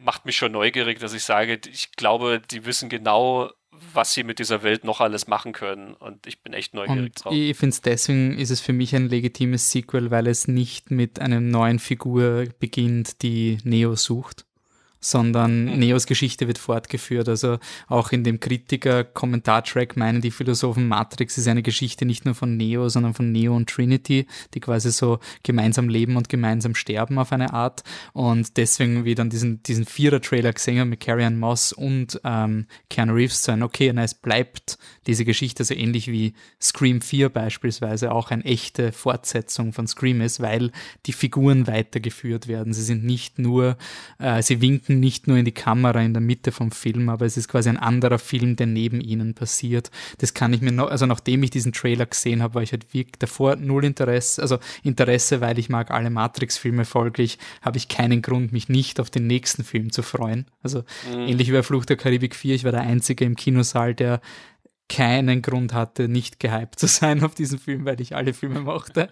macht 0.00 0.26
mich 0.26 0.36
schon 0.36 0.52
neugierig, 0.52 0.98
dass 0.98 1.14
ich 1.14 1.24
sage, 1.24 1.60
ich 1.70 1.92
glaube, 1.92 2.40
die 2.50 2.64
wissen 2.64 2.88
genau, 2.88 3.50
was 3.92 4.12
sie 4.12 4.24
mit 4.24 4.38
dieser 4.38 4.62
Welt 4.62 4.84
noch 4.84 5.00
alles 5.00 5.26
machen 5.26 5.52
können. 5.52 5.94
Und 5.94 6.26
ich 6.26 6.40
bin 6.40 6.52
echt 6.52 6.74
neugierig 6.74 7.00
und 7.00 7.24
drauf. 7.24 7.32
Ich 7.32 7.56
finde 7.56 7.74
es 7.74 7.80
deswegen 7.80 8.38
ist 8.38 8.50
es 8.50 8.60
für 8.60 8.72
mich 8.72 8.94
ein 8.94 9.08
legitimes 9.08 9.70
Sequel, 9.70 10.10
weil 10.10 10.26
es 10.26 10.48
nicht 10.48 10.90
mit 10.90 11.20
einer 11.20 11.40
neuen 11.40 11.78
Figur 11.78 12.46
beginnt, 12.58 13.22
die 13.22 13.58
Neo 13.64 13.96
sucht, 13.96 14.44
sondern 15.02 15.64
mhm. 15.64 15.78
Neos 15.78 16.06
Geschichte 16.06 16.46
wird 16.46 16.58
fortgeführt. 16.58 17.28
Also 17.28 17.58
auch 17.88 18.12
in 18.12 18.24
dem 18.24 18.40
Kritiker-Kommentartrack 18.40 19.96
meinen 19.96 20.22
die 20.22 20.30
Philosophen, 20.30 20.88
Matrix 20.88 21.36
ist 21.36 21.48
eine 21.48 21.62
Geschichte 21.62 22.06
nicht 22.06 22.24
nur 22.24 22.34
von 22.34 22.56
Neo, 22.56 22.88
sondern 22.88 23.12
von 23.12 23.30
Neo 23.30 23.54
und 23.54 23.68
Trinity, 23.68 24.26
die 24.54 24.60
quasi 24.60 24.90
so 24.90 25.18
gemeinsam 25.42 25.88
leben 25.88 26.16
und 26.16 26.28
gemeinsam 26.28 26.74
sterben 26.74 27.18
auf 27.18 27.32
eine 27.32 27.52
Art. 27.52 27.82
Und 28.12 28.56
deswegen, 28.56 29.04
wie 29.04 29.14
dann 29.14 29.28
diesen, 29.28 29.62
diesen 29.64 29.84
Vierer-Trailer 29.84 30.52
gesehen 30.52 30.80
haben 30.80 30.88
mit 30.88 31.00
Carrie 31.00 31.24
Ann 31.24 31.38
Moss 31.38 31.72
und 31.72 32.20
ähm, 32.24 32.66
Keanu 32.88 33.14
Reeves, 33.14 33.42
sein, 33.42 33.62
okay, 33.62 33.90
na, 33.92 34.04
es 34.04 34.14
bleibt 34.14 34.78
diese 35.06 35.24
Geschichte 35.24 35.64
so 35.64 35.74
ähnlich 35.74 36.08
wie 36.08 36.34
Scream 36.60 37.00
4 37.00 37.28
beispielsweise 37.28 38.12
auch 38.12 38.30
eine 38.30 38.44
echte 38.44 38.92
Fortsetzung 38.92 39.72
von 39.72 39.86
Scream 39.86 40.20
ist, 40.20 40.40
weil 40.40 40.70
die 41.06 41.12
Figuren 41.12 41.66
weitergeführt 41.66 42.46
werden. 42.46 42.72
Sie 42.72 42.82
sind 42.82 43.04
nicht 43.04 43.38
nur, 43.38 43.76
äh, 44.18 44.42
sie 44.42 44.60
winken 44.60 44.91
blicken 44.92 45.00
nicht 45.00 45.26
nur 45.26 45.36
in 45.36 45.44
die 45.44 45.52
Kamera 45.52 46.00
in 46.00 46.12
der 46.12 46.20
Mitte 46.20 46.52
vom 46.52 46.70
Film, 46.70 47.08
aber 47.08 47.26
es 47.26 47.36
ist 47.36 47.48
quasi 47.48 47.68
ein 47.68 47.76
anderer 47.76 48.18
Film, 48.18 48.56
der 48.56 48.66
neben 48.66 49.00
ihnen 49.00 49.34
passiert. 49.34 49.90
Das 50.18 50.34
kann 50.34 50.52
ich 50.52 50.60
mir 50.60 50.72
noch, 50.72 50.90
also 50.90 51.06
nachdem 51.06 51.42
ich 51.42 51.50
diesen 51.50 51.72
Trailer 51.72 52.06
gesehen 52.06 52.42
habe, 52.42 52.54
war 52.54 52.62
ich 52.62 52.72
halt 52.72 52.92
wirklich 52.92 53.18
davor 53.18 53.56
null 53.56 53.84
Interesse, 53.84 54.42
also 54.42 54.58
Interesse, 54.82 55.40
weil 55.40 55.58
ich 55.58 55.68
mag 55.68 55.90
alle 55.90 56.10
Matrix-Filme 56.10 56.84
folglich, 56.84 57.38
habe 57.62 57.78
ich 57.78 57.88
keinen 57.88 58.22
Grund, 58.22 58.52
mich 58.52 58.68
nicht 58.68 59.00
auf 59.00 59.10
den 59.10 59.26
nächsten 59.26 59.64
Film 59.64 59.92
zu 59.92 60.02
freuen. 60.02 60.46
Also 60.62 60.84
mhm. 61.10 61.28
ähnlich 61.28 61.48
wie 61.48 61.52
bei 61.52 61.62
Fluch 61.62 61.84
der 61.84 61.96
Karibik 61.96 62.34
4, 62.34 62.54
ich 62.54 62.64
war 62.64 62.72
der 62.72 62.82
Einzige 62.82 63.24
im 63.24 63.36
Kinosaal, 63.36 63.94
der 63.94 64.20
keinen 64.92 65.40
Grund 65.40 65.72
hatte, 65.72 66.06
nicht 66.06 66.38
gehypt 66.38 66.78
zu 66.78 66.86
sein 66.86 67.24
auf 67.24 67.34
diesen 67.34 67.58
Film, 67.58 67.86
weil 67.86 68.00
ich 68.00 68.14
alle 68.14 68.34
Filme 68.34 68.60
mochte. 68.60 69.08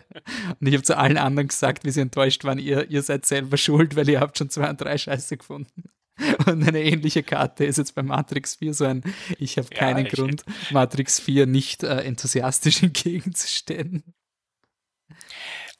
Und 0.60 0.66
ich 0.66 0.74
habe 0.74 0.82
zu 0.82 0.96
allen 0.96 1.16
anderen 1.16 1.48
gesagt, 1.48 1.84
wie 1.84 1.90
sie 1.90 2.02
enttäuscht 2.02 2.44
waren, 2.44 2.58
ihr, 2.58 2.90
ihr 2.90 3.02
seid 3.02 3.24
selber 3.24 3.56
schuld, 3.56 3.96
weil 3.96 4.08
ihr 4.08 4.20
habt 4.20 4.36
schon 4.36 4.50
zwei 4.50 4.68
und 4.68 4.80
drei 4.80 4.98
Scheiße 4.98 5.38
gefunden. 5.38 5.84
Und 6.44 6.68
eine 6.68 6.82
ähnliche 6.82 7.22
Karte 7.22 7.64
ist 7.64 7.78
jetzt 7.78 7.94
bei 7.94 8.02
Matrix 8.02 8.56
4 8.56 8.74
so 8.74 8.84
ein, 8.84 9.02
ich 9.38 9.56
habe 9.56 9.68
keinen 9.70 10.04
ja, 10.04 10.12
Grund, 10.12 10.44
Matrix 10.70 11.18
4 11.18 11.46
nicht 11.46 11.82
äh, 11.82 12.02
enthusiastisch 12.02 12.82
entgegenzustellen. 12.82 14.02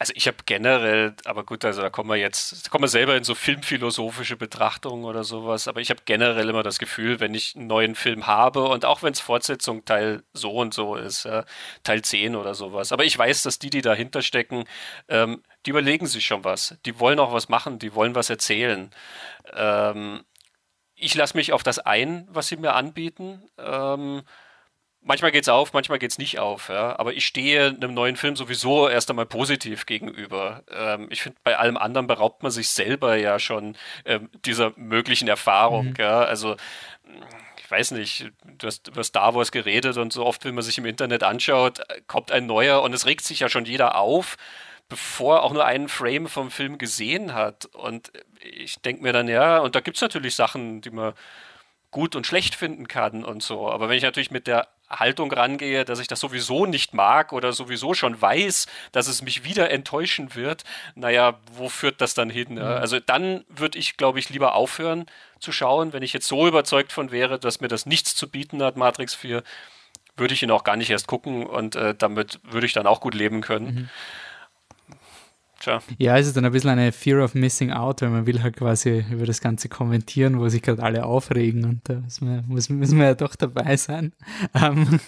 Also 0.00 0.14
ich 0.16 0.26
habe 0.26 0.38
generell, 0.46 1.14
aber 1.26 1.44
gut, 1.44 1.62
also 1.62 1.82
da 1.82 1.90
kommen 1.90 2.08
wir 2.08 2.16
jetzt, 2.16 2.64
da 2.64 2.70
kommen 2.70 2.84
wir 2.84 2.88
selber 2.88 3.18
in 3.18 3.24
so 3.24 3.34
filmphilosophische 3.34 4.38
Betrachtungen 4.38 5.04
oder 5.04 5.24
sowas, 5.24 5.68
aber 5.68 5.82
ich 5.82 5.90
habe 5.90 6.00
generell 6.06 6.48
immer 6.48 6.62
das 6.62 6.78
Gefühl, 6.78 7.20
wenn 7.20 7.34
ich 7.34 7.54
einen 7.54 7.66
neuen 7.66 7.94
Film 7.94 8.26
habe 8.26 8.64
und 8.64 8.86
auch 8.86 9.02
wenn 9.02 9.12
es 9.12 9.20
Fortsetzung 9.20 9.84
Teil 9.84 10.22
so 10.32 10.52
und 10.52 10.72
so 10.72 10.96
ist, 10.96 11.24
ja, 11.24 11.44
Teil 11.82 12.00
10 12.00 12.34
oder 12.34 12.54
sowas, 12.54 12.92
aber 12.92 13.04
ich 13.04 13.18
weiß, 13.18 13.42
dass 13.42 13.58
die, 13.58 13.68
die 13.68 13.82
dahinter 13.82 14.22
stecken, 14.22 14.64
ähm, 15.08 15.42
die 15.66 15.70
überlegen 15.70 16.06
sich 16.06 16.24
schon 16.24 16.44
was, 16.44 16.78
die 16.86 16.98
wollen 16.98 17.18
auch 17.18 17.34
was 17.34 17.50
machen, 17.50 17.78
die 17.78 17.94
wollen 17.94 18.14
was 18.14 18.30
erzählen. 18.30 18.90
Ähm, 19.52 20.24
ich 20.94 21.14
lasse 21.14 21.36
mich 21.36 21.52
auf 21.52 21.62
das 21.62 21.78
ein, 21.78 22.26
was 22.30 22.48
sie 22.48 22.56
mir 22.56 22.72
anbieten. 22.74 23.42
Ähm, 23.58 24.22
manchmal 25.02 25.32
geht's 25.32 25.48
auf, 25.48 25.72
manchmal 25.72 25.98
geht's 25.98 26.18
nicht 26.18 26.38
auf. 26.38 26.68
Ja? 26.68 26.98
Aber 26.98 27.12
ich 27.12 27.26
stehe 27.26 27.68
einem 27.68 27.94
neuen 27.94 28.16
Film 28.16 28.36
sowieso 28.36 28.88
erst 28.88 29.10
einmal 29.10 29.26
positiv 29.26 29.86
gegenüber. 29.86 30.62
Ähm, 30.70 31.08
ich 31.10 31.22
finde, 31.22 31.38
bei 31.42 31.58
allem 31.58 31.76
anderen 31.76 32.06
beraubt 32.06 32.42
man 32.42 32.52
sich 32.52 32.68
selber 32.68 33.16
ja 33.16 33.38
schon 33.38 33.76
ähm, 34.04 34.30
dieser 34.44 34.72
möglichen 34.76 35.28
Erfahrung. 35.28 35.90
Mhm. 35.90 35.94
Ja? 35.98 36.20
Also 36.20 36.56
ich 37.58 37.70
weiß 37.70 37.92
nicht, 37.92 38.30
du 38.58 38.66
hast 38.66 38.88
über 38.88 39.04
Star 39.04 39.34
Wars 39.34 39.52
geredet 39.52 39.96
und 39.96 40.12
so 40.12 40.26
oft, 40.26 40.44
wenn 40.44 40.54
man 40.54 40.64
sich 40.64 40.78
im 40.78 40.86
Internet 40.86 41.22
anschaut, 41.22 41.80
kommt 42.08 42.32
ein 42.32 42.46
neuer 42.46 42.82
und 42.82 42.92
es 42.92 43.06
regt 43.06 43.24
sich 43.24 43.40
ja 43.40 43.48
schon 43.48 43.64
jeder 43.64 43.96
auf, 43.96 44.36
bevor 44.88 45.44
auch 45.44 45.52
nur 45.52 45.64
einen 45.64 45.88
Frame 45.88 46.26
vom 46.26 46.50
Film 46.50 46.78
gesehen 46.78 47.32
hat. 47.32 47.66
Und 47.66 48.10
ich 48.40 48.80
denke 48.82 49.02
mir 49.02 49.12
dann, 49.12 49.28
ja, 49.28 49.58
und 49.58 49.76
da 49.76 49.80
gibt 49.80 49.96
es 49.96 50.00
natürlich 50.00 50.34
Sachen, 50.34 50.80
die 50.80 50.90
man 50.90 51.14
gut 51.92 52.16
und 52.16 52.26
schlecht 52.26 52.54
finden 52.54 52.88
kann 52.88 53.24
und 53.24 53.42
so. 53.42 53.70
Aber 53.70 53.88
wenn 53.88 53.96
ich 53.96 54.02
natürlich 54.02 54.30
mit 54.30 54.46
der 54.46 54.68
Haltung 54.90 55.32
rangehe, 55.32 55.84
dass 55.84 56.00
ich 56.00 56.08
das 56.08 56.20
sowieso 56.20 56.66
nicht 56.66 56.94
mag 56.94 57.32
oder 57.32 57.52
sowieso 57.52 57.94
schon 57.94 58.20
weiß, 58.20 58.66
dass 58.92 59.06
es 59.06 59.22
mich 59.22 59.44
wieder 59.44 59.70
enttäuschen 59.70 60.34
wird, 60.34 60.64
naja, 60.94 61.38
wo 61.52 61.68
führt 61.68 62.00
das 62.00 62.14
dann 62.14 62.30
hin? 62.30 62.56
Ja? 62.56 62.76
Mhm. 62.76 62.80
Also 62.80 63.00
dann 63.00 63.44
würde 63.48 63.78
ich, 63.78 63.96
glaube 63.96 64.18
ich, 64.18 64.28
lieber 64.30 64.54
aufhören 64.54 65.06
zu 65.38 65.52
schauen, 65.52 65.92
wenn 65.92 66.02
ich 66.02 66.12
jetzt 66.12 66.26
so 66.26 66.46
überzeugt 66.46 66.92
von 66.92 67.10
wäre, 67.10 67.38
dass 67.38 67.60
mir 67.60 67.68
das 67.68 67.86
nichts 67.86 68.14
zu 68.14 68.28
bieten 68.28 68.62
hat, 68.62 68.76
Matrix 68.76 69.14
4, 69.14 69.42
würde 70.16 70.34
ich 70.34 70.42
ihn 70.42 70.50
auch 70.50 70.64
gar 70.64 70.76
nicht 70.76 70.90
erst 70.90 71.06
gucken 71.06 71.46
und 71.46 71.76
äh, 71.76 71.94
damit 71.94 72.40
würde 72.42 72.66
ich 72.66 72.72
dann 72.72 72.86
auch 72.86 73.00
gut 73.00 73.14
leben 73.14 73.40
können. 73.40 73.74
Mhm. 73.74 73.88
Tja. 75.60 75.80
Ja, 75.98 76.16
es 76.16 76.26
ist 76.26 76.36
dann 76.36 76.46
ein 76.46 76.52
bisschen 76.52 76.70
eine 76.70 76.90
Fear 76.90 77.22
of 77.22 77.34
Missing 77.34 77.70
Out, 77.70 78.00
weil 78.00 78.08
man 78.08 78.26
will 78.26 78.42
halt 78.42 78.56
quasi 78.56 79.04
über 79.10 79.26
das 79.26 79.42
Ganze 79.42 79.68
kommentieren, 79.68 80.40
wo 80.40 80.48
sich 80.48 80.62
gerade 80.62 80.82
alle 80.82 81.04
aufregen 81.04 81.66
und 81.66 81.80
da 81.84 82.00
müssen 82.00 82.28
wir, 82.28 82.74
müssen 82.76 82.98
wir 82.98 83.04
ja 83.04 83.14
doch 83.14 83.36
dabei 83.36 83.76
sein. 83.76 84.12
Ähm, 84.54 85.00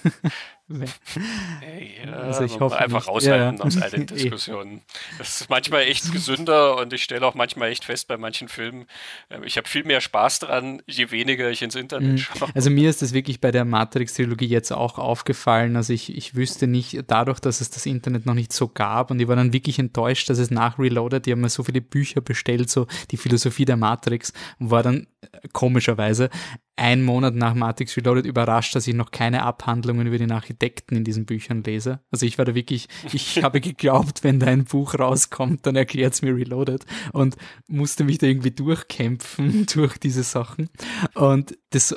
ja, 0.68 2.12
also 2.12 2.44
ich 2.44 2.58
hoffe 2.58 2.78
einfach 2.78 3.00
nicht. 3.00 3.08
raushalten 3.08 3.58
ja, 3.58 3.64
aus 3.64 3.76
all 3.80 3.90
den 3.90 4.06
Diskussionen. 4.06 4.82
Das 5.18 5.40
ist 5.40 5.50
manchmal 5.50 5.82
echt 5.82 6.12
gesünder 6.12 6.76
und 6.76 6.92
ich 6.92 7.02
stelle 7.02 7.26
auch 7.26 7.34
manchmal 7.34 7.70
echt 7.70 7.84
fest 7.84 8.08
bei 8.08 8.16
manchen 8.16 8.48
Filmen, 8.48 8.86
ähm, 9.30 9.42
ich 9.44 9.56
habe 9.56 9.68
viel 9.68 9.84
mehr 9.84 10.00
Spaß 10.00 10.40
dran, 10.40 10.80
je 10.86 11.10
weniger 11.10 11.50
ich 11.50 11.62
ins 11.62 11.74
Internet 11.74 12.12
mhm. 12.12 12.18
schaue. 12.18 12.48
Also 12.54 12.70
mir 12.70 12.88
ist 12.88 13.02
das 13.02 13.12
wirklich 13.12 13.40
bei 13.40 13.50
der 13.50 13.64
Matrix-Trilogie 13.64 14.46
jetzt 14.46 14.72
auch 14.72 14.98
aufgefallen. 14.98 15.76
Also 15.76 15.92
ich, 15.92 16.16
ich 16.16 16.34
wüsste 16.34 16.66
nicht, 16.66 17.04
dadurch, 17.06 17.40
dass 17.40 17.60
es 17.60 17.70
das 17.70 17.84
Internet 17.86 18.24
noch 18.24 18.34
nicht 18.34 18.52
so 18.52 18.68
gab 18.68 19.10
und 19.10 19.20
ich 19.20 19.28
war 19.28 19.36
dann 19.36 19.52
wirklich 19.52 19.78
enttäuscht, 19.78 20.30
dass 20.30 20.38
es 20.38 20.50
nach 20.50 20.78
Reloaded, 20.78 21.26
die 21.26 21.32
haben 21.32 21.40
mir 21.40 21.50
so 21.50 21.64
viele 21.64 21.80
Bücher 21.80 22.20
bestellt, 22.20 22.70
so 22.70 22.86
die 23.10 23.16
Philosophie 23.16 23.64
der 23.64 23.76
Matrix 23.76 24.32
und 24.58 24.70
war 24.70 24.82
dann 24.82 25.06
äh, 25.20 25.48
komischerweise 25.52 26.30
ein 26.76 27.02
Monat 27.02 27.34
nach 27.34 27.54
Matrix 27.54 27.96
Reloaded 27.96 28.24
überrascht, 28.26 28.74
dass 28.74 28.86
ich 28.86 28.94
noch 28.94 29.10
keine 29.10 29.42
Abhandlungen 29.42 30.06
über 30.06 30.18
den 30.18 30.32
Architekten 30.52 30.96
in 30.96 31.04
diesen 31.04 31.24
Büchern 31.24 31.62
lese. 31.62 32.00
Also 32.10 32.26
ich 32.26 32.38
war 32.38 32.44
da 32.44 32.54
wirklich, 32.54 32.88
ich 33.12 33.42
habe 33.42 33.60
geglaubt, 33.60 34.22
wenn 34.22 34.38
da 34.38 34.46
ein 34.46 34.64
Buch 34.64 34.98
rauskommt, 34.98 35.66
dann 35.66 35.76
erklärt 35.76 36.14
es 36.14 36.22
mir 36.22 36.36
Reloaded 36.36 36.84
und 37.12 37.36
musste 37.66 38.04
mich 38.04 38.18
da 38.18 38.26
irgendwie 38.26 38.50
durchkämpfen 38.50 39.66
durch 39.74 39.98
diese 39.98 40.22
Sachen. 40.22 40.68
Und 41.14 41.56
das 41.70 41.94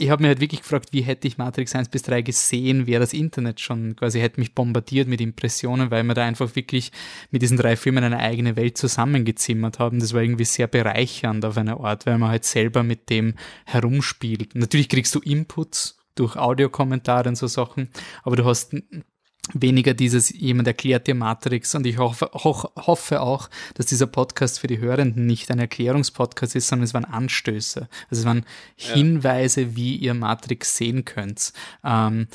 ich 0.00 0.10
habe 0.10 0.22
mir 0.22 0.28
halt 0.28 0.40
wirklich 0.40 0.60
gefragt, 0.60 0.90
wie 0.92 1.00
hätte 1.00 1.26
ich 1.26 1.38
Matrix 1.38 1.74
1 1.74 1.88
bis 1.88 2.02
3 2.02 2.22
gesehen, 2.22 2.86
wäre 2.86 3.00
das 3.00 3.12
Internet 3.12 3.58
schon 3.58 3.96
quasi 3.96 4.20
hätte 4.20 4.38
mich 4.38 4.54
bombardiert 4.54 5.08
mit 5.08 5.20
Impressionen, 5.20 5.90
weil 5.90 6.04
wir 6.04 6.14
da 6.14 6.24
einfach 6.24 6.54
wirklich 6.54 6.92
mit 7.32 7.42
diesen 7.42 7.56
drei 7.56 7.74
Filmen 7.74 8.04
eine 8.04 8.20
eigene 8.20 8.54
Welt 8.54 8.78
zusammengezimmert 8.78 9.80
haben. 9.80 9.98
Das 9.98 10.14
war 10.14 10.22
irgendwie 10.22 10.44
sehr 10.44 10.68
bereichernd 10.68 11.44
auf 11.44 11.56
eine 11.56 11.80
Art, 11.80 12.06
weil 12.06 12.16
man 12.18 12.30
halt 12.30 12.44
selber 12.44 12.84
mit 12.84 13.10
dem 13.10 13.34
herumspielt. 13.64 14.54
Natürlich 14.54 14.88
kriegst 14.88 15.16
du 15.16 15.18
Inputs 15.18 15.97
durch 16.18 16.36
Audiokommentare 16.36 17.28
und 17.28 17.36
so 17.36 17.46
Sachen, 17.46 17.90
aber 18.24 18.36
du 18.36 18.44
hast 18.44 18.74
weniger 19.54 19.94
dieses, 19.94 20.30
jemand 20.30 20.68
erklärt 20.68 21.06
dir 21.06 21.14
Matrix 21.14 21.74
und 21.74 21.86
ich 21.86 21.98
hoffe, 21.98 22.30
ho 22.34 22.68
hoffe 22.76 23.20
auch, 23.20 23.48
dass 23.74 23.86
dieser 23.86 24.06
Podcast 24.06 24.60
für 24.60 24.66
die 24.66 24.78
Hörenden 24.78 25.26
nicht 25.26 25.50
ein 25.50 25.58
Erklärungspodcast 25.58 26.56
ist, 26.56 26.68
sondern 26.68 26.84
es 26.84 26.94
waren 26.94 27.04
Anstöße. 27.04 27.88
Also 28.10 28.20
es 28.20 28.26
waren 28.26 28.44
Hinweise, 28.76 29.76
wie 29.76 29.96
ihr 29.96 30.14
Matrix 30.14 30.76
sehen 30.76 31.04
könnt. 31.04 31.52
Ähm, 31.84 32.28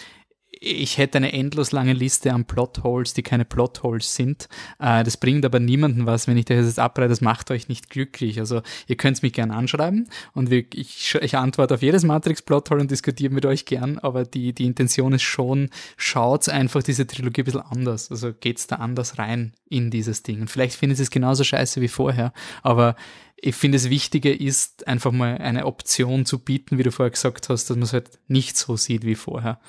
ich 0.63 0.97
hätte 0.97 1.17
eine 1.17 1.33
endlos 1.33 1.73
lange 1.73 1.93
Liste 1.93 2.31
an 2.31 2.45
Plotholes, 2.45 3.13
die 3.13 3.21
keine 3.21 3.43
Plotholes 3.43 4.15
sind. 4.15 4.47
Äh, 4.79 5.03
das 5.03 5.17
bringt 5.17 5.45
aber 5.45 5.59
niemanden 5.59 6.05
was, 6.05 6.27
wenn 6.27 6.37
ich 6.37 6.45
das 6.45 6.65
jetzt 6.65 6.79
abreite. 6.79 7.09
Das 7.09 7.21
macht 7.21 7.51
euch 7.51 7.67
nicht 7.67 7.89
glücklich. 7.89 8.39
Also 8.39 8.61
ihr 8.87 8.95
könnt 8.95 9.21
mich 9.21 9.33
gern 9.33 9.51
anschreiben 9.51 10.07
und 10.33 10.49
wir, 10.49 10.63
ich, 10.73 11.15
ich 11.21 11.37
antworte 11.37 11.73
auf 11.75 11.81
jedes 11.81 12.03
Matrix-Plothole 12.03 12.81
und 12.81 12.91
diskutiere 12.91 13.33
mit 13.33 13.45
euch 13.45 13.65
gern, 13.65 13.99
aber 13.99 14.23
die, 14.23 14.53
die 14.53 14.65
Intention 14.65 15.13
ist 15.13 15.23
schon, 15.23 15.69
schaut 15.97 16.47
einfach 16.47 16.81
diese 16.81 17.05
Trilogie 17.05 17.41
ein 17.41 17.45
bisschen 17.45 17.61
anders. 17.61 18.09
Also 18.09 18.33
geht's 18.33 18.67
da 18.67 18.77
anders 18.77 19.19
rein 19.19 19.53
in 19.69 19.91
dieses 19.91 20.23
Ding. 20.23 20.41
Und 20.41 20.49
vielleicht 20.49 20.75
findet 20.75 20.99
ihr 20.99 21.03
es 21.03 21.11
genauso 21.11 21.43
scheiße 21.43 21.81
wie 21.81 21.87
vorher, 21.89 22.33
aber 22.61 22.95
ich 23.35 23.55
finde, 23.55 23.77
das 23.77 23.89
Wichtige 23.89 24.33
ist, 24.33 24.87
einfach 24.87 25.11
mal 25.11 25.37
eine 25.37 25.65
Option 25.65 26.25
zu 26.25 26.39
bieten, 26.39 26.77
wie 26.77 26.83
du 26.83 26.93
vorher 26.93 27.11
gesagt 27.11 27.49
hast, 27.49 27.69
dass 27.69 27.75
man 27.75 27.83
es 27.83 27.91
halt 27.91 28.11
nicht 28.29 28.55
so 28.55 28.77
sieht 28.77 29.03
wie 29.05 29.15
vorher. 29.15 29.59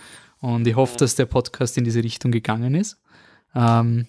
Und 0.45 0.67
ich 0.67 0.77
hoffe, 0.77 0.99
dass 0.99 1.15
der 1.15 1.25
Podcast 1.25 1.79
in 1.79 1.85
diese 1.85 2.05
Richtung 2.05 2.31
gegangen 2.31 2.75
ist. 2.75 3.01
Ähm, 3.55 4.09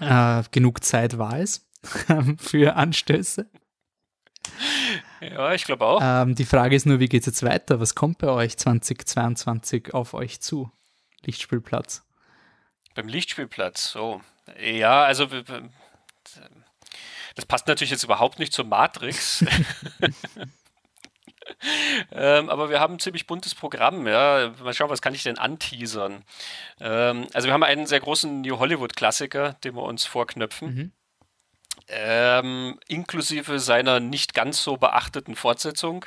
äh, 0.00 0.42
genug 0.50 0.82
Zeit 0.82 1.16
war 1.16 1.38
es 1.38 1.70
für 2.38 2.74
Anstöße. 2.74 3.48
Ja, 5.20 5.54
ich 5.54 5.64
glaube 5.64 5.84
auch. 5.86 6.00
Ähm, 6.02 6.34
die 6.34 6.44
Frage 6.44 6.74
ist 6.74 6.86
nur, 6.86 6.98
wie 6.98 7.08
geht 7.08 7.20
es 7.20 7.26
jetzt 7.26 7.44
weiter? 7.44 7.78
Was 7.78 7.94
kommt 7.94 8.18
bei 8.18 8.26
euch 8.26 8.56
2022 8.56 9.94
auf 9.94 10.14
euch 10.14 10.40
zu? 10.40 10.72
Lichtspielplatz. 11.22 12.02
Beim 12.96 13.06
Lichtspielplatz, 13.06 13.92
so. 13.92 14.22
Ja, 14.60 15.04
also 15.04 15.26
das 17.36 17.46
passt 17.46 17.68
natürlich 17.68 17.92
jetzt 17.92 18.02
überhaupt 18.02 18.40
nicht 18.40 18.52
zur 18.52 18.64
Matrix. 18.64 19.44
ähm, 22.12 22.50
aber 22.50 22.70
wir 22.70 22.80
haben 22.80 22.94
ein 22.94 23.00
ziemlich 23.00 23.26
buntes 23.26 23.54
Programm. 23.54 24.06
Ja. 24.06 24.52
Mal 24.62 24.74
schauen, 24.74 24.90
was 24.90 25.02
kann 25.02 25.14
ich 25.14 25.22
denn 25.22 25.38
anteasern? 25.38 26.24
Ähm, 26.80 27.26
also 27.32 27.46
wir 27.46 27.52
haben 27.52 27.62
einen 27.62 27.86
sehr 27.86 28.00
großen 28.00 28.40
New 28.40 28.58
Hollywood-Klassiker, 28.58 29.54
den 29.64 29.74
wir 29.74 29.82
uns 29.82 30.04
vorknöpfen. 30.04 30.74
Mhm. 30.74 30.92
Ähm, 31.88 32.78
inklusive 32.88 33.58
seiner 33.58 34.00
nicht 34.00 34.32
ganz 34.32 34.62
so 34.62 34.76
beachteten 34.76 35.36
Fortsetzung, 35.36 36.06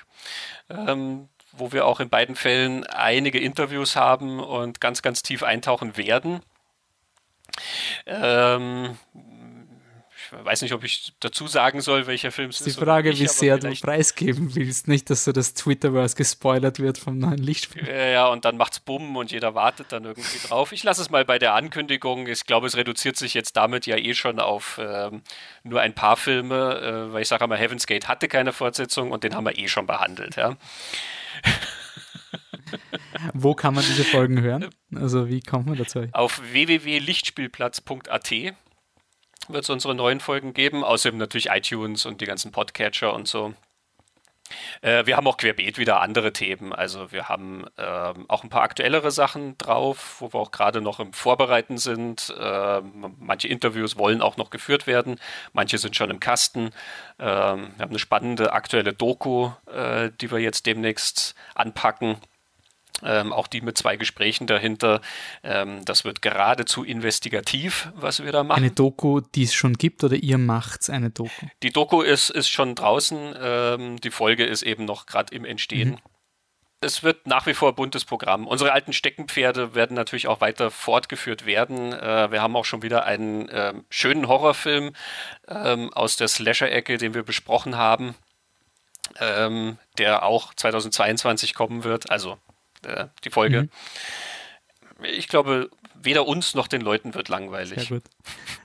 ähm, 0.69 1.30
wo 1.51 1.72
wir 1.72 1.85
auch 1.85 1.99
in 1.99 2.09
beiden 2.09 2.35
Fällen 2.35 2.85
einige 2.88 3.40
Interviews 3.40 3.95
haben 3.95 4.40
und 4.40 4.82
ganz, 4.82 5.01
ganz 5.01 5.22
tief 5.22 5.43
eintauchen 5.43 5.98
werden. 5.98 6.41
Ähm, 8.06 8.98
ich 10.31 10.45
weiß 10.45 10.61
nicht, 10.61 10.73
ob 10.73 10.83
ich 10.83 11.14
dazu 11.19 11.47
sagen 11.47 11.81
soll, 11.81 12.07
welcher 12.07 12.31
Film 12.31 12.49
es 12.49 12.61
ist. 12.61 12.77
Die 12.77 12.85
Frage, 12.85 13.09
nicht, 13.09 13.22
wie 13.22 13.27
sehr 13.27 13.57
du 13.57 13.69
preisgeben 13.73 14.56
willst. 14.56 14.88
Nicht, 14.88 15.09
dass 15.09 15.23
so 15.23 15.31
das 15.31 15.53
Twitterverse 15.53 16.15
gespoilert 16.15 16.80
wird 16.80 16.97
vom 16.97 17.17
neuen 17.17 17.38
Lichtspiel. 17.38 17.88
Ja, 17.88 18.27
und 18.27 18.45
dann 18.45 18.57
macht's 18.57 18.80
Bumm 18.80 19.15
und 19.15 19.31
jeder 19.31 19.56
wartet 19.56 19.91
dann 19.91 20.06
irgendwie 20.06 20.47
drauf. 20.47 20.72
Ich 20.72 20.83
lasse 20.83 21.01
es 21.01 21.09
mal 21.09 21.25
bei 21.25 21.39
der 21.39 21.53
Ankündigung. 21.53 22.27
Ich 22.27 22.45
glaube, 22.45 22.67
es 22.67 22.75
reduziert 22.75 23.17
sich 23.17 23.33
jetzt 23.33 23.57
damit 23.57 23.85
ja 23.85 23.97
eh 23.97 24.14
schon 24.14 24.39
auf 24.39 24.80
ähm, 24.81 25.22
nur 25.64 25.81
ein 25.81 25.93
paar 25.93 26.17
Filme, 26.17 27.09
äh, 27.09 27.14
weil 27.14 27.22
ich 27.22 27.27
sage 27.27 27.43
einmal, 27.43 27.57
Heaven's 27.57 27.88
Gate 27.88 28.07
hatte 28.07 28.27
keine 28.27 28.53
Fortsetzung 28.53 29.11
und 29.11 29.23
den 29.23 29.35
haben 29.35 29.45
wir 29.45 29.57
eh 29.57 29.67
schon 29.67 29.88
behandelt, 29.88 30.35
ja. 30.35 30.56
Wo 33.33 33.56
kann 33.56 33.73
man 33.73 33.83
diese 33.85 34.03
Folgen 34.03 34.41
hören? 34.41 34.69
Also 34.95 35.30
wie 35.30 35.41
kommt 35.41 35.67
man 35.67 35.77
dazu? 35.77 36.07
Auf 36.11 36.41
www.lichtspielplatz.at 36.51 38.33
wird 39.48 39.64
es 39.64 39.69
unsere 39.69 39.95
neuen 39.95 40.19
Folgen 40.19 40.53
geben. 40.53 40.84
Außerdem 40.84 41.17
natürlich 41.17 41.50
iTunes 41.50 42.06
und 42.06 42.22
die 42.22 42.26
ganzen 42.26 42.51
Podcatcher 42.51 43.14
und 43.14 43.27
so. 43.27 43.53
Äh, 44.82 45.06
wir 45.06 45.17
haben 45.17 45.27
auch 45.27 45.38
querbeet 45.38 45.77
wieder 45.77 46.01
andere 46.01 46.34
Themen. 46.34 46.74
Also 46.74 47.11
wir 47.11 47.30
haben 47.30 47.66
äh, 47.77 48.14
auch 48.27 48.43
ein 48.43 48.50
paar 48.50 48.61
aktuellere 48.61 49.11
Sachen 49.11 49.58
drauf, 49.58 50.17
wo 50.19 50.34
wir 50.34 50.40
auch 50.40 50.51
gerade 50.51 50.82
noch 50.82 51.00
im 51.00 51.14
Vorbereiten 51.14 51.77
sind. 51.77 52.34
Äh, 52.40 52.82
manche 53.19 53.48
Interviews 53.48 53.98
wollen 53.98 54.22
auch 54.22 54.38
noch 54.38 54.50
geführt 54.50 54.88
werden, 54.88 55.19
manche 55.53 55.77
sind 55.77 55.95
schon 55.95 56.09
im 56.09 56.19
Kasten. 56.19 56.72
Ähm, 57.19 57.74
wir 57.76 57.84
haben 57.84 57.90
eine 57.90 58.00
spannende 58.00 58.53
aktuelle 58.53 58.93
Doku, 58.93 59.51
äh, 59.72 60.11
die 60.22 60.32
wir 60.32 60.40
jetzt 60.40 60.66
demnächst 60.66 61.35
anpacken. 61.56 62.17
Ähm, 63.03 63.32
auch 63.32 63.48
die 63.48 63.61
mit 63.61 63.77
zwei 63.77 63.95
Gesprächen 63.95 64.48
dahinter. 64.48 65.01
Ähm, 65.43 65.85
das 65.85 66.03
wird 66.03 66.22
geradezu 66.22 66.84
investigativ, 66.84 67.92
was 67.95 68.24
wir 68.24 68.32
da 68.32 68.43
machen. 68.43 68.58
Eine 68.58 68.72
Doku, 68.72 69.22
die 69.35 69.43
es 69.43 69.53
schon 69.53 69.74
gibt 69.74 70.03
oder 70.03 70.16
ihr 70.16 70.38
macht 70.38 70.90
eine 70.90 71.11
Doku? 71.11 71.45
Die 71.64 71.72
Doku 71.72 72.01
ist, 72.01 72.30
ist 72.30 72.50
schon 72.50 72.76
draußen. 72.76 73.35
Ähm, 73.40 74.01
die 74.01 74.11
Folge 74.11 74.45
ist 74.45 74.64
eben 74.64 74.85
noch 74.85 75.06
gerade 75.06 75.34
im 75.35 75.45
Entstehen. 75.45 75.92
Mhm. 75.92 75.98
Es 76.80 77.01
wird 77.01 77.26
nach 77.26 77.48
wie 77.48 77.56
vor 77.56 77.69
ein 77.69 77.76
buntes 77.76 78.06
Programm. 78.06 78.45
Unsere 78.45 78.72
alten 78.72 78.93
Steckenpferde 78.93 79.74
werden 79.74 79.95
natürlich 79.95 80.27
auch 80.27 80.42
weiter 80.42 80.69
fortgeführt 80.69 81.48
werden. 81.48 81.92
Äh, 81.92 82.32
wir 82.32 82.42
haben 82.42 82.56
auch 82.56 82.66
schon 82.66 82.84
wieder 82.84 83.06
einen 83.06 83.50
äh, 83.50 83.74
schönen 83.90 84.27
Horrorfilm 84.27 84.93
ähm, 85.48 85.92
aus 85.93 86.17
der 86.17 86.27
Slasher-Ecke, 86.27 86.98
den 86.98 87.16
wir 87.16 87.24
besprochen 87.24 87.77
haben, 87.77 88.14
ähm, 89.19 89.80
der 89.98 90.22
auch 90.22 90.53
2022 90.53 91.56
kommen 91.56 91.84
wird. 91.84 92.11
Also 92.11 92.38
äh, 92.88 93.07
die 93.24 93.30
Folge. 93.30 93.64
Mhm. 93.64 93.69
Ich 95.03 95.27
glaube, 95.27 95.69
weder 96.01 96.27
uns 96.27 96.56
noch 96.56 96.67
den 96.67 96.82
Leuten 96.82 97.14
wird 97.14 97.30
langweilig. 97.30 97.93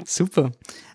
Super. 0.05 0.52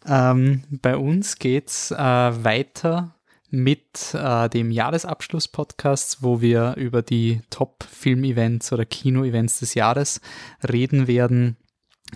Ähm, 0.07 0.63
bei 0.69 0.97
uns 0.97 1.37
geht's 1.37 1.91
äh, 1.91 1.95
weiter 1.97 3.15
mit 3.49 4.13
äh, 4.13 4.49
dem 4.49 4.71
Jahresabschluss-Podcast, 4.71 6.21
wo 6.21 6.41
wir 6.41 6.75
über 6.75 7.01
die 7.01 7.41
Top-Film-Events 7.49 8.73
oder 8.73 8.85
Kino-Events 8.85 9.59
des 9.59 9.73
Jahres 9.73 10.21
reden 10.67 11.07
werden. 11.07 11.57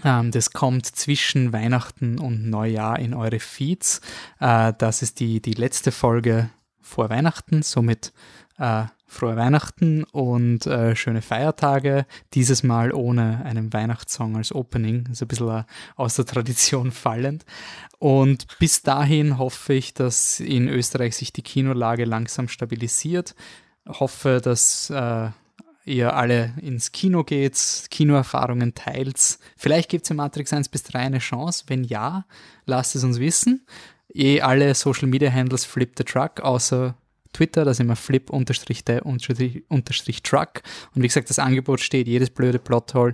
Ähm, 0.03 0.31
das 0.31 0.51
kommt 0.51 0.85
zwischen 0.85 1.53
Weihnachten 1.53 2.19
und 2.19 2.49
Neujahr 2.49 2.99
in 2.99 3.13
eure 3.13 3.39
Feeds. 3.39 4.01
Äh, 4.39 4.73
das 4.77 5.01
ist 5.01 5.19
die, 5.19 5.41
die 5.41 5.53
letzte 5.53 5.91
Folge 5.91 6.49
vor 6.81 7.09
Weihnachten, 7.09 7.61
somit 7.61 8.11
äh, 8.61 8.85
frohe 9.07 9.35
Weihnachten 9.35 10.03
und 10.05 10.67
äh, 10.67 10.95
schöne 10.95 11.21
Feiertage. 11.21 12.05
Dieses 12.33 12.63
Mal 12.63 12.93
ohne 12.93 13.43
einen 13.43 13.73
Weihnachtssong 13.73 14.37
als 14.37 14.53
Opening. 14.53 15.07
Ist 15.11 15.21
ein 15.21 15.27
bisschen 15.27 15.65
aus 15.95 16.15
der 16.15 16.25
Tradition 16.25 16.91
fallend. 16.91 17.43
Und 17.99 18.47
bis 18.59 18.83
dahin 18.83 19.37
hoffe 19.37 19.73
ich, 19.73 19.93
dass 19.93 20.39
in 20.39 20.69
Österreich 20.69 21.17
sich 21.17 21.33
die 21.33 21.41
Kinolage 21.41 22.05
langsam 22.05 22.47
stabilisiert. 22.47 23.35
Hoffe, 23.87 24.39
dass 24.41 24.91
äh, 24.91 25.29
ihr 25.85 26.15
alle 26.15 26.53
ins 26.61 26.91
Kino 26.91 27.23
geht, 27.23 27.87
Kinoerfahrungen 27.89 28.75
teilt. 28.75 29.39
Vielleicht 29.57 29.89
gibt 29.89 30.05
es 30.05 30.11
in 30.11 30.17
Matrix 30.17 30.53
1 30.53 30.69
bis 30.69 30.83
3 30.83 30.99
eine 30.99 31.19
Chance. 31.19 31.65
Wenn 31.67 31.83
ja, 31.83 32.25
lasst 32.65 32.95
es 32.95 33.03
uns 33.03 33.19
wissen. 33.19 33.65
Eh 34.13 34.41
alle 34.41 34.75
Social 34.75 35.07
Media 35.07 35.31
Handles 35.31 35.65
flip 35.65 35.93
the 35.97 36.03
truck, 36.03 36.41
außer 36.41 36.95
Twitter, 37.33 37.65
da 37.65 37.73
sind 37.73 37.87
wir 37.87 37.95
flip-the-truck. 37.95 40.61
Und 40.95 41.01
wie 41.01 41.07
gesagt, 41.07 41.29
das 41.29 41.39
Angebot 41.39 41.79
steht, 41.79 42.07
jedes 42.07 42.29
blöde 42.29 42.59
Plothole. 42.59 43.13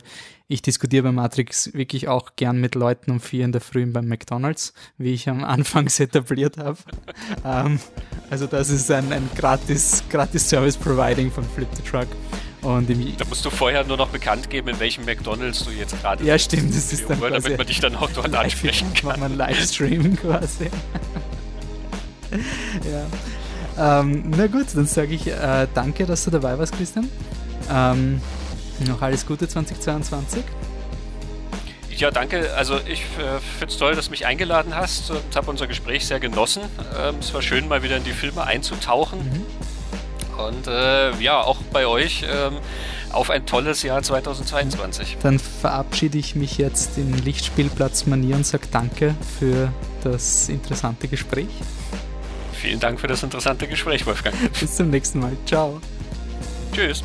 Ich 0.49 0.61
diskutiere 0.61 1.03
bei 1.03 1.11
Matrix 1.11 1.73
wirklich 1.73 2.07
auch 2.07 2.37
gern 2.37 2.61
mit 2.61 2.75
Leuten 2.75 3.11
um 3.11 3.19
vier 3.19 3.43
in 3.43 3.51
der 3.51 3.59
Früh 3.59 3.85
beim 3.85 4.07
McDonalds, 4.07 4.71
wie 4.97 5.13
ich 5.13 5.27
am 5.27 5.43
Anfang 5.43 5.87
etabliert 5.87 6.57
habe. 6.57 6.77
ähm, 7.45 7.79
also 8.29 8.47
das 8.47 8.69
ist 8.69 8.89
ein, 8.91 9.11
ein 9.11 9.29
gratis, 9.35 10.03
gratis 10.09 10.49
Service 10.49 10.77
Providing 10.77 11.31
von 11.31 11.43
Flip 11.43 11.67
the 11.75 11.81
Truck. 11.81 12.07
Und 12.61 12.89
da 12.89 13.25
musst 13.25 13.45
du 13.45 13.49
vorher 13.49 13.83
nur 13.83 13.97
noch 13.97 14.09
bekannt 14.09 14.49
geben, 14.49 14.69
in 14.69 14.79
welchem 14.79 15.05
McDonalds 15.05 15.63
du 15.63 15.71
jetzt 15.71 15.99
gerade 16.01 16.25
Ja, 16.25 16.39
stimmt, 16.39 16.75
das 16.75 16.91
ist 16.91 17.09
dann 17.09 17.21
Uhr, 17.21 17.29
damit 17.29 17.57
man 17.57 17.67
dich 17.67 17.79
dann 17.79 17.95
auch 17.95 18.09
dort 18.11 18.33
ansprechen 18.35 18.93
kann. 18.93 19.09
Machen 19.09 19.21
wir 19.21 19.25
einen 19.27 19.37
Livestream 19.37 20.15
quasi. 20.15 20.65
ja. 22.91 23.05
Ähm, 23.77 24.23
na 24.35 24.47
gut, 24.47 24.67
dann 24.73 24.87
sage 24.87 25.13
ich 25.13 25.27
äh, 25.27 25.67
danke, 25.73 26.05
dass 26.05 26.23
du 26.25 26.31
dabei 26.31 26.57
warst, 26.57 26.75
Christian. 26.75 27.09
Ähm, 27.71 28.21
noch 28.87 29.01
alles 29.01 29.25
Gute 29.25 29.47
2022. 29.47 30.43
Ja, 31.97 32.11
danke. 32.11 32.53
Also 32.55 32.77
ich 32.77 33.01
äh, 33.01 33.39
finde 33.59 33.73
es 33.73 33.77
toll, 33.77 33.95
dass 33.95 34.05
du 34.05 34.11
mich 34.11 34.25
eingeladen 34.25 34.75
hast 34.75 35.09
und 35.09 35.35
habe 35.35 35.49
unser 35.49 35.65
Gespräch 35.65 36.05
sehr 36.05 36.19
genossen. 36.19 36.61
Ähm, 36.95 37.15
es 37.19 37.33
war 37.33 37.41
schön, 37.41 37.67
mal 37.67 37.81
wieder 37.81 37.97
in 37.97 38.03
die 38.03 38.11
Filme 38.11 38.43
einzutauchen. 38.43 39.19
Mhm. 39.19 39.45
Und 40.37 40.67
äh, 40.67 41.11
ja, 41.17 41.41
auch 41.41 41.57
bei 41.73 41.87
euch 41.87 42.23
ähm, 42.23 42.57
auf 43.11 43.31
ein 43.31 43.47
tolles 43.47 43.81
Jahr 43.81 44.03
2022. 44.03 45.17
Dann 45.23 45.39
verabschiede 45.39 46.19
ich 46.19 46.35
mich 46.35 46.59
jetzt 46.59 46.99
in 46.99 47.17
Lichtspielplatz-Manier 47.17 48.35
und 48.35 48.45
sage 48.45 48.67
danke 48.71 49.15
für 49.39 49.71
das 50.03 50.49
interessante 50.49 51.07
Gespräch. 51.07 51.49
Vielen 52.57 52.79
Dank 52.79 52.99
für 52.99 53.07
das 53.07 53.21
interessante 53.23 53.67
Gespräch, 53.67 54.05
Wolfgang. 54.05 54.35
Bis 54.59 54.75
zum 54.75 54.89
nächsten 54.89 55.19
Mal. 55.19 55.37
Ciao. 55.45 55.79
Tschüss. 56.73 57.03